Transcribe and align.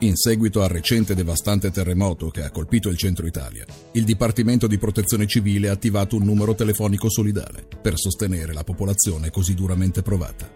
In 0.00 0.16
seguito 0.16 0.62
al 0.62 0.68
recente 0.68 1.14
devastante 1.14 1.70
terremoto 1.70 2.28
che 2.28 2.42
ha 2.42 2.50
colpito 2.50 2.88
il 2.88 2.96
centro 2.96 3.26
Italia, 3.26 3.64
il 3.92 4.02
Dipartimento 4.04 4.66
di 4.66 4.76
Protezione 4.76 5.26
Civile 5.26 5.68
ha 5.68 5.72
attivato 5.72 6.16
un 6.16 6.24
numero 6.24 6.54
telefonico 6.54 7.08
solidale 7.08 7.66
per 7.80 7.96
sostenere 7.96 8.52
la 8.52 8.64
popolazione 8.64 9.30
così 9.30 9.54
duramente 9.54 10.02
provata. 10.02 10.50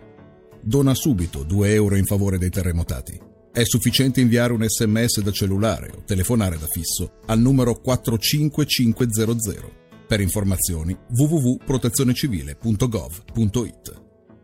Dona 0.61 0.93
subito 0.93 1.45
2 1.45 1.73
euro 1.73 1.95
in 1.97 2.05
favore 2.05 2.37
dei 2.37 2.51
terremotati. 2.51 3.19
È 3.53 3.63
sufficiente 3.65 4.21
inviare 4.21 4.53
un 4.53 4.69
sms 4.69 5.23
da 5.23 5.31
cellulare 5.31 5.93
o 5.97 6.03
telefonare 6.05 6.59
da 6.59 6.67
fisso 6.67 7.21
al 7.27 7.39
numero 7.39 7.81
45500. 7.81 9.87
Per 10.07 10.21
informazioni 10.21 10.99
www.protezionecivile.gov.it 11.09 14.03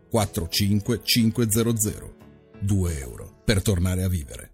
45500. 0.08 2.14
2 2.60 3.00
euro 3.00 3.40
per 3.44 3.60
tornare 3.60 4.04
a 4.04 4.08
vivere. 4.08 4.53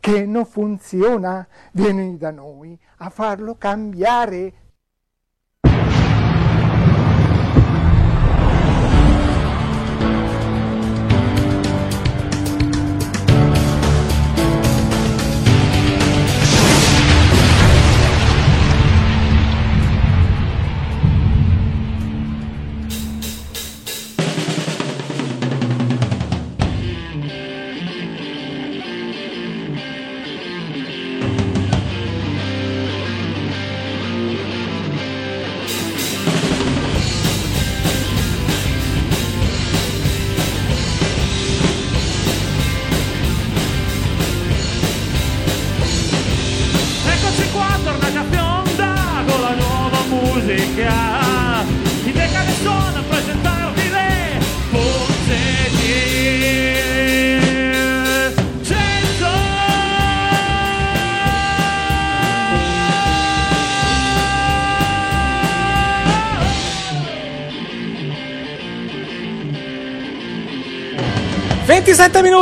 che 0.00 0.24
non 0.24 0.46
funziona, 0.46 1.46
vieni 1.72 2.16
da 2.16 2.30
noi 2.30 2.76
a 2.96 3.10
farlo 3.10 3.54
cambiare. 3.56 4.52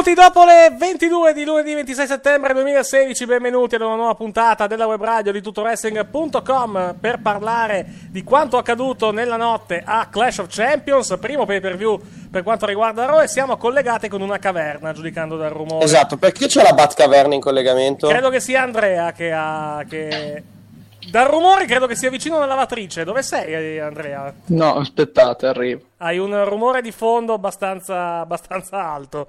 Minuti 0.08 0.14
dopo 0.14 0.44
le 0.44 0.75
22 0.76 1.32
di 1.34 1.44
lunedì 1.44 1.75
26 1.75 2.06
settembre 2.06 2.55
2016, 2.55 3.26
benvenuti 3.26 3.75
ad 3.75 3.82
una 3.82 3.94
nuova 3.94 4.14
puntata 4.14 4.66
della 4.66 4.87
web 4.87 5.02
radio 5.02 5.32
di 5.32 5.43
tutowrestling.com 5.43 6.96
per 6.99 7.20
parlare 7.20 7.87
di 8.08 8.22
quanto 8.22 8.56
accaduto 8.56 9.10
nella 9.10 9.37
notte 9.37 9.82
a 9.84 10.06
Clash 10.08 10.38
of 10.38 10.46
Champions, 10.49 11.16
primo 11.20 11.44
pay 11.44 11.60
per 11.60 11.76
view 11.76 12.00
per 12.31 12.43
quanto 12.43 12.66
riguarda 12.66 13.05
Raw 13.05 13.20
e 13.20 13.28
siamo 13.28 13.56
collegati 13.56 14.08
con 14.08 14.20
una 14.20 14.38
caverna, 14.38 14.93
giudicando 14.93 15.37
dal 15.37 15.50
rumore. 15.50 15.84
Esatto, 15.84 16.16
perché 16.16 16.46
c'è 16.46 16.62
la 16.62 16.72
Batcaverna 16.72 17.34
in 17.34 17.40
collegamento? 17.40 18.08
Credo 18.08 18.31
che 18.31 18.40
sia 18.40 18.62
Andrea 18.62 19.12
che 19.12 19.32
ha... 19.32 19.84
Che... 19.88 20.43
Dal 21.11 21.26
rumore 21.26 21.64
credo 21.64 21.87
che 21.87 21.96
sia 21.96 22.11
vicino 22.11 22.37
alla 22.37 22.44
lavatrice. 22.44 23.02
Dove 23.02 23.22
sei, 23.22 23.78
Andrea? 23.78 24.31
No, 24.46 24.76
aspettate, 24.76 25.46
arrivo. 25.46 25.81
Hai 25.99 26.19
un 26.19 26.44
rumore 26.44 26.82
di 26.82 26.93
fondo 26.93 27.32
abbastanza, 27.32 28.19
abbastanza 28.20 28.76
alto. 28.76 29.26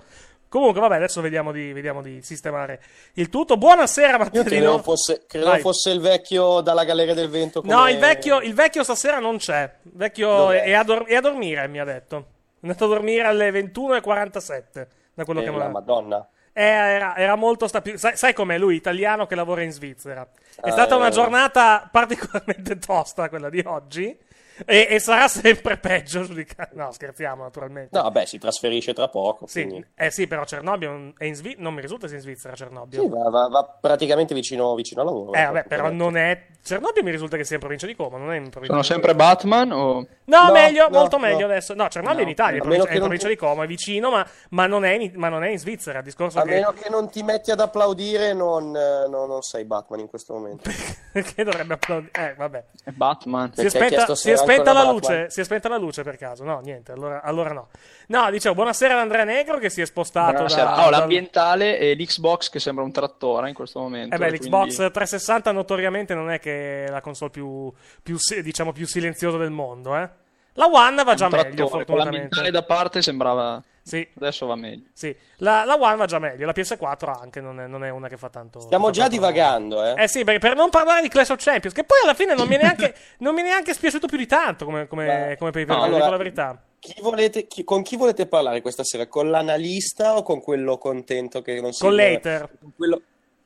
Comunque, 0.49 0.81
vabbè, 0.81 0.95
adesso 0.95 1.21
vediamo 1.21 1.51
di, 1.51 1.71
vediamo 1.73 2.01
di 2.01 2.21
sistemare 2.23 2.81
il 3.13 3.29
tutto. 3.29 3.55
Buonasera, 3.55 4.13
Io 4.13 4.17
Mattarino. 4.17 4.43
credevo 4.49 4.77
fosse, 4.79 5.23
credevo 5.27 5.51
Vai. 5.51 5.61
fosse 5.61 5.91
il 5.91 5.99
vecchio 5.99 6.61
dalla 6.61 6.83
Galleria 6.85 7.13
del 7.13 7.29
Vento. 7.29 7.61
No, 7.63 7.77
come- 7.77 7.91
il 7.91 7.99
vecchio, 7.99 8.39
il 8.41 8.55
vecchio 8.55 8.83
stasera 8.83 9.19
non 9.19 9.37
c'è. 9.37 9.71
Il 9.83 9.91
vecchio 9.93 10.27
Dov'è? 10.27 10.63
è 10.63 10.73
a, 10.73 10.83
dor- 10.83 11.05
è 11.05 11.15
a 11.15 11.21
dormire, 11.21 11.67
mi 11.67 11.79
ha 11.79 11.83
detto. 11.83 12.17
È 12.59 12.65
andato 12.65 12.85
a 12.85 12.87
dormire 12.87 13.27
alle 13.27 13.51
21.47. 13.51 14.87
Da 15.13 15.23
quello 15.23 15.41
Eh, 15.41 15.43
che 15.43 15.51
mi 15.51 15.61
ha 15.61 15.67
Madonna. 15.69 16.27
Eh, 16.51 16.63
era, 16.63 17.15
era 17.15 17.35
molto 17.35 17.67
sta- 17.67 17.83
sai, 17.95 18.17
sai 18.17 18.33
com'è 18.33 18.57
lui, 18.57 18.75
italiano 18.75 19.27
che 19.27 19.35
lavora 19.35 19.61
in 19.61 19.71
Svizzera. 19.71 20.27
È 20.59 20.67
Ah, 20.69 20.71
stata 20.71 20.95
una 20.95 21.07
eh. 21.07 21.11
giornata 21.11 21.87
particolarmente 21.91 22.77
tosta 22.83 23.29
quella 23.29 23.49
di 23.51 23.61
oggi. 23.65 24.17
E, 24.65 24.87
e 24.89 24.99
sarà 24.99 25.27
sempre 25.27 25.77
peggio 25.77 26.23
giudicare. 26.23 26.71
No, 26.73 26.91
scherziamo, 26.91 27.43
naturalmente. 27.43 27.95
No, 27.95 28.03
vabbè, 28.03 28.25
si 28.25 28.37
trasferisce 28.37 28.93
tra 28.93 29.07
poco. 29.07 29.47
Sì, 29.47 29.65
quindi- 29.65 29.85
eh 29.95 30.11
sì, 30.11 30.27
però 30.27 30.43
Cernobbio 30.45 31.13
è 31.17 31.25
in 31.25 31.35
Svizzera. 31.35 31.61
Non 31.63 31.73
mi 31.73 31.81
risulta 31.81 32.07
sia 32.07 32.17
in 32.17 32.21
Svizzera 32.23 32.55
Cernobbio. 32.55 33.01
Sì, 33.01 33.07
va, 33.09 33.29
va- 33.29 33.47
va 33.47 33.63
praticamente 33.79 34.33
vicino, 34.33 34.73
vicino 34.75 35.01
al 35.01 35.07
lavoro. 35.07 35.33
eh, 35.33 35.43
vabbè, 35.45 35.63
però 35.65 35.89
non 35.91 36.17
è. 36.17 36.45
Cernobbio 36.61 37.01
mi 37.03 37.11
risulta 37.11 37.37
che 37.37 37.45
sia 37.45 37.55
in 37.55 37.61
provincia 37.61 37.87
di 37.87 37.95
Como, 37.95 38.17
non 38.17 38.31
è 38.33 38.35
in 38.35 38.49
provincia 38.49 38.67
Sono 38.67 38.81
di 38.81 38.87
sempre 38.87 39.15
Batman 39.15 39.71
o... 39.71 40.05
No, 40.25 40.45
No, 40.45 40.51
meglio, 40.51 40.87
no, 40.89 40.99
molto 40.99 41.17
no. 41.17 41.23
meglio 41.25 41.45
adesso. 41.45 41.73
No, 41.73 41.87
Cernobbio 41.87 42.19
è 42.19 42.21
in 42.21 42.25
No, 42.27 42.31
Italia, 42.31 42.51
è 42.51 42.59
a 42.59 42.63
in 42.63 42.63
provincia, 42.63 42.89
è 42.89 42.93
in 42.93 42.99
provincia 42.99 43.25
tu- 43.27 43.31
di 43.33 43.37
Como, 43.39 43.63
è 43.63 43.67
vicino, 43.67 44.09
ma, 44.11 44.27
ma 44.49 44.67
non, 44.67 44.85
è 44.85 44.91
in, 44.91 45.11
ma 45.15 45.29
non 45.29 45.43
è 45.43 45.49
in 45.49 45.57
Svizzera. 45.57 45.99
Il 45.99 46.03
discorso 46.03 46.37
A 46.39 46.43
che. 46.43 46.49
meno 46.49 46.71
che 46.73 46.89
non 46.89 47.09
ti 47.09 47.23
metti 47.23 47.49
ad 47.49 47.59
applaudire, 47.61 48.33
non, 48.33 48.75
eh, 48.75 49.07
no- 49.09 49.25
non 49.25 49.41
sei 49.41 49.63
Batman 49.63 50.01
in 50.01 50.07
questo 50.09 50.33
momento. 50.33 50.69
che 51.13 51.43
dovrebbe 51.43 51.73
applaudire. 51.75 52.11
Eh, 52.13 52.33
vabbè. 52.35 52.63
È 52.83 52.91
Batman. 52.91 53.51
Si 53.55 53.63
Perché 53.69 53.99
se 54.05 54.15
si 54.15 54.29
era 54.29 54.37
spenta 54.53 54.73
la 54.73 54.83
luce, 54.83 55.09
Batman? 55.09 55.29
si 55.29 55.41
è 55.41 55.43
spenta 55.43 55.69
la 55.69 55.77
luce 55.77 56.03
per 56.03 56.17
caso? 56.17 56.43
No, 56.43 56.59
niente, 56.59 56.91
allora, 56.91 57.21
allora 57.21 57.53
no. 57.53 57.67
No, 58.07 58.29
dicevo, 58.31 58.55
buonasera 58.55 58.93
ad 58.93 58.99
Andrea 58.99 59.23
Negro 59.23 59.57
che 59.57 59.69
si 59.69 59.81
è 59.81 59.85
spostato 59.85 60.33
Buonasera. 60.33 60.63
da... 60.63 60.71
Ho 60.87 60.89
dal- 60.89 60.99
l'ambientale 60.99 61.77
e 61.77 61.93
l'Xbox 61.95 62.49
che 62.49 62.59
sembra 62.59 62.83
un 62.83 62.91
trattore 62.91 63.49
in 63.49 63.55
questo 63.55 63.79
momento. 63.79 64.15
Eh 64.15 64.17
beh, 64.17 64.27
e 64.27 64.31
l'Xbox 64.31 64.75
quindi- 64.75 64.91
360 64.93 65.51
notoriamente 65.51 66.13
non 66.13 66.31
è 66.31 66.39
che 66.39 66.85
è 66.85 66.89
la 66.89 67.01
console 67.01 67.29
più, 67.31 67.71
più 68.01 68.17
diciamo, 68.41 68.71
più 68.71 68.87
silenziosa 68.87 69.37
del 69.37 69.51
mondo, 69.51 69.95
eh. 69.95 70.09
La 70.53 70.65
One 70.65 71.03
va 71.03 71.13
già 71.13 71.25
un 71.27 71.31
meglio, 71.31 71.67
fortunatamente. 71.67 72.03
l'ambientale 72.17 72.51
da 72.51 72.63
parte 72.63 73.01
sembrava... 73.01 73.63
Sì, 73.89 74.07
Adesso 74.17 74.45
va 74.45 74.55
meglio. 74.55 74.83
sì. 74.93 75.15
La, 75.37 75.63
la 75.65 75.75
One 75.79 75.95
va 75.95 76.05
già 76.05 76.19
meglio, 76.19 76.45
la 76.45 76.53
PS4 76.55 77.19
anche 77.19 77.41
non 77.41 77.59
è, 77.59 77.65
non 77.67 77.83
è 77.83 77.89
una 77.89 78.07
che 78.07 78.17
fa 78.17 78.29
tanto... 78.29 78.59
Stiamo 78.59 78.85
fa 78.85 78.91
già 78.91 79.01
tanto 79.07 79.19
male. 79.19 79.31
divagando, 79.33 79.83
eh. 79.83 80.03
Eh 80.03 80.07
sì, 80.07 80.23
perché 80.23 80.39
per 80.39 80.55
non 80.55 80.69
parlare 80.69 81.01
di 81.01 81.07
Clash 81.09 81.29
of 81.29 81.41
Champions, 81.43 81.73
che 81.75 81.83
poi 81.83 81.97
alla 82.03 82.13
fine 82.13 82.35
non 82.35 82.47
mi 82.47 82.55
è 82.55 82.61
neanche, 82.61 82.93
non 83.19 83.33
mi 83.33 83.41
è 83.41 83.43
neanche 83.45 83.73
spiaciuto 83.73 84.07
più 84.07 84.17
di 84.17 84.27
tanto 84.27 84.65
come, 84.65 84.87
come, 84.87 85.35
come 85.39 85.51
pay 85.51 85.65
per 85.65 85.75
no, 85.75 85.83
allora- 85.83 86.09
la 86.09 86.17
verità. 86.17 86.63
Chi 86.79 86.93
volete, 87.01 87.45
chi- 87.47 87.63
con 87.65 87.81
chi 87.81 87.97
volete 87.97 88.25
parlare 88.25 88.61
questa 88.61 88.83
sera? 88.85 89.07
Con 89.07 89.29
l'analista 89.29 90.15
o 90.15 90.23
con 90.23 90.39
quello 90.41 90.77
contento 90.77 91.41
che 91.41 91.59
non 91.59 91.73
si 91.73 91.81
Con 91.83 91.95
l'hater. 91.95 92.49
con 92.59 92.71
quello- 92.75 93.01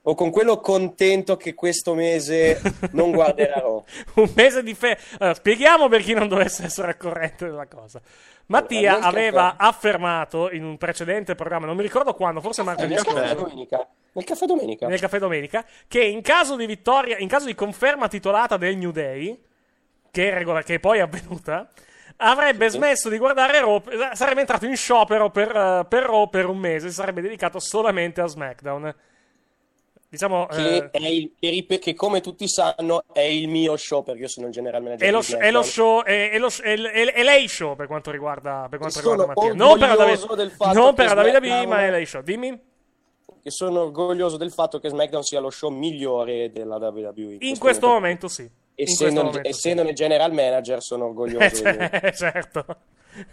o 0.06 0.16
con 0.16 0.32
quello 0.32 0.60
contento 0.60 1.38
che 1.38 1.54
questo 1.54 1.94
mese 1.94 2.60
non 2.92 3.12
guarderà 3.12 3.60
Raw? 3.64 3.84
un 4.16 4.30
mese 4.36 4.62
di 4.62 4.74
fe... 4.74 4.98
Allora, 5.18 5.34
spieghiamo 5.34 5.88
per 5.88 6.02
chi 6.02 6.14
non 6.14 6.28
dovesse 6.28 6.66
essere 6.66 6.90
al 6.90 6.98
corrente 6.98 7.46
della 7.46 7.68
cosa. 7.68 8.02
Mattia 8.48 8.94
Allora, 8.94 9.08
aveva 9.08 9.42
caffè- 9.52 9.64
affermato 9.64 10.52
in 10.52 10.64
un 10.64 10.78
precedente 10.78 11.36
programma, 11.36 11.66
non 11.66 11.76
mi 11.76 11.82
ricordo 11.82 12.14
quando, 12.14 12.42
forse 12.42 12.62
martedì 12.64 12.94
Nel 12.94 13.04
caffè 13.04 13.28
scorso, 13.28 13.36
domenica. 13.36 13.88
Nel 14.12 14.24
caffè 14.26 14.46
domenica. 14.46 14.88
nel 14.88 15.00
caffè 15.00 15.18
domenica, 15.20 15.66
che 15.88 16.04
in 16.04 16.22
caso 16.22 16.56
di 16.56 16.66
vittoria, 16.66 17.18
in 17.18 17.28
caso 17.28 17.46
di 17.46 17.56
conferma 17.56 18.08
titolata 18.08 18.58
del 18.58 18.78
New 18.78 18.92
Day, 18.92 19.42
che, 20.12 20.30
è 20.30 20.34
regola- 20.34 20.62
che 20.62 20.80
poi 20.80 21.00
è 21.00 21.02
avvenuta, 21.02 21.72
avrebbe 22.18 22.70
smesso 22.70 23.10
di 23.10 23.18
guardare 23.18 23.60
Raw, 23.60 23.82
sarebbe 24.14 24.42
entrato 24.42 24.66
in 24.66 24.76
sciopero 24.76 25.32
per, 25.32 25.50
eh, 25.56 25.86
per 25.88 26.04
Raw 26.04 26.30
per 26.30 26.46
un 26.48 26.58
mese, 26.58 26.90
si 26.90 26.94
sarebbe 26.96 27.22
dedicato 27.22 27.60
solamente 27.60 28.22
a 28.22 28.28
SmackDown. 28.28 28.94
Diciamo, 30.14 30.46
Che, 30.46 30.76
eh, 30.76 30.90
è 30.92 31.08
il, 31.08 31.34
i- 31.40 31.80
che 31.80 31.96
come 31.96 32.22
tutti 32.22 32.48
sanno 32.48 33.04
è 33.12 33.22
il 33.22 33.48
mio 33.48 33.76
show 33.78 34.04
perché 34.04 34.22
io 34.22 34.28
sono 34.28 34.46
il 34.46 34.54
general 34.54 34.84
manager 34.84 35.08
È 35.08 35.12
lo, 35.12 35.24
sh- 35.24 35.38
è 35.38 35.50
lo 35.50 35.64
show, 35.64 36.04
è, 36.04 36.30
è 36.30 36.38
lo 36.38 36.50
sh- 36.50 36.62
è 36.62 36.76
è 36.76 37.24
lei 37.24 37.48
show 37.48 37.76
per 37.76 37.88
quanto 37.88 38.12
riguarda, 38.12 38.68
per 38.70 38.78
quanto 38.78 39.00
riguarda 39.00 39.26
Mattia. 39.26 39.54
Non 39.56 39.80
per 39.80 39.88
la 39.88 39.94
orgoglioso 39.96 40.26
David- 40.28 40.38
del 40.44 40.52
fatto 40.52 40.78
non 40.80 40.90
che 40.90 40.94
per 41.04 41.06
la 41.16 41.22
WWE, 41.24 41.30
SmackDown- 41.32 41.68
ma 41.68 41.82
è 41.84 41.90
lei 41.90 42.06
show. 42.06 42.22
Dimmi. 42.22 42.62
Che 43.42 43.50
sono 43.50 43.82
orgoglioso 43.82 44.38
del 44.38 44.52
fatto 44.52 44.80
che 44.80 44.90
SmackDown 44.90 45.24
sia 45.24 45.40
lo 45.40 45.50
show 45.50 45.72
migliore 45.72 46.52
della 46.52 46.76
WWE. 46.76 47.38
In 47.40 47.58
questo 47.58 47.88
momento 47.88 48.28
sì. 48.28 48.44
In 48.44 48.50
Essendo, 48.76 49.24
momento 49.24 49.50
essendo 49.50 49.82
il 49.82 49.96
general 49.96 50.32
manager 50.32 50.80
sono 50.84 51.06
orgoglioso 51.06 51.56
sì. 51.56 51.64
Eh, 51.64 52.14
certo. 52.16 52.66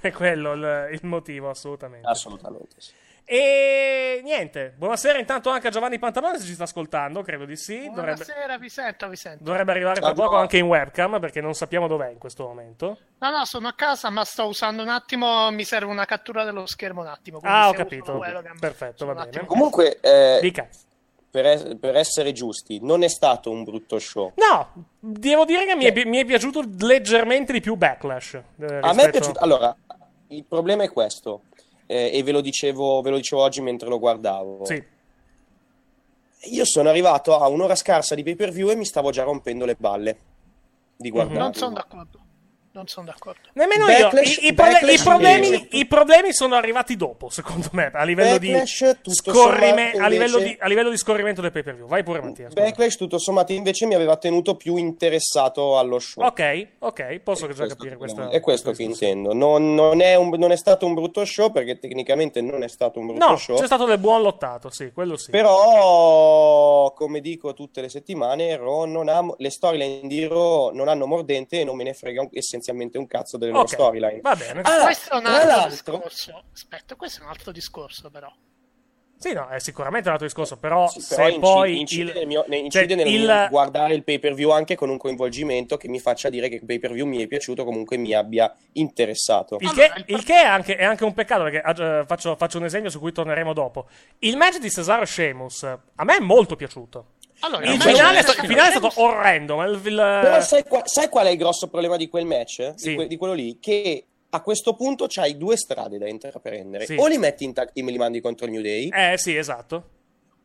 È 0.00 0.10
quello 0.12 0.52
il, 0.54 0.88
il 0.92 1.00
motivo, 1.02 1.50
assolutamente. 1.50 2.08
Assolutamente 2.08 2.74
sì. 2.78 2.92
E 3.32 4.20
niente. 4.24 4.74
Buonasera 4.76 5.16
intanto 5.20 5.50
anche 5.50 5.68
a 5.68 5.70
Giovanni 5.70 6.00
Pantalone 6.00 6.36
se 6.40 6.46
ci 6.46 6.54
sta 6.54 6.64
ascoltando, 6.64 7.22
credo 7.22 7.44
di 7.44 7.54
sì. 7.54 7.76
Dovrebbe, 7.88 8.24
Buonasera, 8.24 8.58
vi 8.58 8.68
sento, 8.68 9.08
vi 9.08 9.14
sento. 9.14 9.44
dovrebbe 9.44 9.70
arrivare 9.70 10.00
tra 10.00 10.12
poco 10.14 10.34
anche 10.34 10.56
in 10.58 10.64
webcam 10.66 11.20
perché 11.20 11.40
non 11.40 11.54
sappiamo 11.54 11.86
dov'è 11.86 12.10
in 12.10 12.18
questo 12.18 12.44
momento. 12.48 12.98
No, 13.20 13.30
no, 13.30 13.44
sono 13.44 13.68
a 13.68 13.72
casa, 13.74 14.10
ma 14.10 14.24
sto 14.24 14.46
usando 14.46 14.82
un 14.82 14.88
attimo. 14.88 15.48
Mi 15.52 15.62
serve 15.62 15.92
una 15.92 16.06
cattura 16.06 16.42
dello 16.42 16.66
schermo 16.66 17.02
un 17.02 17.06
attimo. 17.06 17.38
Ah, 17.42 17.68
ho 17.68 17.72
capito. 17.72 18.14
webcam, 18.14 18.58
Perfetto, 18.58 19.06
va 19.06 19.14
bene. 19.14 19.46
Comunque, 19.46 20.00
eh, 20.00 20.40
Dica. 20.42 20.66
per, 21.30 21.46
es- 21.46 21.76
per 21.78 21.94
essere 21.94 22.32
giusti, 22.32 22.80
non 22.82 23.04
è 23.04 23.08
stato 23.08 23.52
un 23.52 23.62
brutto 23.62 24.00
show. 24.00 24.32
No, 24.34 24.86
devo 24.98 25.44
dire 25.44 25.66
che 25.66 25.76
mi 25.76 25.84
è, 25.84 26.04
mi 26.04 26.16
è 26.18 26.24
piaciuto 26.24 26.64
leggermente 26.80 27.52
di 27.52 27.60
più 27.60 27.76
Backlash. 27.76 28.34
eh, 28.34 28.42
A 28.58 28.66
me 28.66 28.78
è 28.80 28.80
rispetto- 28.90 29.10
piaciuto. 29.10 29.38
Allora, 29.38 29.72
il 30.30 30.44
problema 30.44 30.82
è 30.82 30.90
questo, 30.90 31.42
eh, 31.90 32.16
e 32.16 32.22
ve 32.22 32.30
lo, 32.30 32.40
dicevo, 32.40 33.00
ve 33.00 33.10
lo 33.10 33.16
dicevo 33.16 33.42
oggi 33.42 33.60
mentre 33.60 33.88
lo 33.88 33.98
guardavo. 33.98 34.64
Sì. 34.64 34.80
Io 36.52 36.64
sono 36.64 36.88
arrivato 36.88 37.36
a 37.36 37.48
un'ora 37.48 37.74
scarsa 37.74 38.14
di 38.14 38.22
pay 38.22 38.36
per 38.36 38.52
view 38.52 38.70
e 38.70 38.76
mi 38.76 38.84
stavo 38.84 39.10
già 39.10 39.24
rompendo 39.24 39.64
le 39.64 39.74
balle 39.74 40.18
di 40.96 41.10
guardarlo. 41.10 41.42
Non 41.42 41.54
sono 41.54 41.74
d'accordo. 41.74 42.18
Non 42.72 42.86
sono 42.86 43.06
d'accordo. 43.06 43.40
Nemmeno 43.54 43.86
Backlash- 43.86 44.40
io. 44.40 44.46
I, 44.48 44.50
i 44.50 44.52
Backlash 44.52 45.00
i 45.00 45.02
problemi, 45.02 45.68
i 45.72 45.86
problemi 45.86 46.32
sono 46.32 46.54
arrivati 46.54 46.94
dopo, 46.94 47.28
secondo 47.28 47.68
me, 47.72 47.90
a 47.92 48.04
livello 48.04 48.38
Backlash, 48.38 48.98
di 49.02 49.12
scorrime- 49.12 49.90
a, 49.92 50.06
livello 50.06 50.36
invece- 50.38 50.54
di, 50.54 50.56
a 50.60 50.68
livello 50.68 50.90
di 50.90 50.96
scorrimento 50.96 51.40
del 51.40 51.50
pay 51.50 51.64
per 51.64 51.74
view. 51.74 51.88
Vai 51.88 52.04
pure, 52.04 52.20
Mattia. 52.20 52.48
scusa. 52.48 52.62
Backlash, 52.62 52.96
tutto 52.96 53.18
sommato, 53.18 53.52
invece 53.52 53.86
mi 53.86 53.96
aveva 53.96 54.16
tenuto 54.18 54.54
più 54.54 54.76
interessato 54.76 55.78
allo 55.78 55.98
show. 55.98 56.24
Ok, 56.24 56.66
ok, 56.78 57.18
posso 57.18 57.48
già 57.52 57.66
capire 57.66 57.96
questa. 57.96 58.28
è 58.28 58.38
questo 58.40 58.70
che 58.70 58.84
intendo. 58.84 59.34
Non, 59.34 59.74
non 59.74 60.00
è 60.00 60.14
un- 60.14 60.28
non 60.38 60.52
è 60.52 60.56
stato 60.56 60.86
un 60.86 60.94
brutto 60.94 61.24
show 61.24 61.50
perché 61.50 61.80
tecnicamente 61.80 62.40
non 62.40 62.62
è 62.62 62.68
stato 62.68 63.00
un 63.00 63.06
brutto 63.08 63.26
No, 63.30 63.36
show. 63.36 63.58
c'è 63.58 63.66
stato 63.66 63.84
del 63.84 63.98
buon 63.98 64.22
lottato, 64.22 64.70
sì, 64.70 64.92
quello 64.94 65.16
sì. 65.16 65.32
Però, 65.32 66.92
come 66.94 67.20
dico 67.20 67.52
tutte 67.52 67.80
le 67.80 67.88
settimane, 67.88 68.56
Raw 68.56 68.84
non 68.84 69.08
ha, 69.08 69.24
le 69.38 69.50
storyline 69.50 70.06
di 70.06 70.26
Raw 70.26 70.70
non 70.72 70.86
hanno 70.88 71.06
mordente 71.06 71.60
e 71.60 71.64
non 71.64 71.74
me 71.76 71.82
ne 71.84 71.94
frega 71.94 72.20
un- 72.20 72.28
essenzialmente 72.60 72.98
un 72.98 73.06
cazzo 73.06 73.36
delle 73.38 73.52
loro 73.52 73.64
Ok, 73.64 73.72
storyline. 73.72 74.20
va 74.20 74.36
bene. 74.36 74.60
Ah, 74.60 74.82
questo 74.82 75.14
è 75.14 75.16
un 75.18 75.26
altro 75.26 75.48
l'altro- 75.48 75.70
discorso. 75.70 76.44
Aspetta, 76.52 76.94
questo 76.94 77.20
è 77.20 77.24
un 77.24 77.30
altro 77.30 77.50
discorso, 77.52 78.10
però. 78.10 78.30
Sì, 79.16 79.34
no, 79.34 79.48
è 79.48 79.60
sicuramente 79.60 80.06
un 80.08 80.14
altro 80.14 80.26
discorso, 80.28 80.56
però 80.56 80.88
Sì, 80.88 81.00
se 81.00 81.14
però 81.14 81.28
inci- 81.28 81.40
poi 81.40 81.78
incide, 81.80 82.10
il- 82.12 82.16
nel 82.16 82.26
mio- 82.26 82.44
ne- 82.48 82.70
cioè, 82.70 82.82
incide 82.84 82.94
nel 82.94 83.06
il- 83.06 83.46
guardare 83.50 83.92
il 83.92 84.02
pay 84.02 84.18
per 84.18 84.32
view 84.32 84.48
anche 84.48 84.76
con 84.76 84.88
un 84.88 84.96
coinvolgimento 84.96 85.76
che 85.76 85.88
mi 85.88 86.00
faccia 86.00 86.30
dire 86.30 86.48
che 86.48 86.54
il 86.54 86.64
pay 86.64 86.78
per 86.78 86.92
view 86.92 87.06
mi 87.06 87.18
è 87.22 87.26
piaciuto, 87.26 87.64
comunque 87.64 87.98
mi 87.98 88.14
abbia 88.14 88.54
interessato. 88.72 89.56
Il 89.60 89.68
Allora, 89.68 89.92
che, 89.92 90.04
il- 90.14 90.24
che 90.24 90.34
è, 90.40 90.46
anche, 90.46 90.74
è 90.76 90.84
anche 90.84 91.04
un 91.04 91.12
peccato, 91.12 91.42
perché 91.42 91.62
eh, 91.62 92.04
faccio, 92.06 92.34
faccio 92.36 92.56
un 92.56 92.64
esempio 92.64 92.88
su 92.88 92.98
cui 92.98 93.12
torneremo 93.12 93.52
dopo. 93.52 93.88
Il 94.20 94.38
match 94.38 94.58
di 94.58 94.70
Cesaro 94.70 95.04
Sheamus 95.04 95.64
a 95.64 96.04
me 96.04 96.16
è 96.16 96.20
molto 96.20 96.56
piaciuto. 96.56 97.08
Allora, 97.40 97.64
Il 97.64 97.80
finale, 97.80 98.18
è 98.18 98.22
match- 98.22 98.30
sta- 98.32 98.42
il 98.42 98.48
finale 98.48 98.68
è 98.68 98.76
stato 98.76 99.00
orrendo, 99.00 99.56
ma 99.56 99.64
il, 99.64 99.80
il- 99.82 99.94
Però 100.22 100.40
sai, 100.40 100.62
qua- 100.64 100.82
sai 100.84 101.08
qual 101.08 101.26
è 101.26 101.30
il 101.30 101.36
grosso 101.38 101.68
problema 101.68 101.96
di 101.96 102.08
quel 102.08 102.26
match? 102.26 102.72
Sì. 102.76 102.90
Di, 102.90 102.94
que- 102.94 103.06
di 103.06 103.16
quello 103.16 103.32
lì? 103.34 103.58
Che 103.60 104.04
a 104.30 104.40
questo 104.42 104.74
punto 104.74 105.06
c'hai 105.08 105.36
due 105.36 105.56
strade 105.56 105.98
da 105.98 106.06
intraprendere. 106.08 106.86
Sì. 106.86 106.96
O 106.98 107.06
li 107.06 107.18
metti 107.18 107.44
in 107.44 107.52
tag 107.52 107.72
team 107.72 107.88
e 107.88 107.92
li 107.92 107.98
mandi 107.98 108.20
contro 108.20 108.46
il 108.46 108.52
New 108.52 108.62
Day, 108.62 108.88
Eh 108.92 109.16
sì, 109.18 109.36
esatto. 109.36 109.84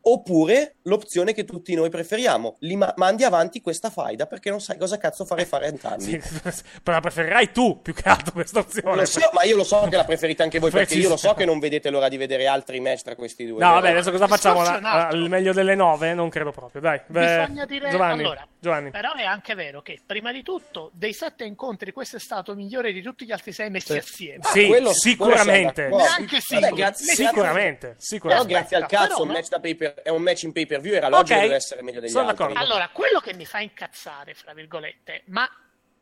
Oppure 0.08 0.76
l'opzione 0.82 1.32
che 1.32 1.44
tutti 1.44 1.74
noi 1.74 1.90
preferiamo. 1.90 2.56
Li 2.60 2.76
ma- 2.76 2.92
mandi 2.96 3.24
avanti 3.24 3.60
questa 3.60 3.90
faida 3.90 4.26
perché 4.26 4.50
non 4.50 4.60
sai 4.60 4.78
cosa 4.78 4.98
cazzo 4.98 5.24
fare 5.24 5.44
fare 5.44 5.66
entrambi. 5.66 5.94
Sì, 6.06 6.62
però 6.82 6.96
la 6.96 7.00
preferirai 7.00 7.50
tu 7.50 7.80
più 7.82 7.92
che 7.92 8.08
altro 8.08 8.32
questa 8.32 8.60
opzione. 8.60 8.94
Lo 8.96 9.04
so, 9.04 9.30
ma 9.32 9.42
io 9.42 9.56
lo 9.56 9.64
so 9.64 9.86
che 9.90 9.96
la 9.96 10.04
preferite 10.04 10.42
anche 10.44 10.58
voi 10.60 10.70
perché 10.70 10.94
io 10.94 11.08
lo 11.08 11.16
so 11.16 11.34
che 11.34 11.44
non 11.44 11.58
vedete 11.58 11.90
l'ora 11.90 12.08
di 12.08 12.16
vedere 12.16 12.46
altri 12.46 12.78
match 12.80 13.02
tra 13.02 13.14
questi 13.16 13.46
due. 13.46 13.62
No, 13.62 13.72
vabbè, 13.72 13.90
adesso 13.90 14.10
cosa 14.12 14.26
facciamo? 14.28 14.60
altro. 14.60 14.86
Al 14.88 15.28
meglio 15.28 15.52
delle 15.52 15.74
nove? 15.74 16.14
Non 16.14 16.28
credo 16.28 16.52
proprio, 16.52 16.80
dai. 16.80 17.00
Beh, 17.06 17.38
Bisogna 17.40 17.64
dire 17.64 17.90
Giovanni, 17.90 18.22
allora, 18.22 18.46
Giovanni. 18.60 18.90
però 18.90 19.12
è 19.14 19.24
anche 19.24 19.54
vero 19.54 19.82
che 19.82 20.00
prima 20.04 20.30
di 20.32 20.42
tutto 20.42 20.90
dei 20.94 21.12
sette 21.12 21.44
incontri 21.44 21.90
questo 21.92 22.16
è 22.16 22.20
stato 22.20 22.54
migliore 22.54 22.92
di 22.92 23.02
tutti 23.02 23.24
gli 23.24 23.32
altri 23.32 23.52
sei 23.52 23.70
messi 23.70 23.96
assieme. 23.96 24.38
Ah, 24.44 24.50
Sì, 24.50 24.66
quello- 24.66 24.92
sicuramente. 24.92 25.88
quello. 25.88 25.96
Neanche 26.04 26.24
Vabbè, 26.24 26.40
singoli. 26.40 26.80
grazie- 26.80 27.14
Sicuramente, 27.14 27.86
Però 27.88 28.00
sicuramente. 28.00 28.52
grazie 28.52 28.76
al 28.76 28.86
cazzo 28.86 29.06
però, 29.08 29.22
un 29.22 29.28
match 29.28 29.48
da 29.48 29.60
pay 29.60 29.74
per- 29.74 29.95
è 30.02 30.08
un 30.10 30.22
match 30.22 30.42
in 30.42 30.52
pay 30.52 30.66
per 30.66 30.80
view 30.80 30.94
era 30.94 31.08
logico 31.08 31.34
Ok, 31.34 31.40
che 31.40 31.46
deve 31.46 31.54
essere 31.56 31.82
meglio 31.82 32.00
degli 32.00 32.10
sono 32.10 32.28
altri. 32.28 32.44
d'accordo. 32.44 32.60
Allora, 32.60 32.88
quello 32.90 33.20
che 33.20 33.34
mi 33.34 33.44
fa 33.46 33.60
incazzare, 33.60 34.34
fra 34.34 34.52
virgolette, 34.52 35.22
ma 35.26 35.48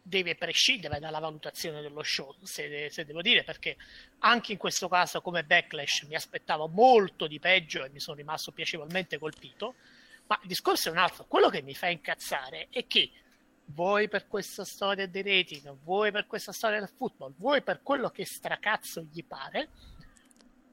deve 0.06 0.34
prescindere 0.34 0.98
dalla 0.98 1.18
valutazione 1.18 1.80
dello 1.80 2.02
show, 2.02 2.34
se, 2.42 2.88
se, 2.90 3.04
devo 3.06 3.22
dire, 3.22 3.42
perché 3.42 3.76
anche 4.18 4.52
in 4.52 4.58
questo 4.58 4.88
caso 4.88 5.22
come 5.22 5.44
backlash 5.44 6.02
mi 6.02 6.14
aspettavo 6.14 6.68
molto 6.68 7.26
di 7.26 7.38
peggio 7.40 7.84
e 7.84 7.88
mi 7.88 8.00
sono 8.00 8.16
rimasto 8.16 8.52
piacevolmente 8.52 9.18
colpito, 9.18 9.74
ma 10.26 10.38
il 10.42 10.48
discorso 10.48 10.88
è 10.88 10.92
un 10.92 10.98
altro. 10.98 11.24
Quello 11.24 11.48
che 11.48 11.62
mi 11.62 11.74
fa 11.74 11.88
incazzare 11.88 12.68
è 12.70 12.86
che 12.86 13.10
voi 13.66 14.08
per 14.08 14.26
questa 14.26 14.64
storia 14.64 15.06
dei 15.06 15.22
rating, 15.22 15.74
voi 15.84 16.10
per 16.10 16.26
questa 16.26 16.52
storia 16.52 16.80
del 16.80 16.90
football, 16.94 17.32
voi 17.38 17.62
per 17.62 17.80
quello 17.82 18.10
che 18.10 18.26
stracazzo 18.26 19.06
gli 19.10 19.24
pare, 19.24 19.68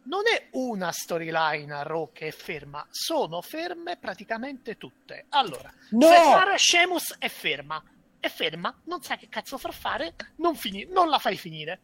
non 0.03 0.21
è 0.27 0.47
una 0.51 0.91
storyline 0.91 1.73
a 1.73 1.83
Raw 1.83 2.11
che 2.11 2.27
è 2.27 2.31
ferma, 2.31 2.85
sono 2.89 3.41
ferme 3.41 3.97
praticamente 3.97 4.77
tutte. 4.77 5.25
Allora, 5.29 5.71
No! 5.91 6.07
Cesaro 6.07 6.57
Sheamus 6.57 7.15
è 7.19 7.29
ferma, 7.29 7.81
è 8.19 8.29
ferma, 8.29 8.75
non 8.85 9.01
sa 9.01 9.15
che 9.17 9.27
cazzo 9.29 9.57
far 9.57 9.73
fare, 9.73 10.15
non, 10.37 10.55
fini- 10.55 10.87
non 10.89 11.09
la 11.09 11.19
fai 11.19 11.37
finire. 11.37 11.81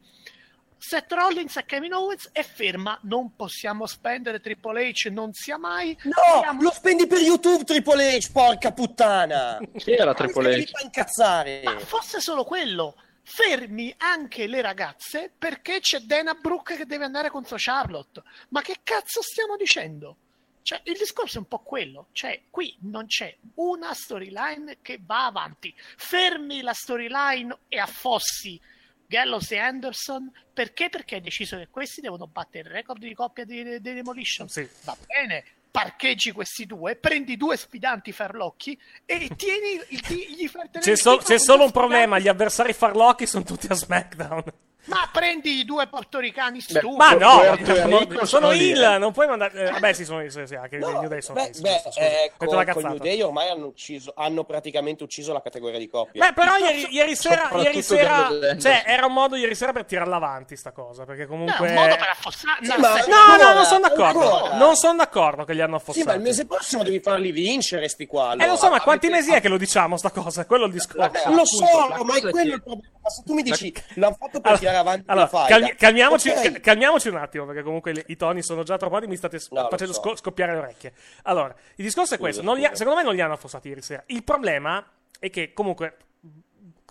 Seth 0.79 1.11
Rollins 1.11 1.57
e 1.57 1.65
Kevin 1.65 1.93
Owens 1.93 2.29
è 2.31 2.43
ferma, 2.43 2.99
non 3.03 3.35
possiamo 3.35 3.87
spendere 3.87 4.39
Triple 4.39 4.89
H, 4.91 5.09
non 5.09 5.33
sia 5.33 5.57
mai. 5.57 5.97
No, 6.03 6.39
Siamo- 6.41 6.61
lo 6.61 6.71
spendi 6.71 7.07
per 7.07 7.17
YouTube 7.19 7.63
Triple 7.63 8.15
H, 8.17 8.31
porca 8.31 8.71
puttana! 8.71 9.57
Chi 9.75 9.91
era 9.93 10.13
Triple 10.13 10.55
Mi 10.55 10.63
H? 10.63 10.69
fa 10.69 10.83
incazzare! 10.83 11.61
Ma 11.63 11.79
fosse 11.79 12.19
solo 12.21 12.43
quello, 12.43 12.95
fermi 13.29 13.93
anche 13.97 14.47
le 14.47 14.61
ragazze 14.61 15.29
perché 15.37 15.81
c'è 15.81 15.99
Dana 15.99 16.33
Brooke 16.33 16.77
che 16.77 16.85
deve 16.85 17.03
andare 17.03 17.29
contro 17.29 17.57
Charlotte. 17.59 18.23
Ma 18.49 18.61
che 18.61 18.77
cazzo 18.83 19.21
stiamo 19.21 19.57
dicendo? 19.57 20.15
Cioè, 20.61 20.81
il 20.85 20.97
discorso 20.97 21.37
è 21.37 21.39
un 21.39 21.47
po' 21.47 21.59
quello, 21.59 22.07
cioè 22.13 22.43
qui 22.49 22.75
non 22.81 23.05
c'è 23.05 23.33
una 23.55 23.93
storyline 23.93 24.77
che 24.81 24.99
va 25.05 25.25
avanti. 25.25 25.73
Fermi 25.77 26.61
la 26.61 26.73
storyline 26.73 27.57
e 27.67 27.79
affossi 27.79 28.59
Gallows 29.05 29.51
e 29.51 29.57
Anderson 29.57 30.31
perché? 30.53 30.89
Perché 30.89 31.15
hai 31.15 31.21
deciso 31.21 31.57
che 31.57 31.67
questi 31.69 32.01
devono 32.01 32.27
battere 32.27 32.67
il 32.67 32.73
record 32.73 32.99
di 32.99 33.13
coppia 33.13 33.45
di, 33.45 33.63
di 33.63 33.93
Demolition. 33.93 34.47
Sì. 34.49 34.67
Va 34.83 34.95
bene, 35.05 35.45
parcheggi 35.69 36.31
questi 36.31 36.65
due, 36.65 36.95
prendi 36.95 37.37
due 37.37 37.57
sfidanti 37.57 38.11
farlocchi 38.11 38.79
e 39.05 39.29
tieni 39.35 39.81
gli, 39.89 40.69
tenere 40.69 40.79
C'è, 40.79 40.95
titolo 40.95 41.17
c'è 41.17 41.37
solo 41.37 41.63
un 41.63 41.71
problema: 41.71 42.15
sfidanti. 42.15 42.23
gli 42.23 42.27
avversari 42.27 42.73
farlocchi 42.73 43.25
sono 43.25 43.43
tutti 43.43 43.67
a 43.67 43.73
SmackDown. 43.73 44.43
Ma 44.87 45.07
prendi 45.11 45.59
i 45.59 45.65
due 45.65 45.87
portoricani 45.87 46.59
stupidi. 46.61 46.95
Ma 46.95 47.11
no, 47.11 47.43
no, 47.43 47.97
Rico 47.97 48.25
sono 48.25 48.51
il, 48.53 48.81
eh. 48.81 48.97
non 48.97 49.11
puoi 49.11 49.27
mandare. 49.27 49.67
eh, 49.67 49.71
vabbè, 49.71 49.93
sì, 49.93 50.05
sono 50.05 50.27
sì, 50.29 50.45
sì, 50.45 50.55
anche 50.55 50.77
No, 50.77 50.89
i 50.89 50.93
New 50.93 51.07
Day 51.07 51.21
sono 51.21 51.41
beh, 51.41 51.53
sì, 51.53 51.61
beh, 51.61 51.81
eh, 51.95 52.31
detto 52.37 52.73
con. 52.73 52.83
New 52.83 52.97
Day 52.97 53.21
ormai 53.21 53.49
hanno 53.49 53.67
ucciso, 53.67 54.13
hanno 54.15 54.43
praticamente 54.45 55.03
ucciso 55.03 55.33
la 55.33 55.41
categoria 55.41 55.77
di 55.77 55.89
coppia. 55.89 56.25
Beh, 56.27 56.33
però 56.33 56.57
ieri, 56.57 56.87
ieri 56.93 57.15
sera, 57.15 57.49
ieri 57.55 57.81
sera 57.81 58.29
cioè, 58.59 58.83
era 58.85 59.05
un 59.05 59.13
modo 59.13 59.35
ieri 59.35 59.55
sera 59.55 59.73
per 59.73 59.85
tirarla 59.85 60.15
avanti 60.15 60.55
sta 60.55 60.71
cosa, 60.71 61.03
perché 61.05 61.25
No, 61.25 61.27
è 61.27 61.29
comunque 61.29 61.67
un 61.67 61.73
modo 61.73 61.95
per 61.95 62.09
affossare. 62.09 62.65
Sì, 62.65 62.71
no, 62.71 62.77
ma- 62.77 63.01
se- 63.01 63.09
No, 63.09 63.35
no, 63.43 63.53
non 63.53 63.65
sono 63.65 63.79
d'accordo. 63.81 64.33
ancora. 64.35 64.57
Non 64.57 64.75
sono 64.75 64.95
d'accordo 64.97 65.43
che 65.43 65.53
li 65.53 65.61
hanno 65.61 65.79
sì, 65.79 65.85
ma 65.85 65.91
affossati. 65.91 66.17
il 66.17 66.23
mese 66.23 66.45
prossimo 66.45 66.83
devi 66.83 66.99
farli 66.99 67.31
vincere 67.31 67.87
sti 67.89 68.05
qua. 68.05 68.29
Eh, 68.29 68.31
allora. 68.33 68.47
lo 68.51 68.55
so, 68.55 68.69
ma 68.69 68.81
quanti 68.81 69.09
mesi 69.09 69.33
è 69.33 69.41
che 69.41 69.49
lo 69.49 69.57
diciamo 69.57 69.97
sta 69.97 70.11
cosa? 70.11 70.45
Quello 70.45 70.63
è 70.63 70.67
il 70.67 70.73
discorso. 70.73 71.11
Eh, 71.27 71.33
lo 71.33 71.45
so, 71.45 72.03
ma 72.03 72.15
è 72.15 72.21
quello 72.29 72.53
il 72.53 72.63
problema. 72.63 72.95
Se 73.09 73.23
tu 73.25 73.33
mi 73.33 73.41
dici 73.41 73.73
l'hanno 73.95 74.17
fatto 74.19 74.41
per 74.41 74.51
Allora, 74.51 74.59
tirare 74.81 74.89
avanti 74.89 75.09
allora, 75.09 75.47
calmi- 75.47 75.75
calmiamoci, 75.75 76.29
Ok. 76.29 76.51
ca- 76.53 76.59
calmiamoci 76.59 77.07
un 77.09 77.15
attimo, 77.17 77.45
perché 77.45 77.63
comunque 77.63 77.93
le- 77.93 78.03
i 78.07 78.15
toni 78.15 78.41
sono 78.41 78.63
già 78.63 78.77
troppo 78.77 78.95
alti, 78.95 79.07
mi 79.07 79.15
state 79.15 79.39
s- 79.39 79.49
No, 79.51 79.67
facendo 79.69 79.93
so. 79.93 79.99
sco- 80.01 80.15
scoppiare 80.15 80.53
le 80.53 80.57
orecchie. 80.59 80.93
Allora, 81.23 81.53
il 81.75 81.83
discorso 81.85 82.15
è 82.15 82.17
questo: 82.17 82.41
ha- 82.49 82.75
secondo 82.75 82.99
me 82.99 83.03
non 83.05 83.13
li 83.15 83.21
hanno 83.21 83.33
affossati 83.33 83.67
ieri 83.67 83.81
sera. 83.81 84.03
Il 84.07 84.23
problema 84.23 84.85
è 85.19 85.29
che 85.29 85.53
comunque 85.53 85.97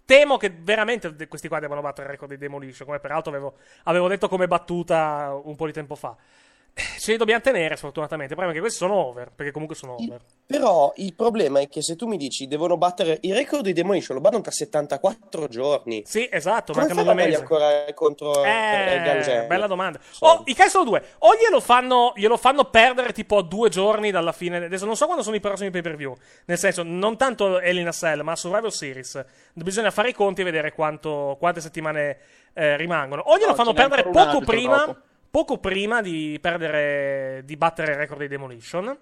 temo 0.05 0.37
che 0.37 0.55
veramente 0.57 1.27
questi 1.27 1.49
qua 1.49 1.59
devono 1.59 1.81
battere 1.81 2.07
il 2.07 2.13
record 2.13 2.31
di 2.31 2.39
Demolition, 2.39 2.87
come 2.87 3.01
peraltro 3.01 3.31
avevo, 3.33 3.57
avevo 3.85 4.07
detto 4.09 4.29
come 4.29 4.47
battuta 4.47 5.39
un 5.43 5.57
po' 5.57 5.67
di 5.67 5.73
tempo 5.73 5.95
fa. 5.97 6.17
Eh, 6.79 6.83
Ce 6.99 7.13
li 7.13 7.17
dobbiamo 7.17 7.41
tenere, 7.41 7.75
sfortunatamente. 7.77 8.35
Il 8.35 8.39
problema 8.39 8.51
è 8.53 8.55
che 8.55 8.61
questi 8.61 8.85
sono 8.85 8.95
over, 9.07 9.31
perché 9.35 9.51
comunque 9.51 9.75
sono 9.77 9.95
over. 9.99 10.21
Però 10.47 10.93
il 10.97 11.15
problema 11.15 11.59
è 11.61 11.69
che 11.69 11.81
se 11.81 11.97
tu 11.97 12.07
mi 12.07 12.19
dici 12.19 12.47
devono 12.47 12.77
battere 12.77 13.17
il 13.23 13.35
record 13.35 13.63
di 13.63 13.73
Demolition, 13.73 14.15
lo 14.17 14.21
battono 14.23 14.43
tra 14.43 14.51
74 14.53 15.49
giorni. 15.49 16.03
Sì, 16.05 16.29
esatto, 16.31 16.73
Come 16.75 16.87
mancano 16.87 17.05
due 17.05 17.15
mesi. 17.15 17.41
ancora 17.41 17.85
contro 17.95 18.45
eh, 18.45 18.49
Eh, 18.51 18.99
Anderson? 18.99 19.47
bella 19.47 19.67
domanda. 19.67 19.99
Sorry. 20.11 20.37
Oh, 20.39 20.43
i 20.45 20.55
casi 20.55 20.69
sono 20.71 20.85
due. 20.85 21.03
O 21.21 21.35
glielo 21.37 21.61
fanno, 21.61 22.13
glielo 22.15 22.37
fanno 22.37 22.65
perdere 22.65 23.13
tipo 23.15 23.39
a 23.39 23.43
due 23.43 23.71
giorni 23.71 24.11
dalla 24.11 24.33
fine. 24.33 24.63
Adesso 24.67 24.85
non 24.85 24.97
so 24.97 25.07
quando 25.07 25.23
sono 25.23 25.37
i 25.37 25.41
prossimi 25.41 25.71
pay 25.71 25.81
per 25.81 25.97
view. 25.97 26.15
Nel 26.45 26.59
senso, 26.59 26.83
non 26.83 27.17
tanto 27.17 27.59
Elina 27.61 27.93
Cell, 27.93 28.21
ma 28.21 28.37
Survivor 28.37 28.71
Series. 28.73 29.25
Bisogna 29.55 29.91
fare 29.91 30.11
i 30.11 30.13
conti 30.15 30.43
e 30.43 30.45
vedere 30.45 30.73
quanto- 30.73 31.37
quante 31.39 31.63
settimane 31.63 32.19
eh, 32.53 32.77
rimangono. 32.77 33.23
O 33.27 33.37
glielo 33.37 33.51
No, 33.51 33.55
fanno 33.55 33.73
perdere 33.73 34.03
poco 34.11 34.41
prima. 34.41 34.77
dopo. 34.85 34.99
Poco 35.31 35.59
prima 35.59 36.01
di 36.03 36.39
perdere. 36.41 37.43
di 37.45 37.57
battere 37.57 37.93
il 37.93 37.99
record 37.99 38.21
di 38.21 38.29
Demolition. 38.29 38.97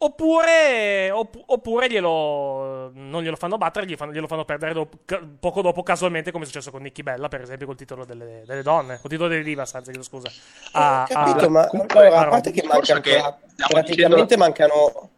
Oppure, 0.00 1.10
opp- 1.10 1.42
oppure 1.46 1.88
glielo, 1.90 2.92
non 2.94 3.20
glielo 3.20 3.34
fanno 3.34 3.58
battere, 3.58 3.84
gli 3.84 3.96
fanno- 3.96 4.12
glielo 4.12 4.28
fanno 4.28 4.44
perdere 4.44 4.72
dopo- 4.72 4.98
ca- 5.04 5.20
poco 5.40 5.60
dopo, 5.60 5.82
casualmente, 5.82 6.30
come 6.30 6.44
è 6.44 6.46
successo 6.46 6.70
con 6.70 6.82
Nikki 6.82 7.02
Bella, 7.02 7.26
per 7.26 7.40
esempio, 7.40 7.66
col 7.66 7.74
titolo 7.74 8.04
delle, 8.04 8.44
delle 8.46 8.62
donne, 8.62 9.00
col 9.00 9.10
titolo 9.10 9.28
delle 9.28 9.42
divas, 9.42 9.74
anzi, 9.74 9.90
chiedo 9.90 10.04
scusa. 10.04 10.30
A- 10.72 11.02
Ho 11.02 11.12
capito, 11.12 11.46
a- 11.46 11.48
ma 11.48 11.66
comunque, 11.66 12.06
allora, 12.06 12.20
a 12.20 12.28
parte 12.28 12.52
che 12.52 12.62
mancano 12.64 13.00
che 13.00 13.20
praticamente 13.68 14.36
mancano, 14.36 15.10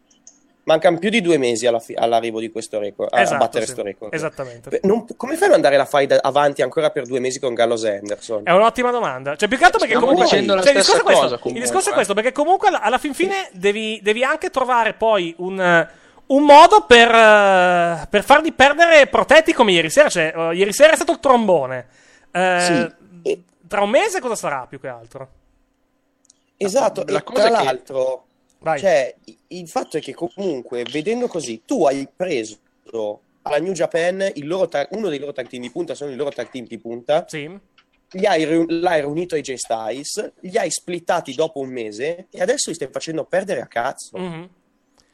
mancano 0.63 0.97
più 0.99 1.09
di 1.09 1.21
due 1.21 1.37
mesi 1.37 1.65
alla 1.65 1.79
fi- 1.79 1.95
all'arrivo 1.95 2.39
di 2.39 2.51
questo 2.51 2.77
record, 2.79 3.11
a- 3.13 3.17
a 3.17 3.21
Esatto, 3.21 3.37
battere 3.39 3.65
sì. 3.65 3.71
questo 3.73 3.83
record. 3.83 4.13
Esattamente. 4.13 4.69
Beh, 4.69 4.79
non- 4.83 5.05
come 5.17 5.35
fai 5.35 5.47
ad 5.47 5.53
andare 5.55 5.77
la 5.77 5.85
faida 5.85 6.19
avanti 6.21 6.61
ancora 6.61 6.89
per 6.91 7.05
due 7.05 7.19
mesi 7.19 7.39
con 7.39 7.53
Gallows 7.53 7.83
e 7.83 7.97
Anderson? 7.97 8.41
È 8.43 8.51
un'ottima 8.51 8.91
domanda. 8.91 9.35
Cioè, 9.35 9.47
più 9.49 9.57
che 9.57 9.63
altro 9.65 9.79
perché 9.79 9.95
Stiamo 9.95 10.11
comunque. 10.13 10.35
dicendo 10.37 10.55
la 10.55 10.61
cioè, 10.61 10.71
il 10.71 10.77
discorso 10.77 10.99
stessa 11.01 11.01
è 11.01 11.03
questo. 11.15 11.21
cosa, 11.23 11.35
il 11.35 11.41
comunque, 11.41 11.65
discorso 11.65 11.87
è 11.87 11.91
eh. 11.91 11.95
questo, 11.95 12.13
perché 12.13 12.31
comunque 12.31 12.67
alla, 12.67 12.81
alla 12.81 12.97
fin 12.97 13.13
fine 13.13 13.49
devi, 13.53 13.99
devi 14.03 14.23
anche 14.23 14.49
trovare 14.49 14.93
poi 14.93 15.33
un. 15.39 15.87
un 16.27 16.43
modo 16.45 16.85
per, 16.85 17.09
per 18.09 18.23
farli 18.23 18.53
perdere 18.53 19.07
protetti 19.07 19.51
come 19.53 19.71
ieri 19.73 19.89
sera. 19.89 20.09
Cioè, 20.09 20.33
eh, 20.35 20.55
ieri 20.55 20.71
sera 20.73 20.93
è 20.93 20.95
stato 20.95 21.11
il 21.11 21.19
trombone. 21.19 21.87
Eh, 22.31 22.59
Sì. 22.61 23.29
E- 23.29 23.43
Tra 23.67 23.81
un 23.81 23.89
mese 23.89 24.19
cosa 24.21 24.35
sarà 24.35 24.65
più 24.69 24.79
che 24.79 24.87
altro? 24.87 25.27
Esatto, 26.57 27.03
La 27.07 27.19
e 27.19 27.23
cosa 27.23 27.47
tra 27.47 27.57
che- 27.57 27.63
l'altro, 27.65 28.25
Vai. 28.63 28.79
cioè, 28.79 29.15
il 29.47 29.67
fatto 29.67 29.97
è 29.97 30.01
che 30.01 30.13
comunque, 30.13 30.83
vedendo 30.83 31.27
così, 31.27 31.63
tu 31.65 31.83
hai 31.85 32.07
preso 32.15 32.57
alla 33.43 33.57
New 33.57 33.73
Japan 33.73 34.31
il 34.35 34.45
loro 34.47 34.67
tag- 34.67 34.89
uno 34.91 35.09
dei 35.09 35.17
loro 35.19 35.31
tag 35.33 35.47
team 35.47 35.63
di 35.63 35.71
punta, 35.71 35.95
sono 35.95 36.11
i 36.11 36.15
loro 36.15 36.29
tag 36.31 36.49
team 36.49 36.65
di 36.67 36.77
punta, 36.77 37.25
Sì. 37.27 37.49
gli 38.11 38.25
hai 38.25 38.65
l'hai 38.67 39.01
riunito 39.01 39.33
ai 39.35 39.41
J 39.41 39.53
Styles, 39.55 40.33
li 40.41 40.57
hai 40.57 40.69
splittati 40.69 41.33
dopo 41.33 41.59
un 41.59 41.69
mese 41.69 42.27
e 42.29 42.41
adesso 42.41 42.69
li 42.69 42.75
stai 42.75 42.89
facendo 42.91 43.23
perdere 43.23 43.61
a 43.61 43.67
cazzo. 43.67 44.17
Mhm. 44.17 44.49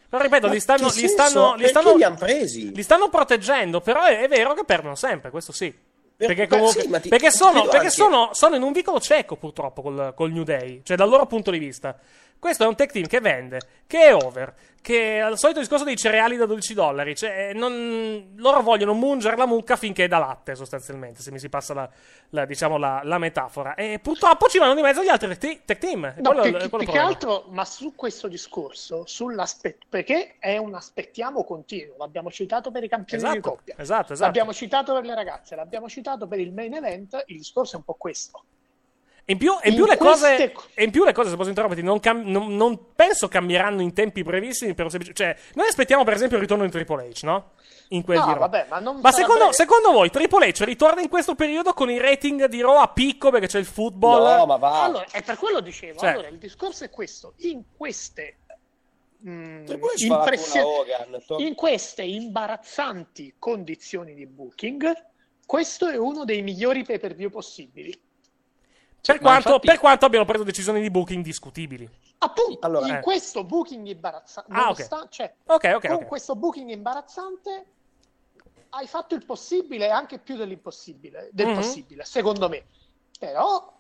Però 0.10 0.24
ripeto, 0.24 0.48
Ma 0.48 0.54
li 0.54 0.60
stanno, 0.60 0.88
li 0.88 1.08
stanno, 1.08 1.56
li 1.56 1.68
stanno, 1.68 1.96
li 1.96 2.06
presi? 2.18 2.74
li 2.74 2.84
stanno 2.84 3.10
proteggendo, 3.10 3.82
però 3.82 4.04
è, 4.06 4.22
è 4.22 4.28
vero 4.28 4.54
che 4.54 4.64
perdono 4.66 4.96
sempre, 4.96 5.30
questo 5.30 5.52
sì. 5.52 5.74
Per- 6.18 6.28
Perché, 6.28 6.48
comunque, 6.48 6.82
sì, 6.82 7.00
ti- 7.02 7.10
perché, 7.10 7.30
sono, 7.30 7.68
perché 7.68 7.90
sono, 7.92 8.30
sono 8.34 8.56
in 8.56 8.64
un 8.64 8.72
vicolo 8.72 9.00
cieco 9.00 9.36
purtroppo 9.36 9.82
col, 9.84 10.14
col 10.16 10.32
New 10.32 10.44
Day, 10.44 10.82
cioè 10.84 10.98
dal 10.98 11.10
loro 11.10 11.28
punto 11.28 11.52
di 11.52 11.60
vista. 11.60 11.96
Questo 12.40 12.64
è 12.64 12.68
un 12.68 12.76
tech 12.76 12.92
team 12.92 13.08
che 13.08 13.20
vende, 13.20 13.60
che 13.88 14.06
è 14.08 14.14
over, 14.16 14.54
che 14.82 15.20
al 15.20 15.38
solito 15.38 15.60
discorso 15.60 15.84
dei 15.84 15.98
cereali 15.98 16.38
da 16.38 16.46
12 16.46 16.74
dollari. 16.74 17.16
Cioè, 17.16 17.52
non- 17.54 18.34
loro 18.38 18.62
vogliono 18.62 18.94
mungere 18.94 19.36
la 19.36 19.46
mucca 19.48 19.76
finché 19.76 20.06
è 20.06 20.08
da 20.08 20.20
latte, 20.20 20.56
sostanzialmente, 20.56 21.22
se 21.22 21.32
mi 21.32 21.40
si 21.40 21.50
passa 21.50 21.74
la, 21.74 21.90
la- 22.30 22.46
diciamo, 22.46 22.78
la, 22.78 23.02
la 23.04 23.18
metafora. 23.18 23.74
E 23.76 24.00
purtroppo 24.02 24.48
ci 24.48 24.60
vanno 24.60 24.76
di 24.76 24.82
mezzo 24.82 25.04
gli 25.04 25.08
altri 25.10 25.28
tech 25.30 25.40
te- 25.40 25.62
tech 25.66 25.80
team. 25.80 26.14
No, 26.20 26.34
Quello- 26.34 26.42
più, 26.58 26.70
quello 26.70 26.84
più 26.86 26.94
che 26.94 27.00
altro, 27.00 27.46
ma 27.50 27.66
su 27.66 27.94
questo 27.96 28.28
discorso, 28.28 29.04
perché 29.90 30.36
è 30.40 30.58
un 30.58 30.76
aspettiamo 30.76 31.44
continuo, 31.44 31.96
l'abbiamo 31.98 32.30
citato 32.32 32.72
per 32.72 32.84
i 32.84 32.88
campioni 32.88 33.24
di 33.24 33.30
Esatto, 33.30 33.50
coppia, 33.50 33.76
esatto, 33.78 34.14
esatto. 34.14 34.26
l'abbiamo 34.26 34.54
citato 34.54 34.94
per 34.94 35.04
le 35.06 35.16
ragazze, 35.16 35.56
l'abbiamo 35.56 35.90
citato 35.90 36.28
per 36.28 36.40
il 36.40 36.54
main 36.54 36.74
event, 36.76 37.24
il 37.28 37.38
discorso 37.38 37.74
è 37.76 37.78
un 37.80 37.84
po' 37.84 37.96
questo. 37.96 38.44
E 39.30 39.34
in 39.34 39.38
più, 39.38 39.52
in 39.64 39.72
In 39.72 39.76
più 39.76 39.86
le 39.86 39.98
queste- 39.98 40.52
cose, 40.54 40.82
in 40.84 40.90
più 40.90 41.04
le 41.04 41.12
cose, 41.12 41.30
se 41.32 41.36
posso 41.36 41.50
interromperti, 41.50 41.84
non, 41.84 42.00
cam- 42.00 42.24
non- 42.24 42.56
non 42.56 42.94
penso 42.96 43.28
cambieranno 43.28 43.82
in 43.82 43.92
tempi 43.92 44.24
brevissimi. 44.24 44.74
Per 44.74 44.86
un 44.86 44.90
semplice- 44.90 45.14
cioè, 45.14 45.36
noi 45.56 45.68
aspettiamo, 45.68 46.06
per 46.06 46.14
esempio, 46.14 46.38
il 46.38 46.44
ritorno 46.44 46.64
di 46.64 46.72
Triple 46.72 47.10
H, 47.10 47.24
no? 47.24 47.52
In 47.90 48.04
quel 48.04 48.20
No, 48.20 48.24
di 48.26 48.32
Raw. 48.32 48.40
vabbè, 48.40 48.68
ma 48.70 48.80
non 48.80 49.00
Ma 49.02 49.12
secondo, 49.12 49.40
breve. 49.40 49.54
secondo 49.54 49.92
voi 49.92 50.10
Triple 50.10 50.48
H 50.48 50.64
ritorna 50.64 51.02
in 51.02 51.10
questo 51.10 51.36
periodo 51.36 51.74
con 51.74 51.90
i 51.90 52.00
rating 52.00 52.46
di 52.46 52.62
Raw 52.62 52.78
a 52.78 52.88
picco 52.88 53.30
perché 53.30 53.48
c'è 53.48 53.60
il 53.60 53.66
football? 53.66 54.38
No, 54.38 54.46
ma 54.46 54.56
va. 54.56 54.84
Allora, 54.84 55.06
è 55.12 55.22
per 55.22 55.38
quello 55.38 55.60
dicevo, 55.60 56.00
Cioè- 56.00 56.12
allora 56.12 56.28
il 56.30 56.38
discorso 56.38 56.86
è 56.86 56.90
questo, 56.90 57.34
in 57.40 57.64
queste 57.76 58.38
mm, 59.28 59.66
Triple 59.66 59.90
H 59.94 60.08
farà 60.08 60.20
impressio- 60.22 60.64
come 60.64 60.76
Hogan, 60.78 61.24
to- 61.26 61.38
in 61.40 61.54
queste 61.56 62.04
imbarazzanti 62.04 63.36
condizioni 63.40 64.14
di 64.14 64.26
booking, 64.26 64.94
questo 65.46 65.88
è 65.90 65.98
uno 65.98 66.24
dei 66.24 66.42
migliori 66.42 66.84
pay 66.84 66.98
per 67.00 67.14
view 67.14 67.30
possibili. 67.30 67.98
Per, 69.02 69.20
quanto, 69.20 69.48
infatti- 69.50 69.68
per 69.68 69.80
quanto 69.80 70.06
abbiano 70.06 70.26
preso 70.26 70.44
decisioni 70.44 70.82
di 70.82 70.90
booking 70.90 71.24
discutibili. 71.24 71.90
Appunto, 72.20 72.66
Allora, 72.66 72.88
in 72.88 72.96
eh. 72.96 73.00
questo 73.02 73.44
booking 73.44 73.88
imbarazzante, 73.88 74.52
Ah, 74.54 74.70
ok. 74.70 75.08
cioè, 75.10 75.36
Ok, 75.46 75.72
ok, 75.76 75.88
con 75.88 76.06
questo 76.06 76.36
booking 76.36 76.70
imbarazzante 76.70 77.66
hai 78.70 78.88
fatto 78.88 79.16
il 79.16 79.24
possibile 79.26 79.86
e 79.86 79.90
anche 79.90 80.20
più 80.20 80.36
dell'impossibile, 80.36 81.30
del 81.32 81.48
Mhm. 81.48 81.56
possibile, 81.56 82.04
secondo 82.06 82.50
me. 82.50 82.66
Però, 83.18 83.76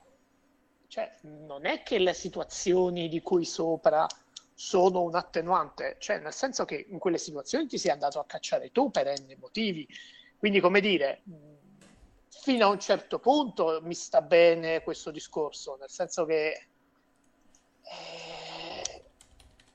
cioè, 0.88 1.13
non 1.24 1.65
è 1.65 1.83
che 1.83 2.00
le 2.00 2.13
situazioni 2.13 3.09
di 3.09 3.21
cui 3.21 3.43
sopra 3.45 4.07
sono 4.53 5.01
un 5.03 5.13
attenuante, 5.15 5.97
cioè, 6.00 6.19
nel 6.19 6.33
senso 6.33 6.65
che 6.65 6.86
in 6.89 6.97
quelle 7.00 7.17
situazioni 7.19 7.67
ti 7.67 7.77
sei 7.77 7.91
andato 7.91 8.19
a 8.19 8.25
cacciare 8.25 8.71
tu 8.71 8.89
per 8.89 9.07
n 9.19 9.36
motivi. 9.39 9.88
Quindi, 10.38 10.59
come 10.59 10.79
dire, 10.79 11.21
mh, 11.25 11.36
fino 12.41 12.65
a 12.65 12.70
un 12.70 12.79
certo 12.79 13.20
punto 13.20 13.79
mi 13.84 13.94
sta 13.94 14.22
bene 14.22 14.82
questo 14.84 15.12
discorso, 15.12 15.75
nel 15.79 15.89
senso 15.89 16.25
che 16.25 16.70
eh, 17.82 19.06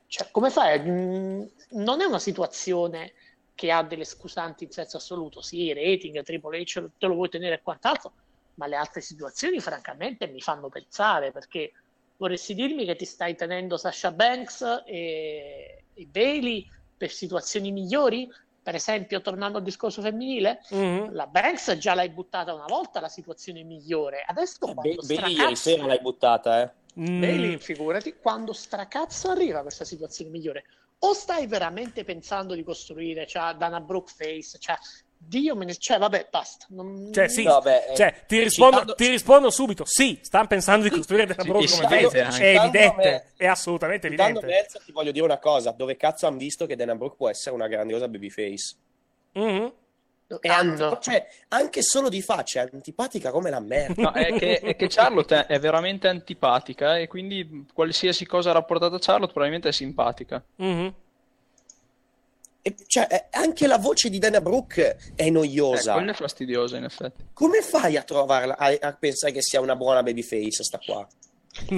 cioè, 0.07 0.31
come 0.31 0.51
fai? 0.51 0.79
Mm, 0.81 1.43
Non 1.71 2.01
è 2.01 2.05
una 2.05 2.19
situazione 2.19 3.15
che 3.55 3.71
ha 3.71 3.83
delle 3.83 4.05
scusanti 4.05 4.65
in 4.65 4.71
senso 4.71 4.99
assoluto. 4.99 5.41
Sì, 5.41 5.73
rating, 5.73 6.23
Triple 6.23 6.61
H 6.61 6.91
te 6.99 7.07
lo 7.07 7.15
vuoi 7.15 7.29
tenere 7.29 7.57
e 7.57 7.63
quant'altro, 7.63 8.15
ma 8.55 8.67
le 8.67 8.77
altre 8.77 9.01
situazioni, 9.01 9.61
francamente, 9.61 10.29
mi 10.29 10.41
fanno 10.41 10.69
pensare 10.69 11.33
perché 11.33 11.73
vorresti 12.17 12.55
dirmi 12.55 12.85
che 12.85 12.97
ti 12.97 13.05
stai 13.05 13.35
tenendo 13.35 13.77
Sasha 13.77 14.13
Banks 14.13 14.83
e, 14.85 15.87
e 15.93 16.07
Bailey 16.07 16.67
per 16.97 17.11
situazioni 17.11 17.73
migliori? 17.73 18.29
Per 18.63 18.75
esempio, 18.77 19.21
tornando 19.21 19.59
al 19.59 19.65
discorso 19.65 20.01
femminile, 20.03 20.61
Mhm. 20.71 21.13
la 21.15 21.27
Banks 21.27 21.77
già 21.79 21.95
l'hai 21.95 22.11
buttata 22.11 22.55
una 22.55 22.67
volta 22.69 23.01
la 23.01 23.09
situazione 23.09 23.65
migliore. 23.65 24.23
Adesso 24.25 24.59
quando 24.61 24.83
Bailey 24.83 25.17
ieri 25.17 25.35
stracazzo- 25.35 25.55
sera 25.57 25.87
l'hai 25.87 26.01
buttata, 26.01 26.63
eh. 26.63 26.71
Mm, 27.01 27.21
Bailey, 27.21 27.59
figurati, 27.59 28.15
quando 28.21 28.53
stracazzo 28.53 29.31
arriva 29.31 29.63
questa 29.63 29.85
situazione 29.85 30.31
migliore? 30.31 30.65
O 31.01 31.13
stai 31.15 31.49
veramente 31.49 32.05
pensando 32.05 32.55
di 32.55 32.63
costruire, 32.63 33.27
cioè, 33.27 33.55
Dana 33.55 33.81
Brooke 33.81 34.13
face, 34.15 34.59
cioè, 34.61 34.77
Dio 35.25 35.57
me 35.57 35.65
ne... 35.65 35.75
Cioè, 35.77 35.99
vabbè, 35.99 36.29
basta. 36.31 36.67
Non... 36.71 37.11
Cioè, 37.13 37.29
sì, 37.29 37.43
No, 37.45 37.61
beh, 37.61 37.87
eh, 37.87 37.97
cioè, 37.97 38.25
ti, 38.27 38.39
rispondo, 38.43 38.73
citando- 38.81 38.95
ti 38.95 39.09
rispondo 39.09 39.51
subito. 39.51 39.85
Sì, 39.87 40.19
stanno 40.23 40.47
pensando 40.47 40.85
di 40.85 40.91
costruire 40.91 41.27
della 41.27 41.43
Brooke 41.45 41.67
sì, 41.67 41.81
come 41.81 42.01
anche. 42.01 42.21
È 42.53 42.59
evidente, 42.59 42.95
me- 42.97 43.25
è 43.37 43.47
assolutamente 43.47 44.11
Citando 44.11 44.39
evidente. 44.41 44.61
Meltzer, 44.61 44.83
ti 44.83 44.93
voglio 44.93 45.11
dire 45.13 45.25
una 45.25 45.39
cosa, 45.39 45.71
dove 45.71 45.97
cazzo 45.97 46.27
hanno 46.27 46.37
visto 46.39 46.67
che 46.67 46.77
Dana 46.77 46.95
Brooke 46.95 47.17
può 47.17 47.29
essere 47.29 47.55
una 47.55 47.67
grandiosa 47.69 48.09
babyface? 48.09 48.75
Mhm. 49.33 49.73
È 50.41 50.49
antipa- 50.49 50.99
cioè, 50.99 51.27
anche 51.49 51.83
solo 51.83 52.09
di 52.09 52.23
faccia, 52.23 52.63
è 52.63 52.69
antipatica 52.73 53.31
come 53.31 53.51
la 53.51 53.61
merda. 53.61 54.01
No, 54.03 54.13
è 54.13 54.33
che, 54.35 54.61
è 54.61 54.77
che 54.77 54.87
Charlotte 54.89 55.45
è 55.47 55.59
veramente 55.61 56.09
antipatica 56.09 56.97
e 56.99 57.07
quindi 57.07 57.67
qualsiasi 57.75 58.25
cosa 58.27 58.51
rapportata 58.53 58.97
a 58.97 58.99
Charlotte 58.99 59.33
probabilmente 59.33 59.69
è 59.69 59.73
simpatica. 59.73 60.43
Mhm. 60.57 60.95
E, 62.63 62.75
cioè, 62.87 63.07
è- 63.09 63.27
anche 63.33 63.67
la 63.67 63.77
voce 63.79 64.09
di 64.09 64.19
Dana 64.19 64.41
Brooke 64.41 64.97
è 65.17 65.25
Eh, 65.25 65.31
noiosa. 65.31 65.95
quella 65.95 66.13
è 66.13 66.15
fastidiosa 66.15 66.77
in 66.77 66.85
effetti. 66.85 67.25
Come 67.33 67.61
fai 67.61 67.97
a 67.97 68.03
trovarla, 68.03 68.57
a, 68.57 68.73
a 68.81 68.93
pensare 68.95 69.33
che 69.33 69.43
sia 69.43 69.61
una 69.61 69.75
buona 69.75 70.03
babyface 70.05 70.63
sta 70.63 70.79
qua? 70.79 71.07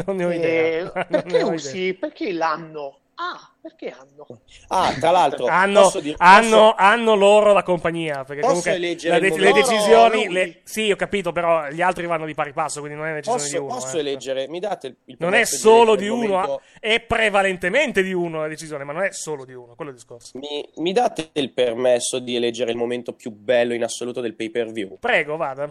Non 0.05 0.17
ne 0.17 0.25
ho 0.25 0.31
Eh, 0.31 0.37
idea. 0.37 0.83
Non 0.95 1.07
perché 1.09 1.29
ne 1.37 1.43
ho 1.43 1.47
idea. 1.47 1.55
usi? 1.55 1.95
Perché 1.95 2.33
l'hanno? 2.33 2.99
Ah, 3.17 3.49
perché 3.61 3.91
hanno? 3.91 4.27
Ah, 4.69 4.93
tra 4.99 5.13
l'altro, 5.13 5.47
Hanno, 5.47 5.89
dire- 6.01 6.17
hanno- 6.19 6.49
posso- 6.51 6.75
hanno 6.77 7.15
loro 7.15 7.53
la 7.53 7.63
compagnia 7.63 8.25
perché 8.25 8.41
Posso 8.41 8.63
comunque 8.63 8.79
de- 8.81 9.39
le 9.39 9.53
decisioni 9.53 10.29
le- 10.33 10.61
sì 10.65 10.91
ho 10.91 10.97
capito 10.97 11.31
però 11.31 11.69
gli 11.71 11.81
altri 11.81 12.07
vanno 12.07 12.27
di 12.27 12.35
pari 12.35 12.53
passo 12.53 12.81
quindi 12.81 12.99
non 12.99 13.07
è 13.07 13.11
una 13.13 13.21
decisione 13.21 13.43
posso, 13.43 13.57
di 13.59 13.65
uno 13.65 13.75
posso 13.75 13.97
eh. 13.97 14.01
eleggere, 14.01 14.49
mi 14.49 14.59
date 14.59 14.87
il, 14.89 14.97
il 15.05 15.17
non 15.21 15.35
è 15.35 15.45
solo 15.45 15.95
di 15.95 16.07
il 16.07 16.11
uno 16.11 16.27
momento- 16.33 16.61
è 16.81 17.01
prevalentemente 17.01 18.03
di 18.03 18.13
uno 18.13 18.41
la 18.41 18.49
decisione 18.49 18.83
ma 18.83 18.93
non 18.93 19.05
è 19.05 19.13
solo 19.13 19.45
di 19.45 19.53
uno 19.55 19.75
quello 19.77 19.91
è 19.93 19.95
il 19.95 20.01
discorso. 20.01 20.37
Mi, 20.39 20.69
mi 20.77 20.93
date 20.93 21.31
il 21.35 21.53
permesso 21.53 22.19
di 22.19 22.35
eleggere 22.35 22.73
il 22.73 22.77
momento 22.77 23.13
più 23.13 23.31
bello 23.31 23.75
in 23.75 23.85
assoluto 23.85 24.21
del 24.21 24.35
pay 24.35 24.51
per 24.51 24.73
view? 24.73 24.97
prego 24.99 25.37
vada. 25.37 25.69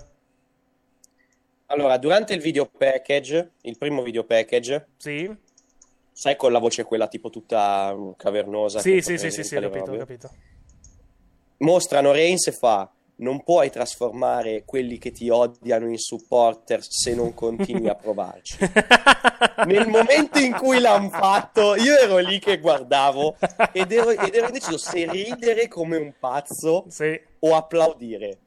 Allora, 1.68 1.98
durante 1.98 2.34
il 2.34 2.40
video 2.42 2.66
package, 2.68 3.54
il 3.62 3.78
primo 3.78 4.04
video 4.04 4.24
package, 4.24 4.88
sì 4.98 5.30
sai 6.14 6.36
con 6.36 6.52
la 6.52 6.60
voce 6.60 6.84
quella 6.84 7.08
tipo 7.08 7.30
tutta 7.30 7.94
mm, 7.94 8.12
cavernosa 8.16 8.80
sì 8.80 9.02
sì 9.02 9.18
sì 9.18 9.32
sì, 9.32 9.44
sì 9.44 9.56
ho 9.56 9.62
capito 9.62 9.92
ho 9.92 9.98
capito 9.98 10.32
Mostrano 11.58 12.12
Reigns 12.12 12.48
e 12.48 12.52
fa 12.52 12.92
non 13.16 13.44
puoi 13.44 13.70
trasformare 13.70 14.64
quelli 14.66 14.98
che 14.98 15.12
ti 15.12 15.30
odiano 15.30 15.88
in 15.88 15.98
supporter 15.98 16.84
se 16.84 17.14
non 17.14 17.34
continui 17.34 17.88
a 17.88 17.96
provarci. 17.96 18.58
Nel 19.66 19.88
momento 19.88 20.40
in 20.40 20.54
cui 20.54 20.80
l'hanno 20.80 21.10
fatto, 21.10 21.76
io 21.76 21.96
ero 21.98 22.18
lì 22.18 22.40
che 22.40 22.60
guardavo 22.60 23.38
ed 23.72 23.92
ero, 23.92 24.10
ed 24.10 24.34
ero 24.34 24.48
indeciso 24.48 24.78
se 24.78 25.10
ridere 25.10 25.68
come 25.68 25.98
un 25.98 26.14
pazzo 26.20 26.86
sì 26.90 27.18
o 27.40 27.56
applaudire. 27.56 28.40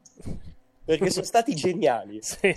Perché 0.87 1.11
sono 1.11 1.25
stati 1.27 1.55
geniali. 1.55 2.21
sì 2.23 2.55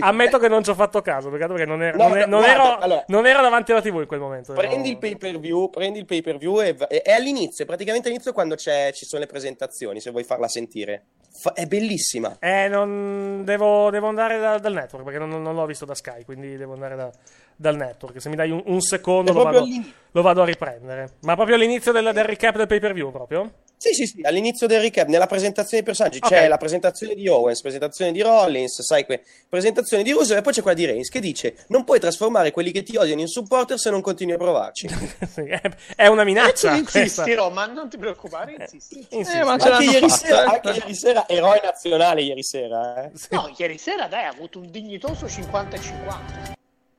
fa- 0.00 0.06
ammetto 0.08 0.38
che 0.38 0.48
non 0.48 0.64
ci 0.64 0.70
ho 0.70 0.74
fatto 0.74 1.00
caso 1.00 1.30
perché 1.30 1.46
perché 1.46 1.64
non, 1.64 1.80
ero, 1.82 1.96
No, 1.96 2.08
non, 2.08 2.16
e- 2.18 2.20
no, 2.26 2.26
non 2.26 2.40
guarda, 2.40 2.62
ero, 2.64 2.78
allora- 2.78 3.04
non 3.06 3.26
ero 3.26 3.40
davanti 3.42 3.70
alla 3.70 3.80
tv 3.80 4.00
in 4.00 4.06
quel 4.06 4.18
momento 4.20 4.52
Prendi 4.52 4.88
il 4.88 4.90
ero- 4.92 4.98
pay 4.98 5.16
per 5.16 5.38
view, 5.38 5.70
prendi 5.70 5.98
il 6.00 6.04
pay 6.06 6.22
per 6.22 6.38
view 6.38 6.60
e, 6.60 6.72
va- 6.74 6.88
è 6.88 7.12
all'inizio, 7.12 7.64
praticamente 7.64 8.08
all'inizio 8.08 8.32
quando 8.32 8.56
c'è- 8.56 8.92
ci 8.92 9.04
sono 9.04 9.20
le 9.22 9.28
presentazioni, 9.28 10.00
se 10.00 10.10
vuoi 10.10 10.24
farla 10.24 10.48
sentire. 10.48 11.04
Fa- 11.38 11.52
è 11.52 11.66
bellissima. 11.66 12.36
Eh, 12.40 12.66
non 12.68 13.42
devo, 13.44 13.90
devo 13.90 14.08
andare 14.08 14.38
da- 14.38 14.58
dal 14.58 14.72
network 14.72 15.04
perché 15.04 15.18
non, 15.20 15.40
non 15.42 15.54
l'ho 15.54 15.66
visto 15.66 15.84
da 15.84 15.94
Sky, 15.94 16.24
quindi 16.24 16.56
devo 16.56 16.72
andare 16.72 16.96
da- 16.96 17.10
dal 17.56 17.76
network. 17.76 18.20
Se 18.20 18.28
mi 18.28 18.36
dai 18.36 18.50
un, 18.50 18.62
un 18.66 18.80
secondo 18.80 19.32
lo 19.32 19.42
vado, 19.42 19.66
lo 20.10 20.22
vado 20.22 20.42
a 20.42 20.44
riprendere. 20.44 21.14
Ma 21.22 21.34
proprio 21.34 21.56
all'inizio 21.56 21.92
del, 21.92 22.10
del 22.12 22.24
recap 22.24 22.56
del 22.56 22.66
pay 22.66 22.78
per 22.78 22.92
view, 22.92 23.10
proprio? 23.10 23.50
Sì, 23.78 23.92
sì, 23.92 24.06
sì, 24.06 24.20
all'inizio 24.22 24.66
del 24.66 24.80
recap, 24.80 25.06
nella 25.06 25.26
presentazione 25.26 25.82
dei 25.82 25.94
personaggi, 25.94 26.18
Ok. 26.22 26.28
c'è 26.30 26.48
la 26.48 26.56
presentazione 26.56 27.14
di 27.14 27.28
Owens, 27.28 27.60
presentazione 27.60 28.10
di 28.10 28.22
Rollins, 28.22 28.80
sai, 28.80 29.04
que- 29.04 29.22
presentazione 29.50 30.02
di 30.02 30.12
Russo 30.12 30.34
e 30.34 30.40
poi 30.40 30.54
c'è 30.54 30.62
quella 30.62 30.76
di 30.76 30.86
Reigns 30.86 31.10
che 31.10 31.20
dice 31.20 31.56
non 31.68 31.84
puoi 31.84 32.00
trasformare 32.00 32.52
quelli 32.52 32.72
che 32.72 32.82
ti 32.82 32.96
odiano 32.96 33.20
in 33.20 33.26
supporter 33.26 33.78
se 33.78 33.90
non 33.90 34.00
continui 34.00 34.32
a 34.32 34.38
provarci. 34.38 34.88
È, 35.94 36.06
una 36.06 36.24
minaccia. 36.24 36.74
insisti, 36.74 36.98
questa. 36.98 37.34
Roma, 37.34 37.66
non 37.66 37.90
ti 37.90 37.98
preoccupare, 37.98 38.56
insisti. 38.58 39.06
Insisti. 39.10 39.38
Eh, 39.38 39.44
ma 39.44 39.58
ce 39.58 39.68
anche, 39.68 39.84
ieri 39.84 40.08
sera, 40.08 40.44
eh. 40.44 40.54
anche 40.54 40.70
ieri 40.70 40.94
sera, 40.94 41.28
eroe 41.28 41.60
nazionale 41.62 42.22
ieri 42.22 42.42
sera, 42.42 43.04
eh. 43.04 43.10
No, 43.30 43.54
ieri 43.58 43.76
sera 43.76 44.06
dai, 44.06 44.24
ha 44.24 44.30
avuto 44.30 44.58
un 44.58 44.70
dignitoso 44.70 45.28
50 45.28 45.76
e 45.76 45.80
50. 45.80 46.54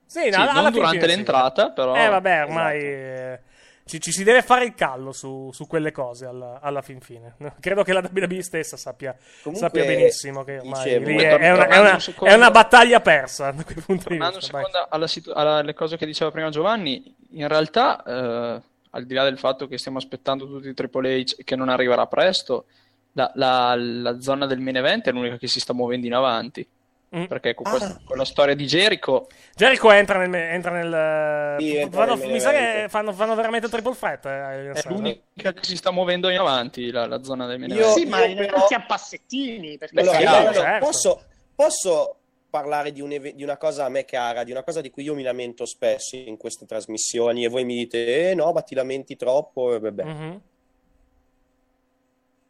Sì, 0.08 0.22
Sì, 0.22 0.30
no, 0.30 0.38
alla 0.42 0.54
non 0.54 0.64
fine 0.72 0.72
durante 0.72 1.00
sì. 1.10 1.16
l'entrata, 1.16 1.72
però. 1.72 1.96
Eh, 1.96 2.08
vabbè, 2.08 2.44
ormai 2.44 2.80
Esatto. 2.84 3.42
ci, 3.86 4.00
ci 4.02 4.12
si 4.12 4.24
deve 4.24 4.42
fare 4.42 4.66
il 4.66 4.74
callo 4.74 5.12
su, 5.12 5.50
su 5.54 5.68
quelle 5.68 5.92
cose 5.92 6.26
alla, 6.26 6.60
alla 6.62 6.82
fin 6.82 7.00
fine. 7.02 7.36
Credo 7.60 7.84
che 7.84 7.94
la 7.94 8.02
WWE 8.10 8.42
stessa 8.42 8.78
sappia, 8.78 9.16
Comunque, 9.44 9.68
sappia 9.68 9.86
benissimo 9.86 10.44
che 10.44 10.60
ormai 10.60 11.00
dicevo- 11.04 11.20
è, 11.20 11.38
è 11.40 11.52
una, 11.52 11.68
è 11.68 11.80
una- 11.80 11.94
un 11.94 12.00
secondo- 12.00 12.34
è 12.34 12.38
una 12.38 12.52
battaglia 12.52 13.00
persa 13.02 13.52
da 13.52 13.64
quel 13.64 13.84
punto 13.86 14.10
di 14.10 14.18
vista. 14.18 14.32
vai. 14.32 14.42
secondo 14.42 14.88
alla 14.90 15.08
situ- 15.08 15.34
alla- 15.36 15.58
alle 15.58 15.74
cose 15.74 15.98
che 15.98 16.06
diceva 16.06 16.32
prima 16.32 16.50
Giovanni, 16.50 17.14
in 17.32 17.48
realtà, 17.48 18.02
eh, 18.04 18.62
al 18.92 19.06
di 19.06 19.14
là 19.14 19.24
del 19.26 19.38
fatto 19.38 19.68
che 19.68 19.78
stiamo 19.78 19.98
aspettando 19.98 20.48
tutti 20.48 20.74
Triple 20.74 21.20
H 21.20 21.36
e 21.40 21.44
che 21.44 21.56
non 21.58 21.68
arriverà 21.70 22.08
presto, 22.08 22.66
la, 23.12 23.30
la- 23.36 23.76
la 23.76 24.20
zona 24.22 24.46
del 24.46 24.60
main 24.60 24.78
event 24.78 25.08
è 25.08 25.12
l'unica 25.12 25.38
che 25.38 25.48
si 25.48 25.60
sta 25.60 25.74
muovendo 25.74 26.06
in 26.08 26.14
avanti. 26.14 26.68
Mm. 27.16 27.24
Perché 27.26 27.54
con, 27.54 27.66
Ah. 27.68 27.70
questa- 27.70 28.02
con 28.04 28.18
la 28.18 28.26
storia 28.26 28.54
di 28.54 28.66
Jericho, 28.66 29.28
Jericho 29.56 29.90
entra 29.92 30.18
nel. 30.20 30.34
Entra 30.34 30.72
nel 30.72 31.56
Sì, 31.62 31.76
entra 31.78 32.02
fanno- 32.06 32.16
nel 32.16 32.32
mi 32.32 32.40
sa 32.42 32.52
che 32.52 32.88
fanno, 32.90 33.14
fanno 33.14 33.34
veramente 33.34 33.70
triple 33.70 33.96
threat. 33.96 34.26
eh, 34.26 34.72
è 34.74 34.82
l'unica 34.88 35.54
che 35.54 35.64
si 35.64 35.78
sta 35.78 35.92
muovendo 35.92 36.28
in 36.28 36.38
avanti, 36.38 36.92
la, 36.92 37.06
la 37.08 37.24
zona 37.24 37.46
del 37.46 37.60
main 37.60 37.82
sì, 37.94 38.06
ma 38.06 38.20
però- 38.36 38.66
a 38.66 38.82
passettini, 38.86 39.78
perché 39.78 39.98
Allora, 40.02 40.18
sì, 40.18 40.24
io- 40.24 40.30
allora, 40.36 40.54
certo. 40.54 40.86
posso, 40.86 41.24
posso 41.56 42.16
parlare 42.50 42.92
di, 42.92 43.00
un 43.00 43.32
di 43.34 43.44
una 43.44 43.56
cosa 43.58 43.86
a 43.86 43.90
me 43.90 44.04
cara, 44.04 44.44
di 44.44 44.52
una 44.52 44.64
cosa 44.64 44.82
di 44.82 44.90
cui 44.90 45.04
io 45.04 45.16
mi 45.16 45.24
lamento 45.24 45.66
spesso 45.66 46.18
in 46.18 46.36
queste 46.36 46.66
trasmissioni 46.66 47.46
e 47.46 47.48
voi 47.48 47.64
mi 47.64 47.76
dite, 47.76 48.32
eh 48.32 48.36
no, 48.36 48.52
ma 48.52 48.62
ti 48.64 48.76
lamenti 48.76 49.16
troppo, 49.16 49.74
e 49.74 49.80
vabbè. 49.80 50.04
Mhm, 50.04 50.42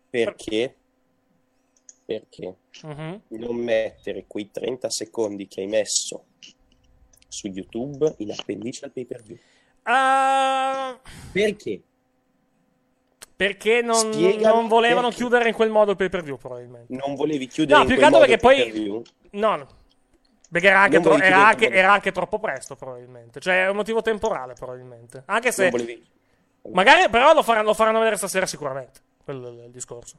Perché? 0.10 0.77
Perché 2.08 2.56
mhm. 2.84 3.22
non 3.28 3.56
mettere 3.58 4.24
quei 4.28 4.50
30 4.50 4.90
secondi 4.90 5.46
che 5.50 5.60
hai 5.60 5.68
messo 5.68 6.28
su 7.28 7.48
YouTube 7.48 8.16
in 8.20 8.32
appendice 8.32 8.86
al 8.86 8.92
pay 8.94 9.04
per 9.06 9.22
view? 9.22 9.38
Ah, 9.84 10.98
Perché? 11.34 11.82
perché 13.36 13.82
non, 13.82 14.10
non 14.40 14.68
volevano 14.68 15.10
perché. 15.10 15.16
chiudere 15.22 15.50
in 15.50 15.54
quel 15.54 15.70
modo 15.70 15.92
il 15.92 15.98
pay 15.98 16.10
per 16.10 16.24
view, 16.24 16.38
probabilmente. 16.38 16.96
Non 16.96 17.14
volevi 17.16 17.46
chiudere 17.48 17.76
No, 17.76 17.82
in 17.84 17.88
più 17.88 17.96
che 17.98 18.02
quel 18.02 18.14
altro 18.14 18.20
modo 18.20 18.32
perché 18.32 18.34
il 18.34 18.40
poi. 18.40 18.72
pay-per-view? 18.72 19.02
No, 19.32 19.56
no. 19.58 19.68
Perché 20.50 20.68
era 20.68 20.80
anche, 20.80 21.00
tro- 21.02 21.20
era, 21.20 21.46
anche, 21.48 21.70
era 21.70 21.92
anche 21.92 22.12
troppo 22.12 22.40
presto, 22.40 22.76
probabilmente. 22.76 23.40
Cioè, 23.40 23.66
è 23.66 23.70
un 23.70 23.76
motivo 23.76 24.02
temporale, 24.02 24.54
probabilmente. 24.54 25.24
Anche 25.26 25.52
se. 25.52 25.64
Non 25.64 25.72
volevi... 25.72 26.04
Magari, 26.72 27.10
però, 27.10 27.34
lo 27.34 27.44
faranno, 27.44 27.68
lo 27.68 27.74
faranno 27.74 28.00
vedere 28.00 28.16
stasera 28.16 28.46
sicuramente. 28.48 29.02
Quello 29.24 29.62
è 29.62 29.66
il 29.66 29.72
discorso. 29.72 30.18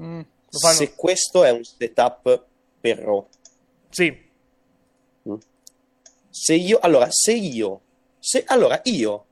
Mm. 0.00 0.20
Se 0.48 0.94
questo 0.94 1.44
è 1.44 1.50
un 1.50 1.64
setup 1.64 2.44
per 2.80 2.98
Raw, 2.98 3.26
Sì. 3.90 4.24
se 6.30 6.54
io, 6.54 6.78
allora, 6.80 7.06
se 7.10 7.32
io, 7.32 7.80
se, 8.18 8.44
allora 8.46 8.80
io, 8.84 9.24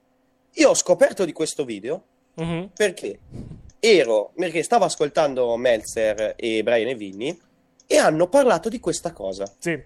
io 0.53 0.71
ho 0.71 0.75
scoperto 0.75 1.25
di 1.25 1.33
questo 1.33 1.65
video 1.65 2.03
Mhm. 2.35 2.71
perché? 2.75 3.19
ero 3.79 4.33
perché 4.35 4.63
stavo 4.63 4.87
ascoltando 4.87 5.55
Meltzer 5.59 6.33
e 6.39 6.63
Brian 6.63 6.89
e 6.89 6.95
Vinny 6.95 7.39
e 7.87 7.97
hanno 7.99 8.29
parlato 8.29 8.71
di 8.71 8.81
questa 8.81 9.13
cosa. 9.13 9.45
Sì. 9.59 9.79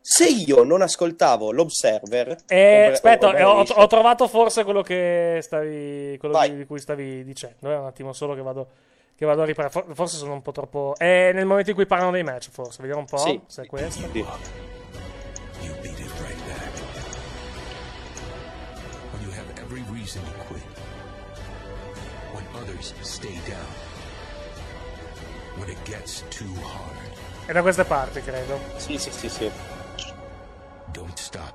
Se 0.00 0.26
io 0.26 0.62
non 0.62 0.80
ascoltavo 0.80 1.50
l'Observer, 1.52 2.28
Eh, 2.46 2.84
Obre- 2.84 2.92
aspetta, 2.92 3.26
Obre- 3.28 3.40
eh, 3.40 3.44
ho, 3.44 3.60
ho 3.60 3.86
trovato 3.86 4.26
forse 4.28 4.64
quello 4.64 4.80
che 4.80 5.40
stavi. 5.42 6.16
quello 6.18 6.40
di, 6.46 6.56
di 6.56 6.64
cui 6.64 6.78
stavi 6.78 7.22
dicendo. 7.22 7.70
È 7.70 7.76
un 7.76 7.84
attimo 7.84 8.14
solo 8.14 8.34
che 8.34 8.40
vado, 8.40 8.68
che 9.16 9.24
vado 9.26 9.42
a 9.42 9.44
riparare. 9.44 9.72
For- 9.72 9.86
Forse 9.94 10.16
sono 10.18 10.32
un 10.34 10.42
po' 10.42 10.52
troppo. 10.52 10.94
È 10.96 11.32
nel 11.32 11.46
momento 11.46 11.70
in 11.70 11.76
cui 11.76 11.86
parlano 11.86 12.10
dei 12.12 12.22
match, 12.22 12.50
forse. 12.50 12.78
Vediamo 12.80 13.00
un 13.00 13.06
po' 13.06 13.16
Sì. 13.18 13.40
se 13.46 13.62
è 13.62 13.66
questo. 13.66 14.08
Sì. 14.12 14.18
You 14.18 15.74
beat 15.80 15.98
it 15.98 16.12
right 16.20 16.46
back. 16.46 16.82
When 19.12 19.22
you 19.22 19.30
have 19.32 19.50
every 19.60 19.84
reason 19.92 20.22
to 20.24 20.30
quit. 20.48 20.62
When 22.32 22.44
others 22.62 22.92
stay 23.00 23.40
down. 23.46 23.66
When 25.56 25.70
it 25.70 25.78
gets 25.84 26.22
too 26.28 26.52
hard. 26.62 27.14
È 27.46 27.52
da 27.52 27.62
queste 27.62 27.84
parti, 27.84 28.20
credo. 28.20 28.58
Sì, 28.76 28.98
sì, 28.98 29.10
sì, 29.10 29.28
sì. 29.30 29.50
Don't 30.92 31.16
stop. 31.16 31.54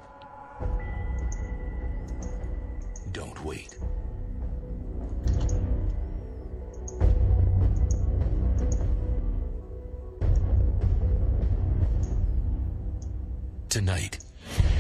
Tonight, 13.72 14.20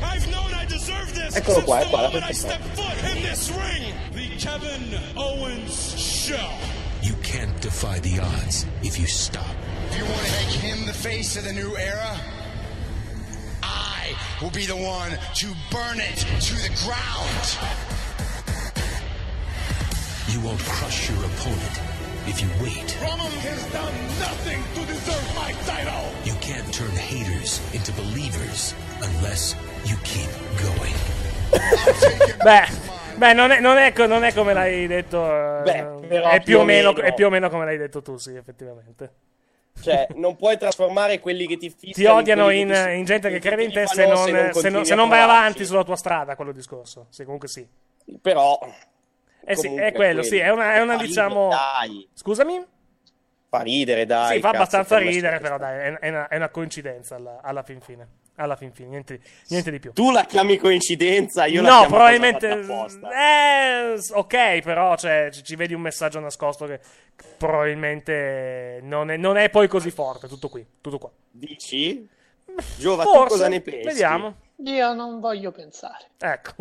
I've 0.03 0.29
known 0.29 0.53
I 0.53 0.65
deserve 0.65 1.15
this 1.15 1.37
Eccolo 1.37 1.59
since 1.59 1.65
qua, 1.65 1.79
the 1.79 1.85
è 1.85 1.89
qua, 1.91 2.01
moment 2.01 2.25
I 2.25 2.27
perfetta. 2.27 2.33
stepped 2.35 2.67
foot 2.75 3.15
in 3.15 3.23
this 3.23 3.49
ring. 3.51 3.93
The 4.11 4.35
Kevin 4.35 4.99
Owens 5.15 5.97
Show. 5.97 6.49
you 7.01 7.13
can't 7.23 7.57
defy 7.61 7.99
the 8.01 8.19
odds 8.19 8.65
if 8.83 8.99
you 8.99 9.07
stop. 9.07 9.45
If 9.91 9.97
you 9.97 10.03
want 10.03 10.25
to 10.25 10.31
make 10.33 10.49
him 10.59 10.85
the 10.85 10.93
face 10.93 11.37
of 11.37 11.45
the 11.45 11.53
new 11.53 11.73
era, 11.77 12.19
I 13.63 14.13
will 14.41 14.51
be 14.51 14.65
the 14.65 14.75
one 14.75 15.11
to 15.35 15.47
burn 15.71 16.01
it 16.01 16.17
to 16.41 16.55
the 16.55 16.69
ground. 16.83 17.47
You 20.27 20.41
won't 20.41 20.59
crush 20.59 21.09
your 21.09 21.23
opponent 21.23 21.79
if 22.27 22.41
you 22.41 22.49
wait. 22.61 22.95
Roman 23.01 23.31
has 23.47 23.61
done 23.71 23.93
nothing 24.19 24.61
to 24.75 24.81
deserve 24.85 25.25
my 25.35 25.51
title. 25.65 26.03
You 26.23 26.35
can't 26.39 26.71
turn 26.73 26.91
haters 26.95 27.59
into 27.73 27.91
believers 27.93 28.73
unless 29.01 29.55
you 29.85 29.95
keep 30.03 30.29
going. 30.61 30.93
Beh, 32.43 32.65
beh 33.17 33.33
non, 33.33 33.51
è, 33.51 33.59
non, 33.59 33.77
è, 33.77 33.93
non 34.07 34.23
è 34.23 34.33
come 34.33 34.53
l'hai 34.53 34.87
detto. 34.87 35.25
eh, 35.25 35.61
Beh, 35.63 36.07
però 36.07 36.29
è, 36.29 36.41
più 36.41 36.59
o 36.59 36.63
meno, 36.63 36.93
meno. 36.93 37.05
è 37.07 37.13
più 37.13 37.25
o 37.25 37.29
meno 37.29 37.49
come 37.49 37.65
l'hai 37.65 37.77
detto 37.77 38.01
tu, 38.01 38.17
sì, 38.17 38.35
effettivamente. 38.35 39.11
Cioè, 39.81 40.07
non 40.15 40.35
puoi 40.35 40.57
trasformare 40.57 41.19
quelli 41.19 41.47
che 41.47 41.57
ti 41.57 41.69
fischiano 41.69 42.15
Ti 42.15 42.19
odiano 42.21 42.49
in, 42.51 42.67
ti- 42.71 42.97
in 42.97 43.05
gente 43.05 43.29
che 43.29 43.35
in 43.35 43.41
crede 43.41 43.63
in 43.63 43.71
te 43.71 43.87
se 43.87 44.05
non, 44.05 44.51
se 44.53 44.69
non- 44.69 44.85
se 44.85 44.95
non 44.95 45.09
vai 45.09 45.21
avanti 45.21 45.65
sulla 45.65 45.83
tua 45.83 45.95
strada, 45.95 46.35
quello 46.35 46.51
discorso. 46.51 47.07
Sì, 47.09 47.23
comunque 47.23 47.47
sì. 47.47 47.67
Però... 48.21 48.57
Eh 49.43 49.55
sì, 49.55 49.73
è 49.75 49.91
quello, 49.91 50.23
sì, 50.23 50.37
è 50.37 50.49
una, 50.49 50.75
è 50.75 50.81
una 50.81 50.97
diciamo... 50.97 51.49
Dai, 51.49 52.07
Scusami? 52.13 52.65
fa 53.51 53.59
ridere, 53.63 54.05
dai. 54.05 54.35
sì, 54.35 54.39
fa 54.39 54.51
cazzo, 54.51 54.55
abbastanza 54.61 54.97
ridere, 54.97 55.39
però 55.39 55.57
dai, 55.57 55.77
è, 55.77 55.99
è 55.99 56.07
una, 56.07 56.29
è 56.29 56.37
una 56.37 56.47
coincidenza 56.47 57.15
alla, 57.15 57.41
alla 57.41 57.63
fin 57.63 57.81
fine. 57.81 58.07
Alla 58.35 58.55
fin 58.55 58.71
fine, 58.71 58.87
niente, 58.87 59.19
niente 59.49 59.69
di 59.71 59.79
più. 59.79 59.91
Tu 59.91 60.09
la 60.09 60.23
chiami 60.23 60.55
coincidenza, 60.55 61.45
io 61.45 61.61
la 61.61 61.67
no, 61.67 61.79
chiamo 61.79 61.95
probabilmente. 61.95 62.49
apposta. 62.49 63.09
Eh, 63.11 63.99
ok, 64.13 64.61
però 64.61 64.95
cioè, 64.95 65.29
ci, 65.31 65.55
vedi 65.57 65.73
un 65.73 65.81
messaggio 65.81 66.21
nascosto 66.21 66.65
che 66.65 66.79
probabilmente 67.37 68.79
non 68.83 69.11
è, 69.11 69.17
non 69.17 69.35
è 69.35 69.49
poi 69.49 69.67
così 69.67 69.91
forte. 69.91 70.29
Tutto 70.29 70.47
qui, 70.47 70.65
tutto 70.79 70.97
qua. 70.97 71.11
Dici? 71.29 72.07
Giova, 72.77 73.03
tu 73.03 73.11
Forse, 73.11 73.27
cosa 73.27 73.47
ne 73.49 73.59
pensi? 73.59 73.87
Vediamo. 73.87 74.35
Io 74.63 74.93
non 74.93 75.19
voglio 75.19 75.51
pensare. 75.51 76.11
Ecco. 76.17 76.53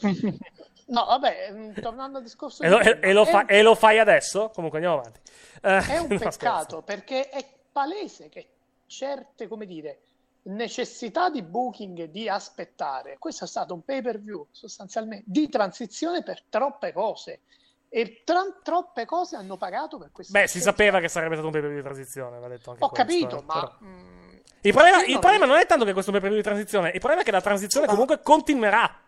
No, 0.86 1.04
vabbè, 1.06 1.50
mm, 1.52 1.72
tornando 1.80 2.18
al 2.18 2.24
discorso 2.24 2.62
e, 2.62 2.68
lo, 2.68 2.78
e- 2.80 2.98
e 3.00 3.12
lo 3.12 3.24
fa- 3.24 3.38
un- 3.38 3.46
e 3.48 3.62
lo 3.62 3.74
fai 3.74 3.98
adesso? 3.98 4.50
Comunque 4.54 4.78
andiamo 4.78 5.00
avanti. 5.00 5.20
Eh, 5.62 5.94
È 5.94 5.98
un 5.98 6.08
peccato 6.18 6.82
perché 6.82 7.28
è 7.30 7.44
palese 7.72 8.28
che 8.28 8.48
certe, 8.86 9.48
come 9.48 9.66
dire, 9.66 10.00
necessità 10.42 11.30
di 11.30 11.42
booking 11.42 12.04
di 12.04 12.28
aspettare. 12.28 13.16
Questo 13.18 13.44
è 13.44 13.48
stato 13.48 13.72
un 13.74 13.82
pay 13.82 14.02
per 14.02 14.18
view 14.20 14.46
sostanzialmente 14.50 15.24
di 15.26 15.48
transizione 15.48 16.22
per 16.22 16.42
troppe 16.48 16.92
cose. 16.92 17.40
E 17.88 18.22
tra- 18.24 18.42
troppe 18.62 19.04
cose 19.06 19.36
hanno 19.36 19.56
pagato 19.56 19.98
per 19.98 20.10
questo. 20.12 20.32
Beh, 20.38 20.48
si 20.48 20.60
sapeva 20.60 21.00
che 21.00 21.08
sarebbe 21.08 21.34
stato 21.36 21.46
un 21.48 21.52
pay 21.60 21.74
di 21.74 21.80
transizione, 21.82 22.38
va 22.40 22.48
detto 22.48 22.70
anche 22.72 22.84
Ho 22.84 22.88
questo, 22.88 23.06
capito, 23.06 23.38
eh, 23.38 23.42
ma 23.44 23.52
però. 23.54 23.72
mm, 23.84 24.32
Il 24.62 24.72
problema, 24.72 25.02
il 25.04 25.10
non- 25.12 25.20
problema 25.20 25.46
non 25.46 25.56
è 25.58 25.66
tanto 25.66 25.84
che 25.84 25.92
questo 25.92 26.10
è 26.10 26.14
un 26.14 26.20
pay 26.20 26.34
di 26.34 26.42
transizione, 26.42 26.88
il 26.88 26.98
problema 26.98 27.22
è 27.22 27.24
che 27.24 27.30
la 27.30 27.40
transizione 27.40 27.86
comunque 27.86 28.20
continuerà. 28.20 28.98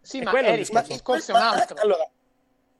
Sì, 0.00 0.18
È 0.20 0.22
ma 0.22 0.32
Eric, 0.40 0.56
discorso. 0.58 0.86
il 0.86 0.92
discorso 0.96 1.32
è 1.32 1.34
un 1.34 1.40
altro. 1.40 1.76
Allora, 1.80 2.08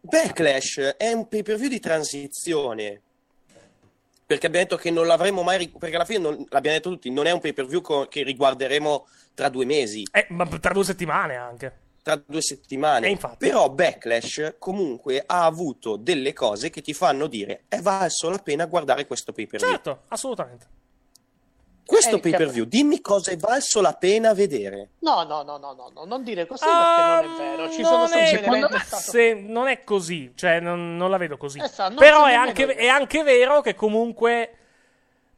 Backlash 0.01 0.95
è 0.97 1.13
un 1.13 1.29
pay 1.29 1.43
per 1.43 1.57
view 1.57 1.69
di 1.69 1.81
transizione. 1.81 3.03
Perché 4.27 4.47
abbiamo 4.47 4.65
detto 4.67 4.77
che 4.81 4.91
non 4.91 5.07
l'avremo 5.07 5.43
mai. 5.43 5.69
Perché 5.69 5.97
alla 5.97 6.05
fine 6.05 6.19
non, 6.21 6.47
l'abbiamo 6.51 6.77
detto 6.77 6.91
tutti: 6.91 7.11
non 7.11 7.27
è 7.27 7.31
un 7.33 7.41
pay 7.41 7.53
per 7.53 7.67
view 7.67 7.81
co- 7.81 8.07
che 8.07 8.23
riguarderemo 8.23 9.07
tra 9.35 9.49
due 9.49 9.65
mesi, 9.65 10.07
Eh, 10.13 10.27
ma 10.31 10.47
tra 10.47 10.73
due 10.73 10.85
settimane 10.85 11.35
anche. 11.37 11.79
tra 12.03 12.21
due 12.25 12.41
settimane. 12.41 13.09
E 13.09 13.11
infatti. 13.11 13.37
Però 13.47 13.69
Backlash 13.71 14.55
comunque 14.59 15.23
ha 15.27 15.45
avuto 15.45 15.97
delle 15.97 16.33
cose 16.33 16.71
che 16.71 16.81
ti 16.81 16.95
fanno 16.95 17.27
dire: 17.27 17.65
è 17.69 17.81
valso 17.81 18.31
la 18.31 18.39
pena 18.39 18.67
guardare 18.67 19.07
questo 19.07 19.33
pay 19.33 19.47
per 19.47 19.59
view. 19.61 19.71
Certo, 19.71 20.03
assolutamente. 20.09 20.67
Questo 21.91 22.17
Eh, 22.17 22.21
pay 22.21 22.37
per 22.37 22.49
view, 22.51 22.65
dimmi 22.67 23.01
cosa 23.01 23.33
è 23.33 23.37
valso 23.37 23.81
la 23.81 23.93
pena 23.95 24.33
vedere. 24.33 24.91
No, 25.01 25.25
no, 25.25 25.43
no, 25.43 25.59
no, 25.59 25.73
no, 25.73 25.91
no, 25.93 26.05
non 26.05 26.23
dire 26.23 26.47
così 26.47 26.63
Ah, 26.65 27.19
perché 27.21 27.27
non 27.27 27.41
è 27.53 27.57
vero. 27.57 27.71
Ci 27.73 27.83
sono 27.83 27.97
non 27.97 28.05
è- 28.05 28.09
stati 28.09 28.27
secondo 28.29 28.57
eventi 28.57 28.73
me 28.75 28.81
stato- 28.85 29.03
se- 29.11 29.35
non 29.35 29.67
è 29.69 29.85
così, 29.85 30.33
cioè 30.37 30.61
non, 30.61 30.97
non 30.97 31.11
la 31.11 31.17
vedo 31.17 31.37
così. 31.37 31.59
Eh, 31.59 31.69
Però 31.97 32.27
è 32.27 32.35
anche, 32.35 32.63
io. 32.63 32.69
è 32.71 32.87
anche 32.87 33.23
vero 33.25 33.61
che 33.61 33.75
comunque 33.75 34.55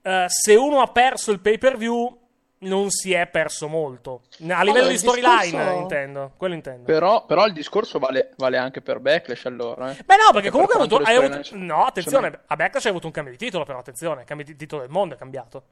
eh, 0.03 0.25
se 0.29 0.55
uno 0.57 0.81
ha 0.83 0.89
perso 0.89 1.31
il 1.33 1.41
pay 1.41 1.57
per 1.59 1.77
view 1.79 2.19
non 2.59 2.91
si 2.91 3.13
è 3.13 3.27
perso 3.29 3.67
molto. 3.67 4.23
A 4.35 4.63
livello 4.63 4.71
Allora, 4.71 4.87
di 4.89 4.99
storyline 4.99 5.41
discorso- 5.43 5.79
intendo, 5.81 6.33
quello 6.37 6.55
intendo. 6.55 6.85
Però, 6.85 7.25
però 7.25 7.47
il 7.47 7.53
discorso 7.55 7.99
vale, 7.99 8.33
vale 8.37 8.57
anche 8.59 8.81
per 8.83 9.01
Backlash 9.01 9.47
allora. 9.47 9.91
eh. 9.91 10.03
Beh 10.05 10.17
no, 10.17 10.31
perché 10.33 10.43
per 10.43 10.51
comunque 10.51 10.75
hai 10.75 10.87
quanto 10.87 10.97
avuto, 10.97 11.11
hai 11.11 11.17
avuto- 11.17 11.57
No, 11.57 11.85
attenzione, 11.87 12.31
sono- 12.31 12.43
a 12.47 12.57
Backlash 12.57 12.85
hai 12.85 12.91
avuto 12.91 13.07
un 13.07 13.13
cambio 13.13 13.33
di 13.33 13.39
titolo 13.39 13.65
però, 13.65 13.79
attenzione, 13.79 14.21
il 14.21 14.27
cambio 14.27 14.47
di 14.47 14.55
titolo 14.57 14.83
del 14.83 14.91
mondo 14.91 15.15
è 15.15 15.19
cambiato. 15.19 15.63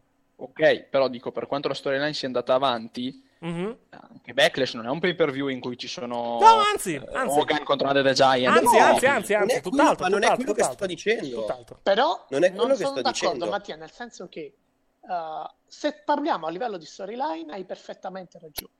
Ok, 0.42 0.84
però 0.84 1.08
dico, 1.08 1.32
per 1.32 1.46
quanto 1.46 1.68
la 1.68 1.74
storyline 1.74 2.14
sia 2.14 2.26
andata 2.28 2.54
avanti, 2.54 3.22
Mhm. 3.40 3.76
anche 3.90 4.32
Backlash 4.34 4.74
non 4.74 4.86
è 4.86 4.90
un 4.90 5.00
pay 5.00 5.14
per 5.14 5.30
view 5.30 5.48
in 5.48 5.60
cui 5.60 5.76
ci 5.78 5.88
sono 5.88 6.38
No, 6.40 6.58
anzi, 6.72 6.94
eh, 6.94 7.06
anzi. 7.14 7.38
Hogan 7.38 7.62
contro 7.64 7.90
the 7.92 8.12
Giant. 8.12 8.56
Anzi, 8.56 8.76
No. 8.78 8.84
anzi, 8.84 9.06
anzi, 9.06 9.34
anzi, 9.34 9.54
è 9.56 9.60
tutt'altro, 9.60 9.96
quello- 9.96 10.02
ma 10.02 10.08
non 10.08 10.22
è 10.22 10.36
tutt'altro, 10.36 10.54
quello 10.54 10.68
che 10.68 10.72
sto 10.76 10.86
dicendo. 10.86 11.40
tutt'altro. 11.40 11.80
Però 11.82 12.26
Non 12.28 12.44
è 12.44 12.48
quello 12.48 12.66
non 12.66 12.76
che 12.76 12.82
sono 12.84 12.90
sto 12.96 13.02
d'accordo, 13.02 13.10
dicendo. 13.32 13.46
Mattia, 13.50 13.76
nel 13.76 13.90
senso 13.90 14.28
che 14.28 14.54
uh, 15.00 15.08
se 15.66 16.02
parliamo 16.04 16.46
a 16.46 16.50
livello 16.50 16.76
di 16.76 16.84
storyline 16.84 17.52
hai 17.52 17.64
perfettamente 17.64 18.38
ragione. 18.38 18.72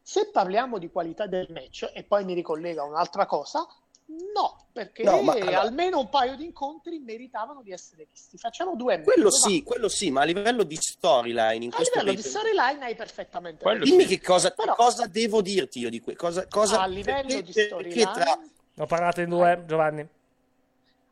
Se 0.00 0.30
parliamo 0.30 0.78
di 0.78 0.90
qualità 0.90 1.26
del 1.26 1.46
match, 1.50 1.90
e 1.92 2.04
poi 2.04 2.24
mi 2.24 2.34
ricollega 2.34 2.82
a 2.82 2.84
un'altra 2.84 3.26
cosa, 3.26 3.66
no, 4.06 4.66
perché 4.72 5.02
No, 5.02 5.22
ma 5.22 5.32
allora- 5.32 5.60
almeno 5.60 5.98
un 5.98 6.08
paio 6.08 6.36
di 6.36 6.44
incontri 6.44 6.98
meritavano 6.98 7.62
di 7.62 7.72
essere 7.72 8.06
visti. 8.10 8.36
Facciamo 8.38 8.76
due 8.76 8.96
match. 8.98 9.06
Quello 9.06 9.30
va. 9.30 9.36
sì, 9.36 9.62
quello 9.62 9.88
sì, 9.88 10.10
ma 10.10 10.22
a 10.22 10.24
livello 10.24 10.62
di 10.62 10.76
storyline 10.76 11.64
in 11.64 11.70
A 11.72 11.76
questo 11.76 11.98
livello 12.00 12.10
di 12.14 12.22
pay 12.22 12.30
per 12.32 12.40
view- 12.42 12.52
storyline 12.54 12.84
hai 12.84 12.94
perfettamente 12.94 13.62
Quello 13.62 13.78
ragione. 13.80 13.98
Dimmi 14.04 14.08
che 14.16 14.20
cosa, 14.24 14.50
Però- 14.50 14.74
cosa 14.74 15.06
devo 15.06 15.40
dirti 15.42 15.78
io 15.80 15.90
di 15.90 16.00
que- 16.00 16.16
cosa, 16.16 16.46
cosa 16.48 16.80
A 16.80 16.86
livello 16.86 17.26
perché- 17.28 17.42
di 17.42 17.52
storyline 17.52 18.12
tra- 18.12 18.40
Ho 18.78 18.86
parlato 18.86 19.20
in 19.20 19.28
due, 19.28 19.62
Giovanni. 19.66 20.08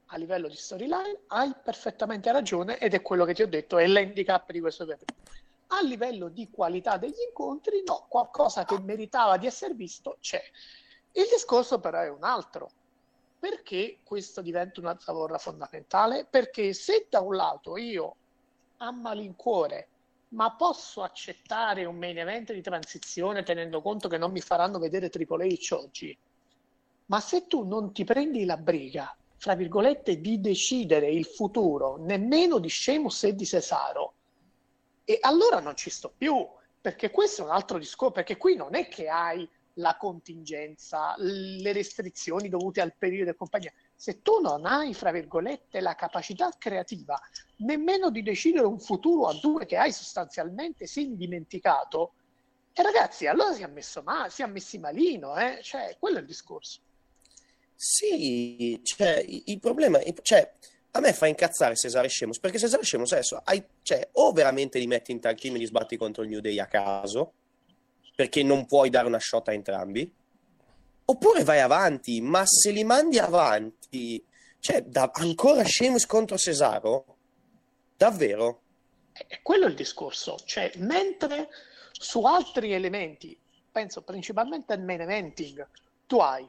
a 0.07 0.17
livello 0.19 0.49
di 0.49 0.57
storyline 0.57 1.21
hai 1.29 1.53
perfettamente 1.63 2.31
ragione 2.33 2.77
ed 2.79 2.93
è 2.95 3.01
quello 3.01 3.25
che 3.25 3.35
ti 3.35 3.43
ho 3.43 3.47
detto, 3.47 3.79
è 3.79 3.87
l'handicap 3.87 4.51
di 4.53 4.61
questo 4.61 4.85
pay 4.85 4.97
A 5.69 5.81
livello 5.83 6.29
di 6.29 6.51
qualità 6.51 6.99
degli 6.99 7.15
incontri, 7.29 7.83
no, 7.87 8.05
qualcosa 8.09 8.65
che 8.67 8.79
meritava 8.81 9.39
di 9.39 9.47
essere 9.47 9.73
visto 9.73 10.19
c'è. 10.21 10.43
Il 11.13 11.27
discorso 11.31 11.79
però 11.81 12.01
è 12.01 12.11
un 12.11 12.25
altro. 12.25 12.71
Perché 13.43 13.99
questo 14.05 14.41
diventa 14.41 14.79
una 14.79 14.97
zavorra 15.01 15.37
fondamentale? 15.37 16.25
Perché 16.31 16.73
se 16.73 17.09
da 17.11 17.19
un 17.19 17.35
lato 17.35 17.77
io 17.77 18.15
a 18.77 18.93
malincuore 18.93 19.89
ma 20.29 20.55
posso 20.55 21.03
accettare 21.03 21.85
un 21.85 21.97
main 21.97 22.19
event 22.19 22.53
di 22.53 22.63
transizione 22.63 23.43
tenendo 23.43 23.83
conto 23.83 24.07
che 24.07 24.17
non 24.17 24.31
mi 24.31 24.41
faranno 24.41 24.79
vedere 24.79 25.09
Triple 25.09 25.49
H 25.49 25.75
oggi, 25.75 26.17
ma 27.07 27.19
se 27.19 27.49
tu 27.49 27.67
non 27.67 27.93
ti 27.93 28.05
prendi 28.05 28.45
la 28.45 28.57
briga, 28.57 29.13
fra 29.35 29.57
virgolette, 29.57 30.21
di 30.21 30.41
decidere 30.41 31.11
il 31.11 31.27
futuro 31.27 31.97
nemmeno 31.97 32.61
di 32.61 32.69
Sheamus 32.69 33.25
e 33.25 33.35
di 33.35 33.45
Cesaro, 33.45 34.13
e 35.03 35.19
allora 35.21 35.59
non 35.59 35.75
ci 35.75 35.91
sto 35.91 36.15
più, 36.17 36.47
perché 36.81 37.11
questo 37.11 37.43
è 37.43 37.45
un 37.47 37.51
altro 37.51 37.77
discorso, 37.77 38.13
perché 38.15 38.37
qui 38.37 38.55
non 38.55 38.77
è 38.77 38.87
che 38.87 39.09
hai 39.09 39.51
la 39.75 39.97
contingenza, 39.97 41.15
le 41.19 41.73
restrizioni 41.73 42.49
dovute 42.49 42.81
al 42.81 42.95
periodo 42.97 43.31
e 43.31 43.35
compagnia. 43.35 43.73
se 43.95 44.21
tu 44.21 44.41
non 44.41 44.67
hai, 44.67 44.95
fra 44.95 45.13
virgolette, 45.13 45.81
la 45.81 45.95
capacità 45.95 46.51
creativa 46.59 47.19
nemmeno 47.59 48.11
di 48.11 48.23
decidere 48.23 48.67
un 48.67 48.81
futuro 48.81 49.29
a 49.29 49.39
due 49.39 49.67
che 49.67 49.77
hai 49.77 49.93
sostanzialmente 49.93 50.87
sin 50.87 51.17
dimenticato, 51.17 52.15
e 52.75 52.83
ragazzi, 52.83 53.27
allora 53.27 53.53
si 53.53 53.63
è, 53.63 53.67
messo 53.67 54.03
ma- 54.03 54.29
si 54.31 54.43
è 54.43 54.47
messi 54.47 54.79
malino, 54.79 55.37
eh? 55.37 55.61
cioè, 55.63 55.97
quello 55.99 56.17
è 56.17 56.21
il 56.21 56.27
discorso. 56.27 56.81
Sì, 57.75 58.81
cioè, 58.83 59.25
il 59.27 59.61
problema 59.61 59.99
è, 59.99 60.15
cioè, 60.23 60.55
a 60.93 61.01
me 61.01 61.13
fa 61.13 61.27
incazzare 61.27 61.75
Cesare 61.75 62.09
Scemos, 62.09 62.39
perché 62.39 62.59
Cesare 62.59 62.83
Scemos 62.83 63.13
adesso 63.13 63.41
hai, 63.45 63.63
cioè, 63.83 64.09
o 64.13 64.33
veramente 64.33 64.79
li 64.79 64.87
metti 64.87 65.13
in 65.13 65.21
team 65.21 65.57
e 65.57 65.59
li 65.59 65.67
sbatti 65.67 65.97
contro 65.97 66.23
il 66.23 66.31
New 66.31 66.41
Day 66.41 66.59
a 66.59 66.67
caso, 66.67 67.35
perché 68.23 68.45
non 68.45 68.67
puoi 68.67 68.89
dare 68.89 69.09
una 69.09 69.19
shot 69.19 69.49
a 69.49 69.53
entrambi, 69.53 70.09
oppure 71.07 71.43
vai 71.43 71.59
avanti, 71.59 72.21
ma 72.21 72.45
se 72.47 72.71
li 72.71 72.85
mandi 72.85 73.19
avanti, 73.19 74.25
cioè, 74.61 74.83
da, 74.83 75.11
ancora 75.13 75.65
Scemos 75.65 76.07
contro 76.07 76.39
Cesaro? 76.39 77.17
Davvero? 77.97 78.61
E 79.13 79.41
quello 79.43 79.67
è 79.67 79.71
il 79.71 79.75
discorso, 79.75 80.39
cioè, 80.45 80.71
mentre 80.77 81.49
su 81.91 82.23
altri 82.23 82.73
elementi, 82.73 83.37
penso 83.73 84.03
principalmente 84.03 84.73
al 84.73 84.85
main 84.85 85.01
eventing, 85.01 85.69
tu 86.07 86.19
hai 86.19 86.49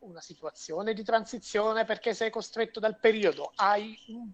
una 0.00 0.20
situazione 0.20 0.92
di 0.92 1.04
transizione 1.04 1.86
perché 1.86 2.12
sei 2.12 2.28
costretto 2.28 2.80
dal 2.80 2.98
periodo, 2.98 3.50
hai 3.54 3.98
un, 4.08 4.30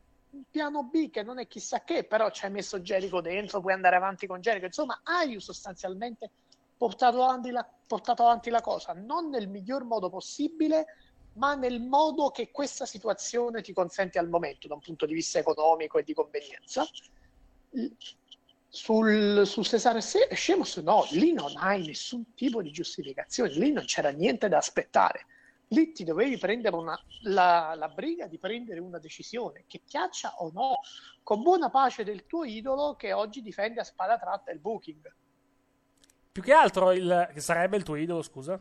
piano 0.51 0.83
B 0.83 1.09
che 1.09 1.23
non 1.23 1.39
è 1.39 1.47
chissà 1.47 1.85
che, 1.85 2.03
però 2.03 2.31
ci 2.31 2.47
hai 2.47 2.51
messo 2.51 2.81
Jericho 2.81 3.21
dentro, 3.21 3.61
puoi 3.61 3.75
andare 3.75 3.95
avanti 3.95 4.27
con 4.27 4.41
Jericho, 4.41 4.67
insomma 4.67 5.03
hai 5.05 5.39
sostanzialmente 5.39 6.31
portato 6.81 7.23
avanti 7.23 7.51
la, 7.51 7.69
portato 7.87 8.23
avanti 8.23 8.49
la 8.49 8.63
cosa, 8.63 8.95
non 8.95 9.29
nel 9.29 9.49
miglior 9.49 9.85
modo 9.85 10.09
possibile, 10.09 10.87
ma 11.35 11.55
nel 11.55 11.83
modo 11.83 12.31
che 12.31 12.51
questa 12.51 12.87
situazione 12.87 13.61
ti 13.61 13.75
consente 13.75 14.19
al 14.19 14.31
momento, 14.31 14.67
da 14.67 14.73
un 14.73 14.81
punto 14.81 15.05
di 15.05 15.13
vista 15.13 15.39
economico 15.39 15.99
e 15.99 16.05
di 16.05 16.15
convenienza. 16.15 16.89
Sul, 18.67 19.47
su 19.47 19.63
Cesare 19.63 20.01
Scemos 20.01 20.79
no, 20.79 21.07
lì 21.11 21.35
non 21.35 21.53
hai 21.57 21.85
nessun 21.85 22.33
tipo 22.33 22.63
di 22.63 22.71
giustificazione, 22.71 23.51
lì 23.51 23.73
non 23.73 23.85
c'era 23.85 24.09
niente 24.09 24.49
da 24.49 24.57
aspettare. 24.57 25.27
Lì 25.69 25.93
ti 25.93 26.03
dovevi 26.03 26.39
prendere 26.39 26.77
una, 26.77 26.99
la, 27.25 27.75
la 27.77 27.89
briga 27.89 28.27
di 28.27 28.39
prendere 28.39 28.81
una 28.81 28.99
decisione, 28.99 29.65
che 29.67 29.83
piaccia 29.87 30.37
o 30.39 30.51
no, 30.55 30.77
con 31.23 31.43
buona 31.43 31.69
pace 31.69 32.05
del 32.05 32.25
tuo 32.25 32.45
idolo 32.45 32.97
che 32.97 33.13
oggi 33.13 33.43
difende 33.43 33.81
a 33.81 33.85
spada 33.85 34.19
tratta 34.19 34.51
il 34.51 34.61
booking. 34.61 35.15
Più 36.33 36.43
che 36.43 36.53
altro 36.53 36.93
il, 36.93 37.29
che 37.35 37.41
sarebbe 37.41 37.77
il 37.77 37.83
tuo 37.83 37.97
idolo, 37.97 38.23
scusa? 38.23 38.57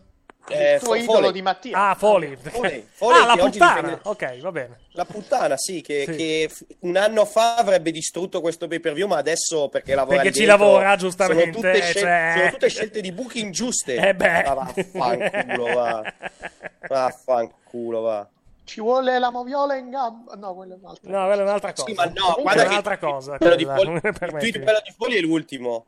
Eh, 0.47 0.73
il 0.75 0.79
tuo 0.79 0.88
Fo- 0.89 0.95
idolo 0.95 1.17
Foley. 1.17 1.32
di 1.32 1.41
Mattia. 1.43 1.89
Ah, 1.89 1.93
Foley. 1.93 2.36
Foley, 2.36 2.88
Foley 2.89 3.21
ah, 3.21 3.25
la 3.27 3.36
puttana. 3.38 3.73
difende- 3.82 3.99
Ok, 4.05 4.39
va 4.39 4.51
bene. 4.51 4.79
La 4.93 5.05
puttana, 5.05 5.55
sì, 5.55 5.82
che, 5.82 6.05
Sì. 6.08 6.15
che 6.15 6.49
un 6.79 6.97
anno 6.97 7.25
fa 7.25 7.58
avrebbe 7.58 7.91
distrutto 7.91 8.41
questo 8.41 8.67
pay 8.67 8.79
per 8.79 8.93
view, 8.93 9.08
ma 9.08 9.17
adesso 9.17 9.69
perché 9.69 9.93
lavora 9.93 10.15
Perché 10.21 10.32
ci 10.34 10.45
dentro, 10.45 10.65
lavora, 10.65 10.95
giustamente, 10.95 11.43
Sono 11.43 11.53
tutte, 11.53 11.82
scel- 11.84 12.01
cioè- 12.01 12.34
sono 12.38 12.49
tutte 12.49 12.69
scelte 12.69 13.01
di 13.01 13.12
booking 13.12 13.51
giuste. 13.51 13.95
Eh 13.97 14.15
beh. 14.15 14.43
Ma 14.45 14.53
vaffanculo, 14.55 15.73
va. 15.73 16.13
Vaffanculo, 16.89 18.01
va. 18.01 18.27
Ci 18.63 18.82
vuole 18.82 19.19
la 19.19 19.29
moviola 19.29 19.75
in 19.75 19.91
gamba? 19.91 20.34
No, 20.34 20.55
quello 20.55 20.73
è 20.73 20.77
un 20.82 20.86
altro. 20.89 21.10
No, 21.12 21.25
quella 21.27 21.41
è 21.41 21.45
un'altra 21.45 21.73
cosa. 21.73 21.86
Sì, 21.88 21.93
ma 21.93 22.05
no, 22.05 22.12
Quella 22.13 22.41
guarda 22.41 22.62
è 22.62 22.63
che 22.65 22.69
un'altra 22.71 22.97
cosa. 22.97 23.38
quello 23.38 23.55
di 23.55 23.63
quella, 23.65 23.79
Foley- 23.99 24.01
il 24.03 24.29
tweet 24.39 24.60
bello 24.60 24.82
di 24.84 24.93
Foley 24.97 25.17
è 25.17 25.21
l'ultimo. 25.21 25.86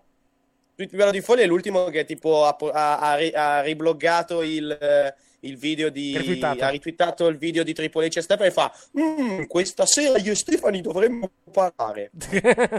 Tweet 0.81 0.95
bello 0.95 1.11
di 1.11 1.21
Foley 1.21 1.43
è 1.43 1.47
l'ultimo 1.47 1.85
che 1.85 2.05
tipo 2.05 2.43
ha, 2.45 2.55
ha- 2.71 2.97
ha 2.99 3.15
ri- 3.15 3.31
ha 3.33 3.61
ribloggato 3.61 4.41
il, 4.41 4.71
eh, 4.71 5.13
il 5.41 5.55
video 5.57 5.89
di 5.89 6.17
Ritweetato. 6.17 6.63
ha 6.63 6.69
ritweetato 6.69 7.27
il 7.27 7.37
video 7.37 7.61
di 7.63 7.73
Triple 7.73 8.07
H 8.07 8.17
e 8.17 8.21
Stephen 8.21 8.47
e 8.47 8.51
fa 8.51 8.73
"Mm, 8.99 9.43
questa 9.43 9.85
sera 9.85 10.17
io 10.17 10.31
e 10.31 10.35
Stefani 10.35 10.81
dovremmo 10.81 11.29
parlare 11.51 12.09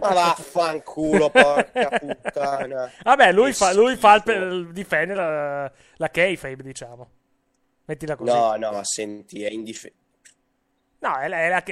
ma 0.01 0.09
vaffanculo 0.13 1.31
porca 1.31 1.89
puttana 2.01 2.91
Vabbè, 3.05 3.33
lui 3.33 3.51
Che 3.51 3.55
fa, 3.55 3.73
lui 3.73 3.95
fa 3.97 4.15
il, 4.17 4.33
il- 4.33 4.73
difende 4.73 5.15
la, 5.15 5.71
la 5.97 6.09
kayfabe, 6.11 6.63
diciamo. 6.63 7.09
Mettila 7.85 8.17
così. 8.17 8.33
no 8.33 8.57
no 8.57 8.73
ma 8.73 8.81
senti 8.85 9.45
è 9.45 9.51
indifeso 9.51 9.95
No, 11.03 11.19
è 11.19 11.27
la, 11.29 11.39
è 11.41 11.49
la 11.49 11.63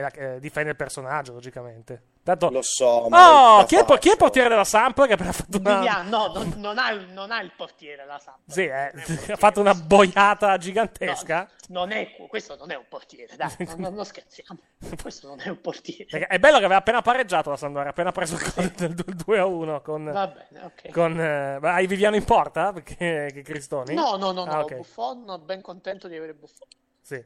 la- 0.00 0.10
eh, 0.12 0.38
difende 0.40 0.70
il 0.70 0.76
personaggio, 0.76 1.32
logicamente. 1.32 2.02
Tanto... 2.26 2.50
lo 2.50 2.60
so 2.62 3.06
ma 3.08 3.58
Oh, 3.60 3.64
chi 3.66 3.76
è, 3.76 3.84
chi 3.98 4.08
è 4.08 4.12
il 4.12 4.16
portiere 4.16 4.48
della 4.48 4.64
Samp 4.64 5.06
che 5.06 5.12
ha 5.12 5.32
fatto 5.32 5.58
una... 5.58 5.74
Vivian- 5.76 6.08
no, 6.08 6.26
non, 6.34 6.54
non 6.56 6.76
ha, 6.76 6.90
il- 6.90 7.06
non 7.12 7.30
ha 7.30 7.40
il 7.40 7.52
portiere 7.56 8.04
la 8.04 8.18
Samp. 8.18 8.38
Sì, 8.48 8.62
eh, 8.64 8.90
ha 9.32 9.36
fatto 9.36 9.60
una 9.60 9.74
boiata 9.74 10.56
gigantesca. 10.56 11.48
Non 11.68 11.92
è, 11.92 12.16
questo 12.28 12.56
non 12.56 12.72
è 12.72 12.74
un 12.74 12.84
portiere, 12.88 13.36
dai, 13.36 13.54
non, 13.78 13.94
non- 13.94 14.04
scherziamo. 14.04 14.58
Questo 15.00 15.28
non 15.28 15.40
è 15.40 15.48
un 15.48 15.60
portiere. 15.60 16.06
Perché 16.06 16.26
È 16.26 16.38
bello 16.40 16.58
che 16.58 16.64
aveva 16.64 16.80
appena 16.80 17.00
pareggiato 17.00 17.50
la 17.50 17.56
Sampdoria, 17.56 17.90
appena 17.90 18.10
preso 18.10 18.34
il 18.34 18.52
gol 18.54 18.70
del 18.70 18.94
2 18.94 19.38
a 19.38 19.46
1 19.46 19.80
con... 19.82 20.04
Va 20.04 20.26
bene, 20.26 20.64
ok. 20.64 20.90
con 20.90 21.20
eh, 21.20 21.58
hai 21.62 21.86
Viviano 21.86 22.16
in 22.16 22.24
porta? 22.24 22.72
Perché 22.72 23.30
che 23.32 23.42
Cristoni? 23.42 23.94
No, 23.94 24.16
no, 24.16 24.32
no, 24.32 24.44
no, 24.44 24.50
Ah, 24.50 24.60
ok. 24.62 24.74
Buffon, 24.74 25.40
ben 25.44 25.60
contento 25.62 26.08
di 26.08 26.16
avere 26.16 26.34
Buffon. 26.34 26.66
Sì. 27.00 27.24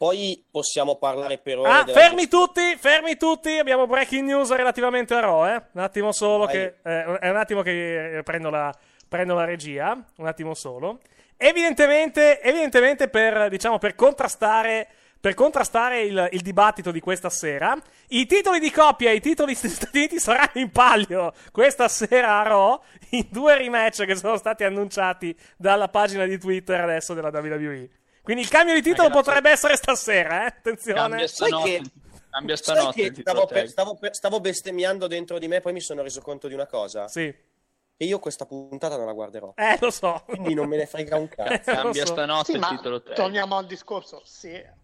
Poi 0.00 0.42
possiamo 0.50 0.96
parlare 0.96 1.36
per 1.36 1.58
ore 1.58 1.68
Ah, 1.68 1.84
fermi 1.84 2.26
tutti, 2.26 2.74
fermi 2.78 3.18
tutti, 3.18 3.58
abbiamo 3.58 3.86
breaking 3.86 4.26
news 4.26 4.50
relativamente 4.50 5.12
a 5.12 5.20
Raw, 5.20 5.44
eh? 5.46 5.62
Un 5.72 5.82
attimo 5.82 6.10
solo 6.10 6.46
Vai. 6.46 6.54
che... 6.54 6.76
eh, 6.82 7.18
è 7.18 7.28
un 7.28 7.36
attimo 7.36 7.60
che 7.60 8.16
eh, 8.16 8.22
prendo 8.22 8.48
la, 8.48 8.74
prendo 9.06 9.34
la 9.34 9.44
regia, 9.44 10.02
un 10.16 10.26
attimo 10.26 10.54
solo. 10.54 11.00
Evidentemente, 11.36 12.40
evidentemente 12.40 13.08
per, 13.08 13.50
diciamo, 13.50 13.76
per 13.76 13.94
contrastare... 13.94 14.88
Per 15.20 15.34
contrastare 15.34 16.00
il, 16.00 16.28
il 16.32 16.40
dibattito 16.40 16.90
di 16.90 17.00
questa 17.00 17.28
sera, 17.28 17.76
i 18.08 18.24
titoli 18.24 18.58
di 18.58 18.70
coppia 18.70 19.10
e 19.10 19.16
i 19.16 19.20
titoli 19.20 19.52
Stati 19.54 19.98
Uniti 19.98 20.18
saranno 20.18 20.52
in 20.54 20.70
palio 20.70 21.34
questa 21.52 21.88
sera 21.88 22.40
a 22.40 22.42
Raw 22.42 22.80
in 23.10 23.26
due 23.28 23.54
rematch 23.54 24.06
che 24.06 24.16
sono 24.16 24.38
stati 24.38 24.64
annunciati 24.64 25.36
dalla 25.58 25.88
pagina 25.88 26.24
di 26.24 26.38
Twitter 26.38 26.80
adesso 26.80 27.12
della 27.12 27.28
WWE. 27.28 27.86
Quindi 28.30 28.46
il 28.46 28.48
cambio 28.54 28.74
di 28.74 28.82
titolo 28.82 29.08
Ragazzi. 29.08 29.24
potrebbe 29.24 29.50
essere 29.50 29.74
stasera, 29.76 30.42
eh? 30.44 30.46
Attenzione. 30.46 31.00
Cambia 31.00 31.26
Sai 31.26 31.48
stanotte, 31.48 31.68
che- 31.80 31.90
cambia 32.30 32.56
Sai 32.56 32.64
stanotte 32.64 33.00
che 33.00 33.06
il 33.08 33.12
titolo 33.12 33.38
stavo, 33.40 33.52
per- 33.52 33.68
stavo 33.68 33.94
per- 33.96 34.14
stavo 34.14 34.40
bestemmiando 34.40 35.06
dentro 35.08 35.38
di 35.40 35.48
me, 35.48 35.60
poi 35.60 35.72
mi 35.72 35.80
sono 35.80 36.00
reso 36.02 36.20
conto 36.20 36.46
di 36.46 36.54
una 36.54 36.66
cosa. 36.68 37.08
Sì. 37.08 37.22
E 37.22 38.04
io 38.04 38.20
questa 38.20 38.46
puntata 38.46 38.96
non 38.96 39.06
la 39.06 39.12
guarderò. 39.14 39.52
Eh, 39.56 39.76
lo 39.80 39.90
so. 39.90 40.22
Quindi 40.26 40.54
non 40.54 40.68
me 40.68 40.76
ne 40.76 40.86
frega 40.86 41.16
un 41.16 41.28
cazzo. 41.28 41.72
Cambia 41.72 42.02
lo 42.02 42.06
so. 42.06 42.12
stanotte 42.14 42.52
Sì, 42.52 42.58
il 42.58 42.66
titolo 42.68 43.02
torniamo 43.02 43.56
al 43.56 43.66
discorso. 43.66 44.22
Se, 44.24 44.74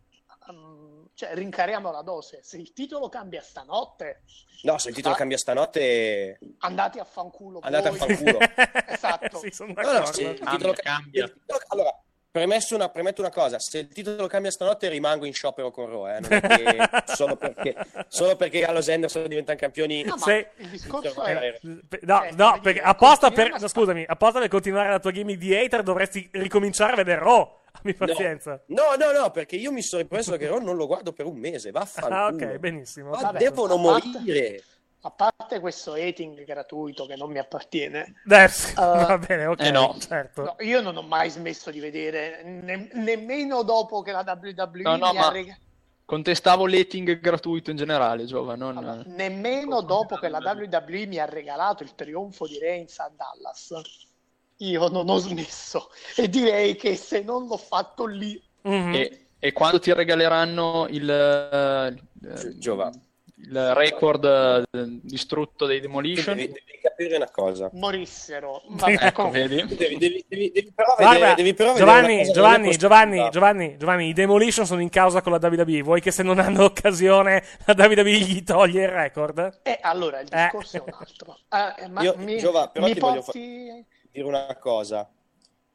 um, 0.48 1.06
cioè, 1.14 1.32
rincariamo 1.35 1.92
la 1.92 2.02
dose. 2.02 2.40
Se 2.42 2.56
il 2.59 2.72
titolo 2.72 3.09
cambia 3.09 3.42
stanotte, 3.42 4.22
No, 4.62 4.76
se 4.78 4.88
il 4.88 4.94
titolo 4.96 5.14
Ah. 5.14 5.18
cambia 5.18 5.38
stanotte... 5.38 6.38
andate 6.59 6.98
a 6.98 7.04
fanculo. 7.04 7.61
Andate 7.62 7.88
a 7.88 7.90
voi. 7.92 7.98
fanculo. 8.16 8.38
Esatto. 8.88 9.38
sì, 9.38 9.50
sono 9.52 9.68
No, 9.68 9.74
d'accordo. 9.82 9.98
no, 10.00 10.12
se 10.12 10.22
il 10.22 10.26
Cambia, 10.38 10.50
titolo 10.56 10.72
cambia. 10.74 11.24
il 11.24 11.32
titolo- 11.32 11.61
Allora, 11.68 12.00
premesso 12.37 12.75
una, 12.75 12.90
premetto 12.90 13.22
una 13.22 13.31
cosa. 13.31 13.59
Se 13.59 13.79
il 13.79 13.88
titolo 13.88 14.27
cambia 14.27 14.51
stanotte 14.51 14.88
rimango 14.90 15.25
in 15.25 15.33
sciopero 15.33 15.70
con 15.70 15.88
Raw, 15.88 16.07
eh. 16.09 16.20
Non 16.20 16.33
è 16.33 16.40
che 16.40 16.88
solo 17.14 17.37
perché, 17.37 17.75
solo 18.09 18.37
perché 18.37 18.61
Gallows 18.61 18.88
e 18.88 18.92
Anderson 18.92 19.27
diventano 19.27 19.59
campioni... 19.59 20.03
No, 20.05 20.18
Sì. 20.18 20.44
il 20.57 20.68
discorso 20.68 21.25
Eh, 21.25 21.33
è... 21.38 21.59
No, 21.62 22.18
Cioè, 22.18 22.33
no, 22.33 22.59
perché 22.61 22.81
apposta 22.83 23.31
per. 23.31 23.59
no, 23.59 23.66
scusami, 23.68 24.05
apposta 24.07 24.38
per 24.40 24.49
continuare 24.49 24.90
la 24.90 24.99
tua 24.99 25.12
gimmick 25.12 25.38
di 25.38 25.55
hater 25.57 25.83
dovresti 25.83 26.29
ricominciare 26.33 26.92
a 26.92 26.96
vedere 26.96 27.20
Raw. 27.20 27.61
Abbi 27.72 27.94
pazienza. 27.94 28.61
No, 28.66 28.83
no, 28.99 29.12
no, 29.18 29.31
perché 29.31 29.57
io 29.57 29.72
mi 29.72 29.83
sono 29.83 30.03
ripreso 30.03 30.37
che 30.37 30.46
Raw 30.46 30.59
non 30.61 30.77
lo 30.77 30.87
guardo 30.87 31.12
per 31.12 31.25
un 31.27 31.37
mese, 31.38 31.70
vaffanculo. 31.70 32.14
Ah, 32.14 32.27
ok, 32.29 32.59
benissimo. 32.59 33.11
Ma 33.11 33.20
Vabbè, 33.20 33.38
devono 33.38 33.75
a 33.75 33.92
parte- 33.92 34.09
morire. 34.18 34.62
A 35.07 35.11
parte 35.12 35.61
questo 35.61 35.92
hating 35.92 36.45
gratuito 36.45 37.07
che 37.07 37.14
non 37.14 37.31
mi 37.31 37.38
appartiene, 37.38 38.14
Eh, 38.29 38.45
Uh, 38.75 39.07
va 39.07 39.19
bene, 39.19 39.47
ok. 39.47 39.61
eh 39.61 39.71
no. 39.71 39.97
Certo. 40.01 40.42
no, 40.42 40.57
io 40.59 40.81
non 40.81 40.97
ho 40.97 41.03
mai 41.03 41.31
smesso 41.31 41.71
di 41.71 41.79
vedere, 41.79 42.42
ne- 42.42 42.88
nemmeno 42.95 43.62
dopo 43.62 44.03
che 44.03 44.11
la 44.11 44.25
WWE 44.27 44.83
No, 44.83 44.97
no, 44.97 45.12
mi 45.12 45.19
ha 45.19 45.21
ma- 45.21 45.31
regalato. 45.31 45.64
Contestavo 46.05 46.66
l'hating 46.66 47.21
gratuito 47.21 47.71
in 47.71 47.77
generale, 47.77 48.25
Giova, 48.27 48.57
non... 48.57 48.77
Allora, 48.79 49.03
nemmeno 49.07 49.81
dopo 49.83 50.16
che 50.16 50.29
la 50.29 50.38
WWE 50.38 51.07
mi 51.07 51.19
ha 51.19 51.25
regalato 51.25 51.83
il 51.85 51.95
trionfo 51.95 52.47
di 52.49 52.59
Reigns 52.59 52.99
a 52.99 53.09
Dallas, 53.14 53.75
io 54.59 54.88
non 54.88 55.09
ho 55.09 55.19
smesso. 55.19 55.88
E 56.16 56.29
direi 56.29 56.75
che 56.75 56.97
se 56.97 57.23
non 57.23 57.47
l'ho 57.47 57.57
fatto 57.57 58.07
lì, 58.07 58.40
Mhm. 58.62 58.95
E, 58.95 59.27
e 59.38 59.53
quando 59.53 59.79
ti 59.79 59.92
regaleranno 59.92 60.87
il, 60.90 61.03
il- 62.23 62.59
Giova. 62.59 62.90
Il 63.38 63.75
record 63.75 64.25
eh, 64.25 64.64
distrutto 65.03 65.66
dei 65.66 65.81
Demolition, 65.81 66.37
Devi, 66.37 66.53
devi 66.53 66.79
capire 66.81 67.16
una 67.16 67.31
cosa. 67.31 67.68
morissero. 67.75 68.62
Vabbè, 68.70 68.96
ecco, 69.07 69.29
vedi? 69.31 69.57
Devi, 69.66 69.99
devi- 69.99 70.25
devi- 70.27 70.51
devi 70.53 70.72
però 70.75 70.94
Guarda, 70.96 71.12
vedere, 71.12 71.35
devi 71.35 71.55
però 71.55 71.72
vedere 71.75 71.87
Giovanni, 71.87 72.33
Giovanni, 72.33 72.77
Giovanni. 72.77 73.29
Giovanni, 73.31 73.77
Giovanni, 73.79 74.09
i 74.09 74.12
Demolition 74.14 74.64
sono 74.66 74.81
in 74.81 74.88
causa 74.88 75.20
con 75.20 75.33
la 75.33 75.38
WWE. 75.42 75.83
Vuoi 75.83 76.01
che 76.01 76.11
se 76.11 76.22
non 76.22 76.38
hanno 76.38 76.64
occasione 76.64 77.42
la 77.66 77.75
WWE 77.77 78.11
gli 78.20 78.42
toglie 78.42 78.83
il 78.85 78.88
record? 78.88 79.61
E 79.62 79.79
allora 79.83 80.20
il 80.20 80.29
Eh. 80.33 80.37
discorso 80.42 80.77
è 80.79 80.81
un 80.81 80.92
altro. 80.99 81.38
Eh, 81.85 81.88
ma 81.88 82.03
Io- 82.03 82.14
mi, 82.16 82.38
Giova, 82.38 82.68
però 82.68 82.87
mi 82.87 82.94
ti 82.94 83.01
voglio 83.01 83.20
fa- 83.22 83.33
porti... 83.33 83.85
dire 84.11 84.27
una 84.27 84.57
cosa. 84.59 85.09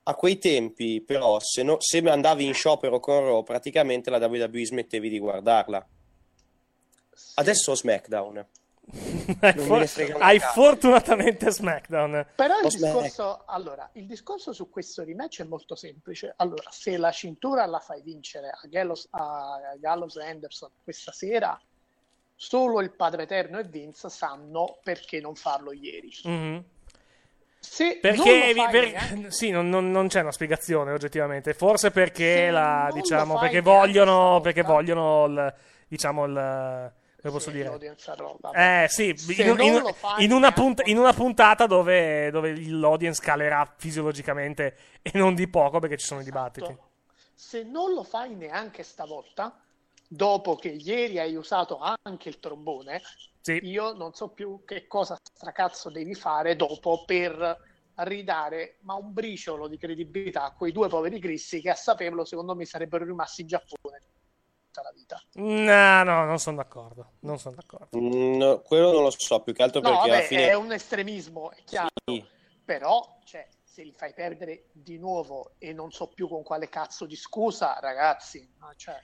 a 0.04 0.16
quei 0.16 0.40
tempi, 0.40 1.00
però, 1.06 1.40
se, 1.40 1.62
no- 1.62 1.78
se 1.80 2.00
andavi 2.00 2.44
in 2.44 2.56
sciopero 2.56 3.00
con 3.00 3.20
Raw, 3.24 3.44
praticamente 3.44 4.10
la 4.10 4.18
WWE 4.18 4.66
smettevi 4.66 5.10
di 5.10 5.20
guardarla. 5.20 5.86
Adesso 7.42 7.76
SmackDown. 7.76 8.46
Hai, 9.40 9.54
Non 9.56 9.66
for- 9.66 10.18
hai 10.20 10.40
fortunatamente 10.40 11.50
SmackDown. 11.52 12.26
Però 12.36 12.60
il 12.60 12.68
discorso, 12.68 13.44
allora, 13.46 13.90
il 13.94 14.06
discorso 14.06 14.52
su 14.54 14.70
questo 14.70 15.04
rematch 15.06 15.42
è 15.42 15.46
molto 15.46 15.76
semplice. 15.76 16.34
Allora, 16.38 16.70
se 16.72 16.98
la 16.98 17.12
cintura 17.12 17.66
la 17.68 17.80
fai 17.80 18.02
vincere 18.02 18.50
a 18.50 18.60
Gallows, 18.68 19.08
a 19.12 19.60
Gallows 19.80 20.18
e 20.18 20.26
Anderson 20.26 20.70
questa 20.84 21.12
sera, 21.14 21.58
solo 22.36 22.82
il 22.82 22.92
Padre 22.92 23.24
Eterno 23.24 23.60
e 23.60 23.64
Vince 23.64 24.10
sanno 24.10 24.80
perché 24.84 25.22
non 25.22 25.36
farlo 25.36 25.72
ieri. 25.72 26.10
Mhm. 26.26 26.64
Se 27.60 28.00
Perché 28.02 28.54
non 28.56 28.70
per- 28.72 28.92
neanche- 28.92 29.32
sì, 29.32 29.52
non, 29.52 29.70
non- 29.70 29.90
non 29.92 30.08
c'è 30.08 30.22
una 30.22 30.32
spiegazione 30.32 30.92
oggettivamente. 30.92 31.54
Forse 31.54 31.92
perché 31.92 32.50
la 32.50 32.90
diciamo 32.92 33.38
perché 33.40 33.62
vogliono 33.62 34.42
perché 34.42 34.64
vogliono 34.64 35.26
il 35.28 35.54
diciamo 35.88 36.26
il 36.26 36.92
come 37.22 37.34
posso 37.34 37.50
Sì, 37.50 37.56
dire? 37.56 37.94
Eh 38.54 38.88
sì, 38.90 39.08
in, 39.08 39.16
in- 39.60 39.74
lo 39.82 39.96
in 40.20 40.32
una 40.32 40.52
neanche- 40.52 40.62
punt- 40.62 40.88
in 40.88 40.98
una 40.98 41.14
puntata 41.14 41.68
dove, 41.68 42.30
dove 42.32 42.56
l'audience 42.68 43.22
calerà 43.22 43.72
fisiologicamente 43.78 44.76
e 45.02 45.12
non 45.14 45.36
di 45.36 45.48
poco 45.48 45.80
perché 45.80 45.98
ci 45.98 46.06
sono 46.06 46.22
i 46.22 46.24
dibattiti. 46.24 46.76
Se 47.34 47.64
non 47.64 47.94
lo 47.94 48.04
fai 48.04 48.36
neanche 48.36 48.84
stavolta, 48.84 49.60
dopo 50.08 50.56
che 50.56 50.70
ieri 50.70 51.20
hai 51.20 51.36
usato 51.36 51.80
anche 52.04 52.30
il 52.30 52.40
trombone, 52.40 53.02
io 53.64 53.94
non 53.94 54.14
so 54.14 54.30
più 54.30 54.64
che 54.66 54.86
cosa 54.88 55.18
stracazzo 55.22 55.90
devi 55.90 56.14
fare 56.14 56.56
dopo 56.56 57.04
per 57.06 57.70
ridare 57.96 58.78
ma 58.82 58.94
un 58.96 59.14
briciolo 59.14 59.68
di 59.68 59.78
credibilità 59.78 60.44
a 60.46 60.52
quei 60.54 60.72
due 60.72 60.88
poveri 60.88 61.20
cristi 61.20 61.62
che 61.62 61.70
a 61.72 61.76
saperlo 61.76 62.26
secondo 62.26 62.56
me 62.56 62.66
sarebbero 62.66 63.04
rimasti 63.06 63.42
in 63.42 63.48
Giappone 63.48 64.00
tutta 64.72 64.82
la 64.82 64.92
vita. 64.92 65.22
No, 65.34 66.04
no, 66.04 66.26
non 66.26 66.40
sono 66.40 66.56
d'accordo. 66.56 67.12
Non 67.20 67.38
sono 67.38 67.56
d'accordo. 67.56 68.00
Mm, 68.00 68.38
no, 68.38 68.62
quello 68.62 68.92
non 68.94 69.04
lo 69.04 69.12
so, 69.12 69.42
più 69.42 69.54
che 69.54 69.62
altro 69.62 69.82
No, 69.82 69.90
perché 69.90 70.00
vabbè, 70.00 70.18
alla 70.18 70.28
fine... 70.28 70.48
è 70.48 70.54
un 70.54 70.72
estremismo, 70.72 71.52
è 71.52 71.64
chiaro. 71.66 71.90
Sì. 72.06 72.26
Però, 72.64 73.20
cioè, 73.26 73.48
se 73.62 73.84
li 73.84 73.92
fai 73.92 74.14
perdere 74.14 74.70
di 74.72 74.98
nuovo 74.98 75.56
e 75.58 75.74
non 75.74 75.92
so 75.92 76.08
più 76.08 76.28
con 76.28 76.42
quale 76.44 76.70
cazzo 76.70 77.06
di 77.06 77.16
scusa, 77.16 77.78
ragazzi, 77.80 78.50
cioè, 78.78 79.00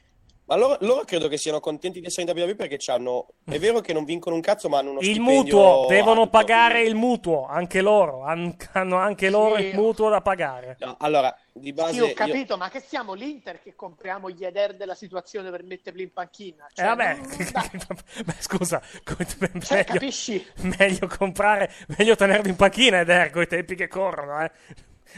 Ma 0.47 0.55
loro, 0.55 0.77
loro 0.81 1.03
credo 1.03 1.27
che 1.27 1.35
siano 1.37 1.59
contenti 1.59 1.99
di 1.99 2.05
essere 2.05 2.29
in 2.31 2.37
WWE 2.37 2.55
perché 2.55 2.77
c'hanno... 2.79 3.27
È 3.43 3.59
vero 3.59 3.81
che 3.81 3.91
non 3.91 4.05
vincono 4.05 4.33
un 4.35 4.41
cazzo, 4.41 4.69
ma 4.69 4.77
hanno 4.79 4.91
uno 4.91 4.99
Il 4.99 5.07
stipendio 5.07 5.33
mutuo, 5.57 5.85
devono 5.89 6.21
alto, 6.21 6.29
pagare 6.29 6.83
il 6.83 6.95
mutuo, 6.95 7.45
anche 7.47 7.81
loro, 7.81 8.23
han- 8.23 8.55
hanno 8.71 8.95
anche 8.95 9.29
loro 9.29 9.57
Sì. 9.57 9.65
il 9.65 9.75
mutuo 9.75 10.09
da 10.09 10.21
pagare. 10.21 10.77
No, 10.79 10.95
allora, 10.99 11.35
di 11.51 11.73
base... 11.73 11.93
Sì, 11.95 11.99
ho 11.99 12.05
io- 12.07 12.13
capito, 12.13 12.55
ma 12.55 12.69
che 12.69 12.79
siamo 12.79 13.13
l'Inter 13.13 13.61
che 13.61 13.75
compriamo 13.75 14.29
gli 14.29 14.45
eder 14.45 14.77
della 14.77 14.95
situazione 14.95 15.49
per 15.51 15.63
metterli 15.63 16.03
in 16.03 16.13
panchina? 16.13 16.65
Eh 16.67 16.71
Cioè, 16.75 16.85
vabbè, 16.85 17.15
non- 17.17 17.97
Beh, 18.25 18.35
scusa, 18.39 18.81
meglio, 19.39 19.59
Cioè, 19.59 19.83
capisci? 19.83 20.45
meglio 20.79 21.07
comprare, 21.07 21.69
meglio 21.97 22.15
tenerlo 22.15 22.47
in 22.47 22.55
panchina 22.55 23.01
ed 23.01 23.09
è 23.09 23.29
con 23.31 23.41
i 23.41 23.47
tempi 23.47 23.75
che 23.75 23.89
corrono, 23.89 24.41
eh. 24.41 24.51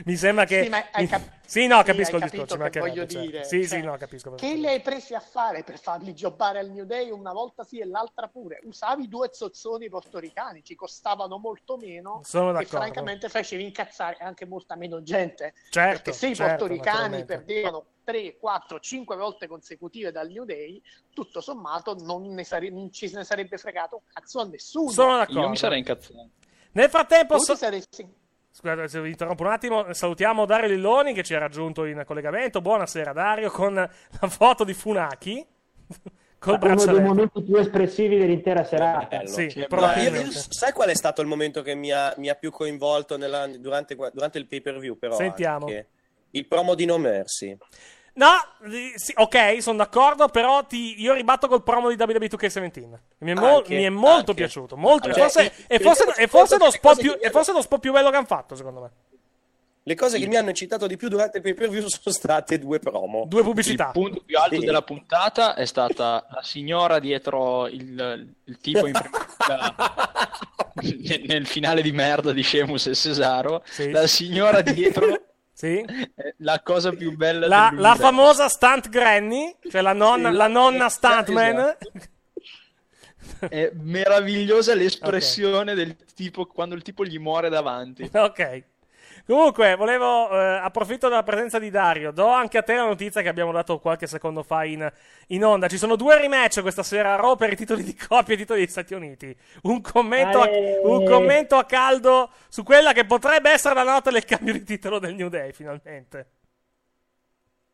Mi 0.05 0.15
sembra 0.15 0.45
che... 0.45 0.63
Sì, 0.63 0.69
ma 0.69 0.83
hai 0.91 1.07
cap- 1.07 1.37
Sì, 1.45 1.67
no, 1.67 1.79
sì, 1.79 1.83
capisco 1.85 2.15
il 2.17 2.21
discorso. 2.29 2.63
ci 2.63 2.69
che 2.69 2.79
voglio 2.79 3.05
certo. 3.07 3.19
dire, 3.19 3.43
Sì, 3.43 3.67
cioè, 3.67 3.79
sì, 3.79 3.85
no, 3.85 3.97
capisco. 3.97 4.31
Che 4.35 4.53
li 4.53 4.67
hai 4.67 4.81
presi 4.81 5.13
a 5.15 5.19
fare 5.19 5.63
per 5.63 5.79
farli 5.79 6.13
giocare 6.13 6.59
al 6.59 6.69
New 6.69 6.85
Day 6.85 7.09
una 7.09 7.33
volta 7.33 7.63
sì 7.63 7.79
e 7.79 7.85
l'altra 7.85 8.27
pure? 8.27 8.59
Usavi 8.63 9.07
due 9.07 9.29
zozzoni 9.31 9.89
portoricani, 9.89 10.63
ci 10.63 10.75
costavano 10.75 11.37
molto 11.37 11.77
meno 11.77 12.21
Sono 12.23 12.49
e 12.49 12.53
d'accordo. 12.53 12.77
francamente 12.77 13.29
facevi 13.29 13.63
incazzare 13.63 14.17
anche 14.19 14.45
molta 14.45 14.75
meno 14.75 15.01
gente. 15.01 15.53
Certo, 15.69 15.93
perché 16.03 16.11
se 16.13 16.27
i 16.27 16.35
certo, 16.35 16.67
portoricani 16.67 17.25
perdevano 17.25 17.85
3, 18.03 18.37
4, 18.37 18.79
5 18.79 19.15
volte 19.15 19.47
consecutive 19.47 20.11
dal 20.11 20.29
New 20.29 20.43
Day, 20.45 20.81
tutto 21.13 21.41
sommato 21.41 21.95
non, 21.99 22.33
ne 22.33 22.43
sare- 22.43 22.69
non 22.69 22.91
ci 22.91 23.07
se 23.07 23.17
ne 23.17 23.23
sarebbe 23.23 23.57
fregato 23.57 23.95
un 23.97 24.01
cazzo 24.11 24.39
a 24.39 24.45
nessuno. 24.45 24.89
Sono 24.91 25.17
d'accordo. 25.17 25.41
Io 25.41 25.49
mi 25.49 25.57
sarei 25.57 25.79
incazzato. 25.79 26.29
Nel 26.71 26.89
frattempo... 26.89 27.37
Tu 27.37 27.43
so- 27.43 27.53
ti 27.53 27.59
saresti- 27.59 28.07
Scusate 28.59 28.89
se 28.89 28.99
vi 28.99 29.11
interrompo 29.11 29.43
un 29.43 29.51
attimo, 29.51 29.93
salutiamo 29.93 30.45
Dario 30.45 30.67
Lilloni 30.67 31.13
che 31.13 31.23
ci 31.23 31.33
ha 31.33 31.39
raggiunto 31.39 31.85
in 31.85 32.03
collegamento. 32.05 32.59
Buonasera 32.59 33.13
Dario, 33.13 33.49
con 33.49 33.73
la 33.73 34.27
foto 34.27 34.65
di 34.65 34.73
Funaki. 34.73 35.45
Col 36.39 36.57
uno 36.61 36.85
dei 36.85 37.01
momenti 37.01 37.41
più 37.41 37.55
espressivi 37.55 38.17
dell'intera 38.17 38.65
serata. 38.65 39.25
Sì, 39.25 39.65
No, 39.69 39.91
io- 39.93 40.29
sai 40.31 40.73
qual 40.73 40.89
è 40.89 40.95
stato 40.95 41.21
il 41.21 41.27
momento 41.27 41.61
che 41.61 41.73
mi 41.73 41.91
ha, 41.91 42.13
mi 42.17 42.27
ha 42.27 42.35
più 42.35 42.51
coinvolto 42.51 43.17
nella- 43.17 43.47
durante, 43.47 43.95
durante 43.95 44.37
il 44.37 44.45
pay 44.45 44.59
per 44.59 44.77
view? 44.77 44.97
Però 44.97 45.15
Sentiamo. 45.15 45.65
anche? 45.65 45.87
Il 46.31 46.45
promo 46.45 46.75
di 46.75 46.83
No 46.83 46.97
Mercy. 46.97 47.57
No, 48.13 48.27
sì, 48.95 49.13
ok, 49.15 49.61
sono 49.61 49.77
d'accordo, 49.77 50.27
però 50.27 50.65
ti- 50.65 50.99
io 51.01 51.13
ribatto 51.13 51.47
col 51.47 51.63
promo 51.63 51.89
di 51.89 51.95
WWE 52.01 52.27
2K17. 52.27 52.99
Mi 53.19 53.31
è, 53.31 53.33
mo- 53.35 53.57
Anche, 53.57 53.75
mi 53.75 53.83
è 53.83 53.89
molto 53.89 54.17
anche. 54.31 54.33
piaciuto, 54.33 54.75
molto, 54.75 55.07
e 55.09 55.13
Cioè, 55.13 55.21
forse, 55.21 55.41
il- 55.43 55.51
e 55.67 55.79
forse- 55.79 56.13
e 56.17 56.27
forse 56.27 56.57
più, 56.99 57.17
e 57.21 57.29
forse 57.31 57.51
lo 57.53 57.61
spot 57.61 57.79
più 57.79 57.91
bello 57.93 58.09
che 58.09 58.17
hanno 58.17 58.25
fatto, 58.25 58.55
secondo 58.55 58.81
me. 58.81 58.91
Le 59.83 59.95
cose 59.95 60.19
che 60.19 60.27
mi 60.27 60.35
hanno 60.35 60.49
eccitato 60.49 60.85
di 60.85 60.97
più 60.97 61.07
durante 61.07 61.37
il 61.37 61.43
pay 61.43 61.53
per 61.55 61.69
view 61.69 61.81
sono 61.87 62.13
state 62.13 62.59
due 62.59 62.77
promo. 62.79 63.23
Due 63.27 63.41
pubblicità. 63.41 63.85
Il 63.87 63.91
punto 63.93 64.21
più 64.23 64.37
alto 64.37 64.59
Sì. 64.59 64.65
della 64.65 64.81
puntata 64.83 65.55
è 65.55 65.65
stata 65.65 66.27
la 66.29 66.43
signora 66.43 66.99
dietro 66.99 67.67
il, 67.67 68.35
il 68.43 68.57
tipo 68.59 68.85
in 68.85 68.93
prima 68.93 69.27
nel, 70.81 71.21
nel 71.25 71.47
finale 71.47 71.81
di 71.81 71.91
merda 71.91 72.31
di 72.33 72.43
Sheamus 72.43 72.87
e 72.87 72.95
Cesaro. 72.95 73.63
Sì. 73.65 73.89
La 73.89 74.05
signora 74.05 74.61
dietro 74.61 75.05
Sì. 75.59 75.83
è 76.15 76.35
la 76.37 76.61
cosa 76.61 76.91
più 76.93 77.17
bella 77.17 77.45
La, 77.45 77.69
la 77.75 77.95
famosa 77.95 78.47
stunt 78.47 78.87
granny, 78.87 79.53
cioè 79.69 79.81
la 79.81 79.91
nonna, 79.91 80.29
Sì, 80.29 80.35
la 80.37 80.47
nonna 80.47 80.85
esatto. 80.85 81.23
stuntman. 81.33 81.77
È 83.49 83.69
meravigliosa 83.73 84.73
l'espressione 84.73 85.73
del 85.73 85.97
tipo 86.15 86.45
quando 86.45 86.75
il 86.75 86.81
tipo 86.81 87.03
gli 87.03 87.19
muore 87.19 87.49
davanti. 87.49 88.09
Ok. 88.13 88.63
Comunque, 89.29 89.75
volevo, 89.75 90.27
eh, 90.31 90.57
approfitto 90.57 91.07
della 91.07 91.21
presenza 91.21 91.59
di 91.59 91.69
Dario, 91.69 92.09
do 92.09 92.25
anche 92.29 92.57
a 92.57 92.63
te 92.63 92.73
la 92.73 92.85
notizia 92.85 93.21
che 93.21 93.27
abbiamo 93.27 93.51
dato 93.51 93.77
qualche 93.77 94.07
secondo 94.07 94.41
fa 94.41 94.63
in, 94.63 94.91
in 95.27 95.45
onda. 95.45 95.67
Ci 95.67 95.77
sono 95.77 95.95
due 95.95 96.19
rematch 96.19 96.61
questa 96.61 96.81
sera 96.81 97.13
a 97.13 97.15
Raw 97.15 97.35
per 97.35 97.51
i 97.51 97.55
titoli 97.55 97.83
di 97.83 97.93
coppia 97.93 98.33
e 98.33 98.37
i 98.37 98.39
titoli 98.39 98.61
degli 98.61 98.69
Stati 98.71 98.95
Uniti. 98.95 99.37
Un 99.61 99.81
commento, 99.81 100.39
a, 100.39 100.45
Ale. 100.45 100.79
un 100.81 101.05
commento 101.05 101.57
a 101.57 101.65
caldo 101.65 102.31
su 102.47 102.63
quella 102.63 102.91
che 102.91 103.05
potrebbe 103.05 103.51
essere 103.51 103.75
la 103.75 103.83
nota 103.83 104.09
del 104.09 104.25
cambio 104.25 104.53
di 104.53 104.63
titolo 104.63 104.97
del 104.97 105.13
New 105.13 105.29
Day, 105.29 105.53
finalmente. 105.53 106.31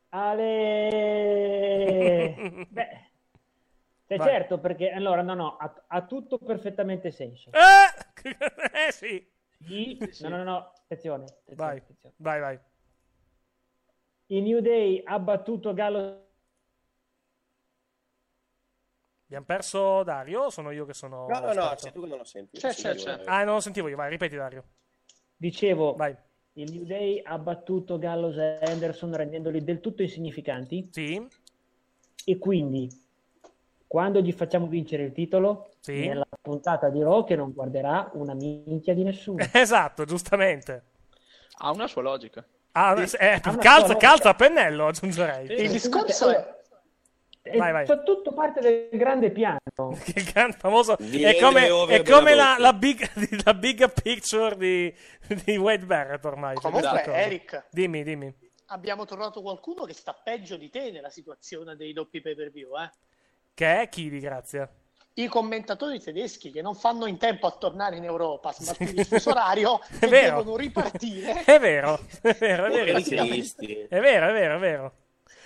Ale... 0.10 0.76
Beh, 2.68 3.00
cioè, 4.08 4.20
certo, 4.20 4.60
perché 4.60 4.90
allora 4.90 5.22
no, 5.22 5.34
no, 5.36 5.56
ha, 5.56 5.74
ha 5.88 6.02
tutto 6.02 6.38
perfettamente 6.38 7.12
senso. 7.12 7.50
Eh, 7.54 7.94
eh 8.88 8.92
sì. 8.92 9.26
Sì, 9.66 9.98
No, 10.22 10.30
no, 10.30 10.38
no, 10.38 10.44
no, 10.44 10.58
attenzione, 10.84 11.24
attenzione, 11.24 11.56
Vai, 11.56 11.78
attenzione. 11.78 12.16
vai, 12.18 12.40
vai. 12.40 12.60
Il 14.28 14.44
New 14.44 14.60
Day 14.60 15.02
ha 15.04 15.20
battuto 15.20 15.74
Gallo 15.74 16.24
Abbiamo 19.26 19.46
perso 19.46 20.04
Dario 20.04 20.44
o 20.44 20.50
sono 20.52 20.70
io 20.70 20.86
che 20.86 20.94
sono... 20.94 21.26
No, 21.28 21.40
no, 21.40 21.54
no, 21.54 21.74
sei 21.78 21.92
tu 21.92 22.02
che 22.02 22.08
non 22.08 22.20
lo 22.20 22.24
senti. 22.24 22.58
C'è, 22.58 22.74
c'è, 22.74 22.94
c'è. 22.94 23.24
Ah, 23.26 23.44
non 23.44 23.56
lo 23.56 23.60
sentivo 23.60 23.88
io, 23.88 23.96
vai, 23.96 24.10
ripeti 24.10 24.36
Dario. 24.36 24.64
Dicevo, 25.36 25.96
Vai. 25.96 26.16
il 26.54 26.72
New 26.72 26.86
Day 26.86 27.22
ha 27.24 27.38
battuto 27.40 27.98
Gallows 27.98 28.38
e 28.38 28.60
Anderson 28.62 29.16
rendendoli 29.16 29.64
del 29.64 29.80
tutto 29.80 30.04
insignificanti 30.04 30.90
Sì, 30.92 31.28
e 32.24 32.38
quindi 32.38 32.88
quando 33.88 34.20
gli 34.22 34.32
facciamo 34.32 34.68
vincere 34.68 35.04
il 35.04 35.12
titolo 35.12 35.70
Sì. 35.80 36.08
nella 36.08 36.28
puntata 36.42 36.90
di 36.90 37.02
Raw 37.02 37.24
che 37.26 37.36
non 37.36 37.54
guarderà 37.54 38.10
una 38.14 38.34
minchia 38.34 38.94
di 38.94 39.04
nessuno. 39.04 39.44
esatto, 39.54 40.06
giustamente. 40.06 40.84
Ha 41.60 41.72
una 41.72 41.88
sua 41.88 42.02
logica. 42.02 42.46
Ah, 42.72 43.00
eh, 43.00 43.40
ha 43.42 43.50
una 43.50 43.58
calza, 43.58 43.86
sua- 43.88 43.98
calza 43.98 44.30
a 44.30 44.34
pennello, 44.36 44.88
aggiungerei. 44.88 45.62
Il 45.62 45.72
discorso 45.72 46.30
è... 46.30 46.54
È 47.42 47.58
Vai, 47.58 47.72
vai. 47.72 47.86
fa 47.86 48.02
tutto 48.02 48.34
parte 48.34 48.60
del 48.60 48.90
grande 48.98 49.30
piano. 49.30 49.60
Che 50.04 50.24
gran 50.34 50.52
famoso. 50.52 50.98
È 50.98 51.38
come, 51.40 51.68
è 51.90 52.02
come 52.02 52.34
la, 52.34 52.56
la 52.58 52.74
big, 52.74 53.08
la 53.46 53.54
big 53.54 53.94
picture 53.94 54.58
di, 54.58 54.92
di 55.46 55.56
Wade 55.56 55.86
Barrett 55.86 56.26
ormai. 56.26 56.56
Comunque. 56.56 57.04
Eric, 57.04 57.68
Dimmi, 57.70 58.04
dimmi. 58.04 58.34
abbiamo 58.70 59.06
trovato 59.06 59.44
qualcuno 59.44 59.84
che 59.84 59.94
sta 59.94 60.14
peggio 60.22 60.58
di 60.58 60.72
te 60.72 60.90
nella 60.90 61.12
situazione 61.12 61.76
dei 61.76 61.94
doppi 61.94 62.20
pay 62.20 62.34
per 62.34 62.50
view, 62.50 62.76
eh? 62.80 62.90
Che 63.56 63.82
è 63.82 63.88
chi 63.88 64.10
di 64.10 64.20
grazia? 64.20 64.70
I 65.14 65.28
commentatori 65.30 66.02
tedeschi 66.02 66.52
che 66.52 66.62
non 66.62 66.76
fanno 66.76 67.06
in 67.06 67.18
tempo 67.18 67.48
a 67.48 67.52
tornare 67.52 67.96
in 67.96 68.04
Europa, 68.04 68.52
smaltire 68.52 68.92
il 69.00 69.06
fuso 69.06 69.30
orario, 69.30 69.80
È 69.98 70.04
e 70.04 70.08
vero. 70.10 70.38
devono 70.40 70.58
ripartire. 70.58 71.44
È 71.48 71.58
vero, 71.58 71.98
è 72.22 72.34
vero, 72.38 72.66
è 72.66 72.70
vero. 72.70 73.24
cristi. 73.26 73.86
È 73.88 74.00
vero, 74.02 74.28
è 74.28 74.34
vero, 74.34 74.56
è 74.56 74.60
vero. 74.60 74.94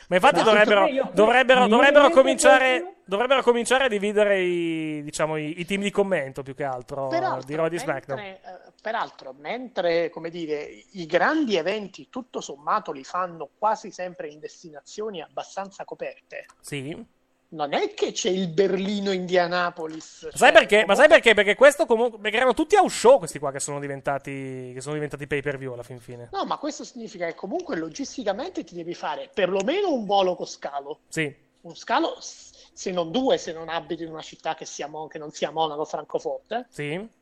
Ma 0.07 0.15
infatti 0.15 0.37
Ma 0.37 0.43
dovrebbero, 0.43 0.87
io- 0.87 1.11
dovrebbero, 1.13 1.67
dovrebbero 1.67 2.09
cominciare, 2.09 2.95
dovrebbero 3.05 3.43
cominciare 3.43 3.83
a 3.85 3.87
dividere 3.87 4.41
i, 4.41 5.03
diciamo, 5.03 5.37
i, 5.37 5.59
i 5.59 5.65
team 5.65 5.81
di 5.83 5.91
commento 5.91 6.41
più 6.41 6.55
che 6.55 6.63
altro 6.63 7.07
Peraltro, 7.09 7.45
di 7.45 7.69
di 7.69 7.77
SmackDown. 7.77 8.19
mentre, 8.19 8.51
eh, 8.65 8.71
peraltro, 8.81 9.35
mentre 9.37 10.09
come 10.09 10.31
dire, 10.31 10.67
i 10.93 11.05
grandi 11.05 11.57
eventi 11.57 12.09
tutto 12.09 12.41
sommato 12.41 12.91
li 12.91 13.03
fanno 13.03 13.49
quasi 13.55 13.91
sempre 13.91 14.29
in 14.29 14.39
destinazioni 14.39 15.21
abbastanza 15.21 15.85
coperte, 15.85 16.45
Sì. 16.59 17.05
Non 17.49 17.73
è 17.73 17.93
che 17.93 18.11
c'è 18.11 18.29
il 18.29 18.47
Berlino 18.49 19.11
Indianapolis. 19.11 20.23
Ma 20.23 20.29
sai 20.31 20.51
cioè, 20.51 20.51
perché? 20.51 20.85
Ma 20.85 20.95
sai 20.95 21.07
perché? 21.07 21.33
Perché 21.33 21.55
questo 21.55 21.85
comunque. 21.85 22.19
Perché 22.19 22.37
erano 22.37 22.53
tutti 22.53 22.75
house 22.75 22.95
show 22.95 23.17
questi 23.17 23.39
qua 23.39 23.51
che 23.51 23.59
sono 23.59 23.79
diventati. 23.79 24.71
Che 24.73 24.81
sono 24.81 24.93
diventati 24.93 25.25
pay 25.25 25.41
per 25.41 25.57
view 25.57 25.73
alla 25.73 25.83
fin 25.83 25.99
fine. 25.99 26.29
No, 26.31 26.45
ma 26.45 26.57
questo 26.57 26.83
significa 26.83 27.25
che 27.25 27.35
comunque 27.35 27.75
logisticamente 27.77 28.63
ti 28.63 28.75
devi 28.75 28.93
fare 28.93 29.29
perlomeno 29.33 29.91
un 29.91 30.05
volo 30.05 30.35
con 30.35 30.45
scalo. 30.45 30.99
Sì. 31.07 31.33
Un 31.61 31.75
scalo, 31.75 32.17
se 32.19 32.91
non 32.91 33.11
due, 33.11 33.37
se 33.37 33.51
non 33.51 33.67
abiti 33.67 34.03
in 34.03 34.11
una 34.11 34.21
città 34.21 34.55
che, 34.55 34.65
sia 34.65 34.87
Mon- 34.87 35.07
che 35.07 35.17
non 35.17 35.31
sia 35.31 35.51
Monaco, 35.51 35.85
Francoforte. 35.85 36.67
Sì. 36.69 37.17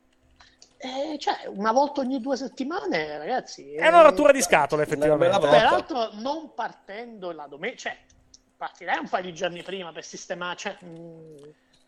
Eh, 0.80 1.16
cioè, 1.18 1.48
una 1.48 1.72
volta 1.72 2.02
ogni 2.02 2.20
due 2.20 2.36
settimane, 2.36 3.18
ragazzi. 3.18 3.74
È 3.74 3.88
una 3.88 4.02
rottura 4.02 4.30
di 4.30 4.40
scatole, 4.40 4.84
effettivamente. 4.84 5.38
Peraltro, 5.40 6.10
non 6.12 6.54
partendo 6.54 7.32
la 7.32 7.46
domenica, 7.48 7.78
cioè, 7.78 7.96
partirei 8.58 8.98
un 8.98 9.08
paio 9.08 9.22
di 9.24 9.32
giorni 9.32 9.62
prima 9.62 9.92
per 9.92 10.04
sistemare. 10.04 10.56
Cioè, 10.56 10.76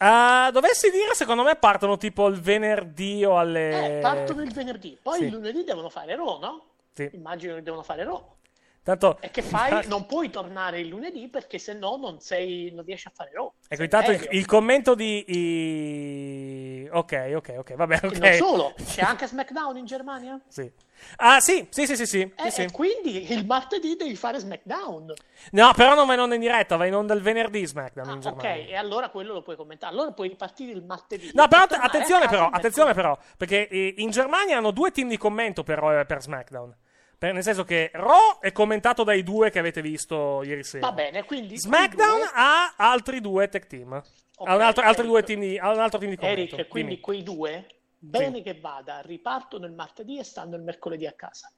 Ah, 0.02 0.50
dovessi 0.50 0.90
dire, 0.90 1.12
secondo 1.14 1.42
me 1.42 1.56
partono 1.56 1.98
tipo 1.98 2.26
il 2.28 2.40
venerdì 2.40 3.22
o 3.24 3.38
alle. 3.38 3.98
eh, 3.98 4.00
partono 4.00 4.40
il 4.40 4.50
venerdì, 4.50 4.96
poi 5.02 5.18
Sì. 5.18 5.24
il 5.24 5.32
lunedì 5.32 5.62
devono 5.62 5.90
fare 5.90 6.16
Raw, 6.16 6.38
no? 6.38 6.64
Sì. 6.94 7.10
Immagino 7.12 7.54
che 7.56 7.62
devono 7.62 7.82
fare 7.82 8.04
Raw. 8.04 8.36
Tanto. 8.82 9.18
E 9.20 9.30
che 9.30 9.42
fai? 9.42 9.86
Non 9.86 10.06
puoi 10.06 10.30
tornare 10.30 10.80
il 10.80 10.88
lunedì 10.88 11.28
perché 11.28 11.58
se 11.58 11.74
no 11.74 11.96
non, 11.96 12.20
sei, 12.20 12.70
non 12.72 12.84
riesci 12.84 13.08
a 13.08 13.12
fare 13.14 13.30
Raw. 13.32 13.52
Ecco, 13.68 13.82
intanto 13.82 14.10
il, 14.10 14.26
il 14.30 14.46
commento 14.46 14.94
di. 14.94 15.24
i- 15.28 16.88
Ok, 16.92 17.32
ok, 17.36 17.54
ok, 17.58 17.74
vabbè, 17.74 18.00
ok. 18.02 18.12
E 18.16 18.18
non 18.18 18.32
solo, 18.32 18.74
c'è 18.82 19.02
anche 19.02 19.26
SmackDown 19.26 19.76
in 19.76 19.84
Germania? 19.84 20.40
Sì. 20.48 20.70
Ah, 21.16 21.40
sì, 21.40 21.66
sì, 21.70 21.86
sì, 21.86 21.96
sì. 21.96 22.06
sì, 22.06 22.20
Eh, 22.20 22.50
sì, 22.50 22.62
E 22.62 22.66
sì. 22.66 22.72
quindi 22.72 23.30
il 23.32 23.46
martedì 23.46 23.96
devi 23.96 24.16
fare 24.16 24.38
SmackDown. 24.38 25.14
No, 25.52 25.72
però 25.74 25.94
non 25.94 26.06
va 26.06 26.14
in 26.14 26.20
onda 26.20 26.34
in 26.34 26.40
diretta, 26.40 26.76
va 26.76 26.86
in 26.86 26.94
onda 26.94 27.14
il 27.14 27.22
venerdì 27.22 27.64
SmackDown 27.66 28.10
in 28.10 28.26
Ok, 28.26 28.44
e 28.44 28.74
allora 28.76 29.08
quello 29.08 29.32
lo 29.32 29.42
puoi 29.42 29.56
commentare. 29.56 29.92
Allora 29.92 30.12
puoi 30.12 30.28
ripartire 30.28 30.72
il 30.72 30.84
martedì. 30.84 31.30
No, 31.34 31.48
però 31.48 31.62
attenzione 31.64 32.28
però, 32.28 32.48
attenzione 32.48 32.92
però, 32.94 33.16
perché 33.36 33.68
eh, 33.68 33.94
in 33.98 34.10
Germania 34.10 34.58
hanno 34.58 34.70
due 34.72 34.90
team 34.90 35.08
di 35.08 35.16
commento 35.16 35.62
per, 35.62 35.78
Raw 35.78 35.98
e 36.00 36.04
per 36.06 36.22
SmackDown. 36.22 36.74
Per- 37.20 37.34
nel 37.34 37.42
senso 37.42 37.64
che 37.64 37.90
Raw 37.92 38.38
è 38.40 38.50
commentato 38.50 39.04
dai 39.04 39.22
due 39.22 39.50
che 39.50 39.58
avete 39.58 39.82
visto 39.82 40.42
ieri 40.42 40.64
sera. 40.64 40.86
Va 40.86 40.92
bene, 40.94 41.24
quindi 41.24 41.58
SmackDown 41.58 42.16
due- 42.16 42.30
ha 42.32 42.74
altri 42.78 43.20
due 43.20 43.46
tech 43.50 43.66
team. 43.66 43.92
ha 43.92 44.54
un 44.54 44.62
altro, 44.62 44.82
altri 44.82 45.06
due 45.06 45.22
team 45.22 45.40
di, 45.40 45.58
ha 45.58 45.70
un 45.70 45.80
altro 45.80 45.98
team 45.98 46.12
di 46.12 46.16
commento. 46.16 46.56
Eric, 46.56 46.68
quindi 46.68 46.92
Dimmi. 46.92 47.02
quei 47.02 47.22
due, 47.22 47.66
bene 47.98 48.40
che 48.40 48.58
vada, 48.58 49.00
ripartono 49.00 49.66
il 49.66 49.72
martedì 49.74 50.18
e 50.18 50.24
stanno 50.24 50.56
il 50.56 50.62
mercoledì 50.62 51.06
a 51.06 51.12
casa. 51.12 51.52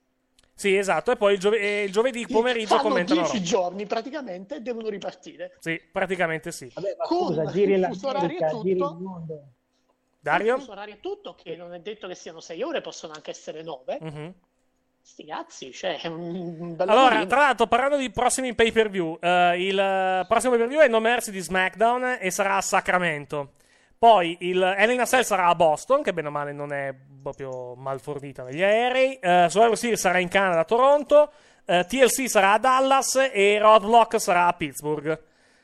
Sì, 0.53 0.77
esatto, 0.77 1.13
e 1.13 1.17
poi 1.17 1.35
il, 1.35 1.39
giove- 1.39 1.83
il 1.85 1.93
giovedì 1.93 2.27
pomeriggio 2.27 2.75
Fanno 2.77 2.83
commentano 2.89 3.21
10 3.21 3.37
Raw. 3.37 3.45
giorni 3.47 3.87
praticamente 3.87 4.57
e 4.57 4.61
devono 4.63 4.89
ripartire. 4.89 5.57
Sì, 5.61 5.81
praticamente 5.93 6.51
sì. 6.51 6.73
Ma 6.75 6.83
Con 7.07 7.27
scusa, 7.29 7.45
giri 7.53 7.79
la 7.79 7.91
orario 8.03 8.29
e 8.37 8.49
giri 8.51 8.71
il 8.73 8.79
tutto. 8.79 8.99
mondo. 9.01 9.43
Dario? 10.19 10.55
Il 10.55 10.61
fuso 10.61 10.73
orario 10.73 10.95
e 10.95 11.01
tutto, 11.01 11.37
che 11.37 11.55
non 11.55 11.73
è 11.73 11.79
detto 11.79 12.09
che 12.09 12.17
siano 12.17 12.41
6 12.41 12.61
ore, 12.65 12.81
possono 12.81 13.13
anche 13.13 13.31
essere 13.31 13.63
9. 13.63 13.99
Mhm. 14.01 14.35
Sti 15.03 15.25
cazzi, 15.25 15.73
cioè 15.73 16.01
è 16.01 16.07
un, 16.07 16.57
un 16.59 16.77
bel 16.77 16.89
Allora, 16.89 17.27
tra 17.27 17.41
l'altro, 17.41 17.67
parlando 17.67 17.97
di 17.97 18.11
prossimi 18.11 18.55
pay 18.55 18.71
per 18.73 18.89
view, 18.89 19.19
il 19.21 19.79
eh, 19.79 20.25
prossimo 20.29 20.53
pay 20.53 20.61
per 20.61 20.69
view 20.69 20.81
è 20.81 20.89
No 20.89 21.01
Mercy 21.01 21.31
di 21.31 21.41
SmackDown 21.41 22.19
e 22.21 22.31
sarà 22.31 22.57
a 22.57 22.61
Sacramento. 22.61 23.55
Poi 23.99 24.37
il 24.41 24.61
Hell 24.61 24.91
in 24.91 25.01
a 25.01 25.05
Cell 25.05 25.23
sarà 25.23 25.47
a 25.47 25.55
Boston, 25.55 26.03
che 26.03 26.13
bene 26.13 26.27
o 26.29 26.31
male 26.33 26.53
non 26.53 26.73
è 26.73 26.93
proprio 27.23 27.75
mal 27.77 28.01
fornita 28.01 28.43
negli 28.43 28.63
aerei. 28.63 29.19
Uh, 29.23 29.49
Survivor 29.49 29.77
Series 29.77 30.01
sarà 30.01 30.19
in 30.19 30.29
Canada, 30.29 30.61
a 30.61 30.65
Toronto. 30.65 31.31
Eh, 31.65 31.85
TLC 31.89 32.29
sarà 32.29 32.55
a 32.55 32.59
Dallas 32.59 33.31
e 33.33 33.59
Roadblock 33.61 34.21
sarà 34.21 34.47
a 34.47 34.53
Pittsburgh. 34.55 35.21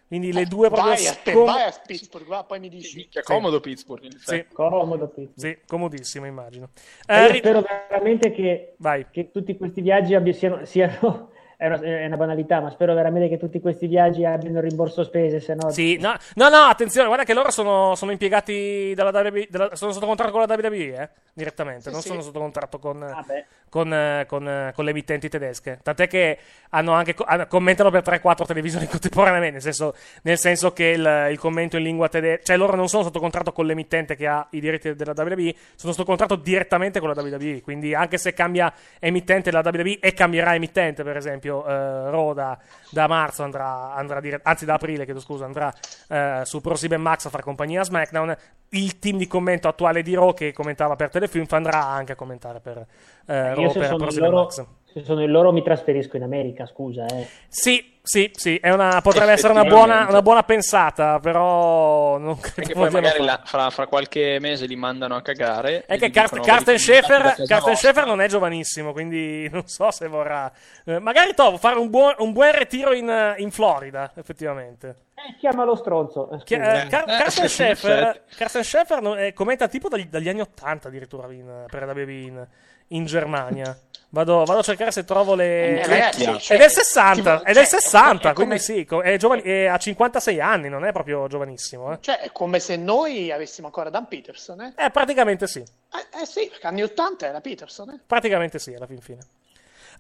Quindi 0.08 0.32
le 0.32 0.46
due 0.46 0.68
proprio 0.68 0.94
Vai 0.94 0.96
scom- 1.04 1.44
vai 1.44 1.62
a 1.68 1.82
Pittsburgh, 1.86 2.26
va, 2.26 2.42
poi 2.42 2.58
mi 2.60 2.70
dici. 2.70 3.08
Che 3.10 3.20
è 3.20 3.22
comodo 3.22 3.60
Pittsburgh, 3.60 4.04
in 4.04 4.12
Sì. 4.18 4.46
Comodo, 4.52 5.06
Pittsburgh. 5.08 5.32
Sì, 5.36 5.58
comodissimo, 5.66 6.24
immagino. 6.24 6.70
Eh, 7.06 7.22
io 7.24 7.30
ri- 7.30 7.38
spero 7.38 7.60
veramente 7.88 8.32
che, 8.32 8.72
Vai. 8.78 9.04
che 9.10 9.30
tutti 9.30 9.54
questi 9.58 9.82
viaggi 9.82 10.14
abbia- 10.14 10.32
siano, 10.32 10.64
siano- 10.64 11.30
è, 11.58 11.66
una, 11.66 11.80
è 11.80 12.06
una 12.06 12.16
banalità, 12.16 12.60
ma 12.60 12.70
spero 12.70 12.94
veramente 12.94 13.28
che 13.28 13.36
tutti 13.36 13.60
questi 13.60 13.88
viaggi 13.88 14.24
abbiano 14.24 14.60
rimborso 14.60 15.02
spese, 15.02 15.40
se 15.40 15.54
no 15.56 15.70
Sì, 15.70 15.98
no, 15.98 16.14
no, 16.36 16.48
no, 16.48 16.56
attenzione, 16.56 17.08
guarda 17.08 17.24
che 17.24 17.34
loro 17.34 17.50
sono, 17.50 17.96
sono 17.96 18.12
impiegati 18.12 18.92
dalla 18.94 19.10
WWE, 19.10 19.48
della- 19.50 19.74
sono 19.74 19.90
sotto 19.92 20.06
contratto 20.06 20.30
con 20.30 20.40
la 20.46 20.54
WWE, 20.54 21.02
eh, 21.02 21.08
direttamente, 21.32 21.82
Sì, 21.88 21.90
non 21.90 22.00
sì. 22.00 22.08
sono 22.08 22.20
sotto 22.22 22.38
contratto 22.38 22.78
con, 22.78 23.02
Ah, 23.02 23.24
con, 23.68 24.24
con, 24.28 24.70
con 24.72 24.84
le 24.84 24.90
emittenti 24.90 25.28
tedesche. 25.28 25.80
Tant'è 25.82 26.06
che 26.06 26.38
hanno 26.70 26.92
anche, 26.92 27.14
hanno- 27.24 27.46
commentano 27.48 27.90
per 27.90 28.02
3-4 28.02 28.46
televisioni 28.46 28.86
contemporaneamente, 28.88 29.54
nel 29.54 29.62
senso, 29.62 29.94
nel 30.22 30.38
senso 30.38 30.72
che 30.72 30.84
il, 30.86 31.26
il 31.32 31.38
commento 31.40 31.76
in 31.76 31.82
lingua 31.82 32.08
tedesca, 32.08 32.44
cioè 32.44 32.56
loro 32.56 32.76
non 32.76 32.88
sono 32.88 33.02
sotto 33.02 33.18
contratto 33.18 33.50
con 33.50 33.66
l'emittente 33.66 34.14
che 34.14 34.28
ha 34.28 34.46
i 34.50 34.60
diritti 34.60 34.94
della 34.94 35.12
WWE, 35.16 35.54
sono 35.74 35.92
sotto 35.92 36.04
contratto 36.04 36.36
direttamente 36.36 37.00
con 37.00 37.08
la 37.12 37.20
WWE, 37.20 37.62
quindi 37.62 37.94
anche 37.94 38.16
se 38.16 38.32
cambia 38.32 38.72
emittente 39.00 39.50
la 39.50 39.60
WWE 39.64 39.98
e 39.98 40.14
cambierà 40.14 40.54
emittente, 40.54 41.02
per 41.02 41.16
esempio, 41.16 41.46
eh, 41.48 42.10
Raw 42.10 42.32
da, 42.34 43.06
marzo 43.06 43.42
andrà, 43.42 43.94
andrà 43.94 44.20
dire- 44.20 44.40
anzi 44.42 44.64
da 44.64 44.74
aprile, 44.74 45.04
chiedo 45.04 45.20
scusa, 45.20 45.44
andrà 45.44 45.72
eh, 46.08 46.42
su 46.44 46.60
ProSieben 46.60 47.00
Max 47.00 47.26
a 47.26 47.30
fare 47.30 47.42
compagnia 47.42 47.80
a 47.80 47.84
SmackDown, 47.84 48.36
il 48.70 48.98
team 48.98 49.16
di 49.16 49.26
commento 49.26 49.68
attuale 49.68 50.02
di 50.02 50.14
Raw 50.14 50.34
che 50.34 50.52
commentava 50.52 50.96
per 50.96 51.10
Telefilm 51.10 51.46
andrà 51.50 51.84
anche 51.84 52.12
a 52.12 52.16
commentare 52.16 52.60
per 52.60 52.86
eh, 53.26 53.54
Raw 53.54 53.72
per 53.72 53.96
ProSieben 53.96 54.30
Max. 54.32 54.64
Se 54.92 55.04
sono 55.04 55.22
il 55.22 55.30
loro 55.30 55.52
mi 55.52 55.62
trasferisco 55.62 56.16
in 56.16 56.22
America, 56.22 56.66
scusa. 56.66 57.04
Eh. 57.06 57.26
Sì, 57.48 57.96
sì, 58.02 58.30
sì, 58.34 58.56
è 58.56 58.70
una- 58.70 59.00
potrebbe 59.02 59.32
essere 59.32 59.52
una 59.52 59.64
buona, 59.64 60.06
una 60.08 60.22
buona 60.22 60.42
pensata, 60.42 61.18
però 61.20 62.16
non 62.16 62.38
credo 62.40 62.54
Perché 62.54 62.72
che 62.72 62.78
poi 62.78 62.90
magari 62.90 63.22
la- 63.22 63.42
fra, 63.44 63.68
fra 63.68 63.86
qualche 63.86 64.38
mese 64.40 64.64
li 64.66 64.76
mandano 64.76 65.14
a 65.16 65.20
cagare. 65.20 65.84
È 65.84 65.98
che 65.98 66.10
Carsten, 66.10 66.40
dicono, 66.40 66.56
Carsten 66.56 66.76
"Vedi, 66.76 66.86
da 66.86 66.92
Schaefer, 66.92 67.20
casa 67.22 67.34
Carsten 67.34 67.56
nostra". 67.56 67.74
Schaefer 67.76 68.06
non 68.06 68.20
è 68.22 68.28
giovanissimo, 68.28 68.92
quindi 68.92 69.48
non 69.52 69.66
so 69.66 69.90
se 69.90 70.08
vorrà. 70.08 70.50
eh, 70.86 70.98
magari 70.98 71.34
Tovo 71.34 71.58
fare 71.58 71.78
un 71.78 71.90
buon, 71.90 72.14
un 72.18 72.32
buon 72.32 72.50
ritiro 72.52 72.94
in, 72.94 73.10
eh, 73.10 73.34
in 73.38 73.50
Florida, 73.50 74.10
effettivamente. 74.16 74.96
Eh, 75.14 75.34
chiamalo 75.38 75.74
stronzo. 75.76 76.30
eh, 76.30 76.38
Chi- 76.44 76.54
eh, 76.54 76.86
Car- 76.88 77.08
Eh, 77.10 77.16
Carsten 77.18 77.48
Schaefer. 77.48 78.22
Carsten 78.36 78.64
Schaefer 78.64 79.02
non- 79.02 79.32
commenta 79.34 79.68
tipo 79.68 79.88
dagli, 79.88 80.06
dagli 80.06 80.28
anni 80.30 80.40
80 80.40 80.88
addirittura 80.88 81.30
in, 81.30 81.64
per 81.68 81.84
la 81.84 81.92
WWE 81.92 82.12
in, 82.12 82.46
in 82.88 83.04
Germania. 83.04 83.76
Vado, 84.10 84.44
vado 84.44 84.60
a 84.60 84.62
cercare 84.62 84.90
se 84.90 85.04
trovo 85.04 85.34
le. 85.34 85.80
Eh, 85.82 85.86
ragazzi, 85.86 86.24
è 86.24 86.38
cioè, 86.38 86.56
del 86.56 86.70
60, 86.70 87.36
ti- 87.40 87.42
è 87.44 87.52
del 87.52 87.66
cioè, 87.66 87.80
60, 87.80 88.30
è 88.30 88.32
come- 88.32 88.46
quindi 88.46 88.58
sì, 88.58 88.86
è 89.02 89.16
giovane, 89.18 89.42
è 89.42 89.66
a 89.66 89.76
56 89.76 90.40
anni, 90.40 90.70
non 90.70 90.86
è 90.86 90.92
proprio 90.92 91.26
giovanissimo. 91.28 91.92
Eh, 91.92 91.98
Cioè, 92.00 92.20
è 92.20 92.32
come 92.32 92.58
se 92.58 92.76
noi 92.76 93.30
avessimo 93.30 93.66
ancora 93.66 93.90
Dan 93.90 94.08
Peterson, 94.08 94.62
eh? 94.62 94.72
Eh, 94.76 94.90
praticamente 94.90 95.46
sì. 95.46 95.58
Eh, 95.58 96.22
eh 96.22 96.24
sì, 96.24 96.46
perché 96.48 96.66
anni 96.66 96.82
80 96.82 97.26
era 97.26 97.40
Peterson, 97.42 97.90
eh? 97.90 98.00
Praticamente 98.06 98.58
sì, 98.58 98.72
alla 98.72 98.86
fin 98.86 99.00
fine. 99.02 99.20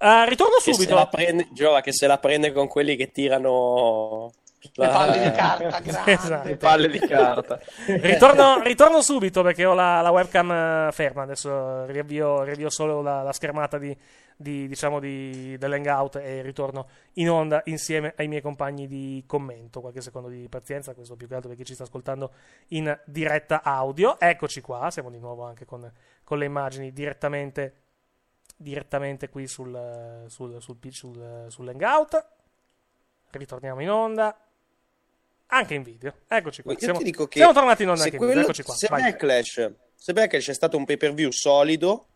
Eh, 0.00 0.26
ritorno 0.26 0.54
Che 0.56 0.62
se 0.62 0.72
subito. 0.72 0.94
la 0.94 1.06
prende, 1.06 1.48
Giova, 1.52 1.82
che 1.82 1.92
se 1.92 2.06
la 2.06 2.16
prende 2.16 2.52
con 2.52 2.66
quelli 2.66 2.96
che 2.96 3.10
tirano 3.12 4.32
Le 4.60 4.86
la- 4.86 4.92
palle 4.92 5.18
di 5.22 5.30
carta. 5.36 6.06
Esatto. 6.06 6.56
Palle 6.56 6.88
di 6.88 6.98
carta. 6.98 7.60
Ritorno, 7.86 8.60
ritorno 8.62 9.00
subito 9.02 9.42
perché 9.42 9.64
ho 9.64 9.74
la, 9.74 10.00
la 10.00 10.10
webcam 10.10 10.50
eh, 10.50 10.88
ferma. 10.92 11.22
Adesso 11.22 11.86
riavvio, 11.86 12.42
riavvio 12.42 12.68
solo 12.68 13.00
la, 13.00 13.22
la 13.22 13.32
schermata 13.32 13.78
di, 13.78 13.96
di, 14.36 14.66
diciamo 14.66 14.98
di, 14.98 15.56
dell'hangout 15.58 16.16
e 16.16 16.42
ritorno 16.42 16.88
in 17.14 17.30
onda 17.30 17.62
insieme 17.66 18.14
ai 18.16 18.26
miei 18.26 18.40
compagni 18.40 18.88
di 18.88 19.22
commento. 19.26 19.80
Qualche 19.80 20.00
secondo 20.00 20.28
di 20.28 20.48
pazienza, 20.48 20.92
questo 20.92 21.14
più 21.14 21.28
che 21.28 21.34
altro 21.34 21.48
perché 21.50 21.64
ci 21.64 21.74
sta 21.74 21.84
ascoltando 21.84 22.32
in 22.68 22.98
diretta 23.04 23.62
audio. 23.62 24.18
Eccoci 24.18 24.60
qua, 24.60 24.90
siamo 24.90 25.10
di 25.10 25.18
nuovo 25.18 25.44
anche 25.44 25.64
con, 25.66 25.88
con 26.24 26.38
le 26.38 26.44
immagini 26.46 26.92
direttamente, 26.92 27.74
direttamente 28.56 29.28
qui 29.28 29.46
sul, 29.46 30.24
sul, 30.26 30.60
sul, 30.60 30.78
sul, 30.90 31.44
sull'hangout. 31.46 32.26
Ritorniamo 33.30 33.82
in 33.82 33.90
onda. 33.90 34.36
Anche 35.50 35.74
in 35.74 35.82
video. 35.82 36.14
Eccoci 36.28 36.62
qua. 36.62 36.74
Siamo, 36.78 36.98
che 37.00 37.26
siamo 37.30 37.52
tornati 37.52 37.82
in 37.82 37.88
onda 37.88 38.02
anche 38.04 38.16
in 38.16 38.20
video. 38.20 38.34
quello- 38.34 38.40
Eccoci 38.42 38.62
qua. 38.62 38.74
Se 38.74 38.86
vai. 38.88 39.02
Backlash, 39.02 39.70
se 39.94 40.12
Backlash 40.12 40.48
è 40.48 40.54
stato 40.54 40.76
un 40.76 40.84
pay 40.84 40.96
per 40.98 41.14
view 41.14 41.30
solido, 41.30 42.06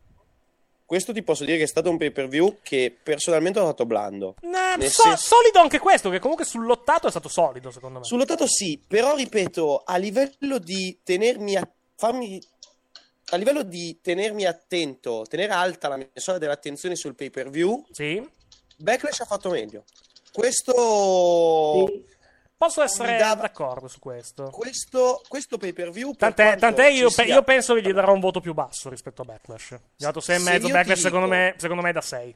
questo 0.85 1.13
ti 1.15 1.23
posso 1.23 1.45
dire 1.45 1.57
che 1.57 1.63
è 1.65 1.67
stato 1.67 1.89
un 1.89 1.97
pay 1.97 2.11
per 2.11 2.29
view 2.29 2.59
che 2.63 2.95
personalmente 3.03 3.59
ho 3.59 3.63
trovato 3.63 3.87
blando. 3.87 4.35
Nah, 4.43 4.75
so- 4.81 5.03
senso- 5.03 5.17
solido 5.35 5.61
anche 5.61 5.79
questo, 5.79 6.11
che 6.11 6.19
comunque 6.19 6.45
sull'ottato 6.45 7.07
è 7.07 7.11
stato 7.11 7.29
solido, 7.31 7.71
secondo 7.71 8.01
me. 8.01 8.05
Sullottato 8.05 8.47
sì, 8.47 8.83
però 8.87 9.15
ripeto, 9.17 9.83
a 9.85 9.97
livello 9.97 10.59
di 10.59 11.01
tenermi 11.03 11.57
a 11.57 11.67
farmi 11.97 12.39
a 13.31 13.37
livello 13.37 13.63
di 13.63 13.99
tenermi 14.03 14.45
attento, 14.45 15.25
tenere 15.27 15.53
alta 15.55 15.89
la 15.89 15.97
mia 15.97 16.07
soglia 16.17 16.37
dell'attenzione 16.39 16.97
sul 16.97 17.15
pay 17.15 17.31
per 17.31 17.49
view, 17.49 17.83
Sì. 17.91 18.23
Backlash 18.77 19.21
ha 19.21 19.25
fatto 19.25 19.49
meglio. 19.49 19.85
Questo 20.33 21.87
Sì. 21.87 22.05
Posso 22.67 22.81
essere 22.83 23.17
dava- 23.19 23.43
d'accordo 23.43 23.89
su 23.89 23.99
questo. 23.99 24.51
Questo, 24.51 25.21
questo 25.27 25.59
pay 25.59 25.73
per 25.73 25.91
view. 25.91 26.13
Tant'è, 26.15 26.57
tant'è 26.57 26.87
io, 26.87 27.11
pe- 27.11 27.25
io 27.25 27.43
penso 27.43 27.75
che 27.75 27.83
gli 27.83 27.91
darò 27.93 28.13
un 28.13 28.21
voto 28.21 28.39
più 28.41 28.55
basso 28.55 28.89
rispetto 28.89 29.23
a 29.23 29.25
Backlash. 29.25 29.71
Gli 29.71 30.05
ho 30.05 30.07
dato 30.07 30.21
6 30.21 30.37
e 30.37 30.39
Se 30.39 30.45
mezzo. 30.51 30.67
io 30.69 30.73
Backlash, 30.73 30.97
ti 30.97 31.03
secondo, 31.03 31.27
dico- 31.27 31.37
me, 31.39 31.55
secondo 31.57 31.83
me 31.83 31.91
è 31.91 31.93
da 31.93 32.01
6. 32.01 32.29
Eh, 32.29 32.35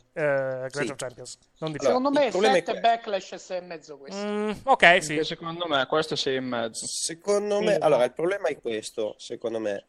Clash 0.71 0.85
Sì. 0.85 0.91
of 0.91 0.97
Champions. 0.97 1.39
Non 1.59 1.71
di 1.73 1.79
più. 1.79 1.87
Secondo 1.87 2.11
me 2.11 2.25
il 2.25 2.31
problema 2.31 2.55
è 2.55 2.59
7 2.59 2.71
questo. 2.73 2.89
backlash 2.89 3.33
e 3.33 3.39
6 3.39 3.57
e 3.57 3.61
mezzo 3.61 3.99
questo. 3.99 4.21
Mm, 4.27 4.51
ok, 4.65 5.03
sì. 5.05 5.23
Secondo 5.25 5.67
me 5.69 5.87
questo 5.87 6.15
è 6.15 6.17
6 6.17 6.35
e 6.37 6.41
mezzo. 6.41 6.87
Secondo 6.89 7.59
Sì, 7.59 7.65
me, 7.65 7.77
allora, 7.77 8.03
il 8.05 8.13
problema 8.13 8.49
è 8.49 8.59
questo, 8.61 9.15
secondo 9.19 9.61
me. 9.61 9.87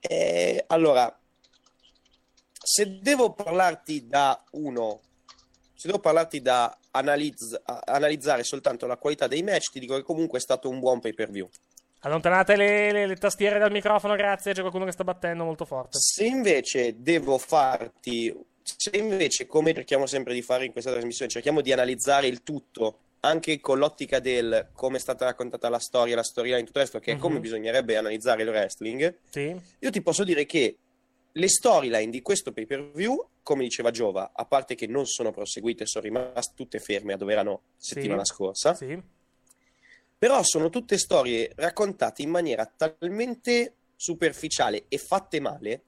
Eh, 0.00 0.64
allora, 0.68 1.16
se 2.64 2.98
devo 3.00 3.32
parlarti 3.32 4.06
da 4.06 4.42
uno, 4.52 5.00
se 5.74 5.88
devo 5.88 5.98
parlarti 6.00 6.40
da 6.40 6.76
analizz- 6.92 7.60
analizzare 7.84 8.42
soltanto 8.44 8.86
la 8.86 8.96
qualità 8.96 9.26
dei 9.26 9.42
match, 9.42 9.70
ti 9.72 9.80
dico 9.80 9.94
che 9.96 10.02
comunque 10.02 10.38
è 10.38 10.40
stato 10.40 10.68
un 10.68 10.78
buon 10.78 11.00
pay 11.00 11.12
per 11.12 11.30
view. 11.30 11.48
Allontanate 12.04 12.56
le, 12.56 12.90
le- 12.92 13.06
le 13.06 13.16
tastiere 13.16 13.58
dal 13.58 13.70
microfono, 13.70 14.16
grazie. 14.16 14.52
C'è 14.52 14.60
qualcuno 14.60 14.84
che 14.84 14.92
sta 14.92 15.04
battendo 15.04 15.44
molto 15.44 15.64
forte. 15.64 15.98
Se 16.00 16.24
invece 16.24 17.00
devo 17.00 17.38
farti, 17.38 18.34
se 18.62 18.90
invece, 18.96 19.46
come 19.46 19.72
cerchiamo 19.72 20.06
sempre 20.06 20.34
di 20.34 20.42
fare 20.42 20.64
in 20.64 20.72
questa 20.72 20.90
trasmissione, 20.90 21.30
cerchiamo 21.30 21.60
di 21.60 21.72
analizzare 21.72 22.26
il 22.26 22.42
tutto, 22.42 22.98
anche 23.20 23.60
con 23.60 23.78
l'ottica 23.78 24.18
del 24.18 24.70
come 24.72 24.96
è 24.96 25.00
stata 25.00 25.24
raccontata 25.26 25.68
la 25.68 25.78
storia, 25.78 26.16
la 26.16 26.24
storyline, 26.24 26.64
tutto 26.64 26.78
il 26.78 26.84
resto, 26.84 26.98
che 26.98 27.12
è 27.12 27.16
come 27.16 27.36
Mhm. 27.36 27.40
bisognerebbe 27.40 27.96
analizzare 27.96 28.42
il 28.42 28.48
wrestling, 28.48 29.14
Sì. 29.30 29.56
io 29.78 29.90
ti 29.90 30.02
posso 30.02 30.24
dire 30.24 30.44
che 30.44 30.76
le 31.30 31.48
storyline 31.48 32.10
di 32.10 32.20
questo 32.20 32.50
pay 32.50 32.66
per 32.66 32.90
view, 32.92 33.24
come 33.42 33.64
diceva 33.64 33.90
Giova, 33.90 34.32
a 34.34 34.44
parte 34.44 34.74
che 34.74 34.86
non 34.86 35.06
sono 35.06 35.30
proseguite, 35.32 35.86
sono 35.86 36.04
rimaste 36.04 36.52
tutte 36.54 36.78
ferme 36.78 37.14
a 37.14 37.16
dove 37.16 37.32
erano 37.32 37.62
settimana 37.76 38.24
scorsa, 38.24 38.74
Sì. 38.74 39.00
però 40.16 40.40
sono 40.42 40.70
tutte 40.70 40.98
storie 40.98 41.50
raccontate 41.56 42.22
in 42.22 42.30
maniera 42.30 42.64
talmente 42.66 43.74
superficiale 43.96 44.84
e 44.88 44.98
fatte 44.98 45.40
male, 45.40 45.82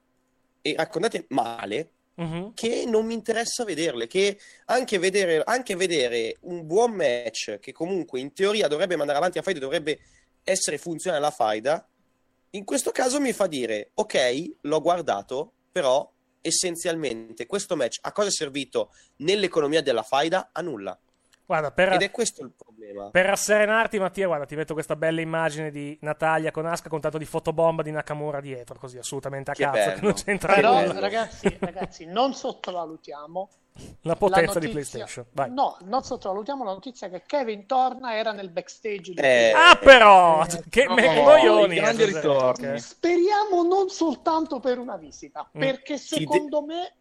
e 0.61 0.75
raccontate 0.75 1.25
male, 1.29 1.89
Mhm. 2.15 2.53
che 2.53 2.85
non 2.87 3.05
mi 3.05 3.13
interessa 3.13 3.65
vederle, 3.65 4.07
che 4.07 4.39
anche 4.65 4.97
vedere, 4.99 5.41
anche 5.43 5.75
vedere 5.75 6.37
un 6.41 6.65
buon 6.65 6.91
match 6.93 7.59
che 7.59 7.73
comunque 7.73 8.21
in 8.21 8.31
teoria 8.33 8.67
dovrebbe 8.69 8.95
mandare 8.95 9.17
avanti 9.17 9.37
la 9.37 9.43
faida, 9.43 9.59
dovrebbe 9.59 9.99
essere 10.43 10.77
funzionale 10.77 11.21
la 11.21 11.31
faida, 11.31 11.85
in 12.51 12.63
questo 12.63 12.91
caso 12.91 13.19
mi 13.19 13.33
fa 13.33 13.47
dire, 13.47 13.91
ok, 13.95 14.55
l'ho 14.61 14.81
guardato, 14.81 15.51
però 15.71 16.09
essenzialmente 16.45 17.45
questo 17.47 17.75
match 17.75 17.97
a 18.01 18.11
cosa 18.11 18.27
è 18.27 18.31
servito 18.31 18.91
nell'economia 19.17 19.81
della 19.81 20.03
faida? 20.03 20.49
A 20.51 20.61
nulla. 20.61 20.97
Guarda, 21.47 21.71
per, 21.71 21.93
Ed 21.93 22.01
è 22.01 22.09
questo 22.09 22.43
il 22.43 22.53
problema. 22.57 23.11
per 23.11 23.25
rasserenarti, 23.25 23.99
Mattia, 23.99 24.25
guarda, 24.25 24.45
ti 24.45 24.55
metto 24.55 24.73
questa 24.73 24.95
bella 24.95 25.21
immagine 25.21 25.69
di 25.69 25.95
Natalia 26.01 26.49
con 26.49 26.65
Asuka 26.65 26.89
con 26.89 27.01
tanto 27.01 27.19
di 27.19 27.25
fotobomba 27.25 27.83
di 27.83 27.91
Nakamura 27.91 28.41
dietro, 28.41 28.79
così 28.79 28.97
assolutamente 28.97 29.51
a 29.51 29.53
Che 29.53 29.63
cazzo, 29.63 30.01
non 30.01 30.13
c'entra 30.13 30.53
Però, 30.55 30.91
ragazzi, 30.99 31.55
ragazzi, 31.59 32.05
non 32.05 32.33
sottovalutiamo 32.33 33.49
La 34.03 34.15
potenza 34.15 34.53
la 34.53 34.59
di 34.59 34.67
notizia- 34.67 34.71
PlayStation. 35.03 35.25
Vai. 35.33 35.51
No, 35.51 35.77
non 35.85 36.03
sottovalutiamo 36.03 36.63
la 36.63 36.71
notizia 36.71 37.09
che 37.09 37.23
Kevin 37.25 37.65
torna 37.65 38.15
era 38.15 38.31
nel 38.31 38.49
backstage. 38.49 39.11
di 39.11 39.19
Eh, 39.19 39.51
Ah, 39.53 39.75
però! 39.75 40.45
Che 40.69 40.85
No, 40.85 40.95
coglioni! 40.95 41.77
eh, 41.77 42.05
ritorni. 42.05 42.65
perché- 42.67 42.79
Speriamo 42.79 43.63
non 43.63 43.89
soltanto 43.89 44.59
per 44.59 44.79
una 44.79 44.95
visita, 44.95 45.45
Mm. 45.55 45.59
perché 45.59 45.97
secondo 45.97 46.61
me 46.63 46.93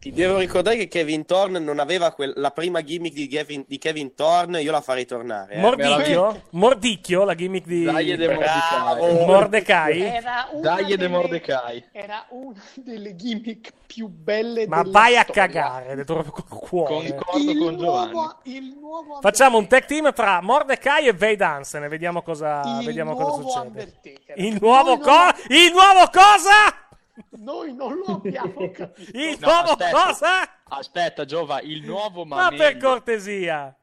Ti 0.00 0.12
devo 0.12 0.38
ricordare 0.38 0.76
che 0.76 0.86
Kevin 0.86 1.24
Thorne 1.26 1.58
non 1.58 1.80
aveva 1.80 2.12
quel- 2.12 2.32
la 2.36 2.52
prima 2.52 2.82
gimmick 2.82 3.16
di 3.16 3.26
Kevin, 3.26 3.64
di 3.66 3.78
Kevin 3.78 4.14
Thorne, 4.14 4.62
io 4.62 4.70
la 4.70 4.80
farei 4.80 5.04
tornare. 5.04 5.54
eh. 5.54 5.58
Mordicchio? 5.60 6.42
Mordicchio, 6.50 7.24
la 7.24 7.34
gimmick 7.34 7.66
di 7.66 7.82
Dai 7.82 8.14
de. 8.14 8.28
Mordecai. 8.28 9.26
Mordecai? 9.26 10.00
era 10.00 10.48
una, 10.52 10.60
Dai 10.62 10.84
de 10.84 10.96
delle, 10.98 11.08
Mordecai. 11.08 11.84
era 11.90 12.24
una 12.28 12.62
delle 12.76 13.16
gimmick 13.16 13.72
più 13.88 14.06
belle 14.06 14.68
Ma 14.68 14.82
della 14.82 14.92
vai 15.00 15.16
a 15.16 15.22
storia. 15.22 15.46
cagare, 15.46 15.94
detto 15.96 16.14
proprio 16.14 16.32
col 16.46 16.58
cuore. 16.60 17.14
Concordo 17.16 17.50
Il 17.50 17.58
con 17.58 17.76
Giovanni. 17.76 18.12
nuovo, 18.12 18.36
il 18.44 18.76
nuovo 18.80 19.18
Facciamo 19.20 19.58
un 19.58 19.66
tag 19.66 19.84
team 19.84 20.12
tra 20.12 20.40
Mordecai 20.40 21.08
e 21.08 21.12
Vade 21.12 21.42
Hansen 21.42 21.82
e 21.82 21.88
vediamo 21.88 22.22
cosa, 22.22 22.62
il 22.78 22.86
vediamo 22.86 23.16
cosa 23.16 23.42
succede. 23.42 23.94
Il 24.36 24.58
nuovo 24.60 24.90
Noi 24.94 24.98
non- 24.98 25.06
cosa? 25.06 25.34
Il 25.48 25.72
nuovo 25.72 26.08
cosa? 26.12 26.86
Noi 27.30 27.72
non 27.74 27.96
lo 27.96 28.04
abbiamo 28.16 28.70
capito. 28.72 29.10
Il 29.16 29.38
No, 29.40 29.46
nuovo 29.48 29.70
aspetta. 29.70 30.04
cosa? 30.04 30.62
Aspetta, 30.64 31.24
Giova, 31.24 31.60
il 31.60 31.82
nuovo 31.84 32.24
ma, 32.24 32.50
Ma 32.50 32.56
per 32.56 32.76
cortesia. 32.76 33.74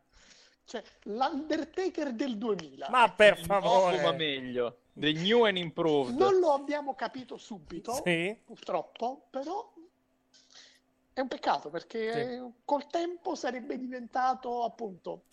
Cioè, 0.65 0.81
l'Undertaker 1.03 2.11
del 2.13 2.37
2000. 2.37 2.87
Ma 2.89 3.09
per 3.11 3.37
Il 3.39 3.45
nuovo 3.47 3.85
ma 3.85 3.91
favore. 3.97 4.11
meglio. 4.15 4.77
The 4.93 5.11
new 5.11 5.43
and 5.45 5.57
improved. 5.57 6.15
Non 6.17 6.39
lo 6.39 6.53
abbiamo 6.53 6.95
capito 6.95 7.37
subito, 7.37 8.01
Sì. 8.03 8.35
purtroppo, 8.45 9.27
però 9.29 9.71
è 11.13 11.19
un 11.19 11.27
peccato 11.27 11.69
perché 11.69 12.39
Sì. 12.39 12.51
col 12.65 12.87
tempo 12.87 13.35
sarebbe 13.35 13.77
diventato 13.77 14.63
appunto 14.63 15.23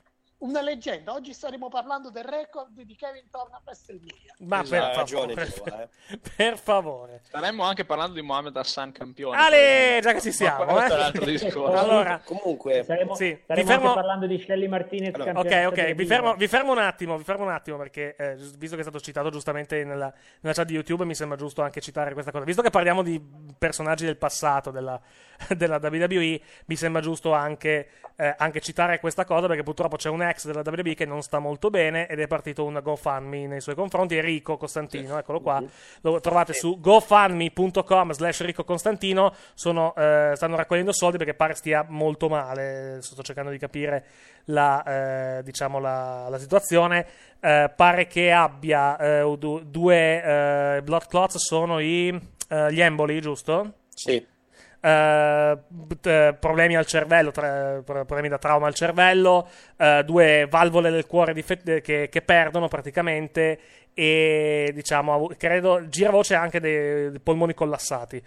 una 0.43 0.61
leggenda. 0.61 1.12
Oggi 1.12 1.32
staremo 1.32 1.68
parlando 1.68 2.11
del 2.11 2.24
record 2.24 2.70
di 2.72 2.97
Kevin 2.97 3.28
Thorne 3.30 3.55
a 3.55 3.61
WrestleMania. 3.64 4.34
Ma 4.40 4.62
Esatto, 4.62 5.05
per 5.05 5.07
favore. 5.07 5.47
Giova, 5.47 5.82
eh. 5.82 5.88
Per 6.36 6.59
favore. 6.59 7.20
Staremmo 7.24 7.62
anche 7.62 7.84
parlando 7.84 8.14
di 8.14 8.22
Mohamed 8.22 8.57
Hassan 8.57 8.93
campione. 8.93 9.36
Ale, 9.36 10.01
già 10.03 10.12
che 10.12 10.20
ci 10.20 10.32
siamo, 10.32 10.64
questo 10.64 10.93
eh. 10.93 10.97
è 10.97 10.99
un 10.99 11.05
altro 11.05 11.24
discorso. 11.24 11.70
Allora, 11.82 12.20
Comunque, 12.24 12.82
Staremo, 12.82 13.14
Sì, 13.14 13.38
staremo 13.45 13.66
vi 13.66 13.72
fermo- 13.72 13.88
anche 13.90 14.01
parlando 14.01 14.26
di 14.26 14.38
Shelly 14.38 14.66
Martinez. 14.68 15.14
Allora, 15.14 15.38
Ok, 15.38 15.64
ok, 15.66 15.93
vi 15.95 16.07
fermo, 16.07 16.34
vi 16.34 16.49
fermo 16.49 16.72
un 16.72 16.78
attimo, 16.78 17.16
vi 17.16 17.24
fermo 17.24 17.45
un 17.45 17.51
attimo 17.51 17.76
perché 17.76 18.14
eh, 18.16 18.34
visto 18.57 18.74
che 18.74 18.80
è 18.80 18.84
stato 18.84 19.01
citato 19.01 19.30
giustamente 19.30 19.84
nella, 19.84 20.12
nella 20.40 20.55
chat 20.55 20.66
di 20.66 20.74
YouTube 20.74 21.05
mi 21.05 21.14
sembra 21.14 21.36
giusto 21.36 21.62
anche 21.62 21.80
citare 21.80 22.12
questa 22.12 22.30
cosa. 22.30 22.45
Visto 22.45 22.62
che 22.62 22.70
parliamo 22.70 23.03
di 23.03 23.20
personaggi 23.59 24.05
del 24.05 24.16
passato 24.16 24.70
della, 24.70 25.01
della 25.57 25.78
WWE, 25.82 26.40
mi 26.66 26.76
sembra 26.76 27.01
giusto 27.01 27.32
anche, 27.32 27.88
eh, 28.16 28.34
anche 28.36 28.61
citare 28.61 29.01
questa 29.01 29.24
cosa 29.24 29.47
perché 29.47 29.62
purtroppo 29.62 29.97
c'è 29.97 30.09
un 30.09 30.22
ex 30.22 30.47
della 30.47 30.62
WWE 30.64 30.95
che 30.95 31.07
non 31.07 31.22
sta 31.22 31.38
molto 31.38 31.70
bene 31.70 32.07
ed 32.07 32.20
è 32.20 32.26
partito 32.26 32.64
un 32.64 32.80
GoFundMe 32.82 33.47
nei 33.47 33.61
suoi 33.61 33.74
confronti, 33.74 34.16
Enrico 34.16 34.57
Costantino, 34.57 35.18
eccolo 35.18 35.40
qua, 35.40 35.62
lo 36.03 36.20
trovate 36.20 36.53
su 36.53 36.78
gofundme.com 36.80 38.12
slash 38.12 38.40
Enrico 38.40 38.64
Costantino, 38.64 39.34
sono, 39.55 39.95
eh, 39.95 40.32
stanno 40.34 40.57
raccogliendo 40.57 40.93
soldi 40.93 41.18
perché 41.18 41.34
pare 41.34 41.55
stia 41.55 41.84
molto 41.88 42.28
male, 42.28 42.99
sto 43.01 43.22
cercando 43.22 43.51
di 43.51 43.59
capire 43.59 44.05
la, 44.47 45.38
eh, 45.38 45.43
diciamo 45.43 45.78
la, 45.78 46.28
la 46.28 46.38
situazione. 46.38 47.07
Eh, 47.40 47.72
pare 47.74 48.07
che 48.07 48.30
abbia 48.30 48.97
eh, 48.97 49.36
du- 49.36 49.62
due 49.64 50.76
eh, 50.76 50.82
blood 50.82 51.07
clots, 51.07 51.36
sono 51.38 51.80
i, 51.80 52.11
gli 52.70 52.80
emboli, 52.80 53.20
giusto? 53.20 53.72
sì. 53.95 54.26
Eh, 54.85 55.59
eh, 56.03 56.37
problemi 56.41 56.74
al 56.74 56.87
cervello, 56.87 57.30
pro- 57.30 57.85
problemi 57.85 58.28
da 58.28 58.39
trauma 58.39 58.66
al 58.66 58.74
cervello, 58.74 59.49
eh, 59.76 60.03
due 60.05 60.49
valvole 60.51 60.91
del 60.91 61.07
cuore 61.07 61.33
difett- 61.33 61.80
che, 61.80 62.09
che 62.11 62.22
perdono 62.22 62.66
praticamente 62.66 63.61
e 63.95 64.72
diciamo, 64.74 65.30
credo, 65.39 65.89
gira 65.89 66.11
voce 66.11 66.35
anche 66.35 66.59
dei, 66.59 67.11
dei 67.11 67.20
polmoni 67.20 67.55
collassati. 67.55 68.20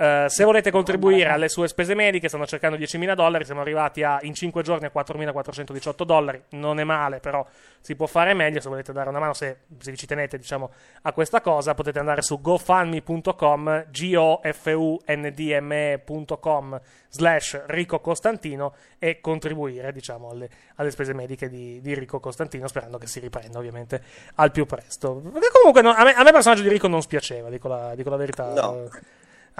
Eh, 0.00 0.26
se 0.28 0.44
volete 0.44 0.70
contribuire 0.70 1.28
alle 1.28 1.48
sue 1.48 1.66
spese 1.66 1.96
mediche, 1.96 2.28
stanno 2.28 2.46
cercando 2.46 2.76
10.000 2.76 3.14
dollari. 3.14 3.44
Siamo 3.44 3.62
arrivati 3.62 4.04
a, 4.04 4.20
in 4.22 4.32
5 4.32 4.62
giorni 4.62 4.86
a 4.86 4.92
4.418 4.94 6.04
dollari. 6.04 6.40
Non 6.50 6.78
è 6.78 6.84
male, 6.84 7.18
però 7.18 7.44
si 7.80 7.96
può 7.96 8.06
fare 8.06 8.32
meglio. 8.32 8.60
Se 8.60 8.68
volete 8.68 8.92
dare 8.92 9.08
una 9.08 9.18
mano, 9.18 9.32
se, 9.32 9.62
se 9.78 9.90
vi 9.90 9.96
ci 9.96 10.06
tenete 10.06 10.38
diciamo, 10.38 10.70
a 11.02 11.12
questa 11.12 11.40
cosa, 11.40 11.74
potete 11.74 11.98
andare 11.98 12.22
su 12.22 12.40
gofundme.com, 12.40 13.86
gofundme.com 13.90 16.80
slash 17.08 17.62
Rico 17.66 17.98
Costantino 17.98 18.74
e 19.00 19.20
contribuire 19.20 19.92
diciamo, 19.92 20.30
alle, 20.30 20.48
alle 20.76 20.92
spese 20.92 21.12
mediche 21.12 21.48
di, 21.48 21.80
di 21.80 21.94
Rico 21.94 22.20
Costantino, 22.20 22.68
sperando 22.68 22.98
che 22.98 23.08
si 23.08 23.18
riprenda 23.18 23.58
ovviamente 23.58 24.00
al 24.36 24.52
più 24.52 24.64
presto. 24.64 25.14
Perché 25.14 25.48
comunque 25.50 25.82
no, 25.82 25.90
a, 25.90 26.04
me, 26.04 26.14
a 26.14 26.22
me 26.22 26.28
il 26.28 26.34
personaggio 26.34 26.62
di 26.62 26.68
Rico 26.68 26.86
non 26.86 27.02
spiaceva, 27.02 27.50
dico 27.50 27.66
la, 27.66 27.96
dico 27.96 28.10
la 28.10 28.16
verità. 28.16 28.52
No. 28.52 28.88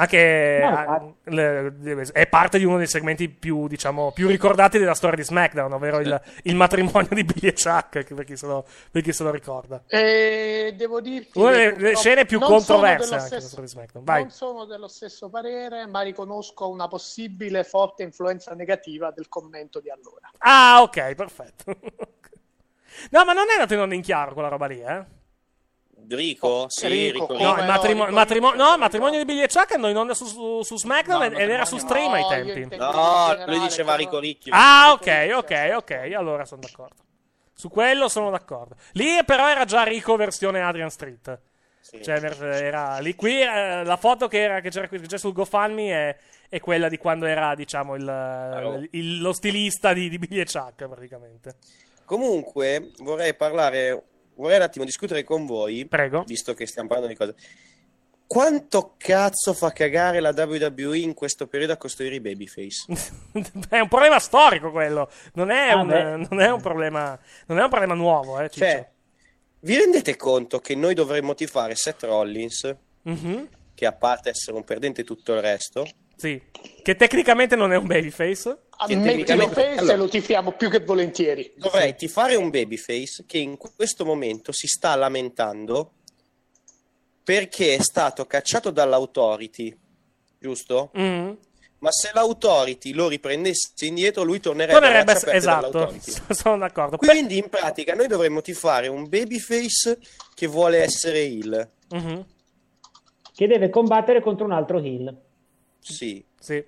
Anche 0.01 0.61
No, 0.63 1.15
ah, 1.27 2.13
è 2.13 2.27
parte 2.29 2.59
di 2.59 2.65
uno 2.65 2.77
dei 2.79 2.87
segmenti 2.87 3.29
più, 3.29 3.67
diciamo, 3.67 4.13
più 4.13 4.29
ricordati 4.29 4.79
della 4.79 4.95
storia 4.95 5.17
di 5.17 5.25
SmackDown, 5.25 5.73
ovvero 5.73 5.99
il, 5.99 6.23
il 6.45 6.55
matrimonio 6.55 7.09
di 7.11 7.25
Billy 7.25 7.49
e 7.49 7.53
Chuck, 7.55 8.15
per 8.15 8.25
chi 8.25 8.37
se 8.37 8.47
lo, 8.47 8.65
per 8.93 9.03
chi 9.03 9.13
se 9.13 9.25
lo 9.25 9.33
ricorda. 9.33 9.83
E 9.89 10.73
devo 10.77 11.01
dirti 11.01 11.37
Una 11.41 11.51
delle- 11.51 11.97
scene 11.97 12.27
più 12.27 12.39
controverse 12.39 13.09
della 13.09 13.21
stesso- 13.23 13.47
storia 13.49 13.65
di 13.65 13.71
SmackDown. 13.73 14.05
Vai. 14.05 14.21
Non 14.23 14.31
sono 14.31 14.65
dello 14.67 14.87
stesso 14.87 15.29
parere, 15.29 15.87
ma 15.87 16.03
riconosco 16.03 16.69
una 16.69 16.87
possibile 16.87 17.65
forte 17.65 18.05
influenza 18.05 18.55
negativa 18.55 19.11
del 19.11 19.29
commento 19.29 19.81
di 19.81 19.91
allora. 19.91 20.31
Ah, 20.39 20.81
ok, 20.83 21.15
perfetto. 21.17 21.65
no, 23.11 23.25
ma 23.25 23.33
non 23.33 23.49
è 23.49 23.55
andato 23.55 23.75
in 23.75 23.81
onda 23.81 23.97
in 23.97 24.03
chiaro 24.03 24.33
quella 24.33 24.49
roba 24.49 24.67
lì, 24.67 24.81
eh? 24.81 25.17
Rico? 26.17 26.67
Sì, 26.69 26.87
Rico, 26.87 27.27
Rico. 27.27 27.43
No, 27.43 27.55
no, 27.55 27.61
il 27.61 27.67
matrimo- 27.67 28.05
Rico- 28.05 28.15
matrimo- 28.17 28.55
no, 28.55 28.77
matrimonio 28.79 29.19
di 29.19 29.25
Billy 29.25 29.43
e 29.43 29.49
Chuck 29.49 29.73
andò 29.73 29.89
in 29.89 29.97
onda 29.97 30.15
su, 30.15 30.25
su, 30.27 30.63
su 30.63 30.77
SmackDown 30.77 31.33
No, 31.33 31.39
ed 31.39 31.51
era 31.51 31.65
su 31.65 31.77
stream 31.79 32.13
ai 32.15 32.23
No, 32.23 32.29
tempi. 32.29 32.77
No, 32.77 33.37
lui 33.47 33.59
diceva 33.61 33.95
Rico 33.97 34.19
Ricchio. 34.19 34.53
Ah, 34.55 34.93
ok, 34.93 35.31
ok, 35.35 35.73
ok, 35.77 35.91
allora 36.17 36.45
sono 36.45 36.61
d'accordo. 36.61 37.03
Su 37.55 37.69
quello 37.69 38.09
sono 38.09 38.31
d'accordo. 38.31 38.77
Lì 38.93 39.23
però 39.25 39.49
era 39.49 39.65
già 39.65 39.83
Rico 39.83 40.17
versione 40.17 40.61
Adrian 40.63 40.91
Street. 40.91 41.41
Cioè, 42.03 42.21
ver- 42.21 42.43
era 42.43 42.99
lì 42.99 43.15
qui 43.15 43.41
eh, 43.41 43.83
la 43.83 43.97
foto 43.97 44.29
che, 44.29 44.43
era, 44.43 44.61
che 44.61 44.69
c'era 44.69 44.89
qui- 44.89 45.01
che 45.01 45.07
c'è 45.07 45.17
sul 45.17 45.33
GoFundMe 45.33 45.91
è, 45.91 46.17
è 46.51 46.61
quella 46.61 46.87
di 46.89 46.99
quando 46.99 47.25
era, 47.25 47.55
diciamo, 47.55 47.95
il, 47.95 48.89
il- 48.93 49.21
lo 49.23 49.33
stilista 49.33 49.95
di, 49.95 50.11
di 50.11 50.19
Billy 50.19 50.41
e 50.41 50.45
Chuck, 50.45 50.87
praticamente. 50.87 51.55
Comunque, 52.05 52.91
vorrei 52.99 53.35
parlare, 53.35 54.03
vorrei 54.43 54.57
un 54.59 54.63
attimo 54.63 54.85
discutere 54.85 55.25
con 55.25 55.47
voi, 55.47 55.87
Prego. 55.87 56.23
visto 56.27 56.55
che 56.55 56.67
stiamo 56.67 56.89
parlando 56.89 57.13
di 57.13 57.19
cose. 57.19 57.35
Quanto 58.27 58.95
cazzo 58.99 59.55
fa 59.55 59.73
cagare 59.73 60.21
la 60.21 60.35
WWE 60.37 60.99
in 60.99 61.15
questo 61.15 61.47
periodo 61.47 61.73
a 61.73 61.77
costruire 61.79 62.17
i 62.17 62.21
babyface? 62.21 62.85
è 63.71 63.79
un 63.81 63.89
problema 63.89 64.19
storico 64.19 64.71
quello. 64.71 65.11
Non 65.35 65.51
è, 65.51 65.71
Ah, 65.71 65.77
un, 65.81 66.27
non 66.31 66.41
è 66.41 66.51
un 66.51 66.61
problema. 66.61 67.19
Non 67.47 67.59
è 67.59 67.63
un 67.63 67.71
problema 67.71 67.95
nuovo, 67.95 68.39
eh. 68.39 68.51
Cioè, 68.51 68.87
vi 69.61 69.77
rendete 69.77 70.17
conto 70.17 70.59
che 70.61 70.75
noi 70.75 70.93
dovremmo 70.95 71.35
tifare 71.35 71.75
Seth 71.75 72.03
Rollins, 72.03 72.75
Mhm. 73.03 73.49
che 73.75 73.87
a 73.87 73.93
parte 73.93 74.29
essere 74.29 74.57
un 74.57 74.65
perdente 74.65 75.05
tutto 75.05 75.33
il 75.33 75.41
resto, 75.41 75.87
Sì. 76.19 76.43
Che 76.83 76.97
tecnicamente 76.97 77.55
non 77.55 77.73
è 77.73 77.77
un 77.77 77.87
babyface. 77.87 78.59
Ammettilo 78.81 79.05
tecnicamente- 79.05 79.55
face 79.55 79.79
Allora- 79.79 79.93
e 79.93 79.97
lo 79.97 80.09
tifiamo 80.09 80.53
più 80.53 80.69
che 80.69 80.81
volentieri. 80.81 81.53
dovrei 81.57 81.95
tifare 81.95 82.35
un 82.35 82.51
babyface 82.51 83.25
che 83.27 83.39
in 83.39 83.57
questo 83.57 84.05
momento 84.05 84.51
si 84.53 84.67
sta 84.67 84.95
lamentando 84.97 85.93
perché 87.23 87.75
è 87.77 87.81
stato 87.83 88.25
cacciato 88.27 88.71
dall'autority, 88.71 89.77
giusto? 90.39 90.91
Mm. 90.99 91.31
Ma 91.81 91.91
se 91.93 92.11
l'autority 92.13 92.93
lo 92.93 93.07
riprendesse 93.07 93.87
indietro, 93.87 94.25
lui 94.25 94.41
tornerebbe, 94.41 94.81
Tornerebbe 94.81 95.13
a 95.13 95.35
esatto. 95.35 95.95
Sono 96.35 96.59
d'accordo. 96.59 96.97
Quindi 96.97 97.37
in 97.39 97.49
pratica 97.49 97.95
noi 97.95 98.09
dovremmo 98.09 98.41
tifare 98.43 98.89
un 98.89 99.09
babyface 99.09 99.99
che 100.35 100.47
vuole 100.49 100.79
essere 100.83 101.21
heel. 101.21 101.71
Mhm. 101.91 102.27
Che 103.33 103.47
deve 103.47 103.71
combattere 103.71 104.21
contro 104.21 104.45
un 104.45 104.53
altro 104.53 104.79
heel. 104.83 105.17
Sì. 105.81 106.25
Sì. 106.39 106.65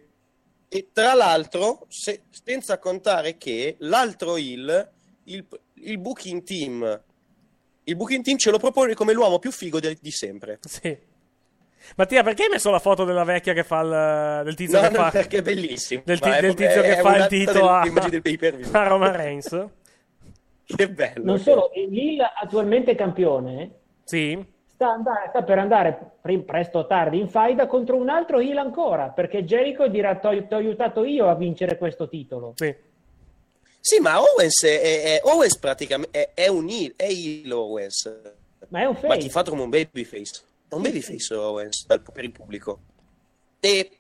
E 0.73 0.89
tra 0.93 1.15
l'altro, 1.15 1.87
se- 1.89 2.23
senza 2.31 2.79
contare 2.79 3.37
che 3.37 3.77
l'altro 3.81 4.37
heel, 4.37 4.89
il, 5.25 5.45
il 5.75 5.99
booking 5.99 6.43
team, 6.45 7.03
il 7.85 7.97
booking 7.97 8.23
team 8.23 8.37
ce 8.39 8.51
lo 8.51 8.59
propone 8.59 8.95
come 8.95 9.13
l'uomo 9.13 9.39
più 9.39 9.51
figo 9.51 9.81
de- 9.81 9.99
di 10.01 10.11
sempre. 10.11 10.59
Sì. 10.63 10.97
Mattia, 11.97 12.23
perché 12.23 12.45
hai 12.45 12.51
messo 12.51 12.71
la 12.71 12.79
foto 12.79 13.05
della 13.05 13.25
vecchia 13.25 13.53
che 13.55 13.65
fa 13.65 13.81
il. 13.81 14.45
del 14.45 14.55
tizio 14.55 14.81
No, 14.81 14.89
che 14.89 14.97
no, 14.97 15.03
fa. 15.03 15.11
perché 15.11 15.39
è 15.39 15.43
bellissimo. 15.43 16.03
Del, 16.05 16.19
ti- 16.21 16.29
è 16.29 16.41
del 16.41 16.55
tizio 16.55 16.83
che 16.83 16.97
è 16.99 17.01
fa 17.01 17.17
il 17.17 17.27
delle 17.29 17.29
a, 17.69 17.81
a 17.81 18.87
Roman 18.87 19.17
Reigns. 19.17 19.67
Che 20.65 20.89
bello. 20.91 21.25
Non 21.25 21.39
solo, 21.41 21.71
il 21.75 21.99
heel 21.99 22.21
attualmente 22.41 22.95
campione 22.95 23.71
Sì. 24.05 24.39
Sta, 24.81 24.93
andare- 24.93 25.29
sta 25.29 25.43
per 25.43 25.59
andare 25.59 26.13
pre- 26.23 26.39
presto 26.41 26.79
o 26.79 26.87
tardi 26.87 27.19
in 27.21 27.29
faida 27.29 27.67
contro 27.67 27.97
un 27.97 28.09
altro 28.09 28.39
heel 28.41 28.57
ancora, 28.57 29.09
perché 29.11 29.45
Jericho 29.45 29.87
dirà 29.89 30.15
ti 30.17 30.27
ho 30.27 30.57
aiutato 30.57 31.05
io 31.05 31.29
a 31.29 31.35
vincere 31.35 31.77
questo 31.77 32.09
titolo. 32.09 32.55
Sì. 32.57 32.75
Sì, 33.83 33.99
ma 34.01 34.19
Owens 34.21 34.63
è, 34.65 34.81
è- 34.81 35.03
è- 35.03 35.21
Owens 35.25 35.59
praticamente 35.59 36.33
è, 36.35 36.43
è 36.43 36.49
un 36.49 36.67
heel, 36.69 36.95
è 36.97 37.05
heel 37.09 37.53
Owens. 37.53 38.21
Ma 38.69 38.81
è 38.81 38.85
un 38.87 38.95
Ma 38.95 39.09
face. 39.09 39.19
ti 39.19 39.29
fatto 39.29 39.51
come 39.51 39.63
un 39.63 39.69
babyface. 39.71 40.43
È 40.69 40.75
un 40.75 40.83
babyface 40.83 41.35
Owens 41.35 41.85
per 41.87 42.25
il 42.25 42.33
pubblico. 42.33 42.81
E 43.61 43.91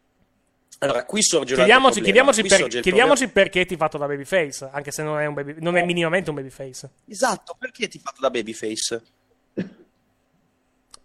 allora 0.78 1.04
qui 1.04 1.22
sorge 1.22 1.54
Chiediamoci, 1.56 2.00
chiediamoci, 2.00 2.40
Qui 2.40 2.48
per- 2.48 2.58
sorge 2.58 2.80
chiediamoci 2.80 3.28
perché 3.28 3.66
ti 3.66 3.76
fatto 3.76 3.98
da 3.98 4.06
babyface, 4.06 4.68
anche 4.72 4.90
se 4.90 5.02
non 5.02 5.18
è, 5.20 5.26
un 5.26 5.34
baby- 5.34 5.56
non 5.60 5.76
è 5.76 5.84
minimamente 5.84 6.30
un 6.30 6.36
babyface. 6.36 6.90
Esatto, 7.06 7.54
perché 7.58 7.86
ti 7.88 7.98
fatto 7.98 8.20
da 8.22 8.30
babyface? 8.30 9.02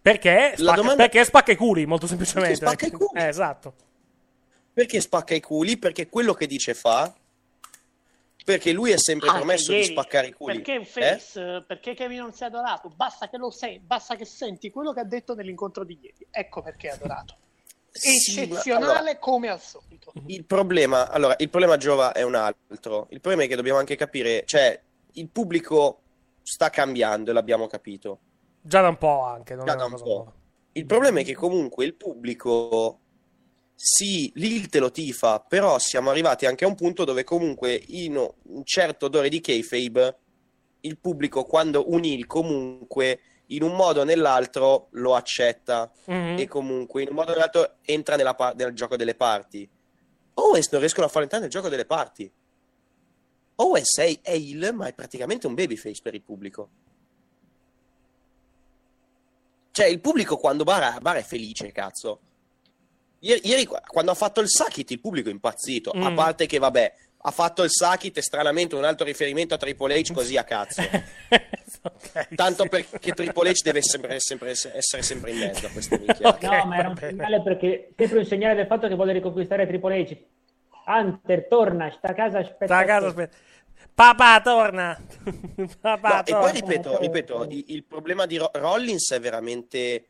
Perché 0.06 0.54
spacca, 0.56 0.76
domanda- 0.76 0.96
perché 1.04 1.26
spacca 1.26 1.52
i 1.52 1.56
culi, 1.56 1.88
molto 1.88 2.06
semplicemente. 2.06 2.60
Perché 2.60 2.86
spacca 2.86 2.86
i 2.86 2.92
culi. 3.08 3.20
Eh, 3.20 3.28
esatto. 3.28 3.74
Perché 4.72 5.02
spacca 5.02 5.34
i 5.34 5.42
culi? 5.42 5.78
Perché 5.78 6.08
quello 6.10 6.34
che 6.36 6.46
dice 6.46 6.76
fa. 6.76 7.12
Perché 8.46 8.72
lui 8.72 8.92
è 8.92 9.00
sempre 9.00 9.30
Anche 9.30 9.40
promesso 9.40 9.72
di 9.72 9.80
ieri, 9.80 9.92
spaccare 9.94 10.28
i 10.28 10.32
culi. 10.34 10.62
Perché 10.62 10.76
un 10.78 10.84
Eh? 10.84 10.86
face, 10.86 11.64
perché 11.68 11.96
Kevin 11.96 12.20
non 12.20 12.34
si 12.34 12.44
è 12.44 12.46
adorato? 12.46 12.90
Basta 12.90 13.28
che 13.30 13.38
lo 13.38 13.50
sei, 13.50 13.80
basta 13.80 14.16
che 14.16 14.26
senti 14.26 14.70
quello 14.70 14.94
che 14.94 15.00
ha 15.00 15.06
detto 15.06 15.34
nell'incontro 15.34 15.84
di 15.84 15.98
ieri. 16.00 16.28
Ecco 16.30 16.62
perché 16.62 16.90
è 16.90 16.92
adorato. 16.92 17.36
Sì, 17.90 18.46
ma- 18.46 18.58
Eccezionale 18.58 18.94
allora, 18.98 19.18
come 19.18 19.48
al 19.50 19.60
solito. 19.60 20.14
il 20.28 20.46
problema, 20.46 21.10
allora, 21.10 21.34
il 21.40 21.50
problema 21.50 21.78
Giova 21.78 22.12
è 22.12 22.22
un 22.22 22.36
altro. 22.36 23.08
Il 23.10 23.22
problema 23.22 23.46
è 23.46 23.48
che 23.48 23.56
dobbiamo 23.56 23.80
anche 23.80 23.96
capire, 23.96 24.44
cioè, 24.46 24.80
il 25.14 25.28
pubblico 25.30 26.02
sta 26.44 26.70
cambiando 26.70 27.32
e 27.32 27.34
l'abbiamo 27.34 27.66
capito. 27.66 28.20
Già 28.68 28.82
da 28.82 28.88
un 28.88 28.98
po' 28.98 29.22
anche. 29.22 29.54
Non 29.54 29.66
Già 29.66 29.74
è 29.74 29.78
da 29.78 29.86
un 29.86 29.92
cosa 29.92 30.04
po'. 30.04 30.10
nuova. 30.10 30.34
Il 30.72 30.86
problema 30.88 31.20
è 31.20 31.24
che 31.24 31.36
comunque 31.36 31.86
il 31.86 31.94
pubblico 31.94 33.00
sì, 33.76 34.32
lì 34.36 34.68
te 34.68 34.80
lo 34.80 34.90
tifa, 34.90 35.40
però 35.40 35.78
siamo 35.78 36.10
arrivati 36.10 36.46
anche 36.46 36.66
a 36.66 36.68
un 36.68 36.76
punto 36.76 37.04
dove 37.04 37.24
comunque 37.24 37.80
in 37.88 38.16
un 38.18 38.64
certo 38.66 39.06
odore 39.06 39.30
di 39.30 39.40
kayfabe 39.42 40.18
il 40.82 40.98
pubblico 40.98 41.44
quando 41.44 41.92
un 41.92 42.04
heel 42.04 42.26
comunque 42.26 43.20
in 43.48 43.62
un 43.64 43.76
modo 43.76 44.02
o 44.02 44.04
nell'altro 44.04 44.88
lo 44.92 45.14
accetta 45.16 45.92
Mhm. 46.06 46.38
e 46.40 46.48
comunque 46.48 47.04
in 47.04 47.10
un 47.10 47.16
modo 47.16 47.32
o 47.32 47.34
nell'altro 47.34 47.76
entra 47.84 48.16
nella 48.16 48.34
par- 48.34 48.56
nel 48.56 48.74
gioco 48.74 48.96
delle 48.96 49.14
parti. 49.16 49.70
Owens 50.36 50.70
non 50.72 50.80
riescono 50.80 51.06
a 51.06 51.10
farlo 51.10 51.24
entrare 51.24 51.44
nel 51.44 51.52
gioco 51.54 51.70
delle 51.70 51.86
parti. 51.86 52.30
Owens 53.58 53.98
è, 54.00 54.20
è 54.22 54.32
heel, 54.34 54.74
ma 54.74 54.88
è 54.88 54.94
praticamente 54.94 55.48
un 55.48 55.54
babyface 55.54 56.02
per 56.02 56.14
il 56.16 56.22
pubblico. 56.22 56.70
Cioè, 59.76 59.88
il 59.88 60.00
pubblico 60.00 60.38
quando 60.38 60.64
bara, 60.64 61.00
bara 61.02 61.20
è 61.20 61.22
felice, 61.22 61.74
cazzo. 61.74 62.20
Ieri, 63.20 63.42
ieri 63.44 63.66
qua- 63.66 63.82
quando 63.86 64.12
ha 64.12 64.16
fatto 64.16 64.40
il 64.40 64.48
Sakit, 64.50 64.90
il 64.92 65.02
pubblico 65.02 65.28
è 65.28 65.34
impazzito. 65.34 65.90
A 65.92 66.12
Mm. 66.12 66.16
parte 66.16 66.46
che, 66.46 66.60
vabbè, 66.60 66.94
ha 67.24 67.32
fatto 67.32 67.62
il 67.62 67.70
Sakit 67.70 68.16
e 68.18 68.22
stranamente 68.22 68.76
un 68.76 68.86
altro 68.86 69.06
riferimento 69.06 69.54
a 69.54 69.58
Triple 69.58 70.00
H 70.00 70.14
così 70.14 70.38
a 70.38 70.46
cazzo. 70.46 70.82
Tanto 72.36 72.68
perché 72.68 73.12
Triple 73.12 73.50
H 73.50 73.62
deve 73.64 73.82
sempre, 73.82 74.20
sempre 74.22 74.52
essere 74.52 75.02
sempre 75.02 75.32
in 75.32 75.40
mezzo 75.40 75.66
a 75.66 75.70
queste 75.70 75.98
minchiate. 76.00 76.48
no, 76.48 76.66
ma 76.66 76.78
era 76.78 76.88
un 76.88 76.96
segnale 76.98 77.42
perché 77.42 77.90
sempre 77.98 78.20
un 78.20 78.26
segnale 78.26 78.56
del 78.56 78.68
fatto 78.68 78.88
che 78.88 78.96
vuole 78.96 79.12
riconquistare 79.12 79.68
Triple 79.68 80.00
H. 80.04 80.18
Hunter, 80.88 81.48
torna, 81.50 81.92
sta 81.98 82.10
a 82.10 82.14
casa, 82.14 82.40
aspetta. 82.40 82.66
Sta 82.66 82.78
a 82.78 82.86
casa, 82.86 83.08
aspetta. 83.08 83.36
Papà, 83.94 84.42
torna. 84.42 84.98
Papà, 85.80 86.10
No, 86.16 86.20
e 86.22 86.24
torna. 86.24 86.40
poi 86.40 86.52
ripeto, 86.52 87.00
ripeto 87.00 87.44
il, 87.50 87.64
il 87.68 87.84
problema 87.84 88.26
di 88.26 88.38
Ro- 88.38 88.52
Rollins 88.54 89.12
è 89.12 89.20
veramente, 89.20 90.08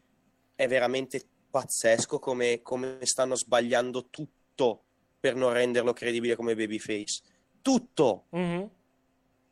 è 0.56 0.68
veramente 0.68 1.22
pazzesco 1.50 2.20
come, 2.20 2.62
come 2.62 2.98
stanno 3.04 3.36
sbagliando 3.36 4.08
tutto 4.10 4.84
per 5.20 5.36
non 5.36 5.54
renderlo 5.54 5.94
credibile 5.94 6.36
come 6.36 6.56
babyface. 6.56 7.22
Tutto! 7.62 8.26
Mhm. 8.32 8.70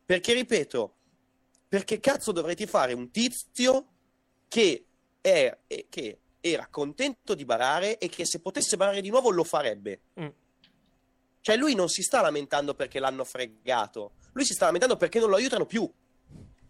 Perché, 0.05 0.33
ripeto, 0.33 0.95
perché 1.67 1.99
cazzo 1.99 2.31
dovresti 2.31 2.65
fare 2.65 2.93
un 2.93 3.09
tizio 3.11 3.87
che, 4.47 4.85
è- 5.21 5.57
che 5.89 6.17
era 6.41 6.67
contento 6.69 7.33
di 7.35 7.45
barare 7.45 7.97
e 7.97 8.09
che 8.09 8.25
se 8.25 8.39
potesse 8.41 8.75
barare 8.77 9.01
di 9.01 9.09
nuovo 9.09 9.29
lo 9.29 9.43
farebbe? 9.43 10.01
Mm. 10.19 10.27
Cioè 11.43 11.57
lui 11.57 11.75
non 11.75 11.89
si 11.89 12.01
sta 12.03 12.21
lamentando 12.21 12.73
perché 12.73 12.99
l'hanno 12.99 13.25
fregato, 13.25 14.13
lui 14.31 14.45
si 14.45 14.53
sta 14.53 14.63
lamentando 14.67 14.95
perché 14.95 15.19
non 15.19 15.29
lo 15.29 15.35
aiutano 15.35 15.65
più. 15.65 15.91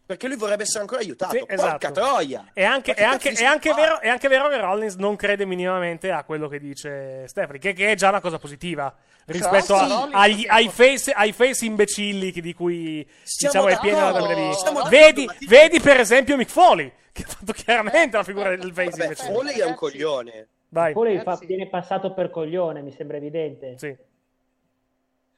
Perché 0.03 0.27
lui 0.27 0.35
vorrebbe 0.35 0.63
essere 0.63 0.79
ancora 0.81 0.99
aiutato. 0.99 1.31
Sì, 1.31 1.39
Porca 1.45 1.53
esatto. 1.53 1.91
troia! 1.91 2.49
È 2.53 2.63
anche, 2.63 2.93
è, 2.93 3.03
anche- 3.03 3.31
è 3.33 3.45
anche 3.45 3.71
vero, 3.73 4.01
è 4.01 4.09
anche 4.09 4.27
vero 4.27 4.49
che 4.49 4.57
Rollins 4.57 4.95
non 4.95 5.15
crede 5.15 5.45
minimamente 5.45 6.09
a 6.11 6.23
quello 6.23 6.47
che 6.47 6.59
dice 6.59 7.27
Stephanie, 7.27 7.59
che, 7.59 7.73
che 7.73 7.91
è 7.91 7.95
già 7.95 8.09
una 8.09 8.19
cosa 8.19 8.39
positiva 8.39 8.93
rispetto 9.27 9.75
sì, 9.77 9.83
a- 9.83 9.87
Rollins 9.87 10.13
agli, 10.15 10.45
ai, 10.47 10.69
face, 10.69 11.11
ai 11.11 11.31
face 11.33 11.65
imbecilli 11.65 12.31
di 12.31 12.53
cui 12.55 13.07
Siamo 13.21 13.67
diciamo 13.67 13.67
è 13.67 13.79
piena 13.79 14.09
la 14.09 14.21
WWE. 14.21 14.89
Vedi, 14.89 15.29
vedi 15.47 15.79
per 15.79 15.99
esempio 15.99 16.35
Mick 16.35 16.49
Foley, 16.49 16.91
che 17.11 17.23
ha 17.23 17.27
fatto 17.27 17.53
chiaramente 17.53 18.17
la 18.17 18.23
figura 18.23 18.49
del 18.49 18.73
face 18.73 18.89
Vabbè, 18.89 19.03
imbecille. 19.03 19.33
Foley 19.33 19.55
è 19.59 19.65
un 19.65 19.75
coglione. 19.75 20.47
Vai. 20.69 20.93
Poi 20.93 21.19
fa- 21.21 21.39
viene 21.45 21.69
passato 21.69 22.13
per 22.13 22.31
coglione, 22.31 22.81
mi 22.81 22.91
sembra 22.91 23.17
evidente. 23.17 23.75
Sì. 23.77 23.95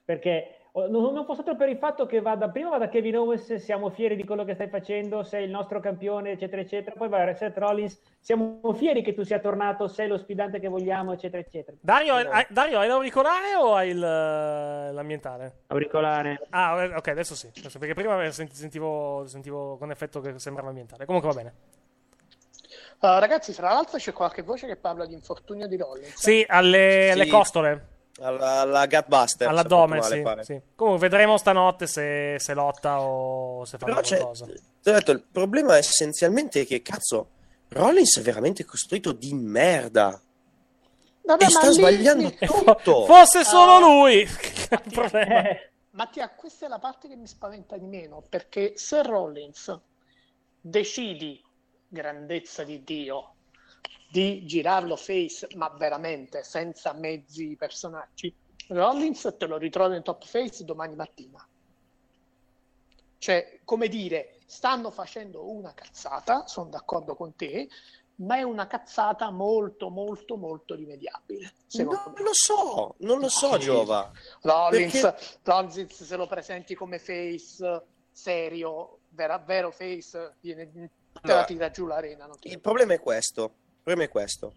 Perché 0.05 0.59
non, 0.75 1.13
non 1.13 1.25
fosse 1.25 1.39
altro 1.39 1.55
per 1.55 1.69
il 1.69 1.77
fatto 1.77 2.05
che 2.05 2.19
vada, 2.19 2.49
prima 2.49 2.69
va 2.69 2.77
da 2.77 2.89
Kevin 2.89 3.17
Owens, 3.17 3.55
siamo 3.55 3.89
fieri 3.89 4.15
di 4.17 4.25
quello 4.25 4.43
che 4.43 4.55
stai 4.55 4.67
facendo, 4.67 5.23
sei 5.23 5.45
il 5.45 5.49
nostro 5.49 5.79
campione, 5.79 6.31
eccetera, 6.31 6.61
eccetera. 6.61 6.95
Poi 6.97 7.07
va 7.07 7.33
Seth 7.33 7.57
Rollins, 7.57 7.99
siamo 8.19 8.59
fieri 8.73 9.01
che 9.01 9.13
tu 9.13 9.23
sia 9.23 9.39
tornato, 9.39 9.87
sei 9.87 10.07
lo 10.09 10.17
sfidante 10.17 10.59
che 10.59 10.67
vogliamo, 10.67 11.13
eccetera, 11.13 11.41
eccetera. 11.41 11.77
Dario, 11.79 12.15
hai, 12.15 12.45
Dario, 12.49 12.79
hai 12.79 12.87
l'auricolare 12.89 13.55
o 13.55 13.73
hai 13.73 13.89
il, 13.89 14.03
eh, 14.03 14.91
l'ambientale? 14.91 15.63
Auricolare. 15.67 16.45
Ah, 16.49 16.83
eh, 16.83 16.95
ok, 16.95 17.07
adesso 17.07 17.35
sì. 17.35 17.49
Adesso, 17.57 17.79
perché 17.79 17.93
prima 17.93 18.29
senti- 18.31 18.55
sentivo, 18.55 19.25
sentivo 19.27 19.77
con 19.77 19.91
effetto 19.91 20.19
che 20.19 20.37
sembrava 20.39 20.69
ambientale. 20.69 21.05
Comunque 21.05 21.29
va 21.29 21.35
bene. 21.35 21.53
Uh, 22.99 23.19
ragazzi, 23.19 23.53
tra 23.53 23.71
l'altro 23.71 23.97
c'è 23.97 24.11
qualche 24.11 24.41
voce 24.41 24.67
che 24.67 24.75
parla 24.75 25.05
di 25.05 25.13
infortunio 25.13 25.67
di 25.67 25.77
Rollins. 25.77 26.15
Sì, 26.15 26.43
alle, 26.47 27.11
alle 27.11 27.23
Sì. 27.23 27.29
costole. 27.29 27.93
Alla, 28.21 28.61
alla 28.61 28.85
Gutbuster. 28.87 29.47
All'addome, 29.47 30.01
se 30.01 30.23
sì, 30.23 30.43
sì. 30.43 30.61
Comunque 30.75 31.09
vedremo 31.09 31.37
stanotte 31.37 31.85
se, 31.85 32.37
se 32.39 32.53
lotta 32.53 33.01
o 33.01 33.65
se 33.65 33.77
fa 33.77 33.85
qualcosa. 33.87 34.45
ti 34.45 34.89
ho 34.89 34.93
detto, 34.93 35.11
il 35.11 35.21
problema 35.21 35.75
essenzialmente 35.77 36.61
è 36.61 36.65
che, 36.65 36.81
cazzo, 36.81 37.29
Rollins 37.69 38.17
è 38.19 38.21
veramente 38.21 38.63
costruito 38.63 39.11
di 39.11 39.33
merda. 39.33 40.19
Vabbè, 41.23 41.41
e 41.43 41.45
ma 41.45 41.49
sta 41.49 41.67
lì- 41.67 41.73
sbagliando 41.73 42.31
tutto. 42.35 43.05
Fosse 43.07 43.43
solo 43.43 43.73
Ah. 43.73 43.79
lui! 43.79 44.25
Problema. 44.93 45.49
Eh, 45.49 45.71
Mattia, 45.91 46.29
questa 46.29 46.65
è 46.67 46.69
la 46.69 46.79
parte 46.79 47.07
che 47.09 47.15
mi 47.15 47.27
spaventa 47.27 47.77
di 47.77 47.87
meno, 47.87 48.23
perché 48.29 48.73
se 48.75 49.01
Rollins 49.03 49.77
decidi, 50.61 51.41
grandezza 51.87 52.63
di 52.63 52.83
Dio, 52.83 53.34
di 54.15 54.45
girarlo 54.45 54.95
face, 54.95 55.45
ma 55.55 55.67
veramente 55.77 56.41
senza 56.41 56.93
mezzi 56.93 57.53
personaggi, 57.57 58.33
Rollins 58.69 59.35
te 59.37 59.45
lo 59.45 59.57
ritrovi 59.57 59.97
in 59.97 60.03
top 60.03 60.23
face 60.23 60.63
domani 60.63 60.95
mattina. 60.95 61.45
Cioè, 63.17 63.59
come 63.65 63.89
dire, 63.89 64.37
stanno 64.45 64.89
facendo 64.89 65.51
una 65.51 65.73
cazzata, 65.73 66.47
sono 66.47 66.69
d'accordo 66.69 67.13
con 67.15 67.35
te, 67.35 67.67
ma 68.19 68.37
è 68.37 68.43
una 68.43 68.67
cazzata 68.67 69.29
molto, 69.31 69.89
molto, 69.89 70.37
molto 70.37 70.75
rimediabile. 70.75 71.51
Non 71.73 71.87
me. 72.15 72.23
lo 72.23 72.31
so, 72.31 72.95
non 72.99 73.19
lo 73.19 73.27
so. 73.27 73.57
Giova. 73.57 74.09
Rollins, 74.43 74.93
Perché- 75.01 75.39
Rollins, 75.43 76.03
se 76.03 76.15
lo 76.15 76.25
presenti 76.25 76.73
come 76.73 76.99
face 76.99 77.83
serio, 78.13 78.99
vera- 79.09 79.39
vero 79.39 79.71
face, 79.71 80.35
viene, 80.39 80.71
te 80.71 80.79
la 81.11 81.19
Allora, 81.33 81.43
tira 81.43 81.69
giù 81.69 81.85
l'arena. 81.85 82.29
Il 82.43 82.61
problema 82.61 82.93
è 82.93 82.99
questo. 83.01 83.55
Problema 83.85 84.09
è 84.09 84.11
questo. 84.11 84.53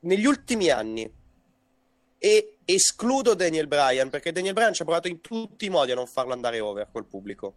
Negli 0.00 0.24
ultimi 0.24 0.70
anni, 0.70 1.12
e 2.16 2.56
escludo 2.64 3.34
Daniel 3.34 3.66
Bryan, 3.66 4.08
perché 4.08 4.32
Daniel 4.32 4.54
Bryan 4.54 4.72
ci 4.72 4.80
ha 4.80 4.86
provato 4.86 5.06
in 5.06 5.20
tutti 5.20 5.66
i 5.66 5.68
modi 5.68 5.90
a 5.90 5.94
non 5.94 6.06
farlo 6.06 6.32
andare 6.32 6.60
over 6.60 6.88
col 6.90 7.04
pubblico. 7.04 7.54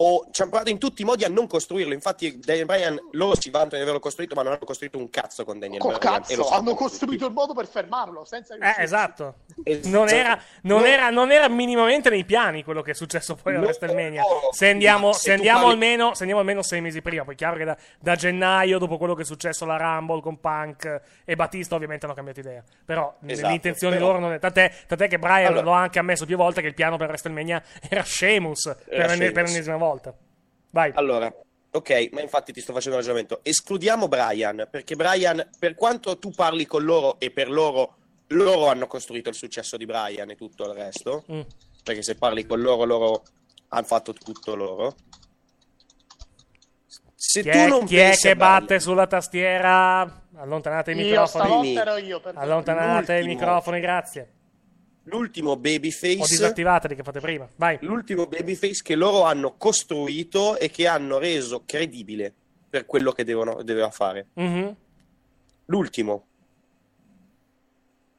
O 0.00 0.28
ci 0.30 0.42
hanno 0.42 0.50
provato 0.50 0.70
in 0.70 0.78
tutti 0.78 1.02
i 1.02 1.04
modi 1.04 1.24
a 1.24 1.28
non 1.28 1.48
costruirlo. 1.48 1.92
Infatti, 1.92 2.38
Daniel 2.38 2.66
Bryan, 2.66 2.98
loro 3.12 3.34
si 3.36 3.50
vantano 3.50 3.76
di 3.78 3.82
averlo 3.82 3.98
costruito, 3.98 4.36
ma 4.36 4.42
non 4.42 4.52
hanno 4.52 4.64
costruito 4.64 4.96
un 4.96 5.10
cazzo 5.10 5.44
con 5.44 5.58
Daniel 5.58 5.80
Col 5.80 5.96
Bryan. 5.98 6.14
e 6.14 6.18
cazzo, 6.18 6.36
lo 6.36 6.44
sanno 6.44 6.56
hanno 6.60 6.74
costruito 6.76 7.26
il 7.26 7.32
modo 7.32 7.52
per 7.52 7.66
fermarlo 7.66 8.24
senza 8.24 8.54
Eh, 8.54 8.82
esatto. 8.82 9.34
Esatto. 9.64 9.88
Non 9.88 10.08
era, 10.08 10.40
non, 10.62 10.80
No. 10.82 10.86
era, 10.86 11.10
non 11.10 11.32
era 11.32 11.48
minimamente 11.48 12.10
nei 12.10 12.24
piani 12.24 12.62
quello 12.62 12.80
che 12.82 12.92
è 12.92 12.94
successo 12.94 13.34
poi 13.34 13.54
a 13.54 13.58
No, 13.58 13.64
WrestleMania. 13.64 14.20
no. 14.22 14.28
Se 14.52 14.68
andiamo, 14.70 15.12
se 15.12 15.18
se 15.18 15.32
andiamo 15.32 15.58
parli- 15.66 15.72
almeno, 15.72 16.14
se 16.14 16.18
andiamo 16.20 16.40
almeno 16.42 16.62
sei 16.62 16.80
mesi 16.80 17.02
prima, 17.02 17.24
poi 17.24 17.34
è 17.34 17.36
chiaro 17.36 17.56
che 17.56 17.64
da, 17.64 17.76
da 17.98 18.14
gennaio, 18.14 18.78
dopo 18.78 18.98
quello 18.98 19.14
che 19.16 19.22
è 19.22 19.24
successo 19.24 19.64
alla 19.64 19.78
Rumble 19.78 20.20
con 20.20 20.38
Punk 20.38 21.00
e 21.24 21.34
Batista, 21.34 21.74
ovviamente 21.74 22.04
hanno 22.06 22.14
cambiato 22.14 22.38
idea. 22.38 22.62
Però 22.84 23.16
Esatto, 23.26 23.48
le 23.48 23.54
intenzioni 23.54 23.96
però- 23.96 24.06
loro 24.06 24.20
non 24.20 24.32
è. 24.34 24.38
Tant'è, 24.38 24.72
tant'è 24.86 25.08
che 25.08 25.18
Brian 25.18 25.46
Allora- 25.46 25.62
lo 25.62 25.72
ha 25.72 25.80
anche 25.80 25.98
ammesso 25.98 26.24
più 26.24 26.36
volte 26.36 26.60
che 26.60 26.68
il 26.68 26.74
piano 26.74 26.96
per 26.96 27.08
WrestleMania 27.08 27.60
era 27.88 28.04
Sheamus 28.04 28.76
per, 28.88 29.06
per 29.08 29.16
l'ennesima 29.16 29.76
volta. 29.76 29.86
Vai. 30.70 30.92
Allora, 30.94 31.32
ok, 31.70 32.08
ma 32.12 32.20
infatti 32.20 32.52
ti 32.52 32.60
sto 32.60 32.72
facendo 32.72 32.96
un 32.96 33.02
ragionamento. 33.02 33.40
Escludiamo 33.42 34.08
Brian, 34.08 34.68
perché 34.70 34.94
Brian, 34.96 35.48
per 35.58 35.74
quanto 35.74 36.18
tu 36.18 36.30
parli 36.30 36.66
con 36.66 36.84
loro 36.84 37.18
e 37.18 37.30
per 37.30 37.50
loro, 37.50 37.96
loro 38.28 38.66
hanno 38.66 38.86
costruito 38.86 39.28
il 39.30 39.34
successo 39.34 39.76
di 39.76 39.86
Brian 39.86 40.28
e 40.30 40.34
tutto 40.36 40.64
il 40.70 40.74
resto, 40.74 41.24
Mm. 41.32 41.40
perché 41.82 42.02
se 42.02 42.14
parli 42.16 42.44
con 42.46 42.60
loro, 42.60 42.84
loro 42.84 43.22
hanno 43.68 43.86
fatto 43.86 44.12
tutto 44.12 44.54
loro. 44.54 44.94
Se 47.20 47.42
Chi 47.42 47.50
tu 47.50 47.56
è, 47.56 47.66
non 47.68 47.84
chi 47.84 47.96
è 47.96 48.14
che 48.16 48.30
a 48.30 48.34
Brian- 48.34 48.58
batte 48.60 48.80
sulla 48.80 49.06
tastiera? 49.06 50.22
Allontanate 50.36 50.92
i 50.92 50.96
Io 50.96 51.04
microfoni. 51.04 51.44
stanotte 51.44 51.72
ero 51.80 51.96
io, 51.96 52.20
per 52.20 52.36
Allontanate 52.36 53.18
i 53.18 53.26
microfoni, 53.26 53.80
grazie. 53.80 54.32
L'ultimo 55.08 55.50
O 55.52 55.56
babyface 55.56 56.16
disattivateli 56.16 56.94
che 56.94 57.02
fate 57.02 57.20
prima. 57.20 57.48
Vai. 57.56 57.78
l'ultimo 57.82 58.26
babyface 58.26 58.82
che 58.82 58.94
loro 58.94 59.22
hanno 59.24 59.56
costruito 59.56 60.58
e 60.58 60.70
che 60.70 60.86
hanno 60.86 61.18
reso 61.18 61.62
credibile 61.66 62.32
per 62.68 62.84
quello 62.86 63.12
che 63.12 63.24
devono, 63.24 63.62
doveva 63.62 63.90
fare. 63.90 64.26
Mhm. 64.34 64.76
L'ultimo. 65.66 66.24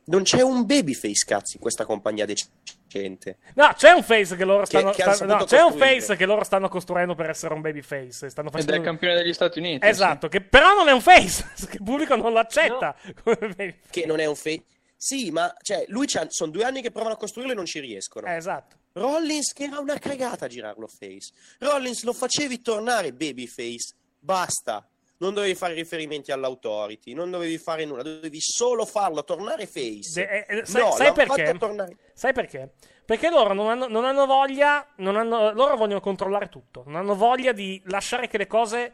Non 0.06 0.24
c'è 0.24 0.42
un 0.42 0.66
babyface, 0.66 1.24
cazzo, 1.24 1.52
in 1.56 1.62
questa 1.62 1.86
compagnia 1.86 2.26
decente. 2.26 3.38
No, 3.54 3.72
c'è 3.76 3.92
un 3.92 4.02
face 4.02 4.36
che 4.36 4.44
loro 4.44 4.66
stanno, 4.66 4.90
che 4.90 5.04
hanno 5.04 5.14
sta- 5.14 5.26
no, 5.26 5.44
c'è 5.44 5.62
un 5.62 5.74
face 5.74 6.16
che 6.16 6.26
loro 6.26 6.44
stanno 6.44 6.68
costruendo 6.68 7.14
per 7.14 7.30
essere 7.30 7.54
un 7.54 7.62
babyface. 7.62 8.28
Stanno 8.32 8.48
Ed 8.48 8.54
facendo... 8.54 8.74
è 8.74 8.78
il 8.78 8.84
campione 8.84 9.14
degli 9.14 9.34
Stati 9.34 9.60
Uniti. 9.60 9.86
Esatto, 9.86 10.28
che 10.28 10.42
però 10.42 10.74
non 10.74 10.88
è 10.88 10.94
un 10.94 11.02
face, 11.02 11.46
che 11.70 11.76
il 11.78 11.84
pubblico 11.84 12.16
non 12.16 12.34
lo 12.34 12.40
accetta. 12.40 12.96
come 13.24 13.38
baby- 13.56 13.76
Che 13.88 14.06
non 14.08 14.20
è 14.20 14.26
un 14.26 14.36
face. 14.36 14.64
Sì, 15.02 15.32
ma 15.32 15.54
cioè, 15.62 15.86
lui 15.88 16.08
c'ha- 16.08 16.28
sono 16.30 16.52
due 16.52 16.66
anni 16.66 16.82
che 16.82 16.91
provano 16.91 17.14
a 17.14 17.18
costruirlo 17.18 17.54
e 17.54 17.56
non 17.56 17.66
ci 17.66 17.80
riescono. 17.80 18.28
Eh, 18.28 18.36
esatto. 18.36 18.76
Rollins 18.93 19.54
che 19.54 19.64
era 19.64 19.80
una 19.80 19.97
cagata 19.97 20.43
a 20.45 20.47
girarlo 20.50 20.88
face. 20.88 21.32
Rollins 21.60 22.04
lo 22.04 22.12
facevi 22.12 22.62
tornare 22.62 23.14
babyface. 23.14 23.93
Basta. 24.20 24.86
Non 25.20 25.34
dovevi 25.34 25.56
fare 25.56 25.74
riferimenti 25.74 26.32
all'autority, 26.34 27.14
non 27.14 27.30
dovevi 27.32 27.58
fare 27.58 27.86
nulla, 27.86 28.04
dovevi 28.04 28.39
solo 28.41 28.86
farlo 28.86 29.24
tornare 29.24 29.68
face. 29.68 30.12
De- 30.16 30.45
eh, 30.47 30.60
eh, 30.60 30.66
sai, 30.66 30.82
no, 30.82 30.91
sai 30.91 31.12
perché? 31.14 31.58
tornare- 31.58 31.97
Sai 32.14 32.34
perché? 32.34 32.72
Perché 33.06 33.30
loro 33.30 33.54
non 33.54 33.68
hanno, 33.70 33.88
non 33.88 34.04
hanno 34.06 34.26
voglia, 34.26 34.86
non 34.97 35.16
hanno- 35.16 35.52
loro 35.54 35.76
vogliono 35.78 36.00
controllare 36.02 36.47
tutto, 36.50 36.84
non 36.86 36.95
hanno 36.97 37.16
voglia 37.16 37.52
di 37.54 37.82
lasciare 37.86 38.28
che 38.28 38.38
le 38.38 38.47
cose, 38.47 38.93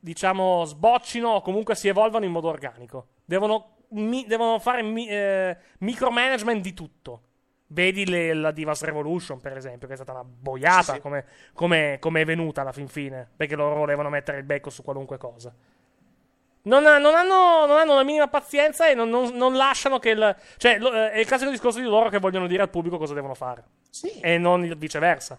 diciamo, 0.00 0.64
sboccino 0.64 1.30
o 1.30 1.40
comunque 1.40 1.74
si 1.74 1.88
evolvano 1.88 2.24
in 2.24 2.30
modo 2.32 2.48
organico. 2.48 3.08
Devono, 3.24 3.76
mi- 3.90 4.26
devono 4.26 4.58
fare 4.58 4.82
mi- 4.82 5.08
eh, 5.08 5.56
micromanagement 5.78 6.60
di 6.62 6.72
tutto. 6.74 7.22
Vedi 7.68 8.06
le- 8.06 8.34
la 8.34 8.50
Divas 8.50 8.82
Revolution, 8.82 9.40
per 9.40 9.56
esempio, 9.56 9.86
che 9.88 9.94
è 9.94 9.96
stata 9.96 10.12
una 10.12 10.24
boiata 10.24 10.82
Sì, 10.82 10.92
sì. 10.92 11.00
come, 11.00 11.24
come- 11.54 11.96
come 12.00 12.20
è 12.20 12.24
venuta 12.24 12.60
alla 12.60 12.72
fin 12.72 12.88
fine, 12.88 13.28
perché 13.36 13.56
loro 13.56 13.76
volevano 13.76 14.08
mettere 14.10 14.38
il 14.38 14.44
becco 14.44 14.70
su 14.70 14.82
qualunque 14.82 15.16
cosa. 15.18 15.52
Non, 16.66 16.86
ha- 16.86 16.98
non 16.98 17.14
hanno, 17.14 17.66
non 17.66 17.76
hanno 17.78 17.94
la 17.94 18.04
minima 18.04 18.28
pazienza 18.28 18.88
e 18.88 18.94
non, 18.94 19.08
non- 19.10 19.34
non 19.34 19.54
lasciano 19.54 19.98
che 19.98 20.10
il. 20.10 20.36
Cioè, 20.56 20.78
lo- 20.78 20.92
eh, 20.94 21.10
è 21.12 21.18
il 21.18 21.26
classico 21.26 21.50
discorso 21.50 21.78
di 21.78 21.84
loro 21.86 22.08
che 22.08 22.18
vogliono 22.18 22.46
dire 22.46 22.62
al 22.62 22.70
pubblico 22.70 22.96
cosa 22.96 23.12
devono 23.12 23.34
fare. 23.34 23.64
Sì. 23.90 24.18
E 24.20 24.38
non 24.38 24.72
viceversa. 24.78 25.38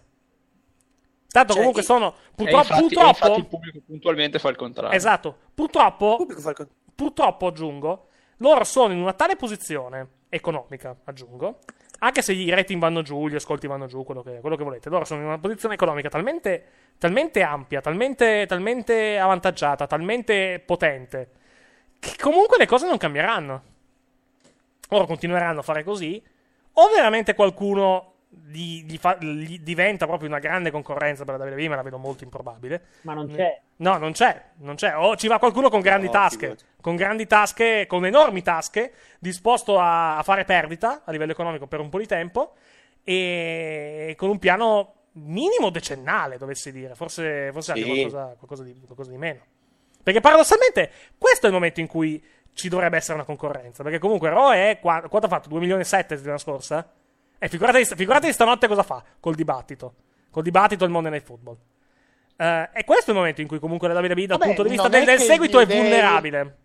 Tanto 1.28 1.48
Cioè, 1.52 1.58
comunque 1.58 1.82
sono. 1.82 2.14
Purtroppo. 2.34 2.58
infatti, 2.74 2.80
purtroppo 2.80 3.36
il 3.36 3.46
pubblico 3.46 3.80
puntualmente 3.84 4.38
fa 4.38 4.48
il 4.50 4.56
contrario. 4.56 4.96
esatto. 4.96 5.36
Purtroppo. 5.54 6.26
il 6.28 6.68
Purtroppo, 6.94 7.46
aggiungo. 7.48 8.05
Loro 8.38 8.64
sono 8.64 8.92
in 8.92 9.00
una 9.00 9.14
tale 9.14 9.36
posizione 9.36 10.08
economica, 10.28 10.94
aggiungo. 11.04 11.60
Anche 12.00 12.20
se 12.20 12.32
i 12.32 12.50
rating 12.50 12.80
vanno 12.80 13.00
giù, 13.00 13.28
gli 13.28 13.34
ascolti 13.34 13.66
vanno 13.66 13.86
giù, 13.86 14.04
quello 14.04 14.22
che, 14.22 14.40
quello 14.40 14.56
che 14.56 14.64
volete. 14.64 14.90
Loro 14.90 15.04
sono 15.06 15.20
in 15.20 15.26
una 15.26 15.38
posizione 15.38 15.74
economica 15.74 16.10
talmente, 16.10 16.64
talmente 16.98 17.42
ampia, 17.42 17.80
talmente, 17.80 18.44
talmente 18.46 19.18
avvantaggiata, 19.18 19.86
talmente 19.86 20.62
potente, 20.64 21.30
che 21.98 22.16
comunque 22.20 22.58
le 22.58 22.66
cose 22.66 22.86
non 22.86 22.98
cambieranno. 22.98 23.62
Loro 24.90 25.06
continueranno 25.06 25.60
a 25.60 25.62
fare 25.62 25.82
così. 25.82 26.22
O 26.78 26.88
veramente 26.94 27.34
qualcuno 27.34 28.15
gli, 28.28 28.84
gli 28.84 28.96
fa- 28.98 29.16
gli 29.18 29.58
diventa 29.60 30.06
proprio 30.06 30.28
una 30.28 30.38
grande 30.38 30.70
concorrenza 30.70 31.24
per 31.24 31.38
la 31.38 31.44
WWE, 31.44 31.68
ma 31.68 31.76
la 31.76 31.82
vedo 31.82 31.98
molto 31.98 32.24
improbabile. 32.24 32.82
Ma 33.02 33.14
non 33.14 33.28
c'è. 33.34 33.60
No, 33.76 33.96
non 33.98 34.12
c'è, 34.12 34.42
non 34.58 34.74
c'è. 34.74 34.96
O 34.96 35.16
ci 35.16 35.28
va 35.28 35.38
qualcuno 35.38 35.68
con 35.70 35.80
grandi 35.80 36.06
No, 36.06 36.12
tasche, 36.12 36.38
figurati. 36.38 36.64
con 36.80 36.96
grandi 36.96 37.26
tasche, 37.26 37.86
con 37.86 38.04
enormi 38.06 38.42
tasche, 38.42 38.92
disposto 39.18 39.78
a, 39.78 40.16
a 40.18 40.22
fare 40.22 40.44
perdita 40.44 41.02
a 41.04 41.10
livello 41.12 41.32
economico 41.32 41.66
per 41.66 41.80
un 41.80 41.88
po' 41.88 41.98
di 41.98 42.06
tempo 42.06 42.54
e 43.02 44.14
con 44.16 44.28
un 44.30 44.38
piano 44.38 44.92
minimo 45.12 45.70
decennale, 45.70 46.36
dovessi 46.38 46.72
dire, 46.72 46.94
forse, 46.94 47.50
forse 47.52 47.72
anche 47.72 47.84
Sì. 47.84 47.88
qualcosa, 47.90 48.34
qualcosa 48.36 48.62
di, 48.64 48.80
qualcosa 48.84 49.10
di 49.10 49.16
meno. 49.16 49.40
Perché 50.02 50.20
paradossalmente 50.20 50.90
questo 51.18 51.46
è 51.46 51.48
il 51.48 51.54
momento 51.54 51.80
in 51.80 51.86
cui 51.86 52.22
ci 52.52 52.68
dovrebbe 52.68 52.96
essere 52.96 53.14
una 53.14 53.24
concorrenza, 53.24 53.82
perché 53.82 53.98
comunque 53.98 54.28
Raw 54.30 54.50
è, 54.52 54.78
qua- 54.80 55.02
quanto 55.08 55.26
ha 55.26 55.30
fatto? 55.30 55.48
2 55.48 55.60
milioni 55.60 55.82
e 55.82 55.84
7 55.84 56.14
settimana 56.16 56.38
scorsa? 56.38 56.90
E 57.38 57.48
figuratevi, 57.48 57.84
figuratevi 57.84 58.32
stanotte 58.32 58.66
cosa 58.66 58.82
fa 58.82 59.02
col 59.20 59.34
dibattito, 59.34 59.94
col 60.30 60.42
dibattito 60.42 60.84
del 60.84 60.92
Monday 60.92 61.12
Night 61.12 61.26
Football. 61.26 61.56
Eh, 62.36 62.70
e 62.72 62.84
questo 62.84 63.10
è 63.10 63.14
il 63.14 63.18
momento 63.18 63.40
in 63.40 63.46
cui 63.48 63.58
comunque 63.58 63.88
la 63.88 63.98
WWE 64.00 64.26
dal 64.26 64.38
Vabbè, 64.38 64.44
punto 64.44 64.62
di 64.62 64.68
vista 64.70 64.88
del, 64.88 65.02
è 65.02 65.04
del 65.04 65.14
il 65.14 65.20
seguito 65.20 65.60
è 65.60 65.66
Day- 65.66 65.76
vulnerabile. 65.80 66.56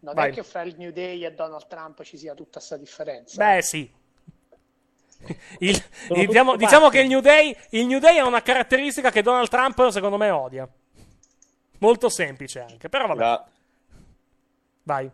Non 0.00 0.14
Vai. 0.14 0.30
è 0.30 0.32
che 0.32 0.42
fra 0.42 0.62
il 0.62 0.74
New 0.78 0.92
Day 0.92 1.24
e 1.24 1.32
Donald 1.32 1.66
Trump 1.66 2.02
ci 2.02 2.16
sia 2.16 2.34
tutta 2.34 2.58
questa 2.58 2.76
differenza. 2.76 3.36
Beh, 3.54 3.62
sì. 3.62 3.90
Il- 5.58 5.82
il- 6.14 6.26
diciamo, 6.26 6.56
diciamo 6.56 6.88
che 6.88 7.00
il 7.00 7.08
New, 7.08 7.20
Day, 7.20 7.54
il 7.70 7.86
New 7.86 7.98
Day 7.98 8.16
ha 8.18 8.26
una 8.26 8.40
caratteristica 8.40 9.10
che 9.10 9.20
Donald 9.20 9.48
Trump, 9.48 9.88
secondo 9.90 10.16
me, 10.16 10.30
odia. 10.30 10.66
Molto 11.80 12.08
semplice 12.08 12.60
anche, 12.60 12.88
però 12.88 13.06
vabbè. 13.06 13.22
No, 13.22 13.46
Vai. 14.84 15.10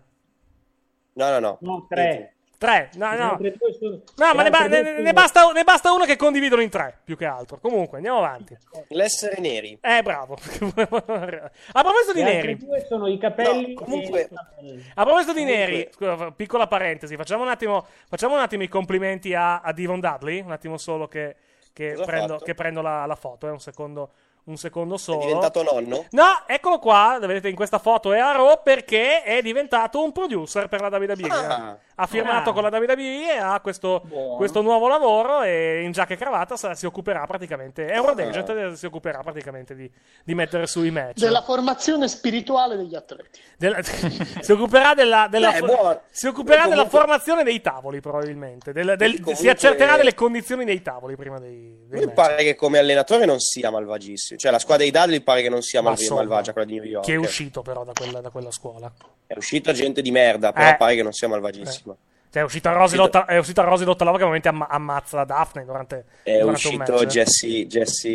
no, 1.14 1.30
no. 1.30 1.38
no. 1.40 1.58
No, 1.60 1.86
tre. 1.88 2.35
Tre, 2.58 2.90
no, 2.94 3.10
no. 3.14 3.38
Sono- 3.78 4.00
No, 4.16 4.34
ma 4.34 4.42
ne, 4.42 4.48
ba- 4.50 4.66
ne- 4.66 5.00
ne 5.02 5.12
basta, 5.12 5.50
ne 5.52 5.62
basta 5.62 5.92
uno 5.92 6.04
che 6.06 6.16
condividono 6.16 6.62
in 6.62 6.70
tre, 6.70 6.98
più 7.04 7.14
che 7.16 7.26
altro. 7.26 7.58
Comunque, 7.58 7.98
andiamo 7.98 8.18
avanti. 8.18 8.56
L'essere 8.88 9.38
neri. 9.40 9.78
Eh, 9.82 10.00
bravo. 10.02 10.36
A 10.40 11.82
proposito 11.82 12.12
di 12.14 12.22
neri, 12.22 12.56
due 12.56 12.84
sono 12.88 13.06
i 13.08 13.18
capelli. 13.18 13.74
No, 13.74 13.82
comunque- 13.84 14.20
e- 14.22 14.82
a 14.94 15.04
proposito 15.04 15.32
di 15.34 15.40
Comunque- 15.42 15.66
neri, 15.66 15.88
scusa, 15.92 16.30
piccola 16.30 16.66
parentesi, 16.66 17.16
facciamo 17.16 17.42
un 17.42 17.48
attimo, 17.48 17.84
facciamo 18.08 18.34
un 18.34 18.40
attimo 18.40 18.62
i 18.62 18.68
complimenti 18.68 19.34
a, 19.34 19.60
a 19.60 19.72
Devon 19.72 20.00
Dudley, 20.00 20.40
un 20.40 20.52
attimo 20.52 20.78
solo 20.78 21.08
che, 21.08 21.36
che 21.72 21.94
prendo, 22.04 22.38
che 22.38 22.54
prendo 22.54 22.80
la, 22.80 23.04
la 23.06 23.16
foto, 23.16 23.46
eh, 23.46 23.50
un 23.50 23.60
secondo, 23.60 24.10
un 24.46 24.56
secondo 24.56 24.94
È 24.94 24.98
solo. 24.98 25.20
diventato 25.20 25.62
nonno? 25.62 26.04
No, 26.10 26.24
eccolo 26.46 26.78
qua, 26.78 27.18
vedete 27.20 27.48
in 27.48 27.56
questa 27.56 27.78
foto 27.78 28.12
è 28.12 28.18
a 28.18 28.32
Raw 28.32 28.60
perché 28.62 29.22
è 29.22 29.42
diventato 29.42 30.02
un 30.02 30.12
producer 30.12 30.68
per 30.68 30.80
la 30.80 30.88
WWE. 30.96 31.28
Ah. 31.28 31.78
ha 31.98 32.06
firmato 32.06 32.50
Ah. 32.50 32.52
con 32.52 32.62
la 32.62 32.68
WWE 32.68 33.34
e 33.34 33.38
ha 33.38 33.58
questo, 33.60 34.02
questo 34.36 34.60
nuovo 34.60 34.86
lavoro 34.86 35.40
e 35.42 35.80
in 35.82 35.92
giacca 35.92 36.12
e 36.12 36.16
cravatta 36.18 36.74
si 36.74 36.84
occuperà 36.86 37.24
praticamente, 37.26 37.86
è 37.86 37.96
un 37.98 38.04
road 38.06 38.20
Ah. 38.20 38.28
agent 38.28 38.72
si 38.74 38.84
occuperà 38.86 39.20
praticamente 39.20 39.74
di, 39.74 39.90
di 40.22 40.34
mettere 40.34 40.66
su 40.66 40.84
i 40.84 40.90
match. 40.90 41.18
Della 41.20 41.40
formazione 41.42 42.06
spirituale 42.06 42.76
degli 42.76 42.94
atleti. 42.94 43.40
Della- 43.56 43.78
si 43.82 44.52
occuperà 44.52 44.92
della, 44.94 45.26
della 45.30 45.52
Beh, 45.52 45.58
for- 45.58 46.02
si 46.10 46.26
occuperà 46.26 46.64
Comunque- 46.64 46.84
della 46.84 46.98
formazione 46.98 47.42
dei 47.44 47.60
tavoli 47.62 48.00
probabilmente 48.00 48.72
del- 48.72 48.94
del- 48.96 49.12
Comunque- 49.12 49.34
si 49.34 49.48
accerterà 49.48 49.96
delle 49.96 50.14
condizioni 50.14 50.64
dei 50.66 50.82
tavoli 50.82 51.16
prima 51.16 51.38
dei, 51.40 51.78
dei 51.88 52.00
Mi 52.00 52.04
match. 52.06 52.14
pare 52.14 52.44
che 52.44 52.54
come 52.54 52.78
allenatore 52.78 53.24
non 53.24 53.40
sia 53.40 53.70
malvagissimo. 53.70 54.35
Cioè, 54.36 54.50
la 54.50 54.58
squadra 54.58 54.84
dei 54.84 54.92
Dudley 54.92 55.20
pare 55.20 55.42
che 55.42 55.48
non 55.48 55.62
sia 55.62 55.80
Ma 55.80 55.88
malv- 55.88 56.00
insomma, 56.00 56.20
malvagia, 56.20 56.52
quella 56.52 56.66
di 56.66 56.74
New 56.74 56.84
York. 56.84 57.04
che 57.06 57.12
è 57.14 57.16
uscito 57.16 57.62
però 57.62 57.84
da 57.84 57.92
quella, 57.92 58.20
da 58.20 58.30
quella 58.30 58.50
scuola 58.50 58.92
È 59.26 59.34
uscita 59.36 59.72
gente 59.72 60.02
di 60.02 60.10
merda, 60.10 60.52
però 60.52 60.68
Eh. 60.70 60.76
pare 60.76 60.94
che 60.94 61.02
non 61.02 61.12
sia 61.12 61.28
malvagissima. 61.28 61.96
Cioè, 62.28 62.42
è 62.42 62.44
uscita 62.44 62.72
Rosy 62.72 62.96
Lotta- 62.96 63.24
è 63.24 63.38
uscita 63.38 63.62
Rosy 63.62 63.84
Lottalova 63.84 64.18
che 64.18 64.24
momento 64.24 64.48
amma- 64.48 64.68
ammazza 64.68 65.24
Daphne 65.24 65.64
durante, 65.64 66.04
È 66.22 66.38
durante 66.38 66.44
un 66.44 66.52
uscito 66.54 66.92
match. 66.92 67.06
Jesse, 67.06 67.66
Jesse, 67.66 68.08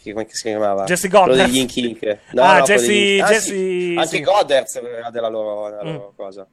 chi- 0.00 0.12
come 0.12 0.26
si 0.28 0.42
chiamava? 0.48 0.84
Jesse 0.84 1.08
Quello 1.08 1.26
Goddard. 1.26 1.48
degli 1.50 1.58
Ink 1.58 1.76
Inc. 1.76 2.18
No, 2.32 2.42
Ah, 2.42 2.58
no, 2.58 2.62
quello 2.64 2.64
Jesse-. 2.80 3.20
Ah, 3.22 3.28
Jesse- 3.28 3.40
sì. 3.40 3.94
Anche 3.98 4.08
sì. 4.16 4.20
Goddard 4.22 4.66
era 4.98 5.10
della 5.10 5.28
loro, 5.28 5.70
della 5.70 5.82
Mm. 5.84 5.92
loro 5.94 6.12
cosa. 6.14 6.46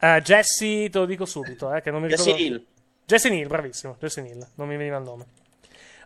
Eh, 0.00 0.20
Jesse, 0.22 0.90
te 0.90 0.98
lo 0.98 1.06
dico 1.06 1.24
subito, 1.24 1.72
eh, 1.72 1.80
che 1.80 1.90
non 1.90 2.02
mi 2.02 2.08
Jesse 2.08 2.24
ricordo. 2.32 2.44
Hill. 2.44 2.64
Jesse 3.06 3.30
Neal, 3.30 3.48
bravissimo. 3.48 3.96
Jesse 3.98 4.20
Neal, 4.20 4.46
non 4.56 4.68
mi 4.68 4.76
veniva 4.76 4.98
il 4.98 5.02
nome. 5.04 5.24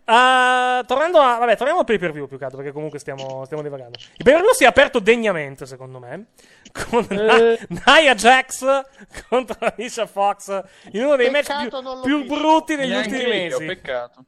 Uh, 0.05 0.85
tornando 0.85 1.19
a. 1.21 1.39
Vabbè, 1.39 1.57
torniamo 1.57 1.81
al 1.81 1.87
pay 1.87 1.99
per 1.99 2.11
view 2.11 2.27
più 2.27 2.37
che 2.37 2.45
altro 2.45 2.59
perché 2.59 2.73
comunque 2.73 2.99
stiamo, 2.99 3.45
stiamo 3.45 3.63
divagando. 3.63 3.99
Il 3.99 4.25
pay 4.25 4.33
per 4.33 4.43
view 4.43 4.53
si 4.53 4.65
è 4.65 4.67
aperto 4.67 4.99
degnamente, 4.99 5.65
secondo 5.65 5.99
me. 6.01 6.27
Con 6.73 7.07
Eh. 7.09 7.59
Nia 7.69 8.15
Jax 8.15 8.65
contro 9.29 9.57
Alicia 9.61 10.07
Fox 10.07 10.63
in 10.93 11.05
uno 11.05 11.17
dei 11.17 11.31
match 11.31 11.69
più, 11.69 12.01
più 12.03 12.27
brutti 12.27 12.75
degli 12.75 12.91
Neanche 12.91 13.15
ultimi 13.15 13.31
io, 13.45 13.59
mesi. 13.59 13.65
peccato. 13.67 14.25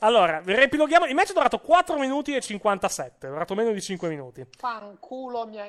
Allora, 0.00 0.40
riepiloghiamo. 0.44 1.06
Il 1.06 1.14
match 1.14 1.30
è 1.30 1.34
durato 1.34 1.58
4 1.58 1.98
minuti 1.98 2.34
e 2.36 2.40
57. 2.40 3.26
È 3.26 3.30
durato 3.30 3.54
meno 3.54 3.72
di 3.72 3.80
5 3.80 4.08
minuti. 4.08 4.46
Fanculo 4.56 5.46
mi 5.46 5.58
ha... 5.60 5.66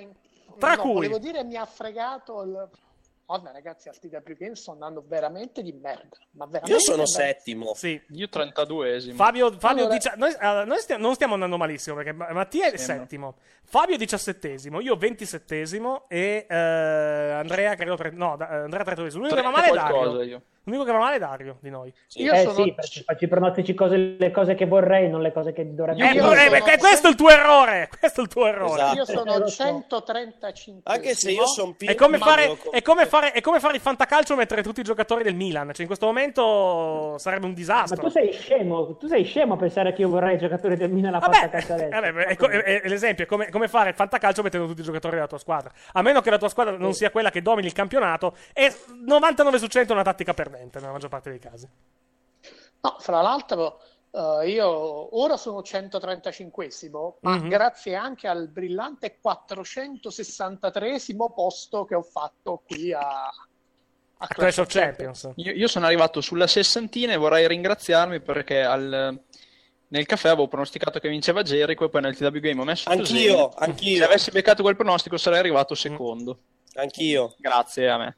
Tra 0.59 0.75
no, 0.75 0.81
cui? 0.81 0.93
volevo 0.93 1.17
dire 1.19 1.43
mi 1.43 1.55
ha 1.55 1.65
fregato 1.65 2.41
il... 2.43 2.69
Madonna 3.27 3.51
ragazzi, 3.51 3.89
al 3.89 3.97
TW 3.97 4.33
Games 4.37 4.59
sto 4.61 4.71
andando 4.71 5.03
veramente 5.07 5.63
di 5.63 5.71
merda. 5.73 6.15
Ma 6.31 6.45
veramente 6.45 6.71
Io 6.73 6.79
sono 6.79 7.05
settimo. 7.07 7.73
Sì. 7.73 7.99
Io 8.11 8.27
32esimo. 8.27 9.15
Fabio, 9.15 9.51
Fabio 9.51 9.83
Allora- 9.83 9.93
dicia- 9.97 10.13
noi, 10.15 10.35
allora, 10.39 10.65
noi 10.65 10.77
stia- 10.79 10.97
non 10.97 11.15
stiamo 11.15 11.33
andando 11.33 11.57
malissimo 11.57 11.95
perché 11.95 12.11
Ma- 12.13 12.31
Mattia 12.33 12.71
è 12.71 12.77
Sembra. 12.77 13.03
settimo, 13.03 13.35
Fabio 13.67 13.95
è 13.95 13.97
diciassettesimo, 13.97 14.79
io 14.79 14.95
ventisettesimo 14.95 16.05
e 16.07 16.45
eh, 16.49 16.55
Andrea 16.55 17.75
credo 17.75 17.95
tre- 17.95 18.11
no, 18.11 18.35
da- 18.37 18.49
eh, 18.49 18.55
Andrea 18.63 18.83
tredicesimo. 18.83 19.23
L'unico 19.23 19.35
che 19.41 19.45
va 19.47 19.51
male 19.51 19.67
è 19.69 19.73
Dario. 19.73 20.21
io. 20.21 20.41
L'unico 20.67 20.83
che 20.85 20.91
va 20.93 20.97
male 20.97 21.15
è 21.17 21.19
Dario 21.19 21.57
di 21.59 21.69
noi. 21.69 21.93
Io 22.13 22.33
eh 22.33 22.39
sono... 22.41 22.53
sì, 22.53 22.73
perché 22.73 23.03
faccio 23.03 23.25
i 23.25 23.27
pronostici 23.27 23.73
cose, 23.75 23.97
le 24.17 24.31
cose 24.31 24.55
che 24.55 24.65
vorrei, 24.65 25.07
non 25.09 25.21
le 25.21 25.31
cose 25.31 25.53
che 25.53 25.75
dovrebbe 25.75 26.01
Eh, 26.03 26.15
eh, 26.15 26.19
sono- 26.19 26.29
beh, 26.33 26.77
questo 26.79 27.07
è 27.07 27.09
il 27.11 27.15
tuo 27.15 27.29
errore. 27.29 27.89
Questo 27.99 28.21
è 28.21 28.23
il 28.23 28.29
tuo 28.29 28.45
errore. 28.47 28.73
Esatto. 28.81 28.97
Io 28.97 29.05
sono 29.05 29.31
Eh, 29.31 29.33
al 29.35 29.39
lo 29.41 29.47
so. 29.47 29.63
135 29.63 30.81
Anche 30.93 31.13
se 31.15 31.31
io 31.31 31.45
sono 31.45 31.75
È 31.77 31.93
come, 31.95 32.17
fare, 32.17 32.57
è, 32.71 32.81
come 32.81 33.05
fare, 33.05 33.31
è 33.31 33.41
come 33.41 33.59
fare 33.59 33.75
il 33.75 33.81
fantacalcio 33.81 34.33
e 34.33 34.35
mettere 34.37 34.63
tutti 34.63 34.79
i 34.79 34.83
giocatori 34.83 35.23
del 35.23 35.35
Milan. 35.35 35.67
Cioè, 35.67 35.81
in 35.81 35.87
questo 35.87 36.05
momento 36.07 37.15
sarebbe 37.19 37.45
un 37.45 37.51
Ma 37.51 37.57
disastro. 37.57 38.01
tu 38.01 38.09
sei 38.09 38.31
scemo, 38.33 38.95
tu 38.97 39.07
sei 39.07 39.23
scemo 39.23 39.53
a 39.53 39.57
pensare 39.57 39.93
che 39.93 40.01
io 40.01 40.09
vorrei 40.09 40.35
i 40.35 40.37
giocatori 40.39 40.75
del 40.75 40.89
Milan 40.91 41.13
a 41.15 41.19
Vabbè, 41.19 41.35
fatta 41.35 41.49
calcio 41.49 41.73
adesso. 41.73 41.89
vabbè, 41.89 42.13
è 42.25 42.35
è- 42.37 42.81
è- 42.81 42.87
l'esempio 42.87 43.23
è 43.25 43.27
come, 43.27 43.49
come 43.55 43.67
fare 43.69 43.89
il 43.89 43.95
fantacalcio 43.95 44.41
mettendo 44.43 44.67
tutti 44.67 44.81
i 44.81 44.83
giocatori 44.83 45.15
della 45.15 45.27
tua 45.27 45.37
squadra. 45.37 45.71
A 45.93 46.01
meno 46.01 46.19
che 46.21 46.29
la 46.29 46.37
tua 46.37 46.49
squadra 46.49 46.75
non 46.77 46.93
sia 46.93 47.09
quella 47.09 47.31
che 47.31 47.41
domini 47.41 47.67
il 47.67 47.73
campionato, 47.73 48.35
è 48.51 48.73
99 49.05 49.57
su 49.57 49.67
100 49.67 49.93
una 49.93 50.03
tattica 50.03 50.33
perdente 50.33 50.79
nella 50.79 50.91
maggior 50.91 51.09
parte 51.09 51.29
dei 51.29 51.39
casi. 51.39 51.67
No, 52.81 52.95
fra 52.99 53.21
l'altro 53.21 53.79
eh, 54.11 54.49
io 54.49 55.17
ora 55.17 55.37
sono 55.37 55.61
135esimo, 55.61 57.13
ma 57.21 57.37
Mhm. 57.37 57.47
grazie 57.49 57.95
anche 57.95 58.27
al 58.27 58.47
brillante 58.49 59.17
463esimo 59.23 61.31
posto 61.33 61.85
che 61.85 61.95
ho 61.95 62.03
fatto 62.03 62.61
qui 62.65 62.91
a, 62.93 62.99
a 62.99 63.29
A 64.17 64.27
Clash 64.27 64.57
of 64.57 64.67
Champions. 64.67 65.29
Io, 65.35 65.53
io 65.53 65.67
sono 65.67 65.85
arrivato 65.85 66.19
sulla 66.21 66.47
sessantina 66.47 67.13
e 67.13 67.17
vorrei 67.17 67.47
ringraziarmi 67.47 68.19
perché 68.21 68.63
al- 68.63 69.21
nel 69.95 70.05
caffè 70.05 70.27
avevo 70.27 70.47
pronosticato 70.47 70.99
che 70.99 71.07
vinceva 71.09 71.41
Jericho 71.41 71.85
e 71.85 71.89
poi 71.89 72.01
nel 72.01 72.15
TW 72.17 72.37
Game 72.39 72.59
ho 72.59 72.65
messo 72.65 72.89
Anch'io, 72.89 73.05
Cesaro. 73.31 73.53
anch'io. 73.57 73.97
Se 73.97 74.03
avessi 74.03 74.31
beccato 74.31 74.61
quel 74.61 74.75
pronostico 74.75 75.17
sarei 75.17 75.39
arrivato 75.39 75.73
secondo. 75.73 76.39
Anch'io. 76.75 77.35
Grazie 77.39 77.89
a 77.89 77.97
me. 77.97 78.17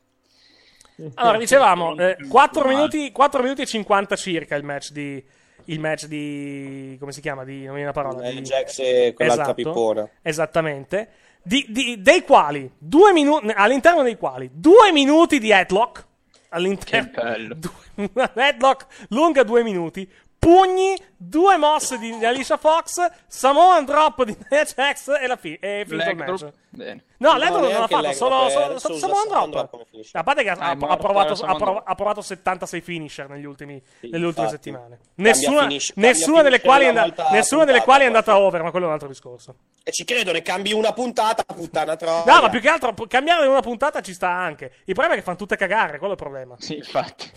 Allora, 1.15 1.38
dicevamo, 1.38 1.95
eh, 2.01 2.17
4, 2.28 2.61
Male. 2.61 2.75
minuti, 2.75 3.11
4 3.11 3.41
minuti 3.43 3.61
e 3.61 3.65
50 3.67 4.15
circa 4.15 4.55
il 4.55 4.63
match 4.63 4.91
di... 4.91 5.23
Il 5.65 5.80
match 5.80 6.05
di... 6.05 6.95
come 6.99 7.11
si 7.11 7.19
chiama? 7.21 7.43
Di, 7.43 7.57
non 7.65 7.75
mi 7.75 7.82
viene 7.82 7.86
la 7.88 7.91
parola. 7.91 8.23
Eh, 8.23 8.34
di- 8.36 8.41
Jax 8.41 8.80
e 8.80 9.13
quell'altra 9.13 9.43
Esatto, 9.43 9.53
pippona. 9.53 10.09
Esattamente. 10.21 11.09
Di- 11.43 11.65
di- 11.69 12.01
dei 12.01 12.23
quali, 12.23 12.71
due 12.78 13.11
minuti, 13.11 13.47
all'interno 13.53 14.01
dei 14.01 14.15
quali, 14.17 14.49
due 14.53 14.91
minuti 14.93 15.39
di 15.39 15.51
headlock. 15.51 16.05
All'interno, 16.49 17.11
Che 17.11 17.21
bello. 17.21 17.53
due- 17.59 18.09
una 18.13 18.32
headlock 18.34 18.86
lunga 19.09 19.43
due 19.43 19.61
minuti. 19.61 20.09
Pugni, 20.39 20.95
due 21.17 21.57
mosse 21.57 21.97
di 21.97 22.23
Alicia 22.23 22.57
Fox, 22.57 23.03
Samoan 23.27 23.85
drop 23.85 24.23
di 24.23 24.38
Nia 24.49 24.63
Jax 24.63 25.09
e 25.19 25.27
la 25.27 25.35
fi- 25.35 25.57
e 25.59 25.83
finito 25.88 26.09
il 26.09 26.15
match. 26.15 26.45
Bene. 26.69 27.03
No, 27.17 27.31
No, 27.31 27.38
Ledro 27.39 27.59
non 27.59 27.69
l'ha 27.69 27.88
fatto, 27.88 28.11
solo, 28.13 28.35
drop, 28.47 28.49
solo, 28.77 28.79
solo 28.79 28.97
Samoan 28.97 29.49
drop. 29.49 29.85
A 30.11 30.23
parte 30.23 30.43
che 30.43 30.49
ha, 30.51 30.53
Ah, 30.53 30.57
ha- 30.59 30.67
è 30.69 30.71
ha 30.71 30.75
morto 30.75 30.97
provato, 30.97 31.33
ha, 31.43 31.55
prov- 31.55 31.81
ha 31.83 31.95
provato 31.95 32.21
76 32.21 32.81
finisher 32.81 33.27
negli 33.29 33.45
ultimi- 33.45 33.81
Sì, 33.99 34.09
nelle 34.09 34.25
ultime 34.27 34.45
infatti. 34.45 34.63
settimane. 34.69 34.99
Cambia 35.15 35.33
Nessuna, 35.33 35.61
finish- 35.61 35.91
nessuna 35.95 36.41
delle 36.43 36.61
quali 36.61 36.85
è, 36.85 36.89
una 36.89 37.01
and- 37.01 37.15
volta 37.15 37.31
nessuna 37.31 37.65
delle 37.65 37.79
puntata, 37.79 37.83
quali 37.85 38.03
è 38.03 38.05
andata 38.07 38.38
over, 38.39 38.61
ma 38.63 38.69
quello 38.71 38.85
è 38.85 38.88
un 38.89 38.93
altro 38.93 39.07
discorso. 39.09 39.55
E 39.83 39.91
ci 39.91 40.05
credo, 40.05 40.31
ne 40.31 40.41
cambi 40.43 40.71
una 40.71 40.93
puntata, 40.93 41.43
puttana 41.43 41.95
troia. 41.95 42.31
No, 42.31 42.41
ma 42.41 42.49
più 42.49 42.61
che 42.61 42.69
altro 42.69 42.93
cambiare 43.07 43.47
una 43.47 43.61
puntata 43.61 44.01
ci 44.01 44.13
sta 44.13 44.29
anche. 44.29 44.65
Il 44.85 44.93
problema 44.93 45.13
è 45.13 45.17
che 45.17 45.23
fanno 45.23 45.38
tutte 45.38 45.55
cagare, 45.57 45.97
quello 45.97 46.13
è 46.13 46.15
il 46.15 46.21
problema. 46.21 46.55
Sì, 46.59 46.75
infatti. 46.75 47.31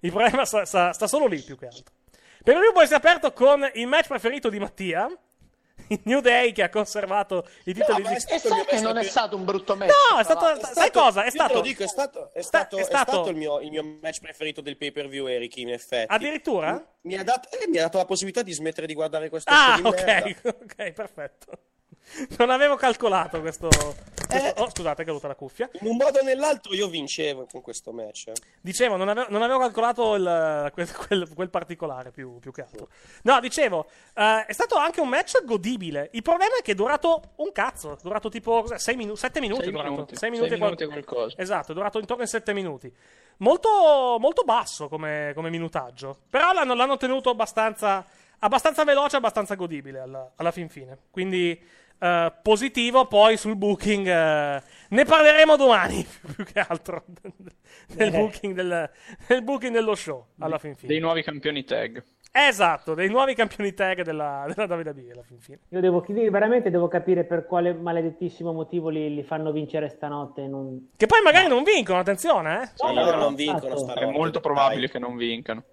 Il 0.00 0.10
problema 0.12 0.44
sta, 0.44 0.64
sta- 0.64 0.92
sta 0.92 1.06
solo 1.06 1.26
lì 1.26 1.40
più 1.42 1.56
che 1.58 1.66
altro. 1.66 1.94
Per 2.42 2.56
lui 2.56 2.72
poi 2.72 2.86
si 2.86 2.92
è 2.92 2.96
aperto 2.96 3.32
con 3.32 3.68
il 3.74 3.86
match 3.86 4.06
preferito 4.08 4.48
di 4.48 4.58
Mattia. 4.58 5.08
Il 5.88 6.00
New 6.04 6.20
Day 6.20 6.52
che 6.52 6.62
ha 6.62 6.68
conservato 6.68 7.48
i 7.64 7.72
titoli 7.72 8.02
ma 8.02 8.10
di 8.10 8.14
è 8.14 8.18
E 8.18 8.20
stato 8.20 8.48
il 8.48 8.52
sai 8.54 8.64
che 8.66 8.80
non 8.80 8.98
è 8.98 9.02
stato 9.02 9.34
un 9.36 9.44
brutto 9.44 9.74
match. 9.76 9.90
No, 10.12 10.18
è 10.18 10.24
stato, 10.24 10.44
l'altro. 10.44 10.68
sai 10.74 10.90
cosa? 10.92 11.22
È 11.22 11.24
Io 11.24 11.30
te 11.30 11.36
stato 11.38 11.54
lo 11.54 11.60
dico, 11.62 11.82
è 11.82 11.88
stato, 11.88 12.30
è 12.34 12.42
Sta- 12.42 12.58
stato, 12.58 12.76
è 12.76 12.80
è 12.80 12.84
stato- 12.84 13.12
stato 13.12 13.28
il, 13.30 13.36
mio, 13.36 13.60
il 13.60 13.70
mio 13.70 13.98
match 14.00 14.20
preferito 14.20 14.60
del 14.60 14.76
pay 14.76 14.92
per 14.92 15.08
view, 15.08 15.26
Eric. 15.26 15.56
In 15.56 15.70
effetti, 15.70 16.12
addirittura? 16.12 16.86
mi 17.02 17.16
ha, 17.16 17.24
dato, 17.24 17.48
eh, 17.58 17.66
mi 17.66 17.78
ha 17.78 17.82
dato 17.82 17.96
la 17.96 18.04
possibilità 18.04 18.42
di 18.42 18.52
smettere 18.52 18.86
di 18.86 18.94
guardare 18.94 19.30
questo 19.30 19.50
Ah, 19.52 19.80
ok, 19.82 20.36
ok, 20.62 20.92
perfetto. 20.92 21.58
Non 22.38 22.50
avevo 22.50 22.76
calcolato 22.76 23.40
questo. 23.40 23.68
questo- 23.68 24.18
Eh. 24.32 24.54
Oh, 24.58 24.70
scusate, 24.70 25.02
è 25.02 25.04
caduta 25.04 25.26
la 25.28 25.34
cuffia. 25.34 25.68
In 25.80 25.88
un 25.88 25.96
modo 25.96 26.18
o 26.18 26.22
nell'altro 26.22 26.72
io 26.74 26.88
vincevo 26.88 27.46
con 27.50 27.60
questo 27.60 27.92
match. 27.92 28.28
eh. 28.28 28.32
Dicevo, 28.60 28.96
non 28.96 29.08
avevo, 29.08 29.26
non 29.30 29.42
avevo 29.42 29.58
calcolato 29.58 30.14
il- 30.14 30.70
quel, 30.74 30.92
quel- 30.94 31.28
quel 31.34 31.50
particolare 31.50 32.10
più, 32.10 32.38
più 32.38 32.52
che 32.52 32.62
altro. 32.62 32.88
No, 33.22 33.40
dicevo, 33.40 33.86
eh, 34.14 34.44
è 34.46 34.52
stato 34.52 34.76
anche 34.76 35.00
un 35.00 35.08
match 35.08 35.44
godibile. 35.44 36.10
Il 36.12 36.22
problema 36.22 36.56
è 36.58 36.62
che 36.62 36.72
è 36.72 36.74
durato 36.74 37.32
un 37.36 37.50
cazzo. 37.52 37.92
È 37.94 37.96
durato 38.02 38.28
tipo 38.28 38.64
7 38.66 38.94
minuti. 38.96 39.18
Sei 39.18 39.40
minuti, 39.40 39.60
Sei 39.62 39.68
è 39.68 39.72
durato. 39.72 39.90
minuti. 39.90 40.16
Sei 40.16 40.30
minuti, 40.30 40.48
Sei 40.50 40.58
qual- 40.58 40.70
minuti 40.78 40.86
qualcosa. 41.04 41.36
Esatto, 41.38 41.72
è 41.72 41.74
durato 41.74 41.98
intorno 41.98 42.22
ai 42.22 42.28
7 42.28 42.52
minuti. 42.52 42.94
Molto, 43.38 44.16
molto 44.20 44.42
basso 44.44 44.88
come, 44.88 45.32
come 45.34 45.48
minutaggio. 45.50 46.18
Però 46.28 46.52
l'hanno, 46.52 46.74
l'hanno 46.74 46.96
tenuto 46.98 47.30
abbastanza, 47.30 48.04
abbastanza 48.40 48.84
veloce, 48.84 49.16
abbastanza 49.16 49.54
godibile 49.54 49.98
alla, 50.00 50.30
alla 50.36 50.50
fin 50.50 50.68
fine. 50.68 50.96
Quindi. 51.10 51.78
Eh, 52.00 52.32
positivo 52.42 53.06
poi 53.06 53.36
sul 53.36 53.56
booking 53.56 54.06
eh, 54.06 54.62
ne 54.88 55.04
parleremo 55.04 55.56
domani 55.56 56.04
più 56.34 56.44
che 56.44 56.60
altro 56.60 57.04
del, 57.06 57.32
Eh. 57.96 58.10
booking 58.10 58.54
del, 58.54 58.90
del 59.28 59.42
booking 59.42 59.72
dello 59.72 59.94
show 59.94 60.26
alla 60.38 60.58
fin 60.58 60.74
fine 60.74 60.92
Dei 60.92 61.00
nuovi 61.00 61.22
campioni 61.22 61.62
tag. 61.64 62.02
Esatto, 62.32 62.94
dei 62.94 63.08
nuovi 63.08 63.34
campioni 63.34 63.74
tag 63.74 64.02
della, 64.02 64.46
della 64.54 64.72
WWE 64.72 65.10
alla 65.12 65.22
fin 65.24 65.40
fine. 65.40 65.58
Io 65.70 65.80
devo, 65.80 66.04
veramente 66.30 66.70
devo 66.70 66.86
capire 66.86 67.24
per 67.24 67.44
quale 67.44 67.72
maledettissimo 67.74 68.52
motivo 68.52 68.88
li, 68.88 69.12
li 69.12 69.24
fanno 69.24 69.50
vincere 69.50 69.88
stanotte. 69.88 70.46
Non... 70.46 70.90
Che 70.96 71.06
poi 71.06 71.22
magari 71.22 71.48
non 71.48 71.64
vincono, 71.64 71.98
attenzione, 71.98 72.62
eh. 72.62 72.66
Sì, 72.74 72.94
loro 72.94 73.16
non 73.16 73.34
vincono 73.34 73.74
esatto. 73.74 73.78
stanotte. 73.78 74.04
È 74.04 74.10
molto 74.16 74.38
probabile 74.38 74.88
che 74.88 75.00
non 75.00 75.16
vincano. 75.16 75.64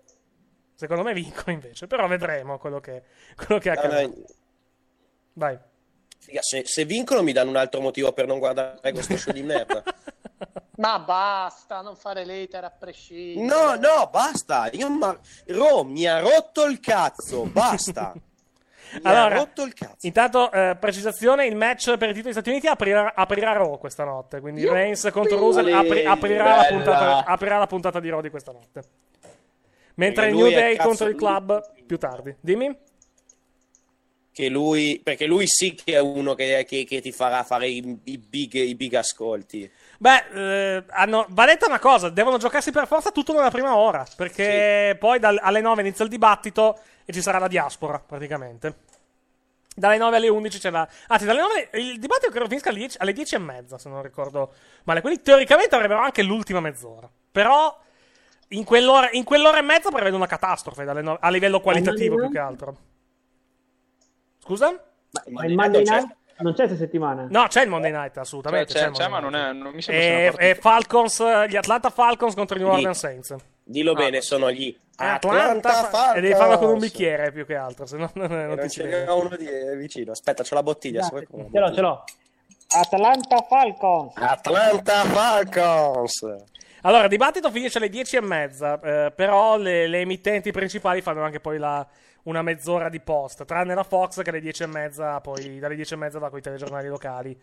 Secondo 0.73 1.03
me 1.03 1.13
vincono 1.13 1.51
invece, 1.51 1.85
però 1.85 2.07
vedremo 2.07 2.57
quello 2.57 2.79
che, 2.79 3.03
quello 3.35 3.59
che 3.61 3.69
No, 3.69 3.75
accadrà. 3.79 4.01
no, 4.01 4.13
Vai. 5.33 5.59
Figa, 6.27 6.41
se, 6.41 6.63
se 6.65 6.85
vincono 6.85 7.23
mi 7.23 7.31
danno 7.31 7.49
un 7.49 7.55
altro 7.55 7.79
motivo 7.79 8.11
per 8.11 8.27
non 8.27 8.39
guardare 8.39 8.91
questo 8.91 9.17
show 9.17 9.33
di 9.33 9.43
merda. 9.43 9.81
Ma 10.77 10.99
basta, 10.99 11.81
non 11.81 11.95
fare 11.95 12.23
later 12.23 12.65
a 12.65 12.69
prescindere. 12.69 13.47
No, 13.47 13.75
no, 13.75 14.09
basta. 14.11 14.69
Io 14.73 14.89
ma... 14.89 15.17
Ro 15.47 15.83
mi 15.83 16.05
ha 16.05 16.19
rotto 16.19 16.65
il 16.65 16.79
cazzo, 16.79 17.45
basta. 17.45 18.13
Mi 18.93 19.01
ha 19.03 19.09
Allora, 19.09 19.35
rotto 19.35 19.63
il 19.63 19.73
cazzo. 19.73 20.07
intanto, 20.07 20.49
eh, 20.49 20.77
precisazione, 20.79 21.45
il 21.45 21.55
match 21.57 21.97
per 21.97 22.07
il 22.07 22.15
titolo 22.15 22.21
degli 22.21 22.31
Stati 22.31 22.49
Uniti 22.51 22.67
aprirà, 22.67 23.13
aprirà 23.15 23.51
Raw 23.51 23.77
questa 23.77 24.05
notte, 24.05 24.39
quindi 24.39 24.65
Reigns 24.65 25.09
contro 25.11 25.37
Rusev 25.37 25.67
apri- 25.67 26.05
aprirà, 26.05 26.55
la 26.55 26.65
puntata, 26.69 27.25
aprirà 27.25 27.57
la 27.57 27.67
puntata 27.67 27.99
di 27.99 28.09
Raw 28.09 28.21
di 28.21 28.29
questa 28.29 28.53
notte. 28.53 28.83
Mentre 29.95 30.29
il 30.29 30.35
New 30.35 30.49
Day 30.49 30.77
contro 30.77 31.07
il 31.07 31.15
club 31.15 31.59
più 31.85 31.97
tardi. 31.97 32.33
Dimmi? 32.39 32.73
Che 34.37 34.49
lui, 34.49 35.01
perché 35.03 35.25
lui 35.25 35.47
sì 35.47 35.73
che 35.73 35.93
è 35.93 35.99
uno 35.99 36.35
che, 36.35 36.63
che- 36.69 36.83
che 36.83 37.01
ti 37.01 37.11
farà 37.11 37.41
fare 37.43 37.67
i, 37.69 37.99
i 38.03 38.17
big, 38.19 38.53
i 38.53 38.75
big 38.75 38.93
ascolti. 38.93 39.67
Beh, 39.97 40.25
eh, 40.75 40.83
hanno, 40.89 41.25
va 41.29 41.45
detta 41.47 41.65
una 41.65 41.79
cosa, 41.79 42.09
devono 42.09 42.37
giocarsi 42.37 42.69
per 42.69 42.85
forza 42.85 43.09
tutto 43.09 43.33
nella 43.33 43.49
prima 43.49 43.75
ora, 43.75 44.05
perché 44.15 44.95
poi 44.99 45.17
dal- 45.17 45.39
alle 45.41 45.59
9 45.59 45.81
inizia 45.81 46.03
il 46.03 46.11
dibattito 46.11 46.77
e 47.03 47.13
ci 47.13 47.21
sarà 47.23 47.39
la 47.39 47.47
diaspora, 47.47 47.97
praticamente. 47.97 48.75
Dalle 49.75 49.97
9 49.97 50.17
alle 50.17 50.27
11 50.27 50.59
c'è 50.59 50.69
la... 50.69 50.87
Anzi, 51.07 51.25
dalle 51.25 51.41
9... 51.41 51.69
Il 51.81 51.97
dibattito 51.97 52.29
credo 52.29 52.45
finisca 52.47 52.69
alle 52.69 52.77
10, 52.77 52.97
alle 52.99 53.13
10 53.13 53.33
e 53.33 53.39
mezza, 53.39 53.79
se 53.79 53.89
non 53.89 54.03
ricordo 54.03 54.53
male. 54.83 55.01
Quindi 55.01 55.23
teoricamente 55.23 55.73
avrebbero 55.73 56.01
anche 56.01 56.21
l'ultima 56.21 56.59
mezz'ora. 56.59 57.09
Però 57.31 57.75
in 58.49 58.63
quell'ora, 58.63 59.09
in 59.13 59.23
quell'ora 59.23 59.57
e 59.57 59.61
mezza 59.63 59.89
prevedo 59.89 60.15
una 60.15 60.27
catastrofe 60.27 60.83
dalle 60.83 61.01
nove- 61.01 61.17
a 61.21 61.29
livello 61.31 61.59
qualitativo 61.59 62.17
più 62.17 62.29
che 62.31 62.37
altro. 62.39 62.77
Scusa? 64.47 64.83
Ma 65.29 65.45
il 65.45 65.53
Monday 65.55 65.83
Night 65.83 66.15
non 66.39 66.53
c'è 66.53 66.65
questa 66.65 66.77
settimana? 66.77 67.27
No, 67.29 67.47
c'è 67.47 67.63
il 67.63 67.69
Monday 67.69 67.91
Night, 67.91 68.17
assolutamente. 68.17 68.71
Cioè, 68.73 68.83
c'è 68.83 68.91
c'è, 68.91 69.07
Monday 69.07 69.09
ma 69.09 69.19
Night. 69.19 69.31
non, 69.53 69.57
è, 69.57 69.63
non 69.63 69.73
mi 69.73 69.81
sembra 69.81 70.05
una 70.05 70.13
E, 70.17 70.23
partita. 70.25 70.43
e 70.49 70.55
Falcons, 70.55 71.23
gli 71.49 71.55
Atlanta 71.55 71.89
Falcons 71.89 72.33
contro 72.35 72.57
i 72.57 72.61
New 72.61 72.69
Orleans 72.69 72.97
Saints. 72.99 73.35
Dillo 73.63 73.93
bene, 73.93 74.21
sono 74.21 74.49
gli 74.51 74.75
Atlanta, 74.97 75.69
Atlanta 75.69 75.83
Fa- 75.89 76.13
e 76.13 76.21
devi 76.21 76.33
farlo 76.33 76.57
con 76.57 76.67
un 76.69 76.71
Falcons. 76.79 76.91
bicchiere 76.91 77.31
più 77.31 77.45
che 77.45 77.55
altro, 77.55 77.85
se 77.85 77.97
no 77.97 78.09
non, 78.13 78.31
E 78.31 78.35
non 78.45 78.55
non 78.55 78.67
ti 78.67 78.81
vede. 78.81 79.03
n'è 79.05 79.11
uno 79.11 79.35
di, 79.35 79.45
eh, 79.47 79.75
vicino. 79.75 80.11
Aspetta, 80.11 80.43
c'ho 80.43 80.55
la 80.55 80.63
bottiglia. 80.63 81.01
se 81.03 81.09
vuoi 81.09 81.25
con 81.25 81.39
la 81.39 81.47
Ce 81.51 81.59
l'ho, 81.59 81.73
ce 81.73 81.81
l'ho. 81.81 82.03
Atlanta 82.69 83.41
Falcons. 83.47 84.13
Atlanta 84.17 85.03
Falcons. 85.05 86.25
Allora, 86.81 87.07
dibattito 87.07 87.49
finisce 87.51 87.77
alle 87.79 87.89
10 87.89 88.15
e 88.17 88.21
mezza, 88.21 88.79
eh, 88.79 89.11
però 89.11 89.57
le, 89.57 89.87
le 89.87 89.99
emittenti 90.01 90.51
principali 90.51 91.01
fanno 91.01 91.23
anche 91.23 91.39
poi 91.39 91.57
la- 91.57 91.85
una 92.27 92.41
mezz'ora 92.41 92.89
di 92.89 92.99
post, 92.99 93.45
tranne 93.45 93.73
la 93.73 93.83
Fox 93.83 94.21
che 94.21 94.29
alle 94.29 94.41
10 94.41 94.63
e 94.63 94.67
mezza, 94.67 95.19
poi 95.21 95.59
dalle 95.59 95.75
10 95.75 95.93
e 95.93 95.97
mezza 95.97 96.19
va 96.19 96.29
con 96.29 96.39
i 96.39 96.41
telegiornali 96.41 96.87
locali 96.87 97.39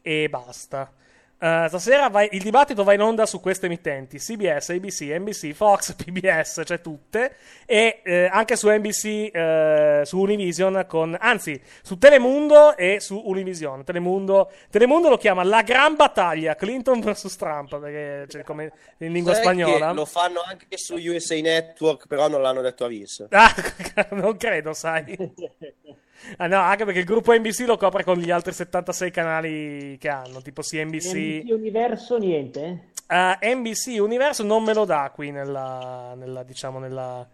e 0.00 0.28
basta. 0.28 0.92
Eh, 1.40 1.66
stasera 1.68 2.08
vai- 2.08 2.28
il 2.32 2.42
dibattito 2.42 2.82
va 2.82 2.94
in 2.94 3.00
onda 3.00 3.24
su 3.24 3.38
queste 3.38 3.66
emittenti: 3.66 4.18
CBS, 4.18 4.70
ABC, 4.70 5.02
NBC, 5.02 5.52
Fox, 5.52 5.94
PBS, 6.02 6.62
cioè 6.64 6.80
tutte, 6.80 7.36
e 7.64 8.00
eh, 8.04 8.28
anche 8.30 8.56
su 8.56 8.68
NBC, 8.68 9.30
eh, 9.32 10.02
su 10.04 10.18
Univision, 10.18 10.84
con, 10.88 11.16
anzi 11.18 11.60
su 11.82 11.96
Telemundo 11.96 12.76
e 12.76 12.98
su 12.98 13.22
Univision. 13.24 13.84
Telemundo, 13.84 14.50
Telemundo 14.68 15.08
lo 15.08 15.16
chiama 15.16 15.44
La 15.44 15.62
Gran 15.62 15.94
Battaglia 15.94 16.56
Clinton 16.56 16.98
vs 17.00 17.36
Trump, 17.36 17.78
perché 17.78 18.24
c'è 18.26 18.42
come 18.42 18.72
in 18.98 19.12
lingua 19.12 19.34
Sai 19.34 19.42
spagnola. 19.42 19.92
Lo 19.92 20.06
fanno 20.06 20.42
anche 20.44 20.66
su 20.76 20.96
USA 20.96 21.36
Network, 21.40 22.08
però 22.08 22.28
non 22.28 22.42
l'hanno 22.42 22.62
detto 22.62 22.84
a 22.84 22.88
Vis. 22.88 23.24
Ah, 23.30 23.54
non 24.10 24.36
credo, 24.36 24.72
sai. 24.72 25.16
Ah, 26.38 26.46
no, 26.46 26.58
anche 26.60 26.84
perché 26.84 27.00
il 27.00 27.04
gruppo 27.04 27.32
NBC 27.32 27.60
lo 27.66 27.76
copre 27.76 28.04
con 28.04 28.16
gli 28.18 28.30
altri 28.30 28.52
76 28.52 29.10
canali 29.10 29.96
che 29.98 30.08
hanno, 30.08 30.42
tipo 30.42 30.62
CNBC. 30.62 31.14
NBC 31.14 31.50
Universo 31.52 32.18
niente? 32.18 32.88
Uh, 33.08 33.36
NBC 33.40 33.96
Universo 34.00 34.42
non 34.42 34.62
me 34.62 34.74
lo 34.74 34.84
dà 34.84 35.10
qui 35.14 35.30
nella, 35.30 36.12
nella 36.16 36.42
diciamo, 36.42 36.78
nella... 36.78 37.26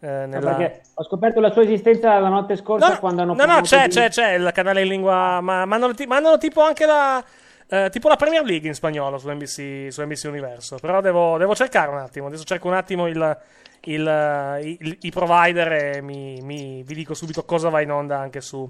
eh, 0.00 0.06
No, 0.06 0.26
nella... 0.26 0.54
perché 0.54 0.80
ho 0.94 1.04
scoperto 1.04 1.40
la 1.40 1.50
sua 1.50 1.62
esistenza 1.62 2.18
la 2.18 2.28
notte 2.28 2.56
scorsa 2.56 2.98
quando 2.98 3.22
hanno 3.22 3.34
No, 3.34 3.44
no, 3.44 3.60
c'è, 3.60 3.86
di- 3.88 3.94
c'è, 3.94 4.08
c'è 4.08 4.32
il 4.34 4.50
canale 4.54 4.80
in 4.82 4.88
lingua. 4.88 5.40
Ma 5.42 5.66
mandano, 5.66 5.92
ti- 5.92 6.06
mandano 6.06 6.38
tipo 6.38 6.62
anche 6.62 6.86
la. 6.86 7.22
eh, 7.68 7.88
tipo 7.90 8.08
la 8.08 8.16
Premier 8.16 8.42
League 8.44 8.66
in 8.66 8.74
spagnolo 8.74 9.18
su 9.18 9.28
NBC, 9.28 9.88
su 9.92 10.02
NBC 10.02 10.24
Universo. 10.28 10.76
Però 10.80 11.02
devo, 11.02 11.36
devo 11.36 11.54
cercare 11.54 11.90
un 11.90 11.98
attimo. 11.98 12.28
Adesso 12.28 12.44
cerco 12.44 12.68
un 12.68 12.74
attimo 12.74 13.06
il, 13.06 13.38
il, 13.84 14.06
eh, 14.06 14.76
il- 14.80 14.98
i 15.00 15.10
provider 15.10 15.72
e 15.72 16.00
mi, 16.02 16.40
mi- 16.42 16.82
vi 16.82 16.94
dico 16.94 17.14
subito 17.14 17.44
cosa 17.44 17.68
va 17.68 17.80
in 17.80 17.90
onda 17.90 18.18
anche 18.18 18.40
su. 18.40 18.68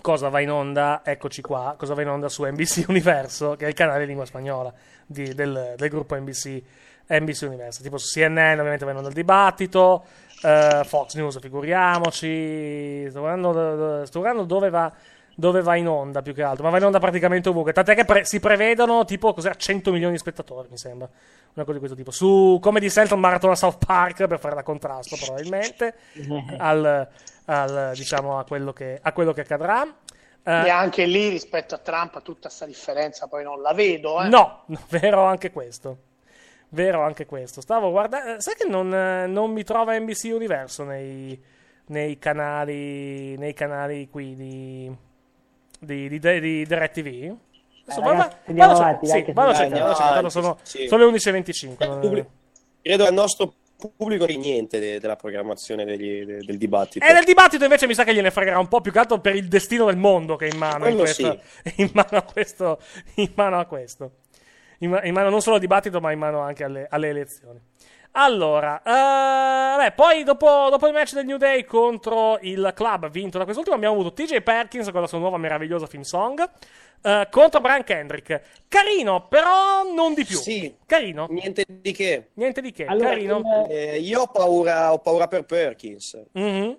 Cosa 0.00 0.28
va 0.30 0.40
in 0.40 0.50
onda? 0.50 1.02
Eccoci 1.04 1.42
qua. 1.42 1.74
Cosa 1.76 1.94
va 1.94 2.02
in 2.02 2.08
onda 2.08 2.28
su 2.28 2.44
NBC 2.44 2.84
Universo, 2.88 3.56
che 3.56 3.66
è 3.66 3.68
il 3.68 3.74
canale 3.74 4.02
in 4.02 4.08
lingua 4.08 4.24
spagnola 4.24 4.72
di- 5.06 5.34
del, 5.34 5.74
del 5.76 5.88
gruppo 5.90 6.14
NBC, 6.16 6.62
NBC 7.08 7.42
Universo. 7.42 7.82
Tipo 7.82 7.98
su 7.98 8.06
CNN, 8.18 8.58
ovviamente 8.58 8.84
va 8.84 8.92
in 8.92 8.96
onda 8.98 9.08
il 9.08 9.14
dibattito. 9.14 10.04
eh, 10.42 10.82
Fox 10.86 11.16
News, 11.16 11.38
figuriamoci. 11.40 13.06
Sto 13.10 13.20
guardando, 13.20 13.52
do- 13.52 13.76
do- 13.76 14.06
sto 14.06 14.20
guardando 14.20 14.46
dove 14.46 14.70
va. 14.70 14.90
Dove 15.40 15.62
va 15.62 15.74
in 15.74 15.88
onda 15.88 16.20
più 16.20 16.34
che 16.34 16.42
altro, 16.42 16.64
ma 16.64 16.70
va 16.70 16.76
in 16.76 16.84
onda 16.84 16.98
praticamente 16.98 17.48
ovunque. 17.48 17.72
Tant'è 17.72 17.94
che 17.94 18.04
pre- 18.04 18.24
si 18.26 18.40
prevedono 18.40 19.06
tipo 19.06 19.32
cos'era, 19.32 19.54
100 19.54 19.90
milioni 19.90 20.12
di 20.12 20.18
spettatori, 20.18 20.68
mi 20.70 20.76
sembra. 20.76 21.08
Una 21.54 21.64
cosa 21.64 21.72
di 21.72 21.78
questo 21.78 21.96
tipo. 21.96 22.10
Su 22.10 22.58
Comedy 22.60 22.90
Central 22.90 23.18
Marathon 23.18 23.50
a 23.50 23.54
South 23.54 23.84
Park 23.84 24.26
per 24.26 24.38
fare 24.38 24.54
da 24.54 24.62
contrasto, 24.62 25.16
probabilmente. 25.16 25.94
al, 26.58 27.08
al, 27.46 27.92
diciamo 27.94 28.38
a 28.38 28.44
quello 28.44 28.74
che, 28.74 28.98
a 29.00 29.12
quello 29.12 29.32
che 29.32 29.40
accadrà. 29.40 29.82
Eh, 30.42 30.64
E 30.66 30.68
anche 30.68 31.06
lì 31.06 31.30
rispetto 31.30 31.74
a 31.74 31.78
Trump 31.78 32.20
tutta 32.22 32.48
questa 32.48 32.66
differenza 32.66 33.26
poi 33.26 33.42
non 33.42 33.62
la 33.62 33.72
vedo. 33.72 34.20
Eh. 34.20 34.28
No, 34.28 34.64
vero 34.90 35.24
anche 35.24 35.50
questo. 35.50 35.96
Vero 36.68 37.00
anche 37.00 37.24
questo. 37.24 37.62
Stavo 37.62 37.90
guardando. 37.90 38.40
Sai 38.42 38.56
che 38.56 38.68
non, 38.68 38.92
eh, 38.94 39.26
non 39.26 39.52
mi 39.52 39.64
trova 39.64 39.98
NBC 39.98 40.30
Universo 40.34 40.84
nei, 40.84 41.42
nei 41.86 42.18
canali. 42.18 43.38
Nei 43.38 43.54
canali 43.54 44.06
qui 44.10 44.36
di. 44.36 45.08
Di, 45.80 46.08
di, 46.08 46.18
di, 46.18 46.40
di 46.40 46.66
DirecTV? 46.66 47.06
Eh, 47.06 47.36
vado- 47.86 48.10
ragazzi, 48.10 48.36
andiamo 48.46 48.72
vado 48.72 48.82
avanti, 48.84 49.06
sì, 49.06 49.32
vado 49.32 49.50
a 49.50 49.54
cercare, 49.54 49.94
cercare, 49.94 50.30
sono, 50.30 50.58
sì. 50.62 50.86
sono 50.86 51.04
le 51.04 51.10
11.25. 51.18 51.86
non- 51.88 52.00
Pubblico- 52.00 52.30
Credo 52.82 53.04
al 53.06 53.12
nostro 53.12 53.54
pubblico 53.96 54.26
di 54.26 54.36
niente 54.36 54.78
de- 54.78 55.00
della 55.00 55.16
programmazione 55.16 55.84
degli- 55.84 56.24
de- 56.24 56.38
del 56.44 56.56
dibattito. 56.58 57.04
E 57.04 57.12
nel 57.12 57.24
dibattito 57.24 57.64
invece 57.64 57.86
mi 57.86 57.94
sa 57.94 58.04
che 58.04 58.14
gliene 58.14 58.30
fregherà 58.30 58.58
un 58.58 58.68
po' 58.68 58.80
più 58.80 58.92
che 58.92 58.98
altro 58.98 59.18
per 59.20 59.34
il 59.34 59.48
destino 59.48 59.86
del 59.86 59.96
mondo 59.96 60.36
che 60.36 60.46
è 60.46 60.52
in 60.52 60.58
mano, 60.58 60.86
in 60.86 60.96
questo, 60.96 61.40
in 61.76 61.90
mano 61.94 62.16
a 62.18 62.22
questo. 62.22 62.78
In 63.16 63.32
mano 63.34 63.58
a 63.58 63.64
questo. 63.64 64.10
In, 64.78 64.90
ma- 64.90 65.02
in 65.04 65.12
mano 65.12 65.30
non 65.30 65.40
solo 65.42 65.56
al 65.56 65.60
dibattito, 65.60 66.00
ma 66.00 66.12
in 66.12 66.18
mano 66.18 66.40
anche 66.40 66.62
alle, 66.64 66.86
alle 66.88 67.08
elezioni. 67.08 67.58
Allora, 68.12 68.82
eh, 68.82 69.76
beh, 69.84 69.92
poi 69.92 70.24
dopo, 70.24 70.66
dopo 70.68 70.86
il 70.88 70.92
match 70.92 71.14
del 71.14 71.26
New 71.26 71.36
Day 71.36 71.64
contro 71.64 72.38
il 72.42 72.72
club 72.74 73.08
vinto 73.08 73.38
da 73.38 73.44
quest'ultimo 73.44 73.76
abbiamo 73.76 73.94
avuto 73.94 74.12
TJ 74.12 74.40
Perkins 74.40 74.90
con 74.90 75.00
la 75.00 75.06
sua 75.06 75.18
nuova 75.18 75.36
meravigliosa 75.36 75.86
film 75.86 76.02
song 76.02 76.48
eh, 77.02 77.28
contro 77.30 77.60
Brian 77.60 77.84
Kendrick. 77.84 78.40
Carino, 78.68 79.26
però 79.28 79.82
non 79.94 80.14
di 80.14 80.24
più. 80.24 80.36
Sì. 80.36 80.74
Carino. 80.86 81.26
Niente 81.30 81.64
di 81.66 81.92
che. 81.92 82.30
Niente 82.34 82.60
di 82.60 82.72
che. 82.72 82.84
Allora, 82.84 83.10
Carino. 83.10 83.68
Eh, 83.68 83.98
io 84.00 84.22
ho 84.22 84.26
paura, 84.26 84.92
ho 84.92 84.98
paura 84.98 85.26
per 85.26 85.44
Perkins. 85.44 86.20
Mhm. 86.32 86.76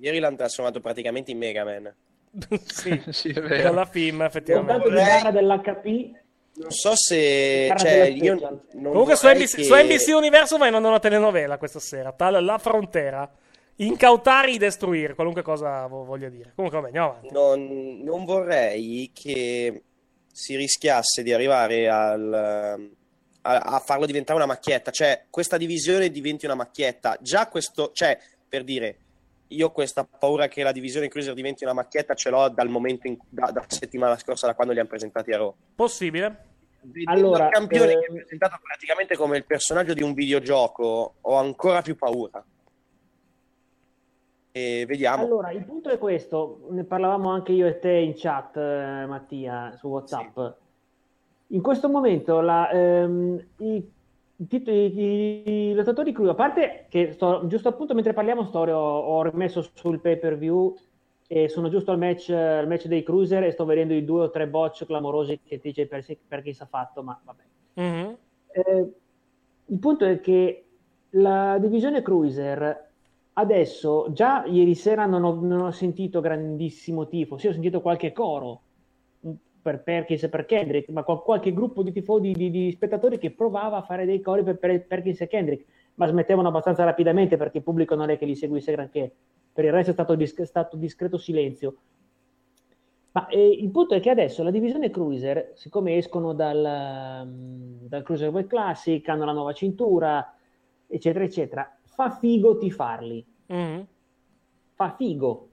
Ieri 0.00 0.18
l'hanno 0.18 0.36
trasformato 0.36 0.80
praticamente 0.80 1.30
in 1.30 1.38
Mega 1.38 1.64
Man. 1.64 1.94
sì, 2.64 3.02
Sì, 3.10 3.28
è 3.28 3.40
vero. 3.40 3.68
con 3.68 3.74
la 3.76 3.86
film, 3.86 4.22
effettivamente. 4.22 4.88
di 4.88 4.94
barra 4.94 5.30
dell'HP 5.30 6.22
Non 6.56 6.70
so 6.70 6.92
se... 6.94 7.72
Cioè, 7.76 8.02
io 8.14 8.34
non 8.74 8.92
Comunque 8.92 9.16
su 9.16 9.26
NBC, 9.26 9.56
che- 9.56 9.64
su 9.64 9.74
NBC 9.74 10.14
Universo 10.14 10.56
va 10.56 10.68
in 10.68 10.74
onda 10.74 10.88
una 10.88 11.00
telenovela 11.00 11.58
questa 11.58 11.80
sera, 11.80 12.12
tal 12.12 12.44
La 12.44 12.58
Frontera. 12.58 13.28
Incautare, 13.76 14.56
destruire, 14.56 15.14
qualunque 15.14 15.42
cosa 15.42 15.86
vo- 15.88 16.04
voglia 16.04 16.28
dire. 16.28 16.52
Comunque 16.54 16.80
vabbè, 16.80 16.96
andiamo 16.96 17.18
avanti. 17.18 17.32
non, 17.34 18.00
non 18.04 18.24
vorrei 18.24 19.10
che 19.12 19.82
si 20.32 20.54
rischiasse 20.54 21.24
di 21.24 21.32
arrivare 21.32 21.88
al, 21.88 22.32
a, 23.42 23.58
a 23.58 23.78
farlo 23.80 24.06
diventare 24.06 24.36
una 24.38 24.46
macchietta, 24.46 24.92
cioè 24.92 25.24
questa 25.28 25.56
divisione 25.56 26.08
diventi 26.10 26.44
una 26.44 26.54
macchietta. 26.54 27.18
Già 27.20 27.48
questo, 27.48 27.90
cioè, 27.92 28.16
per 28.48 28.62
dire, 28.62 28.96
io 29.48 29.70
questa 29.70 30.04
paura 30.04 30.48
che 30.48 30.62
la 30.62 30.72
divisione 30.72 31.08
Cruiser 31.08 31.34
diventi 31.34 31.64
una 31.64 31.72
macchietta 31.72 32.14
ce 32.14 32.30
l'ho 32.30 32.48
dal 32.48 32.68
momento 32.68 33.06
in, 33.06 33.16
da, 33.28 33.50
da 33.50 33.64
settimana 33.66 34.16
scorsa, 34.16 34.46
da 34.46 34.54
quando 34.54 34.72
li 34.72 34.80
hanno 34.80 34.88
presentati 34.88 35.32
a 35.32 35.38
Raw. 35.38 35.54
Possibile? 35.74 36.52
vedendo 36.84 37.10
Allora, 37.10 37.46
il 37.46 37.50
campione 37.50 37.92
eh, 37.92 37.98
che 37.98 38.06
è 38.06 38.12
presentato 38.12 38.58
praticamente 38.62 39.16
come 39.16 39.36
il 39.38 39.44
personaggio 39.44 39.94
di 39.94 40.02
un 40.02 40.12
videogioco, 40.12 41.14
ho 41.20 41.34
ancora 41.36 41.82
più 41.82 41.96
paura. 41.96 42.44
E 44.52 44.84
vediamo. 44.86 45.24
Allora, 45.24 45.50
il 45.50 45.64
punto 45.64 45.88
è 45.88 45.98
questo, 45.98 46.68
ne 46.70 46.84
parlavamo 46.84 47.30
anche 47.30 47.52
io 47.52 47.66
e 47.66 47.78
te 47.78 47.90
in 47.90 48.12
chat, 48.14 48.56
eh, 48.56 49.04
Mattia, 49.06 49.74
su 49.76 49.88
WhatsApp. 49.88 50.38
In 51.48 51.60
questo 51.60 51.88
momento 51.88 52.40
la, 52.40 52.70
ehm, 52.70 53.44
i, 53.58 53.92
i, 54.36 55.72
lottatori 55.74 56.12
crudo, 56.12 56.30
a 56.30 56.34
parte 56.34 56.86
che 56.88 57.12
sto, 57.12 57.46
giusto 57.46 57.68
appunto 57.68 57.94
mentre 57.94 58.12
parliamo 58.12 58.44
sto, 58.44 58.58
ho, 58.60 58.98
ho 58.98 59.22
rimesso 59.22 59.66
sul 59.74 60.00
pay 60.00 60.18
per 60.18 60.36
view 60.36 60.76
e 61.26 61.48
sono 61.48 61.68
giusto 61.68 61.90
al 61.90 61.98
match, 61.98 62.30
al 62.30 62.66
match 62.66 62.86
dei 62.86 63.02
cruiser 63.02 63.44
e 63.44 63.52
sto 63.52 63.64
vedendo 63.64 63.94
i 63.94 64.04
due 64.04 64.24
o 64.24 64.30
tre 64.30 64.46
botch 64.46 64.84
clamorosi 64.84 65.40
che 65.42 65.58
TJ 65.60 65.86
Persi- 65.86 66.18
Perkins 66.26 66.60
ha 66.60 66.66
fatto, 66.66 67.02
ma 67.02 67.18
vabbè. 67.22 67.42
Mhm. 67.74 68.16
Eh, 68.50 68.92
il 69.66 69.78
punto 69.78 70.04
è 70.04 70.20
che 70.20 70.64
la 71.10 71.58
divisione 71.58 72.02
cruiser 72.02 72.90
adesso, 73.34 74.12
già 74.12 74.44
ieri 74.46 74.74
sera 74.74 75.06
non 75.06 75.24
ho, 75.24 75.34
non 75.34 75.60
ho 75.60 75.70
sentito 75.70 76.20
grandissimo 76.20 77.06
tifo, 77.08 77.38
sì 77.38 77.48
ho 77.48 77.52
sentito 77.52 77.80
qualche 77.80 78.12
coro 78.12 78.62
per 79.64 79.82
Perkins 79.82 80.22
e 80.24 80.28
per 80.28 80.44
Kendrick, 80.44 80.90
ma 80.90 81.04
qual- 81.04 81.22
qualche 81.22 81.54
gruppo 81.54 81.82
di 81.82 81.90
tifosi, 81.90 82.32
di, 82.32 82.50
di 82.50 82.70
spettatori 82.70 83.16
che 83.16 83.30
provava 83.30 83.78
a 83.78 83.82
fare 83.82 84.04
dei 84.04 84.20
cori 84.20 84.42
per, 84.42 84.58
per 84.58 84.84
Perkins 84.84 85.22
e 85.22 85.26
Kendrick, 85.26 85.64
ma 85.94 86.06
smettevano 86.06 86.48
abbastanza 86.48 86.84
rapidamente 86.84 87.38
perché 87.38 87.58
il 87.58 87.64
pubblico 87.64 87.94
non 87.94 88.10
è 88.10 88.18
che 88.18 88.26
li 88.26 88.36
seguisse 88.36 88.72
granché, 88.72 89.10
per 89.50 89.64
il 89.64 89.72
resto 89.72 89.88
è 89.90 89.94
stato, 89.94 90.14
dis- 90.16 90.42
stato 90.42 90.76
discreto 90.76 91.16
silenzio. 91.16 91.76
Ma 93.12 93.26
eh, 93.28 93.48
il 93.48 93.70
punto 93.70 93.94
è 93.94 94.00
che 94.00 94.10
adesso 94.10 94.42
la 94.42 94.50
divisione 94.50 94.90
cruiser, 94.90 95.52
siccome 95.54 95.96
escono 95.96 96.34
dal, 96.34 97.24
mm, 97.26 97.86
dal 97.86 98.02
Cruiserweight 98.02 98.48
Classic, 98.48 99.08
hanno 99.08 99.24
la 99.24 99.32
nuova 99.32 99.54
cintura, 99.54 100.36
eccetera, 100.86 101.24
eccetera, 101.24 101.78
fa 101.84 102.10
figo 102.10 102.58
tifarli. 102.58 103.24
Mhm. 103.46 103.86
Fa 104.74 104.94
figo. 104.94 105.48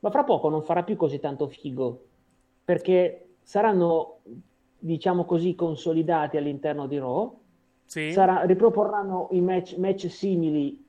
Ma 0.00 0.10
fra 0.10 0.24
poco 0.24 0.48
non 0.48 0.64
farà 0.64 0.82
più 0.82 0.96
così 0.96 1.20
tanto 1.20 1.46
figo, 1.46 2.04
perché 2.64 3.34
saranno, 3.42 4.20
diciamo 4.78 5.24
così, 5.24 5.54
consolidati 5.54 6.36
all'interno 6.36 6.86
di 6.86 6.98
Raw, 6.98 7.38
Sì. 7.84 8.12
sarà- 8.12 8.44
riproporranno 8.44 9.28
i 9.32 9.40
match, 9.40 9.76
match 9.76 10.08
simili, 10.08 10.82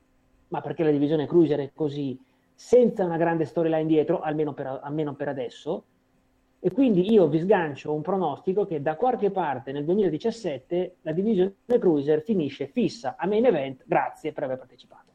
ma 0.48 0.60
perché 0.60 0.82
la 0.82 0.90
divisione 0.90 1.26
cruiser 1.26 1.60
è 1.60 1.70
così, 1.74 2.18
senza 2.54 3.04
una 3.04 3.18
grande 3.18 3.44
storyline 3.44 3.86
dietro, 3.86 4.20
almeno 4.20 4.54
per, 4.54 4.80
almeno 4.82 5.14
per 5.14 5.28
adesso. 5.28 5.84
E 6.58 6.70
quindi 6.72 7.12
io 7.12 7.28
vi 7.28 7.38
sgancio 7.40 7.92
un 7.92 8.00
pronostico 8.00 8.64
che 8.64 8.80
da 8.80 8.96
qualche 8.96 9.30
parte 9.30 9.72
nel 9.72 9.84
2017 9.84 10.96
la 11.02 11.12
divisione 11.12 11.54
cruiser 11.78 12.22
finisce 12.22 12.66
fissa 12.66 13.14
a 13.18 13.26
main 13.26 13.44
event, 13.44 13.82
grazie 13.86 14.32
per 14.32 14.44
aver 14.44 14.56
partecipato. 14.58 15.05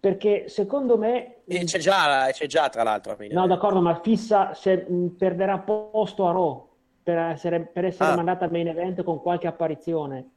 Perché 0.00 0.48
secondo 0.48 0.96
me... 0.96 1.42
E 1.44 1.64
c'è 1.64 1.78
già, 1.78 2.26
c'è 2.32 2.46
già 2.46 2.70
tra 2.70 2.82
l'altro. 2.82 3.16
No, 3.30 3.46
d'accordo, 3.46 3.82
ma 3.82 4.00
fissa 4.00 4.54
se, 4.54 4.86
mh, 4.88 5.08
perderà 5.18 5.58
posto 5.58 6.26
a 6.26 6.32
Raw 6.32 6.68
per 7.02 7.18
essere, 7.18 7.60
per 7.60 7.84
essere 7.84 8.12
Ah. 8.12 8.16
mandata 8.16 8.46
a 8.46 8.50
main 8.50 8.68
event 8.68 9.02
con 9.02 9.20
qualche 9.20 9.46
apparizione 9.46 10.30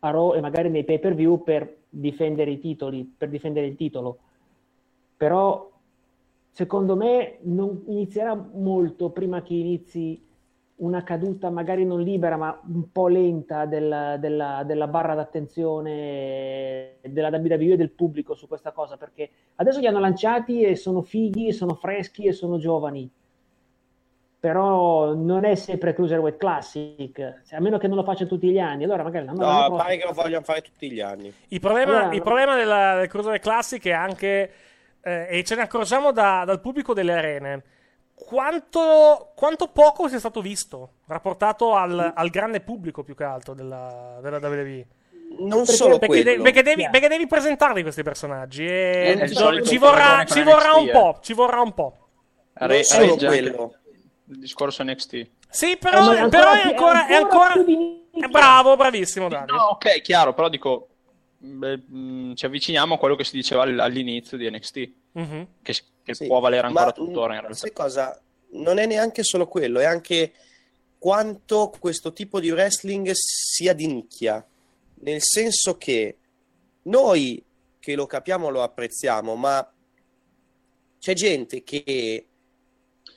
a 0.00 0.10
Raw 0.10 0.34
e 0.34 0.40
magari 0.40 0.68
nei 0.68 0.84
pay 0.84 0.98
per 0.98 1.14
view 1.14 1.42
per 1.42 1.74
difendere 1.88 2.50
i 2.50 2.58
titoli, 2.60 3.02
per 3.16 3.30
difendere 3.30 3.66
il 3.66 3.76
titolo. 3.76 4.18
Però 5.16 5.70
secondo 6.50 6.94
me 6.94 7.38
non 7.42 7.84
inizierà 7.86 8.34
molto 8.34 9.08
prima 9.08 9.40
che 9.42 9.54
inizi 9.54 10.22
una 10.78 11.02
caduta 11.02 11.50
magari 11.50 11.84
non 11.84 12.00
libera 12.02 12.36
ma 12.36 12.60
un 12.68 12.92
po' 12.92 13.08
lenta 13.08 13.66
della, 13.66 14.16
della- 14.16 14.62
della 14.64 14.86
barra 14.86 15.14
d'attenzione 15.14 16.96
della 17.02 17.28
WWE 17.28 17.72
e 17.72 17.76
del 17.76 17.90
pubblico 17.90 18.34
su 18.34 18.46
questa 18.46 18.70
cosa 18.72 18.96
perché 18.96 19.28
adesso 19.56 19.80
li 19.80 19.86
hanno 19.86 19.98
lanciati 19.98 20.62
e 20.62 20.76
sono 20.76 21.02
fighi, 21.02 21.52
sono 21.52 21.74
freschi 21.74 22.26
e 22.26 22.32
sono 22.32 22.58
giovani. 22.58 23.10
Però 24.40 25.14
non 25.14 25.44
è 25.44 25.56
sempre 25.56 25.92
Cruiserweight 25.94 26.38
Classic 26.38 27.12
cioè, 27.44 27.58
a 27.58 27.60
meno 27.60 27.76
che 27.76 27.88
non 27.88 27.96
lo 27.96 28.04
facciano 28.04 28.28
tutti 28.28 28.48
gli 28.48 28.60
anni 28.60 28.84
allora 28.84 29.02
magari 29.02 29.24
l'anno 29.26 29.40
No, 29.40 29.46
l'anno 29.46 29.74
pare 29.76 29.96
che 29.96 30.04
lo 30.06 30.12
vogliono 30.12 30.44
fare 30.44 30.60
tutti 30.60 30.88
gli 30.92 31.00
anni. 31.00 31.32
Il 31.48 31.58
problema, 31.58 31.98
Allora, 32.02 32.14
il 32.14 32.22
problema 32.22 32.54
della, 32.56 32.96
del 32.98 33.08
Cruiserweight 33.08 33.42
Classic 33.42 33.84
è 33.84 33.90
anche, 33.90 34.52
eh, 35.00 35.26
e 35.28 35.42
ce 35.42 35.56
ne 35.56 35.62
accorgiamo 35.62 36.12
da- 36.12 36.44
dal 36.46 36.60
pubblico 36.60 36.94
delle 36.94 37.14
arene, 37.14 37.62
quanto, 38.24 39.32
quanto 39.34 39.68
poco 39.68 40.08
sia 40.08 40.18
stato 40.18 40.40
visto, 40.40 40.92
rapportato 41.06 41.74
al, 41.74 42.12
al 42.14 42.28
grande 42.30 42.60
pubblico 42.60 43.02
più 43.02 43.14
che 43.14 43.24
altro 43.24 43.54
della, 43.54 44.18
della 44.22 44.38
WWE. 44.38 44.86
Non 45.40 45.58
Perché- 45.60 45.72
solo 45.72 45.98
perché, 45.98 46.22
quello. 46.22 46.36
de- 46.36 46.42
perché 46.42 46.62
devi, 46.62 46.88
perché 46.90 47.08
devi 47.08 47.26
presentarli 47.26 47.82
questi 47.82 48.02
personaggi 48.02 48.64
e 48.64 49.14
È 49.18 49.22
il 49.24 49.64
ci- 49.64 49.78
vorrà, 49.78 50.24
ci 50.24 50.42
vorrà 50.42 50.72
NXT, 50.72 50.76
un 50.80 50.88
eh. 50.88 50.90
po', 50.92 51.18
ci 51.22 51.32
vorrà 51.34 51.60
un 51.60 51.74
po'. 51.74 52.08
Re- 52.54 52.74
Non 52.74 52.82
solo 52.84 53.16
quello. 53.16 53.74
Il 54.30 54.38
discorso 54.38 54.82
NXT. 54.82 55.30
Sì, 55.50 55.72
Eh, 55.72 55.76
però, 55.76 56.10
è 56.10 56.28
però 56.28 56.52
è 56.52 56.60
ancora 56.60 57.04
ancora... 57.04 57.06
È 57.06 57.14
ancora 57.14 57.52
ancora 57.52 57.96
è 58.10 58.26
bravo, 58.28 58.74
bravissimo 58.76 59.28
Dario. 59.28 59.54
No, 59.54 59.62
ok, 59.72 60.00
chiaro, 60.00 60.34
però 60.34 60.48
dico, 60.48 60.88
beh, 61.38 61.76
mh, 61.78 62.34
ci 62.34 62.46
avviciniamo 62.46 62.94
a 62.94 62.98
quello 62.98 63.14
che 63.16 63.24
si 63.24 63.36
diceva 63.36 63.62
all- 63.62 63.78
all'inizio 63.78 64.36
di 64.36 64.48
NXT, 64.50 64.92
Mhm. 65.12 65.48
che, 65.62 65.74
che 66.02 66.14
Sì, 66.14 66.26
può 66.26 66.40
valere 66.40 66.66
ancora 66.66 66.86
ma, 66.86 66.92
tuttora 66.92 67.34
in 67.34 67.40
realtà. 67.40 67.58
Sai 67.58 67.72
cosa? 67.72 68.20
Non 68.50 68.78
è 68.78 68.86
neanche 68.86 69.22
solo 69.22 69.46
quello, 69.46 69.78
è 69.78 69.84
anche 69.84 70.32
quanto 70.98 71.72
questo 71.78 72.12
tipo 72.12 72.40
di 72.40 72.50
wrestling 72.50 73.10
sia 73.12 73.72
di 73.72 73.86
nicchia. 73.86 74.44
Nel 75.00 75.20
senso 75.22 75.76
che 75.76 76.16
noi 76.82 77.42
che 77.78 77.94
lo 77.94 78.06
capiamo 78.06 78.48
lo 78.48 78.62
apprezziamo, 78.62 79.34
ma 79.36 79.70
c'è 80.98 81.12
gente 81.14 81.62
che 81.62 82.26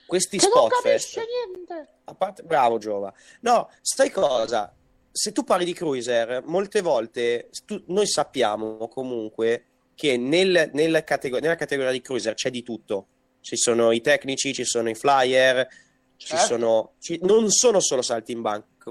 questi 0.05 0.37
Che 0.37 0.47
non 0.53 0.67
spot 0.69 0.81
fest, 0.81 1.17
niente. 1.17 1.87
a 2.03 2.13
parte, 2.13 2.43
bravo 2.43 2.77
Giova. 2.77 3.11
No, 3.41 3.69
sai 3.81 4.11
cosa? 4.11 4.71
Se 5.11 5.31
tu 5.31 5.43
parli 5.43 5.65
di 5.65 5.73
cruiser, 5.73 6.41
molte 6.45 6.81
volte 6.81 7.49
tu- 7.65 7.83
noi 7.87 8.07
sappiamo 8.07 8.87
comunque 8.87 9.65
che 9.93 10.15
nel- 10.17 10.69
nel 10.73 11.03
catego- 11.05 11.39
nella 11.39 11.55
categoria 11.55 11.91
di 11.91 12.01
cruiser 12.01 12.33
c'è 12.33 12.49
di 12.49 12.63
tutto. 12.63 13.07
Ci 13.41 13.57
sono 13.57 13.91
i 13.91 14.01
tecnici, 14.01 14.53
ci 14.53 14.63
sono 14.63 14.89
i 14.89 14.95
flyer, 14.95 15.67
ci 16.15 16.27
Certo. 16.27 16.45
sono, 16.45 16.93
ci- 16.99 17.19
non 17.23 17.49
sono 17.49 17.79
solo 17.81 18.01
salti 18.01 18.31
in 18.31 18.41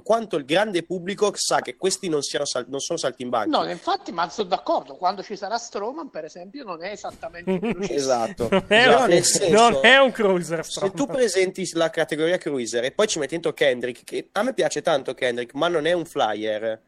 Quanto 0.05 0.37
il 0.37 0.45
grande 0.45 0.85
pubblico 0.85 1.33
sa 1.35 1.61
che 1.61 1.77
questi 1.77 2.09
non, 2.09 2.23
siano 2.23 2.45
sal- 2.45 2.67
non 2.69 2.79
sono 2.79 2.99
salti 2.99 3.23
in 3.23 3.29
banco. 3.29 3.63
No, 3.63 3.69
infatti, 3.69 4.13
ma 4.13 4.29
sono 4.29 4.49
d'accordo. 4.49 4.95
Quando 4.95 5.23
ci 5.23 5.37
sarà 5.37 5.59
Strowman, 5.59 6.11
per 6.11 6.25
esempio, 6.25 6.63
non 6.65 6.83
è 6.85 6.91
esattamente 6.93 7.59
velocissimo. 7.59 7.97
Esatto. 7.99 8.49
Non 8.51 8.61
è, 8.69 8.85
Però 8.85 9.03
un, 9.03 9.09
nel 9.09 9.25
senso- 9.25 9.53
non 9.71 9.79
è 9.85 9.97
un 9.99 10.13
cruiser. 10.13 10.65
Se 10.65 10.71
Strowman. 10.71 10.97
tu 10.97 11.07
presenti 11.07 11.69
la 11.75 11.91
categoria 11.91 12.39
cruiser 12.39 12.85
e 12.85 12.93
poi 12.93 13.07
ci 13.09 13.19
metti 13.19 13.33
dentro 13.33 13.53
Kendrick, 13.53 14.05
che 14.05 14.29
a 14.33 14.43
me 14.45 14.55
piace 14.55 14.81
tanto 14.83 15.13
Kendrick, 15.15 15.55
ma 15.55 15.67
non 15.69 15.87
è 15.87 15.93
un 15.93 16.05
flyer, 16.05 16.81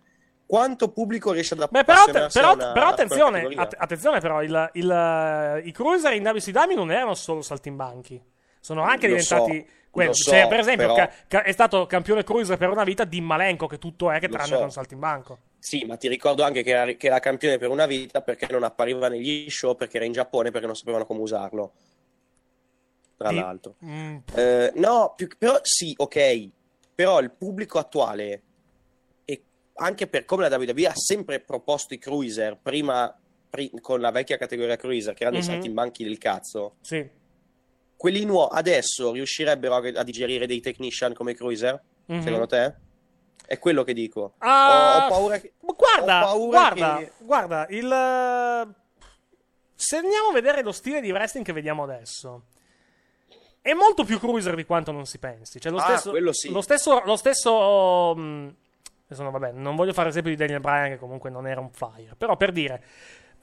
quanto 0.47 0.91
pubblico 0.93 1.33
riesce 1.33 1.55
ad 1.55 1.67
Beh, 1.71 1.83
però, 1.85 2.01
appassionarsi 2.03 2.39
però- 2.39 2.51
a 2.51 2.55
una- 2.55 2.73
però 2.73 2.87
attenzione, 2.89 3.49
att- 3.57 3.75
attenzione 3.79 4.21
però, 4.21 4.43
il- 4.43 4.71
il- 4.75 5.63
i 5.65 5.73
cruiser 5.73 6.13
in 6.13 6.25
WCW 6.27 6.75
non 6.75 6.91
erano 6.93 7.15
solo 7.15 7.43
saltimbanchi, 7.43 8.23
sono 8.61 8.83
anche 8.83 9.09
Lo 9.09 9.15
diventati 9.17 9.67
so, 9.67 9.81
lo 9.93 10.13
so, 10.15 10.31
Cioè, 10.31 10.49
per 10.49 10.59
esempio, 10.61 10.87
però- 10.93 11.07
ca- 11.07 11.13
ca- 11.29 11.43
è 11.43 11.53
stato 11.53 11.87
campione 11.87 12.25
cruiser 12.25 12.57
per 12.57 12.71
una 12.71 12.85
vita 12.85 13.05
di 13.05 13.21
Malenko, 13.21 13.67
che 13.67 13.79
tutto 13.79 14.11
è 14.11 14.19
che 14.19 14.29
tranne 14.29 14.47
so. 14.47 14.57
che 14.57 14.63
un 14.63 14.71
saltimbanco. 14.73 15.39
Sì, 15.59 15.85
ma 15.85 15.97
ti 15.97 16.09
ricordo 16.09 16.43
anche 16.43 16.63
che 16.63 16.71
era, 16.71 16.93
che 16.93 17.07
era 17.07 17.21
campione 17.21 17.59
per 17.59 17.69
una 17.69 17.87
vita 17.87 18.21
perché 18.23 18.47
non 18.51 18.65
appariva 18.65 19.09
negli 19.09 19.49
show, 19.51 19.77
perché 19.77 19.97
era 19.99 20.07
in 20.07 20.13
Giappone, 20.13 20.51
perché 20.51 20.67
non 20.67 20.75
sapevano 20.75 21.05
come 21.07 21.21
usarlo. 21.21 21.73
Tra 23.17 23.29
Di- 23.29 23.37
l'altro. 23.39 23.77
Mm, 23.85 24.17
Eh, 24.35 24.73
no, 24.77 25.13
più- 25.15 25.29
però 25.39 25.59
sì, 25.63 25.95
ok, 25.97 26.49
però 26.95 27.21
il 27.21 27.31
pubblico 27.31 27.79
attuale, 27.79 28.43
e 29.25 29.43
anche 29.75 30.07
per 30.09 30.25
come 30.25 30.49
la 30.49 30.57
WWE 30.57 30.87
ha 30.89 30.95
sempre 30.97 31.39
proposto 31.41 31.95
i 31.95 31.99
cruiser, 31.99 32.59
prima 32.61 33.15
pri- 33.49 33.71
con 33.81 34.01
la 34.01 34.11
vecchia 34.11 34.39
categoria 34.39 34.77
cruiser, 34.77 35.15
che 35.15 35.23
erano 35.25 35.37
Mhm. 35.39 35.43
i 35.43 35.47
saltimbanchi 35.47 36.03
del 36.05 36.19
cazzo, 36.19 36.77
sì. 36.81 37.07
Quelli 38.03 38.25
nuovi 38.25 38.57
adesso 38.59 39.13
riuscirebbero 39.13 39.77
a, 39.77 40.01
a 40.01 40.03
digerire 40.03 40.45
dei 40.47 40.61
technician 40.61 41.15
come 41.15 41.35
cruiser? 41.35 41.81
Mhm. 42.07 42.21
Secondo 42.21 42.47
te? 42.49 42.75
È 43.47 43.59
quello 43.61 43.85
che 43.85 43.93
dico. 43.93 44.35
Ah, 44.39 45.03
ho, 45.03 45.07
ho 45.07 45.09
paura 45.09 45.39
che... 45.39 45.53
Guarda, 45.61 46.21
paura 46.23 46.59
guarda, 46.73 46.97
che- 46.99 47.13
guarda, 47.21 47.67
il... 47.71 48.75
Se 49.75 49.97
andiamo 49.97 50.29
a 50.29 50.33
vedere 50.33 50.63
lo 50.65 50.73
stile 50.73 51.01
di 51.01 51.13
wrestling 51.13 51.45
che 51.47 51.53
vediamo 51.53 51.85
adesso, 51.85 52.43
è 53.61 53.73
molto 53.73 54.03
più 54.03 54.19
cruiser 54.19 54.57
di 54.57 54.65
quanto 54.65 54.91
non 54.91 55.07
si 55.07 55.19
pensi. 55.19 55.61
Cioè, 55.61 55.71
lo 55.71 55.79
Ah, 55.79 55.83
stesso, 55.83 56.11
quello 56.11 56.33
sì. 56.33 56.51
Lo 56.51 56.61
stesso, 56.61 57.03
lo 57.05 57.15
stesso 57.17 58.15
mh, 58.17 58.55
adesso 59.07 59.23
no, 59.23 59.31
vabbè, 59.31 59.53
non 59.53 59.77
voglio 59.77 59.93
fare 59.93 60.09
l'esempio 60.09 60.33
di 60.33 60.37
Daniel 60.37 60.59
Bryan, 60.61 60.89
che 60.91 60.99
comunque 60.99 61.31
non 61.31 61.47
era 61.47 61.61
un 61.61 61.71
flyer, 61.71 62.17
però 62.17 62.37
per 62.37 62.51
dire, 62.51 62.83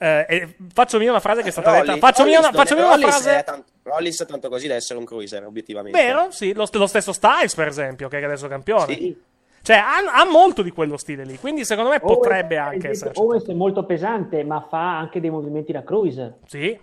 Eh, 0.02 0.54
faccio 0.72 0.98
mia 0.98 1.10
una 1.10 1.20
frase 1.20 1.42
che 1.42 1.48
è 1.48 1.50
stata 1.52 1.72
detta. 1.72 1.96
Faccio 1.98 2.24
mia 2.24 2.38
una, 2.38 2.48
Rollins 2.48 2.56
faccio 2.70 2.74
non 2.74 2.84
mia 2.84 2.94
è- 2.94 2.96
una 2.98 3.08
frase. 3.12 3.38
è 3.38 3.44
tanto- 3.44 3.70
Rollins 3.82 4.22
è 4.22 4.26
tanto 4.26 4.48
così 4.48 4.66
da 4.66 4.74
essere 4.74 4.98
un 4.98 5.04
cruiser, 5.04 5.44
obiettivamente. 5.44 6.00
Vero? 6.00 6.30
Sì, 6.30 6.54
lo, 6.54 6.66
lo 6.72 6.86
stesso 6.86 7.12
Styles, 7.12 7.54
per 7.54 7.68
esempio, 7.68 8.08
che 8.08 8.18
è 8.18 8.24
adesso 8.24 8.48
campione. 8.48 9.16
Cioè, 9.62 9.76
ha, 9.76 9.96
ha 10.14 10.24
molto 10.24 10.62
di 10.62 10.70
quello 10.70 10.96
stile 10.96 11.24
lì. 11.24 11.36
Quindi, 11.38 11.66
secondo 11.66 11.90
me, 11.90 11.98
Owens- 12.00 12.18
potrebbe 12.18 12.56
anche 12.56 12.88
essere. 12.88 13.12
Owens 13.16 13.46
è 13.46 13.52
molto 13.52 13.84
pesante, 13.84 14.42
ma 14.42 14.66
fa 14.70 14.96
anche 14.96 15.20
dei 15.20 15.28
movimenti 15.28 15.70
da 15.72 15.82
cruiser. 15.84 16.36
Sì, 16.46 16.78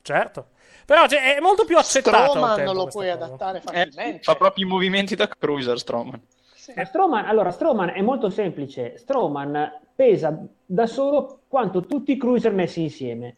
certo. 0.00 0.46
Però 0.86 1.06
cioè, 1.06 1.36
è 1.36 1.40
molto 1.40 1.64
più 1.66 1.76
accettato. 1.76 2.30
Strowman 2.30 2.56
tempo 2.56 2.72
lo 2.72 2.86
puoi 2.86 3.10
cosa. 3.10 3.24
adattare 3.24 3.58
Eh, 3.58 3.60
facilmente. 3.60 4.22
fa 4.22 4.34
proprio 4.34 4.64
i 4.64 4.68
movimenti 4.68 5.14
da 5.14 5.28
cruiser 5.28 5.78
Strowman. 5.78 6.20
Eh, 6.74 6.84
Strowman, 6.84 7.24
allora, 7.26 7.50
Strowman 7.50 7.90
è 7.90 8.00
molto 8.02 8.30
semplice. 8.30 8.96
Strowman 8.98 9.80
pesa 9.94 10.36
da 10.64 10.86
solo 10.86 11.40
quanto 11.48 11.82
tutti 11.86 12.12
i 12.12 12.16
cruiser 12.16 12.52
messi 12.52 12.82
insieme. 12.82 13.36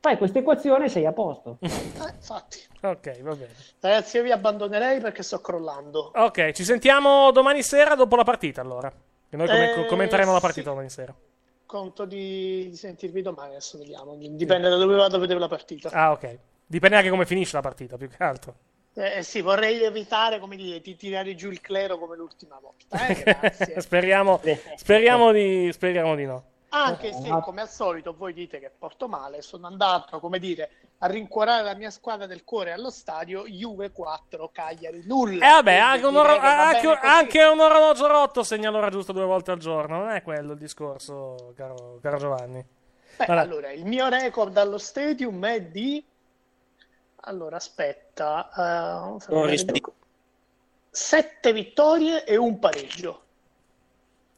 Fai 0.00 0.16
questa 0.18 0.38
equazione 0.38 0.86
e 0.86 0.88
sei 0.88 1.04
a 1.06 1.12
posto. 1.12 1.58
Eh, 1.60 1.68
infatti. 2.14 2.60
Ok, 2.82 3.20
va 3.22 3.34
bene. 3.34 3.52
Ragazzi, 3.80 4.16
io 4.16 4.22
vi 4.22 4.30
abbandonerei 4.30 5.00
perché 5.00 5.22
sto 5.22 5.40
crollando. 5.40 6.12
Ok, 6.14 6.52
ci 6.52 6.64
sentiamo 6.64 7.30
domani 7.32 7.62
sera 7.62 7.94
dopo 7.94 8.14
la 8.16 8.22
partita, 8.24 8.60
allora. 8.60 8.90
Che 9.28 9.36
noi 9.36 9.46
come- 9.48 9.74
Eh, 9.74 9.86
commenteremo 9.86 10.30
la 10.30 10.38
sì. 10.38 10.44
partita 10.44 10.70
domani 10.70 10.88
sera. 10.90 11.14
Conto 11.66 12.04
di, 12.04 12.68
di 12.70 12.76
sentirvi 12.76 13.22
domani, 13.22 13.50
adesso 13.50 13.76
vediamo. 13.78 14.14
Dipende 14.16 14.68
da 14.68 14.76
dove 14.76 14.94
vado 14.94 15.16
a 15.16 15.18
vedere 15.18 15.40
la 15.40 15.48
partita. 15.48 15.90
Ah, 15.90 16.12
ok. 16.12 16.38
Dipende 16.64 16.96
anche 16.96 17.10
come 17.10 17.26
finisce 17.26 17.56
la 17.56 17.62
partita, 17.62 17.96
più 17.96 18.08
che 18.08 18.22
altro. 18.22 18.54
Eh, 18.98 19.22
sì, 19.22 19.42
vorrei 19.42 19.82
evitare, 19.82 20.38
come 20.38 20.56
dire, 20.56 20.80
di 20.80 20.96
tirare 20.96 21.34
giù 21.34 21.50
il 21.50 21.60
clero 21.60 21.98
come 21.98 22.16
l'ultima 22.16 22.58
volta. 22.58 23.06
Eh, 23.06 23.76
speriamo, 23.80 24.40
speriamo, 24.76 25.32
di, 25.32 25.70
speriamo 25.70 26.14
di 26.14 26.24
no. 26.24 26.44
Anche 26.70 27.12
se, 27.12 27.28
come 27.42 27.60
al 27.60 27.68
solito, 27.68 28.14
voi 28.14 28.32
dite 28.32 28.58
che 28.58 28.70
porto 28.76 29.06
male, 29.06 29.42
sono 29.42 29.66
andato, 29.66 30.18
come 30.18 30.38
dire, 30.38 30.70
a 30.98 31.06
rincuorare 31.06 31.62
la 31.62 31.74
mia 31.74 31.90
squadra 31.90 32.26
del 32.26 32.42
cuore 32.42 32.72
allo 32.72 32.90
stadio, 32.90 33.44
Juve 33.46 33.92
4, 33.92 34.50
Cagliari 34.52 35.02
nulla. 35.06 35.44
E 35.44 35.48
Eh, 35.48 35.52
vabbè, 35.52 35.74
anche 35.76 36.06
un, 36.06 36.16
oro- 36.16 36.38
anche- 36.38 36.98
anche 37.02 37.44
un 37.44 37.60
orologio 37.60 38.06
rotto 38.06 38.42
segna 38.42 38.70
l'ora 38.70 38.88
giusta 38.90 39.12
due 39.12 39.24
volte 39.24 39.50
al 39.50 39.58
giorno. 39.58 39.98
Non 39.98 40.10
è 40.10 40.22
quello 40.22 40.52
il 40.52 40.58
discorso, 40.58 41.52
caro, 41.54 41.98
caro 42.00 42.16
Giovanni. 42.16 42.64
Beh, 43.16 43.24
Vabbè. 43.26 43.40
allora, 43.40 43.70
il 43.72 43.84
mio 43.84 44.08
record 44.08 44.56
allo 44.56 44.78
stadium 44.78 45.44
è 45.46 45.60
di... 45.62 46.02
Allora, 47.28 47.56
aspetta. 47.56 48.48
fammi 48.52 49.18
Non 49.28 49.46
rispondi. 49.46 49.82
Sette 50.90 51.52
vittorie 51.52 52.24
e 52.24 52.36
un 52.36 52.58
pareggio. 52.58 53.20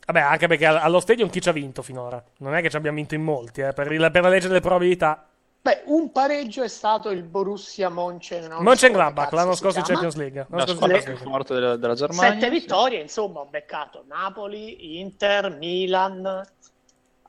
Vabbè, 0.06 0.20
anche 0.20 0.46
perché 0.46 0.64
all- 0.66 0.78
allo 0.78 1.00
stadium 1.00 1.28
chi 1.28 1.40
ci 1.40 1.48
ha 1.48 1.52
vinto 1.52 1.82
finora? 1.82 2.22
Non 2.38 2.54
è 2.54 2.62
che 2.62 2.70
ci 2.70 2.76
abbiamo 2.76 2.96
vinto 2.96 3.14
in 3.14 3.22
molti, 3.22 3.60
eh, 3.60 3.72
per, 3.74 3.92
il- 3.92 4.10
per 4.10 4.22
la 4.22 4.28
legge 4.28 4.48
delle 4.48 4.60
probabilità. 4.60 5.24
Beh, 5.60 5.82
un 5.86 6.10
pareggio 6.12 6.62
è 6.62 6.68
stato 6.68 7.10
il 7.10 7.22
Borussia 7.24 7.90
Monchen. 7.90 8.50
Mönchengladbach, 8.60 9.32
l'anno 9.32 9.54
scorso 9.54 9.80
in 9.80 9.84
Champions 9.84 10.14
League. 10.16 10.46
L'anno 10.48 10.56
La 10.56 10.66
scorso 10.66 10.72
in 10.72 10.76
squadra 10.78 10.96
Champions 10.96 11.20
più 11.20 11.28
League. 11.30 11.44
forte 11.44 11.54
della, 11.54 11.76
della 11.76 11.94
Germania. 11.94 12.32
Sette 12.32 12.50
vittorie, 12.50 13.00
insomma, 13.00 13.40
ho 13.40 13.44
beccato 13.46 14.04
Napoli, 14.08 14.98
Inter, 14.98 15.50
Milan, 15.58 16.42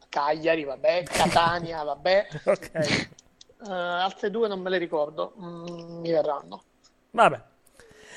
Cagliari, 0.07 0.63
vabbè, 0.63 1.03
Catania, 1.03 1.83
vabbè. 1.83 2.27
Ok. 2.45 3.09
Eh, 3.67 3.71
altre 3.71 4.29
due 4.31 4.47
non 4.47 4.61
me 4.61 4.69
le 4.69 4.77
ricordo, 4.77 5.33
Mm, 5.41 5.99
mi 5.99 6.11
verranno. 6.11 6.63
Vabbè. 7.11 7.41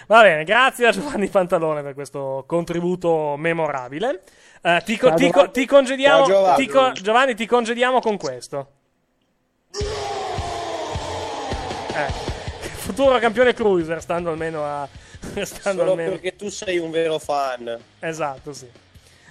Va 0.09 0.21
bene, 0.23 0.45
grazie 0.45 0.87
a 0.89 0.91
Giovanni 0.93 1.29
Pantalone 1.29 1.83
per 1.83 1.95
questo 1.95 2.45
contributo 2.47 3.35
memorabile. 3.37 4.23
Eh, 4.63 4.83
ti, 4.85 4.97
co- 4.97 5.15
ti 5.15 5.25
co- 5.27 5.31
Giovanni. 5.31 5.53
ti 5.53 5.67
congediamo, 5.67 6.27
Giovanni. 6.27 6.65
ti 6.65 6.71
co- 6.71 6.93
Giovanni, 6.93 7.35
ti 7.35 7.47
congediamo 7.47 8.01
con 8.01 8.17
questo. 8.17 8.69
Eh, 11.95 12.11
futuro 12.77 13.19
campione 13.19 13.53
cruiser, 13.55 14.01
stando 14.01 14.31
almeno 14.31 14.65
a. 14.65 14.89
Stando 15.45 15.81
Solo 15.81 15.91
almeno. 15.93 16.11
perché 16.11 16.35
tu 16.35 16.49
sei 16.49 16.79
un 16.79 16.91
vero 16.91 17.19
fan. 17.21 17.79
Esatto, 18.01 18.53
sì. 18.53 18.69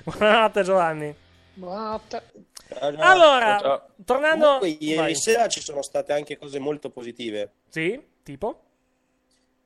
Buonanotte, 0.04 0.64
Giovanni. 0.64 1.14
Buonanotte. 1.54 2.24
Ciao, 2.74 2.94
ciao. 2.96 3.02
Allora, 3.12 3.46
Ciao, 3.58 3.60
ciao. 3.60 3.88
tornando- 4.06 4.46
Comunque, 4.60 4.70
ieri 4.86 4.96
vai. 4.98 5.16
sera 5.16 5.48
ci 5.48 5.62
sono 5.62 5.82
state 5.82 6.14
anche 6.14 6.38
cose 6.38 6.60
molto 6.60 6.90
positive. 6.90 7.52
Sì, 7.70 8.00
tipo? 8.24 8.64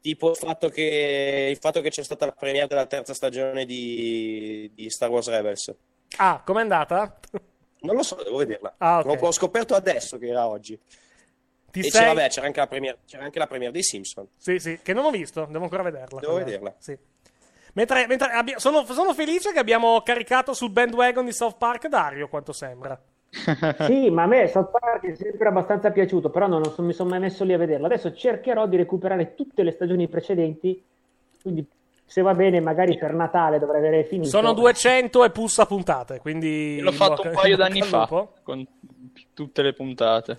Tipo 0.01 0.31
il 0.31 0.35
fatto 0.37 0.69
che, 0.69 1.47
il 1.51 1.57
fatto 1.57 1.81
che 1.81 1.89
c'è 1.89 2.03
stata 2.03 2.25
la 2.25 2.31
premiere 2.31 2.67
della 2.67 2.85
terza 2.85 3.13
stagione 3.13 3.65
di, 3.65 4.69
di 4.73 4.89
Star 4.89 5.09
Wars 5.09 5.27
Rebels. 5.29 5.73
Ah, 6.17 6.41
com'è 6.45 6.61
andata? 6.61 7.19
Non 7.81 7.95
lo 7.95 8.03
so, 8.03 8.15
devo 8.23 8.37
vederla. 8.37 8.75
Ah, 8.77 8.99
ok. 8.99 9.05
L'ho- 9.05 9.27
Ho 9.27 9.31
scoperto 9.31 9.73
adesso 9.75 10.17
che 10.17 10.27
era 10.27 10.47
oggi. 10.47 10.79
Ti 11.71 11.79
e 11.79 11.83
sei- 11.83 11.91
c'era, 11.91 12.13
vabbè, 12.13 12.29
c'era 12.29 12.45
anche 12.45 12.59
la 12.59 12.67
premiere, 12.67 12.97
c'era 13.05 13.23
anche 13.23 13.39
la 13.39 13.47
premiere 13.47 13.73
dei 13.73 13.83
Simpson. 13.83 14.27
Sì, 14.37 14.59
sì, 14.59 14.79
che 14.81 14.93
non 14.93 15.05
ho 15.05 15.09
visto, 15.11 15.45
devo 15.49 15.63
ancora 15.63 15.83
vederla. 15.83 16.19
Devo 16.19 16.35
vederla. 16.35 16.73
Sì. 16.79 16.97
Mentre, 17.75 18.07
mentre 18.07 18.31
abbia- 18.31 18.57
sono, 18.57 18.85
sono 18.85 19.13
felice 19.13 19.51
che 19.51 19.59
abbiamo 19.59 20.01
caricato 20.01 20.53
sul 20.53 20.71
bandwagon 20.71 21.25
di 21.25 21.33
South 21.33 21.57
Park 21.57 21.87
Dario, 21.87 22.27
quanto 22.27 22.53
sembra. 22.53 22.99
Sì, 23.85 24.09
ma 24.09 24.23
a 24.23 24.27
me 24.27 24.47
South 24.47 24.71
Park 24.71 25.07
è 25.07 25.15
sempre 25.15 25.49
abbastanza 25.49 25.91
piaciuto, 25.91 26.29
però 26.29 26.47
non, 26.47 26.61
non 26.61 26.85
mi 26.85 26.93
sono 26.93 27.09
mai 27.09 27.19
messo 27.19 27.43
lì 27.43 27.51
a 27.51 27.57
vederlo. 27.57 27.85
Adesso 27.85 28.13
cercherò 28.13 28.65
di 28.65 28.77
recuperare 28.77 29.35
tutte 29.35 29.61
le 29.61 29.71
stagioni 29.71 30.07
precedenti, 30.07 30.81
quindi 31.41 31.67
se 32.05 32.21
va 32.21 32.33
bene 32.33 32.61
magari 32.61 32.97
per 32.97 33.13
Natale 33.13 33.59
dovrei 33.59 33.79
avere 33.79 34.05
finito. 34.05 34.29
Sono 34.29 34.53
200 34.53 35.25
e 35.25 35.29
pussa 35.31 35.65
puntate, 35.65 36.19
quindi... 36.19 36.79
L'ho 36.79 36.93
fatto 36.93 37.23
un 37.23 37.33
paio 37.33 37.57
d'anni 37.57 37.81
fa 37.81 38.01
lupo. 38.01 38.35
con 38.41 38.65
tutte 39.33 39.61
le 39.61 39.73
puntate. 39.73 40.37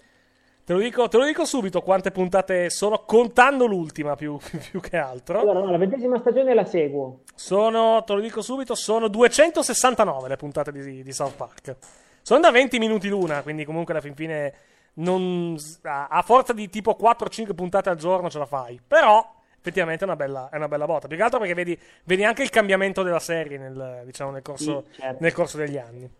Te 0.67 0.73
lo, 0.73 0.81
dico, 0.81 1.07
te 1.07 1.17
lo 1.17 1.25
dico 1.25 1.45
subito 1.45 1.81
quante 1.81 2.11
puntate 2.11 2.71
sono, 2.71 3.05
contando 3.05 3.67
l'ultima 3.67 4.17
più, 4.17 4.37
più 4.69 4.81
che 4.81 4.97
altro. 4.97 5.39
Allora, 5.39 5.61
no, 5.61 5.71
la 5.71 5.77
ventesima 5.77 6.19
stagione 6.19 6.55
la 6.55 6.65
seguo. 6.65 7.21
Sono, 7.37 8.03
te 8.03 8.15
lo 8.15 8.21
dico 8.21 8.43
subito, 8.43 8.75
sono 8.75 9.07
269 9.07 10.29
le 10.29 10.35
puntate 10.35 10.73
di, 10.73 11.05
di 11.05 11.13
South 11.13 11.37
Park. 11.37 11.77
Sono 12.21 12.41
da 12.41 12.51
20 12.51 12.81
minuti 12.81 13.09
l'una, 13.09 13.43
quindi 13.43 13.65
comunque 13.65 13.93
alla 13.93 14.03
fin 14.03 14.17
fine 14.17 14.55
non, 14.95 15.55
a, 15.83 16.09
a 16.09 16.23
forza 16.23 16.53
di 16.53 16.69
tipo 16.69 16.97
4-5 17.01 17.55
puntate 17.55 17.89
al 17.89 17.97
giorno 17.97 18.29
ce 18.29 18.39
la 18.39 18.47
fai. 18.47 18.81
Però 18.85 19.35
effettivamente 19.57 20.03
è 20.03 20.09
una 20.09 20.17
bella, 20.17 20.49
è 20.51 20.57
una 20.57 20.67
bella 20.67 20.87
botta. 20.87 21.07
Più 21.07 21.17
che 21.17 21.23
altro 21.23 21.39
perché 21.39 21.55
vedi, 21.55 21.79
vedi 22.03 22.25
anche 22.25 22.43
il 22.43 22.51
cambiamento 22.51 23.05
della 23.05 23.21
serie 23.21 23.57
nel, 23.57 24.03
diciamo, 24.05 24.33
nel, 24.33 24.43
corso, 24.43 24.87
Sì, 24.91 25.01
certo. 25.01 25.19
nel 25.21 25.33
corso 25.33 25.59
degli 25.59 25.79
anni. 25.79 26.11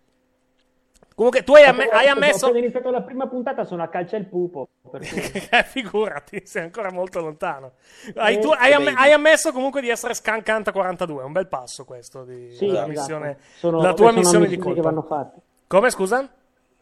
Comunque 1.17 1.43
tu 1.45 1.55
hai, 1.55 1.65
amme- 1.65 1.85
Appena- 1.85 1.99
hai 1.99 2.09
ammesso... 2.09 2.45
Appena 2.45 2.61
iniziato 2.61 2.91
la 2.91 3.01
prima 3.01 3.27
puntata 3.27 3.65
sono 3.65 3.83
a 3.83 3.89
calcia 3.89 4.19
il 4.19 4.27
pupo. 4.27 4.69
per 4.91 5.01
cui- 5.09 5.49
Eh, 5.51 5.63
figurati, 5.65 6.43
sei 6.45 6.65
ancora 6.65 6.93
molto 6.93 7.21
lontano. 7.21 7.73
Hai, 8.17 8.35
Eh, 8.37 8.39
tu- 8.39 8.51
hai 8.51 8.73
amm- 8.75 8.93
hai 8.95 9.13
ammesso 9.13 9.51
comunque 9.51 9.81
di 9.81 9.89
essere 9.89 10.13
Scancanta 10.13 10.73
42, 10.73 11.23
è 11.23 11.25
un 11.25 11.33
bel 11.33 11.47
passo 11.47 11.87
questo 11.87 12.23
di 12.25 12.53
Sì, 12.55 12.67
la, 12.67 12.73
esatto. 12.83 12.89
missione, 12.91 13.39
Sono- 13.57 13.81
la 13.81 13.95
tua 13.95 14.09
sono 14.09 14.19
missione 14.19 14.47
di 14.47 14.59
colpa. 14.59 14.83
vanno 14.83 15.03
fatte. 15.03 15.41
Come 15.67 15.89
scusa? 15.91 16.29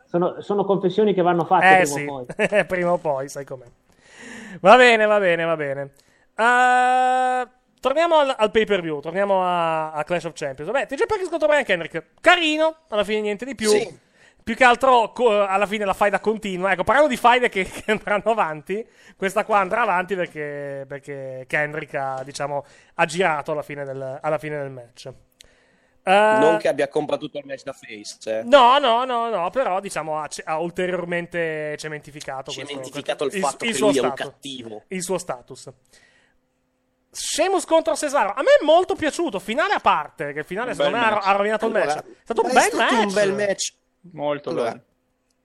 Sono, 0.05 0.40
sono 0.40 0.65
confessioni 0.65 1.15
che 1.15 1.23
vanno 1.23 1.44
fatte 1.44 1.66
Eh 1.66 1.82
prima 1.82 1.86
sì, 1.97 2.05
o 2.05 2.24
poi. 2.27 2.65
prima 2.66 2.93
o 2.93 2.98
poi, 2.98 3.28
sai 3.28 3.44
com'è. 3.44 3.66
Va 4.61 4.77
bene, 4.77 5.06
va 5.06 5.19
bene, 5.20 5.44
va 5.44 5.56
bene. 5.56 5.90
Uh, 6.36 7.48
torniamo 7.81 8.16
al, 8.19 8.35
al 8.36 8.51
pay 8.51 8.65
per 8.65 8.81
view, 8.81 8.98
torniamo 9.01 9.44
a, 9.44 9.93
a 9.93 10.02
Clash 10.05 10.24
of 10.24 10.32
Champions. 10.35 10.70
Vabbè, 10.73 10.86
TJ 10.86 11.06
Perkins 11.06 11.28
contro 11.31 11.47
Brian 11.47 11.65
Kendrick, 11.65 12.05
carino, 12.20 12.74
alla 12.89 13.05
fine 13.05 13.20
niente 13.20 13.44
di 13.44 13.55
più. 13.55 13.69
Sì. 13.69 14.02
Più 14.45 14.55
che 14.55 14.65
altro, 14.65 15.11
co- 15.12 15.47
alla 15.47 15.65
fine 15.65 15.87
la 15.87 15.95
faida 15.95 16.21
continua. 16.21 16.71
Ecco, 16.73 16.85
parlando 16.85 17.09
di 17.09 17.16
faide 17.16 17.49
che, 17.49 17.65
che 17.65 17.91
andranno 17.91 18.31
avanti, 18.31 18.87
questa 19.16 19.45
qua 19.45 19.59
andrà 19.61 19.81
avanti 19.81 20.15
perché, 20.15 20.85
perché 20.87 21.47
Kendrick 21.49 21.95
ha, 21.95 22.21
diciamo, 22.23 22.65
ha 22.95 23.05
girato 23.07 23.53
alla 23.53 23.62
fine 23.62 23.85
del, 23.85 24.19
alla 24.21 24.37
fine 24.39 24.59
del 24.59 24.71
match. 24.71 25.07
Eh, 26.07 26.37
Non 26.39 26.59
che 26.59 26.69
abbia 26.69 26.87
combattuto 26.89 27.39
il 27.39 27.47
match 27.47 27.62
da 27.62 27.73
face. 27.73 28.41
eh. 28.41 28.43
No, 28.43 28.77
no, 28.79 29.07
no, 29.07 29.31
no, 29.31 29.49
però 29.49 29.81
diciamo 29.81 30.19
ha, 30.21 30.29
ha 30.45 30.59
ulteriormente 30.59 31.75
cementificato, 31.79 32.53
questo- 32.53 32.66
Cementificato 32.66 33.25
il 33.25 33.31
questo- 33.31 33.49
fatto 33.49 33.65
che 33.65 33.73
suo 33.73 33.87
lui 33.89 33.97
è 33.97 34.03
un 34.03 34.12
cattivo. 34.12 34.83
Il 34.89 35.03
suo 35.03 35.16
status. 35.16 35.71
Sheamus 37.11 37.65
contro 37.65 37.95
Cesaro. 37.95 38.31
A 38.37 38.43
me 38.43 38.59
è 38.61 38.65
molto 38.65 38.95
piaciuto. 38.97 39.39
Finale 39.39 39.73
a 39.73 39.81
parte, 39.81 40.33
che 40.33 40.41
il 40.41 40.45
finale 40.45 40.75
secondo 40.75 40.99
me 40.99 41.05
ha, 41.05 41.33
rovinato 41.33 41.66
il 41.66 41.73
match. 41.73 41.97
È 41.97 42.05
stato 42.25 42.43
un 42.43 42.51
è 42.51 42.53
bel 42.53 42.62
stato 42.62 42.95
match. 42.95 43.07
un 43.07 43.12
bel 43.15 43.33
match. 43.33 43.73
Molto 44.12 44.51
Allora, 44.51 44.70
bello. 44.70 44.85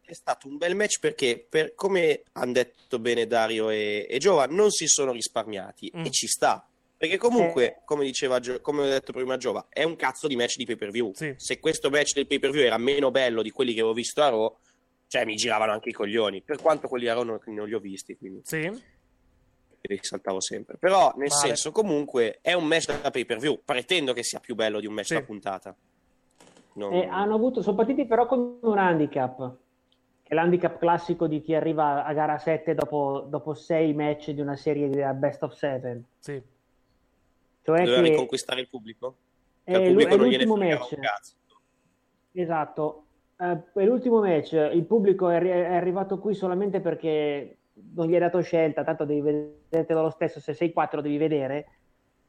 È 0.02 0.14
stato 0.14 0.48
un 0.48 0.58
bel 0.58 0.76
match 0.76 1.00
perché, 1.00 1.46
per, 1.48 1.76
come 1.76 2.24
hanno 2.34 2.52
detto 2.54 2.98
bene 3.00 3.28
Dario 3.28 3.70
e, 3.70 4.08
e 4.10 4.18
Giova, 4.18 4.46
non 4.48 4.72
si 4.72 4.88
sono 4.88 5.12
risparmiati 5.12 5.92
Mm. 5.96 6.06
e 6.06 6.12
ci 6.12 6.28
sta. 6.28 6.64
Perché 6.98 7.18
comunque, 7.18 7.82
come 7.86 8.04
diceva 8.04 8.40
come 8.62 8.82
ho 8.82 8.86
detto 8.86 9.14
prima 9.14 9.38
Giova, 9.38 9.68
è 9.70 9.84
un 9.84 9.96
cazzo 9.96 10.28
di 10.28 10.36
match 10.36 10.58
di 10.58 10.66
pay 10.66 10.76
per 10.76 10.90
view. 10.92 11.14
Sì. 11.14 11.34
Se 11.38 11.60
questo 11.60 11.90
match 11.90 12.14
del 12.14 12.28
pay 12.28 12.40
per 12.40 12.50
view 12.52 12.64
era 12.66 12.78
meno 12.78 13.10
bello 13.12 13.42
di 13.42 13.52
quelli 13.52 13.72
che 13.74 13.80
avevo 13.80 13.94
visto 13.94 14.22
a 14.22 14.28
Raw, 14.30 14.58
cioè 15.08 15.24
mi 15.26 15.36
giravano 15.36 15.72
anche 15.72 15.90
i 15.90 15.94
coglioni. 15.94 16.42
Per 16.42 16.58
quanto 16.60 16.88
quelli 16.90 17.08
a 17.08 17.14
Raw 17.14 17.24
non, 17.24 17.40
non 17.46 17.68
li 17.68 17.74
ho 17.74 17.80
visti, 17.80 18.18
quindi 18.18 18.42
Sì. 18.44 18.70
li 19.82 20.00
saltavo 20.02 20.42
sempre. 20.42 20.76
Però, 20.78 21.14
nel 21.16 21.30
Vale. 21.30 21.48
senso, 21.48 21.72
comunque, 21.72 22.40
è 22.42 22.52
un 22.54 22.66
match 22.66 23.00
da 23.02 23.12
pay 23.12 23.24
per 23.26 23.38
view. 23.40 23.62
Pretendo 23.64 24.12
che 24.12 24.24
sia 24.24 24.40
più 24.42 24.56
bello 24.56 24.80
di 24.82 24.86
un 24.88 24.94
match 24.94 25.08
Sì. 25.08 25.14
da 25.14 25.22
puntata. 25.22 25.76
Non- 26.80 26.94
E 26.94 27.06
hanno 27.08 27.36
avuto, 27.36 27.62
sono 27.62 27.76
partiti 27.76 28.06
però 28.06 28.26
con 28.26 28.58
un 28.62 28.78
handicap. 28.78 29.56
è 30.24 30.34
l'handicap 30.34 30.78
classico 30.78 31.26
di 31.28 31.42
chi 31.42 31.54
arriva 31.56 32.06
a 32.06 32.14
gara 32.14 32.38
7 32.38 32.74
dopo, 32.76 33.26
dopo 33.28 33.54
6 33.56 33.94
match 33.94 34.30
di 34.32 34.42
una 34.42 34.56
serie 34.56 34.88
di 34.88 35.02
best 35.18 35.42
of 35.44 35.54
7. 35.54 36.04
Sì. 36.20 36.42
Cioè 37.64 37.84
Doveva 37.84 38.02
che 38.02 38.10
riconquistare 38.10 38.62
il 38.62 38.70
pubblico? 38.70 39.16
Che 39.64 39.72
è, 39.72 39.76
al 39.76 39.82
l'u- 39.82 39.88
pubblico 40.04 40.14
è 40.14 40.18
l'ultimo 40.18 40.56
match. 40.56 40.98
Esatto, 42.32 43.04
Eh, 43.42 43.58
è 43.74 43.86
l'ultimo 43.86 44.20
match, 44.22 44.52
il 44.74 44.86
pubblico 44.86 45.30
è, 45.30 45.40
è 45.42 45.74
arrivato 45.76 46.20
qui 46.20 46.34
solamente 46.34 46.80
perché 46.80 47.58
non 47.96 48.08
gli 48.08 48.14
è 48.14 48.20
dato 48.20 48.42
scelta, 48.42 48.84
tanto 48.84 49.06
devi 49.06 49.22
vedertelo 49.22 50.02
lo 50.04 50.10
stesso, 50.10 50.40
se 50.40 50.54
sei 50.54 50.72
4 50.74 51.02
devi 51.02 51.18
vedere, 51.18 51.68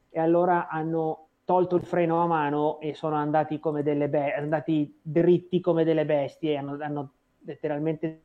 e 0.09 0.19
allora 0.19 0.67
hanno 0.69 1.27
tolto 1.51 1.75
il 1.75 1.83
freno 1.83 2.21
a 2.23 2.27
mano 2.27 2.79
e 2.79 2.93
sono 2.93 3.15
andati 3.15 3.59
come 3.59 3.83
delle 3.83 4.07
be- 4.07 4.33
andati 4.33 4.97
dritti 5.01 5.59
come 5.59 5.83
delle 5.83 6.05
bestie, 6.05 6.55
hanno, 6.55 6.77
hanno 6.79 7.09
letteralmente 7.45 8.21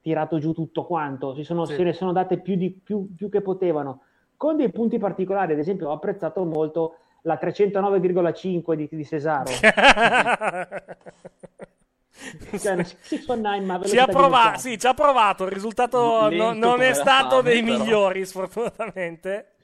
tirato 0.00 0.38
giù 0.38 0.52
tutto 0.52 0.84
quanto, 0.84 1.34
si 1.34 1.42
sono, 1.42 1.64
Sì. 1.64 1.74
se 1.74 1.82
ne 1.82 1.92
sono 1.92 2.12
date 2.12 2.38
più, 2.38 2.54
di, 2.54 2.70
più, 2.70 3.12
più 3.16 3.28
che 3.28 3.40
potevano, 3.40 4.02
con 4.36 4.56
dei 4.56 4.70
punti 4.70 4.98
particolari, 4.98 5.54
ad 5.54 5.58
esempio 5.58 5.88
ho 5.88 5.92
apprezzato 5.92 6.44
molto 6.44 6.98
la 7.22 7.36
309,5 7.40 8.74
di, 8.74 8.88
di 8.92 9.04
Cesaro. 9.04 9.50
Cioè, 12.60 12.72
una 12.74 12.84
619, 12.84 13.60
ma 13.64 13.82
Ci 13.82 13.98
ha, 13.98 14.04
di 14.06 14.12
prova- 14.12 14.36
Luciano. 14.36 14.58
sì, 14.58 14.78
ci 14.78 14.86
ha 14.86 14.94
provato. 14.94 15.44
Il 15.46 15.50
risultato 15.50 16.28
Lento 16.28 16.44
no- 16.44 16.52
non 16.52 16.80
è 16.82 16.92
stato 16.92 17.40
dei 17.42 17.62
però. 17.62 17.78
migliori, 17.78 18.24
sfortunatamente. 18.24 19.54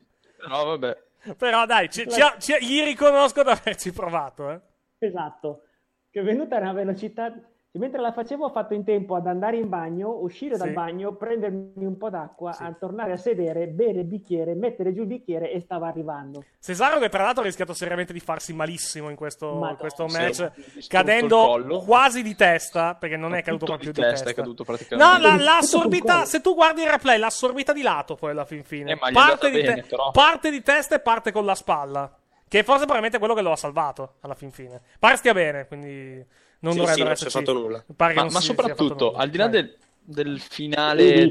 No, 0.49 0.65
vabbè. 0.65 0.97
Però 1.37 1.67
dai, 1.67 1.91
ci- 1.91 2.09
ci 2.09 2.23
ci 2.39 2.57
gli 2.61 2.83
riconosco 2.83 3.43
di 3.43 3.51
averci 3.51 3.93
provato. 3.93 4.51
Eh. 4.51 4.61
Esatto, 4.99 5.63
che 6.11 6.21
è 6.21 6.23
venuta 6.23 6.57
a 6.57 6.61
una 6.61 6.73
velocità... 6.73 7.33
Mentre 7.73 8.01
la 8.01 8.13
facevo 8.13 8.47
ho 8.47 8.51
fatto 8.51 8.73
in 8.73 8.83
tempo 8.83 9.15
ad 9.15 9.27
andare 9.27 9.59
in 9.59 9.69
bagno, 9.69 10.19
uscire 10.23 10.57
dal 10.57 10.69
Sì. 10.69 10.73
bagno, 10.75 11.13
prendermi 11.15 11.85
un 11.85 11.99
po' 11.99 12.09
d'acqua, 12.09 12.57
a 12.57 12.73
tornare 12.73 13.13
a 13.13 13.17
sedere, 13.19 13.67
bere 13.69 14.01
il 14.01 14.05
bicchiere, 14.07 14.55
mettere 14.55 14.95
giù 14.95 15.03
il 15.03 15.07
bicchiere 15.07 15.53
e 15.53 15.61
stava 15.61 15.87
arrivando. 15.87 16.43
Cesaro, 16.61 16.99
che 16.99 17.11
tra 17.11 17.23
l'altro 17.23 17.43
ha 17.43 17.45
rischiato 17.45 17.75
seriamente 17.75 18.15
di 18.15 18.21
farsi 18.21 18.55
malissimo 18.55 19.11
in 19.11 19.17
questo, 19.17 19.53
Madonna. 19.53 19.75
questo 19.77 20.09
Sì, 20.09 20.17
match, 20.19 20.51
il 20.77 20.87
cadendo 20.89 21.83
quasi 21.85 22.23
di 22.23 22.35
testa, 22.35 22.95
perché 22.95 23.17
non 23.19 23.35
è 23.35 23.43
caduto 23.43 23.67
proprio 23.67 23.93
di 23.93 24.01
di 24.01 24.01
testa, 24.01 24.25
testa. 24.25 24.31
è 24.31 24.35
caduto 24.35 24.65
No, 24.67 24.75
praticamente. 24.75 25.23
la, 25.45 25.61
sul 25.61 25.79
assorbita, 25.79 26.25
se 26.25 26.41
tu 26.41 26.55
guardi 26.55 26.83
il 26.83 26.89
replay, 26.89 27.19
l'ha 27.19 27.27
assorbita 27.27 27.75
di 27.75 27.83
lato 27.83 28.15
poi 28.15 28.31
alla 28.31 28.47
fin 28.47 28.65
fine. 28.65 28.93
Eh, 28.93 28.99
parte, 29.13 29.51
di 29.51 29.61
bene, 29.61 29.85
però. 29.87 30.11
parte 30.11 30.51
di 30.51 30.63
testa 30.63 30.95
e 30.97 31.01
parte 31.01 31.33
con 31.33 31.45
la 31.45 31.55
spalla. 31.55 32.11
Che 32.49 32.63
forse 32.63 32.79
probabilmente 32.87 33.17
è 33.19 33.21
quello 33.21 33.35
che 33.35 33.43
lo 33.43 33.53
ha 33.53 33.57
salvato 33.57 34.15
alla 34.21 34.35
fin 34.35 34.51
fine. 34.51 34.81
Pare 34.99 35.17
stia 35.17 35.35
bene, 35.35 35.67
quindi 35.67 36.25
non 36.61 36.73
Sì, 36.73 36.79
dovrebbero 36.79 37.07
sì, 37.07 37.13
esserci- 37.13 37.39
fatto 37.39 37.53
nulla. 37.53 37.85
Ma, 37.97 38.13
non 38.13 38.27
ma 38.33 38.41
si 38.41 38.47
soprattutto, 38.47 39.13
al 39.13 39.31
di 39.31 39.37
là 39.37 39.49
del, 39.49 39.77
del 40.01 40.41
finale, 40.41 41.31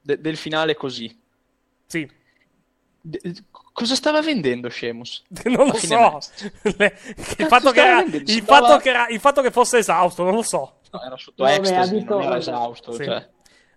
de- 0.00 0.20
del 0.20 0.36
finale 0.36 0.74
così, 0.74 1.16
Sì. 1.86 2.08
de- 3.00 3.20
cosa 3.72 3.94
stava 3.94 4.20
vendendo 4.20 4.68
Sheamus? 4.68 5.22
Non 5.44 5.66
lo 5.68 5.74
so. 5.74 6.18
Le- 6.76 6.98
il, 7.38 7.46
fatto 7.46 7.70
che 7.70 7.80
era- 7.80 8.02
il 8.02 8.28
Stava- 8.28 8.66
fatto 8.66 8.78
che 8.82 8.88
era- 8.90 9.06
il 9.08 9.20
fatto 9.20 9.42
che 9.42 9.50
fosse 9.50 9.78
esausto, 9.78 10.22
non 10.24 10.34
lo 10.34 10.42
so. 10.42 10.78
No, 10.90 11.02
era 11.02 11.16
sotto 11.16 11.42
Vabbè, 11.44 11.56
ecstasy, 11.56 11.94
visto- 11.94 12.14
non 12.14 12.22
era 12.22 12.36
esausto. 12.36 12.92
Sì. 12.92 13.04
Cioè. 13.04 13.28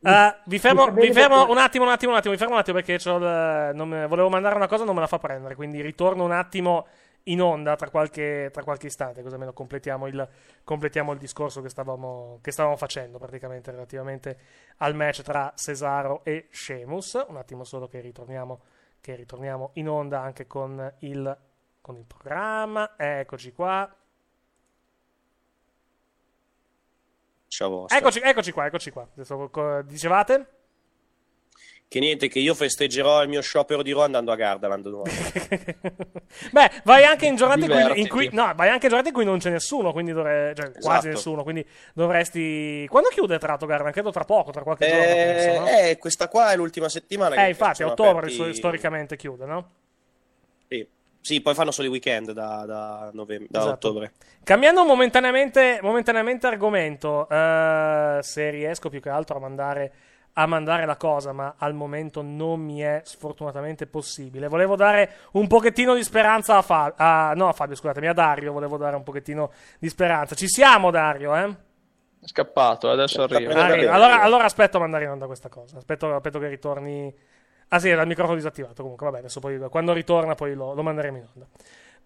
Eh, 0.07 0.35
vi 0.45 0.59
fermo, 0.59 0.91
vi 0.91 1.11
fermo 1.13 1.49
un 1.49 1.57
attimo, 1.57 1.85
un 1.85 1.89
attimo, 1.91 2.11
un 2.11 2.17
attimo, 2.17 2.33
vi 2.33 2.37
fermo 2.39 2.53
un 2.53 2.59
attimo 2.59 2.75
perché 2.77 2.97
c'ho 2.97 3.15
il- 3.15 3.71
non 3.73 3.87
me- 3.87 4.05
volevo 4.07 4.29
mandare 4.29 4.55
una 4.55 4.67
cosa, 4.67 4.83
non 4.83 4.93
me 4.93 5.01
la 5.01 5.07
fa 5.07 5.17
prendere, 5.17 5.55
quindi 5.55 5.81
ritorno 5.81 6.23
un 6.25 6.31
attimo 6.31 6.85
in 7.27 7.41
onda 7.41 7.75
tra 7.75 7.89
qualche, 7.89 8.49
tra 8.51 8.63
qualche 8.63 8.87
istante, 8.87 9.21
così 9.21 9.33
almeno 9.33 9.53
completiamo 9.53 10.07
il, 10.07 10.27
completiamo 10.63 11.11
il 11.13 11.19
discorso 11.19 11.61
che 11.61 11.69
stavamo, 11.69 12.39
che 12.41 12.51
stavamo 12.51 12.75
facendo 12.75 13.17
praticamente 13.17 13.71
relativamente 13.71 14.39
al 14.77 14.95
match 14.95 15.21
tra 15.21 15.51
Cesaro 15.55 16.23
e 16.23 16.47
Sheamus. 16.51 17.25
Un 17.27 17.37
attimo 17.37 17.63
solo 17.63 17.87
che 17.87 17.99
ritorniamo, 17.99 18.61
che 19.01 19.15
ritorniamo 19.15 19.71
in 19.73 19.89
onda 19.89 20.21
anche 20.21 20.45
con 20.45 20.93
il, 20.99 21.37
con 21.81 21.95
il 21.97 22.05
programma. 22.05 22.93
Eccoci 22.97 23.51
qua. 23.53 23.95
Eccoci, 27.87 28.19
eccoci 28.19 28.51
qua, 28.51 28.65
eccoci 28.65 28.91
qua. 28.91 29.07
Adesso, 29.13 29.81
dicevate? 29.85 30.54
Che 31.87 31.99
niente, 31.99 32.27
che 32.27 32.39
io 32.39 32.55
festeggerò 32.55 33.21
il 33.21 33.29
mio 33.29 33.41
sciopero 33.41 33.83
di 33.83 33.93
Raw 33.93 34.01
andando 34.01 34.31
a 34.31 34.35
Gardaland 34.35 34.83
domani. 34.89 35.11
Beh, 36.51 36.71
vai 36.83 37.03
anche 37.03 37.27
in 37.27 37.35
giornate 37.35 37.65
in 37.65 37.69
cui, 37.71 37.99
in 38.01 38.07
cui- 38.09 38.29
no, 38.33 38.51
vai 38.55 38.69
anche 38.69 38.85
in 38.87 38.89
giornate 38.89 39.09
in 39.09 39.13
cui 39.13 39.23
non 39.23 39.37
c'è 39.37 39.51
nessuno, 39.51 39.91
quindi 39.93 40.11
dovre- 40.11 40.53
cioè, 40.55 40.71
quasi 40.71 40.79
Esatto. 40.79 41.07
nessuno, 41.07 41.43
quindi 41.43 41.65
dovresti 41.93 42.85
Quando 42.89 43.09
chiude 43.09 43.37
tra 43.37 43.49
l'altro 43.49 43.67
Garland? 43.67 43.93
Credo 43.93 44.11
tra 44.11 44.23
poco, 44.25 44.51
tra 44.51 44.63
qualche 44.63 44.87
giorno, 44.87 45.03
penso, 45.03 45.59
no? 45.59 45.67
Eh, 45.67 45.89
eh, 45.91 45.97
questa 45.97 46.27
qua 46.27 46.51
è 46.51 46.55
l'ultima 46.55 46.89
settimana. 46.89 47.35
Eh, 47.45 47.49
infatti, 47.49 47.83
a 47.83 47.87
ottobre 47.87 48.27
aperti- 48.31 48.55
storicamente 48.55 49.15
chiude, 49.15 49.45
no? 49.45 49.69
Sì. 50.67 50.87
Sì, 51.21 51.41
poi 51.41 51.55
fanno 51.55 51.71
solo 51.71 51.87
i 51.87 51.91
weekend 51.91 52.33
da, 52.33 52.65
da, 52.67 53.09
novembre, 53.13 53.47
da 53.49 53.59
Esatto. 53.61 53.87
ottobre. 53.87 54.11
Cambiando 54.43 54.83
momentaneamente, 54.85 55.79
momentaneamente 55.81 56.45
argomento, 56.45 57.27
eh, 57.27 58.19
se 58.21 58.49
riesco 58.51 58.89
più 58.89 58.99
che 59.01 59.09
altro 59.09 59.37
a 59.37 59.39
mandare, 59.39 59.91
a 60.37 60.45
mandare 60.47 60.85
la 60.85 60.97
cosa, 60.97 61.31
ma 61.31 61.55
al 61.57 61.73
momento 61.73 62.21
non 62.21 62.59
mi 62.59 62.79
è 62.79 63.01
sfortunatamente 63.05 63.87
possibile. 63.87 64.47
Volevo 64.47 64.75
dare 64.75 65.09
un 65.33 65.47
pochettino 65.47 65.95
di 65.95 66.03
speranza 66.03 66.57
a 66.57 66.61
Fabio, 66.61 66.95
no 67.35 67.47
a 67.47 67.53
Fabio, 67.53 67.75
scusatemi, 67.75 68.07
a 68.07 68.13
Dario, 68.13 68.51
volevo 68.51 68.77
dare 68.77 68.97
un 68.97 69.03
pochettino 69.03 69.51
di 69.79 69.87
speranza. 69.87 70.35
Ci 70.35 70.47
siamo, 70.47 70.91
Dario, 70.91 71.35
eh? 71.35 71.55
È 72.19 72.27
scappato, 72.27 72.89
adesso 72.89 73.23
arriva. 73.23 73.53
Arriva. 73.53 73.93
Allora, 73.93 74.21
allora 74.21 74.43
aspetto 74.43 74.75
a 74.77 74.81
mandare 74.81 75.05
in 75.05 75.11
onda 75.11 75.25
questa 75.25 75.47
cosa. 75.47 75.77
Aspetto, 75.77 76.13
aspetto 76.13 76.39
che 76.39 76.47
ritorni. 76.49 77.15
Ah, 77.69 77.79
sì, 77.79 77.89
era 77.89 78.01
il 78.01 78.07
microfono 78.07 78.35
disattivato. 78.35 78.81
Comunque, 78.81 79.05
vabbè, 79.05 79.19
adesso 79.19 79.39
poi 79.39 79.57
quando 79.69 79.93
ritorna, 79.93 80.35
poi 80.35 80.53
lo, 80.53 80.73
lo 80.73 80.83
manderemo 80.83 81.17
in 81.17 81.27
onda. 81.33 81.47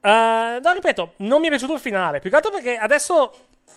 Eh, 0.01 0.59
no, 0.61 0.73
ripeto, 0.73 1.13
non 1.17 1.41
mi 1.41 1.47
è 1.47 1.49
piaciuto 1.49 1.73
il 1.73 1.79
finale. 1.79 2.19
Più 2.19 2.29
che 2.29 2.35
altro 2.35 2.51
perché 2.51 2.77
adesso 2.77 3.33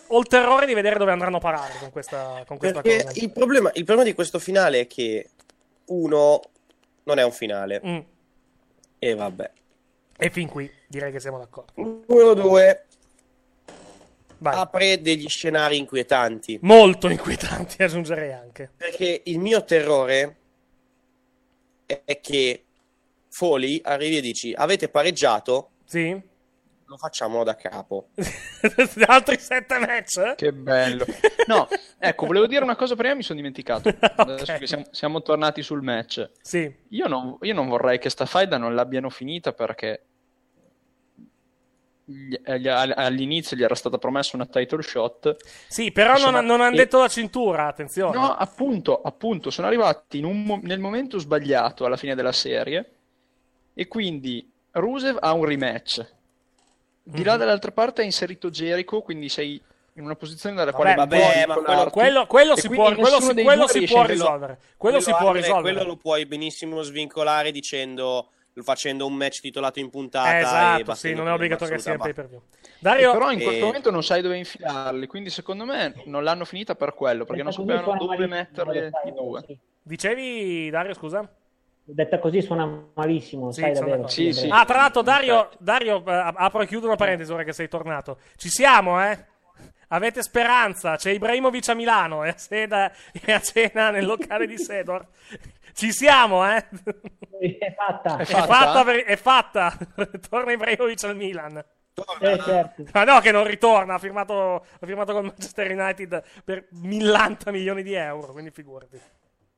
ho 0.06 0.18
il 0.18 0.26
terrore 0.26 0.66
di 0.66 0.74
vedere 0.74 0.98
dove 0.98 1.12
andranno 1.12 1.36
a 1.36 1.40
parare 1.40 1.74
con 1.78 1.90
questa, 1.90 2.44
con 2.46 2.58
questa 2.58 2.82
cosa. 2.82 3.10
il 3.14 3.30
problema, 3.30 3.70
il 3.74 3.84
problema 3.84 4.08
di 4.08 4.14
questo 4.14 4.38
finale 4.38 4.80
è 4.80 4.86
che 4.86 5.30
uno 5.86 6.40
non 7.04 7.18
è 7.18 7.24
un 7.24 7.32
finale. 7.32 7.80
Mm. 7.84 7.98
E 8.98 9.14
vabbè. 9.14 9.50
E 10.16 10.30
fin 10.30 10.48
qui 10.48 10.70
direi 10.86 11.10
che 11.10 11.20
siamo 11.20 11.38
d'accordo. 11.38 11.72
Numero 11.74 12.34
due 12.34 12.84
Vai. 14.38 14.54
apre 14.54 15.00
degli 15.00 15.28
scenari 15.28 15.78
inquietanti. 15.78 16.58
Molto 16.62 17.08
inquietanti, 17.08 17.80
aggiungerei 17.82 18.32
anche. 18.32 18.70
Perché 18.76 19.22
il 19.24 19.38
mio 19.38 19.64
terrore 19.64 20.36
è 21.86 22.02
è 22.04 22.20
che 22.20 22.64
Foley 23.28 23.80
arrivi 23.84 24.18
e 24.18 24.20
dici 24.20 24.52
avete 24.54 24.88
pareggiato, 24.88 25.70
Sì? 25.92 26.30
lo 26.92 26.98
facciamo 26.98 27.42
da 27.42 27.54
capo. 27.54 28.08
Altri 29.06 29.38
sette 29.38 29.78
match? 29.78 30.34
Che 30.34 30.52
bello. 30.52 31.06
No, 31.46 31.66
ecco, 31.98 32.26
volevo 32.26 32.46
dire 32.46 32.62
una 32.62 32.76
cosa 32.76 32.94
prima, 32.94 33.14
mi 33.14 33.22
sono 33.22 33.38
dimenticato. 33.38 33.88
Adesso 33.98 34.58
che 34.58 34.66
siamo, 34.66 34.84
siamo 34.90 35.22
tornati 35.22 35.62
sul 35.62 35.80
match. 35.80 36.30
Sì. 36.42 36.70
Io 36.90 37.06
non, 37.08 37.38
io 37.40 37.54
non 37.54 37.68
vorrei 37.68 37.98
che 37.98 38.10
sta 38.10 38.26
faida 38.26 38.58
non 38.58 38.74
l'abbiano 38.74 39.08
finita 39.08 39.54
perché 39.54 40.04
all'inizio 42.34 43.56
gli 43.56 43.62
era 43.62 43.74
stata 43.74 43.96
promessa 43.96 44.36
una 44.36 44.46
title 44.46 44.82
shot. 44.82 45.36
Sì, 45.68 45.92
però 45.92 46.18
non, 46.18 46.44
non 46.44 46.60
hanno 46.60 46.76
detto 46.76 46.98
la 46.98 47.08
cintura, 47.08 47.68
attenzione. 47.68 48.18
No, 48.18 48.34
appunto, 48.34 49.00
appunto, 49.00 49.48
sono 49.48 49.66
arrivati 49.66 50.18
in 50.18 50.26
un 50.26 50.60
nel 50.62 50.80
momento 50.80 51.18
sbagliato 51.18 51.86
alla 51.86 51.96
fine 51.96 52.14
della 52.14 52.32
serie 52.32 52.96
e 53.72 53.88
quindi 53.88 54.51
Rusev 54.72 55.16
ha 55.20 55.32
un 55.32 55.44
rematch. 55.44 56.06
Di 57.04 57.18
Mhm. 57.20 57.24
là 57.26 57.36
dall'altra 57.36 57.72
parte 57.72 58.02
ha 58.02 58.04
inserito 58.04 58.48
Jericho, 58.50 59.00
quindi 59.02 59.28
sei 59.28 59.60
in 59.94 60.04
una 60.04 60.14
posizione 60.14 60.54
dalla 60.54 60.72
quale 60.72 60.94
Vabbè, 60.94 61.46
ma. 61.46 61.90
Quello, 61.90 62.26
quello 62.26 62.54
E 62.54 62.60
si 62.60 62.68
può, 62.70 62.84
quello 62.94 63.20
si, 63.20 63.34
quello 63.34 63.66
si 63.66 63.84
può 63.84 64.04
risolvere. 64.06 64.58
Quello 64.76 65.00
si 65.00 65.10
può 65.10 65.32
risolvere. 65.32 65.74
quello 65.74 65.84
lo 65.90 65.96
puoi 65.96 66.24
benissimo 66.26 66.80
svincolare 66.82 67.50
dicendo 67.50 68.28
facendo 68.62 69.06
un 69.06 69.14
match 69.14 69.40
titolato 69.40 69.78
in 69.80 69.88
puntata. 69.88 70.36
e 70.36 70.40
esatto, 70.42 70.94
sì, 70.94 71.14
non 71.14 71.26
è 71.26 71.32
obbligatorio 71.32 71.74
che 71.76 71.80
sia 71.80 71.96
pay 71.96 72.12
per 72.12 72.28
view. 72.28 72.42
Dario, 72.78 73.12
Però 73.12 73.30
in 73.32 73.40
quel 73.40 73.54
Eh, 73.56 73.60
momento 73.62 73.90
non 73.90 74.02
sai 74.02 74.20
dove 74.20 74.36
infilarli, 74.36 75.06
quindi 75.06 75.30
secondo 75.30 75.64
me 75.64 75.94
non 76.04 76.22
l'hanno 76.22 76.44
finita 76.44 76.74
per 76.74 76.92
quello, 76.94 77.24
perché 77.24 77.42
non 77.42 77.52
sapevano 77.52 77.96
dove 77.96 78.26
metterli 78.26 78.90
i 79.06 79.12
due. 79.14 79.42
dicevi, 79.82 80.68
Dario, 80.68 80.92
scusa? 80.94 81.26
Detta 81.94 82.18
così 82.18 82.40
suona 82.40 82.66
malissimo, 82.94 83.52
Sì, 83.52 83.60
sai 83.60 83.72
davvero. 83.72 84.08
Sì, 84.08 84.32
sì. 84.32 84.48
Ah, 84.50 84.64
tra 84.64 84.78
l'altro, 84.78 85.02
Dario, 85.02 85.50
Dario 85.58 86.02
eh, 86.06 86.32
apro 86.36 86.62
e 86.62 86.66
chiudo 86.66 86.86
una 86.86 86.96
parentesi 86.96 87.30
ora 87.32 87.42
che 87.44 87.52
sei 87.52 87.68
tornato. 87.68 88.18
Ci 88.36 88.48
siamo, 88.48 89.02
eh? 89.04 89.26
Avete 89.88 90.22
speranza? 90.22 90.96
C'è 90.96 91.10
Ibrahimovic 91.10 91.68
a 91.68 91.74
Milano 91.74 92.24
e 92.24 92.30
a, 92.30 92.36
Seda- 92.38 92.90
e 93.12 93.30
a 93.32 93.40
cena 93.40 93.90
nel 93.90 94.06
locale 94.06 94.46
di 94.46 94.56
Sedor. 94.56 95.06
Ci 95.74 95.92
siamo, 95.92 96.46
eh? 96.50 96.66
È 97.58 97.74
fatta. 97.74 98.16
È 98.16 98.22
È 98.22 98.24
fatta? 98.24 98.46
fatta, 98.46 98.84
per- 98.84 99.04
è 99.04 99.16
fatta. 99.16 99.76
Torna 100.30 100.52
Ibrahimovic 100.52 101.04
al 101.04 101.16
Milan. 101.16 101.62
Eh, 102.20 102.38
certo. 102.40 102.84
Ma 102.92 103.04
no, 103.04 103.20
che 103.20 103.32
non 103.32 103.44
ritorna. 103.44 103.94
Ha 103.94 103.98
firmato, 103.98 104.54
ha 104.80 104.86
firmato 104.86 105.12
con 105.12 105.24
Manchester 105.26 105.70
United 105.70 106.22
per 106.42 106.68
millanta 106.70 107.50
milioni 107.50 107.82
di 107.82 107.92
euro. 107.92 108.32
Quindi 108.32 108.50
figurati. 108.50 108.98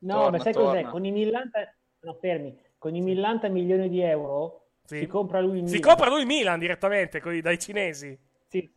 No, 0.01 0.15
Torna, 0.15 0.37
ma 0.39 0.43
sai 0.43 0.53
cos'è? 0.53 0.73
torna. 0.81 0.91
Con 0.91 1.05
i 1.05 1.11
millanta... 1.13 1.73
No, 2.05 2.15
fermi. 2.21 2.59
Con 2.79 2.95
i 2.95 3.01
millanta 3.01 3.49
milioni 3.49 3.89
di 3.89 4.01
euro 4.03 4.67
Sì. 4.85 4.99
si 4.99 5.07
compra 5.07 5.41
lui 5.41 5.59
il 5.61 5.69
Si 5.69 5.75
Milan. 5.77 5.89
compra 5.89 6.09
lui 6.11 6.21
il 6.21 6.27
Milan 6.27 6.59
direttamente 6.59 7.21
coi- 7.21 7.41
dai 7.41 7.59
cinesi. 7.59 8.19
Sì, 8.49 8.71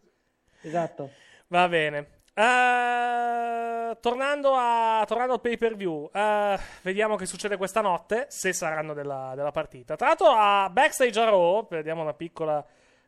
esatto. 0.61 1.09
Va 1.47 1.67
bene. 1.67 2.15
Eh, 2.33 3.97
tornando, 3.99 4.53
a, 4.55 5.03
tornando 5.07 5.33
al 5.33 5.41
pay 5.41 5.57
per 5.57 5.75
view, 5.75 6.09
eh, 6.13 6.57
vediamo 6.83 7.15
che 7.15 7.25
succede 7.25 7.57
questa 7.57 7.81
notte. 7.81 8.25
Se 8.29 8.53
saranno 8.53 8.93
della, 8.93 9.33
della 9.35 9.51
partita. 9.51 9.95
Tra 9.95 10.07
l'altro, 10.07 10.27
a 10.29 10.69
backstage 10.69 11.19
a 11.19 11.25
Raw, 11.25 11.67
vediamo 11.69 12.01
una 12.01 12.13
piccola, 12.13 12.65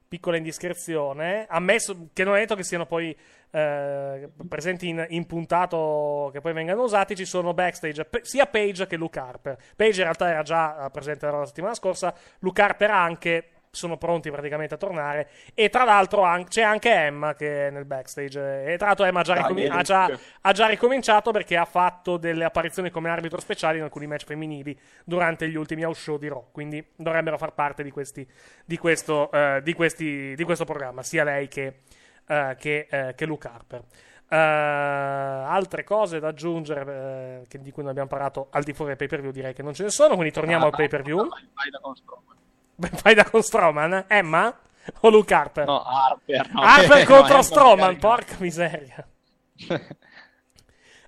piccola 0.08 0.38
indiscrezione. 0.38 1.46
Ammesso 1.50 2.10
che 2.14 2.24
non 2.24 2.36
è 2.36 2.40
detto 2.40 2.56
che 2.56 2.64
siano 2.64 2.86
poi 2.86 3.16
eh, 3.52 4.30
presenti 4.48 4.88
in, 4.88 5.06
in 5.10 5.26
puntato 5.26 6.30
che 6.32 6.42
poi 6.42 6.54
vengano 6.54 6.84
usati. 6.84 7.16
Ci 7.16 7.26
sono 7.26 7.54
backstage 7.54 8.06
pe- 8.06 8.22
sia 8.24 8.46
Page 8.46 8.88
che 8.88 8.96
Luke 8.96 9.20
Harper. 9.20 9.58
Page 9.76 9.98
in 9.98 10.04
realtà 10.04 10.30
era 10.30 10.44
già 10.44 10.86
eh, 10.86 10.90
presente 10.90 11.26
la 11.26 11.46
settimana 11.46 11.74
scorsa. 11.74 12.14
Luke 12.40 12.62
Harper 12.62 12.92
anche. 12.92 13.50
Sono 13.72 13.98
pronti 13.98 14.32
praticamente 14.32 14.74
a 14.74 14.78
tornare. 14.78 15.30
E 15.54 15.70
tra 15.70 15.84
l'altro 15.84 16.24
an- 16.24 16.48
c'è 16.48 16.64
anche 16.64 16.92
Emma 16.92 17.36
che 17.36 17.68
è 17.68 17.70
nel 17.70 17.86
backstage. 17.86 18.64
E 18.66 18.78
tra 18.78 18.88
l'altro 18.88 19.06
Emma 19.06 19.20
ha 19.20 19.24
già, 19.24 19.34
Dai, 19.34 19.42
ricomi- 19.44 19.62
vedi. 19.62 19.76
ha 19.76 19.82
già- 19.84 20.20
ha 20.42 20.52
già 20.54 20.66
ricominciato 20.68 21.30
perché 21.30 21.56
ha 21.56 21.66
fatto 21.66 22.18
delle 22.18 22.46
apparizioni 22.46 22.90
come 22.90 23.10
arbitro 23.12 23.40
speciale 23.40 23.78
in 23.78 23.84
alcuni 23.84 24.08
match 24.08 24.26
femminili 24.26 24.76
durante 25.06 25.48
gli 25.48 25.56
ultimi 25.56 25.84
house 25.84 26.02
show 26.02 26.18
di 26.18 26.28
Raw. 26.28 26.48
Quindi 26.52 26.84
dovrebbero 26.96 27.38
far 27.38 27.54
parte 27.54 27.84
di, 27.84 27.92
questi, 27.92 28.28
di, 28.66 28.76
questo, 28.80 29.32
eh, 29.32 29.62
di, 29.64 29.74
questi, 29.74 30.34
di 30.36 30.44
questo 30.46 30.66
programma, 30.66 31.04
sia 31.04 31.24
lei 31.24 31.48
che, 31.48 31.82
eh, 32.30 32.56
che, 32.60 32.88
eh, 32.90 33.16
che 33.16 33.26
Luke 33.26 33.48
Harper. 33.48 33.84
Eh, 34.32 34.36
altre 34.38 35.84
cose 35.84 36.20
da 36.20 36.28
aggiungere 36.28 37.46
che- 37.48 37.60
di 37.60 37.72
cui 37.72 37.82
non 37.82 37.90
abbiamo 37.92 38.08
parlato 38.10 38.48
al 38.52 38.62
di 38.64 38.74
fuori 38.74 38.90
del 38.92 38.98
pay 39.00 39.08
per 39.08 39.22
view 39.22 39.32
direi 39.32 39.54
che 39.54 39.64
non 39.64 39.74
ce 39.74 39.82
ne 39.84 39.90
sono 39.90 40.14
quindi 40.14 40.32
torniamo 40.32 40.66
al 40.66 40.72
pay 40.72 40.88
per 40.88 41.02
view 41.02 41.28
Vai 41.28 41.70
da 41.72 41.80
con 41.82 41.96
Strowman. 41.96 42.38
fai 43.02 43.16
da 43.16 43.24
con 43.28 43.42
Strowman 43.42 44.06
Emma 44.08 44.56
o 45.00 45.10
Luke 45.10 45.34
Harper 45.34 45.66
No, 45.66 45.82
Harper. 45.84 46.48
no. 46.54 46.62
Harper 46.62 47.00
No, 47.10 47.16
contro 47.16 47.34
Emma 47.34 47.42
Strowman 47.42 47.94
no. 47.94 47.98
porca 48.00 48.36
miseria 48.38 49.08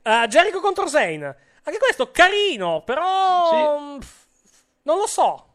Uh, 0.04 0.26
Jericho 0.28 0.60
contro 0.60 0.88
Zayn. 0.88 1.24
Anche 1.24 1.78
questo 1.80 2.10
carino, 2.12 2.82
però. 2.84 3.80
mm, 3.80 4.00
Non 4.84 4.98
lo 4.98 5.06
so. 5.08 5.46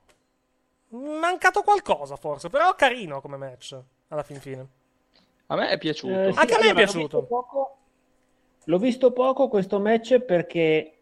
Mancato 0.91 1.63
qualcosa, 1.63 2.15
forse. 2.17 2.49
Però 2.49 2.73
carino 2.77 3.21
come 3.21 3.37
match. 3.37 3.77
Alla 4.09 4.23
fin 4.23 4.39
fine. 4.41 4.67
A 5.47 5.57
me 5.57 5.69
è 5.69 5.79
piaciuto. 5.79 6.13
Eh, 6.13 6.33
sì, 6.33 6.39
Anche 6.39 6.55
a 6.55 6.59
me 6.59 6.65
è 6.65 6.69
allora, 6.69 6.69
l'ho 6.69 6.75
piaciuto. 6.75 7.19
visto 7.21 7.27
poco- 7.27 7.71
L'ho 8.69 8.79
visto 8.79 9.13
poco 9.13 9.49
questo 9.49 9.79
match 9.79 10.19
perché 10.19 10.93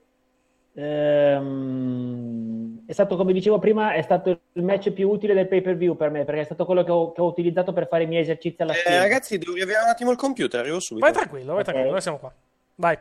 ehm, 0.74 2.84
è 2.86 2.92
stato, 2.92 3.16
come 3.16 3.32
dicevo 3.32 3.58
prima, 3.58 3.94
è 3.94 4.02
stato 4.02 4.40
il 4.52 4.62
match 4.62 4.90
più 4.90 5.08
utile 5.08 5.32
del 5.34 5.48
pay 5.48 5.62
per 5.62 5.76
view 5.76 5.96
per 5.96 6.10
me, 6.10 6.24
perché 6.24 6.42
è 6.42 6.44
stato 6.44 6.64
quello 6.66 6.84
che 6.84 6.90
ho, 6.90 7.12
che 7.12 7.20
ho 7.22 7.26
utilizzato 7.26 7.72
per 7.72 7.88
fare 7.88 8.02
i 8.02 8.06
miei 8.06 8.20
esercizi 8.22 8.60
alla 8.62 8.74
Eh, 8.74 8.98
ragazzi, 8.98 9.38
devo 9.38 9.54
riavviare 9.54 9.84
un 9.84 9.90
attimo 9.90 10.10
il 10.10 10.16
computer, 10.18 10.60
arrivo 10.60 10.78
subito. 10.80 11.06
Vai 11.06 11.14
tranquillo, 11.14 11.54
vai 11.54 11.64
tranquillo. 11.64 11.90
Noi 11.92 12.00
siamo 12.02 12.18
qua. 12.18 12.34
Vai. 12.76 12.98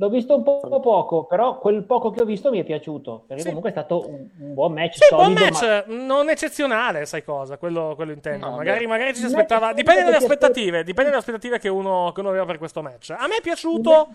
L'ho 0.00 0.08
visto 0.10 0.36
un 0.36 0.44
po' 0.44 0.60
poco, 0.80 1.24
però 1.26 1.58
quel 1.58 1.82
poco 1.82 2.10
che 2.10 2.22
ho 2.22 2.24
visto 2.24 2.50
mi 2.50 2.60
è 2.60 2.64
piaciuto, 2.64 3.24
perché 3.26 3.44
comunque 3.44 3.70
è 3.70 3.72
stato 3.72 4.08
un, 4.08 4.28
un 4.38 4.54
buon 4.54 4.72
match 4.72 4.94
Sì, 4.94 5.12
buon 5.12 5.36
solido, 5.36 5.44
match, 5.44 5.86
ma- 5.88 5.94
non 6.06 6.30
eccezionale, 6.30 7.04
sai 7.04 7.24
cosa? 7.24 7.58
Quello, 7.58 7.94
quello 7.96 8.12
intendo. 8.12 8.48
No, 8.48 8.56
magari, 8.56 8.86
magari 8.86 9.12
ci 9.14 9.20
si 9.20 9.26
aspettava. 9.26 9.72
Dipende 9.72 10.04
dalle 10.04 10.16
aspettative. 10.16 10.84
Dipende 10.84 11.10
dalle 11.10 11.20
aspettative 11.22 11.58
che 11.58 11.68
uno, 11.68 12.12
che 12.14 12.20
uno 12.20 12.28
aveva 12.28 12.44
per 12.44 12.58
questo 12.58 12.80
match. 12.80 13.10
A 13.10 13.26
me 13.26 13.38
è 13.38 13.40
piaciuto. 13.40 14.08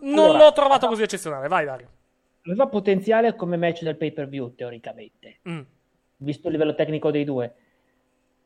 Non 0.00 0.24
Allora, 0.24 0.38
l'ho 0.44 0.52
trovato 0.52 0.86
così 0.86 1.02
eccezionale. 1.02 1.48
Vai, 1.48 1.66
Dario. 1.66 1.88
aveva 2.46 2.66
potenziale 2.68 3.34
come 3.36 3.56
match 3.58 3.82
del 3.82 3.96
pay 3.96 4.12
per 4.12 4.28
view, 4.28 4.54
teoricamente, 4.54 5.40
Mm. 5.48 5.60
visto 6.18 6.46
il 6.46 6.52
livello 6.54 6.74
tecnico 6.74 7.10
dei 7.10 7.24
due. 7.24 7.54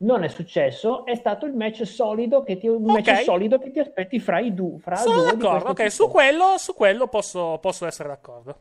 Non 0.03 0.23
è 0.25 0.29
successo, 0.29 1.05
è 1.05 1.15
stato 1.15 1.45
il 1.45 1.53
match 1.55 1.85
solido 1.87 2.43
che 2.43 2.57
ti, 2.57 2.67
un 2.69 2.83
match 2.85 3.09
Ok. 3.09 3.23
solido 3.23 3.59
che 3.59 3.71
ti 3.71 3.81
aspetti 3.81 4.19
fra 4.19 4.39
i 4.39 4.55
due. 4.55 4.79
Fra 4.79 4.97
Sono 4.97 5.23
due 5.23 5.37
d'accordo. 5.37 5.71
Ok, 5.71 5.91
su 5.91 6.09
quello, 6.09 6.57
su 6.57 6.73
quello 6.75 7.07
posso, 7.07 7.59
posso 7.61 7.87
essere 7.87 8.09
d'accordo. 8.09 8.57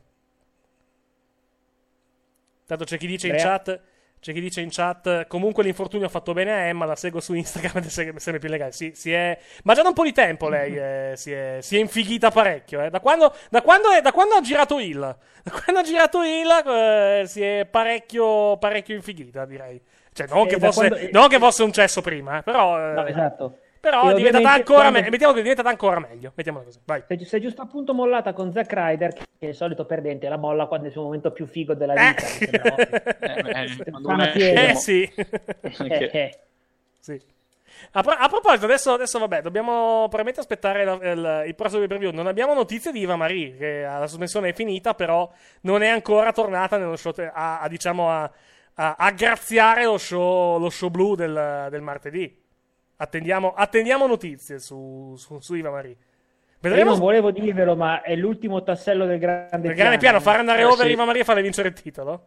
Tanto 2.66 2.84
c'è 2.84 2.98
chi 2.98 3.06
dice 3.06 3.26
in 3.28 3.32
Andrea? 3.32 3.50
chat. 3.58 3.80
C'è 4.20 4.34
chi 4.34 4.40
dice 4.40 4.60
in 4.60 4.68
chat. 4.70 5.26
Comunque 5.28 5.62
l'infortunio 5.64 6.06
ha 6.06 6.10
fatto 6.10 6.34
bene 6.34 6.52
a 6.52 6.56
Emma. 6.66 6.84
La 6.84 6.94
seguo 6.94 7.20
su 7.20 7.32
Instagram 7.32 7.78
ed 7.78 7.84
è 7.86 7.88
se- 7.88 8.12
sempre 8.18 8.38
più 8.38 8.48
legale. 8.50 8.72
Sì, 8.72 8.92
si 8.94 9.10
è. 9.10 9.36
Ma 9.64 9.72
già 9.72 9.80
da 9.80 9.88
un 9.88 9.94
po' 9.94 10.04
di 10.04 10.12
tempo 10.12 10.48
lei 10.50 10.76
eh, 10.76 11.12
si, 11.16 11.32
è, 11.32 11.58
si 11.62 11.76
è 11.76 11.80
infighita 11.80 12.30
parecchio. 12.30 12.82
eh. 12.82 12.90
Da, 12.90 13.00
quando, 13.00 13.34
da, 13.48 13.62
quando 13.62 13.90
è- 13.90 14.02
da 14.02 14.12
quando 14.12 14.34
ha 14.34 14.40
girato 14.42 14.78
Hill. 14.78 15.00
Da 15.42 15.50
quando 15.52 15.80
ha 15.80 15.82
girato 15.84 16.22
Hill 16.22 16.50
eh, 16.66 17.22
si 17.26 17.40
è 17.42 17.64
parecchio, 17.64 18.58
parecchio 18.58 18.94
infighita, 18.94 19.46
direi. 19.46 19.80
Cioè, 20.12 20.26
non, 20.28 20.46
Eh, 20.46 20.48
che 20.48 20.58
da 20.58 20.66
fosse, 20.70 20.88
quando- 20.88 21.08
non 21.12 21.28
che 21.28 21.38
fosse 21.38 21.62
un 21.62 21.72
cesso 21.72 22.00
prima, 22.00 22.38
eh, 22.38 22.42
però. 22.42 22.78
eh, 22.90 22.92
No, 22.94 23.06
esatto. 23.06 23.58
Però 23.80 24.10
è 24.10 24.14
diventata 24.14 24.50
ancora, 24.52 24.80
quando- 24.80 25.00
me- 25.00 25.08
mettiamo 25.10 25.32
che 25.32 25.38
è 25.38 25.42
diventata 25.42 25.70
ancora 25.70 26.00
meglio. 26.00 26.32
Mettiamola 26.34 26.64
così. 26.64 26.78
Vai. 26.84 27.02
Si 27.06 27.14
è, 27.14 27.24
si 27.24 27.36
è 27.36 27.40
giusto 27.40 27.62
appunto 27.62 27.94
mollata 27.94 28.34
con 28.34 28.52
Zack 28.52 28.70
Ryder, 28.74 29.12
che 29.14 29.22
è 29.38 29.46
il 29.46 29.54
solito 29.54 29.86
perdente, 29.86 30.28
la 30.28 30.36
molla 30.36 30.66
quando 30.66 30.84
è 30.84 30.88
il 30.88 30.92
suo 30.92 31.04
momento 31.04 31.30
più 31.30 31.46
figo 31.46 31.72
della 31.72 31.94
vita. 31.94 32.22
mi 32.22 32.28
sembra 32.28 32.74
ovvio. 32.74 34.24
eh, 34.24 34.30
piega. 34.32 34.68
Eh 34.68 34.74
sì. 34.74 35.02
Eh, 35.14 36.10
eh. 36.12 36.38
Sì. 36.98 37.20
A, 37.92 38.02
pro- 38.02 38.12
a 38.12 38.28
proposito, 38.28 38.66
adesso, 38.66 38.92
adesso 38.92 39.18
vabbè, 39.18 39.40
dobbiamo 39.40 40.00
probabilmente 40.00 40.40
aspettare 40.40 40.84
la- 40.84 40.98
il, 41.00 41.44
il 41.48 41.54
prossimo 41.54 41.86
preview. 41.86 42.10
Non 42.12 42.26
abbiamo 42.26 42.52
notizie 42.52 42.92
di 42.92 43.00
Iva 43.00 43.16
Marie, 43.16 43.56
che 43.56 43.80
la 43.82 44.06
sospensione 44.06 44.50
è 44.50 44.52
finita, 44.52 44.92
però 44.94 45.28
non 45.62 45.82
è 45.82 45.88
ancora 45.88 46.32
tornata 46.32 46.76
nello 46.76 46.96
show 46.96 47.12
te- 47.12 47.30
a, 47.32 47.60
a, 47.60 47.68
diciamo 47.68 48.10
a, 48.10 48.30
a- 48.74 48.96
a 48.98 49.10
graziare 49.12 49.84
lo 49.84 49.98
show, 49.98 50.58
lo 50.58 50.70
show 50.70 50.88
blu 50.90 51.14
del, 51.14 51.68
del 51.70 51.80
martedì. 51.82 52.38
Attendiamo, 52.96 53.52
attendiamo 53.54 54.06
notizie 54.06 54.58
su, 54.58 55.14
su, 55.16 55.38
su 55.40 55.54
Iva 55.54 55.70
Marie. 55.70 55.90
Io 55.92 55.96
Vedremo 56.68 56.90
non 56.90 56.98
volevo 56.98 57.30
dirvelo, 57.30 57.74
ma 57.74 58.02
è 58.02 58.14
l'ultimo 58.14 58.62
tassello 58.62 59.06
del 59.06 59.18
grande 59.18 59.68
il 59.68 59.74
grande 59.74 59.96
piano, 59.96 60.20
far 60.20 60.40
andare 60.40 60.60
Eh, 60.60 60.64
over 60.64 60.86
sì. 60.86 60.92
Iva 60.92 61.04
Marie 61.06 61.22
e 61.22 61.24
farle 61.24 61.40
vincere 61.42 61.68
il 61.68 61.74
titolo. 61.74 62.26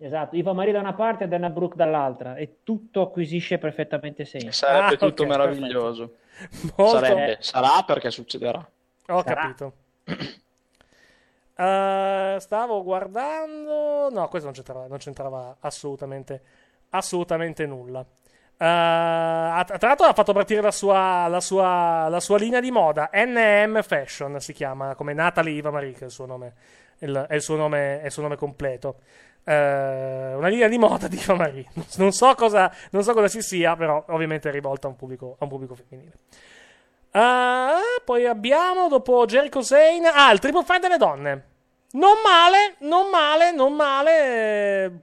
Esatto, 0.00 0.36
Iva 0.36 0.52
Maria 0.52 0.74
da 0.74 0.80
una 0.80 0.92
parte 0.94 1.24
e 1.24 1.28
Dana 1.28 1.48
Brooke 1.50 1.74
dall'altra 1.74 2.36
e 2.36 2.58
tutto 2.62 3.00
acquisisce 3.00 3.58
perfettamente 3.58 4.24
senso. 4.26 4.50
Sarebbe 4.52 4.94
Ah, 4.94 4.96
tutto 4.98 5.22
ok, 5.22 5.28
meraviglioso. 5.28 6.16
Molto- 6.76 6.98
Sarebbe, 6.98 7.38
sarà 7.40 7.82
perché 7.84 8.10
succederà. 8.10 8.58
Ho 9.08 9.22
Sarà. 9.22 9.40
capito. 9.40 9.72
Eh, 11.60 12.36
stavo 12.38 12.82
guardando. 12.84 14.08
No, 14.10 14.28
questo 14.28 14.46
non 14.46 14.54
c'entrava, 14.54 14.86
non 14.86 14.98
c'entrava 14.98 15.56
assolutamente, 15.60 16.40
assolutamente 16.90 17.66
nulla. 17.66 18.04
Ha- 18.60 19.64
tra 19.64 19.88
l'altro 19.88 20.06
ha 20.06 20.12
fatto 20.14 20.32
partire 20.32 20.60
la 20.60 20.70
sua, 20.72 21.26
la, 21.28 21.40
sua, 21.40 22.08
la 22.08 22.20
sua 22.20 22.38
linea 22.38 22.60
di 22.60 22.70
moda. 22.70 23.10
NM 23.12 23.82
Fashion 23.82 24.40
si 24.40 24.52
chiama, 24.52 24.94
come 24.94 25.12
Natalie 25.14 25.54
Iva 25.54 25.70
Marie, 25.70 25.92
che 25.92 26.00
è 26.00 26.04
il 26.04 26.10
suo 26.10 26.26
nome, 26.26 26.54
il- 26.98 27.26
è 27.28 27.34
il 27.34 27.42
suo 27.42 27.56
nome, 27.56 28.02
il 28.04 28.10
suo 28.10 28.22
nome 28.22 28.36
completo. 28.36 28.96
Eh, 29.44 30.34
una 30.34 30.48
linea 30.48 30.68
di 30.68 30.78
moda 30.78 31.08
di 31.08 31.16
Iva 31.18 31.34
Marie. 31.34 31.66
Non 31.96 32.12
so 32.12 32.34
cosa, 32.34 32.72
non 32.90 33.02
so 33.02 33.12
cosa 33.14 33.28
ci 33.28 33.42
sia, 33.42 33.74
però 33.76 34.04
ovviamente 34.08 34.48
è 34.48 34.52
rivolta 34.52 34.86
a 34.86 34.90
un 34.90 34.96
pubblico, 34.96 35.34
a 35.38 35.44
un 35.44 35.50
pubblico 35.50 35.74
femminile. 35.74 36.12
Ah, 37.12 37.80
poi 38.04 38.26
abbiamo 38.26 38.88
dopo 38.88 39.24
Jericho 39.24 39.62
Zayn. 39.62 40.04
Ah, 40.06 40.30
il 40.32 40.38
triple 40.38 40.64
fight 40.64 40.80
delle 40.80 40.96
donne. 40.98 41.46
Non 41.92 42.16
male, 42.22 42.76
non 42.80 43.08
male, 43.08 43.52
non 43.52 43.74
male. 43.74 45.02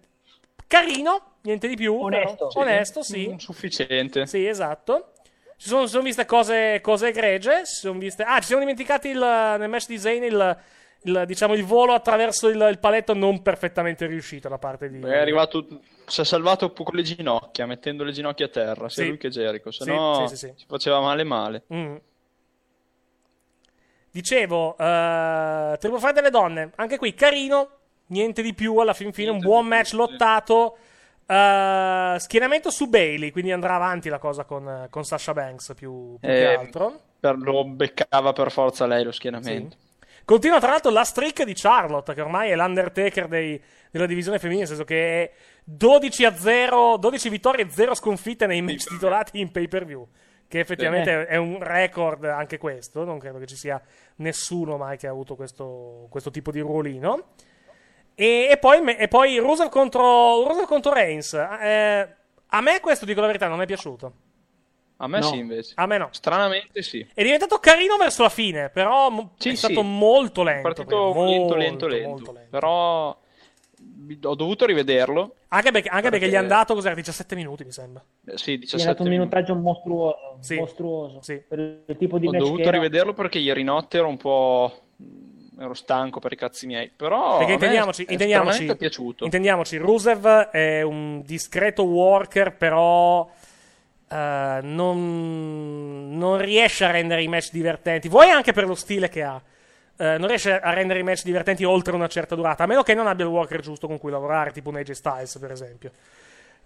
Carino, 0.68 1.38
niente 1.42 1.68
di 1.68 1.76
più. 1.76 1.96
Onesto. 1.96 2.48
però. 2.48 2.66
Onesto, 2.66 3.04
sì. 3.04 3.34
Sufficiente. 3.38 4.28
Sì, 4.28 4.46
esatto. 4.46 5.14
Si 5.58 5.70
sono, 5.70 5.88
sono 5.88 6.04
viste 6.04 6.26
cose, 6.26 6.80
cose 6.82 7.08
egregie. 7.08 7.66
Si 7.66 7.76
sono 7.76 7.98
viste... 7.98 8.24
Ah, 8.24 8.40
ci 8.40 8.48
siamo 8.48 8.62
dimenticati 8.62 9.10
il, 9.10 9.20
nel 9.20 9.70
match 9.70 9.88
di 9.88 9.98
Zayn 9.98 10.24
il, 10.24 10.58
il, 11.06 11.24
diciamo, 11.26 11.54
il 11.54 11.64
volo 11.66 11.94
attraverso 11.94 12.48
il, 12.50 12.68
il 12.70 12.80
paletto 12.80 13.14
non 13.14 13.42
perfettamente 13.42 14.06
riuscito 14.06 14.48
da 14.50 14.58
parte 14.58 14.90
di. 14.90 15.00
È 15.02 15.18
arrivato, 15.18 15.68
si 16.06 16.22
è 16.22 16.26
salvato 16.26 16.72
con 16.72 16.94
le 16.96 17.02
ginocchia, 17.04 17.66
mettendo 17.66 18.04
le 18.04 18.12
ginocchia 18.12 18.46
a 18.46 18.50
terra, 18.50 18.90
sia 18.90 19.04
Sì. 19.04 19.10
lui 19.10 19.18
che 19.18 19.30
Jericho, 19.30 19.72
se 19.72 19.84
Sì, 19.84 19.90
no 19.90 20.28
sì, 20.28 20.36
sì, 20.36 20.48
sì. 20.48 20.54
si 20.56 20.66
faceva 20.68 21.00
male 21.02 21.24
male. 21.24 21.64
Mm. 21.74 21.96
Dicevo, 24.12 24.78
eh, 24.78 25.76
Triple 25.78 26.00
Fight 26.00 26.14
delle 26.14 26.30
donne, 26.30 26.72
anche 26.76 26.98
qui 26.98 27.14
carino, 27.14 27.70
niente 28.08 28.42
di 28.42 28.54
più 28.54 28.78
alla 28.78 28.94
fin 28.94 29.12
fine, 29.12 29.30
un 29.30 29.40
buon 29.40 29.66
match 29.68 29.94
lottato. 29.94 30.78
eh, 31.28 32.16
schienamento 32.20 32.70
su 32.70 32.88
Bailey, 32.88 33.32
quindi 33.32 33.52
andrà 33.52 33.74
avanti 33.76 34.10
la 34.10 34.20
cosa 34.20 34.44
con, 34.46 34.88
con 34.92 35.04
Sasha 35.04 35.34
Banks 35.34 35.74
più, 35.76 36.18
più 36.20 36.30
che 36.30 36.52
Eh, 36.52 36.54
altro. 36.56 37.00
per- 37.20 37.38
lo 37.40 37.66
beccava 37.66 38.32
per 38.32 38.52
forza 38.52 38.86
lei 38.86 39.04
lo 39.04 39.12
schienamento. 39.12 39.76
Continua 40.26 40.60
tra 40.60 40.72
l'altro 40.72 40.90
la 40.90 41.04
streak 41.04 41.44
di 41.44 41.54
Charlotte, 41.54 42.16
che 42.16 42.22
ormai 42.22 42.50
è 42.50 42.56
l'Undertaker 42.56 43.28
dei- 43.28 43.62
della 43.92 44.08
divisione 44.08 44.40
femminile, 44.40 44.66
nel 44.66 44.76
senso 44.76 44.84
che 44.84 45.24
è 45.24 45.32
12 45.64 46.26
a 46.26 46.36
0, 46.36 46.98
12 46.98 47.30
vittorie 47.30 47.66
e 47.66 47.70
0 47.70 47.94
sconfitte 47.94 48.48
nei 48.48 48.62
match 48.62 48.88
titolati 48.88 49.40
in 49.40 49.52
pay 49.52 49.68
per 49.68 49.86
view. 49.86 50.08
Che 50.48 50.60
effettivamente 50.60 51.28
è 51.28 51.38
un 51.38 51.62
record 51.62 52.24
anche 52.26 52.58
questo. 52.58 53.04
Non 53.04 53.20
credo 53.20 53.38
che 53.38 53.46
ci 53.46 53.56
sia 53.56 53.80
nessuno 54.18 54.78
mai 54.78 54.98
che 54.98 55.08
ha 55.08 55.12
avuto 55.12 55.36
questo, 55.36 56.08
questo 56.10 56.32
tipo 56.32 56.52
di 56.52 56.60
ruolino. 56.60 57.34
E, 58.16 58.48
e 58.50 58.58
poi, 58.58 58.96
e 58.96 59.08
poi 59.08 59.38
Rusev 59.38 59.70
contro, 59.70 60.48
Rusev 60.48 60.66
contro 60.66 60.94
Reigns. 60.94 61.34
Eh, 61.34 62.16
a 62.48 62.62
me 62.62 62.80
questo, 62.80 63.06
dico 63.06 63.22
la 63.22 63.28
verità, 63.28 63.48
non 63.48 63.62
è 63.62 63.66
piaciuto. 63.66 64.14
A 64.98 65.08
me 65.08 65.20
No. 65.20 65.26
sì, 65.28 65.38
invece. 65.38 65.74
A 65.76 65.86
me 65.86 65.98
no. 65.98 66.08
Stranamente 66.12 66.82
sì. 66.82 67.06
È 67.14 67.22
diventato 67.24 67.58
carino 67.60 67.98
verso 67.98 68.24
la 68.24 68.30
fine, 68.30 68.70
però 68.70 69.10
Sì, 69.38 69.50
è 69.50 69.52
sì. 69.52 69.58
stato 69.58 69.82
molto 69.84 70.42
È 70.42 70.46
lento. 70.46 70.62
partito 70.62 70.86
prima, 71.12 71.26
lento, 71.26 71.40
molto, 71.40 71.56
lento, 71.56 71.88
lento. 71.88 72.10
molto 72.10 72.32
lento. 72.32 72.50
Però 72.50 73.18
ho 74.24 74.36
dovuto 74.36 74.66
rivederlo. 74.66 75.36
Anche 75.50 75.72
perché, 75.72 75.90
anche 75.90 76.04
perché 76.10 76.20
Perché- 76.20 76.28
gli 76.30 76.34
è 76.34 76.42
andato 76.42 76.74
cos'era, 76.74 76.96
17 76.96 77.36
minuti, 77.36 77.64
mi 77.64 77.72
sembra. 77.72 78.04
Eh, 78.26 78.38
Sì, 78.38 78.52
Gli 78.54 78.56
è 78.56 78.60
17 78.60 78.86
dato 78.92 79.04
un 79.04 79.10
minuti. 79.10 79.30
minutaggio 79.30 79.56
mostruoso. 79.60 80.38
Sì. 80.42 80.56
mostruoso 80.56 81.20
Per 81.48 81.60
il 81.88 81.96
tipo 81.98 82.18
di 82.18 82.28
Ho 82.28 82.32
dovuto 82.32 82.62
era. 82.62 82.72
rivederlo 82.72 83.14
perché 83.14 83.40
ieri 83.40 83.64
notte 83.64 83.98
ero 83.98 84.08
un 84.08 84.18
po'. 84.18 84.80
ero 85.58 85.74
stanco 85.74 86.20
per 86.20 86.34
i 86.34 86.36
cazzi 86.36 86.66
miei. 86.68 86.92
Però 86.94 87.38
Perché 87.38 87.54
intendiamoci, 87.54 88.04
è 88.04 88.12
intendiamoci, 88.12 88.52
stranamente 88.52 88.78
piaciuto. 88.78 89.24
intendiamoci, 89.24 89.78
Rusev 89.78 90.28
è 90.50 90.82
un 90.82 91.22
discreto 91.24 91.84
worker, 91.84 92.58
però 92.58 93.26
eh, 94.10 94.60
non, 94.62 96.18
non 96.18 96.38
riesce 96.38 96.86
a 96.86 96.92
rendere 96.92 97.24
i 97.24 97.28
match 97.28 97.52
divertenti. 97.52 98.08
Vuoi 98.10 98.30
anche 98.30 98.54
per 98.54 98.66
lo 98.66 98.76
stile 98.76 99.10
che 99.10 99.24
ha. 99.24 99.42
eh, 99.98 100.18
non 100.18 100.28
riesce 100.28 100.60
a 100.60 100.74
rendere 100.74 101.00
i 101.00 101.04
match 101.04 101.24
divertenti 101.24 101.64
oltre 101.64 101.94
una 101.96 102.08
certa 102.08 102.36
durata, 102.36 102.64
a 102.64 102.68
meno 102.68 102.84
che 102.84 102.94
non 102.94 103.08
abbia 103.08 103.26
il 103.26 103.32
worker 103.32 103.62
giusto 103.62 103.88
con 103.88 103.98
cui 103.98 104.12
lavorare, 104.12 104.52
tipo 104.52 104.70
un 104.70 104.76
AJ 104.78 104.92
Styles, 104.92 105.38
per 105.40 105.52
esempio. 105.52 105.92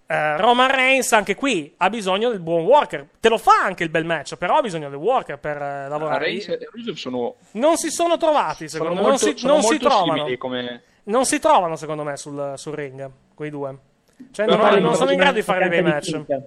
Eh, 0.06 0.36
Roman 0.38 0.68
Reigns, 0.68 1.12
anche 1.12 1.36
qui, 1.36 1.72
ha 1.76 1.88
bisogno 1.88 2.30
del 2.30 2.40
buon 2.40 2.64
worker. 2.64 3.06
Te 3.20 3.28
lo 3.28 3.38
fa 3.38 3.62
anche 3.62 3.84
il 3.84 3.90
bel 3.90 4.04
match, 4.04 4.34
però 4.36 4.56
ha 4.56 4.60
bisogno 4.60 4.88
del 4.88 4.98
worker 4.98 5.38
per 5.38 5.56
lavorare. 5.58 6.24
Reigns 6.24 6.48
e 6.48 6.58
Rusev 6.72 6.94
sono, 6.96 7.36
Non 7.52 7.76
si 7.76 7.90
sono 7.90 8.16
trovati, 8.16 8.68
sono 8.68 8.82
secondo 8.82 8.94
me. 9.02 9.08
molto, 9.08 9.24
non 9.26 9.34
si, 9.34 9.38
sono 9.38 9.52
non 9.52 9.62
si 9.62 9.78
trovano. 9.78 10.36
come. 10.36 10.82
Non 11.04 11.24
si 11.24 11.38
trovano, 11.38 11.76
secondo 11.76 12.02
me, 12.02 12.16
sul, 12.16 12.54
sul 12.56 12.74
ring, 12.74 13.08
quei 13.34 13.50
due. 13.50 13.76
Cioè, 14.32 14.46
non, 14.46 14.58
non 14.82 14.94
sono 14.96 15.12
in 15.12 15.16
grado 15.18 15.34
di 15.34 15.42
fare 15.42 15.68
dei 15.68 15.80
bei 15.80 15.92
match. 15.92 16.10
chimica. 16.10 16.42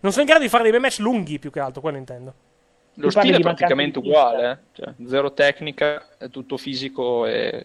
Non 0.00 0.12
sono 0.12 0.22
in 0.24 0.28
grado 0.28 0.42
di 0.42 0.48
fare 0.48 0.62
dei 0.62 0.72
bei 0.72 0.80
match 0.80 0.98
lunghi, 0.98 1.38
più 1.38 1.50
che 1.50 1.60
altro, 1.60 1.80
quello 1.80 1.98
intendo. 1.98 2.32
Lo 2.94 3.04
Tu 3.08 3.10
stile 3.10 3.36
è 3.36 3.40
praticamente 3.40 3.98
uguale, 3.98 4.50
eh. 4.50 4.56
Cioè, 4.82 4.94
zero 5.06 5.32
tecnica, 5.32 6.16
è 6.18 6.28
tutto 6.28 6.56
fisico 6.56 7.26
e 7.26 7.64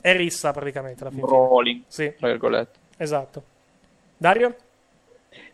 È 0.00 0.14
rissa, 0.16 0.52
praticamente, 0.52 1.02
alla 1.02 1.10
fine. 1.10 1.22
rolling, 1.26 1.82
Sì. 1.86 2.12
tra 2.18 2.28
virgolette. 2.28 2.78
Esatto. 2.98 3.42
Dario? 4.16 4.54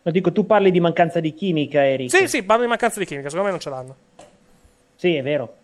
No, 0.02 0.10
dico, 0.12 0.32
tu 0.32 0.44
parli 0.46 0.70
di 0.70 0.80
mancanza 0.80 1.20
di 1.20 1.32
chimica, 1.32 1.86
Eric. 1.86 2.10
Sì, 2.10 2.26
sì, 2.28 2.42
parlo 2.42 2.62
di 2.64 2.68
mancanza 2.68 2.98
di 2.98 3.06
chimica, 3.06 3.28
secondo 3.28 3.46
me 3.46 3.52
non 3.52 3.60
ce 3.60 3.70
l'hanno. 3.70 3.96
Sì, 4.96 5.14
è 5.14 5.22
vero. 5.22 5.54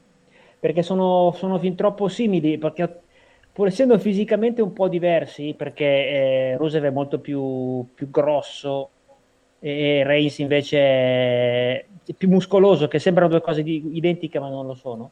Perché 0.58 0.82
sono, 0.82 1.34
sono 1.36 1.58
fin 1.58 1.74
troppo 1.74 2.08
simili, 2.08 2.56
perché 2.56 3.00
pur 3.52 3.66
essendo 3.66 3.98
fisicamente 3.98 4.62
un 4.62 4.72
po' 4.72 4.88
diversi, 4.88 5.54
perché 5.56 5.84
eh, 5.84 6.56
Rusev 6.56 6.84
è 6.84 6.90
molto 6.90 7.18
più, 7.18 7.86
più 7.94 8.10
grosso 8.10 8.90
e 9.58 10.02
Reigns 10.04 10.38
invece 10.38 10.78
è 10.78 11.84
più 12.16 12.28
muscoloso, 12.28 12.88
che 12.88 12.98
sembrano 12.98 13.30
due 13.30 13.40
cose 13.40 13.62
di- 13.62 13.90
identiche 13.96 14.38
ma 14.38 14.48
non 14.48 14.66
lo 14.66 14.74
sono. 14.74 15.10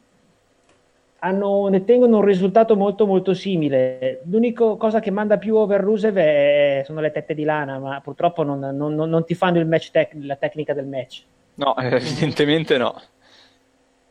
Hanno, 1.19 1.67
ne 1.69 1.83
tengono 1.83 2.17
un 2.17 2.23
risultato 2.25 2.75
molto 2.75 3.07
molto 3.07 3.33
simile. 3.33 4.21
L'unica 4.25 4.75
cosa 4.75 4.99
che 4.99 5.09
manda 5.11 5.37
più 5.37 5.55
over 5.55 5.81
Rusev 5.81 6.15
è- 6.17 6.83
sono 6.85 6.99
le 7.01 7.11
tette 7.11 7.33
di 7.33 7.43
lana, 7.43 7.79
ma 7.79 7.99
purtroppo 8.01 8.43
non, 8.43 8.59
non- 8.59 8.93
non- 8.93 9.09
non 9.09 9.25
ti 9.25 9.33
fanno 9.33 9.57
il 9.59 9.65
match 9.65 9.89
tec- 9.91 10.13
la 10.19 10.35
tecnica 10.35 10.73
del 10.73 10.85
match. 10.85 11.23
No, 11.55 11.75
evidentemente 11.77 12.77
no. 12.77 13.01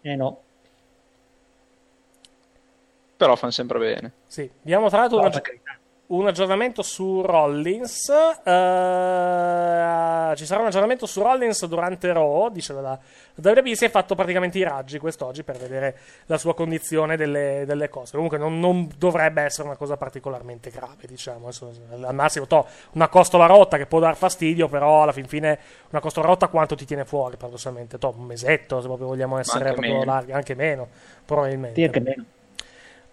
Eh 0.00 0.16
no. 0.16 0.40
Però 3.16 3.36
fanno 3.36 3.52
sempre 3.52 3.78
bene. 3.78 4.12
Sì. 4.26 4.50
Abbiamo 4.62 4.88
tra 4.88 4.98
l'altro 5.00 5.18
No, 5.18 5.24
un, 5.24 5.30
per 5.30 5.40
aggi- 5.40 5.60
un 6.06 6.26
aggiornamento 6.26 6.82
su 6.82 7.22
Rollins. 7.22 8.08
eh, 8.10 8.32
ci 10.36 10.44
sarà 10.44 10.60
un 10.60 10.66
aggiornamento 10.66 11.06
su 11.06 11.22
Rollins 11.22 11.64
durante 11.66 12.12
Raw. 12.12 12.50
Dice 12.50 12.72
la, 12.74 12.80
la 12.80 12.98
WWE 13.36 13.74
si 13.74 13.86
è 13.86 13.90
fatto 13.90 14.14
praticamente 14.14 14.58
i 14.58 14.62
raggi 14.62 14.98
quest'oggi 14.98 15.42
per 15.42 15.56
vedere 15.56 15.96
la 16.26 16.36
sua 16.36 16.54
condizione 16.54 17.16
delle, 17.16 17.64
delle 17.66 17.88
cose. 17.88 18.12
Comunque 18.12 18.36
non, 18.36 18.58
non 18.60 18.88
dovrebbe 18.98 19.42
essere 19.42 19.66
una 19.66 19.76
cosa 19.76 19.96
particolarmente 19.96 20.70
grave, 20.70 21.06
diciamo. 21.06 21.44
Adesso, 21.44 21.72
al 21.90 22.14
massimo, 22.14 22.46
to, 22.46 22.66
una 22.92 23.08
costola 23.08 23.46
rotta 23.46 23.76
che 23.76 23.86
può 23.86 23.98
dar 23.98 24.16
fastidio, 24.16 24.68
però 24.68 25.02
alla 25.02 25.12
fin 25.12 25.26
fine 25.26 25.58
una 25.90 26.00
costola 26.00 26.26
rotta 26.26 26.48
quanto 26.48 26.74
ti 26.74 26.84
tiene 26.84 27.04
fuori, 27.04 27.36
paradossalmente? 27.36 27.98
To, 27.98 28.14
un 28.16 28.24
mesetto, 28.24 28.80
se 28.80 28.86
proprio 28.86 29.06
vogliamo 29.06 29.38
essere 29.38 29.68
anche 29.68 29.80
proprio 29.80 29.98
meno. 29.98 30.12
larghi, 30.12 30.32
anche 30.32 30.54
meno, 30.54 30.88
probabilmente. 31.24 31.74
Sì, 31.80 31.84
anche 31.84 32.00
meno. 32.00 32.24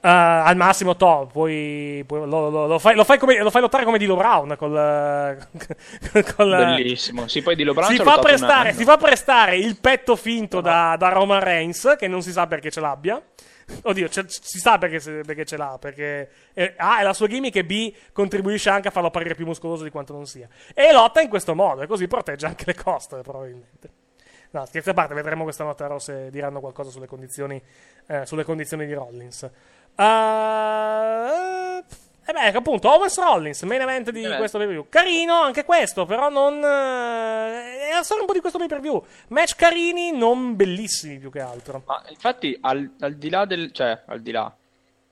Eh, 0.03 0.07
al 0.09 0.55
massimo, 0.55 0.95
to, 0.95 1.29
puoi, 1.31 2.03
puoi- 2.07 2.27
lo, 2.27 2.49
lo- 2.49 2.65
lo 2.65 2.79
fai, 2.79 2.95
lo 2.95 3.03
fai 3.03 3.19
come- 3.19 3.37
lo 3.39 3.51
fai 3.51 3.61
lottare 3.61 3.83
come 3.85 3.99
Dilo 3.99 4.15
Brown. 4.15 4.55
Col, 4.57 4.71
col- 6.35 6.49
Bellissimo. 6.75 7.27
Sì, 7.27 7.41
poi 7.43 7.55
di 7.55 7.63
Lo 7.63 7.73
Brown 7.73 7.91
si, 7.95 7.97
fa 7.97 8.17
prestare, 8.19 8.73
si 8.73 8.83
fa 8.83 8.97
prestare 8.97 9.57
il 9.57 9.77
petto 9.79 10.15
finto 10.15 10.59
da, 10.59 10.95
da 10.97 11.09
Roman 11.09 11.39
Reigns, 11.39 11.95
che 11.99 12.07
non 12.07 12.21
si 12.23 12.31
sa 12.31 12.47
perché 12.47 12.71
ce 12.71 12.79
l'abbia. 12.79 13.21
Oddio, 13.83 14.09
ce- 14.09 14.25
si 14.27 14.57
sa 14.57 14.77
perché, 14.79 14.99
perché 15.23 15.45
ce 15.45 15.55
l'ha. 15.55 15.77
Perché 15.79 16.29
eh, 16.53 16.73
A 16.77 16.99
è 16.99 17.03
la 17.03 17.13
sua 17.13 17.27
gimmick 17.27 17.55
e 17.57 17.63
B 17.63 17.93
contribuisce 18.11 18.69
anche 18.71 18.87
a 18.87 18.91
farlo 18.91 19.09
apparire 19.09 19.35
più 19.35 19.45
muscoloso 19.45 19.83
di 19.83 19.91
quanto 19.91 20.13
non 20.13 20.25
sia. 20.25 20.47
E 20.73 20.91
lotta 20.91 21.21
in 21.21 21.29
questo 21.29 21.53
modo, 21.53 21.83
e 21.83 21.87
così 21.87 22.07
protegge 22.07 22.47
anche 22.47 22.63
le 22.65 22.73
coste, 22.75 23.21
probabilmente. 23.21 23.89
No, 24.53 24.65
scherzi 24.65 24.89
a 24.89 24.93
parte, 24.93 25.13
vedremo 25.13 25.43
questa 25.43 25.63
notte 25.63 25.87
se 25.99 26.29
diranno 26.29 26.59
qualcosa 26.59 26.89
sulle 26.89 27.07
condizioni, 27.07 27.61
eh, 28.07 28.25
sulle 28.25 28.43
condizioni 28.43 28.85
di 28.85 28.93
Rollins. 28.93 29.49
Uh, 29.95 31.83
e 32.23 32.33
beh, 32.33 32.51
appunto, 32.57 32.89
Owens 32.89 33.17
Rollins, 33.17 33.61
main 33.63 33.81
event 33.81 34.11
di 34.11 34.23
Eh 34.23 34.37
questo 34.37 34.57
pay-per-view. 34.57 34.87
Carino 34.89 35.41
anche 35.41 35.65
questo, 35.65 36.05
però 36.05 36.29
non... 36.29 36.55
eh, 36.63 37.89
è 37.89 37.93
la 37.93 38.03
storia 38.03 38.21
un 38.23 38.27
po' 38.27 38.33
di 38.33 38.39
questo 38.39 38.57
pay-per-view. 38.57 39.03
Match 39.29 39.55
carini, 39.55 40.11
non 40.11 40.55
bellissimi 40.55 41.17
più 41.17 41.29
che 41.31 41.39
altro. 41.39 41.83
Ma 41.85 42.01
infatti, 42.09 42.57
al, 42.61 42.89
al 42.99 43.15
di 43.15 43.29
là 43.29 43.45
del. 43.45 43.71
cioè, 43.71 44.03
al 44.05 44.21
di 44.21 44.31
là. 44.31 44.53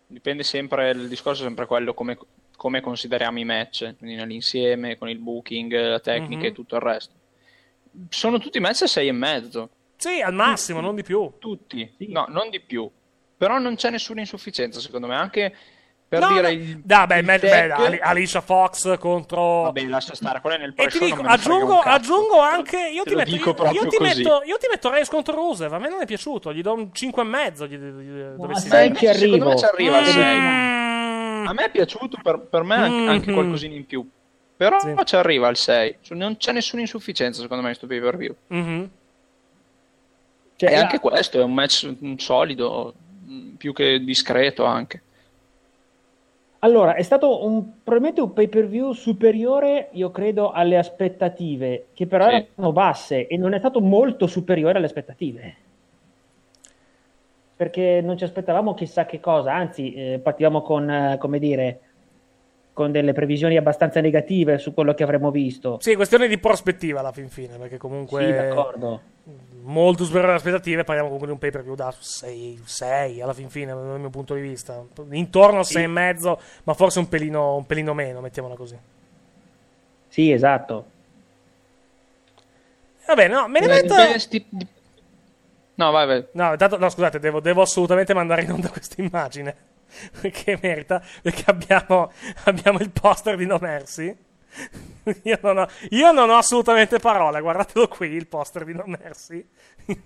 Dipende 0.07 0.43
sempre. 0.43 0.91
Il 0.91 1.07
discorso 1.07 1.41
è 1.43 1.45
sempre 1.45 1.65
quello 1.65 1.93
come, 1.93 2.17
come 2.55 2.79
consideriamo 2.81 3.39
i 3.39 3.43
match. 3.45 3.95
Quindi 3.97 4.15
nell'insieme, 4.15 4.97
con 4.97 5.09
il 5.09 5.17
booking, 5.19 5.71
la 5.87 5.99
tecnica 5.99 6.41
Mhm. 6.41 6.45
e 6.47 6.51
tutto 6.53 6.75
il 6.75 6.81
resto. 6.81 7.13
Sono 8.09 8.37
tutti 8.39 8.59
match 8.59 8.83
a 8.83 8.87
6 8.87 9.07
e 9.07 9.11
mezzo. 9.11 9.69
Sì, 9.97 10.21
al 10.21 10.33
massimo, 10.33 10.79
non 10.79 10.95
di 10.95 11.03
più. 11.03 11.33
Tutti. 11.39 11.95
No, 12.07 12.25
non 12.29 12.49
di 12.49 12.61
più. 12.61 12.89
Però 13.39 13.57
non 13.57 13.75
c'è 13.75 13.89
nessuna 13.89 14.19
insufficienza, 14.19 14.81
secondo 14.81 15.07
me. 15.07 15.15
Anche 15.15 15.55
per 16.09 16.19
No, 16.19 16.27
dire 16.27 16.41
no. 16.41 16.47
il. 16.49 16.81
Dai, 16.83 17.07
beh, 17.07 17.19
il 17.19 17.25
beh, 17.39 17.71
Ali- 17.71 17.99
Alicia 18.01 18.41
Fox 18.41 18.97
contro... 18.97 19.61
Vabbè, 19.61 19.83
lascia 19.85 20.13
stare. 20.13 20.41
Quello 20.41 20.57
è 20.57 20.59
nel 20.59 20.71
E 20.71 20.73
pre 20.73 20.87
ti 20.89 20.99
dico, 20.99 21.21
aggiungo, 21.21 21.79
aggiungo 21.79 22.39
anche. 22.41 22.89
Io 22.93 23.03
ti, 23.03 23.15
metto, 23.15 23.31
dico 23.31 23.55
io, 23.71 23.71
io 23.83 23.87
ti 23.87 23.97
metto, 24.01 24.41
io 24.43 24.57
ti 24.57 24.67
metto 24.69 24.89
Reigns 24.89 25.07
contro 25.07 25.35
Rusev. 25.35 25.71
A 25.71 25.79
me 25.79 25.87
non 25.87 26.01
è 26.01 26.05
piaciuto. 26.05 26.51
Gli 26.51 26.61
do 26.61 26.73
un 26.73 26.93
5 26.93 27.21
e 27.21 27.25
mezzo. 27.25 27.65
Gli, 27.65 27.75
gli, 27.77 28.21
dovresti 28.35 28.67
sai 28.67 28.91
dare. 28.91 28.99
ci 29.13 29.19
Secondo 29.19 29.45
me 29.45 29.51
arrivo. 29.53 29.57
ci 29.57 29.65
arriva 29.65 29.97
al 29.97 30.03
Mm. 30.03 30.05
6. 30.07 31.47
A 31.47 31.53
me 31.53 31.63
è 31.65 31.71
piaciuto, 31.71 32.17
per, 32.21 32.39
per 32.39 32.63
me 32.63 32.75
anche, 32.75 33.09
anche 33.11 33.27
Mhm. 33.29 33.33
qualcosina 33.35 33.75
in 33.75 33.85
più. 33.85 34.05
Però 34.57 34.77
Sì. 34.79 34.93
ci 35.05 35.15
arriva 35.15 35.47
al 35.47 35.55
6. 35.55 35.95
Cioè, 36.01 36.17
Non 36.17 36.35
c'è 36.35 36.51
nessuna 36.51 36.81
insufficienza, 36.81 37.39
secondo 37.39 37.63
me, 37.63 37.69
in 37.71 37.77
questo 37.77 37.87
pay 37.87 38.01
per 38.03 38.17
view. 38.17 38.35
Mhm. 38.47 38.89
Cioè, 40.57 40.69
e 40.69 40.75
la- 40.75 40.81
anche 40.81 40.99
questo 40.99 41.39
è 41.39 41.43
un 41.43 41.53
match 41.53 41.89
solido, 42.17 42.93
più 43.57 43.73
che 43.73 43.99
discreto 43.99 44.65
anche. 44.65 45.01
Allora, 46.59 46.95
è 46.95 47.03
stato 47.03 47.45
un, 47.45 47.81
probabilmente 47.83 48.19
un 48.19 48.33
pay 48.33 48.47
per 48.49 48.67
view 48.67 48.91
superiore, 48.91 49.89
io 49.93 50.11
credo, 50.11 50.51
alle 50.51 50.77
aspettative, 50.77 51.87
che 51.93 52.05
però 52.05 52.27
Sì. 52.27 52.45
erano 52.53 52.73
basse, 52.73 53.27
e 53.27 53.37
non 53.37 53.53
è 53.53 53.59
stato 53.59 53.79
molto 53.79 54.27
superiore 54.27 54.77
alle 54.77 54.87
aspettative. 54.87 55.55
Perché 57.55 58.01
non 58.01 58.17
ci 58.17 58.25
aspettavamo 58.25 58.73
chissà 58.73 59.05
che 59.05 59.19
cosa, 59.21 59.53
anzi, 59.53 59.93
eh, 59.93 60.19
partivamo 60.21 60.61
con, 60.61 60.89
eh, 60.89 61.17
come 61.17 61.39
dire, 61.39 61.79
con 62.79 62.93
delle 62.93 63.11
previsioni 63.11 63.57
abbastanza 63.57 63.99
negative 63.99 64.57
su 64.57 64.73
quello 64.73 64.93
che 64.93 65.03
avremmo 65.03 65.31
visto. 65.31 65.79
Sì, 65.81 65.95
questione 65.95 66.29
di 66.29 66.37
prospettiva 66.37 67.01
alla 67.01 67.11
fin 67.11 67.27
fine. 67.27 67.57
Perché 67.57 67.75
comunque. 67.75 68.25
Sì, 68.25 68.31
d'accordo. 68.31 69.01
Molto 69.63 70.05
superiore 70.05 70.29
alle 70.29 70.37
aspettative. 70.37 70.85
Parliamo 70.85 71.09
comunque 71.09 71.27
di 71.27 71.33
un 71.33 71.39
pay 71.39 71.51
per 71.51 71.63
view 71.63 71.75
da 71.75 71.93
6, 71.93 72.61
6 72.63 73.21
alla 73.21 73.33
fin 73.33 73.49
fine, 73.49 73.73
dal 73.73 73.99
mio 73.99 74.09
punto 74.09 74.33
di 74.33 74.39
vista. 74.39 74.81
Intorno 75.09 75.59
a 75.59 75.63
6 75.63 75.83
e 75.83 75.87
mezzo, 75.87 76.39
ma 76.63 76.73
forse 76.73 76.99
un 76.99 77.09
pelino, 77.09 77.57
un 77.57 77.65
pelino 77.65 77.93
meno, 77.93 78.21
mettiamola 78.21 78.55
così. 78.55 78.77
Sì, 80.07 80.31
esatto. 80.31 80.85
Va 83.07 83.13
bene, 83.13 83.33
no, 83.33 83.47
me 83.49 83.59
ne 83.59 83.65
Eh, 83.65 83.81
metto. 83.81 83.93
No, 85.75 85.91
vai, 85.91 86.07
vai. 86.07 86.25
No, 86.31 86.51
intanto, 86.51 86.77
no 86.77 86.87
scusate, 86.89 87.19
devo, 87.19 87.41
devo 87.41 87.61
assolutamente 87.61 88.13
mandare 88.13 88.43
in 88.43 88.51
onda 88.51 88.69
questa 88.71 89.01
immagine. 89.01 89.55
Perché 90.21 90.57
merita, 90.61 91.01
perché 91.21 91.43
abbiamo, 91.47 92.11
abbiamo 92.45 92.79
il 92.79 92.91
poster 92.91 93.35
di 93.35 93.45
No 93.45 93.57
Mercy. 93.59 94.15
Io 95.23 95.39
non, 95.41 95.57
ho, 95.59 95.67
io 95.89 96.11
non 96.11 96.29
ho 96.29 96.37
assolutamente 96.37 96.99
parole, 96.99 97.39
guardatelo 97.39 97.87
qui 97.87 98.09
il 98.09 98.27
poster 98.27 98.65
di 98.65 98.73
No 98.73 98.83
Mercy. 98.85 99.47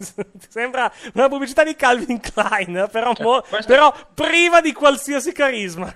Sembra 0.50 0.92
una 1.14 1.28
pubblicità 1.28 1.64
di 1.64 1.76
Calvin 1.76 2.20
Klein, 2.20 2.88
però, 2.92 3.14
Cioè, 3.14 3.26
mo- 3.26 3.42
questo- 3.42 3.72
però 3.72 3.94
priva 4.14 4.62
di 4.62 4.72
qualsiasi 4.74 5.32
carisma. 5.32 5.94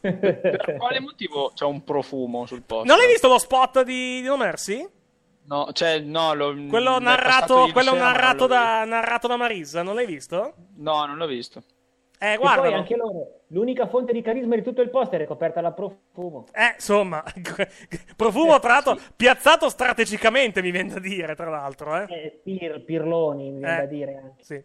Per 0.00 0.76
quale 0.78 1.00
motivo 1.00 1.52
c'è 1.54 1.64
un 1.64 1.84
profumo 1.84 2.46
sul 2.46 2.62
posto? 2.62 2.86
Non 2.90 3.00
hai 3.00 3.06
visto 3.08 3.28
lo 3.28 3.38
spot 3.38 3.82
di, 3.82 4.20
di 4.20 4.26
No 4.26 4.36
Mercy? 4.36 4.88
No, 5.44 5.68
cioè, 5.72 5.98
no, 5.98 6.32
lo, 6.34 6.54
Quello 6.68 6.98
narrato, 7.00 7.68
quello 7.72 7.92
sera, 7.92 8.04
narrato, 8.04 8.46
da, 8.46 8.84
narrato 8.84 9.26
da 9.26 9.36
Marisa, 9.36 9.82
non 9.82 9.94
l'hai 9.96 10.06
visto. 10.06 10.54
No, 10.76 11.04
non 11.06 11.16
l'ho 11.16 11.26
visto. 11.26 11.62
Eh, 12.22 12.34
E 12.34 12.38
poi 12.38 12.74
anche 12.74 12.96
loro, 12.96 13.40
l'unica 13.46 13.86
fonte 13.88 14.12
di 14.12 14.20
carisma 14.20 14.54
di 14.54 14.62
tutto 14.62 14.82
il 14.82 14.90
poster 14.90 15.22
è 15.22 15.26
coperta 15.26 15.62
da 15.62 15.72
profumo. 15.72 16.44
Eh, 16.52 16.74
insomma, 16.74 17.24
profumo 18.14 18.58
tra 18.58 18.72
l'altro 18.74 18.98
piazzato 19.16 19.70
strategicamente, 19.70 20.60
mi 20.60 20.70
viene 20.70 20.92
da 20.92 20.98
dire, 21.00 21.34
tra 21.34 21.48
l'altro. 21.48 21.96
Eh. 21.96 22.04
Eh, 22.10 22.40
Pir- 22.44 22.80
pirloni, 22.84 23.50
mi 23.52 23.58
viene 23.60 23.74
Eh, 23.74 23.78
da 23.80 23.86
dire 23.86 24.16
anche. 24.16 24.44
Sì. 24.44 24.62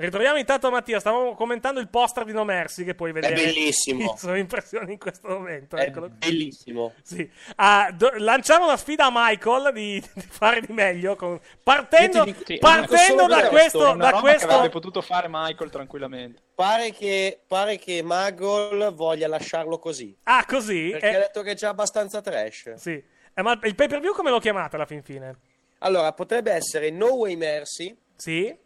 Ritroviamo 0.00 0.38
intanto 0.38 0.70
Mattia, 0.70 1.00
stavamo 1.00 1.34
commentando 1.34 1.80
il 1.80 1.88
poster 1.88 2.24
di 2.24 2.30
No 2.32 2.44
Mercy 2.44 2.84
che 2.84 2.94
puoi 2.94 3.10
vedere. 3.10 3.34
bellissimo. 3.34 4.12
le 4.14 4.18
sue 4.18 4.38
impressioni 4.38 4.92
in 4.92 4.98
questo 4.98 5.26
momento. 5.26 5.74
È 5.74 5.82
eccolo. 5.86 6.08
bellissimo. 6.08 6.92
Sì. 7.02 7.28
Ah, 7.56 7.90
do- 7.92 8.12
lanciamo 8.18 8.66
una 8.66 8.76
sfida 8.76 9.06
a 9.06 9.10
Michael 9.12 9.72
di, 9.72 10.00
di 10.14 10.20
fare 10.20 10.60
di 10.60 10.72
meglio 10.72 11.16
con- 11.16 11.40
partendo, 11.64 12.22
dico- 12.22 12.42
Sì, 12.44 12.58
partendo 12.58 13.26
da 13.26 13.48
questo, 13.48 13.78
questo, 13.78 13.90
Una 13.90 14.10
da 14.12 14.20
questo 14.20 14.46
che 14.46 14.52
avrebbe 14.52 14.72
potuto 14.72 15.00
fare 15.02 15.26
Michael 15.28 15.70
tranquillamente. 15.70 16.42
Pare 16.54 16.92
che, 16.92 17.40
pare 17.44 17.76
che 17.78 18.00
Magol 18.02 18.94
voglia 18.94 19.26
lasciarlo 19.26 19.80
così. 19.80 20.16
Ah, 20.22 20.44
così? 20.46 20.90
Perché 20.92 21.10
Eh, 21.10 21.14
ha 21.16 21.18
detto 21.18 21.42
che 21.42 21.50
è 21.50 21.54
già 21.54 21.70
abbastanza 21.70 22.20
trash. 22.20 22.74
sì. 22.74 23.02
Eh, 23.34 23.42
ma 23.42 23.58
il 23.64 23.74
pay 23.74 23.88
per 23.88 23.98
view 24.00 24.12
come 24.14 24.30
lo 24.30 24.38
chiamate 24.38 24.76
alla 24.76 24.86
fin 24.86 25.02
fine? 25.02 25.38
Allora, 25.78 26.12
potrebbe 26.12 26.52
essere 26.52 26.90
No 26.90 27.14
Way 27.14 27.34
Mercy 27.36 27.96
Sì? 28.16 28.56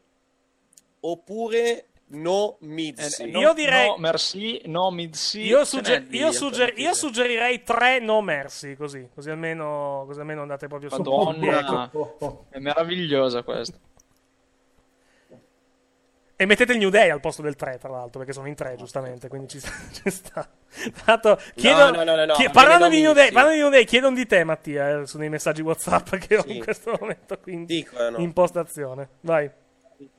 Oppure 1.05 1.87
No 2.15 2.59
Midsi. 2.61 3.23
Eh, 3.23 3.27
Io 3.29 3.41
no- 3.41 3.55
direi- 3.55 3.89
No, 3.89 3.97
merci, 3.97 4.61
no, 4.67 4.91
midsi. 4.91 5.41
Io, 5.41 5.63
di 5.63 6.19
io 6.19 6.31
sugger- 6.33 6.79
io 6.79 6.93
suggerirei 6.93 7.63
tre 7.63 8.01
no 8.01 8.21
mercy, 8.21 8.75
così, 8.77 9.09
così 9.15 9.31
almeno, 9.31 10.05
così 10.07 10.21
almeno 10.21 10.43
andate 10.43 10.67
proprio 10.69 10.91
su. 10.91 10.97
Madonna, 10.99 11.85
Ecco. 11.87 12.45
è 12.51 12.59
meravigliosa 12.59 13.43
questa. 13.43 13.79
E 16.37 16.45
mettete 16.47 16.73
il 16.73 16.79
New 16.79 16.91
Day 16.91 17.09
al 17.09 17.21
posto 17.21 17.41
del 17.41 17.55
3, 17.55 17.79
tra 17.79 17.89
l'altro, 17.89 18.19
perché 18.19 18.33
sono 18.35 18.49
in 18.49 18.57
3, 18.57 18.75
giustamente, 18.77 19.29
quindi 19.29 19.49
ci 19.49 19.61
sta. 19.61 19.71
Ci 20.03 20.11
sta. 20.11 20.51
L'altro, 21.07 21.39
chiedo- 21.55 21.93
no, 21.93 22.03
no, 22.03 22.15
no, 22.17 22.25
no, 22.25 22.35
chie- 22.35 22.51
parlando, 22.51 22.89
di 22.89 23.01
New 23.01 23.13
Day, 23.13 23.31
parlando 23.31 23.57
di 23.57 23.63
New 23.63 23.71
Day, 23.71 23.85
chiedono 23.85 24.17
di 24.17 24.27
te, 24.27 24.43
Mattia, 24.43 25.01
eh, 25.01 25.07
sui 25.07 25.29
messaggi 25.29 25.63
WhatsApp 25.63 26.17
che 26.17 26.37
ho 26.39 26.43
Sì. 26.43 26.57
in 26.57 26.65
questo 26.65 26.97
momento, 26.99 27.39
quindi 27.39 27.77
Dicono. 27.77 28.19
in 28.19 28.33
postazione. 28.33 29.09
Vai. 29.21 29.49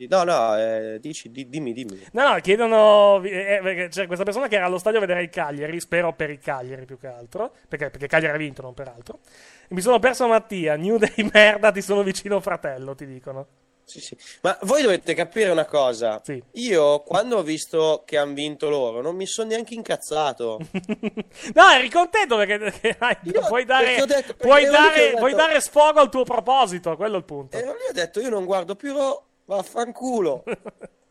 No, 0.10 0.24
no, 0.24 0.58
eh, 0.58 0.98
dici, 1.00 1.32
di- 1.32 1.48
dimmi, 1.50 1.74
dimmi. 1.74 2.06
No, 2.14 2.34
no, 2.34 2.40
chiedono. 2.40 3.22
eh, 3.24 3.60
perché 3.62 3.88
c'è 3.90 4.06
questa 4.08 4.24
persona 4.26 4.48
che 4.48 4.56
era 4.56 4.66
allo 4.66 4.78
stadio 4.78 4.98
a 5.00 5.02
vedere 5.02 5.24
il 5.24 5.30
Cagliari. 5.30 5.80
Spero 5.80 6.14
per 6.14 6.30
il 6.30 6.40
Cagliari 6.40 6.86
più 6.86 6.98
che 7.00 7.08
altro. 7.08 7.52
Perché, 7.68 7.90
perché 7.90 8.08
Cagliari 8.08 8.36
ha 8.36 8.38
vinto, 8.38 8.62
non 8.62 8.74
per 8.74 8.88
altro. 8.88 9.20
Mi 9.70 9.82
sono 9.82 10.00
perso 10.00 10.28
Mattia. 10.28 10.76
New 10.76 10.98
Day 10.98 11.28
merda, 11.32 11.72
ti 11.72 11.82
sono 11.82 12.04
vicino, 12.04 12.40
fratello. 12.40 12.96
Ti 12.96 13.06
dicono. 13.06 13.48
Sì, 13.86 14.00
sì. 14.00 14.16
Ma 14.44 14.58
voi 14.62 14.82
dovete 14.82 15.14
capire 15.14 15.50
una 15.50 15.66
cosa. 15.66 16.22
Sì. 16.24 16.42
Io, 16.54 17.02
quando 17.02 17.38
ho 17.38 17.44
visto 17.44 18.04
che 18.06 18.18
hanno 18.18 18.34
vinto 18.34 18.70
loro, 18.70 19.02
non 19.02 19.14
mi 19.14 19.26
sono 19.26 19.50
neanche 19.50 19.74
incazzato. 19.74 20.58
No, 21.54 21.70
eri 21.70 21.90
contento 21.90 22.38
perché, 22.38 22.58
perché 22.58 22.96
hai- 23.00 23.18
puoi, 23.48 23.66
dare, 23.66 23.86
perché 23.86 24.06
detto- 24.06 24.16
perché 24.28 24.34
puoi, 24.36 24.66
dare, 24.66 24.96
detto- 24.96 25.18
puoi 25.18 25.34
dare 25.34 25.60
sfogo 25.60 26.00
al 26.00 26.10
tuo 26.10 26.24
proposito. 26.24 26.96
Quello 26.96 27.16
è 27.16 27.18
il 27.18 27.26
punto. 27.26 27.58
E 27.58 27.60
io 27.62 27.72
ho 27.72 27.92
detto, 27.94 28.22
io 28.22 28.30
non 28.30 28.46
guardo 28.46 28.76
più 28.76 28.94
vaffanculo. 29.46 30.44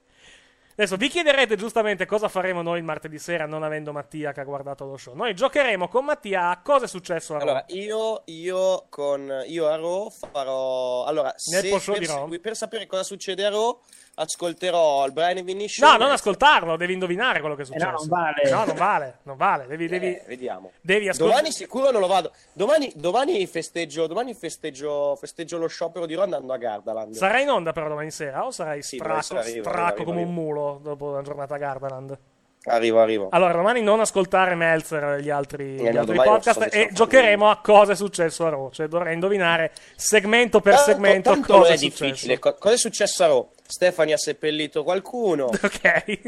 Adesso 0.74 0.96
vi 0.96 1.08
chiederete 1.08 1.54
giustamente 1.54 2.06
cosa 2.06 2.28
faremo 2.28 2.62
noi 2.62 2.78
il 2.78 2.84
martedì 2.84 3.18
sera, 3.18 3.44
non 3.44 3.62
avendo 3.62 3.92
Mattia 3.92 4.32
che 4.32 4.40
ha 4.40 4.44
guardato 4.44 4.86
lo 4.86 4.96
show. 4.96 5.14
Noi 5.14 5.34
giocheremo 5.34 5.86
con 5.86 6.06
Mattia 6.06 6.48
a 6.48 6.62
cosa 6.62 6.86
è 6.86 6.88
successo 6.88 7.34
a 7.34 7.38
Raw. 7.38 7.46
Allora, 7.46 7.64
io, 7.68 8.22
io 8.26 8.86
con 8.88 9.44
io 9.46 9.68
a 9.68 9.76
Raw 9.76 10.08
farò. 10.08 11.04
Allora, 11.04 11.34
Nel 11.50 11.62
se, 11.78 11.92
per, 11.92 12.40
per 12.40 12.56
sapere 12.56 12.86
cosa 12.86 13.02
succede 13.02 13.44
a 13.44 13.50
Raw, 13.50 13.80
ascolterò 14.22 15.04
il 15.06 15.12
Brian 15.12 15.44
Vinicius. 15.44 15.86
No, 15.86 15.96
non 15.96 16.10
ascoltarlo, 16.10 16.76
devi 16.76 16.92
indovinare 16.94 17.40
quello 17.40 17.54
che 17.54 17.62
è 17.62 17.66
Eh 17.66 17.78
no, 17.78 17.98
successo. 17.98 18.08
non 18.08 18.08
vale. 18.08 18.50
No, 18.50 18.64
non 18.64 18.76
vale, 18.76 19.18
non 19.24 19.36
vale. 19.36 19.66
Devi, 19.66 19.86
devi, 19.88 20.06
Eh, 20.06 20.24
vediamo. 20.26 20.72
devi 20.80 21.08
ascoltare. 21.08 21.38
Domani 21.38 21.52
sicuro 21.54 21.90
non 21.90 22.00
lo 22.00 22.06
vado. 22.06 22.32
Domani, 22.52 22.90
domani 22.94 23.46
festeggio, 23.46 24.06
domani 24.06 24.34
festeggio, 24.34 25.16
festeggio 25.16 25.58
lo 25.58 25.66
sciopero 25.66 26.06
di 26.06 26.14
Raw 26.14 26.24
andando 26.24 26.52
a 26.52 26.56
Gardaland. 26.56 27.14
Sarai 27.14 27.42
in 27.42 27.50
onda 27.50 27.72
però 27.72 27.88
domani 27.88 28.10
sera 28.10 28.44
o 28.44 28.50
sarai 28.50 28.82
Sì, 28.82 28.96
stracco, 28.96 29.20
sera 29.22 29.40
arrivo, 29.40 29.62
stracco 29.68 29.82
arrivo, 29.86 30.04
come 30.04 30.20
arrivo. 30.22 30.38
un 30.38 30.44
mulo 30.44 30.80
dopo 30.82 31.04
una 31.06 31.22
giornata 31.22 31.54
a 31.54 31.58
Gardaland? 31.58 32.18
Arrivo, 32.64 33.00
arrivo. 33.00 33.26
Allora, 33.32 33.54
domani 33.54 33.82
non 33.82 33.98
ascoltare 33.98 34.54
Meltzer 34.54 35.02
e 35.18 35.22
gli 35.22 35.30
altri, 35.30 35.78
Eh, 35.78 35.90
gli 35.90 35.96
altri 35.96 36.14
podcast 36.14 36.68
so 36.68 36.70
e 36.70 36.90
giocheremo 36.92 37.50
a 37.50 37.56
cosa 37.60 37.90
è 37.90 37.96
successo 37.96 38.46
a 38.46 38.50
Raw. 38.50 38.70
Cioè 38.70 38.86
dovrei 38.86 39.14
indovinare 39.14 39.72
segmento 39.96 40.60
per 40.60 40.74
Tanto- 40.76 40.90
segmento 40.92 41.30
tanto 41.30 41.52
cosa 41.54 41.70
è 41.70 41.72
è 41.72 41.76
successo. 41.76 42.04
difficile. 42.04 42.38
Co- 42.38 42.54
cosa 42.54 42.74
è 42.74 42.78
successo 42.78 43.24
a 43.24 43.26
Raw? 43.26 43.48
Stefani 43.72 44.12
ha 44.12 44.18
seppellito 44.18 44.84
qualcuno. 44.84 45.48
Ok. 45.62 46.20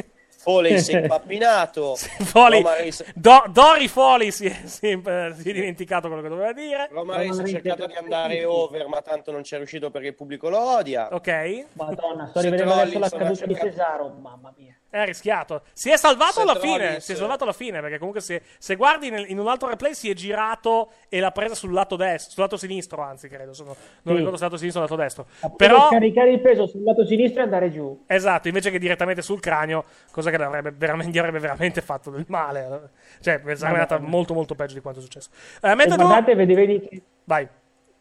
Foley 0.44 0.78
si 0.78 0.92
è 0.92 1.00
impappinato. 1.04 1.94
Foley- 1.96 2.62
Reigns- 2.62 3.04
Do- 3.14 3.44
Dory 3.50 3.88
Foley 3.88 4.30
si 4.30 4.44
è, 4.46 4.54
si 4.64 4.88
è- 4.90 5.00
si 5.38 5.48
è 5.48 5.52
dimenticato 5.52 6.08
quello 6.08 6.22
che 6.22 6.28
doveva 6.28 6.52
dire. 6.52 6.88
Roman 6.90 7.16
Reigns 7.16 7.38
ha 7.38 7.46
cercato 7.46 7.86
di 7.86 7.94
andare 7.94 8.44
over, 8.44 8.86
ma 8.88 9.00
tanto 9.00 9.32
non 9.32 9.42
ci 9.42 9.54
è 9.54 9.56
riuscito 9.58 9.90
perché 9.90 10.08
il 10.08 10.14
pubblico 10.14 10.50
lo 10.50 10.58
odia. 10.76 11.08
Ok. 11.14 11.64
Madonna, 11.72 12.26
sto 12.26 12.40
rivedendo 12.40 12.72
adesso 12.74 12.98
la 12.98 13.08
Rollins 13.08 13.12
aveva 13.12 13.24
caduta 13.30 13.46
di 13.46 13.54
cercato- 13.54 13.70
Cesaro. 13.70 14.08
Mamma 14.20 14.54
mia. 14.58 14.76
È 14.94 15.04
rischiato. 15.04 15.62
Si 15.72 15.90
è 15.90 15.96
salvato 15.96 16.34
Seth 16.34 16.42
alla 16.48 16.54
fine. 16.60 16.84
Rollins- 16.84 17.04
Si 17.04 17.12
è 17.12 17.14
salvato 17.16 17.42
alla 17.42 17.52
fine. 17.52 17.80
Perché 17.80 17.98
comunque 17.98 18.20
se, 18.20 18.42
se 18.58 18.76
guardi 18.76 19.10
nel- 19.10 19.28
in 19.28 19.40
un 19.40 19.48
altro 19.48 19.68
replay 19.68 19.92
si 19.92 20.08
è 20.08 20.14
girato 20.14 20.92
e 21.08 21.18
l'ha 21.18 21.32
presa 21.32 21.56
sul 21.56 21.72
lato 21.72 21.96
destro, 21.96 22.30
sul 22.30 22.42
lato 22.44 22.56
sinistro, 22.56 23.02
anzi, 23.02 23.26
credo. 23.28 23.52
Sono- 23.54 23.74
non 24.02 24.14
Sì. 24.14 24.18
ricordo 24.18 24.36
se 24.36 24.44
lato 24.44 24.56
sinistro 24.56 24.82
o 24.82 24.84
lato 24.84 24.94
destro. 24.96 25.26
Per 25.40 25.50
Però. 25.56 25.88
caricare 25.88 26.30
il 26.30 26.40
peso 26.40 26.68
sul 26.68 26.84
lato 26.84 27.04
sinistro 27.04 27.40
e 27.40 27.42
andare 27.42 27.72
giù. 27.72 28.04
Esatto, 28.06 28.46
invece 28.46 28.70
che 28.70 28.78
direttamente 28.78 29.20
sul 29.20 29.40
cranio, 29.40 29.84
cosa 30.12 30.30
che 30.30 30.36
l'avrebbe 30.38 30.70
veramente, 30.70 31.10
gli 31.10 31.18
avrebbe 31.18 31.40
veramente 31.40 31.80
fatto 31.80 32.10
del 32.10 32.24
male. 32.28 32.90
Cioè, 33.20 33.40
sarebbe 33.56 33.64
andata 33.64 33.98
molto 33.98 34.32
molto 34.32 34.54
peggio 34.54 34.74
di 34.74 34.80
quanto 34.80 35.00
è 35.00 35.02
successo. 35.02 35.28
Eh, 35.60 35.70
E 35.70 35.74
mentre 35.74 35.96
tu- 35.96 36.04
guardate, 36.04 36.36
vedi, 36.36 36.54
vedi 36.54 36.80
che 36.80 37.02
Vai. 37.24 37.48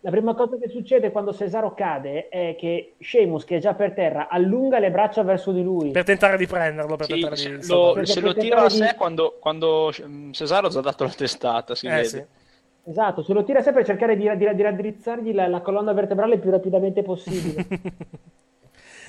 La 0.04 0.10
prima 0.12 0.34
cosa 0.34 0.58
che 0.58 0.68
succede 0.68 1.12
quando 1.12 1.34
Cesaro 1.34 1.74
cade 1.74 2.28
è 2.28 2.56
che 2.60 2.96
Sheamus, 3.00 3.46
che 3.46 3.56
è 3.56 3.60
già 3.60 3.74
per 3.74 3.94
terra, 3.94 4.28
allunga 4.28 4.78
le 4.80 4.92
braccia 4.92 5.24
verso 5.24 5.54
di 5.54 5.64
lui. 5.64 5.92
Per 5.92 6.04
tentare 6.04 6.36
di 6.38 6.46
prenderlo, 6.46 6.98
per 6.98 7.06
Sì, 7.06 7.14
tentare 7.14 7.36
se 7.38 7.50
di 7.58 7.68
lo, 7.68 8.06
se 8.06 8.20
lo 8.20 8.34
tira 8.36 8.64
a 8.64 8.70
sé 8.70 8.96
quando, 8.96 9.38
quando 9.40 9.94
mm, 10.02 10.32
Cesaro 10.32 10.68
ha 10.68 10.82
dato 10.82 11.06
la 11.06 11.10
testata, 11.10 11.74
si 11.74 11.88
Eh, 11.88 11.90
vede. 11.90 12.08
sì. 12.08 12.24
Esatto, 12.86 13.24
se 13.24 13.32
lo 13.32 13.46
tira 13.46 13.62
sempre 13.62 13.84
per 13.84 13.92
cercare 13.92 14.18
di, 14.18 14.30
di- 14.36 14.56
di 14.56 14.62
raddrizzargli 14.62 15.34
la, 15.34 15.48
la 15.48 15.62
colonna 15.62 15.94
vertebrale 15.94 16.34
il 16.36 16.42
più 16.42 16.52
rapidamente 16.52 17.02
possibile. 17.02 17.66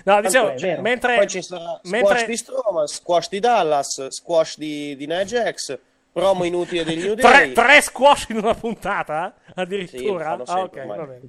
No, 0.05 0.21
dicevo, 0.21 0.47
Tanto 0.49 0.65
è 0.67 0.69
vero. 0.69 0.83
mentre, 0.83 1.15
Poi 1.17 1.27
ci 1.29 1.43
sarà 1.43 1.81
squash 1.83 1.91
mentre 1.91 2.27
di 2.27 2.37
Strowman, 2.37 2.87
squash 2.87 3.29
di 3.31 3.41
Dallas, 3.41 4.07
squash 4.09 4.59
di, 4.59 4.95
di 4.97 5.07
Nia 5.07 5.25
Jax, 5.25 5.79
promo 6.15 6.45
inutile 6.45 6.85
del 6.85 6.99
New 6.99 7.15
tre, 7.17 7.31
Day. 7.31 7.53
tre 7.53 7.81
squash 7.81 8.29
in 8.29 8.37
una 8.37 8.55
puntata? 8.55 9.35
Sì, 9.45 9.53
Addirittura? 9.57 10.37
lo 10.37 10.45
ah, 10.45 10.61
ok, 10.61 10.87
va 10.87 10.97
bene. 11.07 11.21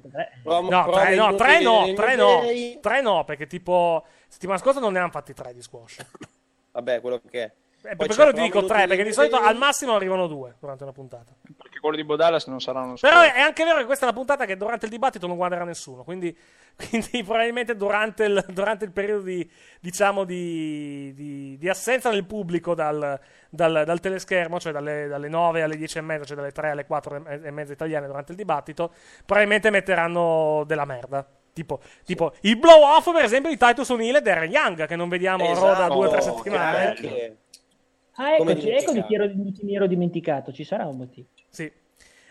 Promo- 0.44 0.70
No, 0.70 0.82
promo 0.84 0.96
tre 0.96 1.14
no, 1.16 1.34
tre 1.34 1.60
no, 1.60 1.92
tre 1.94 2.14
no, 2.16 2.40
tre 2.80 3.00
no, 3.02 3.24
perché 3.24 3.46
tipo 3.48 4.06
settimana 4.28 4.58
scorsa 4.60 4.78
non 4.78 4.92
ne 4.92 5.00
hanno 5.00 5.10
fatti 5.10 5.34
tre 5.34 5.52
di 5.52 5.60
squash. 5.60 6.06
Vabbè, 6.70 7.00
quello 7.00 7.20
che 7.28 7.42
è. 7.42 7.52
Eh, 7.88 7.96
per 7.96 8.14
quello 8.14 8.32
ti 8.32 8.40
dico 8.42 8.64
tre, 8.64 8.86
perché 8.86 9.04
di 9.04 9.12
solito 9.12 9.36
al 9.36 9.56
massimo 9.56 9.94
arrivano 9.94 10.26
due 10.26 10.56
durante 10.58 10.82
una 10.82 10.92
puntata. 10.92 11.32
Perché 11.56 11.78
quello 11.78 11.96
di 11.96 12.04
Bodalas 12.04 12.46
non 12.46 12.60
saranno 12.60 12.94
Però 13.00 13.20
è 13.20 13.38
anche 13.40 13.64
vero 13.64 13.78
che 13.78 13.84
questa 13.84 14.06
è 14.06 14.08
una 14.08 14.16
puntata 14.16 14.44
che 14.44 14.56
durante 14.56 14.86
il 14.86 14.90
dibattito 14.90 15.26
non 15.26 15.36
guarderà 15.36 15.64
nessuno, 15.64 16.02
quindi, 16.04 16.36
quindi 16.88 17.22
probabilmente 17.22 17.76
durante 17.76 18.24
il, 18.24 18.44
durante 18.48 18.84
il 18.84 18.92
periodo 18.92 19.22
di, 19.22 19.48
diciamo, 19.80 20.24
di, 20.24 21.12
di- 21.14 21.56
di 21.58 21.68
assenza 21.68 22.10
del 22.10 22.24
pubblico 22.24 22.74
dal, 22.74 23.18
dal- 23.50 23.82
dal 23.84 24.00
teleschermo, 24.00 24.58
cioè 24.58 24.72
dalle, 24.72 25.06
dalle 25.06 25.28
9 25.28 25.62
alle 25.62 25.76
10 25.76 25.98
e 25.98 26.00
mezza, 26.00 26.24
cioè 26.24 26.36
dalle 26.36 26.52
3 26.52 26.70
alle 26.70 26.86
4 26.86 27.24
e 27.42 27.50
mezza 27.50 27.72
italiane 27.72 28.06
durante 28.06 28.32
il 28.32 28.38
dibattito, 28.38 28.92
probabilmente 29.24 29.70
metteranno 29.70 30.64
della 30.66 30.84
merda. 30.84 31.26
Tipo, 31.56 31.80
tipo 32.04 32.34
il 32.42 32.58
blow 32.58 32.82
off, 32.82 33.10
per 33.10 33.24
esempio, 33.24 33.48
di 33.48 33.56
Titus 33.56 33.88
O'Neill 33.88 34.16
e 34.16 34.20
Darren 34.20 34.50
Young, 34.50 34.86
che 34.86 34.94
non 34.94 35.08
vediamo 35.08 35.48
a 35.50 35.54
Raw 35.54 35.74
da 35.74 35.88
due 35.88 36.06
o 36.06 36.10
tre 36.10 36.18
Esatto, 36.18 36.36
settimane. 36.36 36.92
che- 36.92 37.36
Ah, 38.16 38.34
eccoci, 38.34 38.70
ecco 38.70 38.92
di 38.92 39.02
dimenticare? 39.02 39.06
chi 39.06 39.14
ero, 39.14 39.26
di 39.26 39.52
chi 39.52 39.64
mi 39.64 39.74
ero 39.76 39.86
dimenticato, 39.86 40.52
ci 40.52 40.64
sarà 40.64 40.86
un 40.86 40.96
motivo. 40.96 41.28
Sì. 41.48 41.70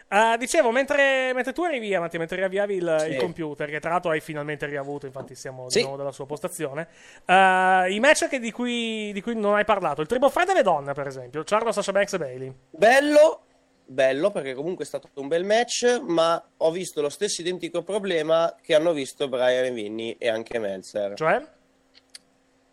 Uh, 0.08 0.38
dicevo, 0.38 0.72
mentre, 0.72 1.32
mentre, 1.34 1.52
tu 1.52 1.64
eri 1.64 1.80
via, 1.80 2.00
Mattia, 2.00 2.20
mentre 2.20 2.38
riavviavi 2.38 2.76
il, 2.76 2.96
sì. 3.00 3.10
il, 3.10 3.18
computer, 3.18 3.68
che 3.68 3.80
tra 3.80 3.90
l'altro 3.90 4.12
hai 4.12 4.20
finalmente 4.20 4.68
riavuto, 4.68 5.08
infatti 5.08 5.34
siamo 5.34 5.68
sì. 5.70 5.80
di 5.80 5.84
nuovo 5.84 5.98
della 5.98 6.12
sua 6.12 6.28
postazione, 6.28 6.88
uh, 7.26 7.90
i 7.90 8.00
match 8.00 8.36
di 8.38 8.52
cui, 8.52 9.12
di, 9.14 9.22
cui, 9.22 9.36
non 9.36 9.56
hai 9.56 9.66
parlato, 9.66 10.02
il 10.02 10.08
triple 10.08 10.30
threat 10.30 10.48
delle 10.48 10.62
donne, 10.62 10.94
per 10.94 11.08
esempio, 11.08 11.44
Charlo, 11.44 11.72
Sasha 11.72 11.92
Banks 11.92 12.14
e 12.14 12.18
Bailey. 12.20 12.54
Bello, 12.70 13.42
bello, 13.84 14.30
perché 14.30 14.54
comunque 14.54 14.84
è 14.86 14.88
stato 14.88 15.10
un 15.16 15.28
bel 15.28 15.44
match, 15.44 16.02
ma 16.06 16.42
ho 16.58 16.72
visto 16.72 17.02
lo 17.02 17.10
stesso 17.10 17.42
identico 17.42 17.82
problema 17.82 18.56
che 18.62 18.76
hanno 18.76 18.94
visto 18.94 19.28
Brian 19.28 19.74
Vinny 19.74 20.16
e 20.20 20.30
anche 20.30 20.60
Meltzer. 20.60 21.16
Cioè? 21.16 21.42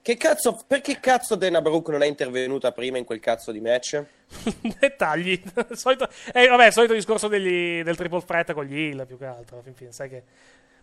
Che 0.02 0.16
cazzo, 0.16 0.58
perché 0.66 0.98
cazzo 0.98 1.36
Dana 1.36 1.62
Brooke 1.62 1.92
non 1.92 2.02
è 2.02 2.06
intervenuta 2.06 2.72
prima 2.72 2.98
in 2.98 3.04
quel 3.04 3.20
cazzo 3.20 3.52
di 3.52 3.60
match? 3.60 4.02
Dettagli. 4.80 5.40
solito, 5.74 6.08
eh, 6.34 6.48
vabbè, 6.48 6.72
solito 6.72 6.92
discorso 6.92 7.28
degli, 7.28 7.84
del 7.84 7.94
triple 7.94 8.24
threat 8.24 8.52
con 8.52 8.64
gli 8.64 8.76
Hill, 8.76 9.06
più 9.06 9.16
che 9.16 9.26
altro. 9.26 9.54
Alla 9.54 9.64
fin 9.64 9.74
fine. 9.74 9.92
Sai 9.92 10.08
che, 10.08 10.24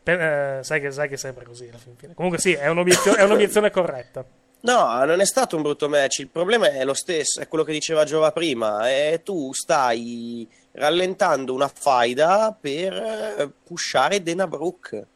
per, 0.02 0.22
eh, 0.22 0.60
sai, 0.64 0.80
che, 0.80 0.92
sai 0.92 1.10
che 1.10 1.16
è 1.16 1.18
sempre 1.18 1.44
così. 1.44 1.68
Alla 1.68 1.80
fin 1.80 1.98
fine. 1.98 2.14
Comunque, 2.14 2.40
sì, 2.40 2.54
è 2.54 2.70
un'obiezione, 2.70 3.18
è 3.18 3.24
un'obiezione 3.24 3.70
corretta. 3.72 4.26
No, 4.62 5.04
non 5.04 5.20
è 5.20 5.26
stato 5.26 5.58
un 5.58 5.64
brutto 5.64 5.90
match. 5.90 6.20
Il 6.20 6.30
problema 6.30 6.72
è 6.72 6.86
lo 6.86 6.94
stesso, 6.94 7.42
è 7.42 7.48
quello 7.50 7.66
che 7.66 7.74
diceva 7.74 8.06
Giova 8.06 8.32
prima. 8.32 8.90
E 8.90 9.20
tu 9.22 9.52
stai 9.52 10.48
rallentando 10.72 11.54
una 11.54 11.68
faida 11.68 12.58
per 12.58 12.94
eh, 12.94 13.52
pushare 13.66 14.24
Dana 14.24 14.48
Brooke. 14.48 15.08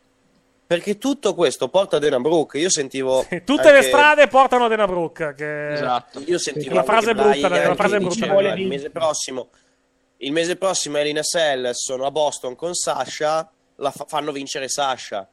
Perché 0.66 0.98
tutto 0.98 1.34
questo 1.36 1.68
porta 1.68 1.98
a 1.98 2.00
Dana 2.00 2.20
Brooke. 2.20 2.58
Io 2.58 2.70
sentivo. 2.70 3.26
Sì, 3.30 3.44
tutte 3.44 3.70
anche... 3.70 3.74
le 3.74 3.82
strade 3.84 4.28
portano 4.28 4.66
a 4.66 4.68
Dana 4.68 4.88
Brooke. 4.88 5.34
Che... 5.36 5.74
Esatto. 5.74 6.22
Io 6.26 6.38
sentivo. 6.38 6.74
Una 6.74 6.84
frase 6.84 7.14
brutta. 7.14 7.48
Una 7.48 7.76
frase 7.76 8.00
brutta 8.00 8.14
diceva, 8.14 8.54
il 8.54 8.68
mese 8.68 8.90
prossimo. 8.90 9.50
Il 10.18 10.32
mese 10.32 10.56
prossimo 10.56 10.98
Elina 10.98 11.22
Sell 11.22 11.72
sono 11.74 12.06
a 12.06 12.12
Boston 12.12 12.56
con 12.56 12.74
Sasha. 12.74 13.50
La 13.76 13.92
fa- 13.92 14.06
fanno 14.08 14.32
vincere 14.32 14.70
Sasha. 14.70 15.28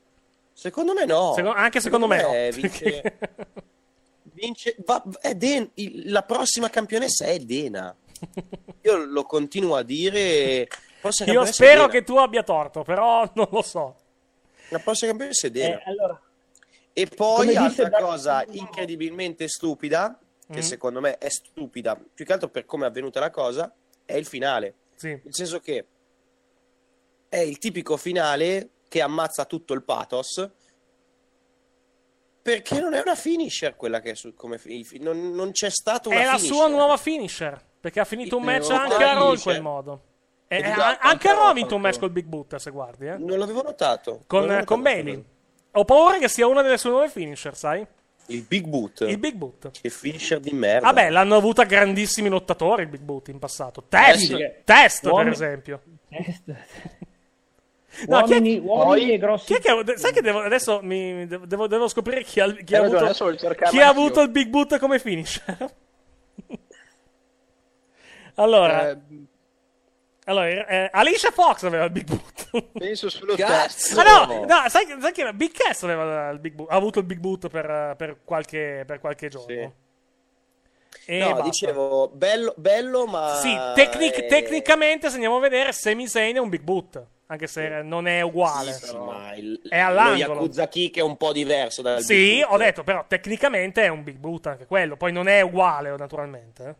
Secondo 0.52 0.92
me 0.92 1.06
no. 1.06 1.32
Secondo, 1.34 1.56
anche 1.56 1.80
secondo, 1.80 2.06
secondo 2.06 2.28
me, 2.28 2.38
me, 2.38 2.50
no. 2.50 2.56
Vince, 2.56 3.18
vince 4.34 4.76
va, 4.84 5.02
è 5.20 5.34
Den, 5.34 5.70
il, 5.74 6.10
la 6.10 6.22
prossima 6.22 6.68
campionessa 6.68 7.26
è 7.26 7.38
Dena. 7.38 7.94
Io 8.82 8.96
lo 9.06 9.22
continuo 9.22 9.76
a 9.76 9.82
dire. 9.82 10.68
Io 11.26 11.44
spero 11.46 11.88
che 11.88 12.02
tu 12.02 12.16
abbia 12.16 12.42
torto, 12.42 12.82
però 12.82 13.30
non 13.34 13.48
lo 13.50 13.62
so. 13.62 13.96
La 14.70 14.78
prossima 14.78 15.10
campionessa 15.10 15.46
è 15.46 15.50
Dena. 15.50 15.78
Eh, 15.78 15.90
allora, 15.90 16.20
e 16.92 17.06
poi 17.06 17.56
altra 17.56 17.88
da... 17.88 17.98
cosa 17.98 18.44
incredibilmente 18.50 19.48
stupida, 19.48 20.18
che 20.46 20.52
mm-hmm. 20.52 20.62
secondo 20.62 21.00
me 21.00 21.18
è 21.18 21.28
stupida, 21.28 21.98
più 22.12 22.24
che 22.24 22.32
altro 22.32 22.48
per 22.48 22.64
come 22.64 22.84
è 22.84 22.88
avvenuta 22.88 23.20
la 23.20 23.30
cosa, 23.30 23.72
è 24.04 24.14
il 24.14 24.26
finale. 24.26 24.74
Sì. 24.96 25.08
Nel 25.08 25.34
senso 25.34 25.60
che 25.60 25.86
è 27.28 27.38
il 27.38 27.58
tipico 27.58 27.96
finale 27.96 28.70
che 28.88 29.00
ammazza 29.00 29.44
tutto 29.44 29.72
il 29.72 29.82
pathos. 29.82 30.50
Perché 32.42 32.80
non 32.80 32.94
è 32.94 33.00
una 33.00 33.14
finisher 33.14 33.76
quella 33.76 34.00
che 34.00 34.10
è 34.10 34.14
su, 34.14 34.34
come 34.34 34.58
non, 34.98 35.32
non 35.32 35.52
c'è 35.52 35.70
stata 35.70 36.08
una 36.08 36.20
È 36.20 36.24
la 36.24 36.36
finisher. 36.36 36.54
sua 36.54 36.66
nuova 36.68 36.96
finisher. 36.96 37.68
Perché 37.80 38.00
ha 38.00 38.04
finito 38.04 38.36
un 38.36 38.42
match 38.42 38.70
anche 38.70 38.94
a 39.04 39.12
Raw 39.12 39.32
in 39.32 39.40
quel 39.40 39.62
modo. 39.62 40.04
E, 40.52 40.56
eh, 40.56 40.68
esatto, 40.68 41.06
anche 41.06 41.28
a 41.28 41.34
fatto- 41.36 41.52
vinto 41.52 41.74
un 41.76 41.80
match 41.80 41.98
col 42.00 42.10
Big 42.10 42.24
Boot, 42.26 42.56
se 42.56 42.70
guardi. 42.72 43.06
Eh. 43.06 43.16
Non 43.18 43.38
l'avevo 43.38 43.62
notato. 43.62 44.24
Con, 44.26 44.46
l'avevo 44.46 44.64
con 44.64 44.78
notato. 44.80 44.96
Bailey. 45.02 45.24
Ho 45.72 45.84
paura 45.84 46.18
che 46.18 46.26
sia 46.28 46.48
una 46.48 46.62
delle 46.62 46.76
sue 46.76 46.90
nuove 46.90 47.08
finisher, 47.08 47.54
sai? 47.56 47.86
Il 48.26 48.42
Big 48.42 48.66
Boot. 48.66 49.02
Il 49.08 49.18
Big 49.18 49.34
Boot. 49.34 49.70
Che 49.80 49.88
finisher 49.90 50.40
di 50.40 50.50
merda. 50.50 50.86
Vabbè, 50.88 51.10
l'hanno 51.10 51.36
avuta 51.36 51.62
grandissimi 51.62 52.28
lottatori 52.28 52.82
il 52.82 52.88
Big 52.88 53.00
Boot 53.00 53.28
in 53.28 53.38
passato. 53.38 53.84
Test, 53.88 54.14
Eh 54.32 54.36
sì. 54.36 54.36
test 54.64 55.02
per 55.02 55.12
Uomini- 55.12 55.30
esempio. 55.30 55.82
Test. 56.08 56.42
No, 58.08 58.22
chi 58.22 58.32
è- 58.32 58.36
uomini, 58.36 58.58
uomini 58.58 59.12
e 59.12 59.18
grossi. 59.18 59.46
Chi 59.46 59.54
è 59.54 59.60
che, 59.84 59.96
sai 59.98 60.12
che 60.12 60.20
devo, 60.20 60.40
adesso 60.40 60.80
mi, 60.82 61.26
devo, 61.28 61.66
devo 61.68 61.86
scoprire 61.88 62.22
chi 62.24 62.40
ha, 62.40 62.52
chi 62.52 62.74
ha 62.74 62.80
ragione, 62.82 63.08
avuto, 63.10 63.44
chi 63.70 63.80
ha 63.80 63.88
avuto 63.88 64.20
il 64.20 64.30
Big 64.30 64.48
Boot 64.48 64.78
come 64.78 64.98
finisher. 64.98 65.56
allora, 68.36 68.90
Eh, 68.90 68.98
allora 70.30 70.66
eh, 70.66 70.88
Alicia 70.92 71.30
Fox 71.30 71.64
aveva 71.64 71.84
il 71.84 71.90
Big 71.90 72.04
Boot. 72.04 72.70
penso 72.72 73.10
solo 73.10 73.34
Cazzo! 73.34 74.00
Ah 74.00 74.24
no, 74.26 74.44
no 74.46 74.68
sai, 74.68 74.86
sai 75.00 75.12
che 75.12 75.20
era? 75.22 75.32
Big 75.32 75.50
Cass 75.52 75.82
aveva 75.82 76.30
il 76.30 76.38
Big 76.38 76.54
Boot, 76.54 76.70
ha 76.70 76.76
avuto 76.76 77.00
il 77.00 77.04
Big 77.04 77.18
Boot 77.18 77.48
per, 77.48 77.94
per 77.96 78.18
qualche, 78.24 78.84
per 78.86 79.00
qualche 79.00 79.28
giorno. 79.28 79.46
Sì. 79.46 79.88
E 81.06 81.18
no, 81.18 81.28
basta. 81.30 81.42
dicevo, 81.42 82.08
bello, 82.12 82.54
bello 82.56 83.06
ma... 83.06 83.34
Sì, 83.40 83.56
tecnic- 83.74 84.18
eh, 84.18 84.26
tecnicamente 84.26 85.08
se 85.08 85.14
andiamo 85.14 85.36
a 85.36 85.40
vedere 85.40 85.72
Sami 85.72 86.06
Zayn 86.06 86.36
è 86.36 86.38
un 86.38 86.48
Big 86.48 86.62
Boot, 86.62 87.04
anche 87.26 87.46
se 87.48 87.82
non 87.82 88.06
è 88.06 88.20
uguale. 88.20 88.72
Sì, 88.72 88.96
ma 88.96 89.34
il, 89.34 89.60
È 89.68 89.78
all'angolo. 89.78 90.34
Lo 90.34 90.40
Yakuza 90.42 90.68
Kick 90.68 90.98
è 90.98 91.02
un 91.02 91.16
po' 91.16 91.32
diverso 91.32 91.82
dal 91.82 92.02
Sì, 92.02 92.14
Big 92.14 92.40
Boot. 92.42 92.52
ho 92.52 92.56
detto, 92.58 92.84
però 92.84 93.04
tecnicamente 93.08 93.82
è 93.82 93.88
un 93.88 94.04
Big 94.04 94.16
Boot 94.16 94.46
anche 94.46 94.66
quello, 94.66 94.96
poi 94.96 95.10
non 95.12 95.26
è 95.26 95.40
uguale 95.40 95.94
naturalmente. 95.96 96.76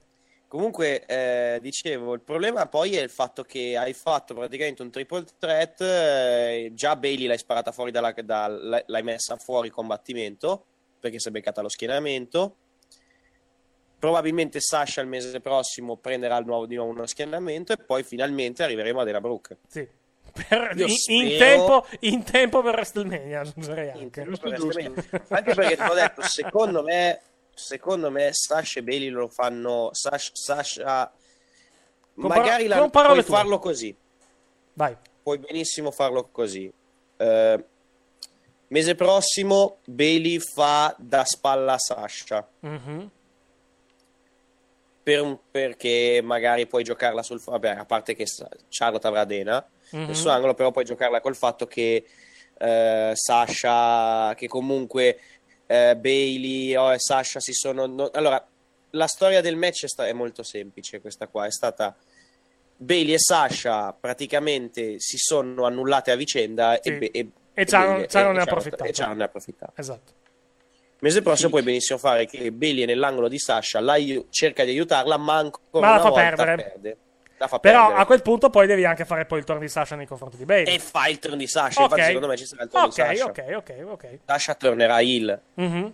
Comunque, 0.51 1.07
eh, 1.07 1.61
dicevo, 1.63 2.13
il 2.13 2.23
problema 2.23 2.67
poi 2.67 2.97
è 2.97 3.03
il 3.03 3.09
fatto 3.09 3.45
che 3.45 3.77
hai 3.77 3.93
fatto 3.93 4.35
praticamente 4.35 4.83
un 4.83 4.91
triple 4.91 5.25
threat, 5.39 5.81
eh, 5.81 6.73
già 6.75 6.97
Bailey 6.97 7.29
l'hai 7.29 7.39
sparata 7.39 7.71
fuori 7.71 7.93
dalla, 7.93 8.13
dal- 8.25 8.83
l'hai 8.85 9.03
messa 9.05 9.37
fuori 9.37 9.71
combattimento, 9.71 10.65
perché 10.99 11.21
si 11.21 11.29
è 11.29 11.31
beccata 11.31 11.63
lo 11.63 11.69
schienamento. 11.69 12.57
Probabilmente 13.97 14.59
Sasha 14.59 15.01
il 15.01 15.07
mese 15.07 15.39
prossimo 15.39 15.97
prenderà 15.99 16.37
il 16.39 16.47
nuovo- 16.47 16.67
di 16.67 16.75
nuovo 16.75 16.91
uno 16.91 17.07
schienamento 17.07 17.73
e 17.73 17.77
poi 17.77 18.03
finalmente 18.03 18.65
arriveremo 18.65 19.03
a 19.03 19.05
Della 19.05 19.21
Brooke. 19.21 19.59
Sì. 19.69 19.87
Per- 20.49 20.73
in, 20.75 20.89
in 21.07 21.39
tempo, 21.39 21.87
in 22.01 22.25
tempo 22.25 22.61
per 22.61 22.75
WrestleMania, 22.75 23.43
aggiungerei 23.43 23.91
anche. 23.91 24.23
Anche 25.29 25.55
perché 25.55 25.77
te 25.77 25.87
l'ho 25.87 25.95
detto, 25.95 26.23
secondo 26.23 26.83
me, 26.83 27.21
secondo 27.65 28.11
me 28.11 28.31
Sasha 28.33 28.81
e 28.81 28.83
Bailey 28.83 29.09
lo 29.09 29.29
fanno. 29.29 29.91
Sasha, 29.93 30.31
Sasha 30.35 31.13
Con 32.15 32.29
par- 32.29 32.39
magari 32.39 32.67
la, 32.67 32.79
con 32.79 32.91
puoi 32.91 33.05
tue. 33.15 33.23
farlo 33.23 33.59
così. 33.59 33.97
Vai. 34.75 34.97
Puoi 35.23 35.39
benissimo 35.39 35.91
farlo 35.91 36.29
così. 36.31 36.73
Eh, 37.17 37.65
mese 38.69 38.95
prossimo 38.95 39.79
Bailey 39.85 40.39
fa 40.39 40.95
da 40.99 41.25
spalla 41.25 41.75
a 41.75 41.79
Sasha. 41.79 42.47
Mhm. 42.61 43.11
Per 45.03 45.39
perché 45.51 46.21
magari 46.23 46.67
puoi 46.67 46.85
giocarla 46.85 47.23
sul 47.23 47.41
vabbè, 47.41 47.71
a 47.71 47.85
parte 47.87 48.15
che 48.15 48.27
Charlotte 48.69 49.07
avrà 49.07 49.25
Dena 49.25 49.67
Mhm. 49.93 50.05
nel 50.07 50.15
suo 50.15 50.31
angolo, 50.31 50.55
però 50.55 50.71
puoi 50.71 50.85
giocarla 50.85 51.21
col 51.21 51.35
fatto 51.37 51.67
che 51.67 52.05
eh, 52.63 53.13
Sasha, 53.15 54.35
che 54.37 54.47
comunque 54.47 55.19
eh, 55.71 55.97
Bailey 55.97 56.75
o 56.75 56.93
Sasha 56.99 57.39
si 57.39 57.53
sono. 57.53 57.87
no- 57.87 58.11
allora, 58.13 58.45
la 58.91 59.07
storia 59.07 59.41
del 59.41 59.55
match 59.55 59.85
è, 59.85 59.89
sta- 59.89 60.07
è 60.09 60.13
molto 60.13 60.43
semplice. 60.43 61.01
Questa 61.01 61.29
qua 61.29 61.47
è 61.47 61.51
stata 61.53 61.95
Bailey 62.77 63.15
e 63.15 63.19
Sasha 63.21 63.93
praticamente 63.93 64.99
si 64.99 65.17
sono 65.17 65.65
annullate 65.67 66.11
a 66.11 66.17
vicenda 66.17 66.77
Sì. 66.83 66.89
e, 66.89 67.11
e, 67.13 67.29
E 67.55 67.65
Bailey- 67.65 68.07
Charo 68.09 68.33
ne 68.33 68.39
ha 68.41 68.43
approfittato. 68.43 68.85
e 68.85 68.93
Charo 68.93 69.15
ne 69.15 69.23
ha 69.23 69.27
approfittato. 69.27 69.73
Esatto. 69.77 70.13
Mese 71.03 71.23
prossimo 71.23 71.51
puoi 71.51 71.63
benissimo 71.63 71.99
fare 71.99 72.27
che 72.27 72.51
Bailey 72.53 72.83
è 72.83 72.87
nell'angolo 72.87 73.29
di 73.29 73.39
Sasha, 73.39 73.81
la 73.81 73.97
cerca 74.29 74.65
di 74.65 74.71
aiutarla, 74.71 75.17
ma 75.17 75.37
ancora 75.37 75.63
Ma 75.73 75.81
la 75.81 75.93
una 75.93 76.03
fa 76.03 76.09
volta 76.11 76.23
perdere. 76.37 76.57
perde. 76.63 76.97
La 77.41 77.47
fa 77.49 77.59
Però 77.59 77.79
perdere. 77.85 78.03
a 78.03 78.05
quel 78.05 78.21
punto 78.21 78.51
poi 78.51 78.67
devi 78.67 78.85
anche 78.85 79.07
fare 79.07 79.25
poi 79.25 79.39
il 79.39 79.45
turno 79.47 79.63
di 79.63 79.69
Sasha 79.69 79.97
nei 79.97 80.05
confronti 80.07 80.37
di 80.37 80.45
Bailey. 80.45 80.75
E 80.75 80.79
fa 80.79 81.07
il 81.09 81.19
turno 81.19 81.37
di 81.37 81.47
Sasha, 81.47 81.81
Ok. 81.81 81.85
infatti 81.93 82.03
secondo 82.03 82.27
me 82.27 82.37
ci 82.37 82.45
sarà 82.45 82.65
il 82.65 82.69
turno 82.69 82.85
Ok, 82.87 82.91
di 83.11 83.17
Sasha. 83.17 83.25
ok, 83.31 83.45
ok, 83.57 83.75
ok. 83.91 84.19
Sasha 84.27 84.55
tornerà 84.57 85.01
heel. 85.01 85.41
Mhm. 85.55 85.93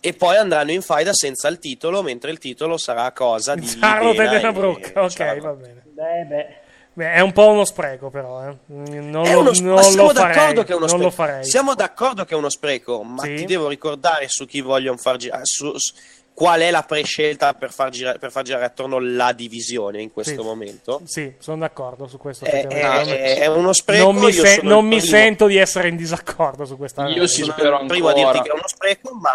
e 0.00 0.12
poi 0.14 0.36
andranno 0.36 0.70
in 0.72 0.82
faida 0.82 1.12
senza 1.12 1.46
il 1.48 1.58
titolo, 1.60 2.02
mentre 2.02 2.30
il 2.32 2.38
titolo 2.38 2.76
sarà 2.76 3.10
cosa 3.12 3.54
di 3.54 3.66
Charlotte 3.66 4.22
e 4.22 4.26
Dana 4.26 4.52
Brooke. 4.52 4.92
Ok, 4.98 5.12
Charlotte. 5.14 5.40
va 5.40 5.52
bene. 5.52 5.82
Beh, 5.84 6.24
beh. 6.24 6.56
Beh, 6.96 7.12
è 7.14 7.20
un 7.20 7.32
po' 7.32 7.48
uno 7.50 7.64
spreco, 7.64 8.08
però. 8.10 8.48
Eh. 8.48 8.56
Non, 8.66 9.24
È 9.26 9.32
lo, 9.32 9.40
uno- 9.40 9.50
non 9.60 9.74
ma 9.74 9.82
siamo 9.82 10.06
lo 10.08 10.14
farei. 10.14 10.54
che 10.64 10.72
è 10.72 10.76
uno 10.76 10.86
spreco. 10.88 11.42
Siamo 11.42 11.74
d'accordo 11.74 12.24
che 12.24 12.34
è 12.34 12.36
uno 12.36 12.48
spreco, 12.50 13.02
ma 13.02 13.22
Sì. 13.22 13.34
ti 13.34 13.44
devo 13.46 13.66
ricordare 13.68 14.26
su 14.28 14.44
chi 14.46 14.60
vogliono 14.60 14.96
far 14.96 15.16
girare. 15.16 15.42
Su, 15.44 15.72
su- 15.76 15.94
qual 16.34 16.60
è 16.60 16.70
la 16.72 16.82
prescelta 16.82 17.54
per 17.54 17.70
far, 17.72 17.90
girare, 17.90 18.18
per 18.18 18.32
far 18.32 18.42
girare 18.42 18.64
attorno 18.64 18.98
la 18.98 19.32
divisione 19.32 20.02
in 20.02 20.12
questo 20.12 20.40
Sì. 20.40 20.46
momento? 20.46 21.00
Sì, 21.04 21.32
sono 21.38 21.58
d'accordo 21.58 22.08
su 22.08 22.18
questo. 22.18 22.44
È, 22.44 22.66
è- 22.66 23.38
è 23.38 23.46
uno 23.46 23.72
spreco. 23.72 24.10
non 24.10 24.16
mi, 24.16 24.30
io 24.32 24.44
se- 24.44 24.60
non 24.62 24.84
mi 24.84 25.00
sento 25.00 25.46
di 25.46 25.56
essere 25.56 25.88
in 25.88 25.96
disaccordo 25.96 26.64
su 26.64 26.76
questa 26.76 27.06
Io 27.08 27.26
sì, 27.28 27.42
sono 27.42 27.52
spero 27.52 27.80
il 27.80 27.86
primo 27.86 28.08
a 28.08 28.12
dirti 28.14 28.26
ancora. 28.38 28.42
che 28.42 28.50
è 28.50 28.54
uno 28.54 28.66
spreco, 28.68 29.14
ma 29.14 29.30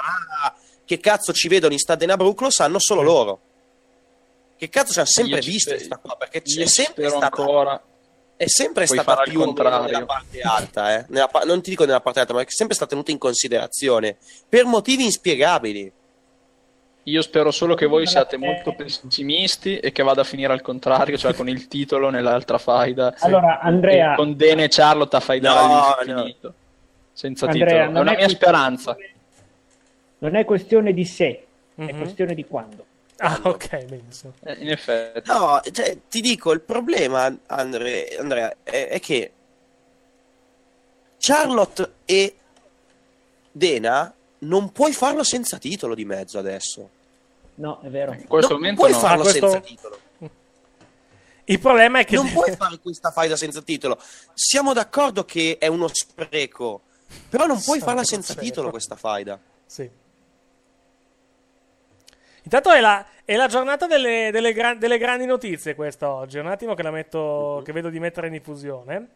che 0.84 1.00
cazzo 1.00 1.32
ci 1.32 1.48
vedono 1.48 1.72
in 1.74 1.80
Stadena 1.80 2.18
Brook 2.18 2.42
lo 2.42 2.52
sanno 2.52 2.78
solo 2.80 3.02
loro. 3.02 3.40
Che 4.58 4.68
cazzo 4.68 4.92
ci 4.92 5.00
hanno 5.00 5.08
sempre 5.08 5.36
Io 5.38 5.42
ci 5.42 5.50
visto 5.52 5.70
spero- 5.70 5.86
sta 5.86 5.98
qua? 5.98 6.16
Perché 6.18 6.42
Io 6.44 6.64
è 6.64 6.68
sempre 6.68 7.08
stata, 7.10 7.26
ancora. 7.26 7.82
è 8.36 8.46
sempre 8.48 8.86
Puoi 8.86 9.00
stata 9.00 9.22
più 9.22 9.40
nella 9.54 10.06
parte 10.06 10.42
alta, 10.42 10.98
eh. 10.98 11.06
Nella 11.08 11.28
pa- 11.30 11.44
non 11.46 11.62
ti 11.62 11.70
dico 11.70 11.86
nella 11.86 12.02
parte 12.02 12.20
alta, 12.20 12.34
ma 12.34 12.42
è 12.42 12.46
sempre 12.50 12.76
stata 12.76 12.90
tenuta 12.92 13.12
in 13.12 13.18
considerazione 13.20 14.18
per 14.50 14.66
motivi 14.66 15.06
inspiegabili. 15.06 15.94
Io 17.10 17.22
spero 17.22 17.52
solo 17.52 17.76
che 17.76 17.86
voi 17.88 18.06
siate 18.08 18.38
molto 18.38 18.74
pessimisti 18.74 19.78
e 19.80 19.92
che 19.92 20.04
vada 20.04 20.22
a 20.22 20.24
finire 20.24 20.54
al 20.54 20.62
contrario, 20.62 21.18
cioè 21.18 21.34
con 21.34 21.50
il 21.50 21.68
titolo 21.68 22.10
nell'altra 22.10 22.58
faida. 22.58 23.16
Allora, 23.22 23.60
Andrea- 23.60 24.16
Con 24.16 24.36
Dene 24.36 24.66
e 24.66 24.68
Charlotte 24.70 25.16
a 25.16 25.20
faidare 25.20 25.68
No, 25.74 25.94
all'infinito. 25.96 26.54
Senza 27.14 27.46
Andrea, 27.48 27.66
titolo. 27.66 27.82
È 27.84 27.92
non 27.92 28.02
una 28.02 28.12
è 28.14 28.16
mia 28.18 28.30
speranza. 28.30 28.96
Non 30.20 30.36
è 30.36 30.46
questione 30.46 30.94
di 30.94 31.06
se, 31.06 31.26
è 31.76 31.82
Mhm. 31.92 31.98
questione 31.98 32.34
di 32.36 32.46
quando. 32.46 32.86
Ah, 33.18 33.40
ok, 33.44 33.84
benissimo. 33.86 34.34
Eh, 34.44 34.54
In 34.60 34.70
effetti. 34.70 35.30
No, 35.30 35.60
cioè, 35.72 35.98
ti 36.10 36.22
dico, 36.22 36.52
il 36.54 36.62
problema, 36.62 37.34
Andre- 37.48 38.16
Andrea, 38.18 38.54
è, 38.64 38.88
è 38.90 39.00
che 39.00 39.32
Charlotte 41.18 41.92
e 42.06 42.36
Dena 43.52 44.14
non 44.40 44.72
puoi 44.72 44.94
farlo 44.94 45.24
senza 45.24 45.58
titolo 45.58 45.96
di 45.96 46.06
mezzo 46.06 46.40
adesso. 46.40 46.90
No, 47.60 47.82
è 47.82 47.90
vero. 47.90 48.14
In 48.14 48.26
questo 48.26 48.54
non 48.54 48.62
momento 48.62 48.82
puoi 48.82 48.94
no. 48.94 49.00
farlo 49.00 49.22
Ah, 49.22 49.24
questo- 49.24 49.50
senza 49.50 49.66
titolo. 49.66 50.00
Il 51.46 51.60
problema 51.60 52.00
è 52.00 52.06
che... 52.06 52.16
Non 52.16 52.32
puoi 52.32 52.56
fare 52.56 52.78
questa 52.80 53.10
faida 53.12 53.36
senza 53.36 53.62
titolo. 53.62 54.00
Siamo 54.34 54.72
d'accordo 54.72 55.26
che 55.26 55.58
è 55.60 55.66
uno 55.68 55.88
spreco, 55.92 56.84
però 57.28 57.48
non 57.48 57.56
puoi 57.56 57.80
Santo 57.80 57.86
farla 57.86 58.04
senza 58.04 58.34
cielo. 58.34 58.46
titolo 58.46 58.70
questa 58.70 58.96
faida. 58.96 59.40
Sì. 59.66 59.90
Intanto 62.44 62.70
è 62.72 62.80
la, 62.80 63.06
è 63.26 63.36
la 63.36 63.48
giornata 63.48 63.88
delle, 63.88 64.30
delle 64.32 64.54
gra- 64.54 64.76
delle 64.76 64.98
grandi 65.00 65.26
notizie 65.26 65.74
questa 65.76 66.12
oggi. 66.12 66.38
Un 66.38 66.48
attimo 66.48 66.76
che 66.76 66.84
la 66.84 66.92
metto, 66.92 67.62
che 67.66 67.72
vedo 67.72 67.90
di 67.90 68.00
mettere 68.00 68.28
in 68.28 68.34
diffusione. 68.34 69.10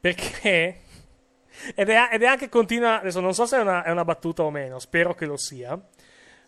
Perché... 0.00 0.80
Ed 1.74 1.88
è, 1.88 2.08
ed 2.12 2.22
è 2.22 2.26
anche 2.26 2.48
continua... 2.48 3.00
Adesso 3.00 3.20
non 3.20 3.32
so 3.32 3.46
se 3.46 3.56
è 3.56 3.60
una, 3.60 3.84
è 3.84 3.90
una 3.90 4.04
battuta 4.04 4.42
o 4.42 4.50
meno, 4.50 4.78
spero 4.80 5.14
che 5.14 5.24
lo 5.24 5.36
sia. 5.36 5.78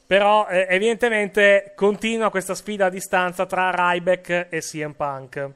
Però 0.06 0.46
eh, 0.48 0.66
evidentemente 0.70 1.72
continua 1.74 2.30
questa 2.30 2.54
sfida 2.54 2.86
a 2.86 2.90
distanza 2.90 3.44
tra 3.46 3.70
Ryback 3.74 4.46
e 4.50 4.60
CM 4.60 4.92
Punk. 4.92 5.50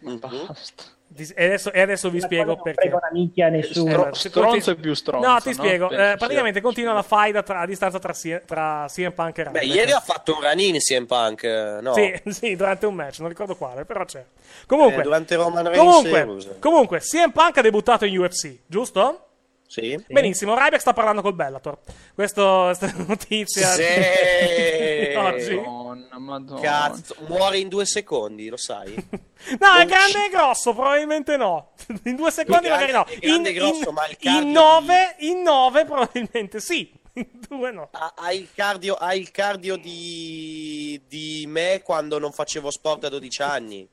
Basta. 0.00 0.84
Dis- 1.12 1.34
E 1.36 1.44
adesso, 1.44 1.72
e 1.72 1.80
adesso 1.80 2.08
vi 2.08 2.20
spiego 2.20 2.52
non 2.54 2.62
perché. 2.62 2.82
frega 2.82 2.96
una 2.96 3.08
minchia 3.12 3.46
a 3.46 3.48
nessuno. 3.50 3.90
Stro- 3.90 4.14
stronzo 4.14 4.70
e 4.70 4.76
più 4.76 4.94
stronzo. 4.94 5.28
No, 5.28 5.38
ti 5.40 5.48
no? 5.48 5.54
spiego. 5.54 5.90
Eh, 5.90 5.96
sia- 5.96 6.16
praticamente 6.16 6.60
continua 6.60 6.92
la 6.92 7.02
faida 7.02 7.42
tra- 7.42 7.58
a 7.60 7.66
distanza 7.66 7.98
tra, 7.98 8.12
C- 8.12 8.42
tra 8.46 8.86
CM 8.88 9.10
Punk 9.12 9.38
e 9.38 9.42
Beh, 9.42 9.58
Ryback. 9.60 9.74
ieri 9.74 9.90
ha 9.92 10.00
fatto 10.00 10.36
un 10.36 10.40
run-in 10.48 10.78
CM 10.78 11.06
Punk, 11.06 11.42
eh, 11.42 11.78
no? 11.82 11.92
Sì, 11.94 12.14
sì, 12.30 12.54
durante 12.56 12.86
un 12.86 12.94
match, 12.94 13.18
non 13.18 13.28
ricordo 13.28 13.56
quale, 13.56 13.84
però 13.84 14.04
c'è. 14.04 14.24
Comunque, 14.66 15.00
Eh, 15.00 15.02
durante 15.02 15.34
Roman 15.34 15.68
Reigns 15.68 15.78
comunque, 15.84 16.58
comunque, 16.60 16.98
CM 17.00 17.32
Punk 17.32 17.58
ha 17.58 17.62
debuttato 17.62 18.04
in 18.06 18.16
UFC, 18.16 18.60
giusto? 18.66 19.29
Sì. 19.70 20.04
Benissimo, 20.08 20.54
Ryback 20.56 20.80
sta 20.80 20.92
parlando 20.92 21.22
col 21.22 21.34
Bellator. 21.34 21.78
Questo- 22.12 22.62
Questa 22.64 22.86
è 22.86 22.92
notizia 23.06 23.68
Sì. 23.68 23.82
di 23.84 25.14
oggi. 25.14 25.54
Madonna, 25.54 26.18
madonna. 26.18 26.60
Cazzo, 26.60 27.14
muore 27.28 27.58
in 27.58 27.68
due 27.68 27.86
secondi, 27.86 28.48
lo 28.48 28.56
sai? 28.56 28.92
No, 28.94 29.74
è 29.78 29.86
grande 29.86 30.26
e 30.26 30.28
grosso, 30.32 30.74
probabilmente 30.74 31.36
no. 31.36 31.70
In 32.02 32.16
due 32.16 32.32
secondi 32.32 32.66
È 32.66 32.70
magari 32.70 32.90
no. 32.90 33.04
grande- 33.04 33.14
è 33.14 33.28
grande 33.28 33.48
In, 33.50 33.54
e 33.56 33.58
grosso, 33.58 33.88
in- 33.88 33.94
ma 33.94 34.06
il 34.08 34.16
cardio 34.18 34.40
in 34.42 34.50
nove, 34.50 35.14
in 35.20 35.42
nove 35.42 35.84
probabilmente 35.84 36.58
sì. 36.60 36.92
In 37.12 37.28
due 37.48 37.70
no. 37.70 37.88
Ha, 37.92 38.14
ha 38.16 38.32
il 38.32 38.48
cardio, 38.52 38.94
ha 38.96 39.14
il 39.14 39.30
cardio 39.30 39.76
di, 39.76 41.00
di 41.06 41.44
me 41.46 41.80
quando 41.84 42.18
non 42.18 42.32
facevo 42.32 42.72
sport 42.72 43.04
a 43.04 43.08
12 43.08 43.42
anni. 43.42 43.88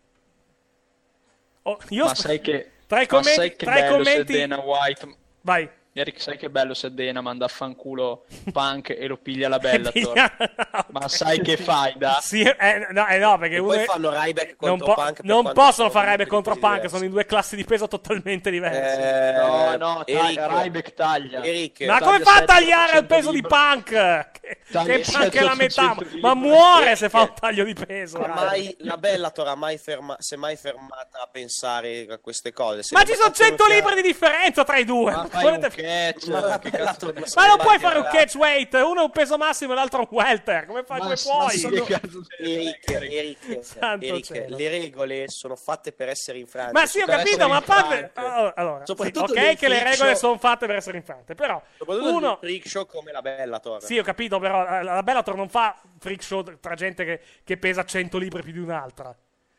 Oh, 1.64 1.78
io 1.90 2.06
Ma 2.06 2.16
sp- 2.16 2.26
sai 2.28 2.42
che, 2.42 2.72
tra 2.88 2.98
i 2.98 3.02
ma 3.02 3.08
commenti- 3.08 3.36
sai 3.36 3.56
che 3.56 3.66
tra 3.66 3.86
i 3.86 3.90
commenti- 3.90 4.34
se 4.34 4.40
Dana 4.48 4.60
White 4.62 5.16
Vai. 5.48 5.70
Eric, 6.00 6.22
sai 6.22 6.38
che 6.38 6.50
bello 6.50 6.74
se 6.74 6.94
Dana 6.94 7.22
manda 7.22 7.46
a 7.46 7.48
fanculo 7.48 8.26
Punk 8.52 8.90
e 8.90 9.08
lo 9.08 9.18
piglia 9.18 9.50
la 9.50 9.58
Bellator? 9.58 10.86
Ma 10.92 11.08
sai 11.08 11.42
che 11.42 11.58
faida? 11.58 12.20
Sì, 12.22 12.42
eh, 12.44 12.88
no, 12.92 13.08
eh, 13.08 13.18
no, 13.18 13.38
perché 13.38 13.56
E 13.56 13.60
uno 13.60 13.74
poi 13.74 13.86
fanno 13.86 14.10
Ryback 14.12 14.56
non, 14.60 14.78
contro 14.78 14.94
po- 14.94 15.02
Punk 15.02 15.20
non 15.24 15.44
possono 15.54 15.72
sono 15.72 15.90
fare 15.90 16.12
Ryback 16.12 16.28
contro 16.30 16.54
Punk, 16.56 16.74
diversi. 16.76 16.90
sono 16.94 17.04
in 17.06 17.10
due 17.12 17.26
classi 17.26 17.56
di 17.56 17.64
peso 17.64 17.88
totalmente 17.88 18.50
diverse. 18.52 19.34
Eh, 19.34 19.36
No, 19.38 19.76
no, 19.78 20.06
Eric, 20.06 20.36
taglia, 20.36 20.62
Ryback 20.62 20.94
taglia. 20.94 21.44
Eric, 21.44 21.82
Ma 21.82 22.00
come 22.00 22.20
fa 22.20 22.32
a 22.32 22.38
700 22.38 22.46
tagliare 22.46 22.98
il 23.00 23.06
peso 23.06 23.32
di. 23.32 23.42
Punk? 23.42 23.84
Che, 23.90 24.60
Punk 24.72 24.88
è 24.88 24.98
la 25.44 25.56
700 25.56 25.56
metà, 25.56 25.96
ma 26.22 26.34
muore 26.34 26.96
se 26.96 27.10
fa 27.10 27.22
un 27.22 27.34
taglio 27.40 27.64
di 27.64 27.74
peso. 27.74 28.20
mai, 28.20 28.76
la 28.80 28.98
Bellator 28.98 29.48
ha 29.48 29.56
mai 29.56 29.78
ferma, 29.78 30.16
si 30.20 30.36
è 30.36 30.38
mai 30.38 30.56
fermata 30.56 31.22
a 31.22 31.28
pensare 31.32 32.06
a 32.10 32.18
queste 32.20 32.52
cose. 32.54 32.84
Se 32.84 32.94
Ma 32.96 33.02
ci 33.04 33.14
sono 33.14 33.26
facciano 33.28 33.50
100 33.50 33.64
chiaro- 33.66 33.74
libri 33.88 34.02
di 34.02 34.08
differenza 34.08 34.64
tra 34.64 34.78
i 34.78 34.86
due. 34.86 35.12
Ma 35.12 35.28
Catch, 35.88 36.28
Ma 36.28 36.60
che 36.60 36.70
cazzo 36.70 37.14
Ma 37.36 37.48
non 37.48 37.58
puoi 37.58 37.80
fare 37.80 38.00
un 38.00 38.08
catch 38.12 38.36
weight, 38.36 38.74
uno 38.74 39.02
è 39.02 39.04
un 39.04 39.10
peso 39.12 39.38
massimo 39.38 39.72
e 39.72 39.76
l'altro 39.76 40.02
è 40.02 40.08
un 40.10 40.18
welter. 40.18 40.66
Come 40.66 40.84
fai? 40.84 41.00
Ma- 41.00 41.04
Come 41.06 41.16
puoi? 41.16 41.58
sono- 41.58 41.76
Eric, 42.40 42.90
Eric, 42.92 43.70
Eric, 44.00 44.30
le 44.50 44.70
regole 44.70 45.30
sono 45.30 45.56
fatte 45.56 45.94
per 45.94 46.10
essere 46.10 46.40
infrante. 46.40 46.74
Ma 46.74 46.86
sì, 46.86 47.00
ho 47.00 47.06
capito, 47.06 47.48
ma 47.48 47.58
a 47.58 47.62
parte... 47.62 48.12
infrante. 48.16 48.54
Allora, 48.60 48.86
sì, 48.86 48.92
ok 48.92 49.56
che 49.56 49.68
le 49.70 49.84
regole 49.84 50.10
show- 50.10 50.16
sono 50.16 50.38
fatte 50.38 50.66
per 50.68 50.76
essere 50.76 50.98
infrante, 50.98 51.36
però 51.36 51.62
uno... 51.86 52.38
freak 52.42 52.68
show 52.68 52.86
come 52.86 53.12
la 53.14 53.22
Bellator. 53.22 53.82
Sì, 53.82 53.98
ho 53.98 54.04
capito, 54.04 54.40
però 54.40 54.68
eh, 54.68 54.84
la 54.84 55.04
Bellator 55.04 55.36
non 55.36 55.48
fa 55.48 55.80
freak 56.00 56.22
show 56.22 56.44
tra 56.60 56.76
gente 56.76 57.06
che, 57.06 57.22
che 57.44 57.58
pesa 57.58 57.86
100 57.86 58.18
libbre 58.18 58.42
più 58.42 58.52
di 58.52 58.60
un'altra. 58.60 59.16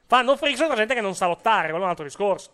Fanno 0.07 0.37
freak 0.37 0.57
show 0.57 0.67
tra 0.67 0.77
gente 0.77 0.95
che 0.95 1.01
non 1.01 1.15
sa 1.15 1.27
lottare, 1.27 1.69
quello 1.69 1.81
è 1.81 1.85
un 1.85 1.91
altro 1.91 2.05
discorso. 2.05 2.51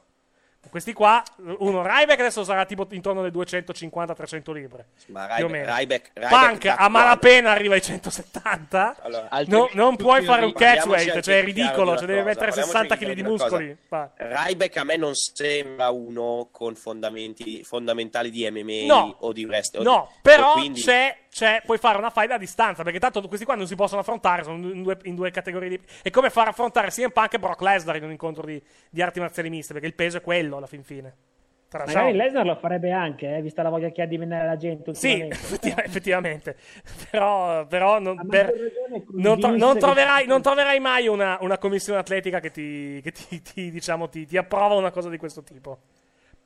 Questi 0.70 0.93
qua, 0.93 1.23
uno 1.59 1.82
Ryback 1.86 2.19
adesso 2.20 2.43
sarà 2.45 2.65
tipo 2.65 2.86
intorno 2.91 3.20
alle 3.20 3.31
250-300 3.31 4.53
libbre. 4.53 4.86
Ma 5.09 5.27
più 5.36 5.45
o 5.45 5.49
Ryback, 5.49 5.51
meno. 5.51 5.77
Ryback, 5.77 6.11
Ryback 6.15 6.31
Punk 6.51 6.74
a 6.78 6.89
malapena 6.89 7.51
arriva 7.53 7.74
ai 7.74 7.82
170. 7.82 8.97
Allora, 9.03 9.28
No, 9.47 9.69
non 9.74 9.97
puoi 9.97 10.23
fare 10.24 10.45
un 10.45 10.53
catch 10.53 10.86
weight, 10.86 11.20
cioè 11.20 11.39
è 11.41 11.45
ridicolo, 11.45 11.97
cioè 11.97 12.07
deve 12.07 12.23
mettere 12.23 12.47
parliamoci 12.51 12.73
60 12.73 12.95
anche 12.95 13.07
kg 13.07 13.12
di 13.15 13.23
muscoli. 13.23 13.77
Ryback 14.16 14.77
a 14.77 14.85
me 14.85 14.97
non 14.97 15.15
sembra 15.15 15.91
uno 15.91 16.49
con 16.51 16.74
fondamenti 16.74 17.62
fondamentali 17.65 18.31
di 18.31 18.49
MMA 18.51 18.86
No. 18.86 19.16
o 19.20 19.32
di 19.32 19.45
wrestling. 19.45 19.85
No, 19.86 20.11
però 20.23 20.53
quindi- 20.53 20.81
c'è, 20.81 21.16
c'è- 21.35 21.62
puoi 21.65 21.78
fare 21.78 21.98
una 21.98 22.11
fight 22.11 22.31
a 22.31 22.39
distanza, 22.39 22.85
perché 22.85 23.01
tanto 23.01 23.20
questi 23.27 23.44
qua 23.44 23.56
non 23.56 23.66
si 23.66 23.74
possono 23.74 24.02
affrontare, 24.02 24.44
sono 24.44 24.69
in 24.70 24.85
due, 24.85 24.97
in 25.02 25.16
due 25.16 25.32
categorie 25.32 25.69
di... 25.69 25.81
È 26.01 26.09
come 26.11 26.31
far 26.31 26.47
affrontare 26.47 26.90
CM 26.90 27.11
Punk 27.11 27.35
e 27.35 27.39
Brock 27.40 27.61
Lesnar 27.61 27.97
in 27.97 28.05
un 28.05 28.12
incontro 28.12 28.47
di, 28.47 28.62
di 28.89 29.02
arti 29.02 29.19
marziali 29.19 29.51
miste, 29.51 29.73
perché 29.73 29.89
il 29.89 29.94
peso 29.94 30.19
è 30.19 30.20
quello 30.20 30.59
alla 30.59 30.69
fin 30.69 30.85
fine. 30.85 31.12
Magari 31.73 32.12
Lesnar 32.12 32.47
lo 32.47 32.55
farebbe 32.55 32.93
anche, 32.93 33.36
eh, 33.36 33.43
vista 33.43 33.62
la 33.65 33.69
voglia 33.69 33.89
che 33.90 34.02
ha 34.02 34.06
di 34.06 34.16
menare 34.16 34.47
la 34.47 34.56
gente 34.56 34.94
Sì, 34.94 35.27
effettivamente. 35.61 36.56
Però, 37.11 37.66
però 37.66 37.98
non, 37.98 38.28
per- 38.28 38.52
non 39.15 39.40
tro- 39.40 39.56
non 39.56 39.77
troverai, 39.77 40.28
non 40.28 40.40
troverai 40.40 40.78
mai 40.78 41.09
una, 41.09 41.36
una 41.40 41.59
commissione 41.59 41.98
atletica 41.98 42.39
che, 42.39 42.52
ti, 42.52 43.01
che 43.02 43.11
ti, 43.11 43.43
ti, 43.43 43.70
diciamo, 43.73 44.09
ti, 44.09 44.24
ti 44.24 44.36
approva 44.36 44.77
una 44.77 44.93
cosa 44.93 45.09
di 45.09 45.16
questo 45.16 45.43
tipo. 45.43 45.81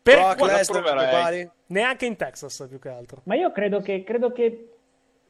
Per 0.01 0.17
Brock 0.19 0.41
Lesnar, 0.41 1.53
neanche 1.67 2.07
in 2.07 2.17
Texas, 2.17 2.65
più 2.67 2.79
che 2.79 2.89
altro. 2.89 3.21
Ma 3.25 3.35
io 3.35 3.53
credo 3.53 3.83
che, 3.83 4.03
credo 4.05 4.33
che 4.33 4.78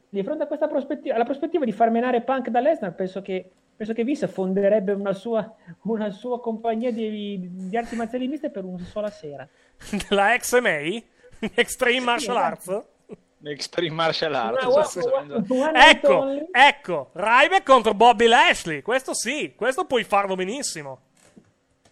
di 0.09 0.23
fronte 0.23 0.43
a 0.43 0.47
questa 0.47 0.67
prospettiva, 0.67 1.15
alla 1.15 1.23
prospettiva 1.23 1.65
di 1.65 1.71
far 1.71 1.91
menare 1.91 2.21
Punk 2.21 2.49
da 2.49 2.59
Lesnar, 2.59 2.95
penso 2.95 3.21
che, 3.21 3.51
penso 3.75 3.93
che 3.93 4.03
Vince 4.03 4.27
fonderebbe 4.27 4.91
una 4.91 5.13
sua, 5.13 5.55
una 5.83 6.09
sua 6.09 6.41
compagnia 6.41 6.91
di, 6.91 7.47
di 7.69 7.77
arti 7.77 7.95
marziali 7.95 8.27
miste 8.27 8.49
per 8.49 8.65
una 8.65 8.83
sola 8.83 9.09
sera. 9.09 9.47
La 10.09 10.35
XMA? 10.37 11.01
Extreme 11.55 12.01
Martial 12.01 12.35
esatto. 12.35 12.71
Arts? 12.71 12.87
Extreme 13.41 13.95
Martial 13.95 14.33
Arts. 14.33 14.65
Una- 15.47 15.71
night 15.71 16.03
Ecco, 16.03 16.25
ecco, 16.51 17.09
Ryback 17.13 17.63
contro 17.63 17.93
Bobby 17.93 18.27
Lashley. 18.27 18.81
Questo 18.81 19.13
sì, 19.13 19.53
questo 19.55 19.85
puoi 19.85 20.03
farlo 20.03 20.35
benissimo. 20.35 21.07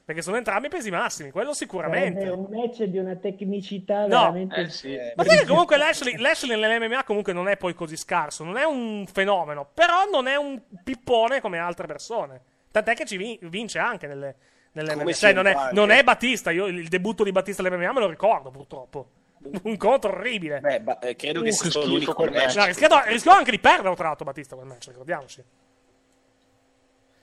Perché 0.08 0.22
sono 0.22 0.38
entrambi 0.38 0.70
pesi 0.70 0.90
massimi, 0.90 1.32
quello 1.32 1.52
sicuramente. 1.52 2.30
un 2.30 2.48
match 2.50 2.84
di 2.84 2.98
una 2.98 3.18
tecnicità 3.18 4.08
No, 4.08 4.08
veramente... 4.08 4.56
Eh 4.56 4.70
sì. 4.70 4.98
Ma 5.16 5.26
sai 5.26 5.40
che 5.40 5.46
comunque 5.46 5.76
Lashley, 5.76 6.16
Lashley 6.16 6.58
nell'MMA 6.58 7.04
comunque 7.04 7.34
non 7.34 7.50
è 7.50 7.58
poi 7.58 7.74
così 7.74 7.98
scarso, 7.98 8.46
non 8.46 8.56
è 8.56 8.64
un 8.64 9.06
fenomeno, 9.06 9.68
però 9.74 10.06
non 10.10 10.28
è 10.28 10.38
un 10.38 10.62
pippone 10.82 11.42
come 11.42 11.58
altre 11.58 11.88
persone. 11.88 12.42
Tant'è 12.72 12.96
che 12.96 13.04
ci 13.04 13.18
vin- 13.18 13.38
vince 13.50 13.80
anche 13.80 14.08
nelle, 14.08 14.36
nell'MMA. 14.72 15.12
Cioè, 15.12 15.34
non, 15.34 15.46
è, 15.46 15.54
non 15.74 15.92
è 15.92 16.02
Battista, 16.04 16.52
io 16.52 16.68
il 16.68 16.88
debutto 16.88 17.26
di 17.26 17.34
Battista 17.34 17.62
all'MMA 17.62 17.92
me 17.92 18.00
lo 18.00 18.08
ricordo 18.08 18.50
purtroppo. 18.50 19.10
Un 19.40 19.60
incontro 19.64 20.12
orribile. 20.12 20.62
Beh, 20.62 20.80
ba- 20.80 21.00
eh, 21.00 21.18
credo 21.18 21.42
che 21.42 21.50
Uh, 21.50 21.52
sia 21.52 21.64
che 21.66 21.70
stato 21.70 21.86
schifo 21.86 21.94
l'unico 21.94 22.14
quel 22.14 22.32
match. 22.32 22.56
No, 22.56 22.66
rischiò, 22.66 23.04
rischiò 23.08 23.34
anche 23.34 23.52
di 23.52 23.60
perdere 23.60 23.94
tra 23.96 24.08
l'altro 24.08 24.24
Battista 24.24 24.56
quel 24.56 24.68
match, 24.68 24.88
ricordiamoci. 24.88 25.44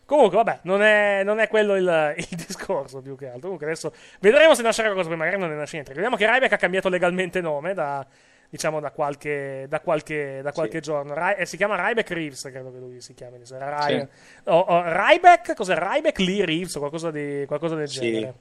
Comunque, 0.07 0.37
vabbè, 0.37 0.59
non 0.63 0.83
è, 0.83 1.23
non 1.25 1.39
è 1.39 1.49
quello 1.49 1.77
il, 1.77 2.15
il 2.17 2.27
discorso 2.47 3.01
più 3.01 3.17
che 3.17 3.27
altro. 3.27 3.41
Comunque, 3.43 3.67
adesso 3.67 3.93
vedremo 4.21 4.55
se 4.55 4.63
nascerà 4.63 4.89
qualcosa, 4.89 5.09
poi 5.09 5.19
magari 5.19 5.39
non 5.39 5.49
ne 5.49 5.57
nasce 5.57 5.73
niente. 5.75 5.93
Ricordiamo 5.93 6.17
che 6.17 6.31
Ryback 6.31 6.53
ha 6.53 6.57
cambiato 6.59 6.89
legalmente 6.89 7.41
nome 7.41 7.73
da, 7.75 8.07
diciamo, 8.51 8.81
da 8.81 8.91
qualche, 8.91 9.67
da 9.69 9.81
qualche, 9.81 10.41
da 10.43 10.53
qualche 10.53 10.81
giorno. 10.81 11.15
Ry- 11.15 11.37
eh, 11.39 11.47
si 11.47 11.57
chiama 11.57 11.77
Ryback 11.89 12.11
Reeves, 12.11 12.43
credo 12.43 12.71
che 12.71 12.79
lui 12.79 13.01
si 13.01 13.15
chiami. 13.15 13.39
se 13.45 13.57
era 13.57 13.87
Ryan. 13.87 14.09
O- 14.45 14.59
o 14.59 14.83
Ryback, 14.85 15.55
cos'è? 15.55 15.75
Ryback 15.77 16.19
Lee 16.19 16.45
Reeves 16.45 16.75
o 16.75 16.81
qualcosa, 16.81 17.11
di, 17.11 17.45
qualcosa 17.47 17.75
del 17.75 17.89
Sì. 17.89 18.01
genere. 18.01 18.35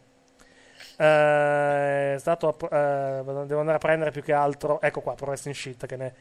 Eh, 0.95 2.13
è 2.13 2.19
stato 2.19 2.55
eh, 2.69 3.21
devo 3.23 3.59
andare 3.59 3.77
a 3.77 3.79
prendere 3.79 4.11
più 4.11 4.21
che 4.21 4.31
altro 4.31 4.79
ecco 4.79 5.01
qua 5.01 5.15
Pro 5.15 5.25
Wrestling 5.25 5.55
Shit 5.57 5.87
che 5.87 5.95
ne, 5.95 6.13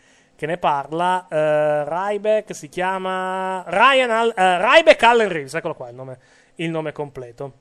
che 0.42 0.46
ne 0.48 0.58
parla. 0.58 1.28
Eh, 1.28 1.84
Ryback 1.84 2.52
si 2.52 2.68
chiama 2.68 3.62
Ryan 3.64 4.10
Al- 4.10 4.34
eh, 4.36 4.58
Ryback 4.58 5.02
Allen 5.04 5.28
Reeves, 5.28 5.54
eccolo 5.54 5.74
qua 5.74 5.88
il 5.88 5.94
nome, 5.94 6.18
il 6.56 6.68
nome 6.68 6.90
completo. 6.90 7.52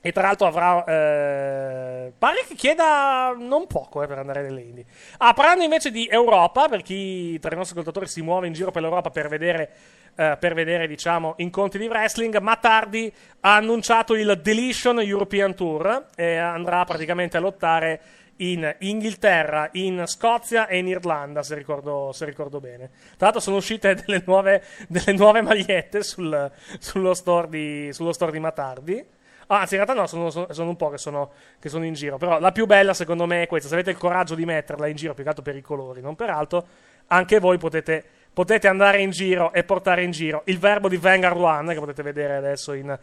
E 0.00 0.12
tra 0.12 0.22
l'altro 0.22 0.46
avrà. 0.46 0.84
eh, 0.84 2.12
pare 2.16 2.44
che 2.46 2.54
chieda 2.54 3.34
non 3.36 3.66
poco 3.66 4.00
eh, 4.00 4.06
per 4.06 4.18
andare 4.18 4.42
nelle 4.42 4.60
indie. 4.60 4.84
Ah, 5.16 5.32
parlando 5.34 5.64
invece 5.64 5.90
di 5.90 6.06
Europa, 6.08 6.68
per 6.68 6.82
chi 6.82 7.36
tra 7.40 7.52
i 7.52 7.56
nostri 7.56 7.72
ascoltatori 7.76 8.06
si 8.06 8.22
muove 8.22 8.46
in 8.46 8.52
giro 8.52 8.70
per 8.70 8.82
l'Europa 8.82 9.10
per 9.10 9.26
vedere, 9.26 9.70
eh, 10.14 10.36
per 10.38 10.54
vedere 10.54 10.86
diciamo, 10.86 11.34
incontri 11.38 11.80
di 11.80 11.88
wrestling, 11.88 12.38
Matt 12.38 12.64
Hardy 12.64 13.12
ha 13.40 13.56
annunciato 13.56 14.14
il 14.14 14.38
Deletion 14.40 15.00
European 15.00 15.52
Tour 15.56 16.06
e 16.14 16.36
andrà 16.36 16.84
praticamente 16.84 17.36
a 17.36 17.40
lottare 17.40 18.00
in 18.38 18.74
Inghilterra, 18.80 19.68
in 19.72 20.04
Scozia 20.06 20.66
e 20.66 20.78
in 20.78 20.88
Irlanda, 20.88 21.42
se 21.42 21.54
ricordo, 21.54 22.10
se 22.12 22.24
ricordo 22.24 22.60
bene. 22.60 22.90
Tra 23.16 23.26
l'altro 23.26 23.40
sono 23.40 23.56
uscite 23.56 23.94
delle 24.04 24.22
nuove, 24.26 24.62
delle 24.88 25.12
nuove 25.12 25.42
magliette 25.42 26.02
sul- 26.02 26.50
sullo, 26.78 27.14
store 27.14 27.48
di, 27.48 27.88
sullo 27.92 28.12
store 28.12 28.32
di 28.32 28.38
Matt 28.38 28.58
Hardy. 28.58 29.06
Ah, 29.48 29.60
anzi, 29.60 29.76
in 29.76 29.84
realtà 29.84 30.00
no, 30.00 30.06
sono- 30.08 30.52
sono 30.52 30.68
un 30.68 30.76
po' 30.76 30.90
che 30.90 30.98
sono, 30.98 31.30
che 31.60 31.68
sono 31.68 31.84
in 31.84 31.94
giro. 31.94 32.16
Però 32.18 32.38
la 32.40 32.52
più 32.52 32.66
bella, 32.66 32.94
secondo 32.94 33.26
me, 33.26 33.42
è 33.42 33.46
questa. 33.46 33.68
Se 33.68 33.74
avete 33.74 33.90
il 33.90 33.96
coraggio 33.96 34.34
di 34.34 34.44
metterla 34.44 34.86
in 34.88 34.96
giro, 34.96 35.14
più 35.14 35.22
che 35.22 35.28
altro 35.28 35.44
per 35.44 35.56
i 35.56 35.62
colori, 35.62 36.00
non 36.00 36.16
per 36.16 36.30
altro, 36.30 36.66
anche 37.08 37.38
voi 37.38 37.56
potete, 37.56 38.04
potete 38.36 38.68
andare 38.68 39.00
in 39.00 39.08
giro 39.08 39.50
e 39.54 39.64
portare 39.64 40.02
in 40.02 40.10
giro 40.10 40.42
il 40.44 40.58
verbo 40.58 40.90
di 40.90 40.98
Vanguard 40.98 41.38
One, 41.40 41.72
che 41.72 41.80
potete 41.80 42.02
vedere 42.02 42.36
adesso 42.36 42.74
in, 42.74 42.94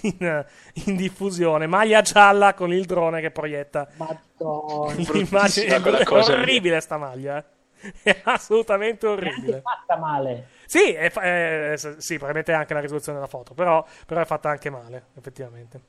in- 0.00 0.44
in 0.86 0.96
diffusione. 0.96 1.68
Maglia 1.68 2.00
gialla 2.00 2.54
con 2.54 2.72
il 2.72 2.84
drone 2.84 3.20
che 3.20 3.30
proietta 3.30 3.86
quella 5.80 5.98
È 5.98 6.04
cosa. 6.04 6.32
orribile 6.32 6.80
sta 6.80 6.96
maglia. 6.96 7.38
eh. 7.38 7.44
È 8.02 8.20
assolutamente 8.24 9.06
orribile. 9.06 9.58
È 9.58 9.62
fatta 9.62 9.96
male. 9.96 10.48
Sì, 10.66 10.92
è 10.92 11.08
fa- 11.08 11.22
eh, 11.22 11.74
sì, 11.76 12.14
probabilmente 12.16 12.52
anche 12.52 12.74
la 12.74 12.80
risoluzione 12.80 13.18
della 13.18 13.30
foto, 13.30 13.54
però, 13.54 13.84
però 14.06 14.22
è 14.22 14.24
fatta 14.24 14.48
anche 14.48 14.70
male, 14.70 15.04
effettivamente. 15.16 15.80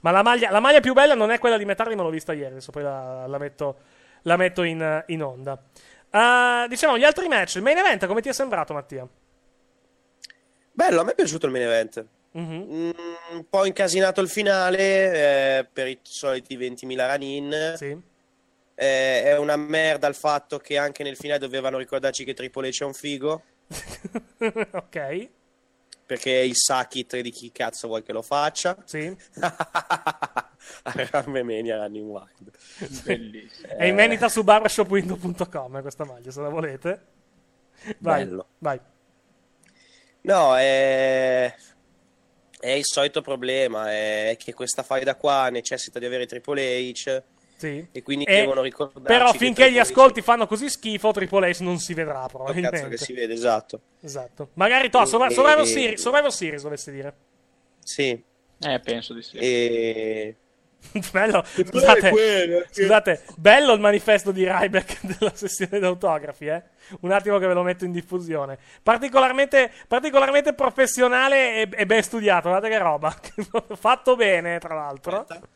Ma 0.00 0.10
la 0.10 0.22
maglia, 0.24 0.50
la 0.50 0.58
maglia 0.58 0.80
più 0.80 0.92
bella 0.92 1.14
non 1.14 1.30
è 1.30 1.38
quella 1.38 1.56
di 1.56 1.64
Metardi, 1.64 1.94
ma 1.94 2.02
l'ho 2.02 2.10
vista 2.10 2.32
ieri, 2.32 2.50
adesso 2.50 2.72
poi 2.72 2.82
la, 2.82 3.26
la 3.28 3.38
metto, 3.38 3.76
la 4.22 4.36
metto 4.36 4.62
in, 4.64 5.04
in 5.06 5.22
onda. 5.22 5.56
Eh, 6.14 6.66
diciamo, 6.68 6.96
gli 6.96 7.02
altri 7.02 7.26
match, 7.26 7.56
il 7.56 7.62
main 7.62 7.76
event, 7.76 8.06
come 8.06 8.20
ti 8.20 8.28
è 8.28 8.32
sembrato, 8.32 8.72
Mattia? 8.72 9.06
Bello, 10.70 11.00
a 11.00 11.04
me 11.04 11.10
è 11.10 11.14
piaciuto 11.16 11.46
il 11.46 11.52
main 11.52 11.64
event. 11.64 12.06
Mhm. 12.30 12.66
Mm, 12.72 12.90
un 13.32 13.48
po' 13.48 13.64
incasinato 13.64 14.20
il 14.20 14.28
finale 14.28 15.58
eh, 15.58 15.64
per 15.72 15.88
i 15.88 15.98
soliti 16.02 16.56
20.000 16.56 17.10
run-in. 17.10 17.74
Sì. 17.76 17.96
Eh, 18.76 19.22
è 19.24 19.36
una 19.38 19.56
merda 19.56 20.06
il 20.06 20.14
fatto 20.14 20.58
che 20.58 20.78
anche 20.78 21.02
nel 21.02 21.16
finale 21.16 21.40
dovevano 21.40 21.78
ricordarci 21.78 22.24
che 22.24 22.34
Triple 22.34 22.68
H 22.68 22.82
è 22.82 22.84
un 22.84 22.94
figo. 22.94 23.42
ok. 24.72 25.28
Perché 26.06 26.30
il 26.30 26.54
Sakit 26.54 27.20
di 27.20 27.30
chi 27.30 27.50
cazzo 27.50 27.86
vuoi 27.86 28.02
che 28.02 28.12
lo 28.12 28.22
faccia. 28.22 28.76
Sì. 28.84 29.16
Ramemania 31.10 31.78
Running 31.78 32.06
Wild. 32.06 33.02
Bellissimo. 33.04 33.74
È 33.74 33.84
in 33.84 33.94
vendita 33.94 34.28
su 34.28 34.44
barbershopwindow.com 34.44 35.76
eh, 35.76 35.80
questa 35.82 36.04
maglia, 36.04 36.30
se 36.30 36.40
la 36.40 36.48
volete. 36.48 37.06
Vai, 37.98 38.24
Bello. 38.24 38.48
vai. 38.58 38.80
No, 40.22 40.56
è... 40.56 41.54
è 42.60 42.70
il 42.70 42.84
solito 42.84 43.20
problema, 43.20 43.90
è 43.90 44.36
che 44.38 44.54
questa 44.54 44.82
faida 44.82 45.16
qua 45.16 45.48
necessita 45.50 45.98
di 45.98 46.06
avere 46.06 46.26
Triple 46.26 46.90
H 46.92 47.22
Sì. 47.56 47.86
e 47.92 48.02
quindi 48.02 48.24
E- 48.24 48.40
devono 48.40 48.62
ricordarci 48.62 49.06
Però 49.06 49.32
finché 49.32 49.70
gli 49.70 49.78
ascolti 49.78 50.20
fanno 50.22 50.46
così 50.46 50.68
schifo, 50.68 51.12
Triple 51.12 51.50
H 51.50 51.60
non 51.60 51.78
si 51.78 51.94
vedrà 51.94 52.18
un 52.18 52.20
cazzo 52.26 52.36
probabilmente. 52.36 52.88
che 52.88 52.96
si 52.98 53.12
vede, 53.12 53.32
esatto. 53.32 53.80
Esatto. 54.00 54.50
Magari 54.54 54.90
to, 54.90 55.04
Survivor, 55.04 55.30
E- 55.30 55.34
Survivor 55.34 55.66
Series, 55.66 56.00
Survivor 56.00 56.32
Series 56.32 56.62
dovessi 56.62 56.90
dire. 56.90 57.14
Sì. 57.82 58.22
Eh, 58.60 58.80
penso 58.80 59.14
di 59.14 59.22
sì. 59.22 59.36
E... 59.36 60.36
bello, 61.12 61.42
scusate, 61.44 62.10
quello, 62.10 62.58
che- 62.60 62.66
scusate, 62.70 63.22
bello 63.36 63.72
il 63.72 63.80
manifesto 63.80 64.32
di 64.32 64.44
Ryback 64.46 65.00
della 65.18 65.34
sessione 65.34 65.78
d'autografi, 65.78 66.46
eh? 66.46 66.62
Un 67.00 67.10
attimo 67.12 67.38
che 67.38 67.46
ve 67.46 67.54
lo 67.54 67.62
metto 67.62 67.84
in 67.86 67.92
diffusione. 67.92 68.58
Particolarmente, 68.82 69.70
particolarmente 69.88 70.52
professionale 70.52 71.62
e, 71.62 71.68
e 71.72 71.86
ben 71.86 72.02
studiato, 72.02 72.48
guardate 72.48 72.70
che 72.70 72.78
roba. 72.78 73.16
Fatto 73.76 74.16
bene, 74.16 74.58
tra 74.58 74.74
l'altro. 74.74 75.20
Aspetta 75.20 75.48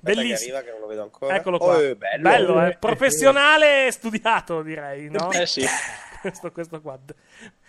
Bellissimo. 0.00 0.56
arriva 0.56 0.60
che 0.62 0.70
non 0.70 0.80
lo 0.80 0.86
vedo 0.86 1.02
ancora. 1.02 1.34
Eccolo 1.34 1.58
qua. 1.58 1.76
Oh, 1.76 1.80
è 1.80 1.94
bello. 1.94 2.64
eh. 2.66 2.76
Professionale 2.78 3.86
e 3.86 3.90
studiato, 3.92 4.62
direi, 4.62 5.10
no? 5.10 5.30
Eh 5.32 5.46
sì. 5.46 5.64
questo, 6.20 6.52
questo 6.52 6.80
qua. 6.80 6.98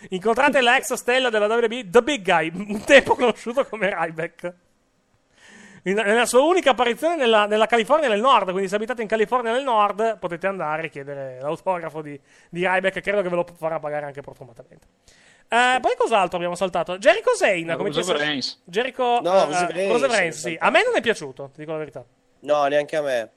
Incontrate 0.10 0.62
l'ex 0.62 0.94
stella 0.94 1.30
della 1.30 1.48
WWE, 1.48 1.90
The 1.90 2.02
Big 2.04 2.24
Guy, 2.24 2.52
un 2.54 2.84
tempo 2.84 3.16
conosciuto 3.16 3.66
come 3.66 3.90
Ryback. 3.94 4.54
Nella 5.86 6.26
sua 6.26 6.42
unica 6.44 6.70
apparizione 6.70 7.18
nella, 7.18 7.46
nella 7.46 7.66
California 7.66 8.08
del 8.08 8.22
Nord, 8.22 8.52
quindi 8.52 8.70
se 8.70 8.76
abitate 8.76 9.02
in 9.02 9.08
California 9.10 9.52
del 9.52 9.64
Nord 9.64 10.18
potete 10.18 10.48
andare 10.48 10.84
e 10.84 10.90
chiedere 10.90 11.40
l'autografo 11.42 12.02
di, 12.02 12.18
di 12.50 12.66
Ryback, 12.66 13.02
credo 13.02 13.22
che 13.22 13.28
ve 13.28 13.36
lo 13.36 13.46
farà 13.58 13.80
pagare 13.80 14.06
anche 14.06 14.22
profumatamente. 14.22 14.88
Eh, 15.48 15.78
poi 15.82 15.94
cos'altro 15.98 16.38
abbiamo 16.38 16.56
saltato? 16.56 16.98
Jericho 16.98 17.36
Zane, 17.36 17.76
come 17.76 17.90
ti 17.92 17.98
Rusev 17.98 18.16
è 18.16 18.18
sem- 18.20 18.28
Reigns. 18.28 18.62
Jericho 18.66 19.20
No, 19.22 19.44
eh, 19.44 19.46
Rusev 19.46 19.70
Reigns, 19.70 19.92
Rusev 19.92 20.12
Reigns, 20.12 20.40
sì. 20.40 20.58
A 20.60 20.70
me 20.72 20.84
non 20.84 20.96
è 20.96 21.02
piaciuto, 21.02 21.52
ti 21.54 21.60
dico 21.60 21.72
la 21.74 21.78
verità. 21.78 22.06
No, 22.40 22.66
neanche 22.66 22.96
a 22.96 23.02
me. 23.02 23.30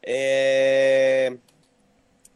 E... 0.00 1.38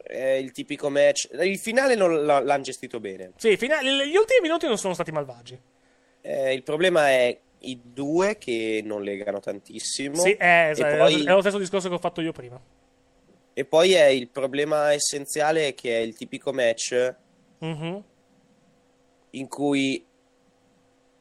È 0.02 0.24
il 0.32 0.52
tipico 0.52 0.90
match. 0.90 1.28
Il 1.32 1.58
finale 1.58 1.94
non 1.94 2.12
l- 2.22 2.26
l'hanno 2.44 2.62
gestito 2.62 3.00
bene. 3.00 3.32
Sì, 3.36 3.56
fino 3.56 3.74
a- 3.74 3.82
gli 3.82 4.14
ultimi 4.16 4.40
minuti 4.42 4.66
non 4.66 4.76
sono 4.78 4.94
stati 4.94 5.10
malvagi. 5.10 5.58
Eh, 6.20 6.52
il 6.52 6.62
problema 6.62 7.08
è 7.08 7.36
i 7.60 7.80
due 7.82 8.36
che 8.38 8.82
non 8.84 9.02
legano 9.02 9.40
tantissimo. 9.40 10.16
Sì, 10.16 10.32
è, 10.32 10.72
e, 10.76 10.84
è- 10.84 10.96
poi, 10.98 11.24
è 11.24 11.30
lo 11.32 11.40
stesso 11.40 11.58
discorso 11.58 11.88
che 11.88 11.94
ho 11.94 11.98
fatto 11.98 12.20
io 12.20 12.32
prima. 12.32 12.60
e 13.54 13.64
poi 13.64 13.92
è 13.92 14.06
il 14.06 14.28
problema 14.28 14.92
essenziale 14.92 15.74
che 15.74 15.96
è 15.98 16.00
il 16.00 16.16
tipico 16.16 16.52
match 16.52 17.14
Mhm. 17.62 18.02
in 19.34 19.48
cui 19.48 20.04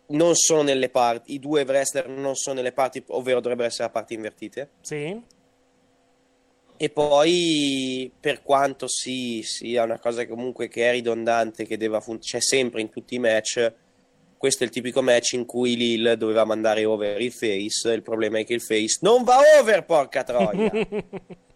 non 0.07 0.35
sono 0.35 0.63
nelle 0.63 0.89
parti, 0.89 1.33
i 1.33 1.39
due 1.39 1.63
wrestler 1.63 2.09
non 2.09 2.35
sono 2.35 2.55
nelle 2.57 2.73
parti, 2.73 3.01
ovvero 3.07 3.39
dovrebbero 3.39 3.67
essere 3.67 3.85
a 3.85 3.89
parti 3.89 4.13
invertite. 4.15 4.69
Sì. 4.81 5.21
E 6.77 6.89
poi, 6.89 8.11
per 8.19 8.41
quanto 8.41 8.87
sì, 8.87 9.41
sia 9.43 9.83
una 9.83 9.99
cosa 9.99 10.27
comunque 10.27 10.67
che 10.67 10.89
è 10.89 10.91
ridondante, 10.91 11.65
che 11.65 11.77
deve 11.77 12.01
fun- 12.01 12.19
c'è 12.19 12.41
sempre 12.41 12.81
in 12.81 12.89
tutti 12.89 13.15
i 13.15 13.19
match, 13.19 13.71
questo 14.35 14.63
è 14.63 14.65
il 14.65 14.73
tipico 14.73 15.03
match 15.03 15.33
in 15.33 15.45
cui 15.45 15.75
Lil 15.75 16.15
doveva 16.17 16.43
mandare 16.43 16.83
over 16.83 17.21
il 17.21 17.31
face. 17.31 17.93
Il 17.93 18.01
problema 18.01 18.39
è 18.39 18.43
che 18.43 18.55
il 18.55 18.61
face 18.61 18.97
non 19.01 19.23
va 19.23 19.37
over, 19.59 19.85
porca 19.85 20.23
troia! 20.23 20.71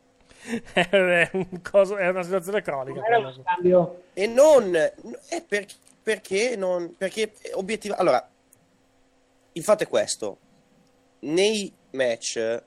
è, 0.74 1.30
un 1.34 1.62
coso- 1.62 1.98
è 1.98 2.08
una 2.08 2.24
situazione 2.24 2.62
cronica. 2.62 3.04
Era 3.06 3.18
uno 3.20 3.34
scambio. 3.34 4.04
e 4.14 4.28
non 4.28 4.76
è 4.76 5.44
per- 5.48 5.66
perché 6.04 6.56
non 6.56 6.96
perché 6.96 7.32
obiettivamente 7.54 8.10
allora 8.10 8.30
il 9.54 9.64
fatto 9.64 9.84
è 9.84 9.88
questo 9.88 10.38
nei 11.22 11.72
match 11.92 12.64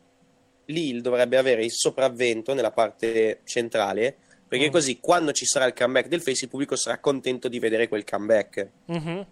Lil 0.66 1.00
dovrebbe 1.02 1.36
avere 1.36 1.62
il 1.64 1.70
sopravvento 1.72 2.52
nella 2.54 2.72
parte 2.72 3.40
centrale 3.44 4.16
perché 4.48 4.68
Mm. 4.68 4.72
così 4.72 4.98
quando 4.98 5.32
ci 5.32 5.44
sarà 5.46 5.66
il 5.66 5.72
comeback 5.74 6.08
del 6.08 6.20
face 6.20 6.44
il 6.44 6.50
pubblico 6.50 6.74
sarà 6.74 6.98
contento 6.98 7.48
di 7.48 7.58
vedere 7.60 7.86
quel 7.88 8.02
comeback 8.04 8.68
Mhm. 8.86 9.26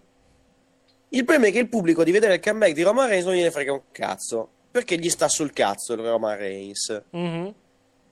il 1.09 1.23
problema 1.25 1.47
è 1.47 1.51
che 1.51 1.59
il 1.59 1.67
pubblico 1.69 2.03
di 2.05 2.11
vedere 2.11 2.35
il 2.35 2.39
comeback 2.41 2.73
di 2.73 2.83
Roman 2.83 3.09
Reigns 3.09 3.25
non 3.25 3.35
gliene 3.35 3.51
frega 3.51 3.73
un 3.73 3.81
cazzo 3.91 4.49
perché 4.71 4.97
gli 4.97 5.09
sta 5.09 5.27
sul 5.27 5.51
cazzo 5.51 5.93
il 5.93 5.99
Roman 5.99 6.37
Reigns 6.37 7.01
Mhm. 7.09 7.53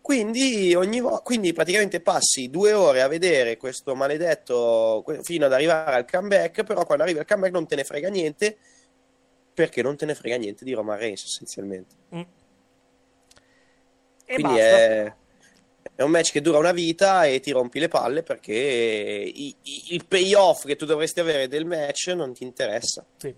Quindi, 0.05 0.75
ogni 0.75 0.99
vo- 0.99 1.19
quindi 1.23 1.51
praticamente 1.51 1.99
passi 1.99 2.51
due 2.51 2.73
ore 2.73 3.01
a 3.01 3.07
vedere 3.07 3.57
questo 3.57 3.95
maledetto 3.95 5.03
fino 5.23 5.45
ad 5.47 5.51
arrivare 5.53 5.95
al 5.95 6.05
comeback, 6.05 6.63
però 6.63 6.85
quando 6.85 7.03
arriva 7.03 7.21
il 7.21 7.25
comeback 7.25 7.51
non 7.51 7.65
te 7.65 7.75
ne 7.75 7.83
frega 7.83 8.07
niente 8.09 8.55
perché 9.51 9.81
non 9.81 9.97
te 9.97 10.05
ne 10.05 10.13
frega 10.13 10.35
niente 10.37 10.63
di 10.63 10.73
Roman 10.73 10.99
Reigns 10.99 11.23
essenzialmente. 11.23 11.95
Mm. 12.15 12.21
E 14.27 14.33
quindi 14.35 14.57
è, 14.59 15.11
è 15.95 16.01
un 16.03 16.11
match 16.11 16.31
che 16.33 16.41
dura 16.41 16.59
una 16.59 16.71
vita 16.71 17.25
e 17.25 17.39
ti 17.39 17.49
rompi 17.49 17.79
le 17.79 17.87
palle 17.87 18.21
perché 18.21 18.53
i- 18.53 19.55
i- 19.63 19.83
il 19.95 20.05
payoff 20.05 20.65
che 20.67 20.75
tu 20.75 20.85
dovresti 20.85 21.19
avere 21.19 21.47
del 21.47 21.65
match 21.65 22.09
non 22.09 22.31
ti 22.31 22.43
interessa 22.43 23.03
Sì. 23.17 23.33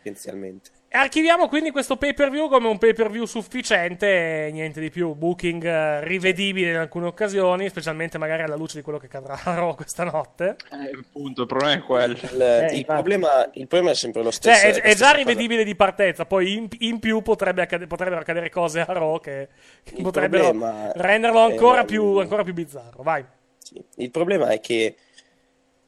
essenzialmente. 0.00 0.70
Archiviamo 0.94 1.48
quindi 1.48 1.70
questo 1.70 1.96
pay 1.96 2.12
per 2.12 2.30
view 2.30 2.48
come 2.48 2.68
un 2.68 2.76
pay 2.76 2.92
per 2.92 3.10
view 3.10 3.24
sufficiente, 3.24 4.46
e 4.46 4.50
niente 4.52 4.78
di 4.78 4.90
più. 4.90 5.14
Booking 5.14 5.64
eh, 5.64 6.04
rivedibile 6.04 6.70
in 6.70 6.76
alcune 6.76 7.06
occasioni, 7.06 7.68
specialmente 7.70 8.18
magari 8.18 8.42
alla 8.42 8.56
luce 8.56 8.76
di 8.76 8.82
quello 8.82 8.98
che 8.98 9.08
cadrà 9.08 9.40
a 9.42 9.54
Raw 9.54 9.74
questa 9.74 10.04
notte. 10.04 10.56
Eh, 10.70 10.98
appunto, 10.98 11.42
il 11.42 11.46
problema 11.46 11.72
è 11.72 11.80
quello. 11.82 12.12
Il, 12.12 12.68
il 12.72 12.84
problema, 12.84 13.50
il 13.54 13.66
problema 13.66 13.90
è 13.92 13.94
sempre 13.94 14.22
lo 14.22 14.30
stesso. 14.30 14.60
Cioè, 14.60 14.82
è, 14.82 14.90
è 14.90 14.94
già 14.94 15.12
rivedibile 15.12 15.64
di 15.64 15.74
partenza, 15.74 16.26
poi 16.26 16.54
in, 16.54 16.68
in 16.80 16.98
più 16.98 17.22
potrebbe 17.22 17.62
accade- 17.62 17.86
potrebbero 17.86 18.20
accadere 18.20 18.50
cose 18.50 18.80
a 18.80 18.86
Raw 18.86 19.18
che, 19.18 19.48
che 19.82 20.02
potrebbero 20.02 20.52
renderlo 20.94 21.40
ancora, 21.40 21.82
è- 21.82 21.84
più, 21.86 22.18
ancora 22.18 22.42
più 22.44 22.52
bizzarro. 22.52 23.02
Vai. 23.02 23.24
Sì. 23.58 23.82
Il 23.96 24.10
problema 24.10 24.48
è 24.48 24.60
che 24.60 24.96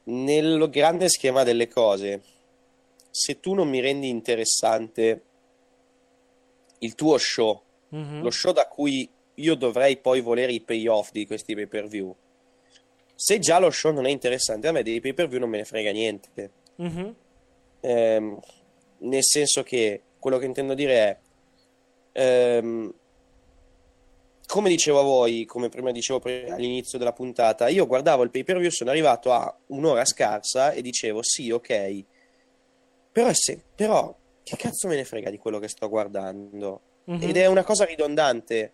nel 0.04 0.68
grande 0.70 1.08
schema 1.08 1.42
delle 1.42 1.68
cose, 1.68 2.20
se 3.16 3.38
tu 3.38 3.54
non 3.54 3.68
mi 3.68 3.78
rendi 3.78 4.08
interessante 4.08 5.22
il 6.78 6.96
tuo 6.96 7.16
show, 7.16 7.62
Mhm. 7.90 8.22
lo 8.22 8.30
show 8.30 8.52
da 8.52 8.66
cui 8.66 9.08
io 9.34 9.54
dovrei 9.54 9.98
poi 9.98 10.20
volere 10.20 10.50
i 10.52 10.60
payoff 10.60 11.12
di 11.12 11.24
questi 11.24 11.54
pay 11.54 11.66
per 11.66 11.86
view, 11.86 12.12
se 13.14 13.38
già 13.38 13.60
lo 13.60 13.70
show 13.70 13.92
non 13.92 14.06
è 14.06 14.10
interessante, 14.10 14.66
a 14.66 14.72
me 14.72 14.82
dei 14.82 15.00
pay 15.00 15.12
per 15.12 15.28
view 15.28 15.38
non 15.38 15.48
me 15.48 15.58
ne 15.58 15.64
frega 15.64 15.92
niente. 15.92 16.50
Mhm. 16.76 17.14
Ehm, 17.82 18.40
nel 18.98 19.24
senso 19.24 19.62
che 19.62 20.02
quello 20.18 20.38
che 20.38 20.46
intendo 20.46 20.74
dire 20.74 21.20
è 22.12 22.20
ehm, 22.20 22.92
come 24.46 24.68
dicevo 24.68 24.98
a 24.98 25.02
voi, 25.04 25.44
come 25.44 25.68
prima 25.68 25.92
dicevo 25.92 26.20
all'inizio 26.24 26.98
della 26.98 27.12
puntata, 27.12 27.68
io 27.68 27.86
guardavo 27.86 28.24
il 28.24 28.30
pay 28.30 28.42
per 28.42 28.58
view, 28.58 28.70
sono 28.70 28.90
arrivato 28.90 29.32
a 29.32 29.56
un'ora 29.68 30.04
scarsa 30.04 30.72
e 30.72 30.82
dicevo 30.82 31.20
sì, 31.22 31.50
ok, 31.52 32.04
però, 33.14 33.30
se- 33.32 33.62
però 33.76 34.12
che 34.42 34.56
cazzo 34.56 34.88
me 34.88 34.96
ne 34.96 35.04
frega 35.04 35.30
di 35.30 35.38
quello 35.38 35.60
che 35.60 35.68
sto 35.68 35.88
guardando? 35.88 36.80
Mhm. 37.04 37.22
Ed 37.22 37.36
è 37.36 37.46
una 37.46 37.62
cosa 37.62 37.84
ridondante, 37.84 38.72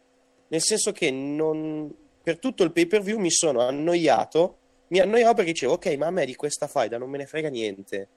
nel 0.49 0.63
senso 0.63 0.93
che 0.93 1.11
non, 1.11 1.95
per 2.23 2.39
tutto 2.39 2.63
il 2.63 2.73
pay 2.73 2.87
per 2.87 3.03
view 3.03 3.19
mi 3.19 3.31
sono 3.31 3.61
annoiato, 3.61 4.57
mi 4.89 4.99
annoiavo 4.99 5.35
perché 5.35 5.53
dicevo 5.53 5.75
ok, 5.75 5.87
ma 5.97 6.07
a 6.07 6.11
me 6.11 6.25
di 6.25 6.35
questa 6.35 6.67
faida 6.67 6.97
non 6.97 7.11
me 7.11 7.19
ne 7.19 7.27
frega 7.27 7.51
niente. 7.51 8.09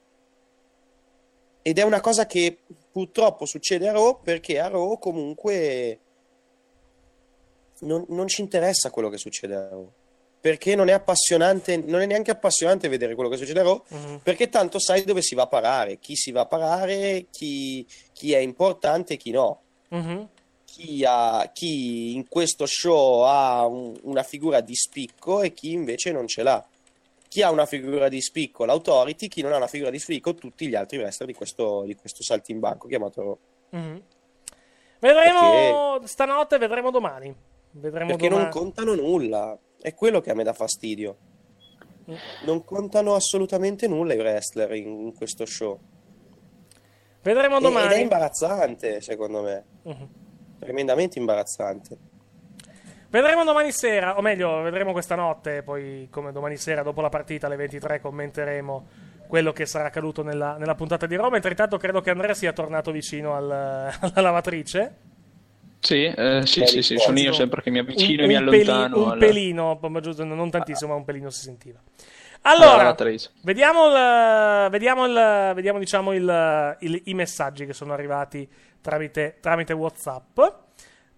Ed 1.60 1.78
è 1.78 1.82
una 1.82 2.00
cosa 2.00 2.24
che 2.26 2.58
purtroppo 2.90 3.44
succede 3.44 3.86
a 3.88 3.92
Raw 3.92 4.20
perché 4.22 4.58
a 4.58 4.68
Raw 4.68 4.98
comunque 4.98 5.98
non, 7.80 8.04
non 8.08 8.28
ci 8.28 8.40
interessa 8.40 8.90
quello 8.90 9.08
che 9.10 9.18
succede 9.18 9.54
a 9.54 9.68
Raw. 9.68 9.92
Perché 10.44 10.74
non 10.74 10.88
è 10.88 10.92
appassionante, 10.92 11.78
non 11.78 12.02
è 12.02 12.06
neanche 12.06 12.30
appassionante 12.30 12.88
vedere 12.88 13.14
quello 13.14 13.30
che 13.30 13.38
succede 13.38 13.60
a 13.60 13.62
Raw, 13.62 13.82
Mhm. 13.88 14.20
perché 14.22 14.50
tanto 14.50 14.78
sai 14.78 15.02
dove 15.02 15.22
si 15.22 15.34
va 15.34 15.44
a 15.44 15.46
parare, 15.46 15.98
chi 15.98 16.14
si 16.16 16.32
va 16.32 16.42
a 16.42 16.46
parare, 16.46 17.28
chi, 17.30 17.86
chi 18.12 18.34
è 18.34 18.38
importante 18.40 19.14
e 19.14 19.16
chi 19.16 19.30
no. 19.30 19.62
Mhm. 19.88 20.28
Chi, 20.66 21.02
ha- 21.06 21.48
chi 21.50 22.14
in 22.14 22.28
questo 22.28 22.66
show 22.66 23.22
ha 23.22 23.64
un- 23.64 23.98
una 24.02 24.22
figura 24.22 24.60
di 24.60 24.74
spicco 24.74 25.40
e 25.40 25.54
chi 25.54 25.72
invece 25.72 26.12
non 26.12 26.26
ce 26.26 26.42
l'ha. 26.42 26.62
Chi 27.26 27.40
ha 27.40 27.50
una 27.50 27.64
figura 27.64 28.10
di 28.10 28.20
spicco, 28.20 28.66
l'Authority, 28.66 29.28
chi 29.28 29.40
non 29.40 29.52
ha 29.54 29.56
una 29.56 29.66
figura 29.66 29.88
di 29.88 29.98
spicco, 29.98 30.34
tutti 30.34 30.68
gli 30.68 30.74
altri 30.74 30.98
wrestler 30.98 31.26
di 31.26 31.34
questo, 31.34 31.84
di 31.86 31.94
questo 31.96 32.22
saltimbanco 32.22 32.86
chiamato 32.86 33.22
Raw. 33.22 33.38
Mhm. 33.70 34.02
Vedremo 34.98 36.00
stanotte, 36.04 36.58
vedremo 36.58 36.90
domani. 36.90 37.34
Vedremo 37.76 38.10
Perché 38.10 38.28
domani. 38.28 38.48
non 38.50 38.52
contano 38.52 38.94
nulla, 38.94 39.58
è 39.84 39.92
quello 39.92 40.22
che 40.22 40.30
a 40.30 40.34
me 40.34 40.44
dà 40.44 40.54
fastidio. 40.54 41.16
Non 42.46 42.64
contano 42.64 43.14
assolutamente 43.14 43.86
nulla 43.86 44.14
i 44.14 44.18
wrestler 44.18 44.72
in, 44.74 44.88
in 45.00 45.14
questo 45.14 45.44
show. 45.44 45.78
Vedremo 47.20 47.56
E- 47.56 47.58
Ed 47.58 47.64
è 47.64 47.66
domani. 47.66 48.00
imbarazzante, 48.00 49.02
secondo 49.02 49.42
me. 49.42 49.64
Mhm. 49.82 50.08
Tremendamente 50.58 51.18
imbarazzante. 51.18 51.96
Vedremo 53.10 53.44
domani 53.44 53.72
sera, 53.72 54.16
o 54.16 54.22
meglio, 54.22 54.62
vedremo 54.62 54.92
questa 54.92 55.14
notte, 55.16 55.62
poi 55.62 56.08
come 56.10 56.32
domani 56.32 56.56
sera 56.56 56.82
dopo 56.82 57.02
la 57.02 57.10
partita 57.10 57.46
alle 57.46 57.56
23 57.56 58.00
commenteremo 58.00 58.86
quello 59.28 59.52
che 59.52 59.66
sarà 59.66 59.88
accaduto 59.88 60.22
nella, 60.22 60.56
nella 60.56 60.74
puntata 60.74 61.04
di 61.06 61.14
Roma. 61.14 61.28
Mentre 61.28 61.50
intanto 61.50 61.76
credo 61.76 62.00
che 62.00 62.08
Andrea 62.10 62.32
sia 62.32 62.54
tornato 62.54 62.90
vicino 62.90 63.34
al- 63.34 63.50
alla 64.00 64.20
lavatrice. 64.20 64.96
Sì, 65.84 66.04
eh, 66.04 66.42
sì, 66.46 66.64
sì, 66.66 66.82
sì, 66.82 66.96
sono 66.98 67.18
io 67.18 67.32
sempre 67.32 67.60
che 67.62 67.70
mi 67.70 67.78
avvicino 67.78 68.22
e 68.22 68.24
un, 68.24 68.30
mi 68.30 68.34
un 68.36 68.48
peli- 68.48 68.68
allontano. 68.70 69.02
un 69.04 69.10
al- 69.10 69.18
pelino, 69.18 69.78
giusto, 70.00 70.24
non 70.24 70.50
tantissimo, 70.50 70.90
ma 70.92 70.96
un 70.96 71.04
pelino 71.04 71.28
si 71.30 71.42
sentiva. 71.42 71.78
alla 72.42 72.56
Allora, 72.56 72.94
vediamo, 73.42 73.86
il, 73.88 74.70
vediamo, 74.70 75.06
il, 75.06 75.52
vediamo 75.54 75.78
diciamo 75.78 76.12
il- 76.80 77.02
i 77.04 77.14
messaggi 77.14 77.66
che 77.66 77.72
sono 77.74 77.92
arrivati 77.92 78.48
tramite, 78.80 79.36
tramite 79.40 79.72
WhatsApp. 79.74 80.40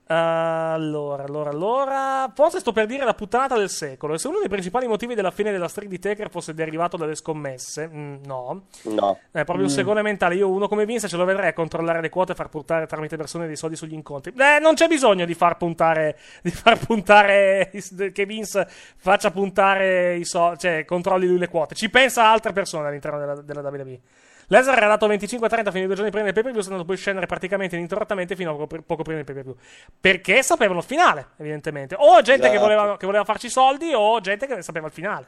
Allora, 0.09 1.25
allora, 1.25 1.51
allora. 1.51 2.31
Forse 2.33 2.61
sto 2.61 2.71
per 2.73 2.87
dire 2.87 3.05
la 3.05 3.15
puttanata 3.15 3.57
del 3.57 3.69
secolo. 3.69 4.15
E 4.15 4.19
se 4.19 4.29
uno 4.29 4.39
dei 4.39 4.49
principali 4.49 4.87
motivi 4.87 5.15
della 5.15 5.33
fine 5.33 5.51
della 5.51 5.67
streak 5.67 5.89
di 5.91 5.99
Taker 5.99 6.31
fosse 6.31 6.55
derivato 6.55 6.97
dalle 6.97 7.17
scommesse, 7.17 7.89
mm, 7.89 8.15
no. 8.25 8.67
No. 8.83 9.19
È 9.33 9.43
proprio 9.45 9.67
un 9.67 9.73
Mm. 9.73 9.75
segone 9.75 10.03
mentale. 10.03 10.37
Io, 10.37 10.49
uno 10.49 10.69
come 10.69 10.85
Vince, 10.87 11.09
ce 11.09 11.17
lo 11.17 11.25
vedrei 11.25 11.49
a 11.49 11.53
controllare 11.53 12.01
le 12.01 12.09
quote 12.09 12.33
e 12.33 12.35
far 12.37 12.49
puntare 12.49 12.87
tramite 12.87 13.17
persone 13.17 13.47
dei 13.49 13.57
soldi 13.57 13.75
sugli 13.75 13.95
incontri. 13.95 14.33
Eh, 14.37 14.61
non 14.61 14.75
c'è 14.75 14.87
bisogno 14.87 15.25
di 15.25 15.35
far 15.35 15.57
puntare. 15.57 16.17
Di 16.43 16.51
far 16.51 16.79
puntare. 16.79 17.71
Che 18.13 18.27
Vince 18.27 18.67
faccia 18.97 19.31
puntare 19.33 20.17
i 20.17 20.25
soldi. 20.25 20.59
Cioè, 20.59 20.85
controlli 20.85 21.27
lui 21.27 21.39
le 21.39 21.49
quote. 21.49 21.75
Ci 21.75 21.91
pensa 21.91 22.31
altre 22.31 22.53
persone 22.53 22.87
all'interno 22.87 23.19
della, 23.19 23.35
della 23.43 23.61
WWE. 23.61 24.01
Lesnar 24.49 24.77
era 24.77 24.87
dato 24.87 25.09
25-30 25.09 25.71
fino 25.71 25.85
a 25.85 25.87
due 25.87 25.95
giorni 25.95 26.11
prima 26.11 26.25
del 26.25 26.33
pay 26.33 26.43
per 26.43 26.53
view, 26.53 26.63
andando 26.63 26.85
poi 26.85 26.97
scendere 26.97 27.27
praticamente 27.27 27.75
ininterrottamente 27.77 28.37
fino 28.37 28.53
a 28.53 28.55
poco, 28.55 29.03
prima 29.03 29.17
del 29.17 29.25
pay 29.25 29.35
per 29.35 29.43
view. 29.45 29.57
Perché 30.01 30.43
sapevano 30.43 30.79
il 30.79 30.85
finale, 30.85 31.29
evidentemente. 31.39 31.97
O 31.99 32.21
gente 32.23 32.49
che 32.49 32.55
Esatto. 32.55 32.63
voleva, 32.63 32.97
che 32.97 33.07
voleva 33.07 33.25
farci 33.25 33.49
soldi, 33.49 33.93
o 33.93 34.21
gente 34.21 34.47
che 34.47 34.63
sapeva 34.63 34.87
il 34.87 34.93
finale. 34.93 35.27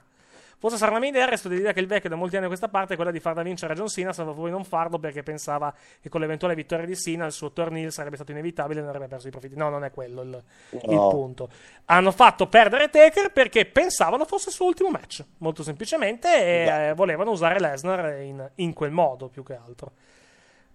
Forse 0.60 0.76
sarà 0.76 0.90
una 0.90 1.01
mia 1.01 1.10
idea, 1.10 1.24
resto 1.24 1.48
dell'idea 1.48 1.72
che 1.72 1.78
il 1.80 1.86
vecchio 1.86 2.09
da 2.09 2.16
molti 2.16 2.35
anni 2.35 2.47
a 2.47 2.48
questa 2.48 2.68
parte 2.68 2.94
è 2.94 2.97
quella 2.97 3.12
di 3.12 3.20
far 3.20 3.35
da 3.35 3.43
vincere 3.43 3.74
a 3.74 3.76
John 3.76 3.86
Cena, 3.89 4.12
salvo 4.12 4.35
poi 4.35 4.51
non 4.51 4.64
farlo 4.64 4.98
perché 4.98 5.22
pensava 5.22 5.72
che 6.01 6.09
con 6.09 6.20
l'eventuale 6.20 6.55
vittoria 6.56 6.85
di 6.85 6.97
Cena 6.97 7.26
il 7.26 7.32
suo 7.32 7.52
torneo 7.52 7.90
sarebbe 7.90 8.16
stato 8.16 8.32
inevitabile 8.32 8.78
e 8.78 8.82
non 8.82 8.89
avrebbe 8.89 9.09
perso 9.09 9.28
i 9.28 9.30
profitti. 9.30 9.56
No, 9.56 9.68
non 9.68 9.85
è 9.85 9.90
quello 9.93 10.22
il, 10.22 10.43
il 10.70 10.80
No. 10.94 11.09
punto. 11.09 11.48
Hanno 11.86 12.10
fatto 12.10 12.48
perdere 12.48 12.90
Taker 12.90 13.30
perché 13.32 13.66
pensavano 13.66 14.24
fosse 14.24 14.48
il 14.48 14.55
suo 14.56 14.66
ultimo 14.66 14.90
match, 14.90 15.24
molto 15.39 15.62
semplicemente, 15.62 16.28
e 16.35 16.89
eh, 16.89 16.94
volevano 16.94 17.30
usare 17.30 17.60
Lesnar 17.60 18.20
in, 18.22 18.51
in 18.56 18.72
quel 18.72 18.90
modo 18.90 19.28
più 19.28 19.44
che 19.44 19.55
altro. 19.55 19.93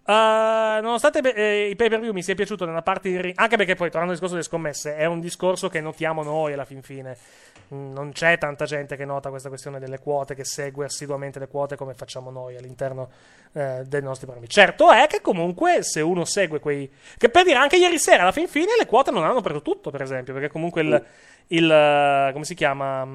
Uh, 0.06 0.82
nonostante 0.82 1.34
eh, 1.34 1.70
i 1.70 1.78
pay 1.78 1.88
per 1.88 2.02
view 2.02 2.12
mi 2.12 2.22
sia 2.22 2.36
piaciuto 2.36 2.66
nella 2.66 2.82
parte 2.82 3.08
in 3.08 3.22
ring, 3.22 3.34
anche 3.38 3.56
perché 3.56 3.76
poi 3.76 3.90
tornando 3.90 4.10
al 4.12 4.20
discorso 4.20 4.34
delle 4.34 4.46
scommesse, 4.46 4.98
è 4.98 5.06
un 5.06 5.22
discorso 5.22 5.70
che 5.70 5.80
notiamo 5.80 6.24
noi 6.24 6.52
alla 6.52 6.66
fin 6.66 6.82
fine. 6.82 7.16
Mm, 7.74 7.94
Non 7.94 8.12
c'è 8.12 8.38
tanta 8.38 8.66
gente 8.66 8.98
che 8.98 9.06
nota 9.06 9.30
questa 9.30 9.48
questione 9.48 9.80
delle 9.80 10.00
quote, 10.00 10.36
che 10.36 10.44
segue 10.44 10.84
assiduamente 10.84 11.40
le 11.40 11.48
quote 11.48 11.78
come 11.78 11.94
facciamo 11.94 12.32
noi 12.32 12.58
all'interno 12.58 13.10
eh, 13.54 13.84
dei 13.86 14.02
nostri 14.02 14.26
programmi. 14.26 14.50
Certo 14.50 14.92
è 14.92 15.08
che 15.08 15.22
comunque 15.22 15.84
se 15.84 16.02
uno 16.02 16.26
segue 16.26 16.60
quei. 16.60 16.92
Che 17.18 17.30
per 17.30 17.46
dire 17.46 17.58
anche 17.58 17.78
ieri 17.78 17.98
sera 17.98 18.24
alla 18.24 18.34
fin 18.34 18.50
fine 18.50 18.76
le 18.78 18.86
quote 18.86 19.10
non 19.10 19.24
hanno 19.24 19.40
preso 19.40 19.62
tutto, 19.62 19.90
per 19.90 20.02
esempio, 20.02 20.34
perché 20.34 20.50
comunque 20.50 20.82
il. 20.82 21.06
il 21.48 21.72
eh, 21.72 22.30
come 22.34 22.44
si 22.44 22.56
chiama? 22.56 23.08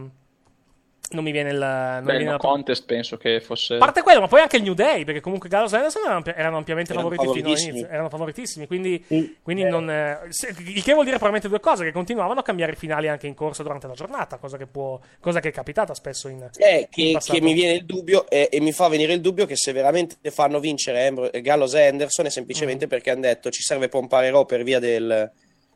Non 1.10 1.24
mi 1.24 1.30
viene 1.30 1.50
il. 1.50 1.58
Non 1.58 2.02
Beh, 2.04 2.10
viene 2.16 2.24
no 2.26 2.30
la- 2.32 2.36
contest 2.36 2.84
penso 2.84 3.16
che 3.16 3.40
fosse... 3.40 3.74
a 3.74 3.78
parte 3.78 4.02
quello, 4.02 4.20
ma 4.20 4.26
poi 4.28 4.40
anche 4.42 4.58
il 4.58 4.62
New 4.62 4.74
Day, 4.74 5.04
perché 5.04 5.20
comunque 5.20 5.48
Gallows 5.48 5.72
e 5.72 5.76
Anderson 5.76 6.02
erano, 6.04 6.22
erano 6.26 6.56
ampiamente 6.58 6.92
Erano 6.92 7.08
favoriti 7.08 7.38
fino 7.40 7.52
all'inizio. 7.54 7.88
Erano 7.88 8.08
favoritissimi, 8.10 8.66
quindi, 8.66 9.02
quindi 9.42 9.64
non, 9.64 9.88
eh, 9.90 10.18
il 10.28 10.82
che 10.82 10.92
vuol 10.92 11.04
dire 11.06 11.16
probabilmente 11.16 11.48
due 11.48 11.60
cose: 11.60 11.84
che 11.84 11.92
continuavano 11.92 12.40
a 12.40 12.42
cambiare 12.42 12.72
i 12.72 12.76
finali 12.76 13.08
anche 13.08 13.26
in 13.26 13.32
corso 13.34 13.62
durante 13.62 13.86
la 13.86 13.94
giornata, 13.94 14.36
cosa 14.36 14.58
che, 14.58 14.66
può, 14.66 15.00
cosa 15.18 15.40
che 15.40 15.48
è 15.48 15.52
capitata 15.52 15.94
spesso 15.94 16.28
in, 16.28 16.46
Eh, 16.58 16.78
in 16.80 16.86
che, 16.90 17.10
passato. 17.14 17.38
che 17.38 17.44
mi 17.44 17.54
viene 17.54 17.72
il 17.72 17.86
dubbio 17.86 18.28
e, 18.28 18.48
e 18.52 18.60
mi 18.60 18.72
fa 18.72 18.88
venire 18.88 19.14
il 19.14 19.22
dubbio 19.22 19.46
che 19.46 19.56
se 19.56 19.72
veramente 19.72 20.16
fanno 20.30 20.60
vincere 20.60 21.06
Ambro- 21.06 21.30
Gallows 21.32 21.72
e 21.74 21.86
Anderson 21.86 22.26
è 22.26 22.30
semplicemente 22.30 22.84
Mm. 22.84 22.88
perché 22.90 23.10
hanno 23.10 23.22
detto 23.22 23.48
ci 23.50 23.62
serve 23.62 23.88
pompare 23.88 24.30
Raw 24.30 24.44
per 24.44 24.62
via 24.62 24.78
del, 24.78 25.30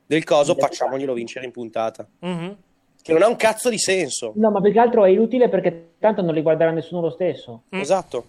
del 0.05 0.25
coso, 0.25 0.55
facciamoglielo 0.55 1.15
vincere 1.15 1.47
in 1.47 1.53
puntata. 1.53 2.07
Mhm. 2.21 2.57
Che 3.03 3.13
non 3.13 3.23
ha 3.23 3.29
un 3.29 3.37
cazzo 3.37 3.69
di 3.69 3.79
senso. 3.79 4.33
No, 4.37 4.51
ma 4.51 4.61
più 4.61 4.73
che 4.73 4.79
altro 4.79 5.05
è 5.05 5.11
inutile 5.11 5.49
perché 5.49 5.95
tanto 5.99 6.23
non 6.23 6.33
li 6.35 6.43
guarderà 6.43 6.71
nessuno 6.71 7.01
lo 7.01 7.11
stesso. 7.11 7.63
Mm. 7.75 7.81
Esatto. 7.81 8.25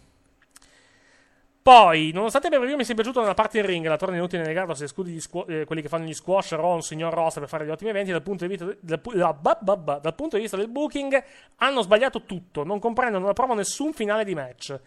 Poi, 1.63 2.11
nonostante 2.13 2.47
il 2.47 2.57
preview 2.57 2.75
mi 2.75 2.83
sia 2.83 2.93
piaciuto 2.93 3.21
nella 3.21 3.35
parte 3.35 3.59
in 3.59 3.65
ring, 3.65 3.87
la 3.87 3.95
torna 3.95 4.17
inutile 4.17 4.43
nel 4.43 4.53
gardo 4.53 4.73
se 4.73 4.83
escludi 4.83 5.17
squ- 5.21 5.49
eh, 5.49 5.63
quelli 5.63 5.81
che 5.81 5.87
fanno 5.87 6.03
gli 6.03 6.13
squash, 6.13 6.57
un 6.59 6.81
signor 6.81 7.13
roster 7.13 7.39
per 7.39 7.49
fare 7.49 7.65
gli 7.65 7.69
ottimi 7.69 7.91
eventi, 7.91 8.11
dal 8.11 8.21
punto, 8.21 8.45
di 8.45 8.49
vista, 8.49 8.75
dal, 8.81 9.37
ba- 9.39 9.99
dal 10.01 10.13
punto 10.13 10.35
di 10.35 10.41
vista 10.41 10.57
del 10.57 10.67
booking 10.67 11.23
hanno 11.55 11.81
sbagliato 11.81 12.23
tutto, 12.23 12.65
non 12.65 12.79
comprendono, 12.79 13.21
non 13.21 13.29
approvano 13.29 13.59
nessun 13.59 13.93
finale 13.93 14.25
di 14.25 14.35
match. 14.35 14.77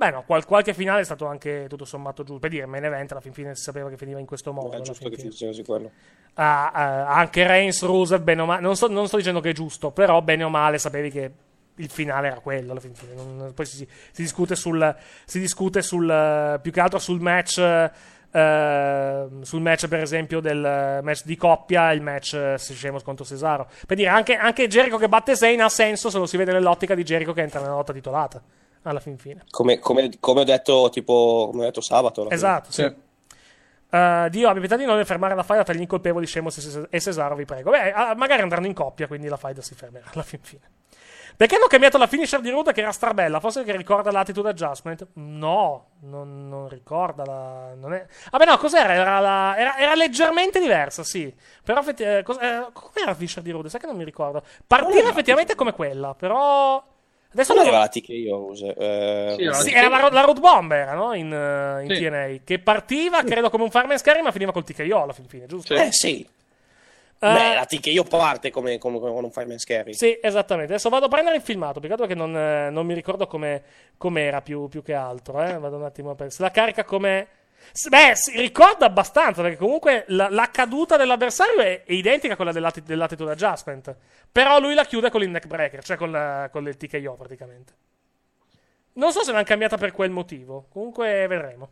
Beh, 0.00 0.10
no, 0.12 0.22
qual- 0.24 0.46
qualche 0.46 0.72
finale 0.72 1.02
è 1.02 1.04
stato 1.04 1.26
anche 1.26 1.66
tutto 1.68 1.84
sommato 1.84 2.22
giusto. 2.22 2.40
Per 2.40 2.48
dire, 2.48 2.64
main 2.64 2.82
event 2.82 3.10
alla 3.10 3.20
fin 3.20 3.34
fine 3.34 3.54
si 3.54 3.62
sapeva 3.62 3.90
che 3.90 3.98
finiva 3.98 4.18
in 4.18 4.24
questo 4.24 4.50
modo. 4.50 4.74
È 4.74 4.80
giusto 4.80 5.10
che 5.10 5.18
funzioni 5.18 5.52
su 5.52 5.62
quello. 5.62 5.90
Ah, 6.34 6.70
ah, 6.70 7.06
anche 7.16 7.46
Reigns, 7.46 7.82
Rusev, 7.84 8.22
bene 8.22 8.40
o 8.40 8.46
male. 8.46 8.62
Non 8.62 8.76
sto, 8.76 8.88
non 8.88 9.08
sto 9.08 9.18
dicendo 9.18 9.40
che 9.40 9.50
è 9.50 9.52
giusto, 9.52 9.90
però 9.90 10.22
bene 10.22 10.42
o 10.44 10.48
male 10.48 10.78
sapevi 10.78 11.10
che 11.10 11.30
il 11.74 11.90
finale 11.90 12.28
era 12.28 12.40
quello. 12.40 12.70
Alla 12.70 12.80
fin 12.80 12.94
fine. 12.94 13.12
Non- 13.12 13.52
poi 13.54 13.66
si, 13.66 13.86
si 14.10 14.22
discute 14.22 14.56
sul. 14.56 14.96
Si 15.26 15.38
discute 15.38 15.82
sul. 15.82 16.08
eh, 16.08 16.58
più 16.62 16.72
che 16.72 16.80
altro 16.80 16.98
sul 16.98 17.20
match. 17.20 17.58
ehm, 18.32 19.42
sul 19.42 19.60
match, 19.60 19.86
per 19.88 20.00
esempio, 20.00 20.40
del 20.40 21.00
match 21.02 21.24
di 21.24 21.36
coppia, 21.36 21.92
il 21.92 22.00
match 22.00 22.32
eh, 22.34 22.56
Sheamus 22.56 23.02
contro 23.02 23.24
Cesaro. 23.26 23.68
Per 23.86 23.96
dire, 23.98 24.08
anche, 24.08 24.34
anche 24.36 24.66
Jericho 24.66 24.96
che 24.96 25.08
batte 25.08 25.34
Zayn 25.36 25.60
ha 25.60 25.68
senso 25.68 26.08
se 26.08 26.16
lo 26.18 26.24
si 26.26 26.36
vede 26.38 26.52
nell'ottica 26.52 26.94
di 26.94 27.02
Jericho 27.02 27.32
che 27.34 27.42
entra 27.42 27.60
nella 27.60 27.74
lotta 27.74 27.92
titolata. 27.92 28.40
Alla 28.82 29.00
fin 29.00 29.18
fine. 29.18 29.44
Come, 29.50 29.78
come- 29.78 30.10
come 30.18 30.40
ho 30.40 30.44
detto, 30.44 30.88
tipo, 30.90 31.48
come 31.50 31.62
ho 31.62 31.66
detto 31.66 31.80
sabato. 31.80 32.22
fine. 32.22 32.34
Esatto, 32.34 32.72
sì. 32.72 32.82
Eh, 33.92 34.28
Dio, 34.30 34.48
abbi 34.48 34.60
pietà 34.60 34.76
di 34.76 34.84
non 34.84 35.04
fermare 35.04 35.34
la 35.34 35.42
faida 35.42 35.64
tra 35.64 35.74
gli 35.74 35.80
incolpevoli 35.80 36.26
Sheamus 36.26 36.56
e 36.58 36.60
Ces- 36.60 36.86
e 36.90 37.00
Cesaro, 37.00 37.34
vi 37.34 37.44
prego. 37.44 37.70
Beh, 37.70 37.92
ah, 37.92 38.14
magari 38.14 38.42
andranno 38.42 38.66
in 38.66 38.74
coppia, 38.74 39.06
quindi 39.06 39.26
la 39.28 39.36
faida 39.36 39.60
si 39.62 39.74
fermerà 39.74 40.06
alla 40.12 40.22
fin 40.22 40.38
fine. 40.42 40.62
Perché 41.36 41.56
hanno 41.56 41.66
cambiato 41.68 41.96
la 41.96 42.06
finisher 42.06 42.40
di 42.40 42.50
Ruda 42.50 42.72
che 42.72 42.82
era 42.82 42.92
strabella? 42.92 43.40
Forse 43.40 43.64
che 43.64 43.74
ricorda 43.74 44.10
l'attitude 44.10 44.50
adjustment? 44.50 45.06
No, 45.14 45.86
non, 46.00 46.48
non 46.48 46.68
ricorda 46.68 47.24
la... 47.24 47.72
Non 47.74 47.94
è... 47.94 48.06
Vabbè 48.30 48.44
no, 48.44 48.58
cos'era? 48.58 48.92
Era, 48.92 49.18
la- 49.20 49.56
era, 49.56 49.78
era 49.78 49.94
leggermente 49.94 50.60
diversa, 50.60 51.02
sì. 51.02 51.34
Però 51.64 51.80
effetti- 51.80 52.02
eh, 52.02 52.22
cos- 52.22 52.36
eh, 52.36 52.66
com'era 52.72 53.06
la 53.06 53.14
finisher 53.14 53.42
di 53.42 53.50
Ruda? 53.52 53.70
Sai 53.70 53.80
che 53.80 53.86
non 53.86 53.96
mi 53.96 54.04
ricordo. 54.04 54.42
Partiva 54.66 55.08
effettivamente 55.08 55.54
come 55.54 55.72
quella, 55.72 56.14
però... 56.14 56.84
Adesso 57.32 57.54
Non 57.54 57.62
non- 57.64 57.72
era 57.72 57.82
la 57.82 57.88
TKO, 57.88 58.52
eh, 58.76 59.36
sì, 59.52 59.72
era 59.72 59.88
la, 59.88 60.08
la 60.10 60.20
Road 60.22 60.40
Bomb, 60.40 60.72
era, 60.72 60.94
no? 60.94 61.14
In, 61.14 61.32
eh, 61.32 61.84
in 61.84 61.94
Sì. 61.94 62.02
TNA. 62.02 62.40
Che 62.44 62.58
partiva, 62.58 63.22
credo, 63.22 63.50
come 63.50 63.62
un 63.64 63.70
Fireman's 63.70 64.02
Carry, 64.02 64.20
ma 64.20 64.32
finiva 64.32 64.50
col 64.52 64.64
TKO 64.64 65.02
alla 65.02 65.12
fin 65.12 65.26
fine, 65.28 65.46
giusto? 65.46 65.74
Eh 65.74 65.92
sì. 65.92 66.26
Beh, 67.22 67.54
la 67.54 67.66
TKO 67.66 68.02
parte 68.04 68.50
come, 68.50 68.78
come, 68.78 68.98
come 68.98 69.10
un 69.12 69.30
Fireman 69.30 69.58
Scary. 69.58 69.92
Sì, 69.92 70.18
esattamente. 70.22 70.72
Adesso 70.72 70.88
vado 70.88 71.04
a 71.04 71.08
prendere 71.08 71.36
il 71.36 71.42
filmato, 71.42 71.78
peccato 71.78 72.06
che 72.06 72.14
non, 72.14 72.34
eh, 72.34 72.70
non 72.70 72.86
mi 72.86 72.94
ricordo 72.94 73.26
come 73.26 73.62
com'era 73.98 74.40
più, 74.40 74.68
più 74.68 74.82
che 74.82 74.94
altro. 74.94 75.40
Eh? 75.42 75.58
Vado 75.58 75.76
un 75.76 75.84
attimo 75.84 76.10
a 76.10 76.14
pensare. 76.14 76.30
Se 76.30 76.42
la 76.42 76.50
carica 76.50 76.84
come... 76.84 77.26
Beh, 77.88 78.12
si 78.14 78.36
ricorda 78.40 78.86
abbastanza, 78.86 79.42
perché 79.42 79.56
comunque 79.56 80.04
la, 80.08 80.28
la 80.28 80.50
caduta 80.50 80.96
dell'avversario 80.96 81.60
è, 81.60 81.84
è 81.84 81.92
identica 81.92 82.32
a 82.32 82.36
quella 82.36 82.52
dell'atti- 82.52 82.82
dell'attitude 82.82 83.32
adjustment. 83.32 83.94
Però 84.32 84.58
lui 84.60 84.74
la 84.74 84.84
chiude 84.84 85.10
con 85.10 85.22
il 85.22 85.30
neckbreaker, 85.30 85.82
cioè 85.84 85.96
con, 85.96 86.10
la- 86.10 86.48
con 86.50 86.66
il 86.66 86.76
TKO 86.76 87.14
praticamente. 87.14 87.72
Non 88.94 89.12
so 89.12 89.22
se 89.22 89.30
l'hanno 89.32 89.44
cambiata 89.44 89.76
per 89.76 89.92
quel 89.92 90.10
motivo. 90.10 90.66
Comunque 90.70 91.26
vedremo. 91.28 91.70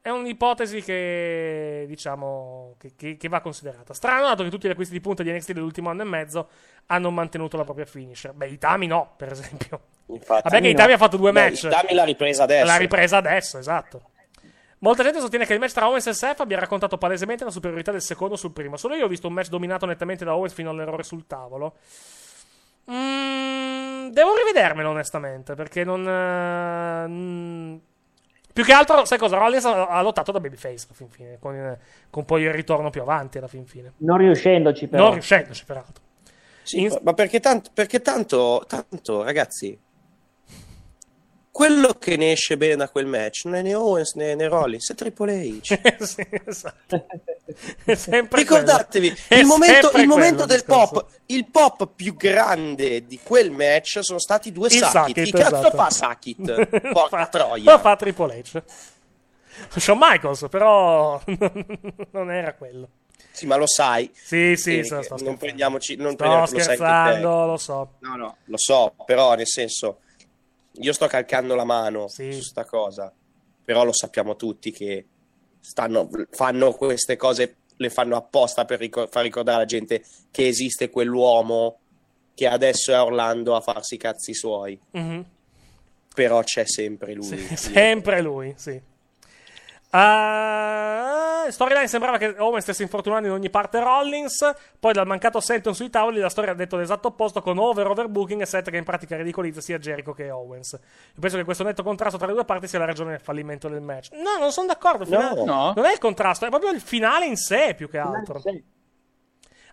È 0.00 0.10
un'ipotesi 0.10 0.82
che, 0.82 1.86
diciamo, 1.88 2.74
che, 2.78 2.92
che- 2.94 3.16
che 3.16 3.28
va 3.28 3.40
considerata. 3.40 3.94
Strano, 3.94 4.26
dato 4.26 4.42
che 4.44 4.50
tutti 4.50 4.68
gli 4.68 4.70
acquisti 4.70 4.92
di 4.92 5.00
punta 5.00 5.22
di 5.22 5.32
NXT 5.32 5.52
dell'ultimo 5.52 5.88
anno 5.90 6.02
e 6.02 6.04
mezzo 6.04 6.48
hanno 6.86 7.10
mantenuto 7.10 7.56
la 7.56 7.64
propria 7.64 7.86
finisher. 7.86 8.32
Beh, 8.32 8.48
Itami 8.48 8.86
no, 8.86 9.14
per 9.16 9.32
esempio. 9.32 9.80
Infatti. 10.06 10.42
Vabbè 10.50 10.60
che 10.60 10.68
Itami 10.68 10.92
ha 10.92 10.98
fatto 10.98 11.16
due 11.16 11.32
Beh, 11.32 11.44
match. 11.48 11.62
Itami 11.64 11.94
l'ha 11.94 12.04
ripresa 12.04 12.42
adesso. 12.42 12.66
L'ha 12.66 12.76
ripresa 12.76 13.16
adesso, 13.16 13.58
esatto. 13.58 14.10
Molta 14.84 15.02
gente 15.02 15.18
sostiene 15.18 15.46
che 15.46 15.54
il 15.54 15.60
match 15.60 15.72
tra 15.72 15.88
Owens 15.88 16.06
e 16.08 16.12
Seth 16.12 16.40
abbia 16.40 16.58
raccontato 16.58 16.98
palesemente 16.98 17.42
la 17.42 17.50
superiorità 17.50 17.90
del 17.90 18.02
secondo 18.02 18.36
sul 18.36 18.52
primo. 18.52 18.76
Solo 18.76 18.94
io 18.94 19.06
ho 19.06 19.08
visto 19.08 19.26
un 19.26 19.32
match 19.32 19.48
dominato 19.48 19.86
nettamente 19.86 20.26
da 20.26 20.36
Owens 20.36 20.52
fino 20.52 20.68
all'errore 20.68 21.02
sul 21.02 21.26
tavolo. 21.26 21.76
Mm, 22.90 24.08
devo 24.08 24.36
rivedermelo 24.36 24.90
onestamente, 24.90 25.54
perché 25.54 25.84
non... 25.84 26.02
mm, 27.08 27.76
più 28.52 28.62
che 28.62 28.72
altro, 28.74 29.06
sai 29.06 29.16
cosa? 29.16 29.38
Rollins 29.38 29.64
ha, 29.64 30.02
lottato 30.02 30.32
da 30.32 30.40
babyface 30.40 30.84
alla 30.84 30.94
fin 30.94 31.08
fine, 31.08 31.38
con, 31.40 31.78
con 32.10 32.26
poi 32.26 32.42
il 32.42 32.52
ritorno 32.52 32.90
più 32.90 33.00
avanti 33.00 33.38
alla 33.38 33.48
fin 33.48 33.64
fine. 33.64 33.94
Non 33.98 34.18
riuscendoci 34.18 34.88
però. 34.88 35.04
Non 35.04 35.12
riuscendoci, 35.12 35.64
peraltro. 35.64 36.02
Sì, 36.62 36.94
ma 37.00 37.14
perché 37.14 37.40
tanto, 37.40 37.70
perché 37.72 38.02
tanto, 38.02 38.62
tanto, 38.68 39.22
ragazzi, 39.22 39.78
quello 41.54 41.92
che 42.00 42.16
ne 42.16 42.32
esce 42.32 42.56
bene 42.56 42.74
da 42.74 42.88
quel 42.88 43.06
match 43.06 43.44
non 43.44 43.54
è 43.54 43.62
né 43.62 43.76
Owens 43.76 44.14
né, 44.14 44.34
né 44.34 44.48
Rollins, 44.48 44.90
è 44.90 44.94
Triple 44.96 45.32
H. 45.60 45.78
sì, 46.04 46.26
esatto. 46.46 47.06
Ricordatevi, 48.30 49.14
quello. 49.28 49.40
Il 49.42 49.46
momento, 49.46 49.90
il 49.96 50.06
momento 50.08 50.46
del 50.46 50.58
discorso. 50.64 50.92
pop, 50.92 51.06
il 51.26 51.46
pop 51.50 51.88
più 51.94 52.16
grande 52.16 53.06
di 53.06 53.20
quel 53.22 53.50
match 53.52 54.00
sono 54.02 54.18
stati 54.18 54.50
due 54.50 54.66
Il 54.66 54.72
Sakit. 54.74 54.90
Sakit, 54.90 55.24
Chi 55.24 55.30
cazzo 55.30 55.56
esatto. 55.58 55.76
fa 55.76 55.90
Sakit? 55.90 56.66
Porca 56.92 57.18
Lo 57.20 57.28
troia. 57.30 57.78
fa 57.78 57.96
Triple 57.96 58.42
H. 58.42 58.62
Shawn 59.78 59.98
Michaels, 60.00 60.46
però 60.50 61.22
non 62.10 62.32
era 62.32 62.54
quello. 62.54 62.88
Sì, 63.30 63.46
ma 63.46 63.54
lo 63.56 63.68
sai. 63.68 64.10
Sì, 64.12 64.56
sì, 64.56 64.72
Eric, 64.78 64.84
sto- 64.86 65.02
sto 65.02 65.08
non 65.10 65.18
scherzando. 65.18 65.36
prendiamoci, 65.38 65.96
non 65.96 66.06
Sto 66.08 66.16
prendiamo- 66.16 66.44
lo 66.44 66.48
sai 66.50 66.58
anche 66.60 66.70
te. 66.70 66.74
scherzando, 66.76 67.46
lo 67.46 67.56
so. 67.56 67.88
No, 68.00 68.16
no, 68.16 68.36
lo 68.44 68.56
so, 68.58 68.94
però 69.04 69.34
nel 69.34 69.46
senso, 69.46 69.98
io 70.80 70.92
sto 70.92 71.06
calcando 71.06 71.54
la 71.54 71.64
mano 71.64 72.08
su 72.32 72.40
sta 72.40 72.64
cosa, 72.64 73.12
però 73.64 73.84
lo 73.84 73.92
sappiamo 73.92 74.36
tutti 74.36 74.70
che 74.72 75.06
stanno, 75.60 76.08
fanno 76.30 76.72
queste 76.72 77.16
cose, 77.16 77.56
le 77.76 77.90
fanno 77.90 78.16
apposta 78.16 78.64
per 78.64 78.78
ricor- 78.78 79.08
far 79.10 79.22
ricordare 79.22 79.56
alla 79.58 79.66
gente 79.66 80.04
che 80.30 80.46
esiste 80.46 80.90
quell'uomo 80.90 81.78
che 82.34 82.46
adesso 82.48 82.92
è 82.92 83.00
Orlando 83.00 83.54
a 83.54 83.60
farsi 83.60 83.94
i 83.94 83.98
cazzi 83.98 84.34
suoi, 84.34 84.78
Mhm. 84.92 85.24
però 86.14 86.42
c'è 86.42 86.64
sempre 86.66 87.14
lui. 87.14 87.24
Sì, 87.24 87.56
sempre 87.56 88.20
lui, 88.20 88.52
sì. 88.56 88.80
Uh, 89.96 91.48
storyline 91.50 91.86
sembrava 91.86 92.18
che 92.18 92.34
Owen 92.38 92.60
stesse 92.60 92.82
infortunando 92.82 93.28
in 93.28 93.32
ogni 93.32 93.48
parte 93.48 93.78
Rollins. 93.78 94.52
Poi 94.80 94.92
dal 94.92 95.06
mancato 95.06 95.38
Senton 95.38 95.72
sui 95.72 95.88
tavoli, 95.88 96.18
la 96.18 96.28
storia 96.28 96.50
ha 96.50 96.54
detto 96.54 96.76
l'esatto 96.76 97.08
opposto 97.08 97.40
con 97.40 97.58
over 97.58 97.86
overbooking 97.86 98.40
e 98.40 98.46
set 98.46 98.70
che 98.70 98.76
in 98.76 98.82
pratica 98.82 99.16
ridicolizza 99.16 99.60
sia 99.60 99.78
Jericho 99.78 100.12
che 100.12 100.30
Owens. 100.30 100.72
Io 100.72 101.20
penso 101.20 101.36
che 101.36 101.44
questo 101.44 101.62
netto 101.62 101.84
contrasto 101.84 102.18
tra 102.18 102.26
le 102.26 102.32
due 102.32 102.44
parti 102.44 102.66
sia 102.66 102.80
la 102.80 102.86
ragione 102.86 103.12
del 103.12 103.20
fallimento 103.20 103.68
del 103.68 103.82
match. 103.82 104.10
No, 104.14 104.36
non 104.40 104.50
sono 104.50 104.66
d'accordo. 104.66 105.04
finale- 105.04 105.44
No. 105.44 105.72
Non 105.76 105.84
è 105.84 105.92
il 105.92 105.98
contrasto, 105.98 106.44
è 106.44 106.48
proprio 106.48 106.70
il 106.72 106.80
finale 106.80 107.26
in 107.26 107.36
sé 107.36 107.74
più 107.76 107.88
che 107.88 107.98
altro. 107.98 108.42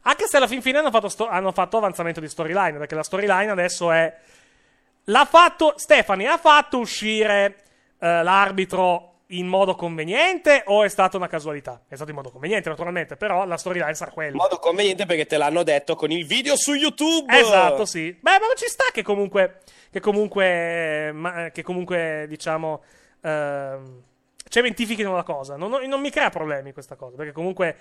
Anche 0.04 0.26
se 0.28 0.38
alla 0.38 0.48
fin 0.48 0.62
fine 0.62 0.78
hanno 0.80 0.92
fatto, 0.92 1.10
sto- 1.10 1.28
hanno 1.28 1.52
fatto 1.52 1.78
avanzamento 1.78 2.20
di 2.20 2.28
storyline, 2.28 2.78
perché 2.78 2.94
la 2.94 3.04
storyline 3.04 3.50
adesso 3.50 3.92
è. 3.92 4.16
L'ha 5.06 5.26
fatto. 5.26 5.74
Stefani 5.78 6.28
ha 6.28 6.38
fatto 6.38 6.78
uscire 6.78 7.56
eh, 8.00 8.22
l'arbitro 8.24 9.11
in 9.32 9.48
modo 9.48 9.76
conveniente 9.76 10.64
o 10.68 10.84
è 10.84 10.90
stata 10.90 11.18
una 11.18 11.28
casualità? 11.28 11.82
È 11.88 11.96
stato 11.96 12.10
in 12.10 12.16
modo 12.16 12.30
conveniente, 12.32 12.70
naturalmente, 12.70 13.16
però 13.18 13.46
la 13.46 13.58
storyline 13.58 13.94
sarà 13.94 14.12
quella. 14.12 14.32
In 14.32 14.38
modo 14.38 14.58
conveniente 14.60 15.06
perché 15.06 15.26
te 15.26 15.38
l'hanno 15.38 15.64
detto 15.64 15.96
con 15.96 16.12
il 16.12 16.26
video 16.26 16.56
su 16.56 16.74
YouTube. 16.74 17.34
Esatto, 17.38 17.86
sì. 17.86 18.12
Beh, 18.20 18.32
ma 18.40 18.46
ci 18.56 18.68
sta 18.68 18.86
che 18.92 19.04
comunque. 19.04 19.60
Che 19.92 20.00
comunque. 20.00 21.12
ma- 21.14 21.50
che 21.52 21.64
comunque, 21.64 22.26
diciamo. 22.28 22.82
ehm, 23.22 24.02
cementifichino 24.50 25.16
la 25.16 25.24
cosa. 25.24 25.56
Non, 25.56 25.70
non- 25.70 25.84
non 25.88 26.02
mi 26.02 26.10
crea 26.10 26.30
problemi 26.30 26.74
questa 26.74 26.96
cosa. 26.96 27.16
Perché 27.16 27.32
comunque. 27.32 27.76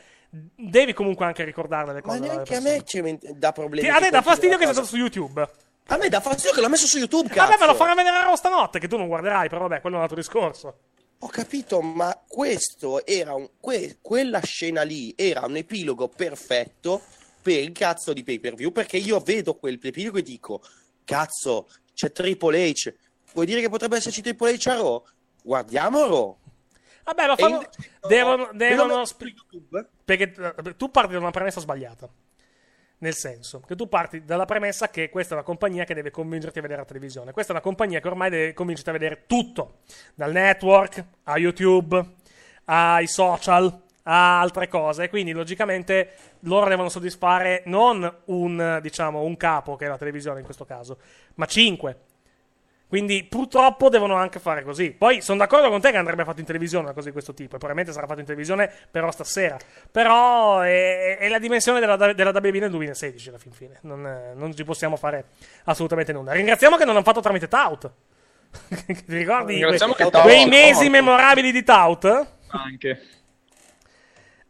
Devi 0.54 0.92
comunque 0.92 1.24
anche 1.26 1.42
ricordarle 1.44 1.92
le 1.92 2.00
Ma 2.04 2.06
cose. 2.06 2.18
alle 2.18 2.28
neanche 2.28 2.54
a 2.54 2.60
me 2.60 2.82
ci 2.84 3.00
men- 3.00 3.18
dà 3.34 3.50
problemi. 3.52 3.88
Ti- 3.88 3.92
a 3.94 3.98
me 4.00 4.10
dà 4.10 4.22
fastidio 4.22 4.56
che 4.56 4.64
sia 4.64 4.72
cosa. 4.74 4.82
stato 4.84 4.88
su 4.88 4.96
YouTube. 4.96 5.48
A 5.88 5.96
me 5.96 6.08
dà 6.08 6.20
fastidio 6.20 6.52
che 6.52 6.60
l'ha 6.60 6.68
messo 6.68 6.86
su 6.86 6.98
YouTube, 6.98 7.28
cazzo. 7.28 7.48
Vabbè, 7.50 7.58
me 7.58 7.66
lo 7.66 7.74
farà 7.74 7.94
vedere 7.96 8.16
a 8.16 8.36
stanotte, 8.36 8.78
che 8.78 8.86
tu 8.86 8.96
non 8.96 9.08
guarderai, 9.08 9.48
però 9.48 9.62
vabbè, 9.66 9.80
quello 9.80 9.96
è 9.96 9.98
un 9.98 10.04
altro 10.04 10.20
discorso. 10.20 10.76
Ho 11.22 11.28
capito, 11.28 11.80
ma 11.82 12.18
questo 12.26 13.04
era 13.04 13.34
un, 13.34 13.48
que- 13.60 13.98
quella 14.00 14.40
scena 14.40 14.82
lì 14.82 15.12
era 15.16 15.44
un 15.44 15.56
epilogo 15.56 16.08
perfetto 16.08 17.02
per 17.42 17.58
il 17.62 17.72
cazzo 17.72 18.12
di 18.14 18.22
pay 18.24 18.38
per 18.38 18.54
view. 18.54 18.70
Perché 18.72 18.96
io 18.96 19.20
vedo 19.20 19.54
quel 19.56 19.78
epilogo 19.82 20.18
e 20.18 20.22
dico: 20.22 20.62
Cazzo, 21.04 21.68
c'è 21.92 22.10
Triple 22.10 22.70
H. 22.70 22.94
Vuoi 23.34 23.46
dire 23.46 23.60
che 23.60 23.68
potrebbe 23.68 23.96
esserci 23.96 24.22
Triple 24.22 24.54
H 24.56 24.66
a 24.70 24.74
Raw? 24.76 25.04
Guardiamo 25.42 26.06
Raw. 26.06 26.38
Vabbè, 27.04 27.32
E 27.32 27.36
fanno. 27.36 27.68
devono. 28.08 28.50
devono 28.54 28.96
lo 28.98 29.04
sp- 29.04 29.34
perché 30.04 30.34
eh, 30.64 30.76
tu 30.76 30.90
parti 30.90 31.12
da 31.12 31.18
una 31.18 31.30
premessa 31.30 31.60
sbagliata. 31.60 32.08
Nel 33.02 33.14
senso 33.14 33.60
che 33.60 33.76
tu 33.76 33.88
parti 33.88 34.26
dalla 34.26 34.44
premessa 34.44 34.90
che 34.90 35.08
questa 35.08 35.32
è 35.32 35.36
una 35.38 35.46
compagnia 35.46 35.84
che 35.84 35.94
deve 35.94 36.10
convincerti 36.10 36.58
a 36.58 36.62
vedere 36.62 36.80
la 36.80 36.86
televisione. 36.86 37.32
Questa 37.32 37.52
è 37.52 37.54
una 37.54 37.64
compagnia 37.64 37.98
che 37.98 38.08
ormai 38.08 38.28
deve 38.28 38.52
convincerti 38.52 38.90
a 38.90 38.92
vedere 38.92 39.24
tutto: 39.26 39.78
dal 40.14 40.30
network 40.32 41.02
a 41.24 41.38
YouTube, 41.38 41.98
ai 42.64 43.06
social, 43.06 43.82
a 44.02 44.40
altre 44.40 44.68
cose. 44.68 45.08
Quindi, 45.08 45.32
logicamente, 45.32 46.10
loro 46.40 46.68
devono 46.68 46.90
soddisfare 46.90 47.62
non 47.64 48.22
un, 48.26 48.78
diciamo, 48.82 49.22
un 49.22 49.36
capo, 49.38 49.76
che 49.76 49.86
è 49.86 49.88
la 49.88 49.96
televisione 49.96 50.40
in 50.40 50.44
questo 50.44 50.66
caso, 50.66 50.98
ma 51.36 51.46
cinque. 51.46 52.00
Quindi 52.90 53.22
purtroppo 53.22 53.88
devono 53.88 54.16
anche 54.16 54.40
fare 54.40 54.64
così. 54.64 54.90
Poi 54.90 55.20
sono 55.20 55.38
d'accordo 55.38 55.68
con 55.70 55.80
te 55.80 55.92
che 55.92 55.96
andrebbe 55.96 56.24
fatto 56.24 56.40
in 56.40 56.44
televisione 56.46 56.86
una 56.86 56.92
cosa 56.92 57.06
di 57.06 57.12
questo 57.12 57.34
tipo. 57.34 57.54
E 57.54 57.58
probabilmente 57.58 57.92
sarà 57.92 58.08
fatto 58.08 58.18
in 58.18 58.26
televisione 58.26 58.68
però 58.90 59.12
stasera. 59.12 59.56
Però 59.92 60.58
è, 60.58 61.16
è 61.18 61.28
la 61.28 61.38
dimensione 61.38 61.78
della, 61.78 61.94
della 62.12 62.30
WB 62.30 62.56
nel 62.56 62.70
2016 62.70 63.28
alla 63.28 63.38
fin 63.38 63.52
fine. 63.52 63.78
Non, 63.82 64.32
non 64.34 64.52
ci 64.56 64.64
possiamo 64.64 64.96
fare 64.96 65.26
assolutamente 65.66 66.12
nulla. 66.12 66.32
Ringraziamo 66.32 66.76
che 66.76 66.84
non 66.84 66.96
hanno 66.96 67.04
fatto 67.04 67.20
tramite 67.20 67.46
Tout. 67.46 67.90
Ti 68.84 69.04
ricordi 69.06 69.62
quei 70.22 70.42
è 70.42 70.48
mesi 70.48 70.88
memorabili 70.88 71.52
di 71.52 71.62
Tout? 71.62 72.26
Anche. 72.48 73.00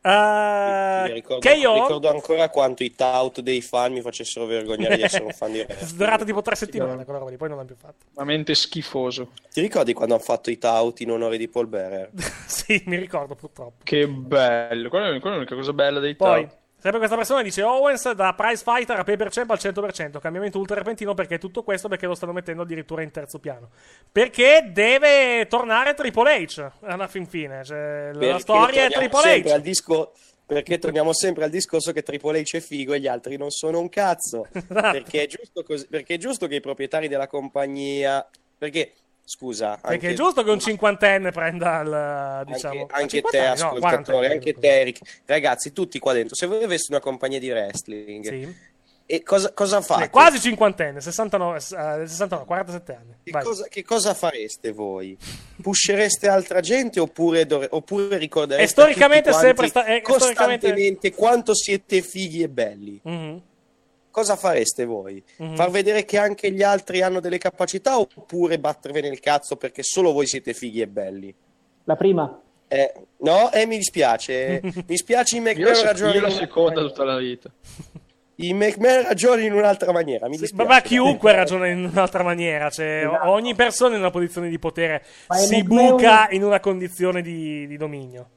Uh, 0.02 1.08
Mi 1.08 1.12
ricordo, 1.12 1.46
KO 1.46 1.74
ricordo 1.74 2.08
ancora 2.08 2.48
quanto 2.48 2.82
i 2.82 2.94
tout 2.94 3.40
dei 3.40 3.60
fan 3.60 3.92
mi 3.92 4.00
facessero 4.00 4.46
vergognare 4.46 4.96
di 4.96 5.02
essere 5.02 5.24
un 5.24 5.32
fan 5.32 5.52
di 5.52 5.58
wrestling. 5.68 5.92
Durato 5.94 6.24
tipo 6.24 6.40
tre 6.40 6.54
settimane 6.54 7.04
quella 7.04 7.18
roba 7.18 7.30
lì, 7.30 7.36
poi 7.36 7.48
non 7.48 7.58
l'hanno 7.58 7.68
più 7.68 7.76
fatto. 7.76 8.06
Veramente 8.14 8.54
schifoso. 8.54 9.32
Ti 9.52 9.60
ricordi 9.60 9.92
quando 9.92 10.14
hanno 10.14 10.22
fatto 10.22 10.50
i 10.50 10.56
tout 10.56 11.00
in 11.00 11.10
onore 11.10 11.36
di 11.36 11.48
Paul 11.48 11.66
Bearer? 11.66 12.10
sì, 12.46 12.82
mi 12.86 12.96
ricordo 12.96 13.34
purtroppo. 13.34 13.84
Che 13.84 14.08
bello. 14.08 14.88
Quella 14.88 15.14
è 15.14 15.20
quella 15.20 15.34
è 15.34 15.38
l'unica 15.38 15.54
cosa 15.54 15.74
bella 15.74 16.00
dei 16.00 16.14
Poi, 16.14 16.46
Tau. 16.46 16.56
Sempre 16.80 16.98
questa 16.98 17.16
persona 17.16 17.42
dice 17.42 17.62
Owens 17.62 18.12
da 18.12 18.32
prize 18.34 18.62
fighter 18.64 18.98
a 18.98 19.04
paper 19.04 19.28
champ 19.30 19.50
al 19.50 19.58
100%, 19.60 20.18
cambiamento 20.18 20.58
ultra 20.58 20.76
repentino 20.76 21.14
perché 21.14 21.38
tutto 21.38 21.62
questo 21.62 21.88
perché 21.88 22.06
lo 22.06 22.14
stanno 22.14 22.32
mettendo 22.32 22.62
addirittura 22.62 23.02
in 23.02 23.10
terzo 23.10 23.38
piano. 23.38 23.70
Perché 24.10 24.70
deve 24.72 25.46
tornare 25.48 25.94
Triple 25.94 26.44
H 26.44 26.70
alla 26.82 27.06
fin 27.06 27.26
fine, 27.26 27.62
cioè, 27.64 28.10
la 28.14 28.38
storia 28.38 28.86
è 28.86 28.90
Triple 28.90 29.42
H. 29.42 29.52
al 29.52 29.60
disco- 29.60 30.12
perché 30.46 30.78
torniamo 30.78 31.12
sempre 31.12 31.44
al 31.44 31.50
discorso 31.50 31.92
che 31.92 32.02
Triple 32.02 32.40
H 32.40 32.56
è 32.56 32.60
figo 32.60 32.92
e 32.92 32.98
gli 32.98 33.06
altri 33.06 33.36
non 33.36 33.50
sono 33.50 33.78
un 33.78 33.88
cazzo. 33.88 34.48
Esatto. 34.52 34.90
perché, 34.90 35.22
è 35.22 35.26
giusto 35.26 35.62
così- 35.62 35.86
perché 35.86 36.14
è 36.14 36.18
giusto 36.18 36.46
che 36.48 36.56
i 36.56 36.60
proprietari 36.60 37.06
della 37.06 37.28
compagnia... 37.28 38.28
Perché, 38.58 38.92
scusa... 39.30 39.78
Perché 39.80 39.94
anche- 39.94 40.08
è 40.10 40.14
giusto 40.14 40.42
che 40.42 40.50
un 40.50 40.58
cinquantenne 40.58 41.30
prenda 41.30 41.80
il 41.80 42.52
diciamo 42.52 42.80
anche, 42.80 42.94
anche 42.94 43.08
50 43.22 43.30
te 43.30 43.38
no, 43.46 43.52
ascoltatore, 43.52 43.80
40 43.80 44.12
anni. 44.16 44.26
anche 44.32 44.52
te 44.54 44.80
Eric, 44.80 44.98
ragazzi 45.26 45.72
tutti 45.72 45.98
qua 46.00 46.12
dentro, 46.12 46.34
se 46.34 46.46
voi 46.46 46.64
aveste 46.64 46.90
una 46.92 47.00
compagnia 47.00 47.38
di 47.38 47.48
wrestling 47.50 48.54
e 49.06 49.22
cosa, 49.24 49.52
cosa 49.52 49.80
fate? 49.80 50.04
Sì, 50.04 50.10
quasi 50.10 50.38
cinquantenne, 50.40 51.00
69, 51.00 51.56
eh, 51.56 51.60
69, 52.06 52.44
47 52.44 52.94
anni. 52.94 53.14
Che 53.24 53.30
cosa, 53.32 53.66
che 53.68 53.82
cosa 53.84 54.14
fareste 54.14 54.70
voi? 54.70 55.16
Pushereste 55.60 56.28
altra 56.28 56.60
gente 56.60 57.00
oppure, 57.00 57.44
dovre- 57.44 57.66
oppure 57.72 58.16
ricordereste 58.18 58.62
E 58.64 58.68
storicamente 58.68 59.32
sempre 59.32 59.66
sta- 59.66 59.84
è- 59.84 60.00
storicamente- 60.04 60.68
costantemente 60.68 61.12
quanto 61.12 61.56
siete 61.56 62.02
fighi 62.02 62.42
e 62.42 62.48
belli? 62.48 63.00
Mhm. 63.02 63.42
Cosa 64.10 64.36
fareste 64.36 64.84
voi? 64.84 65.22
Mhm. 65.36 65.54
Far 65.54 65.70
vedere 65.70 66.04
che 66.04 66.18
anche 66.18 66.50
gli 66.50 66.62
altri 66.62 67.00
hanno 67.02 67.20
delle 67.20 67.38
capacità 67.38 67.98
oppure 67.98 68.58
battervene 68.58 69.08
il 69.08 69.20
cazzo 69.20 69.56
perché 69.56 69.82
solo 69.82 70.12
voi 70.12 70.26
siete 70.26 70.52
fighi 70.52 70.80
e 70.80 70.88
belli? 70.88 71.34
La 71.84 71.96
prima. 71.96 72.40
Eh, 72.66 72.92
no, 73.18 73.50
eh, 73.52 73.66
mi 73.66 73.76
dispiace. 73.76 74.60
mi 74.86 74.96
spiace 74.96 75.36
i 75.36 75.40
McMahon 75.40 75.72
la- 75.74 75.82
ragionano 75.82 76.16
io 76.16 76.22
la 76.22 76.30
seconda 76.30 76.80
tutta 76.82 77.04
la 77.04 77.16
vita. 77.18 77.50
I 78.40 78.54
McMahon 78.54 79.02
ragionano 79.02 79.42
in 79.42 79.52
un'altra 79.52 79.92
maniera. 79.92 80.26
Mi 80.26 80.36
Ma, 80.36 80.40
dispiace. 80.40 80.66
ma 80.68 80.80
chiunque 80.80 81.32
ragiona 81.32 81.66
in 81.68 81.84
un'altra 81.84 82.22
maniera, 82.22 82.70
cioè 82.70 83.04
Esatto. 83.06 83.28
ogni 83.30 83.54
persona 83.54 83.94
in 83.94 84.00
una 84.00 84.10
posizione 84.10 84.48
di 84.48 84.58
potere 84.58 85.04
Ma 85.28 85.34
si 85.36 85.56
McMahon- 85.60 85.90
buca 85.96 86.28
in 86.30 86.42
una 86.44 86.58
condizione 86.58 87.20
di, 87.22 87.66
di 87.66 87.76
dominio. 87.76 88.28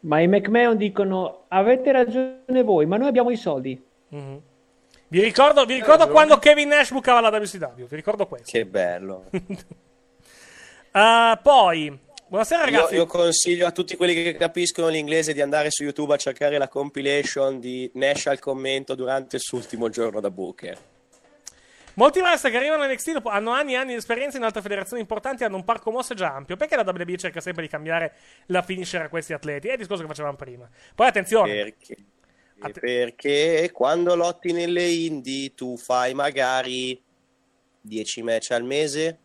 Ma 0.00 0.20
i 0.20 0.28
McMahon 0.28 0.76
dicono: 0.76 1.44
Avete 1.48 1.90
ragione 1.90 2.62
voi, 2.62 2.84
ma 2.84 2.98
noi 2.98 3.08
abbiamo 3.08 3.30
i 3.30 3.36
soldi. 3.36 3.82
Mhm. 4.10 4.40
Vi 5.14 5.22
ricordo, 5.22 5.64
vi 5.64 5.74
ricordo 5.74 6.08
quando 6.08 6.40
Kevin 6.40 6.66
Nash 6.66 6.90
bucava 6.90 7.20
la 7.20 7.28
WCW, 7.28 7.86
vi 7.86 7.94
ricordo 7.94 8.26
questo. 8.26 8.50
Che 8.50 8.66
bello. 8.66 9.26
Uh, 10.90 11.38
poi, 11.40 11.96
buonasera 12.26 12.64
Io, 12.64 12.70
ragazzi. 12.72 12.94
io 12.96 13.06
consiglio 13.06 13.64
a 13.68 13.70
tutti 13.70 13.94
quelli 13.94 14.12
che 14.12 14.34
capiscono 14.34 14.88
l'inglese 14.88 15.32
di 15.32 15.40
andare 15.40 15.70
su 15.70 15.84
YouTube 15.84 16.14
a 16.14 16.16
cercare 16.16 16.58
la 16.58 16.66
compilation 16.66 17.60
di 17.60 17.88
Nash 17.94 18.26
al 18.26 18.40
commento 18.40 18.96
durante 18.96 19.36
il 19.36 19.42
suo 19.42 19.58
ultimo 19.58 19.88
giorno 19.88 20.18
da 20.18 20.32
Booker. 20.32 20.76
Molti 21.94 22.18
wrestler 22.18 22.50
che 22.50 22.58
arrivano 22.58 22.82
in 22.82 22.90
NXT 22.90 23.12
dopo- 23.12 23.28
hanno 23.28 23.52
anni 23.52 23.74
e 23.74 23.76
anni 23.76 23.92
di 23.92 23.98
esperienza 23.98 24.36
in 24.36 24.42
altre 24.42 24.62
federazioni 24.62 25.00
importanti 25.00 25.44
e 25.44 25.46
hanno 25.46 25.54
un 25.54 25.64
parco 25.64 25.92
mosse 25.92 26.16
già 26.16 26.34
ampio. 26.34 26.56
Perché 26.56 26.74
la 26.74 26.82
WWE 26.84 27.16
cerca 27.18 27.40
sempre 27.40 27.62
di 27.62 27.68
cambiare 27.68 28.14
la 28.46 28.62
finisher 28.62 29.02
a 29.02 29.08
questi 29.08 29.32
atleti? 29.32 29.68
È 29.68 29.72
il 29.74 29.78
discorso 29.78 30.02
che 30.02 30.08
facevamo 30.08 30.34
prima. 30.34 30.68
Poi 30.92 31.06
attenzione, 31.06 31.54
Perché? 31.54 31.96
Perché 32.80 33.70
quando 33.72 34.14
lotti 34.14 34.52
nelle 34.52 34.88
indie 34.88 35.54
tu 35.54 35.76
fai 35.76 36.14
magari 36.14 37.00
10 37.80 38.22
match 38.22 38.50
al 38.52 38.64
mese. 38.64 39.18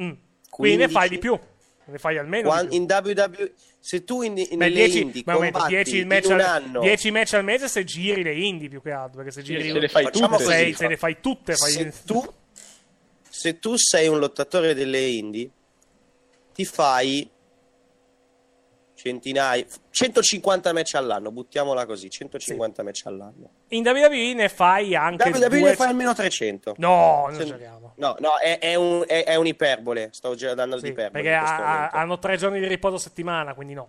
Mm. 0.00 0.12
qui 0.50 0.70
ne 0.76 0.88
15. 0.88 0.92
fai 0.92 1.08
di 1.08 1.18
più. 1.18 1.38
Ne 1.86 1.98
fai 1.98 2.18
almeno 2.18 2.50
più. 2.50 2.68
in 2.76 2.86
WWE, 2.88 3.52
se 3.78 4.04
tu 4.04 4.22
in, 4.22 4.36
in- 4.38 4.46
Beh, 4.50 4.56
nelle 4.56 4.74
10, 4.86 5.00
indie 5.02 5.22
ma 5.26 5.34
momento, 5.34 5.58
combatti 5.58 5.74
10 5.76 5.98
in 6.00 6.08
match, 6.08 6.24
un 6.26 6.32
al, 6.32 6.40
anno 6.40 6.80
10 6.80 7.10
match 7.10 7.34
al 7.34 7.44
mese 7.44 7.68
se 7.68 7.84
giri 7.84 8.22
le 8.22 8.34
indie 8.34 8.68
più 8.68 8.80
che 8.82 8.90
altro. 8.90 9.18
Perché 9.18 9.30
se 9.32 9.42
giri 9.42 9.70
se 9.70 9.78
le 9.78 9.88
fai 9.88 10.04
Facciamo 10.04 10.36
tutte. 10.38 10.50
sei, 10.50 10.72
se 10.72 10.88
le 10.88 10.96
fai 10.96 11.16
tutte, 11.20 11.54
fai 11.54 11.70
se 11.70 11.92
tu, 12.04 12.34
se 13.28 13.58
tu 13.58 13.76
sei 13.76 14.08
un 14.08 14.18
lottatore 14.18 14.74
delle 14.74 15.00
indie, 15.00 15.50
ti 16.54 16.64
fai 16.64 17.28
centinaia, 19.04 19.64
150 19.90 20.72
match 20.72 20.94
all'anno, 20.94 21.30
buttiamola 21.30 21.84
così, 21.84 22.08
150 22.08 22.82
match 22.82 23.02
all'anno. 23.04 23.50
In 23.68 23.86
WWE 23.86 24.32
ne 24.34 24.48
fai 24.48 24.94
anche 24.96 25.28
WWE 25.28 25.48
due- 25.48 25.60
ne 25.60 25.74
fai 25.74 25.88
almeno 25.88 26.14
300. 26.14 26.74
No, 26.78 27.24
non 27.28 27.34
esageriamo. 27.40 27.92
No, 27.96 28.16
no, 28.20 28.38
è, 28.38 28.58
è 28.58 28.74
un, 28.76 29.04
è, 29.06 29.24
è 29.24 29.34
un'iperbole, 29.34 30.08
sto 30.12 30.34
dando 30.54 30.78
Sì, 30.78 30.86
l'iperbole 30.86 31.22
perché 31.22 31.36
in 31.36 31.44
ha- 31.44 31.88
hanno 31.90 32.18
tre 32.18 32.36
giorni 32.38 32.58
di 32.60 32.66
riposo 32.66 32.96
a 32.96 32.98
settimana, 33.00 33.52
quindi 33.54 33.74
no. 33.74 33.88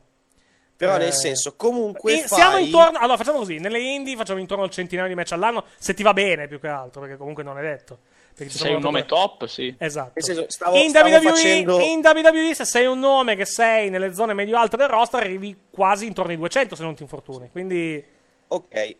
Però 0.78 0.96
Eh, 0.96 1.00
nel 1.00 1.14
senso, 1.14 1.56
comunque 1.56 2.12
in- 2.14 2.24
fai... 2.26 2.38
Siamo 2.40 2.58
intorno. 2.58 2.98
Allora, 3.00 3.16
facciamo 3.16 3.38
così: 3.38 3.60
nelle 3.60 3.80
indie 3.80 4.18
facciamo 4.18 4.40
intorno 4.42 4.66
al 4.66 4.70
centinaio 4.72 5.08
di 5.08 5.16
match 5.16 5.32
all'anno. 5.32 5.64
Se 5.78 5.94
ti 5.94 6.04
va 6.04 6.12
bene, 6.12 6.48
più 6.50 6.60
che 6.60 6.68
altro, 6.68 7.00
perché 7.00 7.16
comunque 7.16 7.44
non 7.44 7.58
è 7.58 7.62
detto. 7.62 8.00
Se 8.36 8.50
sei 8.50 8.74
un 8.74 8.82
nome 8.82 9.00
lottatori- 9.02 9.28
top, 9.38 9.48
sì. 9.48 9.76
Esatto. 9.78 10.22
Senso, 10.22 10.46
stavo- 10.50 10.76
in, 10.76 10.90
stavo 10.90 11.08
WWE, 11.10 11.22
facendo- 11.22 11.80
in 11.80 12.00
WWE, 12.04 12.54
se 12.54 12.66
sei 12.66 12.86
un 12.86 13.00
nome 13.00 13.36
che 13.36 13.46
sei 13.46 13.90
nelle 13.90 14.14
zone 14.14 14.34
medio-alte 14.34 14.76
del 14.76 14.90
roster, 14.90 15.22
arrivi 15.22 15.58
quasi 15.72 16.06
intorno 16.06 16.32
ai 16.32 16.38
200 16.38 16.76
se 16.76 16.84
non 16.84 16.96
ti 16.96 17.02
infortuni. 17.04 17.50
Quindi, 17.50 18.04
Ok, 18.48 18.96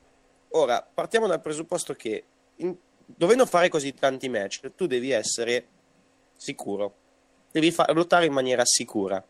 ora 0.52 0.82
partiamo 0.92 1.28
dal 1.28 1.42
presupposto 1.42 1.94
che 1.94 2.24
in- 2.58 2.76
dovendo 3.06 3.46
fare 3.46 3.68
così 3.70 3.94
tanti 3.94 4.30
match, 4.30 4.72
tu 4.76 4.88
devi 4.88 5.12
essere 5.12 5.68
sicuro, 6.38 6.94
devi 7.52 7.72
fa- 7.72 7.92
lottare 7.94 8.26
in 8.26 8.34
maniera 8.34 8.64
sicura. 8.66 9.24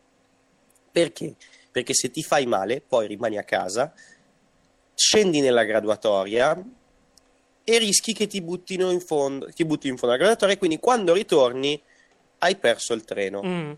Perché? 0.92 1.34
Perché 1.70 1.92
se 1.94 2.10
ti 2.10 2.22
fai 2.22 2.46
male, 2.46 2.80
poi 2.80 3.06
rimani 3.08 3.36
a 3.38 3.42
casa, 3.44 3.92
scendi 4.94 5.40
nella 5.40 5.64
graduatoria 5.64 6.56
e 7.68 7.78
rischi 7.78 8.12
che 8.12 8.28
ti 8.28 8.40
buttino 8.40 8.92
in 8.92 9.00
fondo, 9.00 9.50
ti 9.52 9.64
butti 9.64 9.88
in 9.88 9.96
fondo 9.96 10.14
alla 10.14 10.18
graduatoria 10.22 10.54
e 10.54 10.58
quindi 10.58 10.78
quando 10.78 11.12
ritorni 11.14 11.80
hai 12.38 12.54
perso 12.56 12.92
il 12.94 13.02
treno. 13.02 13.42
mm, 13.42 13.72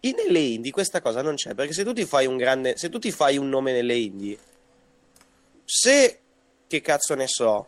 In 0.00 0.14
nelle 0.14 0.38
indie 0.38 0.70
questa 0.70 1.00
cosa 1.00 1.22
non 1.22 1.36
c'è, 1.36 1.54
perché 1.54 1.72
se 1.72 1.84
tu 1.84 1.94
ti 1.94 2.04
fai 2.04 2.26
un 2.26 2.36
grande, 2.36 2.76
se 2.76 2.90
tu 2.90 2.98
ti 2.98 3.10
fai 3.10 3.38
un 3.38 3.48
nome 3.48 3.72
nelle 3.72 3.96
indie, 3.96 4.38
se, 5.64 6.20
che 6.66 6.80
cazzo 6.82 7.14
ne 7.14 7.26
so, 7.28 7.66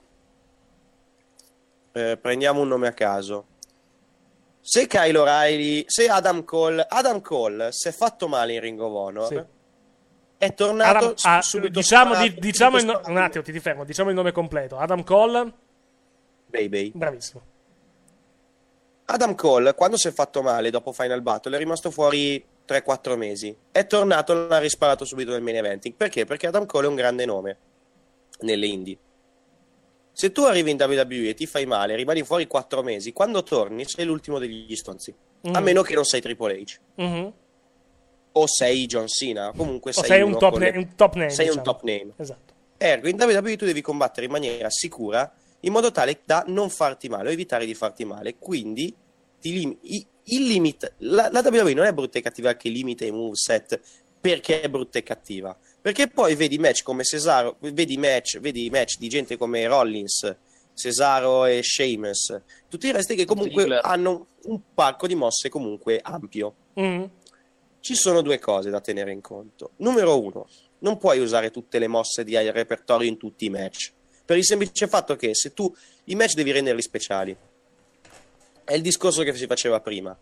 eh, 1.93 2.19
prendiamo 2.20 2.60
un 2.60 2.69
nome 2.69 2.89
a 2.89 2.93
caso, 2.93 3.47
se 4.60 4.86
Kyle 4.86 5.16
O'Reilly, 5.19 5.85
se 5.86 6.09
Adam 6.09 6.44
Cole, 6.44 6.86
Adam 6.89 7.20
Cole 7.20 7.69
si 7.73 7.89
è 7.89 7.93
fatto 7.93 8.28
male 8.28 8.55
in 8.55 8.60
Ring 8.60 8.81
of 8.81 8.93
Honor, 8.93 9.27
Sì. 9.27 9.43
È 10.44 10.55
tornato 10.55 10.97
Adam- 10.98 11.14
ah, 11.23 11.40
subito 11.40 11.78
diciamo, 11.78 12.16
di- 12.16 12.35
diciamo 12.35 12.77
il 12.77 13.01
un 13.06 13.16
attimo, 13.16 13.44
ti, 13.44 13.52
ti 13.52 13.60
fermo. 13.60 13.85
Diciamo 13.85 14.09
il 14.09 14.16
nome 14.16 14.32
completo: 14.32 14.77
Adam 14.77 15.05
Cole, 15.05 15.52
Baby. 16.47 16.90
bravissimo. 16.93 17.43
Adam 19.05 19.35
Cole, 19.36 19.74
quando 19.74 19.97
si 19.97 20.09
è 20.09 20.10
fatto 20.12 20.43
male 20.43 20.70
dopo 20.70 20.93
Final 20.93 21.23
Battle, 21.23 21.55
è 21.55 21.59
rimasto 21.59 21.90
fuori 21.93 22.44
3-4 22.66 23.16
mesi. 23.16 23.55
È 23.70 23.86
tornato, 23.86 24.32
non 24.35 24.51
ha 24.51 24.59
risparato 24.59 25.05
subito 25.05 25.31
nel 25.31 25.43
main 25.43 25.56
eventing. 25.56 25.94
Perché? 25.94 26.24
Perché 26.24 26.47
Adam 26.48 26.66
Cole 26.66 26.86
è 26.86 26.89
un 26.89 26.94
grande 26.97 27.24
nome 27.24 27.56
nelle 28.40 28.66
indie. 28.66 28.98
Se 30.12 30.32
tu 30.32 30.43
arrivi 30.43 30.70
in 30.73 30.77
WWE 30.81 31.28
e 31.28 31.35
ti 31.35 31.47
fai 31.47 31.66
male, 31.66 31.94
rimani 31.94 32.23
fuori 32.24 32.47
4 32.47 32.82
mesi, 32.82 33.12
quando 33.12 33.43
torni 33.44 33.85
sei 33.86 34.05
l'ultimo 34.06 34.39
degli 34.39 34.74
stonzi. 34.74 35.14
A 35.44 35.59
Mhm. 35.59 35.64
meno 35.64 35.82
che 35.82 35.94
non 35.94 36.05
sei 36.05 36.20
Triple 36.20 36.55
H. 36.60 36.78
Mhm. 36.97 37.32
O 38.32 38.46
sei 38.46 38.86
John 38.86 39.09
Cena. 39.09 39.52
Comunque 39.54 39.90
O 39.90 39.94
sei, 39.94 40.04
sei 40.04 40.22
un 40.22 40.38
top, 40.38 40.56
na- 40.59 40.70
le- 40.70 40.76
un 40.78 40.94
top 40.94 41.14
name. 41.14 41.30
Sei 41.30 41.46
un 41.48 41.56
diciamo. 41.56 41.64
top 41.66 41.82
name. 41.84 42.12
Esatto. 42.16 42.52
Ergo, 42.78 43.09
in 43.09 43.16
WWE 43.20 43.56
tu 43.56 43.64
devi 43.64 43.80
combattere 43.80 44.26
in 44.26 44.32
maniera 44.32 44.68
sicura, 44.70 45.32
in 45.60 45.72
modo 45.72 45.90
tale 45.92 46.20
da 46.24 46.44
non 46.48 46.68
farti 46.70 47.09
male 47.09 47.28
o 47.28 47.32
evitare 47.32 47.64
di 47.66 47.74
farti 47.74 48.04
male. 48.04 48.36
Quindi, 48.38 48.94
ti 49.40 49.52
lim- 49.52 49.76
i- 49.82 50.06
il 50.24 50.46
limite. 50.46 50.94
La, 50.98 51.28
la 51.30 51.40
WWE 51.44 51.74
non 51.74 51.84
è 51.86 51.92
brutta 51.92 52.18
e 52.18 52.22
cattiva 52.22 52.54
che 52.54 52.68
limita 52.68 53.04
i 53.04 53.10
moveset 53.10 53.80
perché 54.20 54.60
è 54.62 54.68
brutta 54.68 54.98
e 54.98 55.02
cattiva. 55.02 55.56
Perché 55.80 56.06
poi 56.09 56.34
vedi 56.36 56.59
match 56.59 56.82
come 56.84 57.02
Cesaro, 57.02 57.56
vedi 57.60 57.96
match, 57.98 58.38
vedi 58.38 58.70
match 58.70 58.98
di 58.98 59.09
gente 59.09 59.36
come 59.36 59.66
Rollins, 59.66 60.34
Cesaro 60.74 61.44
e 61.44 61.60
Sheamus, 61.62 62.40
tutti 62.68 62.86
i 62.86 62.92
resti 62.92 63.14
che 63.16 63.24
comunque 63.24 63.78
hanno 63.78 64.26
un 64.44 64.60
parco 64.74 65.06
di 65.06 65.14
mosse 65.16 65.48
comunque 65.48 65.98
ampio. 66.02 66.54
Mhm. 66.74 67.10
Ci 67.82 67.96
sono 67.96 68.22
due 68.22 68.38
cose 68.38 68.70
da 68.70 68.80
tenere 68.80 69.10
in 69.10 69.20
conto. 69.20 69.72
Numero 69.78 70.22
uno, 70.22 70.48
non 70.78 70.98
puoi 70.98 71.18
usare 71.18 71.50
tutte 71.50 71.80
le 71.80 71.88
mosse 71.88 72.22
di 72.22 72.36
repertorio 72.36 73.09
in 73.09 73.16
tutti 73.18 73.46
i 73.46 73.50
match. 73.50 73.90
Per 74.24 74.36
il 74.36 74.44
semplice 74.44 74.86
fatto 74.86 75.16
che 75.16 75.34
se 75.34 75.52
tu 75.52 75.74
i 76.04 76.14
match 76.14 76.34
devi 76.34 76.52
renderli 76.52 76.80
speciali. 76.80 77.36
È 78.64 78.72
il 78.72 78.82
discorso 78.82 79.24
che 79.24 79.34
si 79.34 79.46
faceva 79.46 79.80
prima. 79.80 80.16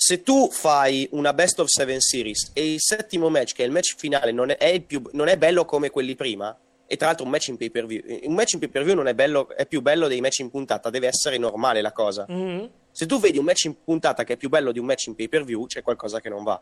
se 0.00 0.22
tu 0.22 0.48
fai 0.48 1.08
una 1.10 1.32
best 1.34 1.58
of 1.58 1.66
seven 1.66 1.98
series 1.98 2.52
e 2.54 2.74
il 2.74 2.80
settimo 2.80 3.28
match, 3.30 3.52
che 3.52 3.64
è 3.64 3.66
il 3.66 3.72
match 3.72 3.96
finale, 3.96 4.30
non 4.30 4.50
è, 4.50 4.56
è 4.56 4.66
il 4.66 4.84
più- 4.84 5.02
non 5.14 5.26
è 5.26 5.36
bello 5.36 5.64
come 5.64 5.90
quelli 5.90 6.14
prima, 6.14 6.56
e 6.86 6.96
tra 6.96 7.08
l'altro 7.08 7.24
un 7.24 7.32
match 7.32 7.48
in 7.48 7.56
pay 7.56 7.68
per 7.70 7.84
view, 7.84 8.00
un 8.22 8.32
match 8.34 8.52
in 8.52 8.60
pay 8.60 8.68
per 8.68 8.84
view 8.84 8.94
non 8.94 9.08
è 9.08 9.14
bello, 9.14 9.48
è 9.56 9.66
più 9.66 9.80
bello 9.82 10.06
dei 10.06 10.20
match 10.20 10.38
in 10.38 10.50
puntata, 10.50 10.88
deve 10.88 11.08
essere 11.08 11.36
normale 11.36 11.80
la 11.82 11.90
cosa. 11.90 12.24
Mhm. 12.28 12.70
Se 12.98 13.06
tu 13.06 13.20
vedi 13.20 13.38
un 13.38 13.44
match 13.44 13.66
in 13.66 13.76
puntata 13.84 14.24
che 14.24 14.32
è 14.32 14.36
più 14.36 14.48
bello 14.48 14.72
di 14.72 14.80
un 14.80 14.84
match 14.84 15.06
in 15.06 15.14
pay 15.14 15.28
per 15.28 15.44
view, 15.44 15.66
c'è 15.66 15.82
qualcosa 15.82 16.18
che 16.18 16.28
non 16.28 16.42
va. 16.42 16.60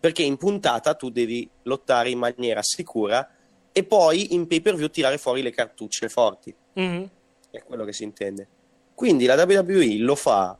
Perché 0.00 0.24
in 0.24 0.36
puntata 0.36 0.94
tu 0.94 1.08
devi 1.08 1.48
lottare 1.62 2.10
in 2.10 2.18
maniera 2.18 2.58
sicura 2.64 3.30
e 3.70 3.84
poi 3.84 4.34
in 4.34 4.48
pay 4.48 4.60
per 4.60 4.74
view 4.74 4.88
tirare 4.88 5.18
fuori 5.18 5.40
le 5.40 5.52
cartucce 5.52 6.08
forti. 6.08 6.52
Mhm. 6.72 7.10
È 7.52 7.62
quello 7.62 7.84
che 7.84 7.92
si 7.92 8.02
intende. 8.02 8.48
Quindi 8.92 9.24
la 9.26 9.36
WWE 9.36 9.98
lo 9.98 10.16
fa 10.16 10.58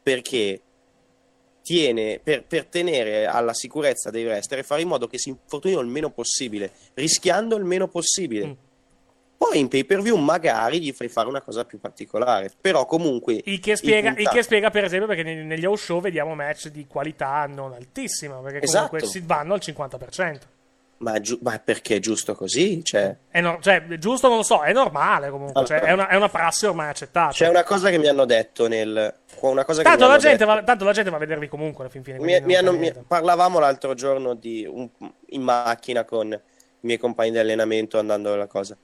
perché 0.00 0.62
tiene 1.60 2.20
per, 2.22 2.44
per 2.44 2.66
tenere 2.66 3.26
alla 3.26 3.52
sicurezza 3.52 4.10
dei 4.10 4.24
wrestler 4.24 4.60
e 4.60 4.62
fare 4.62 4.82
in 4.82 4.86
modo 4.86 5.08
che 5.08 5.18
si 5.18 5.30
infortunino 5.30 5.80
il 5.80 5.88
meno 5.88 6.12
possibile, 6.12 6.70
rischiando 6.94 7.56
il 7.56 7.64
meno 7.64 7.88
possibile. 7.88 8.46
Mm. 8.46 8.52
Poi 9.38 9.58
in 9.58 9.68
pay 9.68 9.84
per 9.84 10.00
view 10.00 10.16
magari 10.16 10.80
gli 10.80 10.92
fai 10.92 11.08
fare 11.08 11.28
una 11.28 11.42
cosa 11.42 11.64
più 11.64 11.78
particolare, 11.78 12.50
però 12.60 12.86
comunque 12.86 13.40
Il 13.44 13.60
che, 13.60 13.76
spiega, 13.76 14.14
il 14.16 14.28
che 14.28 14.42
spiega, 14.42 14.70
per 14.70 14.84
esempio, 14.84 15.06
perché 15.06 15.22
ne- 15.22 15.42
negli 15.42 15.64
house 15.66 15.84
show 15.84 16.00
vediamo 16.00 16.34
match 16.34 16.68
di 16.68 16.86
qualità 16.86 17.44
non 17.46 17.72
altissima, 17.74 18.36
perché 18.36 18.66
comunque 18.66 18.98
Esatto. 18.98 19.12
si 19.12 19.22
vanno 19.26 19.52
al 19.54 19.60
50%. 19.62 20.38
Ma, 20.98 21.20
giu- 21.20 21.38
ma 21.42 21.58
perché 21.62 21.96
è 21.96 21.98
giusto 21.98 22.34
così? 22.34 22.82
Cioè, 22.82 23.14
È 23.28 23.40
no- 23.42 23.58
cioè, 23.60 23.84
giusto 23.98 24.28
non 24.28 24.38
lo 24.38 24.42
so, 24.42 24.62
è 24.62 24.72
normale 24.72 25.28
comunque, 25.28 25.66
cioè, 25.66 25.80
è, 25.80 25.92
una, 25.92 26.08
è 26.08 26.16
una 26.16 26.30
prassi 26.30 26.64
ormai 26.64 26.88
accettata. 26.88 27.32
c'è 27.32 27.48
una 27.48 27.64
cosa 27.64 27.90
che 27.90 27.98
mi 27.98 28.08
hanno 28.08 28.24
detto 28.24 28.66
nel... 28.66 29.14
Una 29.40 29.66
cosa 29.66 29.82
tanto, 29.82 30.06
la 30.06 30.16
gente 30.16 30.46
va, 30.46 30.62
tanto 30.62 30.86
la 30.86 30.92
gente 30.92 31.10
va 31.10 31.16
a 31.16 31.20
vedervi 31.20 31.48
comunque 31.48 31.84
alla 31.84 31.92
fin 31.92 32.02
fine. 32.02 32.18
Mi- 32.20 32.40
mi 32.40 32.54
hanno- 32.56 32.72
mi- 32.72 32.90
parlavamo 33.06 33.58
l'altro 33.58 33.92
giorno 33.92 34.32
di 34.32 34.64
un- 34.66 34.88
in 35.26 35.42
macchina 35.42 36.04
con 36.04 36.32
i 36.32 36.40
miei 36.80 36.96
compagni 36.98 37.32
di 37.32 37.38
allenamento 37.38 37.98
andando 37.98 38.32
alla 38.32 38.46
cosa. 38.46 38.74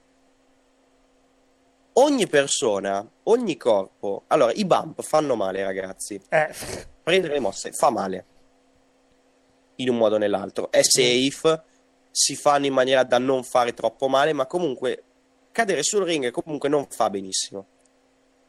Ogni 1.93 2.27
persona, 2.27 3.07
ogni 3.23 3.55
corpo. 3.55 4.23
Allora, 4.27 4.51
i 4.53 4.65
bump 4.65 5.01
fanno 5.01 5.35
male, 5.35 5.63
ragazzi. 5.63 6.19
Eh, 6.29 6.53
Prendere 7.03 7.33
le 7.33 7.39
mosse 7.39 7.71
fa 7.71 7.91
male. 7.91 8.25
In 9.75 9.89
un 9.89 9.97
modo 9.97 10.15
o 10.15 10.17
nell'altro. 10.17 10.71
È 10.71 10.81
safe, 10.81 11.63
si 12.09 12.35
fanno 12.35 12.65
in 12.65 12.73
maniera 12.73 13.03
da 13.03 13.19
non 13.19 13.43
fare 13.43 13.73
troppo 13.73 14.07
male, 14.07 14.33
ma 14.33 14.45
comunque 14.47 15.03
cadere 15.51 15.83
sul 15.83 16.03
ring 16.03 16.31
comunque 16.31 16.67
non 16.67 16.87
fa 16.89 17.09
benissimo. 17.09 17.67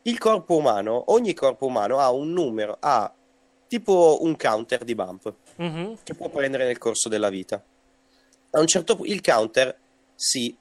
Il 0.03 0.19
corpo 0.19 0.57
umano, 0.57 1.13
ogni 1.13 1.35
corpo 1.35 1.67
umano 1.67 1.99
ha 1.99 2.11
un 2.11 2.33
numero, 2.33 2.77
ha 2.81 3.13
tipo 3.67 4.19
un 4.23 4.37
counter 4.37 4.85
di 4.85 4.95
bump 4.95 5.35
mhm. 5.57 5.99
che 6.03 6.15
può 6.15 6.29
prendere 6.29 6.67
nel 6.67 6.79
corso 6.79 7.09
della 7.09 7.29
vita. 7.29 7.63
A 8.51 8.61
un 8.61 8.67
certo 8.67 8.97
punto 8.97 9.11
il 9.11 9.21
counter 9.21 9.77
si 10.15 10.57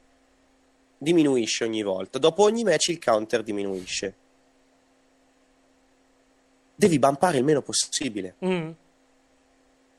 diminuisce 1.04 1.64
ogni 1.64 1.84
volta. 1.84 2.18
Dopo 2.18 2.44
ogni 2.44 2.64
match 2.64 2.88
il 2.88 3.00
counter 3.04 3.44
diminuisce. 3.44 4.16
Devi 6.76 6.98
bumpare 6.98 7.38
il 7.38 7.44
meno 7.44 7.62
possibile. 7.62 8.36
Mm. 8.44 8.70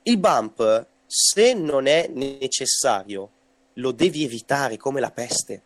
Il 0.02 0.18
bump, 0.18 0.86
se 1.06 1.54
non 1.54 1.86
è 1.86 2.08
necessario, 2.12 3.28
lo 3.74 3.92
devi 3.92 4.24
evitare 4.24 4.76
come 4.76 5.00
la 5.00 5.10
peste. 5.10 5.62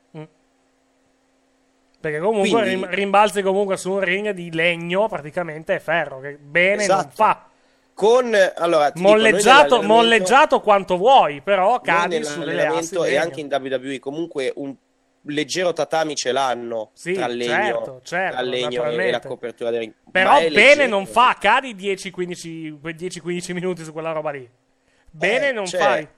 Perché 2.00 2.20
comunque 2.20 2.50
Quindi- 2.50 2.68
rim- 2.68 2.86
rimbalzi 2.90 3.42
comunque 3.42 3.76
su 3.76 3.90
un 3.90 4.00
ring 4.00 4.30
di 4.30 4.52
legno 4.52 5.08
praticamente 5.08 5.74
è 5.74 5.78
ferro, 5.80 6.20
che 6.20 6.36
bene 6.40 6.86
non 6.86 6.98
Esatto. 6.98 7.10
fa. 7.14 7.46
Con 7.92 8.32
allora, 8.54 8.92
ti 8.92 9.00
dico, 9.00 9.10
Molleggiato, 9.10 9.82
molleggiato 9.82 10.60
quanto 10.60 10.96
vuoi, 10.96 11.40
però 11.40 11.80
cadi 11.80 12.22
su 12.22 12.38
delle 12.38 12.66
assi 12.66 12.94
e 12.94 13.16
anche 13.16 13.40
in 13.40 13.48
WWE 13.50 13.98
comunque 13.98 14.52
un 14.54 14.72
leggero 15.28 15.72
tatami 15.72 16.14
ce 16.14 16.32
l'hanno 16.32 16.90
Sì, 16.94 17.12
tra 17.12 17.26
legno, 17.26 17.52
certo, 17.52 18.00
certo, 18.02 18.36
tra 18.36 18.42
legno 18.42 18.84
e 18.84 19.10
la 19.10 19.20
copertura 19.20 19.70
del 19.70 19.80
ring. 19.80 19.94
Però 20.10 20.34
bene 20.34 20.48
leggero. 20.50 20.88
non 20.88 21.06
fa, 21.06 21.36
cadi 21.40 21.74
10-15 21.74 22.80
quei 22.80 22.94
10-15 22.94 23.52
minuti 23.52 23.84
su 23.84 23.92
quella 23.92 24.12
roba 24.12 24.30
lì. 24.30 24.48
Bene 25.10 25.48
Eh, 25.48 25.52
non 25.52 25.66
cioè, 25.66 25.80
fai. 25.80 26.08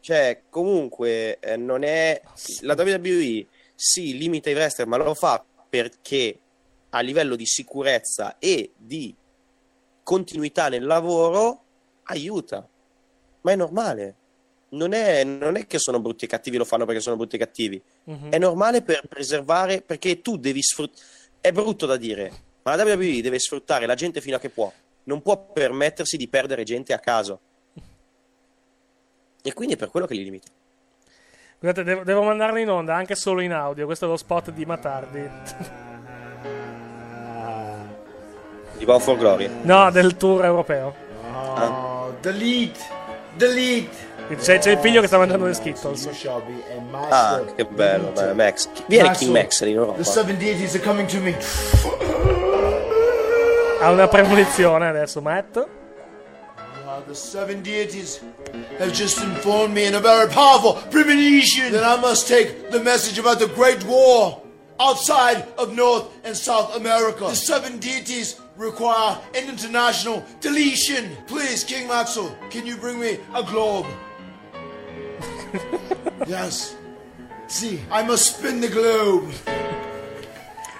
Cioè, 0.00 0.42
comunque, 0.48 1.38
eh, 1.38 1.56
non 1.56 1.84
è. 1.84 2.20
La 2.62 2.74
WWE 2.76 3.46
si 3.74 4.16
limita 4.16 4.48
ai 4.48 4.54
wrestler, 4.54 4.86
ma 4.86 4.96
lo 4.96 5.14
fa 5.14 5.44
perché 5.68 6.38
a 6.90 7.00
livello 7.00 7.36
di 7.36 7.46
sicurezza 7.46 8.38
e 8.38 8.72
di 8.76 9.14
continuità 10.02 10.68
nel 10.68 10.84
lavoro 10.84 11.62
aiuta. 12.04 12.66
Ma 13.42 13.52
è 13.52 13.56
normale. 13.56 14.16
Non 14.72 14.92
è, 14.94 15.22
non 15.24 15.56
è 15.56 15.66
che 15.66 15.78
sono 15.78 16.00
brutti 16.00 16.24
e 16.24 16.28
cattivi, 16.28 16.56
lo 16.56 16.64
fanno 16.64 16.86
perché 16.86 17.00
sono 17.00 17.16
brutti 17.16 17.36
e 17.36 17.38
cattivi. 17.38 17.82
Mhm. 18.04 18.30
È 18.30 18.38
normale 18.38 18.82
per 18.82 19.02
preservare, 19.08 19.82
perché 19.82 20.20
tu 20.22 20.36
devi 20.36 20.62
sfruttare. 20.62 21.06
È 21.40 21.52
brutto 21.52 21.86
da 21.86 21.96
dire, 21.96 22.32
ma 22.62 22.74
la 22.74 22.84
WWE 22.84 23.20
deve 23.20 23.38
sfruttare 23.38 23.84
la 23.86 23.94
gente 23.94 24.20
fino 24.20 24.36
a 24.36 24.38
che 24.38 24.48
può. 24.48 24.72
Non 25.04 25.20
può 25.20 25.36
permettersi 25.52 26.16
di 26.16 26.28
perdere 26.28 26.62
gente 26.62 26.92
a 26.92 26.98
caso. 26.98 27.40
E 29.42 29.52
quindi 29.52 29.74
è 29.74 29.76
per 29.76 29.90
quello 29.90 30.06
che 30.06 30.14
li 30.14 30.22
limita. 30.24 30.48
Scusate, 31.58 31.82
devo, 31.82 32.04
devo 32.04 32.22
mandarlo 32.22 32.58
in 32.58 32.70
onda 32.70 32.94
anche 32.94 33.14
solo 33.16 33.40
in 33.40 33.52
audio. 33.52 33.86
Questo 33.86 34.04
è 34.06 34.08
lo 34.08 34.16
spot 34.16 34.50
di 34.52 34.64
Matardi. 34.64 35.30
Di 38.78 38.84
Bound 38.84 39.02
for 39.02 39.16
Glory. 39.16 39.48
no, 39.62 39.90
del 39.92 40.16
tour 40.16 40.44
europeo. 40.44 40.94
Oh, 41.32 42.16
delete, 42.20 42.80
delete. 43.36 44.10
C'è, 44.28 44.58
c'è 44.58 44.70
il 44.72 44.78
figlio 44.78 45.00
che 45.00 45.06
sta 45.06 45.18
mangiando 45.18 45.46
le 45.46 45.54
Skittles. 45.54 46.08
Ah, 47.08 47.42
che 47.54 47.64
bello, 47.64 48.10
beh, 48.12 48.32
Max. 48.34 48.68
Viene 48.86 49.10
King 49.12 49.32
Max 49.32 49.60
in 49.60 49.68
Europa. 49.68 49.98
The 49.98 50.04
seven 50.04 50.38
deities 50.38 50.74
are 50.74 50.82
coming 50.82 51.06
to 51.08 51.18
me. 51.20 51.36
Ha 53.80 53.90
una 53.90 54.08
premonizione 54.08 54.88
adesso, 54.88 55.20
Matt. 55.20 55.56
Uh, 55.56 57.00
the 57.06 57.14
seven 57.14 57.62
deities 57.62 58.20
have 58.78 58.92
just 58.92 59.22
informed 59.22 59.74
me 59.74 59.86
in 59.86 59.94
a 59.94 60.00
very 60.00 60.28
powerful 60.28 60.74
premonition 60.90 61.72
that 61.72 61.82
I 61.82 62.00
must 62.00 62.28
take 62.28 62.70
the 62.70 62.80
message 62.80 63.18
about 63.18 63.38
the 63.38 63.48
Great 63.48 63.82
War 63.84 64.40
outside 64.78 65.46
of 65.56 65.74
North 65.74 66.06
and 66.24 66.36
South 66.36 66.76
America. 66.76 67.24
The 67.24 67.34
seven 67.34 67.78
deities 67.78 68.36
require 68.56 69.18
an 69.34 69.48
international 69.48 70.22
deletion. 70.40 71.16
Please, 71.26 71.64
King 71.64 71.88
Maxwell, 71.88 72.36
can 72.50 72.66
you 72.66 72.76
bring 72.76 73.00
me 73.00 73.18
a 73.34 73.42
globe? 73.42 73.86
Yes. 76.26 76.76
See, 77.48 77.80
I 77.90 78.02
must 78.02 78.36
spin 78.38 78.60
the 78.60 78.68
globe. 78.68 79.32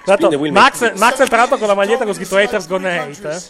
Tra 0.05 0.15
l'altro, 0.15 0.27
Spin 0.27 0.29
the 0.31 0.37
wheel, 0.37 0.51
Max, 0.53 0.81
Max. 0.81 0.97
Max 0.99 1.21
è 1.21 1.27
tra 1.27 1.37
l'altro 1.37 1.57
con 1.57 1.67
la 1.67 1.75
maglietta 1.75 2.03
con 2.03 2.13
scritto 2.13 2.35
Haters 2.37 2.67
Gonna 2.67 2.89
Hate. 3.03 3.29
eh. 3.29 3.41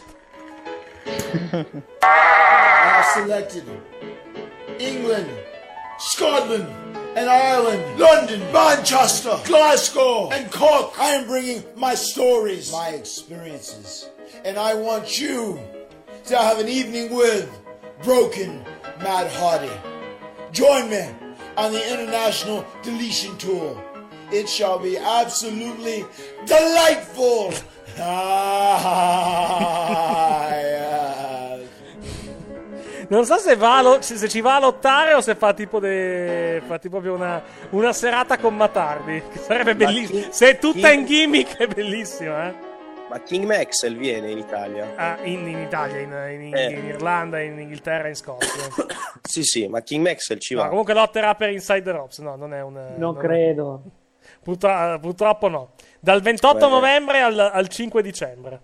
I 1.55 1.65
have 2.01 3.05
selected 3.13 3.63
England, 4.79 5.29
Scotland, 5.99 6.67
and 7.15 7.29
Ireland, 7.29 7.99
London, 7.99 8.41
Manchester, 8.51 9.39
Glasgow, 9.45 10.29
and 10.31 10.51
Cork. 10.51 10.93
I 10.99 11.11
am 11.15 11.25
bringing 11.25 11.63
my 11.75 11.95
stories, 11.95 12.71
my 12.71 12.89
experiences, 12.89 14.09
and 14.43 14.57
I 14.57 14.73
want 14.75 15.19
you 15.19 15.59
to 16.25 16.37
have 16.37 16.59
an 16.59 16.67
evening 16.67 17.15
with 17.15 17.49
Broken 18.03 18.63
Mad 19.01 19.31
Hardy. 19.31 19.71
Join 20.53 20.87
me 20.89 21.03
on 21.57 21.71
the 21.71 21.81
International 21.91 22.63
Deletion 22.83 23.35
Tour. 23.37 23.75
It 24.31 24.47
shall 24.47 24.79
be 24.79 24.97
absolutely 24.97 26.05
delightful. 26.45 27.51
Ah, 29.23 30.49
yes. 30.49 31.69
Non 33.09 33.25
so 33.25 33.37
se, 33.37 33.55
va 33.55 33.77
a 33.77 33.81
lo- 33.81 34.01
se 34.01 34.15
se 34.17 34.27
ci 34.27 34.41
va 34.41 34.55
a 34.55 34.59
lottare 34.59 35.13
o 35.13 35.21
se 35.21 35.35
fa 35.35 35.53
tipo, 35.53 35.79
de- 35.79 36.61
fa 36.65 36.79
tipo 36.79 36.99
proprio 36.99 37.13
una, 37.13 37.43
una 37.71 37.93
serata 37.93 38.37
con 38.39 38.55
Matardi. 38.55 39.21
Che 39.31 39.39
sarebbe 39.45 39.75
bellissimo. 39.75 40.27
Se 40.31 40.49
è 40.51 40.57
tutta 40.57 40.89
in 40.91 41.05
gimmick 41.05 41.57
è 41.57 41.67
bellissimo, 41.67 42.35
eh. 42.41 42.53
Ma 43.09 43.19
King 43.21 43.45
Maxwell 43.45 43.95
viene 43.95 44.31
in 44.31 44.37
Italia. 44.39 44.93
Ah, 44.95 45.17
in, 45.23 45.47
in 45.47 45.59
Italia, 45.59 45.99
in, 45.99 46.41
in- 46.41 46.55
Eh. 46.55 46.71
in 46.71 46.85
Irlanda, 46.85 47.39
in 47.41 47.59
Inghilterra, 47.59 48.07
in 48.07 48.15
Scozia. 48.15 48.49
Sì, 49.25 49.41
sì, 49.43 49.67
ma 49.67 49.81
King 49.81 50.05
Maxwell 50.05 50.37
ci 50.39 50.53
va. 50.53 50.63
No, 50.63 50.69
comunque 50.69 50.93
lotterà 50.93 51.33
per 51.35 51.49
Inside 51.49 51.81
the 51.81 51.91
Ropes. 51.91 52.17
No, 52.19 52.35
non 52.35 52.53
è 52.53 52.61
un. 52.61 52.95
Non 52.97 53.15
è- 53.15 53.19
credo. 53.19 53.83
Purtro- 54.41 54.99
purtroppo 54.99 55.47
no. 55.47 55.71
Dal 55.99 56.21
28 56.21 56.57
Beh. 56.57 56.67
novembre 56.67 57.21
al, 57.21 57.39
al 57.39 57.67
5 57.69 58.01
dicembre. 58.01 58.61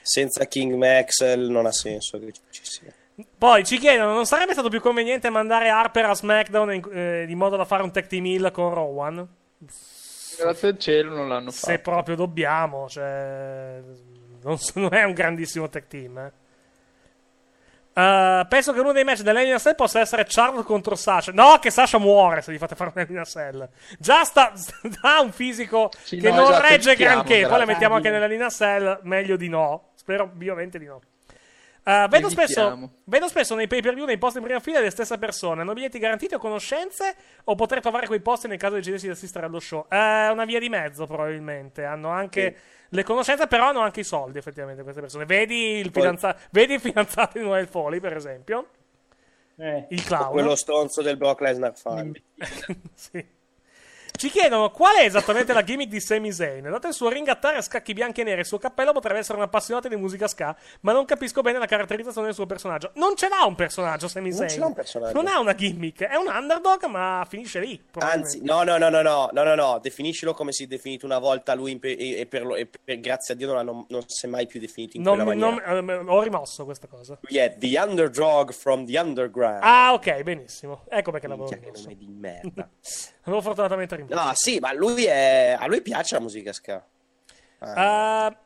Senza 0.00 0.46
King 0.46 0.74
Maxwell 0.74 1.48
non 1.50 1.66
ha 1.66 1.72
senso 1.72 2.18
che 2.20 2.32
ci 2.50 2.60
sia. 2.64 2.92
Poi 3.36 3.64
ci 3.64 3.78
chiedono: 3.78 4.12
non 4.14 4.24
sarebbe 4.24 4.52
stato 4.52 4.68
più 4.68 4.80
conveniente 4.80 5.28
mandare 5.30 5.68
Harper 5.68 6.04
a 6.06 6.14
SmackDown 6.14 6.74
in, 6.74 6.88
eh, 6.92 7.24
di 7.26 7.34
modo 7.34 7.56
da 7.56 7.64
fare 7.64 7.82
un 7.82 7.90
tag 7.90 8.06
team 8.06 8.24
heal 8.26 8.50
con 8.52 8.72
Rowan? 8.72 9.28
Grazie 10.38 10.68
al 10.68 10.78
cielo 10.78 11.14
non 11.14 11.28
l'hanno 11.28 11.50
Se 11.50 11.78
fatto. 11.78 11.90
proprio 11.90 12.16
dobbiamo, 12.16 12.88
cioè, 12.88 13.80
non, 14.42 14.56
non 14.74 14.94
è 14.94 15.02
un 15.04 15.12
grandissimo 15.12 15.68
tag 15.68 15.86
team. 15.86 16.18
eh. 16.18 16.32
Uh, 17.94 18.46
penso 18.48 18.72
che 18.72 18.80
uno 18.80 18.92
dei 18.92 19.04
match 19.04 19.20
dell'Elina 19.20 19.58
Cell 19.58 19.74
possa 19.74 20.00
essere 20.00 20.24
Charles 20.26 20.64
contro 20.64 20.94
Sasha. 20.94 21.30
No, 21.32 21.58
che 21.60 21.70
Sasha 21.70 21.98
muore 21.98 22.40
se 22.40 22.50
gli 22.52 22.56
fate 22.56 22.74
fare 22.74 22.90
un'Elina 22.94 23.24
Cell. 23.24 23.68
Già 23.98 24.24
sta, 24.24 24.52
ha 25.02 25.20
un 25.20 25.30
fisico 25.30 25.90
Sì, 26.02 26.16
che 26.16 26.30
no, 26.30 26.36
non 26.36 26.52
esatto, 26.52 26.68
regge 26.68 26.94
granché. 26.96 27.46
Poi 27.46 27.58
la 27.58 27.66
mettiamo 27.66 27.94
anche 27.96 28.08
nell'Elina 28.10 28.48
Cell. 28.48 29.00
Meglio 29.02 29.36
di 29.36 29.48
no. 29.48 29.90
Spero 29.94 30.30
vivamente 30.32 30.78
di 30.78 30.86
no. 30.86 31.00
Uh, 31.84 32.06
vedo, 32.08 32.28
spesso, 32.28 32.90
vedo 33.04 33.26
spesso 33.26 33.56
nei 33.56 33.66
pay 33.66 33.82
per 33.82 33.94
view, 33.94 34.06
nei 34.06 34.18
posti 34.18 34.38
in 34.38 34.44
prima 34.44 34.60
fila, 34.60 34.78
le 34.78 34.90
stesse 34.90 35.18
persone. 35.18 35.62
Hanno 35.62 35.72
biglietti 35.72 35.98
garantiti 35.98 36.34
o 36.34 36.38
conoscenze? 36.38 37.16
O 37.44 37.56
potrei 37.56 37.80
trovare 37.80 38.06
quei 38.06 38.20
posti 38.20 38.46
nel 38.46 38.58
caso 38.58 38.76
decidessi 38.76 39.06
di 39.06 39.12
assistere 39.12 39.46
allo 39.46 39.58
show? 39.58 39.86
È 39.88 40.28
una 40.30 40.44
via 40.44 40.60
di 40.60 40.68
mezzo, 40.68 41.06
probabilmente. 41.06 41.84
Hanno 41.84 42.10
anche 42.10 42.56
le 42.88 43.02
conoscenze, 43.02 43.48
però 43.48 43.68
hanno 43.68 43.80
anche 43.80 44.00
i 44.00 44.04
soldi, 44.04 44.38
effettivamente, 44.38 44.82
queste 44.82 45.00
persone. 45.00 45.24
Vedi 45.24 45.78
il, 45.78 45.90
fidanza- 45.90 46.36
vedi 46.50 46.74
il 46.74 46.80
fidanzato 46.80 47.38
di 47.38 47.44
Noel 47.44 47.66
Foley, 47.66 47.98
per 47.98 48.14
esempio. 48.14 48.68
Il 49.88 50.04
clown. 50.04 50.30
Quello 50.30 50.54
stronzo 50.54 51.02
del 51.02 51.16
Brock 51.16 51.40
Lesnar 51.40 51.76
fan. 51.76 52.12
Sì. 52.94 53.24
Ci 54.14 54.30
chiedono 54.30 54.70
qual 54.70 54.96
è 54.96 55.04
esattamente 55.04 55.52
la 55.52 55.64
gimmick 55.64 55.90
di 55.90 55.98
Sami 55.98 56.30
Zayn. 56.32 56.62
Dato 56.62 56.86
il 56.86 56.92
suo 56.94 57.08
ringattare 57.08 57.56
a 57.56 57.60
scacchi 57.62 57.92
bianchi 57.92 58.20
e 58.20 58.24
neri, 58.24 58.40
il 58.40 58.46
suo 58.46 58.58
cappello 58.58 58.92
potrebbe 58.92 59.18
essere 59.18 59.36
un 59.38 59.42
appassionato 59.44 59.88
di 59.88 59.96
musica 59.96 60.28
ska, 60.28 60.54
ma 60.82 60.92
non 60.92 61.04
capisco 61.06 61.40
bene 61.40 61.58
la 61.58 61.66
caratterizzazione 61.66 62.26
del 62.28 62.34
suo 62.36 62.46
personaggio. 62.46 62.92
Non 62.94 63.16
ce 63.16 63.28
l'ha 63.28 63.44
un 63.44 63.54
personaggio, 63.56 64.06
Sami 64.06 64.28
Non 64.28 64.38
Zayn. 64.38 64.50
ce 64.50 64.58
l'ha 64.60 64.66
un 64.66 64.74
personaggio. 64.74 65.14
Non 65.14 65.26
ha 65.26 65.40
una 65.40 65.54
gimmick, 65.54 66.04
è 66.04 66.14
un 66.14 66.28
underdog, 66.28 66.84
ma 66.84 67.26
finisce 67.28 67.58
lì. 67.58 67.82
Anzi, 67.98 68.42
no, 68.44 68.62
no, 68.62 68.76
no, 68.78 68.88
no, 68.90 69.02
no, 69.02 69.28
no, 69.32 69.42
no, 69.42 69.54
no, 69.56 69.78
definiscilo 69.82 70.34
come 70.34 70.52
si 70.52 70.64
è 70.64 70.66
definito 70.68 71.04
una 71.04 71.18
volta 71.18 71.54
lui 71.54 71.76
pe- 71.78 71.96
e, 71.96 72.26
per 72.26 72.44
lo- 72.44 72.54
e 72.54 72.68
per- 72.84 73.00
grazie 73.00 73.34
a 73.34 73.36
Dio 73.36 73.48
non, 73.48 73.56
hanno- 73.56 73.86
non 73.88 74.02
si 74.06 74.26
è 74.26 74.28
mai 74.28 74.46
più 74.46 74.60
definito 74.60 74.96
in 74.98 75.02
Non- 75.02 75.14
quella 75.24 75.30
maniera. 75.34 75.74
non- 75.80 75.88
ehm, 76.00 76.08
ho 76.08 76.22
rimosso 76.22 76.64
questa 76.64 76.86
cosa. 76.86 77.18
È 77.26 77.56
the 77.58 77.78
underdog 77.78 78.52
from 78.52 78.86
the 78.86 78.96
underground. 78.98 79.60
Ah, 79.62 79.92
ok, 79.94 80.22
benissimo. 80.22 80.84
Ecco 80.88 81.10
perché 81.10 81.26
l'avevo 81.26 81.48
Minchia, 81.48 81.58
che 81.70 81.72
rimosso. 81.74 81.88
nome 81.88 81.96
di 81.98 82.06
merda. 82.08 82.68
Avevo 83.24 83.40
fortunatamente 83.40 83.96
rimosso. 83.96 84.14
No, 84.14 84.30
sì, 84.34 84.58
ma 84.58 84.72
lui 84.72 85.04
è... 85.04 85.56
a 85.58 85.66
lui 85.66 85.80
piace 85.82 86.14
la 86.16 86.20
musica 86.20 86.52
ska. 86.52 86.84
Ah. 87.58 88.26
Uh, 88.28 88.36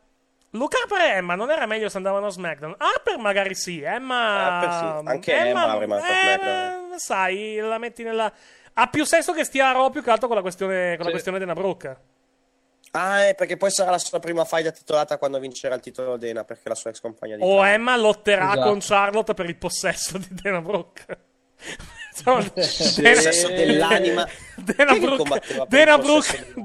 Luca 0.51 0.79
e 1.01 1.17
Emma 1.17 1.35
non 1.35 1.51
era 1.51 1.67
meglio 1.67 1.89
se 1.89 1.97
andavano 1.97 2.27
a 2.27 2.31
SmackDown? 2.31 2.75
Harper 2.79 3.19
magari 3.19 3.55
sì, 3.55 3.81
Emma. 3.83 4.61
Harper 4.61 4.71
sì, 5.03 5.09
anche 5.11 5.35
Emma 5.35 5.65
avrebbe 5.65 5.87
mandato 5.87 6.13
a 6.13 6.17
eh, 6.17 6.23
SmackDown. 6.23 6.89
ma 6.91 6.99
sai, 6.99 7.57
la 7.59 7.79
metti 7.79 8.03
nella. 8.03 8.33
Ha 8.79 8.87
più 8.89 9.05
senso 9.05 9.33
che 9.33 9.45
stia 9.45 9.71
a 9.71 9.73
Raw 9.73 9.91
più 9.91 10.03
che 10.03 10.11
altro 10.11 10.27
con 10.27 10.37
la 10.37 10.43
questione, 10.43 10.91
con 10.91 10.99
la 10.99 11.05
Sì. 11.05 11.11
questione 11.11 11.39
della 11.39 11.55
Brooke. 11.55 11.97
Ah, 12.93 13.27
è 13.27 13.35
perché 13.35 13.57
poi 13.57 13.71
sarà 13.71 13.91
la 13.91 13.99
sua 13.99 14.19
prima 14.21 14.45
fight 14.45 14.73
titolata 14.73 15.19
quando 15.19 15.39
vincerà 15.39 15.75
il 15.75 15.81
titolo 15.81 16.17
Dena, 16.17 16.45
perché 16.45 16.69
la 16.69 16.75
sua 16.75 16.91
ex 16.91 17.01
compagna 17.01 17.37
di 17.37 17.43
O. 17.43 17.65
Emma 17.67 17.97
lotterà 17.97 18.53
Esatto. 18.53 18.69
con 18.69 18.79
Charlotte 18.81 19.35
per 19.35 19.47
il 19.47 19.57
possesso 19.57 20.17
di 20.17 20.29
Dana 20.31 20.61
Brooke. 20.63 21.19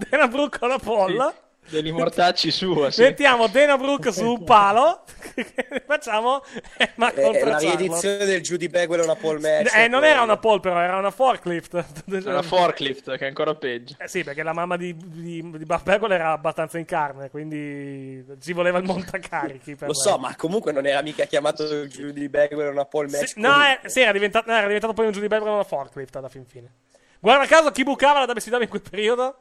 Dena 0.09 0.27
Brooke 0.27 0.57
alla 0.61 0.79
polla. 0.79 1.33
Degli 1.69 1.91
mortacci 1.91 2.51
sua, 2.51 2.89
sì. 2.91 3.01
Mettiamo 3.01 3.47
Dana 3.47 3.77
Brooke 3.77 4.11
su 4.11 4.25
un 4.25 4.43
palo. 4.43 5.03
Facciamo 5.87 6.43
È, 6.75 6.91
contro 6.95 7.31
è 7.31 7.43
la 7.43 7.57
riedizione 7.57 8.25
del 8.25 8.41
Judy 8.41 8.67
Bagwell 8.67 9.03
una 9.03 9.15
pole 9.15 9.39
match. 9.39 9.73
Eh, 9.75 9.87
non 9.87 10.03
era 10.03 10.21
una 10.21 10.37
pole, 10.37 10.59
però, 10.59 10.79
era 10.79 10.97
una 10.97 11.11
forklift. 11.11 11.85
Una 12.05 12.41
forklift, 12.41 13.15
che 13.17 13.25
è 13.25 13.27
ancora 13.27 13.55
peggio. 13.55 13.95
Eh 13.99 14.07
sì, 14.07 14.23
perché 14.23 14.43
la 14.43 14.53
mamma 14.53 14.75
di, 14.75 14.95
di, 14.97 15.49
di 15.51 15.65
Buff 15.65 15.83
Bagwell 15.83 16.11
era 16.11 16.31
abbastanza 16.31 16.77
in 16.77 16.85
carne, 16.85 17.29
quindi 17.29 18.25
ci 18.41 18.53
voleva 18.53 18.79
il 18.79 18.83
montacarichi. 18.83 19.75
Per 19.75 19.87
Lo 19.87 19.93
so, 19.93 20.17
ma 20.17 20.35
comunque 20.35 20.71
non 20.71 20.85
era 20.85 21.01
mica 21.01 21.25
chiamato 21.25 21.85
Judy 21.85 22.27
Bagwell 22.27 22.71
una 22.71 22.85
pole 22.85 23.09
match. 23.09 23.29
Sì, 23.29 23.39
no, 23.39 23.55
eh, 23.63 23.89
sì, 23.89 24.01
era 24.01 24.11
diventato, 24.11 24.49
no, 24.49 24.57
era 24.57 24.67
diventato 24.67 24.93
poi 24.93 25.05
un 25.05 25.11
Judy 25.11 25.27
Bagwell 25.27 25.53
una 25.53 25.63
forklift 25.63 26.15
alla 26.15 26.29
fin 26.29 26.45
fine. 26.45 26.73
Guarda 27.19 27.45
caso 27.45 27.71
chi 27.71 27.83
bucava 27.83 28.25
la 28.25 28.31
WCW 28.33 28.61
in 28.63 28.67
quel 28.67 28.81
periodo? 28.81 29.35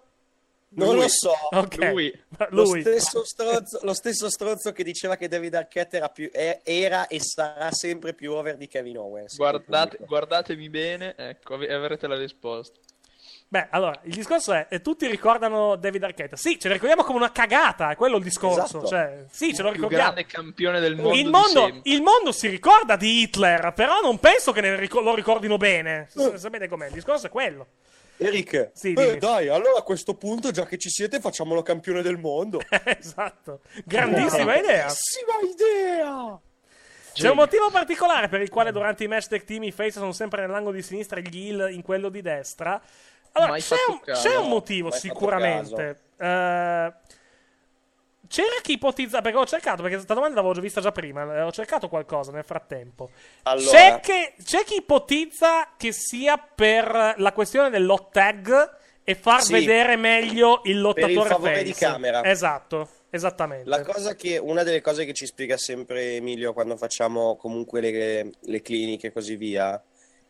Non 0.73 0.95
Lui. 0.95 1.03
lo 1.03 1.09
so. 1.09 1.33
Ok. 1.51 1.77
Lui. 1.91 2.23
Lui. 2.51 2.83
Lo, 2.85 2.91
stesso 2.91 3.25
stronzo, 3.25 3.81
lo 3.83 3.93
stesso 3.93 4.31
stronzo 4.31 4.73
che 4.73 4.85
diceva 4.85 5.17
che 5.17 5.27
David 5.27 5.55
Arquette 5.55 5.97
era, 5.97 6.09
più, 6.09 6.31
era 6.33 7.09
e 7.09 7.21
sarà 7.21 7.73
sempre 7.73 8.15
più 8.15 8.33
over 8.33 8.57
di 8.57 8.69
Kevin 8.69 8.99
Owens. 8.99 9.37
Guardate, 9.37 9.99
guardatemi 10.07 10.69
bene, 10.71 11.15
ecco, 11.17 11.55
av- 11.55 11.69
avrete 11.69 12.07
la 12.07 12.17
risposta. 12.17 12.79
Beh, 13.49 13.67
allora, 13.71 13.99
il 14.05 14.15
discorso 14.15 14.53
è, 14.53 14.69
e 14.71 14.81
tutti 14.81 15.09
ricordano 15.09 15.75
David 15.75 16.05
Arquette. 16.05 16.37
Sì, 16.37 16.57
ce 16.57 16.69
lo 16.69 16.75
ricordiamo 16.75 17.03
come 17.03 17.19
una 17.19 17.33
cagata, 17.33 17.91
è 17.91 17.97
quello 17.97 18.17
il 18.19 18.23
discorso. 18.23 18.63
Esatto. 18.79 18.87
Cioè, 18.87 19.25
sì, 19.29 19.53
ce 19.53 19.63
lo 19.63 19.71
Il 19.71 19.75
ricordiamo. 19.75 20.05
grande 20.05 20.27
campione 20.27 20.79
del 20.79 20.95
mondo. 20.95 21.19
Il 21.19 21.29
mondo, 21.29 21.81
il 21.83 22.01
mondo 22.01 22.31
si 22.31 22.47
ricorda 22.47 22.95
di 22.95 23.23
Hitler, 23.23 23.73
però 23.73 24.01
non 24.03 24.21
penso 24.21 24.53
che 24.53 24.61
ne 24.61 24.77
ricor- 24.77 25.03
lo 25.03 25.17
ricordino 25.17 25.57
bene. 25.57 26.07
S- 26.09 26.35
Sapete 26.35 26.69
com'è? 26.69 26.87
Il 26.87 26.93
discorso 26.93 27.27
è 27.27 27.29
quello. 27.31 27.67
Eric, 28.21 28.71
Sì, 28.75 28.93
eh, 28.93 28.95
dimmi. 28.95 29.19
dai, 29.19 29.49
allora 29.49 29.79
a 29.79 29.83
questo 29.83 30.15
punto, 30.15 30.51
già 30.51 30.67
che 30.67 30.77
ci 30.79 30.91
siete, 30.91 31.21
facciamolo 31.21 31.63
campione 31.63 32.03
del 32.03 32.19
mondo. 32.19 32.61
esatto. 32.85 33.61
Grandissima 33.85 34.57
idea. 34.57 34.87
Grandissima 34.87 35.39
idea. 35.53 36.41
C'è 37.13 37.29
un 37.29 37.37
motivo 37.37 37.71
particolare 37.71 38.29
per 38.29 38.41
il 38.41 38.49
quale 38.49 38.73
durante 38.73 39.05
i 39.05 39.09
match 39.09 39.27
tech 39.27 39.45
team 39.45 39.65
i 39.65 39.73
face 39.73 39.93
sono 39.93 40.13
sempre 40.13 40.47
nell'angolo 40.47 40.77
di 40.77 40.83
sinistra 40.83 41.19
e 41.19 41.23
gli 41.23 41.49
heel 41.49 41.71
in 41.73 41.83
quello 41.83 42.09
di 42.09 42.23
destra. 42.23 42.81
Allora, 43.33 43.59
c'è 43.59 43.77
un, 43.89 44.01
c'è 44.01 44.37
un 44.37 44.49
motivo 44.49 44.89
Mai 44.89 44.99
sicuramente. 44.99 46.01
Eh, 46.17 46.93
c'era 48.31 48.61
chi 48.63 48.73
ipotizza, 48.75 49.21
perché 49.23 49.37
ho 49.39 49.45
cercato, 49.45 49.83
perché 49.83 49.97
questa 49.97 50.15
domanda 50.15 50.37
l'avevo 50.37 50.55
già 50.55 50.61
vista 50.61 50.81
già 50.81 50.93
prima, 50.93 51.35
eh, 51.35 51.43
ho 51.43 51.51
cercato 51.51 51.89
qualcosa 51.89 52.31
nel 52.31 52.45
frattempo. 52.45 53.11
Allora. 53.43 53.69
C'è, 53.71 54.01
che- 54.01 54.35
c'è 54.45 54.63
chi 54.63 54.77
ipotizza 54.77 55.71
che 55.77 55.91
sia 55.93 56.37
per 56.39 57.15
la 57.17 57.33
questione 57.33 57.71
dell'hot 57.71 58.13
tag 58.13 58.79
e 59.03 59.15
far 59.17 59.43
Sì. 59.43 59.53
vedere 59.55 59.97
meglio 59.97 60.61
il 60.65 60.81
lottatore 60.81 61.13
Per 61.15 61.23
il 61.23 61.29
favore 61.29 61.53
face. 61.55 61.65
di 61.65 61.73
camera. 61.73 62.25
Esatto, 62.25 62.89
esattamente. 63.11 63.69
La 63.69 63.83
cosa 63.83 64.15
che, 64.15 64.39
una 64.39 64.63
delle 64.63 64.81
cose 64.81 65.05
che 65.05 65.13
ci 65.13 65.27
spiega 65.27 65.57
sempre 65.57 66.15
Emilio 66.15 66.53
quando 66.53 66.77
facciamo 66.77 67.35
comunque 67.37 67.81
le, 67.81 68.31
le 68.39 68.63
cliniche 68.63 69.09
e 69.09 69.13
così 69.13 69.35
via 69.35 69.83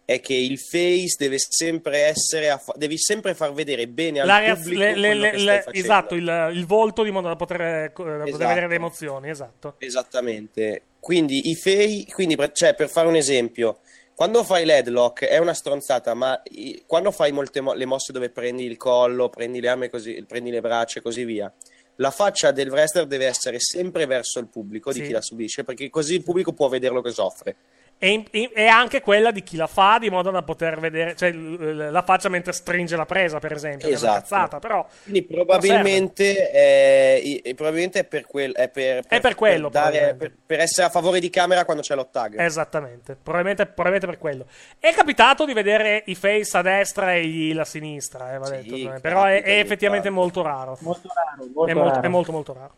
è 0.05 0.21
che 0.21 0.35
il 0.35 0.59
face 0.59 1.15
deve 1.19 1.37
sempre 1.39 1.99
essere, 2.01 2.49
fa- 2.63 2.75
devi 2.77 2.99
sempre 2.99 3.35
far 3.35 3.53
vedere 3.53 3.87
bene 3.87 4.21
al 4.21 4.27
La 4.27 4.39
reaz- 4.41 4.59
pubblico 4.63 4.81
le- 4.83 4.95
le- 4.97 5.15
le- 5.15 5.37
le- 5.39 5.65
esatto, 5.73 6.15
il, 6.17 6.51
il 6.55 6.67
volto 6.67 7.03
di 7.05 7.11
modo 7.13 7.29
da 7.29 7.37
poter, 7.37 7.61
eh, 7.61 7.83
da 7.83 7.91
poter 7.93 8.27
Esatto. 8.29 8.47
vedere 8.49 8.69
le 8.69 8.75
emozioni, 8.75 9.31
esatto. 9.31 9.75
Esattamente. 9.79 10.83
Quindi 10.99 11.49
i 11.51 11.55
fei, 11.55 12.07
quindi 12.13 12.37
per- 12.37 12.53
cioè, 12.53 12.75
per 12.75 12.89
fare 12.89 13.07
un 13.07 13.15
esempio, 13.17 13.79
quando 14.15 14.43
fai 14.45 14.65
l'headlock 14.65 15.25
è 15.25 15.39
una 15.39 15.55
stronzata, 15.55 16.13
ma 16.15 16.41
i- 16.51 16.83
quando 16.87 17.11
fai 17.13 17.31
molte 17.33 17.61
mo- 17.61 17.73
le 17.73 17.87
mosse 17.87 18.13
dove 18.13 18.31
prendi 18.31 18.65
il 18.65 18.77
collo, 18.77 19.29
prendi 19.29 19.61
le 19.61 19.69
armi 19.69 19.89
così, 19.89 20.25
prendi 20.27 20.51
le 20.51 20.61
braccia 20.61 20.99
e 20.99 21.03
così 21.03 21.25
via, 21.25 21.51
la 21.97 22.11
faccia 22.11 22.51
del 22.51 22.69
wrestler 22.71 23.07
deve 23.07 23.27
essere 23.27 23.61
sempre 23.61 24.07
verso 24.07 24.39
il 24.41 24.49
pubblico 24.49 24.93
di 24.93 24.99
Sì. 25.01 25.07
chi 25.07 25.13
la 25.13 25.23
subisce, 25.23 25.65
perché 25.65 25.89
così 25.89 26.15
il 26.15 26.23
pubblico 26.25 26.53
può 26.53 26.69
vedere 26.69 27.01
che 27.01 27.11
soffre. 27.13 27.57
E, 28.03 28.25
e 28.55 28.67
anche 28.67 29.03
quella 29.03 29.31
di 29.31 29.43
chi 29.43 29.57
la 29.59 29.67
fa, 29.67 29.99
di 30.01 30.09
modo 30.09 30.31
da 30.31 30.41
poter 30.43 30.81
vedere, 30.81 31.15
cioè 31.17 31.31
la 31.33 32.01
faccia 32.03 32.31
mentre 32.31 32.53
stringe 32.55 32.97
la 32.97 33.05
presa, 33.05 33.39
per 33.41 33.53
esempio. 33.53 33.89
è 33.89 33.93
Esatto. 33.93 34.21
cazzata, 34.21 34.59
però. 34.59 34.87
Quindi 35.03 35.23
probabilmente 35.25 36.51
è, 36.51 37.21
i- 37.23 37.37
e 37.45 37.55
probabilmente 37.55 37.99
è 38.01 38.05
per, 38.05 38.25
quel, 38.27 38.55
è 38.55 38.69
per, 38.71 39.05
È 39.07 39.21
per 39.21 39.35
quello, 39.35 39.69
dare- 39.69 39.91
probabilmente. 39.99 40.17
per- 40.29 40.33
per 40.47 40.61
essere 40.61 40.87
a 40.87 40.91
favore 40.91 41.21
di 41.21 41.29
camera 41.29 41.65
quando 41.67 41.83
c'è 41.83 41.95
l'ottag. 41.95 42.41
Esattamente, 42.41 43.17
probabilmente, 43.23 43.67
probabilmente 43.67 44.07
per 44.07 44.19
quello. 44.19 44.47
È 44.79 44.93
capitato 44.95 45.45
di 45.45 45.53
vedere 45.53 46.03
i 46.07 46.15
face 46.15 46.57
a 46.57 46.63
destra 46.63 47.15
e 47.15 47.27
gli 47.27 47.59
a 47.59 47.65
sinistra, 47.67 48.33
eh, 48.35 48.39
va 48.39 48.49
detto, 48.49 48.75
eh, 48.95 49.01
però 49.01 49.25
è, 49.25 49.43
è 49.43 49.59
effettivamente 49.59 50.09
molto 50.09 50.41
raro. 50.41 50.79
Molto 50.81 51.09
raro, 51.15 51.45
molto 51.53 51.71
è, 51.71 51.75
molto, 51.75 51.91
raro. 51.97 52.03
è 52.07 52.09
molto, 52.09 52.33
molto 52.33 52.53
raro. 52.55 52.75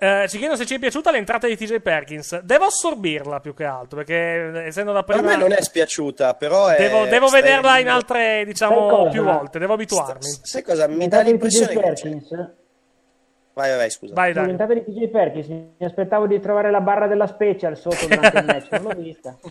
Eh, 0.00 0.26
ci 0.28 0.36
chiedono 0.38 0.56
se 0.56 0.64
ci 0.64 0.74
è 0.74 0.78
piaciuta 0.78 1.10
l'entrata 1.10 1.48
di 1.48 1.56
TJ 1.56 1.80
Perkins. 1.80 2.38
Devo 2.42 2.66
assorbirla 2.66 3.40
più 3.40 3.52
che 3.52 3.64
altro, 3.64 3.96
perché 3.98 4.14
eh, 4.54 4.66
essendo 4.66 4.92
da 4.92 5.00
A 5.00 5.02
prima. 5.02 5.22
me 5.22 5.36
non 5.36 5.52
è 5.52 5.60
spiaciuta, 5.60 6.34
però 6.34 6.68
è, 6.68 6.76
Devo, 6.78 7.04
devo 7.06 7.26
vederla 7.28 7.78
in 7.78 7.88
altre, 7.88 8.44
diciamo, 8.46 9.08
più 9.10 9.24
volte. 9.24 9.58
Devo 9.58 9.72
abituarmi. 9.72 10.22
Sai 10.42 10.62
cosa? 10.62 10.86
Mi 10.86 11.08
dà 11.08 11.22
L'entrata 11.22 11.24
di 11.24 11.30
TJ 11.30 11.30
l'impressione 11.30 11.72
che... 11.72 11.80
Perkins. 11.80 12.28
Vai, 13.58 13.70
vai, 13.70 13.76
vai, 13.78 13.90
scusa. 13.90 14.14
Vai, 14.14 14.32
dai. 14.32 14.46
L'entrata 14.46 14.72
di 14.74 14.84
TJ 14.84 15.08
Perkins. 15.08 15.48
Mi 15.48 15.74
aspettavo 15.80 16.28
di 16.28 16.38
trovare 16.38 16.70
la 16.70 16.80
barra 16.80 17.08
della 17.08 17.26
special 17.26 17.76
sotto 17.76 18.06
durante 18.06 18.38
il 18.38 18.44
match. 18.44 18.70
Non 18.70 18.82
l'ho 18.82 19.02
vista. 19.02 19.36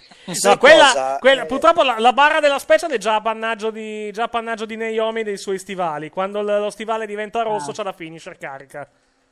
No, 0.44 0.58
quella, 0.58 1.18
quella- 1.20 1.42
Eh. 1.42 1.46
purtroppo 1.46 1.84
la, 1.84 2.00
la 2.00 2.14
barra 2.14 2.40
della 2.40 2.58
special 2.58 2.90
è 2.92 2.98
già 2.98 3.16
appannaggio 3.16 3.70
di, 3.70 4.10
già 4.14 4.24
appannaggio 4.24 4.66
di 4.66 4.78
Naomi 4.78 5.20
e 5.20 5.24
dei 5.26 5.36
suoi 5.38 5.58
stivali. 5.60 6.10
Quando 6.10 6.42
l- 6.42 6.46
lo 6.46 6.70
stivale 6.70 7.06
diventa 7.06 7.42
rosso, 7.42 7.72
Ah. 7.72 7.74
c'è 7.74 7.84
la 7.84 7.92
finisher 7.92 8.38
carica. 8.38 8.88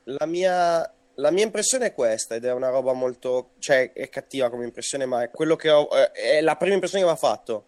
La 0.07 0.25
mia, 0.25 0.91
la 1.15 1.31
mia 1.31 1.43
impressione 1.43 1.87
è 1.87 1.93
questa, 1.93 2.35
ed 2.35 2.45
è 2.45 2.51
una 2.51 2.69
roba 2.69 2.93
molto... 2.93 3.51
cioè, 3.59 3.91
è 3.93 4.09
cattiva 4.09 4.49
come 4.49 4.65
impressione, 4.65 5.05
ma 5.05 5.23
è 5.23 5.29
quello 5.31 5.55
che 5.55 5.69
ho... 5.69 5.87
eh, 5.93 6.11
è 6.11 6.41
la 6.41 6.55
prima 6.55 6.73
impressione 6.73 7.03
che 7.03 7.09
mi 7.09 7.15
ha 7.15 7.19
fatto. 7.19 7.65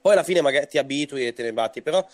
Poi 0.00 0.12
alla 0.12 0.22
fine 0.22 0.40
magari 0.40 0.66
ti 0.66 0.78
abitui 0.78 1.26
e 1.26 1.32
te 1.32 1.42
ne 1.42 1.52
batti, 1.52 1.80
però 1.80 2.04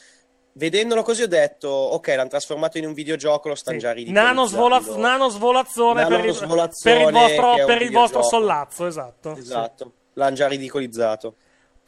vedendolo 0.52 1.02
così 1.02 1.22
ho 1.22 1.28
detto, 1.28 1.68
ok, 1.68 2.06
l'hanno 2.08 2.28
trasformato 2.28 2.78
in 2.78 2.86
un 2.86 2.92
videogioco, 2.92 3.48
lo 3.48 3.54
stanno 3.54 3.78
già 3.78 3.92
ridicolizzando. 3.92 4.28
Nano, 4.32 4.46
svola- 4.46 4.96
nano 4.96 5.28
svolazzone, 5.28 6.02
Nano 6.02 6.16
per, 6.16 6.24
il, 6.26 6.36
per 6.82 7.00
il 7.00 7.10
vostro, 7.12 7.64
per 7.66 7.82
il 7.82 7.90
vostro 7.90 8.22
sollazzo, 8.22 8.86
esatto. 8.86 9.34
sì. 9.34 9.40
Esatto, 9.40 9.92
l'hanno 10.14 10.34
già 10.34 10.46
ridicolizzato. 10.46 11.34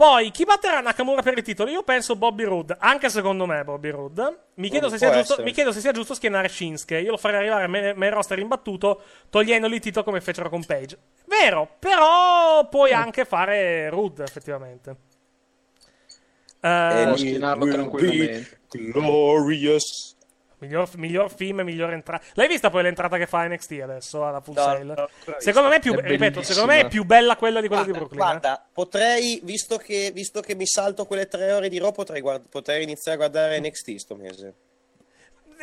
Poi, 0.02 0.32
chi 0.32 0.42
batterà 0.42 0.80
Nakamura 0.80 1.22
per 1.22 1.38
il 1.38 1.44
titolo? 1.44 1.70
Io 1.70 1.84
penso 1.84 2.16
Bobby 2.16 2.42
Roode, 2.42 2.74
anche 2.80 3.08
secondo 3.08 3.46
me 3.46 3.62
Bobby 3.62 3.90
Roode. 3.90 4.46
Mi 4.54 4.68
chiedo, 4.68 4.88
Mm, 4.88 4.90
se 4.90 4.98
sia, 4.98 5.12
giusto, 5.12 5.40
mi 5.44 5.52
chiedo 5.52 5.70
se 5.70 5.78
sia 5.78 5.92
giusto 5.92 6.14
schienare 6.14 6.48
Shinsuke. 6.48 6.98
Io 6.98 7.12
lo 7.12 7.16
farei 7.16 7.38
arrivare 7.38 7.68
main, 7.68 7.96
main 7.96 8.12
roster 8.12 8.40
imbattuto, 8.40 9.00
togliendogli 9.30 9.74
il 9.74 9.80
titolo 9.80 10.04
come 10.04 10.20
fecero 10.20 10.48
con 10.48 10.64
Page. 10.64 10.98
Vero, 11.26 11.76
però 11.78 12.68
puoi 12.68 12.92
anche 12.92 13.24
fare 13.24 13.88
Roode, 13.90 14.24
effettivamente. 14.24 14.96
Può 16.58 17.16
schienarlo 17.16 17.68
tranquillamente. 17.68 18.60
Glorious. 18.70 20.11
Miglior, 20.62 20.88
miglior 20.96 21.34
film, 21.34 21.60
miglior 21.62 21.92
entrata. 21.92 22.24
L'hai 22.34 22.46
vista 22.46 22.70
poi 22.70 22.84
l'entrata 22.84 23.16
che 23.18 23.26
fa 23.26 23.46
NXT 23.48 23.80
adesso 23.82 24.24
alla 24.24 24.40
full 24.40 24.54
No, 24.54 24.62
sale? 24.62 24.84
no, 24.84 25.08
secondo 25.38 25.68
me, 25.68 25.76
è 25.76 25.80
più, 25.80 25.92
È 25.94 26.06
ripeto, 26.06 26.40
secondo 26.42 26.72
me 26.72 26.80
è 26.80 26.88
più 26.88 27.04
bella 27.04 27.36
quella 27.36 27.60
di 27.60 27.66
quella 27.66 27.82
di 27.84 27.90
Brooklyn. 27.90 28.20
eh. 28.20 28.24
Guarda, 28.24 28.64
potrei, 28.72 29.40
visto 29.42 29.76
che, 29.76 30.12
visto 30.14 30.40
che 30.40 30.54
mi 30.54 30.66
salto 30.66 31.04
quelle 31.04 31.26
tre 31.26 31.50
ore 31.52 31.68
di 31.68 31.78
Raw, 31.78 31.90
potrei, 31.90 32.20
guard- 32.20 32.46
potrei 32.48 32.82
iniziare 32.84 33.16
a 33.16 33.28
guardare 33.28 33.58
NXT 33.60 33.94
sto 33.96 34.14
mese. 34.14 34.54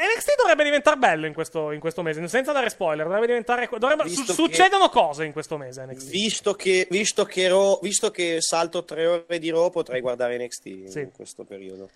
NXT 0.01 0.35
dovrebbe 0.37 0.63
diventare 0.63 0.95
bello 0.97 1.25
in 1.25 1.33
questo, 1.33 1.71
in 1.71 1.79
questo 1.81 2.01
mese, 2.01 2.25
senza 2.29 2.51
dare 2.53 2.69
spoiler. 2.69 3.05
Dovrebbe 3.05 3.25
diventare. 3.27 3.67
dovrebbe- 3.77 4.07
su- 4.07 4.23
che- 4.25 4.31
succedono 4.33 4.87
cose 4.89 5.25
in 5.25 5.33
questo 5.33 5.57
mese. 5.57 5.83
NXT. 5.85 6.09
Visto 6.09 6.53
che, 6.53 6.87
visto, 6.89 7.25
che 7.25 7.47
Raw- 7.49 7.81
visto 7.81 8.09
che 8.11 8.37
salto 8.39 8.85
tre 8.85 9.05
ore 9.05 9.39
di 9.39 9.49
Raw, 9.49 9.69
potrei 9.69 9.99
guardare 9.99 10.37
NXT 10.37 10.85
Sì. 10.87 10.99
in 10.99 11.11
questo 11.11 11.43
periodo. 11.43 11.89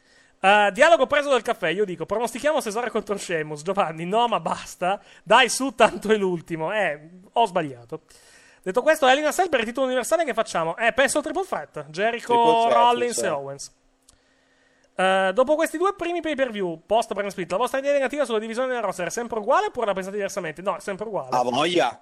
Uh, 0.44 0.72
dialogo 0.72 1.08
preso 1.08 1.30
dal 1.30 1.42
caffè. 1.42 1.70
Io 1.70 1.86
dico: 1.86 2.06
pronostichiamo 2.06 2.62
Cesare 2.62 2.90
contro 2.90 3.18
Sheamus. 3.18 3.62
Giovanni, 3.62 4.04
no, 4.04 4.28
ma 4.28 4.42
basta. 4.42 5.00
Dai, 5.24 5.48
su, 5.48 5.74
tanto 5.74 6.10
è 6.10 6.18
l'ultimo. 6.18 6.74
Eh, 6.74 7.00
ho 7.32 7.46
sbagliato. 7.46 8.02
Detto 8.62 8.82
questo, 8.82 9.08
Elina 9.08 9.32
Cell 9.32 9.48
per 9.48 9.62
il 9.62 9.66
titolo 9.68 9.86
universale 9.86 10.26
che 10.26 10.34
facciamo? 10.34 10.76
Eh, 10.76 10.92
penso 10.92 11.20
al 11.20 11.24
triple 11.24 11.46
threat: 11.46 11.86
Jericho, 11.88 12.34
Triple 12.34 12.62
threat, 12.62 12.74
Rollins 12.74 13.18
sì. 13.18 13.26
e 13.26 13.30
Owens. 13.30 13.76
Uh, 14.96 15.32
dopo 15.32 15.56
questi 15.56 15.78
due 15.78 15.96
primi 15.96 16.20
pay 16.20 16.36
per 16.36 16.52
view, 16.52 16.82
post 16.86 17.14
brand 17.14 17.32
split, 17.32 17.50
la 17.50 17.58
vostra 17.58 17.80
idea 17.80 17.94
negativa 17.94 18.26
sulla 18.26 18.38
divisione 18.38 18.68
del 18.68 18.82
roster 18.82 19.08
è 19.08 19.10
sempre 19.10 19.40
uguale 19.40 19.68
oppure 19.68 19.86
la 19.86 19.94
pensate 19.94 20.18
diversamente? 20.18 20.62
No, 20.62 20.76
è 20.76 20.82
sempre 20.82 21.08
uguale. 21.08 21.30
A 21.32 21.42
voglia! 21.42 22.00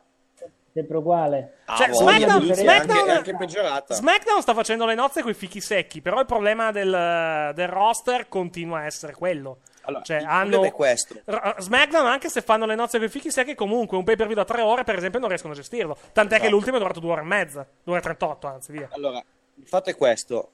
Sempre 0.74 0.98
uguale. 0.98 1.58
Cioè, 1.76 1.88
A 1.88 1.92
voglia, 1.92 2.18
SmackDown, 2.18 2.40
Luigi, 2.40 2.54
SmackDown- 2.62 3.00
anche, 3.00 3.12
anche 3.12 3.36
peggiorata. 3.36 3.94
SmackDown 3.94 4.42
sta 4.42 4.54
facendo 4.54 4.86
le 4.86 4.96
nozze 4.96 5.22
con 5.22 5.32
i 5.32 5.34
fichi 5.34 5.60
secchi, 5.60 6.02
però 6.02 6.20
il 6.20 6.26
problema 6.26 6.72
del, 6.72 7.52
del 7.54 7.68
roster 7.68 8.28
continua 8.30 8.80
a 8.80 8.86
essere 8.86 9.14
quello. 9.14 9.58
cioè, 10.04 10.18
il 10.20 10.26
hanno... 10.26 10.64
è 10.64 10.72
questo. 10.72 11.16
SmackDown, 11.58 12.06
anche 12.06 12.30
se 12.30 12.42
fanno 12.42 12.66
le 12.66 12.76
nozze 12.76 12.98
con 13.00 13.08
i 13.08 13.10
fichi 13.10 13.32
secchi, 13.32 13.54
comunque 13.56 13.98
un 13.98 14.04
pay 14.06 14.16
per 14.16 14.28
view 14.28 14.38
da 14.38 14.46
tre 14.46 14.62
ore, 14.62 14.84
per 14.84 14.96
esempio, 14.96 15.20
non 15.20 15.28
riescono 15.28 15.52
a 15.54 15.56
gestirlo. 15.58 15.98
Tant'è 16.14 16.36
che 16.36 16.42
Esatto. 16.44 16.52
l'ultimo 16.52 16.76
è 16.78 16.80
durato 16.80 17.00
due 17.02 17.12
ore 17.12 17.22
e 17.22 17.26
mezza, 17.26 17.68
due 17.84 17.94
ore 17.94 18.00
e 18.00 18.04
38, 18.04 18.48
anzi, 18.48 18.72
via. 18.72 18.88
Allora, 18.94 19.22
il 19.56 19.68
fatto 19.68 19.90
è 19.90 19.96
questo. 19.98 20.52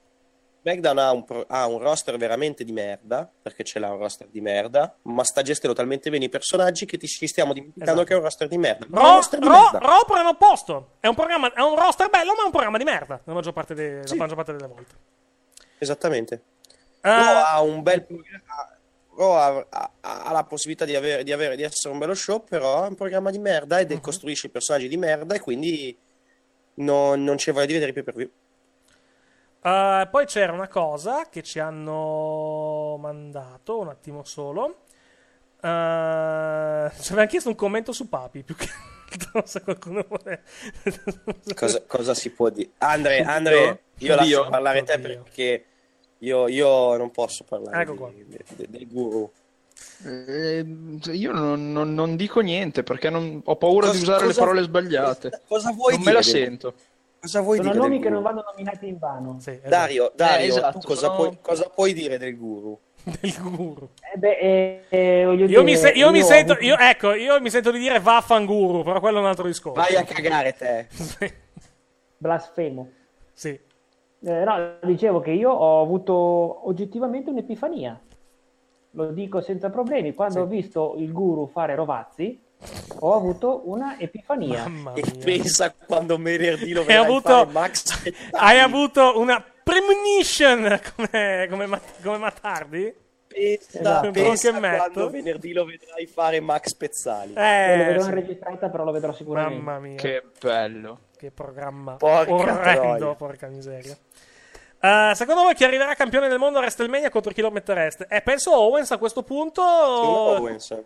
SmackDown 0.60 0.98
ha 0.98 1.12
un, 1.12 1.24
pro- 1.24 1.44
ha 1.48 1.66
un 1.66 1.78
roster 1.78 2.16
veramente 2.16 2.64
di 2.64 2.72
merda, 2.72 3.30
perché 3.42 3.62
ce 3.64 3.78
l'ha 3.78 3.90
un 3.90 3.98
roster 3.98 4.26
di 4.28 4.40
merda, 4.40 4.96
ma 5.02 5.22
sta 5.24 5.42
gestendo 5.42 5.74
talmente 5.76 6.10
bene 6.10 6.24
i 6.26 6.28
personaggi 6.28 6.84
che 6.84 6.96
ti 6.98 7.06
ci 7.06 7.26
stiamo 7.26 7.52
dimenticando 7.52 7.92
Esatto. 7.92 8.06
che 8.06 8.12
è 8.14 8.16
un 8.16 8.22
roster 8.22 8.48
di 8.48 8.58
merda. 8.58 8.84
È 8.86 8.88
Raw, 8.90 9.14
roster 9.16 9.38
di 9.38 9.46
Raw, 9.46 9.62
merda. 9.62 9.78
Raw 9.78 10.04
primo 10.04 10.34
posto. 10.36 10.90
È 11.00 11.06
un, 11.06 11.14
programma, 11.14 11.52
è 11.52 11.60
un 11.60 11.76
roster 11.78 12.10
bello, 12.10 12.34
ma 12.34 12.42
è 12.42 12.44
un 12.46 12.50
programma 12.50 12.78
di 12.78 12.84
merda, 12.84 13.20
la 13.24 13.32
maggior 13.32 13.52
parte, 13.52 13.74
de- 13.74 14.02
la 14.06 14.14
maggior 14.16 14.36
parte 14.36 14.52
delle 14.52 14.66
volte. 14.66 14.94
Esattamente. 15.78 16.34
Eh, 17.00 17.08
Raw 17.08 17.42
ha 17.46 17.60
un 17.62 17.82
bel 17.82 18.04
programma. 18.04 18.72
Ha, 19.20 19.66
ha- 19.68 19.90
ha 20.26 20.32
la 20.32 20.44
possibilità 20.44 20.84
di, 20.84 20.94
avere, 20.94 21.24
di, 21.24 21.32
avere- 21.32 21.56
di 21.56 21.62
essere 21.64 21.92
un 21.92 21.98
bello 21.98 22.14
show, 22.14 22.44
però 22.44 22.84
è 22.84 22.88
un 22.88 22.94
programma 22.94 23.30
di 23.32 23.38
merda 23.40 23.80
ed 23.80 23.90
Mhm. 23.90 24.00
costruisce 24.00 24.46
i 24.46 24.50
personaggi 24.50 24.86
di 24.86 24.96
merda 24.96 25.34
e 25.34 25.40
quindi 25.40 25.96
non, 26.74 27.24
non 27.24 27.34
c'è 27.34 27.52
voglia 27.52 27.66
di 27.66 27.72
vedere 27.72 27.90
i 27.90 27.94
pay 27.94 28.02
per 28.04 28.14
view. 28.14 28.30
Eh, 29.60 30.08
poi 30.10 30.26
c'era 30.26 30.52
una 30.52 30.68
cosa 30.68 31.28
che 31.28 31.42
ci 31.42 31.58
hanno 31.58 32.96
mandato, 33.00 33.78
un 33.80 33.88
attimo 33.88 34.24
solo. 34.24 34.82
Eh, 35.60 36.90
ci 37.00 37.08
avevano 37.12 37.26
chiesto 37.28 37.48
un 37.48 37.54
commento 37.56 37.92
su 37.92 38.08
Papi, 38.08 38.42
più 38.44 38.54
che 38.54 38.68
altro, 39.12 39.42
se 39.46 39.62
qualcuno 39.62 40.04
vuole... 40.08 40.42
Cosa, 41.54 41.82
cosa 41.86 42.14
si 42.14 42.30
può 42.30 42.48
dire? 42.50 42.70
Andre, 42.78 43.22
Andre 43.22 43.82
io 43.98 44.14
lascio 44.14 44.40
Oddio. 44.40 44.50
parlare 44.50 44.82
te 44.84 44.92
Oddio. 44.94 45.22
perché 45.22 45.64
io, 46.18 46.46
io 46.48 46.96
non 46.96 47.10
posso 47.10 47.44
parlare 47.44 47.82
Ecco 47.82 47.92
di- 47.92 47.98
qua. 47.98 48.10
de- 48.14 48.44
de- 48.56 48.66
del 48.68 48.86
guru. 48.88 49.30
Eh, 50.04 50.64
io 51.12 51.32
non, 51.32 51.72
non- 51.72 51.94
non 51.94 52.14
dico 52.16 52.40
niente 52.40 52.82
perché 52.84 53.10
non- 53.10 53.40
ho 53.44 53.56
paura 53.56 53.86
Cosa- 53.88 53.98
di 53.98 54.02
usare 54.04 54.24
cosa- 54.26 54.32
le 54.32 54.38
parole 54.46 54.62
sbagliate. 54.62 55.42
Cosa 55.48 55.72
vuoi 55.72 55.92
non 55.94 56.00
dire 56.02 56.10
me 56.12 56.16
la 56.16 56.22
sento. 56.22 56.74
Cosa 57.20 57.40
vuoi 57.40 57.56
Sono 57.56 57.70
dire 57.70 57.82
nomi 57.82 57.96
che 57.98 58.02
guru? 58.08 58.14
non 58.14 58.22
vanno 58.22 58.44
nominati 58.48 58.86
in 58.86 58.98
vano. 58.98 59.36
esatto. 59.38 59.68
Dario, 59.68 60.12
Dario, 60.14 60.44
Eh, 60.44 60.48
esatto, 60.48 60.78
tu 60.78 60.86
cosa, 60.86 61.06
sono- 61.06 61.16
puoi, 61.16 61.38
cosa 61.40 61.68
puoi 61.68 61.92
dire 61.92 62.16
del 62.18 62.36
guru? 62.36 62.78
del 63.20 63.34
guru. 63.40 63.88
Eh 64.14 64.18
beh, 64.18 64.38
eh, 64.38 64.82
eh, 64.88 65.20
Io, 65.34 65.46
dire, 65.46 65.62
mi, 65.62 65.76
se- 65.76 65.90
io 65.90 66.10
mi 66.12 66.20
ho 66.20 66.24
sento, 66.24 66.56
io, 66.60 66.76
ecco, 66.78 67.14
io 67.14 67.40
mi 67.40 67.50
sento 67.50 67.70
di 67.72 67.78
dire 67.80 67.98
vaffanguru, 67.98 68.82
però 68.84 69.00
quello 69.00 69.18
è 69.18 69.20
un 69.20 69.26
altro 69.26 69.46
discorso. 69.46 69.80
Vai 69.80 69.96
a 69.96 70.04
cagare 70.04 70.52
te. 70.54 70.86
Blasfemo. 72.18 72.88
Sì. 73.32 73.48
Eh, 74.20 74.44
no, 74.44 74.74
dicevo 74.82 75.20
che 75.20 75.30
io 75.30 75.50
ho 75.50 75.80
avuto 75.82 76.68
oggettivamente 76.68 77.30
un'epifania. 77.30 77.98
Lo 78.92 79.10
dico 79.12 79.40
senza 79.40 79.70
problemi. 79.70 80.14
Quando 80.14 80.42
ho 80.42 80.46
visto 80.46 80.94
il 80.98 81.12
guru 81.12 81.46
fare 81.46 81.74
Rovazzi, 81.76 82.40
ho 83.00 83.14
avuto 83.14 83.62
una 83.68 83.98
epifania. 83.98 84.62
Mamma 84.68 84.94
E 84.94 85.02
pensa 85.22 85.72
quando 85.72 86.16
venerdì 86.18 86.72
lo 86.72 86.80
vedrai 86.84 87.04
avuto, 87.04 87.28
fare 87.28 87.50
Max 87.52 88.12
hai 88.32 88.58
avuto 88.58 89.18
una 89.18 89.44
premonition 89.62 90.80
come, 90.96 91.46
come, 91.48 91.80
come 92.02 92.18
Matardi? 92.18 92.94
Pensa, 93.28 93.78
Esatto. 93.78 94.10
pensa 94.10 94.58
quando 94.58 95.10
venerdì 95.10 95.52
lo 95.52 95.64
vedrai 95.66 96.06
fare 96.06 96.40
Max 96.40 96.74
Pezzali. 96.74 97.34
Eh, 97.34 97.76
lo 97.76 97.84
vedrò 97.84 98.00
sì. 98.02 98.08
in 98.08 98.14
registrata, 98.14 98.68
però 98.70 98.84
lo 98.84 98.90
vedrò 98.90 99.12
sicuramente. 99.12 99.62
mamma 99.62 99.78
mia. 99.78 99.96
Che 99.96 100.22
bello. 100.40 101.00
Che 101.16 101.30
programma 101.30 101.96
Porca 101.96 102.32
orrendo, 102.32 102.96
troia. 102.96 103.14
porca 103.14 103.46
miseria. 103.48 103.96
Eh, 104.80 105.12
secondo 105.14 105.42
voi 105.42 105.54
chi 105.54 105.64
arriverà 105.64 105.94
campione 105.94 106.28
del 106.28 106.38
mondo 106.38 106.58
a 106.58 106.60
WrestleMania 106.62 107.10
contro 107.10 107.32
chi 107.32 107.40
lo 107.42 107.50
mettereste? 107.50 108.06
Eh, 108.08 108.22
penso 108.22 108.56
Owens 108.56 108.90
a 108.92 108.98
questo 108.98 109.22
punto 109.22 109.60
Secondo 109.62 110.40
Owens. 110.40 110.76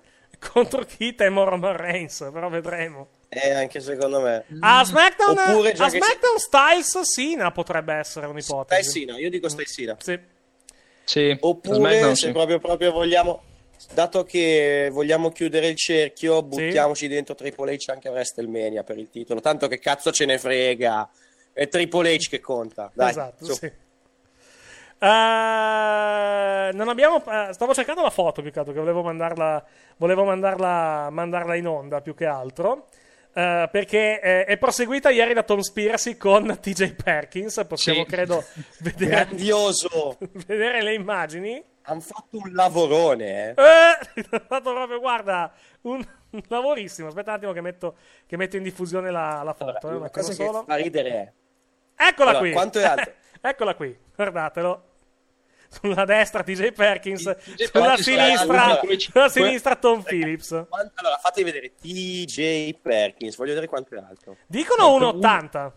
Contro 0.51 0.85
chi 0.85 1.15
temo 1.15 1.45
Roman 1.45 1.77
Reigns, 1.77 2.29
però 2.33 2.49
vedremo. 2.49 3.09
Eh, 3.29 3.53
anche 3.53 3.81
secondo 3.81 4.21
me. 4.21 4.45
A 4.61 4.85
SmackDown, 4.85 5.39
Oppure 5.39 5.73
già 5.73 5.87
a 5.87 5.89
che 5.91 5.99
SmackDown 5.99 6.39
Styles 6.39 7.01
Sina 7.01 7.51
potrebbe 7.51 7.95
essere 7.95 8.27
un'ipotesi. 8.27 8.83
Stai 8.83 9.01
Sina, 9.01 9.19
io 9.19 9.31
dico 9.31 9.49
stai 9.49 9.67
Sina. 9.67 9.97
Sì. 10.01 10.19
Sì, 11.05 11.37
Oppure 11.41 11.77
SmackDown, 11.77 12.15
se 12.15 12.27
sì. 12.27 12.33
proprio, 12.33 12.59
proprio 12.59 12.93
vogliamo, 12.93 13.43
dato 13.95 14.25
che 14.25 14.91
vogliamo 14.93 15.31
chiudere 15.31 15.69
il 15.69 15.77
cerchio, 15.77 16.43
buttiamoci 16.43 17.09
dentro 17.09 17.35
Triple 17.35 17.75
H 17.75 17.91
anche 17.91 18.09
a 18.09 18.11
WrestleMania 18.11 18.83
per 18.83 18.99
il 18.99 19.09
titolo. 19.11 19.41
Tanto 19.41 19.69
che 19.69 19.79
cazzo 19.79 20.11
ce 20.13 20.27
ne 20.27 20.39
frega. 20.39 21.09
È 21.55 21.69
Triple 21.69 22.15
H 22.15 22.29
che 22.29 22.41
conta. 22.41 22.91
Dai, 22.95 23.11
esatto, 23.11 23.45
su. 23.45 23.53
sì. 23.55 23.73
Eh, 25.03 26.71
non 26.73 26.89
abbiamo, 26.89 27.23
eh, 27.27 27.53
stavo 27.53 27.75
cercando 27.75 28.03
la 28.03 28.11
foto 28.11 28.41
più 28.41 28.53
che 28.53 28.59
altro, 28.61 28.73
che 28.73 28.79
volevo 28.79 29.03
mandarla, 29.03 29.65
volevo 29.97 30.25
mandarla, 30.25 31.09
mandarla 31.11 31.55
in 31.57 31.67
onda 31.67 32.01
più 32.01 32.15
che 32.15 32.25
altro. 32.27 32.87
eh, 33.35 33.69
perché 33.73 34.21
eh, 34.21 34.45
è 34.45 34.57
proseguita 34.59 35.09
ieri 35.11 35.33
la 35.35 35.43
Tom 35.43 35.59
Spiracy 35.61 36.17
con 36.17 36.57
TJ 36.61 36.95
Perkins. 36.95 37.65
Possiamo, 37.67 38.01
Sì. 38.05 38.07
credo, 38.07 38.45
vedere, 38.81 39.11
Grandioso. 39.11 40.19
vedere 40.47 40.83
le 40.83 40.95
immagini. 40.95 41.65
Hanno 41.85 42.01
fatto 42.01 42.37
un 42.37 42.53
lavorone, 42.53 43.49
eh. 43.49 43.55
Eh, 43.57 44.23
ho 44.37 44.43
fatto 44.47 44.73
proprio, 44.73 45.01
guarda, 45.01 45.53
un, 45.83 46.05
un 46.31 46.43
lavorissimo. 46.47 47.09
Aspetta 47.09 47.31
un 47.31 47.37
attimo 47.39 47.53
che 47.53 47.61
metto, 47.61 47.97
che 48.27 48.37
metto 48.37 48.57
in 48.57 48.63
diffusione 48.63 49.11
la, 49.11 49.43
la 49.43 49.53
foto. 49.55 49.89
eh, 49.89 49.95
un 49.95 50.01
La 50.01 50.07
attimo 50.07 50.25
cosa 50.27 50.29
che 50.29 50.45
solo. 50.47 50.63
fa 50.65 50.75
ridere 50.77 51.11
è 51.11 51.33
Eccola 52.09 52.31
Allora, 52.31 52.45
qui. 52.45 52.53
quanto 52.53 52.79
è 52.79 52.85
alto? 52.85 53.13
Eccola 53.41 53.75
qui, 53.75 53.99
guardatelo. 54.15 54.85
Sulla 55.73 56.05
destra 56.05 56.43
TJ 56.43 56.73
Perkins, 56.73 57.23
TJ 57.23 57.65
sulla 57.65 57.85
Perkins, 57.95 58.01
sinistra, 58.03 58.65
allora, 58.65 58.81
sulla 58.99 59.29
sinistra 59.31 59.77
Tom 59.77 60.03
Phillips. 60.03 60.67
Quanto- 60.69 60.93
Allora, 60.97 61.17
fate 61.17 61.43
vedere 61.45 61.73
TJ 61.81 62.75
Perkins. 62.81 63.37
Voglio 63.37 63.51
vedere 63.51 63.69
quanto 63.69 63.95
è 63.95 63.99
alto. 63.99 64.37
Dicono 64.47 64.99
1,80. 64.99 65.73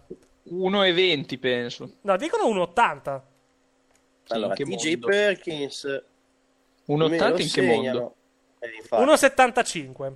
1,20 0.51 1.39
penso. 1.39 1.91
No, 2.01 2.17
dicono 2.17 2.43
1,80. 2.49 3.21
Allora, 4.27 4.53
TJ 4.53 4.89
mondo? 4.91 5.07
Perkins. 5.07 5.85
1,80 6.87 7.09
me 7.09 7.17
lo 7.17 7.37
in 7.37 7.51
che 7.51 7.61
mondo? 7.61 8.15
Eh, 8.59 8.69
infatti. 8.79 9.03
1,75. 9.03 10.13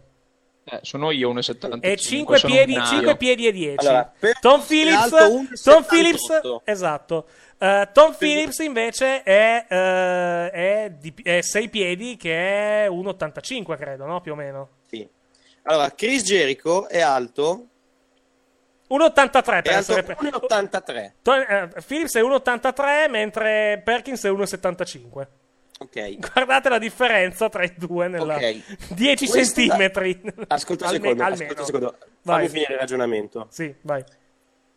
Eh, 0.66 0.80
sono 0.84 1.10
io 1.10 1.34
1,75. 1.34 1.80
E 1.82 1.96
5 1.98 2.38
sono 2.38 2.54
piedi, 2.54 2.76
un 2.76 2.86
5 2.86 3.02
naio. 3.06 3.18
piedi 3.18 3.48
e 3.48 3.52
10. 3.52 3.88
Allora, 3.88 4.14
Tom 4.40 4.62
Phillips, 4.62 5.14
alto 5.14 5.16
1,78. 5.18 5.64
Tom 5.64 5.84
Phillips, 5.86 6.42
esatto. 6.66 7.28
Eh, 7.62 7.90
Tom 7.92 8.16
Phillips 8.18 8.60
invece 8.60 9.22
è, 9.22 9.66
eh, 9.68 10.50
è, 10.52 10.92
di, 10.98 11.14
è 11.22 11.42
6 11.42 11.70
piedi 11.70 12.16
che 12.16 12.86
è 12.86 12.88
1,85 12.90 13.76
credo, 13.78 14.06
no? 14.06 14.22
Più 14.22 14.32
o 14.32 14.36
meno. 14.36 14.70
Sì. 14.90 15.08
Allora, 15.64 15.92
Chris 15.92 16.24
Jericho 16.24 16.88
è 16.88 17.02
alto 17.02 17.66
1,83 18.90 19.62
per 19.62 19.72
essere 19.74 20.04
pre- 20.04 20.16
1,83. 20.20 21.12
To- 21.22 21.34
eh, 21.34 21.70
Phillips 21.86 22.16
è 22.16 22.22
1,83 22.22 23.10
mentre 23.10 23.82
Perkins 23.84 24.24
è 24.24 24.30
1,75. 24.32 25.28
Ok. 25.82 26.18
Guardate 26.34 26.70
la 26.70 26.78
differenza 26.80 27.50
tra 27.50 27.64
i 27.64 27.74
due 27.78 28.08
nella 28.08 28.36
Ok. 28.36 28.94
10 28.94 29.28
Questa- 29.28 29.62
centimetri. 29.62 30.20
Ascolta 30.48 30.86
un 30.86 30.92
secondo, 30.92 31.24
almeno. 31.24 31.44
ascolta 31.52 31.60
un 31.62 31.66
secondo. 31.66 31.98
Vai. 32.24 32.36
Fammi 32.38 32.50
finire 32.50 32.74
il 32.74 32.80
ragionamento. 32.80 33.48
Sì, 33.50 33.74
vai. 33.82 34.04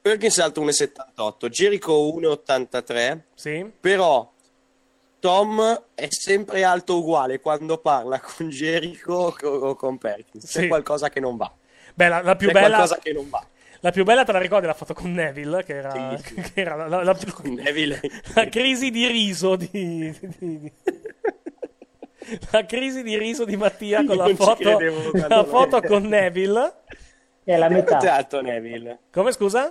Perkins 0.03 0.39
è 0.39 0.43
alto 0.43 0.63
1,78, 0.65 1.47
Jericho 1.49 1.93
1,83. 2.19 3.21
Sì. 3.35 3.71
Però 3.81 4.31
Tom 5.21 5.85
è 5.95 6.09
sempre 6.11 6.65
alto 6.65 6.99
uguale 6.99 7.39
quando 7.41 7.79
parla 7.79 8.19
con 8.21 8.49
Jericho 8.49 9.33
o 9.41 9.75
con 9.77 9.99
Perkins. 9.99 10.45
C'è 10.51 10.63
Sì. 10.63 10.67
qualcosa 10.69 11.09
che 11.09 11.21
non 11.21 11.37
va. 11.37 11.51
Beh, 11.95 12.09
la, 12.09 12.21
la 12.23 12.35
più 12.35 12.49
C'è 12.49 12.53
bella 12.55 12.69
qualcosa 12.77 12.99
che 12.99 13.13
non 13.13 13.29
va. 13.31 13.47
La 13.85 13.91
più 13.93 14.05
bella 14.05 14.25
te 14.25 14.33
la 14.33 14.39
ricordi 14.39 14.67
la 14.67 14.75
foto 14.75 14.93
con 14.95 15.13
Neville, 15.13 15.63
che 15.65 15.75
era, 15.77 16.17
che 16.23 16.51
era 16.61 16.75
la, 16.75 16.87
la- 16.89 17.03
la- 17.05 17.17
Neville. 17.45 18.01
la 18.35 18.49
crisi 18.49 18.91
di 18.91 19.07
riso 19.07 19.55
di, 19.57 19.71
di- 19.71 20.19
di- 20.39 20.73
la 22.51 22.65
crisi 22.65 23.03
di 23.03 23.17
riso 23.19 23.45
di 23.45 23.57
Mattia 23.57 24.05
con 24.05 24.17
la 24.17 24.25
Non 24.25 24.37
ci 24.37 24.43
foto, 24.43 24.79
la 25.29 25.45
foto 25.45 25.81
con 25.83 26.03
Neville. 26.05 26.73
È 27.45 27.57
la 27.57 27.69
metà. 27.69 27.99
alto 27.99 28.41
Neville? 28.41 28.99
Come 29.13 29.33
scusa? 29.33 29.71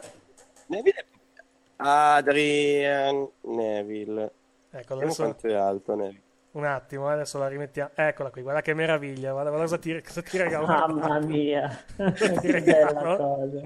Neville 0.72 1.06
Adrian 1.78 3.28
Neville. 3.42 4.32
Ecco, 4.72 4.94
adesso 4.94 5.24
quanto 5.24 5.48
è 5.48 5.54
alto 5.54 5.96
Neville. 5.96 6.22
un 6.52 6.66
attimo, 6.66 7.10
eh, 7.10 7.14
adesso 7.14 7.38
la 7.38 7.48
rimettiamo. 7.48 7.92
Eccola 7.96 8.30
qui, 8.30 8.42
guarda 8.42 8.62
che 8.62 8.74
meraviglia. 8.74 9.32
Guarda, 9.32 9.50
guarda 9.50 9.66
cosa 9.68 9.78
ti, 9.80 10.02
cosa 10.02 10.22
ti 10.22 10.38
regalo. 10.38 10.66
Mamma 10.68 11.20
mia, 11.20 11.84
che 11.96 12.62
bella 12.62 12.94
cosa. 12.94 13.62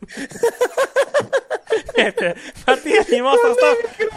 Niente, 1.96 2.34
Mattia 2.66 3.02
gli 3.08 3.20
mostra, 3.20 3.52
sta, 3.52 3.66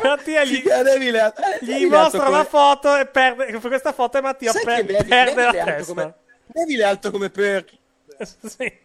Mattia 0.07 0.43
gli, 0.43 0.61
Neville, 0.65 1.33
gli 1.61 1.71
è 1.71 1.83
alto 1.83 1.87
mostra 1.97 2.23
come- 2.25 2.37
la 2.37 2.43
foto 2.43 2.95
e 2.97 3.05
perde. 3.05 3.45
Per 3.45 3.59
questa 3.61 3.91
foto 3.93 4.17
e 4.17 4.21
Mattia 4.21 4.51
per- 4.51 4.65
Neville- 4.65 5.03
perde 5.05 5.33
Neville 5.35 5.57
la 5.57 5.63
testa. 5.63 5.93
come- 5.93 6.13
Neville 6.53 6.83
è 6.83 6.85
alto 6.85 7.11
come 7.11 7.29
Perkins. 7.29 7.79
sì. 8.45 8.77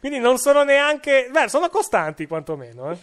Quindi 0.00 0.18
non 0.18 0.38
sono 0.38 0.62
neanche. 0.62 1.28
Beh, 1.30 1.48
sono 1.48 1.68
costanti 1.68 2.26
quantomeno. 2.26 2.90
Eh. 2.90 2.98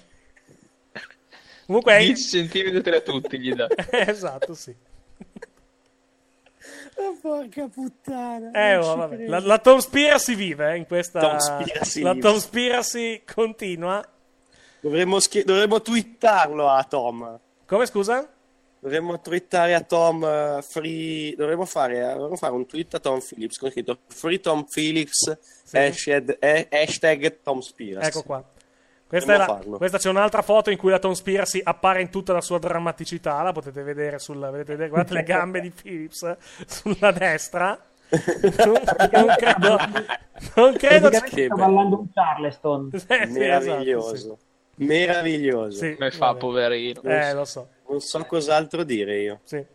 Comunque. 1.65 1.99
10 1.99 2.21
centimetri 2.21 2.95
a 2.95 3.01
tutti 3.01 3.39
gli 3.39 3.53
dà. 3.53 3.67
esatto, 3.91 4.53
sì. 4.53 4.75
Oh, 6.95 7.17
porca 7.21 7.67
puttana. 7.67 8.51
Eh, 8.51 8.75
oh. 8.75 9.09
La, 9.27 9.39
la 9.39 9.57
Tomspiracy 9.59 10.35
vive 10.35 10.73
eh, 10.73 10.77
in 10.77 10.85
questa. 10.85 11.19
Tomspiracy 11.19 12.01
la. 12.01 12.15
Tomspiracy 12.15 13.23
continua. 13.23 14.05
Dovremmo, 14.81 15.19
schi- 15.19 15.43
dovremmo 15.43 15.81
twittarlo 15.81 16.69
a 16.69 16.83
Tom. 16.83 17.39
Come 17.65 17.85
scusa? 17.85 18.27
Dovremmo 18.83 19.21
twittare 19.21 19.75
a 19.75 19.81
Tom 19.81 20.23
eh, 20.23 20.59
free. 20.67 21.35
Dovremmo 21.35 21.65
fare, 21.65 21.97
eh, 21.99 22.13
dovremmo 22.13 22.35
fare 22.35 22.53
un 22.53 22.65
tweet 22.65 22.95
a 22.95 22.99
Tom 22.99 23.19
Phillips 23.19 23.57
con 23.59 23.69
scritto 23.69 23.99
Free 24.07 24.39
Tom 24.39 24.65
Phillips 24.65 25.37
hashtag, 25.71 26.37
eh, 26.39 26.67
hashtag 26.71 27.41
Tom 27.43 27.59
Spears. 27.59 28.07
Ecco 28.07 28.23
qua. 28.23 28.43
Questa, 29.07 29.37
la- 29.37 29.61
questa 29.77 29.97
c'è 29.99 30.09
un'altra 30.09 30.41
foto 30.41 30.71
in 30.71 30.77
cui 30.77 30.89
la 30.89 30.97
Tomspiracy 30.97 31.59
appare 31.63 32.01
in 32.01 32.09
tutta 32.09 32.33
la 32.33 32.41
sua 32.41 32.57
drammaticità. 32.59 33.41
La 33.43 33.51
potete 33.51 33.83
vedere 33.83 34.17
sulla. 34.19 34.49
Vedete, 34.49 34.87
guardate 34.87 35.13
le 35.13 35.23
gambe 35.23 35.59
di 35.61 35.69
Phillips 35.69 36.37
sulla 36.65 37.11
destra. 37.11 37.77
non, 38.09 38.81
non 39.11 39.35
credo. 39.37 39.77
Non 40.55 40.73
credo. 40.73 41.09
Praticamente 41.09 41.45
sta 41.45 41.55
ballando 41.55 41.99
un 41.99 42.07
Charleston. 42.13 42.89
Eh, 42.93 42.99
sì, 43.27 43.37
Meraviglioso. 43.37 44.13
esatto, 44.15 44.37
Meraviglioso. 44.75 45.77
Sì, 45.77 45.95
Come 45.95 46.11
fa, 46.11 46.33
poverino? 46.35 47.01
Eh, 47.03 47.33
lo 47.33 47.45
so. 47.45 47.67
Non 47.91 47.99
so 47.99 48.23
cos'altro 48.23 48.85
dire 48.85 49.19
io. 49.19 49.41
Sì. 49.43 49.57
Eh, 49.57 49.65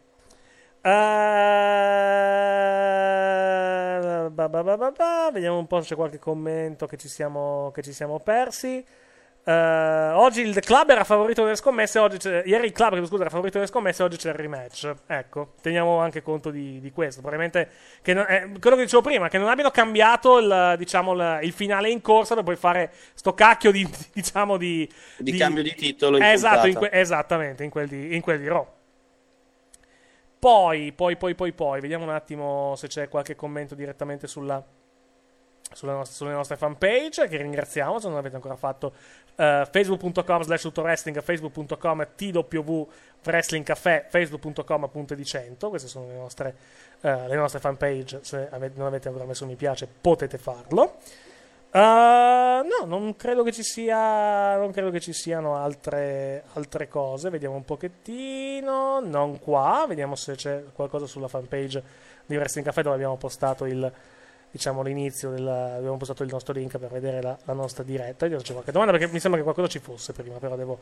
ba, 4.30 4.48
ba, 4.48 4.62
ba, 4.62 4.76
ba, 4.78 4.90
ba. 4.90 5.30
Vediamo 5.30 5.58
un 5.58 5.66
po' 5.66 5.82
se 5.82 5.88
c'è 5.88 5.96
qualche 5.96 6.18
commento 6.18 6.86
che 6.86 6.96
ci 6.96 7.08
siamo, 7.08 7.70
che 7.74 7.82
ci 7.82 7.92
siamo 7.92 8.18
persi. 8.20 8.82
Eh, 9.48 10.10
oggi 10.14 10.40
il 10.40 10.58
club 10.58 10.90
era 10.90 11.04
favorito 11.04 11.44
nelle 11.44 11.54
scommesse. 11.54 12.00
Ieri 12.46 12.66
il 12.66 12.72
club 12.72 13.00
scusa, 13.04 13.20
era 13.20 13.30
favorito 13.30 13.58
nelle 13.58 13.70
scommesse. 13.70 14.02
Oggi 14.02 14.16
c'è 14.16 14.30
il 14.30 14.34
rematch. 14.34 14.92
Ecco, 15.06 15.52
teniamo 15.62 15.98
anche 15.98 16.20
conto 16.20 16.50
di, 16.50 16.80
di 16.80 16.90
questo. 16.90 17.20
Probabilmente, 17.20 17.70
che 18.02 18.12
non- 18.12 18.26
eh, 18.28 18.50
quello 18.58 18.74
che 18.74 18.82
dicevo 18.82 19.02
prima, 19.02 19.28
che 19.28 19.38
non 19.38 19.48
abbiano 19.48 19.70
cambiato 19.70 20.38
il, 20.38 20.74
diciamo, 20.76 21.12
il, 21.12 21.38
il 21.42 21.52
finale 21.52 21.90
in 21.90 22.00
corsa 22.00 22.34
per 22.34 22.42
poi 22.42 22.56
fare 22.56 22.90
sto 23.14 23.34
cacchio 23.34 23.70
di, 23.70 23.88
diciamo, 24.12 24.56
di, 24.56 24.88
Di 25.18 25.32
cambio 25.36 25.62
di 25.62 25.74
titolo 25.76 26.16
in 26.16 26.24
esatto, 26.24 26.66
in 26.66 26.74
que- 26.74 26.90
esattamente, 26.90 27.62
in 27.62 27.70
quel 27.70 27.86
di, 27.86 28.16
in 28.16 28.22
quel 28.22 28.40
di 28.40 28.48
Raw. 28.48 28.66
Poi, 30.40 30.92
poi, 30.92 31.16
poi, 31.16 31.34
poi, 31.36 31.52
poi, 31.52 31.80
vediamo 31.80 32.04
un 32.04 32.10
attimo 32.10 32.74
se 32.76 32.88
c'è 32.88 33.08
qualche 33.08 33.36
commento 33.36 33.74
direttamente 33.76 34.26
sulla, 34.26 34.62
sulla 35.72 35.92
nostra- 35.92 36.16
sulle 36.16 36.32
nostre 36.32 36.56
fanpage, 36.56 37.28
che 37.28 37.36
ringraziamo 37.36 37.98
se 37.98 38.06
non 38.06 38.16
l'avete 38.16 38.36
ancora 38.36 38.56
fatto. 38.56 38.92
eh, 39.38 39.66
facebook.com 39.70 40.42
slash 40.42 40.62
tutowrestling, 40.62 41.20
facebook.com 41.20 42.06
tww 42.16 42.88
wrestling 43.24 43.64
caffè, 43.64 44.06
facebook.com 44.08 44.84
appunto 44.84 45.14
di 45.14 45.24
100, 45.24 45.68
queste 45.68 45.88
sono 45.88 46.06
le 46.06 46.14
nostre, 46.14 46.54
eh, 47.02 47.28
le 47.28 47.34
nostre 47.36 47.60
fanpage, 47.60 48.20
se 48.22 48.48
ave- 48.50 48.72
non 48.76 48.86
avete 48.86 49.08
ancora 49.08 49.26
messo 49.26 49.44
mi 49.44 49.56
piace 49.56 49.86
potete 50.00 50.38
farlo. 50.38 50.96
Eh, 51.70 51.78
no, 51.78 52.86
non 52.86 53.16
credo 53.16 53.42
che 53.42 53.52
ci 53.52 53.62
sia. 53.62 54.56
Non 54.56 54.70
credo 54.72 54.90
che 54.90 55.00
ci 55.00 55.12
siano 55.12 55.56
altre, 55.56 56.44
altre 56.54 56.88
cose. 56.88 57.28
Vediamo 57.28 57.56
un 57.56 57.64
pochettino. 57.64 59.00
Non 59.00 59.38
qua. 59.38 59.84
Vediamo 59.86 60.14
se 60.14 60.36
c'è 60.36 60.64
qualcosa 60.72 61.06
sulla 61.06 61.28
fanpage 61.28 61.82
di 62.24 62.36
Wrestling 62.36 62.66
Café 62.66 62.80
dove 62.82 62.94
abbiamo 62.94 63.16
postato 63.16 63.66
il. 63.66 63.92
Diciamo 64.50 64.82
l'inizio 64.82 65.30
del. 65.30 65.46
Abbiamo 65.46 65.96
postato 65.96 66.22
il 66.22 66.30
nostro 66.30 66.54
link 66.54 66.78
per 66.78 66.90
vedere 66.90 67.20
la, 67.20 67.36
la 67.44 67.52
nostra 67.52 67.82
diretta. 67.82 68.26
Se 68.28 68.36
c'è 68.36 68.52
qualche 68.52 68.72
domanda 68.72 68.92
perché 68.92 69.12
mi 69.12 69.20
sembra 69.20 69.38
che 69.38 69.44
qualcosa 69.44 69.68
ci 69.68 69.80
fosse 69.80 70.12
prima, 70.12 70.38
però 70.38 70.56
devo, 70.56 70.78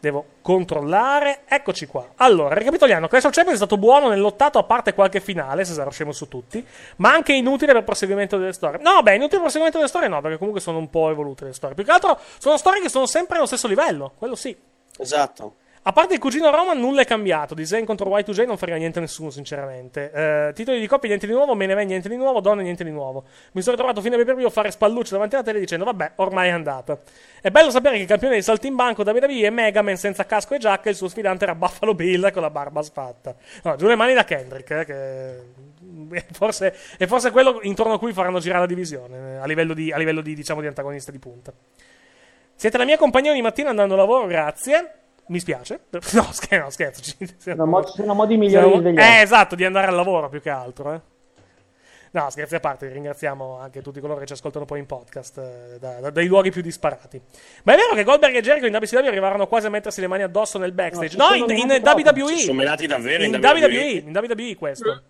devo 0.00 0.24
controllare. 0.42 1.40
Eccoci 1.46 1.86
qua. 1.86 2.08
Allora, 2.16 2.54
ricapitoliamo. 2.54 3.06
Clash 3.06 3.24
of 3.24 3.32
Champions 3.32 3.60
è 3.60 3.64
stato 3.64 3.78
buono 3.78 4.08
nell'ottato, 4.08 4.58
a 4.58 4.64
parte 4.64 4.94
qualche 4.94 5.20
finale, 5.20 5.64
se 5.64 5.74
sarà 5.74 5.90
scemo 5.90 6.10
su 6.10 6.26
tutti, 6.26 6.64
ma 6.96 7.12
anche 7.12 7.32
inutile 7.32 7.68
per 7.68 7.80
il 7.80 7.84
proseguimento 7.84 8.36
delle 8.36 8.52
storie. 8.52 8.80
No, 8.82 9.02
beh, 9.02 9.14
inutile 9.14 9.28
per 9.28 9.46
il 9.46 9.52
proseguimento 9.52 9.76
delle 9.78 9.88
storie 9.88 10.08
no, 10.08 10.20
perché 10.20 10.38
comunque 10.38 10.60
sono 10.60 10.78
un 10.78 10.90
po' 10.90 11.10
evolute 11.10 11.44
le 11.44 11.52
storie. 11.52 11.76
Più 11.76 11.84
che 11.84 11.92
altro 11.92 12.18
sono 12.38 12.56
storie 12.56 12.80
che 12.80 12.88
sono 12.88 13.06
sempre 13.06 13.36
allo 13.36 13.46
stesso 13.46 13.68
livello, 13.68 14.12
quello 14.18 14.34
sì. 14.34 14.56
Esatto. 14.98 15.62
A 15.86 15.92
parte 15.92 16.14
il 16.14 16.18
cugino 16.20 16.50
Roman, 16.50 16.78
nulla 16.80 17.02
è 17.02 17.04
cambiato. 17.04 17.52
Di 17.54 17.66
contro 17.84 18.08
Y2J 18.08 18.46
non 18.46 18.56
frega 18.56 18.76
niente 18.76 19.00
a 19.00 19.02
nessuno, 19.02 19.28
sinceramente. 19.28 20.10
Eh, 20.12 20.52
titoli 20.54 20.80
di 20.80 20.86
coppia, 20.86 21.08
niente 21.08 21.26
di 21.26 21.32
nuovo. 21.34 21.54
Me 21.54 21.66
ne 21.66 21.74
vai, 21.74 21.84
niente 21.84 22.08
di 22.08 22.16
nuovo. 22.16 22.40
Donne, 22.40 22.62
niente 22.62 22.84
di 22.84 22.90
nuovo. 22.90 23.24
Mi 23.52 23.60
sono 23.60 23.76
trovato 23.76 24.00
fino 24.00 24.16
a 24.16 24.24
per 24.24 24.38
a 24.42 24.48
fare 24.48 24.70
spallucce 24.70 25.12
davanti 25.12 25.34
alla 25.34 25.44
tele 25.44 25.60
dicendo: 25.60 25.84
Vabbè, 25.84 26.12
ormai 26.16 26.48
è 26.48 26.52
andata. 26.52 26.98
È 27.38 27.50
bello 27.50 27.68
sapere 27.70 27.96
che 27.96 28.02
il 28.02 28.08
campione 28.08 28.36
di 28.36 28.40
saltimbanco 28.40 29.02
WWE 29.02 29.42
è 29.42 29.50
Megaman 29.50 29.98
senza 29.98 30.24
casco 30.24 30.54
e 30.54 30.58
giacca. 30.58 30.88
E 30.88 30.92
il 30.92 30.96
suo 30.96 31.08
sfidante 31.08 31.44
era 31.44 31.54
Buffalo 31.54 31.94
Bill 31.94 32.32
con 32.32 32.40
la 32.40 32.50
barba 32.50 32.80
sfatta. 32.80 33.34
No, 33.64 33.76
giù 33.76 33.86
le 33.86 33.94
mani 33.96 34.14
da 34.14 34.24
Kendrick, 34.24 34.70
eh, 34.70 34.84
che 34.86 36.16
è 36.18 36.24
forse, 36.32 36.74
è 36.96 37.04
forse 37.04 37.30
quello 37.30 37.58
intorno 37.60 37.92
a 37.92 37.98
cui 37.98 38.14
faranno 38.14 38.38
girare 38.38 38.60
la 38.60 38.66
divisione. 38.66 39.34
eh, 39.34 39.36
A 39.36 39.44
livello 39.44 39.74
di, 39.74 39.92
a 39.92 39.98
livello 39.98 40.22
di 40.22 40.34
diciamo, 40.34 40.62
di 40.62 40.66
antagonista 40.66 41.10
di 41.10 41.18
punta. 41.18 41.52
Siete 42.54 42.78
la 42.78 42.84
mia 42.84 42.96
compagnia 42.96 43.32
ogni 43.32 43.42
mattina 43.42 43.68
andando 43.68 43.92
a 43.92 43.98
lavoro, 43.98 44.26
grazie. 44.26 45.00
Mi 45.26 45.40
spiace. 45.40 45.80
No, 46.12 46.26
scherzo, 46.32 46.56
no, 46.64 46.70
scherzo. 46.70 47.02
Ci- 47.02 47.34
Sono 47.38 47.66
modi, 47.66 47.88
sono 47.96 48.14
modi 48.14 48.36
migliori 48.36 48.64
di 48.66 48.70
siamo- 48.72 48.80
svegliarsi. 48.88 49.18
Eh, 49.18 49.22
esatto, 49.22 49.54
di 49.54 49.64
andare 49.64 49.86
al 49.88 49.94
lavoro 49.94 50.28
più 50.28 50.40
che 50.40 50.50
altro. 50.50 50.92
Eh. 50.92 51.00
No, 52.12 52.30
scherzi 52.30 52.54
a 52.54 52.60
parte, 52.60 52.88
ringraziamo 52.90 53.58
anche 53.58 53.82
tutti 53.82 53.98
coloro 53.98 54.20
che 54.20 54.26
ci 54.26 54.34
ascoltano 54.34 54.64
poi 54.64 54.78
in 54.78 54.86
podcast 54.86 55.38
eh, 55.38 55.78
da- 55.80 55.98
da- 55.98 56.10
dai 56.10 56.26
luoghi 56.28 56.50
più 56.52 56.62
disparati. 56.62 57.20
Ma 57.64 57.72
è 57.72 57.76
vero 57.76 57.94
che 57.94 58.04
Goldberg 58.04 58.36
e 58.36 58.40
Jericho 58.40 58.66
in 58.66 58.74
WCW 58.74 59.06
arrivarono 59.08 59.48
quasi 59.48 59.66
a 59.66 59.70
mettersi 59.70 60.00
le 60.00 60.06
mani 60.06 60.22
addosso 60.22 60.58
nel 60.58 60.70
backstage? 60.72 61.16
No, 61.16 61.30
No, 61.30 61.34
in, 61.34 61.50
in 61.50 61.66
menati 61.66 62.02
WWE. 62.20 62.36
sono 62.38 62.52
menati 62.52 62.86
davvero 62.86 63.24
in 63.24 63.34
in 63.34 63.40
WWE? 63.40 63.60
WWE. 63.66 63.90
In 64.06 64.16
WWE 64.16 64.54
questo. 64.56 65.02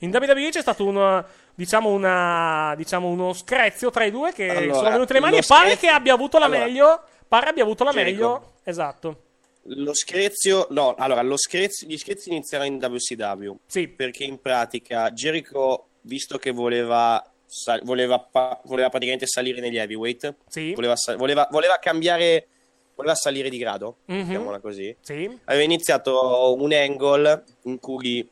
In 0.00 0.10
WWE 0.14 0.50
c'è 0.50 0.60
stato 0.60 0.84
un, 0.86 1.24
diciamo, 1.54 1.88
una, 1.88 2.74
diciamo 2.76 3.08
uno 3.08 3.32
screzio 3.32 3.90
tra 3.90 4.04
i 4.04 4.10
due 4.12 4.32
che 4.32 4.48
Allora, 4.48 4.74
sono 4.74 4.90
venute 4.90 5.12
le 5.14 5.20
mani 5.20 5.36
e 5.38 5.42
pare 5.46 5.68
screzio- 5.70 5.88
che 5.88 5.94
abbia 5.94 6.12
avuto 6.14 6.38
la 6.38 6.44
Allora, 6.44 6.64
meglio. 6.66 7.02
Pare 7.26 7.48
abbia 7.48 7.62
avuto 7.64 7.82
la 7.82 7.90
Jericho. 7.90 8.28
meglio. 8.32 8.52
Esatto. 8.62 9.22
Lo 9.68 9.94
screzio, 9.94 10.66
no, 10.70 10.94
allora, 10.94 11.22
lo 11.22 11.36
screzio, 11.38 11.86
gli 11.86 11.96
screzi 11.96 12.28
inizieranno 12.30 12.70
in 12.70 12.78
WCW. 12.84 13.56
Sì. 13.66 13.88
Perché 13.88 14.24
in 14.24 14.38
pratica 14.40 15.10
Jericho, 15.12 15.88
visto 16.02 16.36
che 16.38 16.50
voleva 16.50 17.24
sa- 17.46 17.78
voleva, 17.82 18.18
pa- 18.18 18.60
voleva 18.64 18.88
praticamente 18.90 19.26
salire 19.26 19.60
negli 19.60 19.78
heavyweight. 19.78 20.34
Sì. 20.48 20.74
Voleva, 20.74 20.96
sa- 20.96 21.16
voleva- 21.16 21.48
voleva 21.50 21.78
cambiare, 21.78 22.46
voleva 22.94 23.14
salire 23.14 23.48
di 23.48 23.56
grado, 23.58 23.98
Mhm. 24.06 24.16
mettiamola 24.16 24.58
così. 24.60 24.94
Sì. 25.00 25.38
Aveva 25.44 25.62
iniziato 25.64 26.54
un 26.58 26.72
angle 26.72 27.44
in 27.62 27.78
cui 27.78 28.28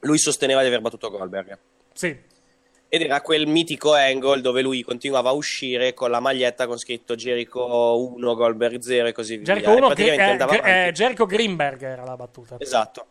lui 0.00 0.18
sosteneva 0.18 0.60
di 0.60 0.68
aver 0.68 0.80
battuto 0.82 1.10
Goldberg. 1.10 1.58
Sì. 1.94 2.16
Ed 2.94 3.02
era 3.02 3.20
quel 3.22 3.46
mitico 3.46 3.92
angle 3.92 4.40
dove 4.40 4.62
lui 4.62 4.82
continuava 4.82 5.30
a 5.30 5.32
uscire 5.32 5.94
con 5.94 6.10
la 6.10 6.20
maglietta 6.20 6.66
con 6.66 6.78
scritto 6.78 7.14
Jericho 7.16 8.12
1, 8.14 8.34
Goldberg 8.34 8.78
0 8.80 9.08
e 9.08 9.12
così 9.12 9.36
via. 9.38 9.44
Jericho 9.46 9.70
E 9.70 9.74
1, 9.76 9.86
praticamente 9.86 10.22
eh, 10.24 10.30
andava 10.30 10.52
Gr- 10.52 10.60
avanti. 10.60 10.88
eh, 10.88 10.92
Jericho 10.92 11.26
Greenberg 11.26 11.82
era 11.82 12.04
la 12.04 12.16
battuta. 12.16 12.56
Esatto. 12.58 13.06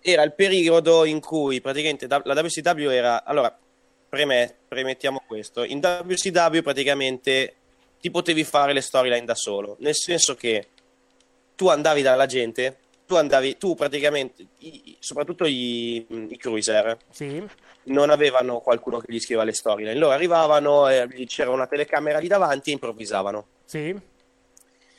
Era 0.00 0.22
il 0.22 0.32
periodo 0.32 1.04
in 1.04 1.20
cui 1.20 1.60
praticamente 1.60 2.06
la 2.08 2.22
WCW 2.24 2.88
era... 2.90 3.24
Allora, 3.24 3.54
preme- 4.08 4.54
premettiamo 4.68 5.22
questo. 5.26 5.64
In 5.64 5.78
WCW 5.80 6.60
praticamente 6.62 7.54
ti 8.00 8.10
potevi 8.10 8.44
fare 8.44 8.72
le 8.72 8.80
storyline 8.80 9.24
da 9.24 9.34
solo. 9.34 9.76
Nel 9.80 9.94
senso 9.96 10.34
che 10.34 10.68
tu 11.56 11.68
andavi 11.68 12.02
dalla 12.02 12.26
gente, 12.26 12.76
tu 13.06 13.14
andavi... 13.14 13.56
Tu 13.56 13.74
praticamente... 13.74 14.46
i- 14.58 14.96
soprattutto 14.98 15.44
i, 15.46 16.04
i 16.28 16.36
cruiser 16.36 16.96
Sì. 17.10 17.42
non 17.84 18.10
avevano 18.10 18.60
qualcuno 18.60 18.98
che 18.98 19.12
gli 19.12 19.20
scriveva 19.20 19.44
le 19.44 19.52
storyline. 19.52 19.94
Loro 19.94 20.12
arrivavano, 20.12 20.88
e 20.88 21.06
gli- 21.10 21.26
c'era 21.26 21.50
una 21.50 21.66
telecamera 21.66 22.18
lì 22.18 22.26
davanti 22.28 22.70
e 22.70 22.74
improvvisavano. 22.74 23.46
Sì. 23.64 23.94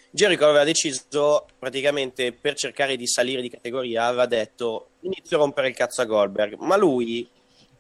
Jericho 0.10 0.46
aveva 0.46 0.64
deciso 0.64 1.46
praticamente 1.60 2.32
per 2.32 2.56
cercare 2.56 2.96
di 2.96 3.06
salire 3.08 3.42
di 3.42 3.50
categoria, 3.50 4.06
aveva 4.06 4.26
detto 4.26 4.92
inizio 5.02 5.38
a 5.38 5.42
rompere 5.42 5.68
il 5.68 5.76
cazzo 5.76 6.02
a 6.02 6.06
Goldberg, 6.06 6.56
ma 6.60 6.76
lui 6.78 7.30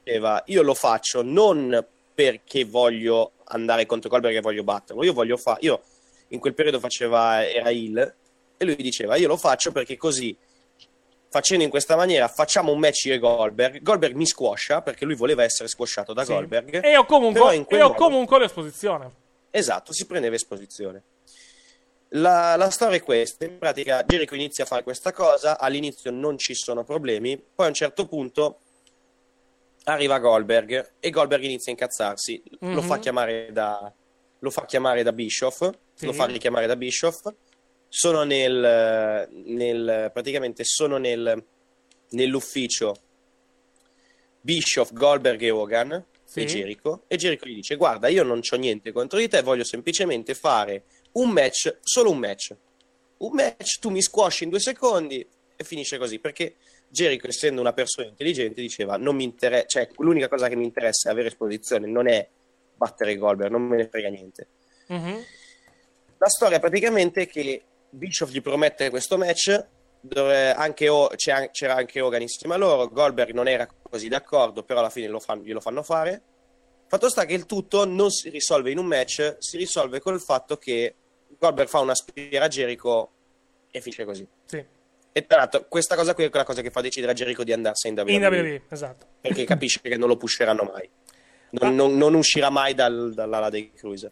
diceva 0.03 0.43
io 0.47 0.61
lo 0.61 0.73
faccio 0.73 1.21
non 1.23 1.83
perché 2.13 2.65
voglio 2.65 3.31
andare 3.45 3.85
contro 3.85 4.09
Goldberg 4.09 4.35
e 4.35 4.41
voglio 4.41 4.63
batterlo, 4.63 5.03
io 5.03 5.13
voglio 5.13 5.37
fare, 5.37 5.59
io 5.61 5.81
in 6.29 6.39
quel 6.39 6.53
periodo 6.53 6.79
faceva, 6.79 7.47
era 7.47 7.69
heel 7.69 8.13
e 8.57 8.65
lui 8.65 8.75
diceva 8.77 9.15
io 9.15 9.27
lo 9.27 9.37
faccio 9.37 9.71
perché 9.71 9.95
così 9.97 10.35
facendo 11.29 11.63
in 11.63 11.69
questa 11.69 11.95
maniera 11.95 12.27
facciamo 12.27 12.71
un 12.71 12.79
match 12.79 13.05
io 13.05 13.13
e 13.13 13.19
Goldberg, 13.19 13.81
Goldberg 13.81 14.15
mi 14.15 14.25
squascia 14.25 14.81
perché 14.81 15.05
lui 15.05 15.15
voleva 15.15 15.43
essere 15.43 15.67
squasciato 15.69 16.13
da 16.13 16.23
Sì. 16.25 16.31
Goldberg 16.31 16.83
E 16.83 16.95
ho 16.97 17.05
comunque, 17.05 17.65
e 17.67 17.81
ho 17.81 17.93
comunque 17.93 18.39
l'esposizione. 18.39 19.09
Esatto, 19.51 19.91
si 19.93 20.05
prendeva 20.05 20.35
esposizione. 20.35 21.03
La, 22.11 22.55
la 22.55 22.69
storia 22.69 22.95
è 22.97 23.03
questa, 23.03 23.43
in 23.45 23.57
pratica 23.57 24.03
Jericho 24.05 24.35
inizia 24.35 24.63
a 24.63 24.67
fare 24.67 24.83
questa 24.83 25.11
cosa, 25.11 25.59
all'inizio 25.59 26.09
non 26.11 26.37
ci 26.37 26.53
sono 26.55 26.83
problemi, 26.85 27.37
poi 27.37 27.65
a 27.65 27.69
un 27.69 27.75
certo 27.75 28.07
punto 28.07 28.59
arriva 29.85 30.17
Goldberg 30.19 30.93
e 30.99 31.09
Goldberg 31.09 31.43
inizia 31.43 31.71
a 31.71 31.75
incazzarsi, 31.75 32.41
lo, 32.59 32.81
Mhm. 32.81 32.81
fa 32.81 32.99
chiamare 32.99 33.49
da, 33.51 33.91
lo 34.39 34.49
fa 34.49 34.65
chiamare 34.65 35.03
da 35.03 35.11
Bischoff, 35.11 35.69
Sì. 35.93 36.05
lo 36.05 36.13
fa 36.13 36.25
richiamare 36.25 36.65
da 36.67 36.75
Bischoff, 36.75 37.27
sono 37.89 38.23
nel, 38.23 39.27
nel 39.45 40.09
praticamente 40.13 40.63
sono 40.65 40.97
nel, 40.97 41.43
nell'ufficio 42.09 42.95
Bischoff, 44.41 44.93
Goldberg 44.93 45.41
e 45.41 45.49
Hogan 45.51 46.05
Sì. 46.23 46.41
e 46.41 46.45
Jericho 46.45 47.03
e 47.07 47.15
Jericho 47.17 47.47
gli 47.47 47.55
dice 47.55 47.75
guarda 47.75 48.07
io 48.07 48.23
non 48.23 48.41
c'ho 48.41 48.55
niente 48.57 48.91
contro 48.91 49.17
di 49.19 49.27
te 49.27 49.41
voglio 49.41 49.63
semplicemente 49.63 50.33
fare 50.35 50.83
un 51.13 51.29
match 51.31 51.77
solo 51.81 52.11
un 52.11 52.17
match 52.19 52.55
un 53.19 53.31
match 53.33 53.79
tu 53.79 53.89
mi 53.89 54.01
squashi 54.01 54.43
in 54.43 54.49
due 54.49 54.59
secondi 54.59 55.25
e 55.55 55.63
finisce 55.63 55.97
così 55.97 56.19
perché 56.19 56.55
Jericho 56.89 57.27
essendo 57.27 57.59
una 57.61 57.73
persona 57.73 58.07
intelligente 58.07 58.61
diceva 58.61 58.97
non 58.97 59.15
mi 59.15 59.23
interessa 59.23 59.65
cioè 59.67 59.89
l'unica 59.97 60.27
cosa 60.27 60.47
che 60.49 60.55
mi 60.55 60.65
interessa 60.65 61.09
è 61.09 61.11
avere 61.13 61.27
esposizione 61.29 61.87
non 61.87 62.07
è 62.07 62.27
battere 62.75 63.15
Goldberg 63.15 63.51
non 63.51 63.63
me 63.63 63.77
ne 63.77 63.87
frega 63.87 64.09
niente 64.09 64.47
Mhm. 64.89 65.23
la 66.19 66.27
storia 66.29 66.59
praticamente 66.59 67.23
è 67.23 67.27
che 67.27 67.63
Bischoff 67.97 68.31
gli 68.31 68.41
promette 68.41 68.89
questo 68.89 69.17
match 69.17 69.65
dove 69.99 70.53
anche 70.53 70.87
O- 70.87 71.09
c'era 71.15 71.75
anche 71.75 71.99
Hogan 71.99 72.21
insieme 72.21 72.53
a 72.55 72.57
loro 72.57 72.87
Goldberg 72.87 73.31
non 73.33 73.47
era 73.47 73.67
così 73.81 74.07
d'accordo 74.07 74.63
però 74.63 74.79
alla 74.79 74.89
fine 74.89 75.07
lo 75.07 75.19
fanno- 75.19 75.43
glielo 75.43 75.59
fanno 75.59 75.83
fare. 75.83 76.21
Fatto 76.87 77.09
sta 77.09 77.25
che 77.25 77.33
il 77.33 77.45
tutto 77.45 77.85
non 77.85 78.09
si 78.11 78.29
risolve 78.29 78.71
in 78.71 78.77
un 78.77 78.85
match 78.85 79.35
si 79.39 79.57
risolve 79.57 79.99
col 79.99 80.21
fatto 80.21 80.57
che 80.57 80.95
Goldberg 81.37 81.67
fa 81.67 81.79
una 81.79 81.95
spiera 81.95 82.45
a 82.45 82.47
Jericho 82.47 83.11
e 83.71 83.81
finisce 83.81 84.05
così. 84.05 84.25
Sì. 84.45 84.63
e 85.11 85.25
tra 85.25 85.37
l'altro 85.37 85.65
questa 85.67 85.95
cosa 85.95 86.13
qui 86.13 86.25
è 86.25 86.29
quella 86.29 86.45
cosa 86.45 86.61
che 86.61 86.69
fa 86.69 86.79
decidere 86.81 87.11
a 87.11 87.15
Jericho 87.15 87.43
di 87.43 87.51
andarsene 87.51 87.99
in 88.01 88.07
WWE, 88.07 88.13
In 88.15 88.23
WWE, 88.23 88.61
esatto. 88.69 89.05
perché 89.19 89.43
capisce 89.45 89.81
che 89.81 89.97
non 89.97 90.07
lo 90.07 90.15
pusheranno 90.15 90.63
mai. 90.71 90.87
Non, 91.49 91.73
non- 91.75 91.97
non 91.97 92.13
uscirà 92.13 92.49
mai 92.49 92.73
dal- 92.75 93.13
dall'ala 93.15 93.49
dei 93.49 93.71
cruiser 93.73 94.11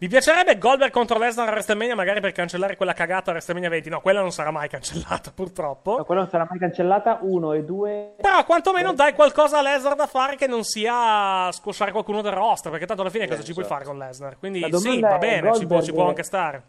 Vi 0.00 0.08
piacerebbe 0.08 0.56
Goldberg 0.56 0.90
contro 0.90 1.18
Lesnar 1.18 1.48
a 1.48 1.50
WrestleMania 1.50 1.94
magari 1.94 2.22
per 2.22 2.32
cancellare 2.32 2.74
quella 2.74 2.94
cagata 2.94 3.28
a 3.28 3.32
WrestleMania 3.34 3.68
20? 3.68 3.90
No, 3.90 4.00
quella 4.00 4.22
non 4.22 4.32
sarà 4.32 4.50
mai 4.50 4.66
cancellata, 4.66 5.30
purtroppo. 5.36 5.98
No, 5.98 6.04
quella 6.06 6.22
non 6.22 6.30
sarà 6.30 6.46
mai 6.48 6.58
cancellata. 6.58 7.18
Uno 7.20 7.52
e 7.52 7.64
due. 7.64 8.14
Però 8.16 8.42
quantomeno 8.46 8.94
dai 8.94 9.12
qualcosa 9.12 9.58
a 9.58 9.62
Lesnar 9.62 9.96
da 9.96 10.06
fare 10.06 10.36
che 10.36 10.46
non 10.46 10.64
sia 10.64 11.52
squasciare 11.52 11.92
qualcuno 11.92 12.22
del 12.22 12.32
roster, 12.32 12.70
perché 12.70 12.86
tanto 12.86 13.02
alla 13.02 13.10
fine 13.10 13.28
cosa 13.28 13.42
ci 13.42 13.52
puoi 13.52 13.66
fare 13.66 13.84
con 13.84 13.98
Lesnar? 13.98 14.38
Quindi 14.38 14.66
sì, 14.78 15.00
va 15.00 15.18
bene, 15.18 15.54
ci 15.54 15.66
può, 15.66 15.82
ci 15.82 15.92
può 15.92 16.08
anche 16.08 16.22
stare. 16.22 16.62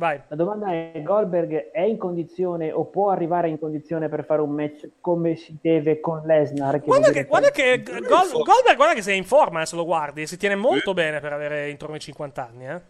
Vai. 0.00 0.18
La 0.28 0.36
domanda 0.36 0.72
è: 0.72 1.02
Goldberg 1.02 1.72
è 1.72 1.82
in 1.82 1.98
condizione 1.98 2.72
o 2.72 2.86
può 2.86 3.10
arrivare 3.10 3.50
in 3.50 3.58
condizione 3.58 4.08
per 4.08 4.24
fare 4.24 4.40
un 4.40 4.48
match 4.48 4.88
come 4.98 5.36
si 5.36 5.58
deve 5.60 6.00
con 6.00 6.22
Lesnar? 6.24 6.80
Che 6.80 6.86
Guarda 6.86 7.10
che, 7.10 7.24
guarda 7.24 7.50
che 7.50 7.82
Gol- 7.82 8.32
Goldberg, 8.32 8.76
guarda 8.76 8.94
che 8.94 9.02
sei 9.02 9.18
in 9.18 9.26
forma, 9.26 9.60
eh, 9.60 9.66
se 9.66 9.76
lo 9.76 9.84
guardi, 9.84 10.26
si 10.26 10.38
tiene 10.38 10.54
molto 10.54 10.94
bene 10.94 11.20
per 11.20 11.34
avere 11.34 11.68
intorno 11.68 11.96
ai 11.96 12.00
50 12.00 12.46
anni, 12.46 12.66
eh. 12.66 12.80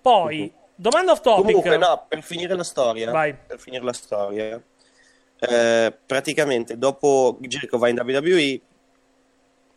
Poi, 0.00 0.50
domanda 0.74 1.12
off 1.12 1.20
topic. 1.20 1.44
Comunque, 1.44 1.76
no, 1.76 2.06
per 2.08 2.22
finire 2.22 2.54
la 2.54 2.64
storia, 2.64 3.10
Vai. 3.10 3.34
per 3.34 3.58
finire 3.58 3.84
la 3.84 3.92
storia, 3.92 4.58
eh, 5.38 5.94
praticamente 6.06 6.78
dopo 6.78 7.36
Jericho 7.40 7.76
va 7.76 7.90
in 7.90 8.00
WWE, 8.02 8.60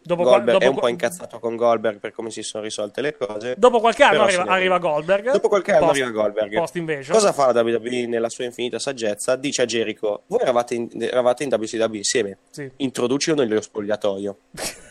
Dopo 0.01 0.23
Goldberg 0.23 0.51
dopo 0.53 0.63
è 0.63 0.67
un 0.67 0.75
po' 0.79 0.87
incazzato 0.87 1.39
con 1.39 1.55
Goldberg 1.55 1.99
per 1.99 2.13
come 2.13 2.31
si 2.31 2.41
sono 2.41 2.63
risolte 2.63 3.01
le 3.01 3.15
cose. 3.17 3.55
Dopo 3.57 3.79
qualche 3.79 4.03
anno 4.03 4.23
arriva, 4.23 4.43
arriva 4.43 4.77
Goldberg. 4.79 5.31
Dopo 5.31 5.49
qualche 5.49 5.73
anno 5.73 5.87
post- 5.87 6.01
arriva 6.01 6.21
Goldberg. 6.21 6.55
Post 6.55 6.75
invasion. 6.77 7.15
Cosa 7.15 7.33
fa 7.33 7.51
la 7.51 7.61
WWE 7.61 8.07
nella 8.07 8.29
sua 8.29 8.45
infinita 8.45 8.79
saggezza? 8.79 9.35
Dice 9.35 9.63
a 9.63 9.65
Jericho: 9.65 10.23
Voi 10.27 10.39
eravate 10.39 10.75
in, 10.75 10.87
eravate 10.99 11.43
in 11.43 11.53
WCW 11.53 11.95
insieme, 11.95 12.37
Sì. 12.49 12.71
introducilo 12.77 13.43
nello 13.43 13.61
spogliatoio. 13.61 14.37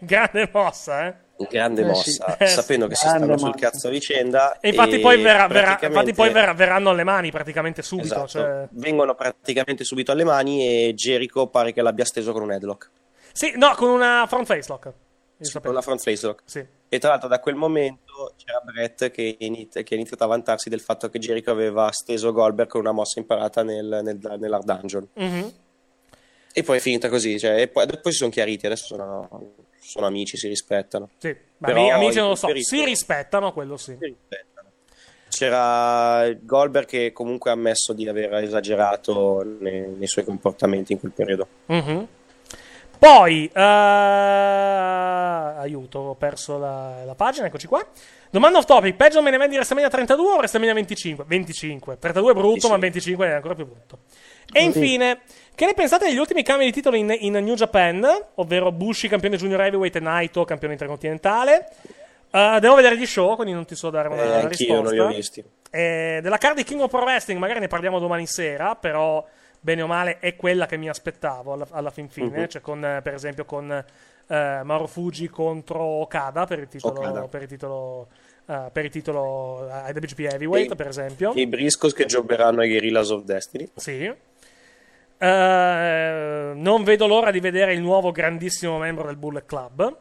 Grande 0.00 0.48
mossa, 0.52 1.06
eh. 1.06 1.14
Grande 1.48 1.82
Eh, 1.82 1.86
mossa, 1.86 2.36
sì. 2.36 2.42
Eh, 2.44 2.46
sapendo 2.46 2.86
che 2.86 2.94
si 2.94 3.06
stanno 3.08 3.36
sul 3.36 3.54
cazzo 3.56 3.88
a 3.88 3.90
vicenda. 3.90 4.60
E 4.60 4.68
infatti 4.68 5.00
poi, 5.00 5.16
verrà- 5.20 5.46
verrà- 5.48 5.76
praticamente- 5.76 5.86
infatti 5.86 6.12
poi 6.14 6.30
verrà- 6.30 6.52
verranno 6.54 6.90
alle 6.90 7.04
mani 7.04 7.30
praticamente 7.30 7.82
subito. 7.82 8.14
Esatto. 8.14 8.28
cioè- 8.28 8.68
Vengono 8.70 9.14
praticamente 9.14 9.82
subito 9.84 10.12
alle 10.12 10.24
mani 10.24 10.66
e 10.88 10.94
Jericho 10.94 11.48
pare 11.48 11.72
che 11.72 11.82
l'abbia 11.82 12.04
steso 12.04 12.32
con 12.32 12.42
un 12.42 12.52
headlock. 12.52 12.90
Sì, 13.32 13.52
no, 13.56 13.74
con 13.74 13.88
una 13.90 14.24
front 14.28 14.46
face 14.46 14.66
lock. 14.68 14.92
Io 15.38 15.60
Con 15.60 15.74
la 15.74 15.80
front 15.82 16.00
face 16.00 16.24
lock. 16.26 16.42
Sì. 16.44 16.64
E 16.88 16.98
tra 17.00 17.08
l'altro 17.10 17.28
da 17.28 17.40
quel 17.40 17.56
momento 17.56 18.34
c'era 18.36 18.60
Brett 18.60 19.10
che, 19.10 19.36
inizia- 19.40 19.82
che 19.82 19.94
ha 19.94 19.96
iniziato 19.96 20.22
a 20.22 20.28
vantarsi 20.28 20.68
del 20.68 20.80
fatto 20.80 21.08
che 21.08 21.18
Jericho 21.18 21.50
aveva 21.50 21.90
steso 21.90 22.30
Goldberg 22.32 22.68
con 22.68 22.80
una 22.82 22.92
mossa 22.92 23.18
imparata 23.18 23.64
nel, 23.64 24.00
nel, 24.04 24.18
nell'Hard 24.38 24.64
Dungeon. 24.64 25.08
Mhm. 25.14 25.52
E 26.52 26.62
poi 26.62 26.76
è 26.76 26.80
finita 26.80 27.08
così. 27.08 27.38
Cioè, 27.40 27.62
e 27.62 27.66
poi, 27.68 27.86
poi 27.86 28.12
si 28.12 28.18
sono 28.18 28.30
chiariti, 28.30 28.66
adesso 28.66 28.84
sono, 28.84 29.28
sono 29.82 30.06
amici, 30.06 30.36
si 30.36 30.46
rispettano. 30.48 31.10
Sì, 31.18 31.36
Però 31.58 31.80
ami- 31.80 31.90
amici 31.90 32.18
non 32.18 32.28
lo 32.28 32.34
so, 32.36 32.48
si 32.56 32.84
rispettano, 32.84 33.52
quello 33.52 33.76
sì. 33.76 33.96
C'era 35.28 36.30
Goldberg 36.40 36.86
che 36.86 37.12
comunque 37.12 37.50
ha 37.50 37.54
ammesso 37.54 37.92
di 37.94 38.06
aver 38.06 38.34
esagerato 38.34 39.42
nei, 39.60 39.88
nei 39.88 40.06
suoi 40.06 40.24
comportamenti 40.24 40.92
in 40.92 41.00
quel 41.00 41.12
periodo. 41.12 41.46
Mhm. 41.66 42.06
Poi, 42.98 43.50
eh, 43.52 43.60
aiuto, 45.60 45.98
ho 45.98 46.14
perso 46.14 46.58
la, 46.58 47.02
la 47.04 47.14
pagina, 47.14 47.46
eccoci 47.46 47.66
qua. 47.66 47.84
Domanda 48.30 48.58
off 48.58 48.64
topic, 48.66 48.94
peggio 48.94 49.20
main 49.22 49.34
event 49.34 49.50
di 49.50 49.56
WrestleMania 49.56 49.90
32 49.90 50.24
o 50.30 50.36
WrestleMania 50.36 50.74
25? 50.74 51.24
25. 51.26 51.98
32 51.98 52.30
è 52.30 52.34
brutto, 52.34 52.68
ma 52.68 52.76
25 52.76 53.26
è 53.26 53.30
ancora 53.32 53.54
più 53.54 53.66
brutto. 53.66 53.98
E 54.52 54.60
Sì. 54.60 54.70
Che 55.54 55.66
ne 55.66 55.74
pensate 55.74 56.06
degli 56.06 56.18
ultimi 56.18 56.42
cambi 56.42 56.64
di 56.64 56.72
titolo 56.72 56.96
in, 56.96 57.14
in 57.20 57.32
New 57.34 57.54
Japan? 57.54 58.04
Ovvero 58.36 58.72
Bushi, 58.72 59.08
campione 59.08 59.36
junior 59.36 59.60
heavyweight, 59.60 59.96
e 59.96 60.00
Naito, 60.00 60.44
campione 60.44 60.72
intercontinentale. 60.74 61.68
Eh, 62.30 62.58
devo 62.60 62.74
vedere 62.74 62.96
gli 62.96 63.06
show, 63.06 63.34
quindi 63.34 63.52
non 63.52 63.64
ti 63.66 63.74
so 63.74 63.90
dare 63.90 64.08
una 64.08 64.16
Eh, 64.22 64.48
risposta. 64.48 64.72
anch'io 64.72 64.80
non 64.80 64.92
li 64.92 64.98
ho 64.98 65.06
visti. 65.08 65.44
Eh, 65.70 66.20
della 66.22 66.38
card 66.38 66.56
di 66.56 66.64
King 66.64 66.80
of 66.80 66.90
Pro 66.90 67.00
Wrestling 67.02 67.38
magari 67.40 67.60
ne 67.60 67.68
parliamo 67.68 67.98
domani 67.98 68.26
sera, 68.26 68.74
però 68.74 69.24
bene 69.60 69.82
o 69.82 69.86
male 69.86 70.18
è 70.18 70.34
quella 70.36 70.66
che 70.66 70.76
mi 70.76 70.88
aspettavo 70.88 71.52
alla, 71.52 71.66
alla 71.70 71.90
fin 71.90 72.08
fine, 72.08 72.40
Mhm. 72.40 72.48
cioè 72.48 72.60
con, 72.62 72.80
per 73.02 73.14
esempio 73.14 73.44
con 73.44 73.70
eh, 73.70 74.60
Mauro 74.64 74.86
Fuji 74.86 75.28
contro 75.28 75.80
Okada 75.82 76.46
per 76.46 76.58
il 76.60 76.68
titolo, 76.68 76.98
Okada. 77.00 77.28
per 77.28 77.42
il 77.42 77.48
titolo, 77.48 78.08
eh, 78.48 78.70
per 78.72 78.84
il 78.86 78.90
titolo 78.90 79.68
IWGP 79.88 80.18
Heavyweight 80.20 80.72
E- 80.72 80.74
per 80.74 80.86
esempio. 80.88 81.32
I 81.34 81.46
Briscoes 81.46 81.92
che 81.92 82.06
giobberanno 82.06 82.60
ai 82.62 82.68
Guerrillas 82.70 83.10
of 83.10 83.22
Destiny. 83.24 83.68
Sì. 83.76 84.12
Eh, 85.22 86.52
non 86.56 86.82
vedo 86.82 87.06
l'ora 87.06 87.30
di 87.30 87.38
vedere 87.38 87.74
il 87.74 87.80
nuovo 87.80 88.10
grandissimo 88.10 88.76
membro 88.78 89.06
del 89.06 89.16
Bullet 89.16 89.46
Club. 89.46 89.98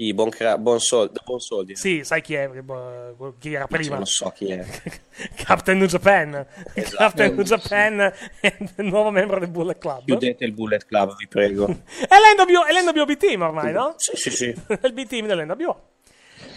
I 0.00 0.12
buon, 0.14 0.28
cra- 0.30 0.58
buon, 0.58 0.78
sol- 0.80 1.10
buon 1.24 1.38
soldi. 1.40 1.76
Sì, 1.76 2.02
sai 2.04 2.20
chi 2.20 2.34
è? 2.34 2.48
eh, 2.52 3.32
Chi 3.38 3.52
era 3.52 3.66
prima? 3.66 3.96
Non 3.96 4.06
so 4.06 4.30
chi 4.30 4.50
è. 4.50 4.64
Captain 5.34 5.78
New 5.78 5.86
Japan. 5.86 6.46
Esatto. 6.74 6.96
Captain 6.98 7.34
New 7.34 7.44
Japan 7.44 8.12
è 8.40 8.56
il 8.76 8.84
nuovo 8.84 9.10
membro 9.10 9.38
del 9.38 9.50
Bullet 9.50 9.78
Club. 9.78 10.04
Chiudete 10.04 10.44
il 10.44 10.52
Bullet 10.52 10.84
Club, 10.84 11.16
vi 11.16 11.26
prego. 11.28 11.66
È 11.66 12.14
l'NW, 12.16 12.64
è 12.64 12.72
l'NWB 12.72 13.16
team 13.16 13.42
ormai, 13.42 13.72
no? 13.72 13.94
Sì, 13.98 14.16
sì, 14.16 14.30
sì. 14.30 14.46
è 14.66 14.86
il 14.86 14.92
B-team 14.92 15.26
dell'NWO. 15.26 15.82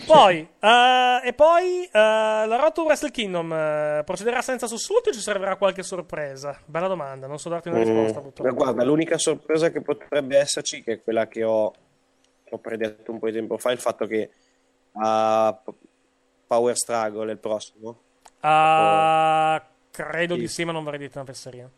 Poi, 0.04 0.48
eh, 0.60 1.22
e 1.24 1.34
poi 1.34 1.84
eh, 1.86 1.90
la 1.94 2.56
Road 2.58 2.74
to 2.74 2.84
Wrestle 2.84 3.12
Kingdom 3.12 3.54
eh, 3.54 4.02
procederà 4.06 4.42
senza 4.42 4.68
sussulti 4.68 5.10
o 5.10 5.14
ci 5.14 5.20
servirà 5.20 5.56
qualche 5.56 5.84
sorpresa? 5.84 6.60
Bella 6.66 6.88
domanda, 6.88 7.28
non 7.28 7.40
so 7.40 7.50
darti 7.50 7.70
una 7.70 7.78
risposta 7.78 8.20
Mm, 8.20 8.24
purtroppo. 8.24 8.54
guarda, 8.56 8.84
l'unica 8.84 9.18
sorpresa 9.18 9.70
che 9.70 9.82
potrebbe 9.82 10.38
esserci, 10.38 10.84
che 10.84 10.94
è 10.94 11.02
quella 11.04 11.28
che 11.28 11.44
ho, 11.44 11.74
ho 12.50 12.58
predetto 12.58 13.12
un 13.12 13.20
po' 13.20 13.28
di 13.28 13.34
tempo 13.34 13.58
fa, 13.58 13.70
è 13.70 13.74
il 13.74 13.80
fatto 13.80 14.06
che 14.08 14.30
a 14.94 15.58
Power 16.48 16.76
Struggle 16.76 17.30
è 17.30 17.32
il 17.34 17.38
prossimo. 17.40 18.02
Ah, 18.42 19.64
credo 19.92 20.36
Sì. 20.36 20.40
di 20.42 20.48
sì, 20.48 20.64
ma 20.66 20.72
non 20.72 20.84
vorrei 20.84 21.00
dirti 21.00 21.18
una 21.18 21.26
fesseria. 21.28 21.70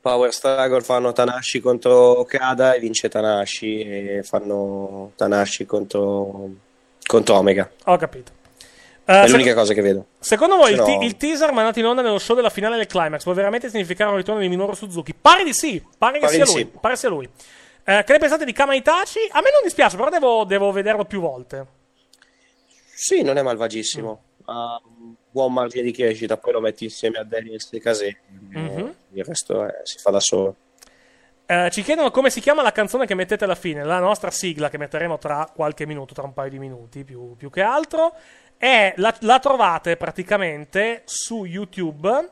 Power 0.00 0.32
Struggle 0.32 0.82
fanno 0.82 1.12
Tanashi 1.12 1.60
contro 1.60 2.20
Okada 2.20 2.74
e 2.74 2.78
vince 2.80 3.08
Tanashi 3.08 3.80
e 3.80 4.22
fanno 4.22 5.12
Tanashi 5.16 5.66
contro, 5.66 6.48
contro 7.06 7.36
Omega. 7.36 7.70
Ho 7.84 7.96
capito. 7.96 8.32
è 9.04 9.22
Eh, 9.24 9.28
l'unica 9.28 9.50
sec- 9.50 9.56
cosa 9.56 9.72
che 9.74 9.82
vedo. 9.82 10.06
Secondo 10.18 10.56
voi 10.56 10.72
il, 10.72 10.82
Se 10.84 10.96
no- 10.96 11.02
il 11.04 11.16
teaser 11.16 11.52
mandato 11.52 11.78
in 11.78 11.86
onda 11.86 12.02
nello 12.02 12.18
show 12.18 12.34
della 12.34 12.50
finale 12.50 12.76
del 12.76 12.86
climax 12.86 13.22
può 13.22 13.32
veramente 13.32 13.68
significare 13.70 14.10
un 14.10 14.16
ritorno 14.16 14.40
di 14.40 14.48
Minoru 14.48 14.74
Suzuki? 14.74 15.14
Pare 15.14 15.44
di 15.44 15.52
sì, 15.52 15.82
pare 15.96 16.14
che 16.18 16.26
Pare 16.26 16.32
sia 16.34 16.44
di 16.44 16.50
lui. 16.52 16.60
sì. 16.60 16.78
Pare 16.80 16.96
sia 16.96 17.08
lui. 17.08 17.28
Eh, 17.88 18.02
che 18.04 18.12
ne 18.12 18.18
pensate 18.18 18.44
di 18.44 18.52
Kama 18.52 18.74
Itachi? 18.74 19.20
A 19.30 19.40
me 19.40 19.50
non 19.52 19.60
dispiace, 19.62 19.96
però 19.96 20.08
devo, 20.10 20.42
devo 20.44 20.72
vederlo 20.72 21.04
più 21.04 21.20
volte. 21.20 21.66
Sì, 22.94 23.22
non 23.22 23.36
è 23.36 23.42
malvagissimo. 23.42 24.22
Ha 24.46 24.80
un 25.00 25.14
buon 25.30 25.52
margine 25.52 25.82
di 25.84 25.92
crescita, 25.92 26.36
poi 26.36 26.52
lo 26.54 26.60
metti 26.60 26.84
insieme 26.84 27.18
a 27.18 27.24
Daniels 27.24 27.68
e 27.72 27.80
Case. 27.80 28.16
Mhm. 28.50 28.94
Il 29.12 29.24
resto 29.24 29.64
eh, 29.66 29.80
si 29.84 29.98
fa 29.98 30.10
da 30.10 30.20
solo. 30.20 30.56
Eh, 31.48 31.68
ci 31.70 31.82
chiedono 31.82 32.10
come 32.10 32.28
si 32.28 32.40
chiama 32.40 32.60
la 32.60 32.72
canzone 32.72 33.06
che 33.06 33.14
mettete 33.14 33.44
alla 33.44 33.54
fine, 33.54 33.84
la 33.84 34.00
nostra 34.00 34.32
sigla 34.32 34.68
che 34.68 34.78
metteremo 34.78 35.16
tra 35.16 35.48
qualche 35.54 35.86
minuto, 35.86 36.12
tra 36.12 36.24
un 36.24 36.32
paio 36.32 36.50
di 36.50 36.58
minuti 36.58 37.04
più, 37.04 37.36
più 37.36 37.50
che 37.50 37.62
altro. 37.62 38.14
È, 38.56 38.94
la, 38.96 39.14
la 39.20 39.38
trovate 39.38 39.96
praticamente 39.96 41.02
su 41.04 41.44
YouTube 41.44 42.30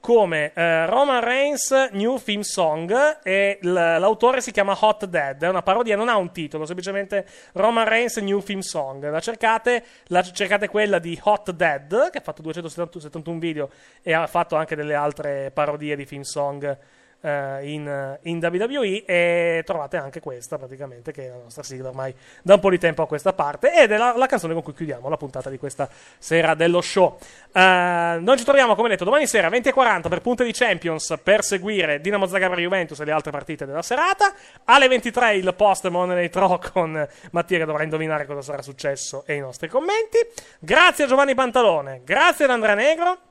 come 0.00 0.52
eh, 0.54 0.86
Roman 0.86 1.20
Reigns 1.20 1.70
New 1.92 2.18
Theme 2.18 2.42
Song 2.42 3.20
e 3.22 3.58
l- 3.60 3.72
l'autore 3.72 4.40
si 4.40 4.50
chiama 4.50 4.76
Hot 4.80 5.04
Dead, 5.04 5.40
è 5.40 5.48
una 5.48 5.62
parodia, 5.62 5.94
non 5.94 6.08
ha 6.08 6.16
un 6.16 6.32
titolo, 6.32 6.66
semplicemente 6.66 7.26
Roman 7.52 7.86
Reigns 7.86 8.16
New 8.16 8.40
Theme 8.40 8.62
Song. 8.62 9.08
La 9.08 9.20
cercate, 9.20 9.84
la 10.06 10.22
cercate 10.22 10.66
quella 10.66 10.98
di 10.98 11.16
Hot 11.22 11.52
Dead, 11.52 12.10
che 12.10 12.18
ha 12.18 12.22
fatto 12.22 12.42
271 12.42 13.38
video 13.38 13.70
e 14.02 14.12
ha 14.14 14.26
fatto 14.26 14.56
anche 14.56 14.74
delle 14.74 14.94
altre 14.94 15.52
parodie 15.52 15.94
di 15.94 16.06
theme 16.06 16.24
song 16.24 16.76
eh, 17.20 17.72
in, 17.72 18.18
in 18.22 18.38
WWE 18.38 19.04
e 19.04 19.62
trovate 19.64 19.96
anche 19.96 20.20
questa 20.20 20.58
praticamente 20.58 21.12
che 21.12 21.26
è 21.26 21.28
la 21.28 21.42
nostra 21.42 21.62
sigla 21.62 21.88
ormai 21.88 22.14
da 22.42 22.54
un 22.54 22.60
po' 22.60 22.70
di 22.70 22.78
tempo 22.78 23.02
a 23.02 23.06
questa 23.06 23.32
parte 23.32 23.74
ed 23.74 23.92
è 23.92 23.96
la, 23.96 24.16
la 24.16 24.26
canzone 24.26 24.54
con 24.54 24.62
cui 24.62 24.74
chiudiamo 24.74 25.08
la 25.08 25.16
puntata 25.16 25.50
di 25.50 25.58
questa 25.58 25.88
sera 26.18 26.54
dello 26.54 26.80
show. 26.80 27.18
Eh, 27.52 28.18
noi 28.20 28.36
ci 28.36 28.44
troviamo 28.44 28.74
come 28.74 28.88
detto 28.88 29.04
domani 29.04 29.26
sera 29.26 29.48
20.40 29.48 30.08
per 30.08 30.20
Punte 30.20 30.44
di 30.44 30.52
Champions 30.52 31.14
per 31.22 31.42
seguire 31.42 32.00
Dinamo 32.00 32.26
Zagreb 32.26 32.56
Juventus 32.56 32.98
e 33.00 33.04
le 33.04 33.12
altre 33.12 33.30
partite 33.30 33.66
della 33.66 33.82
serata. 33.82 34.32
Alle 34.64 34.88
23 34.88 35.36
il 35.36 35.54
post 35.54 35.88
Monday 35.88 36.30
Raw 36.32 36.58
con 36.72 37.08
Mattia 37.32 37.58
che 37.58 37.64
dovrà 37.64 37.82
indovinare 37.82 38.26
cosa 38.26 38.42
sarà 38.42 38.62
successo 38.62 39.24
e 39.26 39.34
i 39.34 39.40
nostri 39.40 39.68
commenti. 39.68 40.18
Grazie 40.58 41.04
a 41.04 41.06
Giovanni 41.06 41.34
Pantalone 41.34 42.02
grazie 42.04 42.44
ad 42.44 42.50
Andrea 42.52 42.74
Negro 42.74 43.27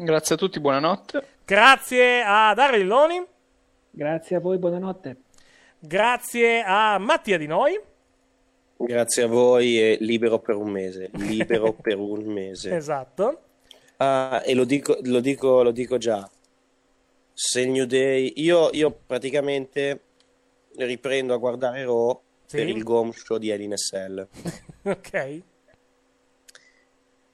Grazie 0.00 0.36
a 0.36 0.38
tutti, 0.38 0.60
buonanotte. 0.60 1.24
grazie 1.44 2.22
a 2.24 2.54
Dario 2.54 2.78
Lilloni 2.78 3.26
Grazie 3.90 4.36
a 4.36 4.40
voi, 4.40 4.58
buonanotte. 4.58 5.16
Grazie 5.80 6.62
a 6.64 6.98
Mattia 6.98 7.36
di 7.36 7.46
noi. 7.48 7.76
Grazie 8.76 9.24
a 9.24 9.26
voi 9.26 9.76
e 9.80 9.96
libero 10.00 10.38
per 10.38 10.54
un 10.54 10.70
mese. 10.70 11.10
Libero 11.14 11.72
per 11.82 11.98
un 11.98 12.24
mese. 12.26 12.76
Esatto. 12.76 13.42
Ah, 13.96 14.40
e 14.44 14.54
lo 14.54 14.62
dico, 14.64 14.96
lo 15.02 15.18
dico, 15.18 15.64
lo 15.64 15.72
dico 15.72 15.98
già. 15.98 16.28
Se 17.32 17.60
il 17.62 17.70
New 17.70 17.86
Day. 17.86 18.34
Io, 18.36 18.68
io 18.72 18.96
praticamente 19.04 20.02
riprendo 20.76 21.34
a 21.34 21.38
guardare 21.38 21.82
Raw 21.82 22.20
Sì. 22.46 22.56
per 22.58 22.68
il 22.68 22.84
Gom 22.84 23.10
Show 23.10 23.38
di 23.38 23.50
LNSL. 23.52 24.28
Ok. 24.84 25.42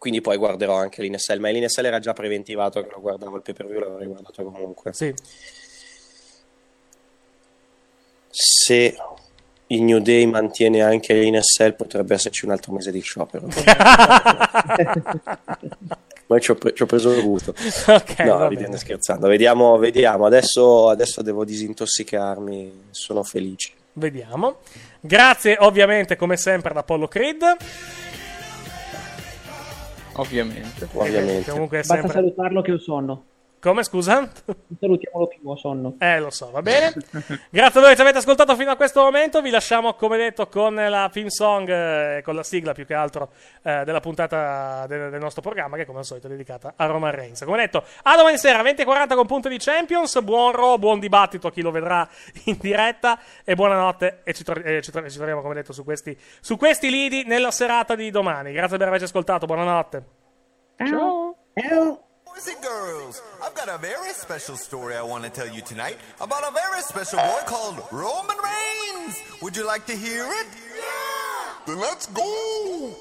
Quindi 0.05 0.21
poi 0.21 0.37
guarderò 0.37 0.75
anche 0.75 1.03
l'NSL. 1.03 1.41
Ma 1.41 1.51
l'NSL 1.51 1.87
era 1.87 1.99
già 1.99 2.13
preventivato 2.13 2.83
che 2.83 2.91
lo 2.93 3.01
guardavo 3.01 3.37
il 3.37 3.43
pay 3.43 3.55
per 3.55 3.67
view, 3.67 3.81
l'avrei 3.81 4.07
guardato 4.07 4.45
comunque. 4.45 4.93
Sì. 4.93 5.15
Se 8.29 8.97
il 9.69 9.83
New 9.83 10.01
Day 10.01 10.27
mantiene 10.27 10.83
anche 10.83 11.15
l'NSL, 11.15 11.75
potrebbe 11.75 12.13
esserci 12.13 12.45
un 12.45 12.51
altro 12.51 12.75
mese 12.75 12.93
di 12.93 13.01
sciopero. 13.01 13.49
Ma 16.27 16.39
ci 16.39 16.51
ho, 16.51 16.55
pre- 16.57 16.75
ci 16.75 16.83
ho 16.83 16.87
preso 16.87 17.11
il 17.11 17.23
gusto. 17.23 17.55
Ok, 17.87 18.19
no, 18.19 18.47
ridendo 18.49 18.77
scherzando. 18.77 19.27
Vediamo, 19.27 19.79
vediamo. 19.79 20.27
Adesso, 20.27 20.91
adesso 20.91 21.23
devo 21.23 21.47
disintossicarmi. 21.47 22.89
Sono 22.91 23.23
felice. 23.23 23.73
Vediamo. 23.95 24.59
Grazie 25.01 25.57
ovviamente 25.61 26.17
come 26.17 26.37
sempre 26.37 26.73
ad 26.73 26.77
Apollo 26.77 27.09
Creed. 27.09 27.57
Ovviamente. 30.15 30.89
Ovviamente. 30.93 31.51
Comunque 31.51 31.79
è 31.79 31.81
Basta 31.81 31.95
sempre... 31.95 32.13
salutarlo 32.13 32.63
che 32.63 32.73
ho 32.73 32.79
sonno. 32.79 33.25
Come 33.65 33.83
scusa? 33.83 34.31
Salutiamolo 34.79 35.27
che 35.27 35.39
ho 35.43 35.57
sonno. 35.57 35.95
Eh, 35.99 36.21
lo 36.21 36.29
so, 36.29 36.51
va 36.51 36.61
bene. 36.61 36.93
Grazie 37.49 37.81
a 37.81 37.83
voi 37.83 37.89
che 37.89 37.97
ci 37.97 38.03
avete 38.03 38.19
ascoltato 38.19 38.55
fino 38.57 38.71
a 38.71 38.77
questo 38.77 39.01
momento. 39.01 39.41
Vi 39.41 39.49
lasciamo, 39.49 39.95
come 39.95 40.19
detto, 40.19 40.49
con 40.49 40.75
la 40.75 41.09
theme 41.11 41.31
song, 41.31 41.67
eh, 41.71 42.21
con 42.23 42.35
la 42.35 42.43
sigla 42.43 42.75
più 42.75 42.85
che 42.85 42.93
altro 42.93 43.31
eh, 43.63 43.85
della 43.87 44.01
puntata 44.01 44.87
del, 44.87 45.09
del 45.09 45.19
nostro 45.19 45.41
programma, 45.41 45.79
che 45.79 45.87
come 45.87 46.01
al 46.01 46.05
solito 46.05 46.27
è 46.27 46.31
dedicata 46.31 46.75
a 46.77 46.85
Roman 46.85 47.13
Reigns. 47.13 47.43
Come 47.43 47.57
detto, 47.57 47.85
a 48.03 48.15
domani 48.17 48.37
sera, 48.37 48.61
20.40 48.61 49.15
con 49.15 49.27
punto 49.27 49.49
di 49.49 49.57
Champions. 49.57 50.21
Buon 50.21 50.53
Raw, 50.53 50.77
buon 50.77 50.99
dibattito 50.99 51.47
a 51.47 51.51
chi 51.51 51.63
lo 51.63 51.71
vedrà 51.71 52.07
in 52.45 52.59
diretta. 52.61 53.19
E 53.45 53.55
buonanotte. 53.55 54.21
E 54.25 54.35
ci, 54.35 54.45
tro- 54.45 54.63
e 54.63 54.83
ci 54.83 54.91
tro- 54.91 55.09
ci 55.09 55.17
troviamo, 55.17 55.41
come 55.41 55.55
detto, 55.55 55.73
su 55.73 55.85
questi, 55.85 56.15
su 56.43 56.59
questi 56.59 56.91
lidi 56.91 57.25
nella 57.25 57.51
serata 57.51 57.95
di 57.95 58.11
domani. 58.11 58.53
Grazie 58.53 58.77
per 58.77 58.89
averci 58.89 59.07
ascoltato. 59.07 59.47
Buonanotte. 59.47 60.05
Ciao. 60.87 61.35
Boys 62.35 62.49
and 62.49 62.63
girls, 62.63 63.23
I've 63.43 63.55
got 63.55 63.69
a 63.69 63.79
very 63.79 64.13
special 64.13 64.57
story 64.57 64.97
I 64.97 65.03
want 65.03 65.23
to 65.23 65.31
tell 65.31 65.49
you 65.49 65.61
tonight 65.61 65.99
about 66.21 66.43
a 66.43 66.53
very 66.53 66.83
special 66.83 67.19
boy 67.21 67.41
called 67.47 67.81
Roman 67.93 68.37
Reigns. 68.37 69.21
Would 69.41 69.57
you 69.57 69.65
like 69.65 69.87
to 69.87 69.93
hear 69.93 70.25
it? 70.25 70.47
Yeah! 70.75 71.53
Then 71.67 71.79
let's 71.79 72.07
go! 72.07 72.95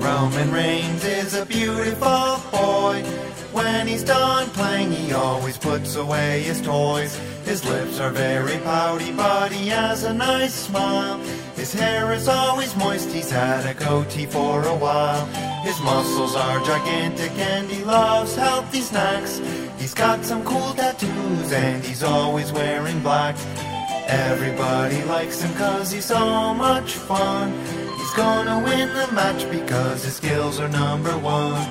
Roman 0.00 0.52
Reigns 0.52 1.04
is 1.04 1.34
a 1.34 1.44
beautiful 1.44 2.40
boy. 2.52 3.02
When 3.50 3.88
he's 3.88 4.04
done 4.04 4.48
playing, 4.50 4.92
he 4.92 5.12
always 5.12 5.58
puts 5.58 5.96
away 5.96 6.42
his 6.42 6.60
toys. 6.60 7.18
His 7.44 7.64
lips 7.64 7.98
are 7.98 8.10
very 8.10 8.58
pouty, 8.58 9.10
but 9.12 9.50
he 9.50 9.68
has 9.68 10.04
a 10.04 10.14
nice 10.14 10.54
smile. 10.54 11.18
His 11.58 11.72
hair 11.72 12.12
is 12.12 12.28
always 12.28 12.76
moist, 12.76 13.10
he's 13.10 13.32
had 13.32 13.66
a 13.66 13.74
goatee 13.74 14.26
for 14.26 14.62
a 14.62 14.76
while. 14.76 15.26
His 15.66 15.78
muscles 15.80 16.36
are 16.36 16.60
gigantic 16.64 17.32
and 17.32 17.68
he 17.68 17.82
loves 17.82 18.36
healthy 18.36 18.80
snacks. 18.80 19.40
He's 19.76 19.92
got 19.92 20.24
some 20.24 20.44
cool 20.44 20.72
tattoos 20.74 21.52
and 21.52 21.82
he's 21.84 22.04
always 22.04 22.52
wearing 22.52 23.00
black. 23.00 23.34
Everybody 24.06 25.02
likes 25.04 25.42
him 25.42 25.52
cause 25.56 25.90
he's 25.90 26.04
so 26.04 26.54
much 26.54 26.92
fun. 26.92 27.52
He's 27.96 28.14
gonna 28.14 28.62
win 28.64 28.88
the 28.94 29.12
match 29.12 29.50
because 29.50 30.04
his 30.04 30.14
skills 30.14 30.60
are 30.60 30.68
number 30.68 31.18
one. 31.18 31.66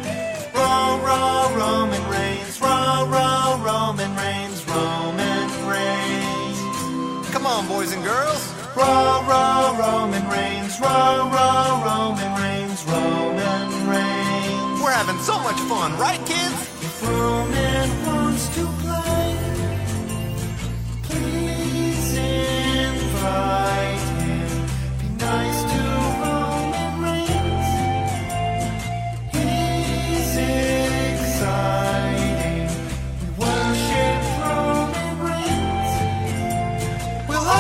Raw, 0.54 1.00
raw, 1.02 1.48
Roman 1.56 2.10
Reigns. 2.10 2.60
Raw, 2.60 3.08
raw, 3.10 3.64
Roman 3.64 4.14
Reigns. 4.18 4.68
Roman 4.68 5.48
Reigns. 5.66 7.30
Come 7.32 7.46
on, 7.46 7.66
boys 7.70 7.94
and 7.94 8.04
girls. 8.04 8.57
Raw, 8.78 9.26
raw, 9.28 9.76
Roman 9.80 10.30
Reigns. 10.30 10.80
Raw, 10.80 11.28
raw, 11.34 11.84
Roman 11.84 12.32
Reigns. 12.42 12.84
Roman 12.86 13.90
Reigns. 13.90 14.82
We're 14.82 14.92
having 14.92 15.20
so 15.20 15.40
much 15.40 15.60
fun, 15.62 15.98
right, 15.98 16.24
kids? 16.28 16.62
If 16.86 17.02
Roman 17.02 18.07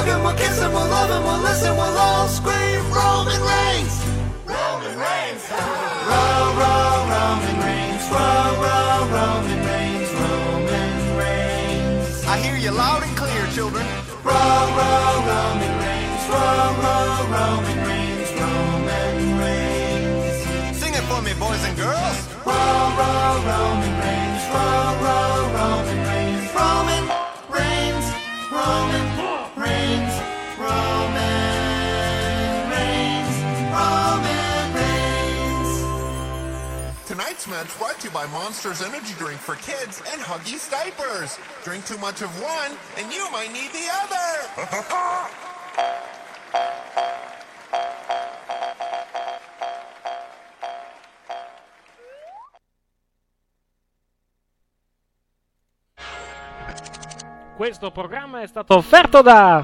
hug 0.07 0.17
him, 0.17 0.23
we'll 0.23 0.35
kiss 0.35 0.59
him, 0.59 0.71
we'll 0.71 0.87
love 0.87 1.09
him, 1.09 1.23
we'll 1.23 1.41
listen, 1.41 1.75
we'll 1.75 1.97
all 1.97 2.27
scream 2.27 2.81
Roman 2.91 3.41
Reigns! 3.41 3.95
Roman 4.45 4.95
Reigns! 4.97 5.43
row, 6.11 6.43
row, 6.61 6.95
Roman 7.13 7.57
Reigns, 7.65 8.05
row, 8.11 8.47
row, 8.63 8.97
Roman 9.15 9.59
Reigns, 9.69 10.11
Roman 10.21 11.17
Reigns. 11.17 12.25
I 12.25 12.37
hear 12.39 12.57
you 12.57 12.71
loud 12.71 13.03
and 13.03 13.15
clear, 13.17 13.43
children. 13.53 13.85
Row, 14.23 14.59
row, 14.79 15.11
Roman 15.31 15.73
Reigns, 15.83 16.23
row, 16.31 16.67
row, 16.83 17.13
Roman 17.35 17.79
Reigns, 17.89 18.29
Roman 18.41 19.15
Reigns. 19.41 20.77
Sing 20.79 20.93
it 20.93 21.05
for 21.09 21.21
me, 21.21 21.33
boys 21.33 21.63
and 21.67 21.75
girls. 21.77 22.17
Row, 22.45 22.79
row, 22.99 23.33
Roman 23.49 23.93
Reigns, 24.03 24.43
row, 24.53 24.87
row, 25.03 25.35
Roman 25.57 25.97
Reigns. 25.97 26.06
Match 37.49 37.77
brought 37.77 37.97
to 37.99 38.07
you 38.07 38.13
by 38.13 38.25
Monsters 38.27 38.81
Energy 38.81 39.13
Drink 39.17 39.39
for 39.39 39.55
kids 39.55 40.01
and 40.11 40.19
Huggies 40.19 40.69
diapers. 40.69 41.39
Drink 41.63 41.85
too 41.85 41.97
much 41.97 42.21
of 42.21 42.29
one, 42.41 42.75
and 42.97 43.13
you 43.13 43.25
might 43.31 43.51
need 43.53 43.71
the 43.71 43.87
other. 44.03 44.47
Questo 57.55 57.91
programma 57.91 58.41
è 58.41 58.47
stato 58.47 58.75
offerto 58.75 59.21
da 59.21 59.63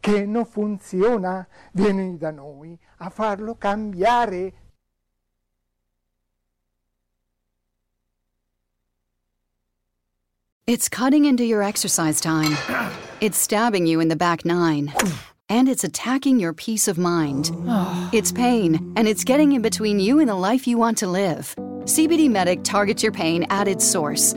che 0.00 0.26
non 0.26 0.44
funziona, 0.44 1.46
vieni 1.72 2.16
da 2.16 2.30
noi 2.30 2.76
a 2.98 3.10
farlo 3.10 3.56
cambiare. 3.56 4.52
It's 10.66 10.88
cutting 10.88 11.24
into 11.24 11.44
your 11.44 11.62
exercise 11.62 12.20
time. 12.20 12.56
It's 13.20 13.36
stabbing 13.36 13.86
you 13.86 14.00
in 14.00 14.08
the 14.08 14.16
back 14.16 14.44
nine. 14.44 14.92
And 15.48 15.68
it's 15.68 15.82
attacking 15.82 16.38
your 16.38 16.52
peace 16.52 16.86
of 16.86 16.96
mind. 16.96 17.50
It's 18.12 18.30
pain, 18.30 18.92
and 18.94 19.08
it's 19.08 19.24
getting 19.24 19.50
in 19.52 19.62
between 19.62 19.98
you 19.98 20.20
and 20.20 20.28
the 20.28 20.36
life 20.36 20.68
you 20.68 20.78
want 20.78 20.96
to 20.98 21.08
live. 21.08 21.56
CBD 21.86 22.30
Medic 22.30 22.62
targets 22.62 23.02
your 23.02 23.10
pain 23.10 23.44
at 23.50 23.66
its 23.66 23.84
source. 23.84 24.36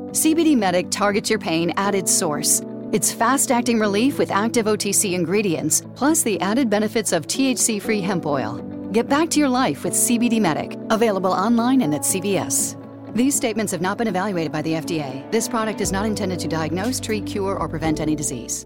CBD 0.11 0.57
Medic 0.57 0.89
targets 0.91 1.29
your 1.29 1.39
pain 1.39 1.71
at 1.77 1.95
its 1.95 2.11
source. 2.13 2.61
It's 2.91 3.13
fast 3.13 3.49
acting 3.49 3.79
relief 3.79 4.19
with 4.19 4.29
active 4.29 4.65
OTC 4.65 5.13
ingredients, 5.13 5.83
plus 5.95 6.21
the 6.21 6.37
added 6.41 6.69
benefits 6.69 7.13
of 7.13 7.27
THC 7.27 7.81
free 7.81 8.01
hemp 8.01 8.25
oil. 8.25 8.57
Get 8.91 9.07
back 9.07 9.29
to 9.29 9.39
your 9.39 9.47
life 9.47 9.85
with 9.85 9.93
CBD 9.93 10.41
Medic, 10.41 10.77
available 10.89 11.31
online 11.31 11.81
and 11.81 11.95
at 11.95 12.01
CVS. 12.01 12.75
These 13.15 13.35
statements 13.35 13.71
have 13.71 13.79
not 13.79 13.97
been 13.97 14.07
evaluated 14.07 14.51
by 14.51 14.61
the 14.61 14.73
FDA. 14.73 15.31
This 15.31 15.47
product 15.47 15.79
is 15.79 15.93
not 15.93 16.05
intended 16.05 16.39
to 16.39 16.49
diagnose, 16.49 16.99
treat, 16.99 17.25
cure, 17.25 17.57
or 17.57 17.69
prevent 17.69 18.01
any 18.01 18.13
disease. 18.13 18.65